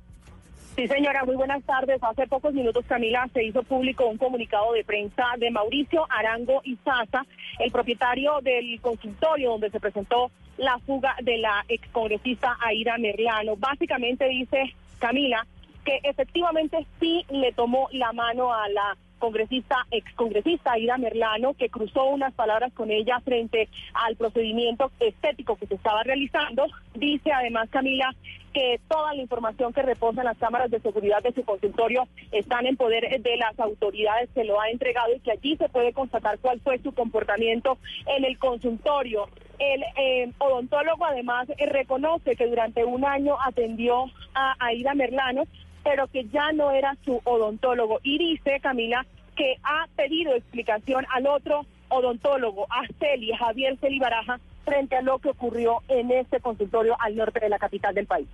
Sí, 0.81 0.89
señora, 0.89 1.27
muy 1.27 1.37
buenas 1.37 1.63
tardes. 1.65 2.03
Hace 2.03 2.27
pocos 2.27 2.55
minutos, 2.55 2.87
Camila, 2.89 3.29
se 3.35 3.45
hizo 3.45 3.63
público 3.65 4.07
un 4.07 4.17
comunicado 4.17 4.73
de 4.73 4.83
prensa 4.83 5.25
de 5.37 5.51
Mauricio 5.51 6.07
Arango 6.09 6.63
Izaza, 6.65 7.27
el 7.59 7.71
propietario 7.71 8.41
del 8.41 8.81
consultorio 8.81 9.51
donde 9.51 9.69
se 9.69 9.79
presentó 9.79 10.31
la 10.57 10.79
fuga 10.79 11.17
de 11.23 11.37
la 11.37 11.67
excongresista 11.69 12.57
Aida 12.65 12.97
Merlano. 12.97 13.57
Básicamente 13.57 14.27
dice, 14.29 14.75
Camila, 14.99 15.47
que 15.85 16.01
efectivamente 16.03 16.87
sí 16.99 17.27
le 17.29 17.53
tomó 17.53 17.91
la 17.93 18.15
mano 18.15 18.51
a 18.51 18.67
la 18.71 18.97
congresista, 19.19 19.87
excongresista 19.91 20.73
Aida 20.73 20.97
Merlano, 20.97 21.53
que 21.53 21.69
cruzó 21.69 22.07
unas 22.07 22.33
palabras 22.33 22.73
con 22.73 22.91
ella 22.91 23.21
frente 23.21 23.69
al 23.93 24.17
procedimiento 24.17 24.91
estético 24.99 25.57
que 25.57 25.67
se 25.67 25.75
estaba 25.75 26.03
realizando. 26.05 26.69
Dice 26.95 27.31
además, 27.33 27.69
Camila, 27.69 28.15
que 28.53 28.81
toda 28.89 29.15
la 29.15 29.23
información 29.23 29.73
que 29.73 29.83
reposa 29.83 30.21
en 30.21 30.27
las 30.27 30.39
cámaras 30.39 30.71
de 30.71 30.81
seguridad 30.81 31.23
de 31.23 31.33
su 31.33 31.45
consultorio 31.45 32.09
están 32.33 32.67
en 32.67 32.77
poder 32.77 33.21
de 33.21 33.37
las 33.37 33.59
autoridades 33.59 34.29
que 34.35 34.45
lo 34.45 34.61
ha 34.61 34.71
entregado 34.71 35.15
y 35.15 35.21
que 35.21 35.33
allí 35.33 35.57
se 35.57 35.69
puede 35.69 35.93
constatar 35.93 36.39
cuál 36.39 36.61
fue 36.61 36.79
su 36.79 36.93
comportamiento 36.93 37.79
en 38.07 38.25
el 38.25 38.39
consultorio. 38.39 39.29
El 39.59 39.83
eh, 39.97 40.33
odontólogo 40.39 41.05
además 41.05 41.49
eh, 41.51 41.67
reconoce 41.67 42.35
que 42.35 42.47
durante 42.47 42.85
un 42.85 43.05
año 43.05 43.37
atendió 43.45 44.07
a 44.35 44.55
Aida 44.59 44.95
Merlano, 44.95 45.45
pero 45.85 46.09
que 46.09 46.25
ya 46.27 46.53
no 46.53 46.71
era 46.71 46.97
su 47.05 47.21
odontólogo. 47.25 48.01
Y 48.03 48.19
dice, 48.19 48.61
Camila, 48.61 49.07
que 49.37 49.57
ha 49.63 49.87
pedido 49.97 50.35
explicación 50.35 51.07
al 51.15 51.27
otro 51.27 51.67
odontólogo, 51.89 52.67
a 52.71 52.87
Celi, 52.99 53.33
Javier 53.33 53.77
Celi 53.79 53.99
Baraja, 53.99 54.41
frente 54.65 54.97
a 54.97 55.03
lo 55.03 55.19
que 55.19 55.31
ocurrió 55.31 55.83
en 55.89 56.11
este 56.11 56.41
consultorio 56.41 56.97
al 57.01 57.17
norte 57.17 57.41
de 57.41 57.49
la 57.49 57.59
capital 57.59 57.95
del 57.95 58.07
país. 58.07 58.29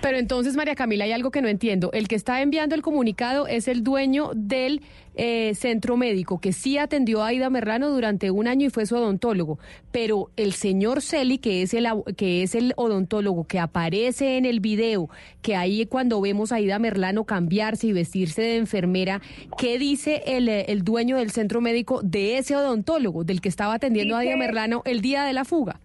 Pero 0.00 0.18
entonces, 0.18 0.56
María 0.56 0.74
Camila, 0.74 1.04
hay 1.04 1.12
algo 1.12 1.30
que 1.30 1.42
no 1.42 1.48
entiendo. 1.48 1.90
El 1.92 2.08
que 2.08 2.16
está 2.16 2.42
enviando 2.42 2.74
el 2.74 2.82
comunicado 2.82 3.46
es 3.46 3.68
el 3.68 3.82
dueño 3.82 4.30
del 4.34 4.82
eh, 5.20 5.54
centro 5.56 5.96
médico, 5.96 6.40
que 6.40 6.52
sí 6.52 6.78
atendió 6.78 7.24
a 7.24 7.28
Aida 7.28 7.50
Merlano 7.50 7.90
durante 7.90 8.30
un 8.30 8.46
año 8.46 8.68
y 8.68 8.70
fue 8.70 8.86
su 8.86 8.94
odontólogo. 8.94 9.58
Pero 9.90 10.30
el 10.36 10.52
señor 10.52 11.02
Celi, 11.02 11.38
que 11.38 11.62
es 11.62 11.74
el, 11.74 11.88
que 12.16 12.44
es 12.44 12.54
el 12.54 12.72
odontólogo 12.76 13.44
que 13.44 13.58
aparece 13.58 14.36
en 14.36 14.44
el 14.44 14.60
video, 14.60 15.10
que 15.42 15.56
ahí 15.56 15.86
cuando 15.86 16.20
vemos 16.20 16.52
a 16.52 16.56
Aida 16.56 16.78
Merlano 16.78 17.24
cambiarse 17.24 17.88
y 17.88 17.92
vestirse 17.92 18.42
de 18.42 18.56
enfermera, 18.58 19.20
¿qué 19.58 19.78
dice 19.78 20.22
el, 20.26 20.48
eh, 20.48 20.66
el 20.68 20.84
dueño 20.84 21.16
del 21.16 21.32
centro 21.32 21.60
médico 21.60 22.00
de 22.02 22.38
ese 22.38 22.54
odontólogo, 22.54 23.24
del 23.24 23.40
que 23.40 23.48
estaba 23.48 23.74
atendiendo 23.74 24.14
a 24.14 24.20
Aida 24.20 24.36
Merlano 24.36 24.82
el 24.84 25.00
día 25.00 25.24
de 25.24 25.32
la 25.32 25.44
fuga? 25.44 25.80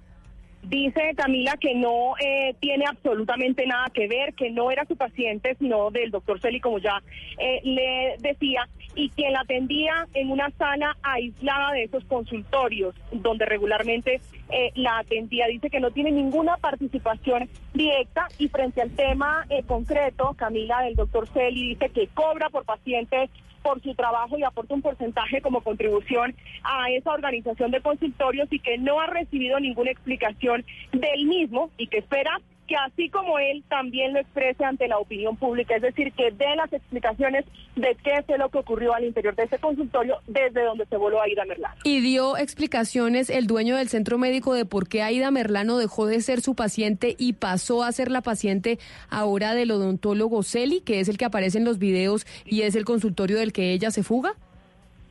Dice 0.63 1.13
Camila 1.15 1.57
que 1.57 1.75
no 1.75 2.15
eh, 2.19 2.55
tiene 2.59 2.85
absolutamente 2.85 3.67
nada 3.67 3.87
que 3.93 4.07
ver, 4.07 4.33
que 4.33 4.49
no 4.49 4.71
era 4.71 4.85
su 4.85 4.95
paciente, 4.95 5.55
sino 5.59 5.91
del 5.91 6.09
doctor 6.09 6.39
Celi, 6.39 6.61
como 6.61 6.79
ya 6.79 7.03
eh, 7.37 7.59
le 7.63 8.15
decía, 8.19 8.67
y 8.95 9.09
quien 9.09 9.33
la 9.33 9.41
atendía 9.41 10.07
en 10.13 10.31
una 10.31 10.49
sala 10.51 10.95
aislada 11.03 11.73
de 11.73 11.83
esos 11.83 12.05
consultorios, 12.05 12.95
donde 13.11 13.45
regularmente 13.45 14.21
eh, 14.49 14.71
la 14.75 14.99
atendía. 14.99 15.47
Dice 15.47 15.69
que 15.69 15.81
no 15.81 15.91
tiene 15.91 16.11
ninguna 16.11 16.55
participación 16.57 17.49
directa 17.73 18.27
y 18.37 18.47
frente 18.47 18.81
al 18.81 18.91
tema 18.91 19.45
eh, 19.49 19.63
concreto, 19.63 20.33
Camila, 20.37 20.81
del 20.81 20.95
doctor 20.95 21.27
Celi, 21.27 21.69
dice 21.69 21.89
que 21.89 22.07
cobra 22.07 22.49
por 22.49 22.63
pacientes 22.63 23.29
por 23.63 23.81
su 23.81 23.95
trabajo 23.95 24.37
y 24.37 24.43
aporta 24.43 24.73
un 24.75 24.81
porcentaje 24.81 25.41
como 25.41 25.61
contribución 25.61 26.35
a 26.63 26.91
esa 26.91 27.11
organización 27.11 27.71
de 27.71 27.81
consultorios 27.81 28.47
y 28.51 28.59
que 28.59 28.77
no 28.77 28.99
ha 28.99 29.07
recibido 29.07 29.59
ninguna 29.59 29.91
explicación 29.91 30.65
del 30.91 31.25
mismo 31.25 31.71
y 31.77 31.87
que 31.87 31.99
espera 31.99 32.39
que 32.67 32.75
así 32.75 33.09
como 33.09 33.39
él 33.39 33.63
también 33.69 34.13
lo 34.13 34.19
exprese 34.19 34.63
ante 34.63 34.87
la 34.87 34.97
opinión 34.97 35.35
pública, 35.35 35.75
es 35.75 35.81
decir, 35.81 36.13
que 36.13 36.31
dé 36.31 36.55
las 36.55 36.71
explicaciones 36.71 37.45
de 37.75 37.95
qué 38.03 38.23
fue 38.25 38.37
lo 38.37 38.49
que 38.49 38.59
ocurrió 38.59 38.93
al 38.93 39.03
interior 39.03 39.35
de 39.35 39.43
ese 39.43 39.59
consultorio 39.59 40.17
desde 40.27 40.63
donde 40.63 40.85
se 40.85 40.97
voló 40.97 41.19
a 41.19 41.25
Aida 41.25 41.45
Merlano. 41.45 41.75
Y 41.83 42.01
dio 42.01 42.37
explicaciones 42.37 43.29
el 43.29 43.47
dueño 43.47 43.75
del 43.75 43.89
centro 43.89 44.17
médico 44.17 44.53
de 44.53 44.65
por 44.65 44.87
qué 44.87 45.01
Aida 45.01 45.31
Merlano 45.31 45.77
dejó 45.77 46.05
de 46.05 46.21
ser 46.21 46.41
su 46.41 46.55
paciente 46.55 47.15
y 47.17 47.33
pasó 47.33 47.83
a 47.83 47.91
ser 47.91 48.11
la 48.11 48.21
paciente 48.21 48.79
ahora 49.09 49.53
del 49.53 49.71
odontólogo 49.71 50.43
Celi, 50.43 50.81
que 50.81 50.99
es 50.99 51.09
el 51.09 51.17
que 51.17 51.25
aparece 51.25 51.57
en 51.57 51.65
los 51.65 51.79
videos 51.79 52.25
y 52.45 52.61
es 52.61 52.75
el 52.75 52.85
consultorio 52.85 53.37
del 53.37 53.53
que 53.53 53.73
ella 53.73 53.91
se 53.91 54.03
fuga. 54.03 54.35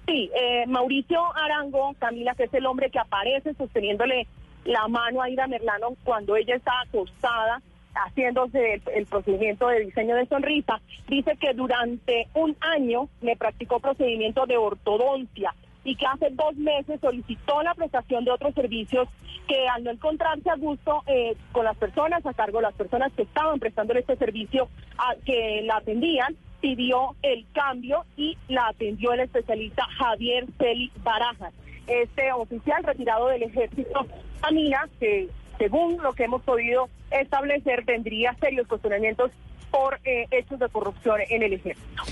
Sí, 0.07 0.31
eh, 0.35 0.65
Mauricio 0.67 1.21
Arango, 1.37 1.95
Camila, 1.99 2.35
que 2.35 2.45
es 2.45 2.55
el 2.55 2.67
hombre 2.67 2.91
que 2.91 2.99
aparece 2.99 3.55
sosteniéndole 3.55 4.27
la 4.65 4.89
mano 4.89 5.23
a 5.23 5.31
Ida 5.31 5.47
Merlano 5.47 5.97
cuando 6.05 6.37
ella 6.37 6.57
está 6.57 6.73
acostada 6.83 7.61
haciéndose 7.95 8.81
el, 8.95 9.07
procedimiento 9.07 9.69
de 9.69 9.81
diseño 9.81 10.17
de 10.17 10.27
sonrisa, 10.27 10.81
dice 11.09 11.37
que 11.37 11.53
durante 11.53 12.29
un 12.35 12.57
año 12.61 13.09
me 13.21 13.37
practicó 13.37 13.81
procedimiento 13.81 14.47
de 14.47 14.57
ortodoncia 14.57 15.55
y 15.85 15.97
que 15.97 16.07
hace 16.07 16.31
dos 16.31 16.55
meses 16.57 17.01
solicitó 17.01 17.63
la 17.63 17.75
prestación 17.75 18.25
de 18.25 18.31
otros 18.31 18.55
servicios 18.55 19.09
que 19.49 19.69
al 19.69 19.83
no 19.85 19.91
encontrarse 19.91 20.49
a 20.49 20.57
gusto 20.57 21.03
eh, 21.07 21.37
con 21.51 21.65
las 21.65 21.77
personas 21.77 22.25
a 22.25 22.33
cargo, 22.33 22.61
las 22.61 22.75
personas 22.75 23.13
que 23.13 23.23
estaban 23.23 23.59
prestándole 23.59 24.01
este 24.01 24.17
servicio, 24.17 24.69
a, 24.97 25.17
que 25.25 25.63
la 25.65 25.79
atendían, 25.79 26.37
pidió 26.61 27.17
el 27.23 27.45
cambio 27.53 28.05
y 28.17 28.39
la 28.49 28.69
atendió 28.69 29.13
el 29.13 29.21
especialista 29.21 29.85
Javier 29.99 30.47
Celi 30.59 30.93
Barajas. 31.03 31.53
Este 31.89 32.33
oficial 32.33 32.85
retirado 32.85 33.27
del 33.27 33.43
ejército, 33.43 34.07
Camila, 34.43 34.89
que 34.99 35.29
según 35.59 36.03
lo 36.03 36.13
que 36.13 36.25
hemos 36.25 36.43
podido 36.43 36.89
establecer, 37.21 37.85
tendría 37.85 38.35
serios 38.41 38.67
cuestionamientos 38.67 39.31
por 39.73 39.99
eh, 40.05 40.27
hechos 40.31 40.61
de 40.61 40.69
corrupción 40.69 41.17
en 41.31 41.43
el 41.43 41.55
ejército. 41.55 42.03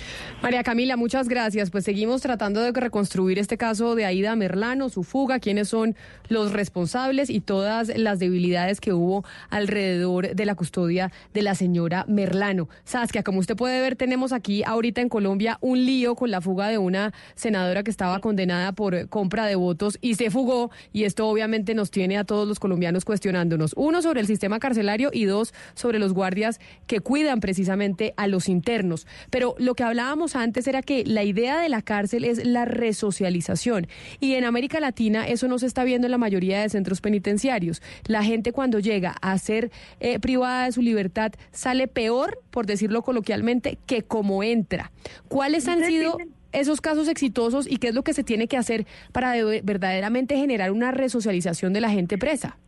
María 0.43 0.63
Camila, 0.63 0.97
muchas 0.97 1.29
gracias. 1.29 1.71
Pues 1.71 1.85
seguimos 1.85 2.23
tratando 2.23 2.63
de 2.63 2.73
reconstruir 2.73 3.39
este 3.39 3.59
caso 3.59 3.95
de 3.95 4.07
Aida 4.07 4.35
Merlano, 4.35 4.89
su 4.89 5.03
fuga, 5.03 5.39
quiénes 5.39 5.69
son 5.69 5.95
los 6.31 6.53
responsables 6.53 7.29
y 7.29 7.41
todas 7.41 7.95
las 7.95 8.19
debilidades 8.19 8.81
que 8.81 8.95
hubo 8.95 9.23
alrededor 9.51 10.35
de 10.35 10.47
la 10.47 10.55
custodia 10.55 11.13
de 11.35 11.43
la 11.43 11.55
señora 11.55 12.07
Merlano. 12.09 12.71
Saskia, 12.85 13.23
como 13.23 13.41
usted 13.41 13.55
puede 13.55 13.83
ver, 13.83 13.97
tenemos 13.97 14.33
aquí 14.33 14.63
ahorita 14.65 15.03
en 15.03 15.11
Colombia 15.11 15.59
un 15.61 15.85
lío 15.85 16.15
con 16.15 16.31
la 16.31 16.41
fuga 16.41 16.69
de 16.69 16.79
una 16.79 17.13
senadora 17.35 17.83
que 17.83 17.91
estaba 17.91 18.21
condenada 18.21 18.73
por 18.73 19.11
compra 19.11 19.45
de 19.45 19.57
votos 19.57 19.99
y 20.01 20.15
se 20.15 20.31
fugó 20.31 20.71
y 20.95 21.05
esto 21.05 21.29
obviamente 21.29 21.75
nos 21.75 21.91
tiene 21.91 22.17
a 22.17 22.25
todos 22.25 22.49
los 22.49 22.59
colombianos 22.59 23.05
cuestionándonos. 23.05 23.75
Uno 23.77 24.01
sobre 24.01 24.21
el 24.21 24.27
sistema 24.27 24.59
carcelario 24.59 24.90
y 25.13 25.25
dos 25.25 25.55
sobre 25.75 25.99
los 25.99 26.13
guardias 26.13 26.61
que 26.87 27.01
cuidan 27.01 27.41
precisamente 27.41 28.15
a 28.17 28.27
los 28.27 28.49
internos. 28.49 29.07
Pero 29.31 29.55
lo 29.59 29.75
que 29.75 29.85
hablábamos 29.85 30.37
antes 30.37 30.67
era 30.67 30.83
que 30.83 31.05
la 31.05 31.23
idea 31.23 31.61
de 31.61 31.69
la 31.69 31.83
cárcel 31.83 32.25
es 32.25 32.45
la 32.45 32.65
resocialización 32.65 33.87
y 34.19 34.35
en 34.35 34.45
América 34.45 34.81
Latina 34.81 35.27
eso 35.27 35.49
no 35.49 35.59
se 35.59 35.67
está 35.67 35.85
viendo 35.85 36.07
en 36.07 36.11
la 36.11 36.19
mayoría 36.19 36.61
de 36.61 36.69
centros 36.69 37.01
penitenciarios. 37.01 37.83
La 38.07 38.25
gente 38.25 38.53
cuando 38.53 38.79
llega 38.79 39.15
a 39.21 39.39
ser 39.39 39.71
eh, 40.01 40.19
privada 40.19 40.65
de 40.65 40.73
su 40.73 40.83
libertad 40.83 41.33
sale 41.53 41.89
peor, 41.89 42.41
por 42.51 42.67
decirlo 42.67 43.03
coloquialmente, 43.03 43.79
que 43.87 44.03
como 44.03 44.43
entra. 44.43 44.91
¿Cuáles 45.29 45.69
han 45.69 45.85
sido 45.85 46.17
esos 46.53 46.81
casos 46.81 47.09
exitosos 47.09 47.67
y 47.71 47.77
qué 47.77 47.89
es 47.89 47.95
lo 47.95 48.03
que 48.03 48.15
se 48.15 48.25
tiene 48.25 48.49
que 48.49 48.57
hacer 48.57 48.87
para 49.13 49.35
verdaderamente 49.63 50.37
generar 50.37 50.73
una 50.73 50.91
resocialización 50.91 51.73
de 51.73 51.81
la 51.81 51.91
gente 51.91 52.19
presa? 52.19 52.59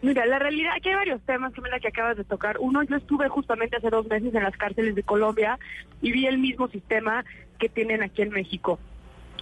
Mira, 0.00 0.26
la 0.26 0.38
realidad, 0.38 0.72
aquí 0.76 0.90
hay 0.90 0.94
varios 0.94 1.20
temas, 1.22 1.52
la 1.58 1.80
que 1.80 1.88
acabas 1.88 2.16
de 2.16 2.24
tocar. 2.24 2.56
Uno, 2.60 2.82
yo 2.84 2.96
estuve 2.96 3.28
justamente 3.28 3.76
hace 3.76 3.90
dos 3.90 4.06
meses 4.06 4.32
en 4.34 4.42
las 4.44 4.56
cárceles 4.56 4.94
de 4.94 5.02
Colombia 5.02 5.58
y 6.00 6.12
vi 6.12 6.26
el 6.26 6.38
mismo 6.38 6.68
sistema 6.68 7.24
que 7.58 7.68
tienen 7.68 8.02
aquí 8.02 8.22
en 8.22 8.30
México. 8.30 8.78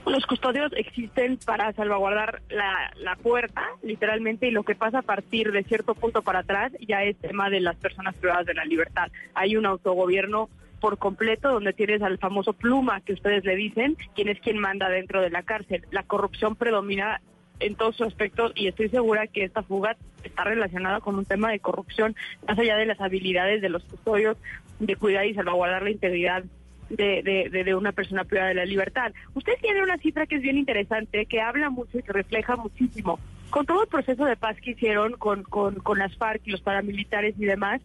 Los 0.07 0.25
custodios 0.25 0.73
existen 0.77 1.37
para 1.45 1.73
salvaguardar 1.73 2.41
la, 2.49 2.93
la, 2.97 3.17
puerta, 3.17 3.63
literalmente, 3.83 4.47
y 4.47 4.53
lo 4.53 4.63
que 4.63 4.77
pasa 4.77 5.01
a 5.01 5.03
partir 5.03 5.51
de 5.51 5.65
cierto 5.65 5.95
punto 5.95 6.23
para 6.23 6.39
atrás 6.39 6.73
ya 6.81 7.03
es 7.03 7.17
tema 7.17 7.51
de 7.51 7.61
las 7.61 7.77
personas 7.77 8.15
privadas 8.15 8.47
de 8.47 8.55
la 8.55 8.65
libertad. 8.65 9.11
Hay 9.35 9.57
un 9.57 9.67
autogobierno 9.67 10.49
por 10.81 10.99
completo 10.99 11.51
donde 11.51 11.73
tienes 11.73 12.03
al 12.03 12.19
famoso 12.19 12.53
pluma 12.53 13.01
que 13.01 13.15
ustedes 13.15 13.45
le 13.45 13.57
dicen, 13.57 13.97
quién 14.15 14.29
es 14.29 14.39
quien 14.41 14.59
manda 14.59 14.89
dentro 14.89 15.21
de 15.21 15.31
la 15.31 15.43
cárcel. 15.43 15.85
La 15.91 16.05
corrupción 16.05 16.55
predomina 16.55 17.21
en 17.61 17.75
todos 17.75 17.97
sus 17.97 18.07
aspectos 18.07 18.53
y 18.55 18.69
estoy 18.69 18.89
segura 18.89 19.27
que 19.27 19.45
esta 19.45 19.63
fuga 19.63 19.97
está 20.25 20.45
relacionada 20.45 21.01
con 21.01 21.17
un 21.17 21.25
tema 21.25 21.51
de 21.51 21.61
corrupción, 21.61 22.15
más 22.47 22.59
allá 22.59 22.77
de 22.77 22.87
las 22.87 23.01
habilidades 23.01 23.63
de 23.63 23.69
los 23.69 23.85
custodios 23.85 24.37
de 24.79 24.97
cuidar 24.97 25.27
y 25.27 25.35
salvaguardar 25.35 25.83
la 25.83 25.91
integridad 25.91 26.45
de, 26.89 27.51
de, 27.51 27.75
una 27.75 27.93
persona 27.93 28.25
privada 28.25 28.51
de 28.51 28.55
la 28.55 28.65
libertad. 28.65 29.13
Usted 29.35 29.55
tiene 29.61 29.83
una 29.83 29.99
cifra 29.99 30.27
que 30.27 30.37
es 30.37 30.43
bien 30.43 30.59
interesante, 30.59 31.27
que 31.27 31.41
habla 31.41 31.71
mucho 31.71 31.99
y 31.99 32.03
que 32.03 32.13
refleja 32.13 32.57
muchísimo. 32.57 33.19
Con 33.51 33.67
todo 33.67 33.83
el 33.83 33.89
proceso 33.89 34.25
de 34.25 34.37
paz 34.37 34.57
que 34.61 34.73
hicieron 34.73 35.13
con, 35.15 35.43
con, 35.43 35.77
con 35.77 35.99
las 35.99 36.17
FARC 36.17 36.43
y 36.45 36.51
los 36.51 36.61
paramilitares 36.61 37.35
y 37.39 37.45
demás, 37.45 37.81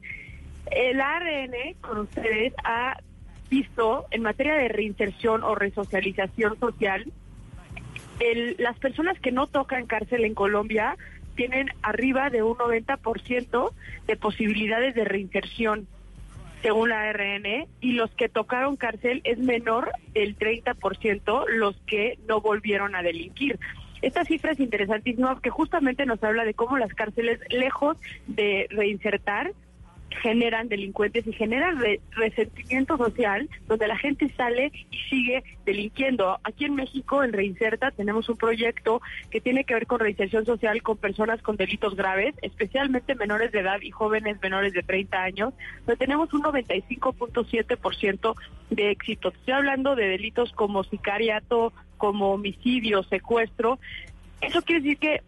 el 0.71 1.01
ARN 1.01 1.75
con 1.81 1.99
ustedes 1.99 2.53
ha 2.63 2.97
visto 3.49 4.05
en 4.11 4.21
materia 4.21 4.55
de 4.55 4.69
reinserción 4.69 5.43
o 5.43 5.55
resocialización 5.55 6.57
social 6.59 7.11
las 8.57 8.77
personas 8.79 9.19
que 9.19 9.31
no 9.31 9.47
tocan 9.47 9.87
cárcel 9.87 10.25
en 10.25 10.35
Colombia 10.35 10.97
tienen 11.35 11.69
arriba 11.81 12.29
de 12.29 12.43
un 12.43 12.55
90% 12.55 13.71
de 14.07 14.15
posibilidades 14.15 14.95
de 14.95 15.05
reinserción, 15.05 15.87
según 16.61 16.89
la 16.89 17.11
RN, 17.11 17.67
y 17.79 17.93
los 17.93 18.11
que 18.11 18.29
tocaron 18.29 18.75
cárcel 18.75 19.21
es 19.23 19.39
menor 19.39 19.91
del 20.13 20.37
30% 20.37 21.45
los 21.47 21.75
que 21.87 22.19
no 22.27 22.41
volvieron 22.41 22.95
a 22.95 23.01
delinquir. 23.01 23.59
Esta 24.01 24.25
cifra 24.25 24.51
es 24.51 24.59
interesantísima 24.59 25.33
porque 25.33 25.49
justamente 25.49 26.05
nos 26.05 26.23
habla 26.23 26.43
de 26.43 26.53
cómo 26.53 26.77
las 26.77 26.93
cárceles, 26.93 27.39
lejos 27.49 27.97
de 28.27 28.67
reinsertar, 28.69 29.53
generan 30.21 30.67
delincuentes 30.67 31.25
y 31.25 31.33
generan 31.33 31.79
resentimiento 32.11 32.97
social 32.97 33.49
donde 33.67 33.87
la 33.87 33.97
gente 33.97 34.29
sale 34.35 34.71
y 34.91 34.97
sigue 35.09 35.43
delinquiendo. 35.65 36.39
Aquí 36.43 36.65
en 36.65 36.75
México, 36.75 37.23
en 37.23 37.33
Reinserta, 37.33 37.91
tenemos 37.91 38.29
un 38.29 38.37
proyecto 38.37 39.01
que 39.29 39.41
tiene 39.41 39.63
que 39.63 39.73
ver 39.73 39.87
con 39.87 39.99
reinserción 39.99 40.45
social 40.45 40.81
con 40.81 40.97
personas 40.97 41.41
con 41.41 41.55
delitos 41.55 41.95
graves, 41.95 42.35
especialmente 42.41 43.15
menores 43.15 43.51
de 43.51 43.59
edad 43.59 43.81
y 43.81 43.91
jóvenes 43.91 44.41
menores 44.41 44.73
de 44.73 44.83
30 44.83 45.21
años, 45.21 45.53
donde 45.85 45.97
tenemos 45.97 46.33
un 46.33 46.43
95.7% 46.43 48.35
de 48.69 48.91
éxito. 48.91 49.29
Estoy 49.29 49.53
hablando 49.53 49.95
de 49.95 50.07
delitos 50.07 50.51
como 50.53 50.83
sicariato, 50.83 51.73
como 51.97 52.33
homicidio, 52.33 53.03
secuestro. 53.03 53.79
Eso 54.41 54.61
quiere 54.63 54.81
decir 54.81 54.97
que 54.97 55.21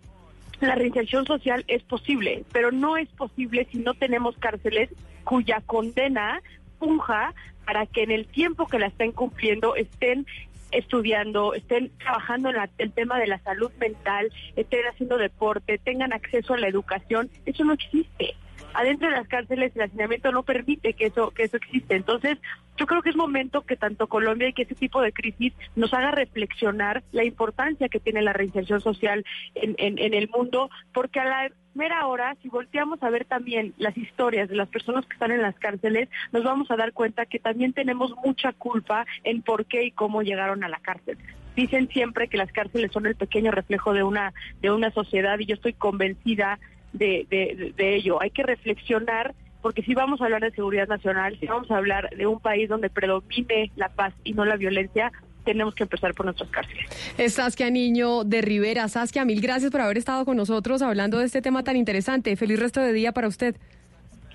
la 0.67 0.75
reinserción 0.75 1.25
social 1.25 1.63
es 1.67 1.83
posible, 1.83 2.43
pero 2.51 2.71
no 2.71 2.97
es 2.97 3.09
posible 3.09 3.67
si 3.71 3.79
no 3.79 3.93
tenemos 3.93 4.37
cárceles 4.37 4.89
cuya 5.23 5.61
condena 5.65 6.41
funja 6.79 7.33
para 7.65 7.85
que 7.85 8.03
en 8.03 8.11
el 8.11 8.27
tiempo 8.27 8.67
que 8.67 8.79
la 8.79 8.87
estén 8.87 9.11
cumpliendo 9.11 9.75
estén 9.75 10.25
estudiando, 10.71 11.53
estén 11.53 11.91
trabajando 11.99 12.49
en 12.49 12.55
el 12.77 12.91
tema 12.91 13.19
de 13.19 13.27
la 13.27 13.39
salud 13.39 13.71
mental, 13.79 14.31
estén 14.55 14.85
haciendo 14.85 15.17
deporte, 15.17 15.77
tengan 15.77 16.13
acceso 16.13 16.55
a 16.55 16.57
la 16.57 16.67
educación. 16.67 17.29
Eso 17.45 17.63
no 17.63 17.73
existe 17.73 18.35
adentro 18.73 19.09
de 19.09 19.15
las 19.15 19.27
cárceles 19.27 19.75
el 19.75 19.83
hacinamiento 19.83 20.31
no 20.31 20.43
permite 20.43 20.93
que 20.93 21.07
eso 21.07 21.31
que 21.31 21.43
eso 21.43 21.57
existe. 21.57 21.95
Entonces, 21.95 22.37
yo 22.77 22.87
creo 22.87 23.01
que 23.01 23.09
es 23.09 23.15
momento 23.15 23.61
que 23.61 23.75
tanto 23.75 24.07
Colombia 24.07 24.49
y 24.49 24.53
que 24.53 24.63
ese 24.63 24.75
tipo 24.75 25.01
de 25.01 25.11
crisis 25.11 25.53
nos 25.75 25.93
haga 25.93 26.11
reflexionar 26.11 27.03
la 27.11 27.23
importancia 27.23 27.89
que 27.89 27.99
tiene 27.99 28.21
la 28.21 28.33
reinserción 28.33 28.81
social 28.81 29.25
en, 29.55 29.75
en, 29.77 30.13
el 30.13 30.29
mundo, 30.29 30.69
porque 30.91 31.19
a 31.19 31.25
la 31.25 31.51
mera 31.75 32.07
hora, 32.07 32.35
si 32.41 32.49
volteamos 32.49 33.01
a 33.03 33.09
ver 33.09 33.25
también 33.25 33.73
las 33.77 33.95
historias 33.97 34.49
de 34.49 34.55
las 34.55 34.69
personas 34.69 35.05
que 35.05 35.13
están 35.13 35.31
en 35.31 35.41
las 35.41 35.57
cárceles, 35.59 36.09
nos 36.31 36.43
vamos 36.43 36.69
a 36.71 36.75
dar 36.75 36.93
cuenta 36.93 37.25
que 37.25 37.39
también 37.39 37.73
tenemos 37.73 38.13
mucha 38.23 38.53
culpa 38.53 39.05
en 39.23 39.41
por 39.41 39.65
qué 39.65 39.85
y 39.85 39.91
cómo 39.91 40.21
llegaron 40.21 40.63
a 40.63 40.69
la 40.69 40.79
cárcel 40.79 41.17
dicen 41.55 41.87
siempre 41.89 42.27
que 42.27 42.37
las 42.37 42.51
cárceles 42.51 42.91
son 42.91 43.05
el 43.05 43.15
pequeño 43.15 43.51
reflejo 43.51 43.93
de 43.93 44.01
una 44.01 44.33
de 44.61 44.71
una 44.71 44.89
sociedad 44.89 45.37
y 45.37 45.45
yo 45.45 45.53
estoy 45.53 45.73
convencida 45.73 46.57
de, 46.93 47.27
de, 47.29 47.73
de 47.75 47.95
ello. 47.95 48.21
Hay 48.21 48.31
que 48.31 48.43
reflexionar 48.43 49.35
porque 49.61 49.81
si 49.81 49.93
vamos 49.93 50.21
a 50.21 50.25
hablar 50.25 50.41
de 50.41 50.51
seguridad 50.51 50.87
nacional, 50.87 51.37
si 51.39 51.47
vamos 51.47 51.71
a 51.71 51.77
hablar 51.77 52.09
de 52.15 52.27
un 52.27 52.39
país 52.39 52.67
donde 52.67 52.89
predomine 52.89 53.71
la 53.77 53.89
paz 53.89 54.13
y 54.23 54.33
no 54.33 54.43
la 54.43 54.57
violencia, 54.57 55.11
tenemos 55.45 55.73
que 55.73 55.83
empezar 55.83 56.13
por 56.13 56.25
nuestras 56.25 56.49
cárceles. 56.49 56.85
Es 57.17 57.35
Saskia 57.35 57.69
Niño 57.69 58.25
de 58.25 58.41
Rivera. 58.41 58.87
Saskia, 58.89 59.23
mil 59.23 59.41
gracias 59.41 59.71
por 59.71 59.81
haber 59.81 59.97
estado 59.97 60.25
con 60.25 60.37
nosotros 60.37 60.81
hablando 60.81 61.17
de 61.19 61.25
este 61.25 61.41
tema 61.41 61.63
tan 61.63 61.77
interesante. 61.77 62.35
Feliz 62.35 62.59
resto 62.59 62.81
de 62.81 62.91
día 62.93 63.13
para 63.13 63.27
usted. 63.27 63.55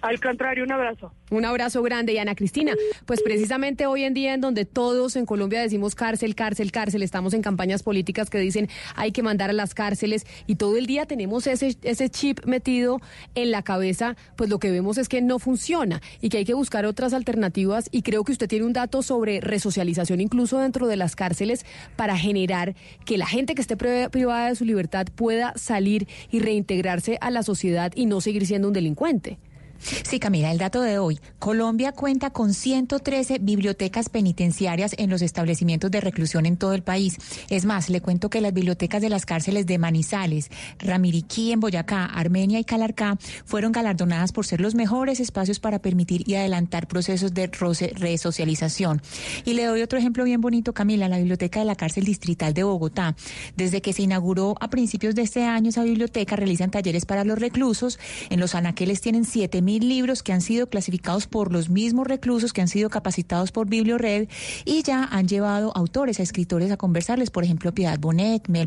Al 0.02 0.20
contrario, 0.20 0.64
un 0.64 0.72
abrazo. 0.72 1.12
Un 1.30 1.44
abrazo 1.44 1.82
grande. 1.82 2.12
Y 2.12 2.18
Ana 2.18 2.34
Cristina, 2.34 2.74
pues 3.06 3.22
precisamente 3.22 3.86
hoy 3.86 4.04
en 4.04 4.14
día 4.14 4.34
en 4.34 4.40
donde 4.40 4.64
todos 4.64 5.16
en 5.16 5.26
Colombia 5.26 5.60
decimos 5.60 5.94
cárcel, 5.94 6.34
cárcel, 6.34 6.72
cárcel, 6.72 7.02
estamos 7.02 7.34
en 7.34 7.42
campañas 7.42 7.82
políticas 7.82 8.30
que 8.30 8.38
dicen 8.38 8.68
hay 8.94 9.12
que 9.12 9.22
mandar 9.22 9.50
a 9.50 9.52
las 9.52 9.74
cárceles 9.74 10.26
y 10.46 10.56
todo 10.56 10.76
el 10.76 10.86
día 10.86 11.06
tenemos 11.06 11.46
ese, 11.46 11.76
ese 11.82 12.08
chip 12.08 12.44
metido 12.46 13.00
en 13.34 13.50
la 13.50 13.62
cabeza, 13.62 14.16
pues 14.36 14.50
lo 14.50 14.58
que 14.58 14.70
vemos 14.70 14.98
es 14.98 15.08
que 15.08 15.20
no 15.20 15.38
funciona 15.38 16.00
y 16.20 16.28
que 16.28 16.38
hay 16.38 16.44
que 16.44 16.54
buscar 16.54 16.86
otras 16.86 17.12
alternativas 17.12 17.88
y 17.90 18.02
creo 18.02 18.24
que 18.24 18.32
usted 18.32 18.48
tiene 18.48 18.64
un 18.64 18.72
dato 18.72 19.02
sobre 19.02 19.40
resocialización 19.40 20.20
incluso 20.20 20.58
dentro 20.58 20.86
de 20.86 20.96
las 20.96 21.16
cárceles 21.16 21.66
para 21.96 22.16
generar 22.16 22.74
que 23.04 23.18
la 23.18 23.26
gente 23.26 23.54
que 23.54 23.62
esté 23.62 23.76
privada 23.76 24.48
de 24.48 24.56
su 24.56 24.64
libertad 24.64 25.06
pueda 25.14 25.52
salir 25.56 26.08
y 26.30 26.40
reintegrarse 26.40 27.18
a 27.20 27.30
la 27.30 27.42
sociedad 27.42 27.92
y 27.94 28.06
no 28.06 28.20
seguir 28.20 28.46
siendo 28.46 28.68
un 28.68 28.74
delincuente. 28.74 29.38
Sí, 29.78 30.18
Camila, 30.18 30.50
el 30.50 30.58
dato 30.58 30.80
de 30.80 30.98
hoy. 30.98 31.20
Colombia 31.38 31.92
cuenta 31.92 32.30
con 32.30 32.54
113 32.54 33.38
bibliotecas 33.40 34.08
penitenciarias 34.08 34.94
en 34.98 35.10
los 35.10 35.22
establecimientos 35.22 35.90
de 35.90 36.00
reclusión 36.00 36.46
en 36.46 36.56
todo 36.56 36.74
el 36.74 36.82
país. 36.82 37.16
Es 37.48 37.64
más, 37.64 37.88
le 37.88 38.00
cuento 38.00 38.30
que 38.30 38.40
las 38.40 38.52
bibliotecas 38.52 39.00
de 39.02 39.08
las 39.08 39.26
cárceles 39.26 39.66
de 39.66 39.78
Manizales, 39.78 40.50
Ramiriquí 40.78 41.52
en 41.52 41.60
Boyacá, 41.60 42.04
Armenia 42.04 42.58
y 42.58 42.64
Calarcá 42.64 43.18
fueron 43.44 43.72
galardonadas 43.72 44.32
por 44.32 44.46
ser 44.46 44.60
los 44.60 44.74
mejores 44.74 45.20
espacios 45.20 45.60
para 45.60 45.78
permitir 45.78 46.28
y 46.28 46.34
adelantar 46.34 46.88
procesos 46.88 47.34
de 47.34 47.46
resocialización. 47.46 49.02
Y 49.44 49.54
le 49.54 49.64
doy 49.64 49.82
otro 49.82 49.98
ejemplo 49.98 50.24
bien 50.24 50.40
bonito, 50.40 50.72
Camila, 50.72 51.08
la 51.08 51.18
biblioteca 51.18 51.60
de 51.60 51.66
la 51.66 51.76
cárcel 51.76 52.04
distrital 52.04 52.54
de 52.54 52.62
Bogotá. 52.62 53.16
Desde 53.56 53.80
que 53.80 53.92
se 53.92 54.02
inauguró 54.02 54.56
a 54.60 54.70
principios 54.70 55.14
de 55.14 55.22
este 55.22 55.44
año 55.44 55.70
esa 55.70 55.84
biblioteca, 55.84 56.36
realizan 56.36 56.70
talleres 56.70 57.06
para 57.06 57.24
los 57.24 57.38
reclusos. 57.38 57.98
En 58.30 58.40
los 58.40 58.54
anaqueles 58.54 59.00
tienen 59.00 59.24
7 59.24 59.62
mil 59.68 59.86
libros 59.86 60.22
que 60.22 60.32
han 60.32 60.40
sido 60.40 60.70
clasificados 60.70 61.26
por 61.26 61.52
los 61.52 61.68
mismos 61.68 62.06
reclusos 62.06 62.54
que 62.54 62.62
han 62.62 62.68
sido 62.68 62.88
capacitados 62.88 63.52
por 63.52 63.68
BiblioRed 63.68 64.26
y 64.64 64.82
ya 64.82 65.04
han 65.04 65.28
llevado 65.28 65.76
autores 65.76 66.20
a 66.20 66.22
escritores 66.22 66.70
a 66.70 66.78
conversarles, 66.78 67.28
por 67.28 67.44
ejemplo, 67.44 67.74
Piedad 67.74 67.98
Bonet, 67.98 68.48
Mel 68.48 68.66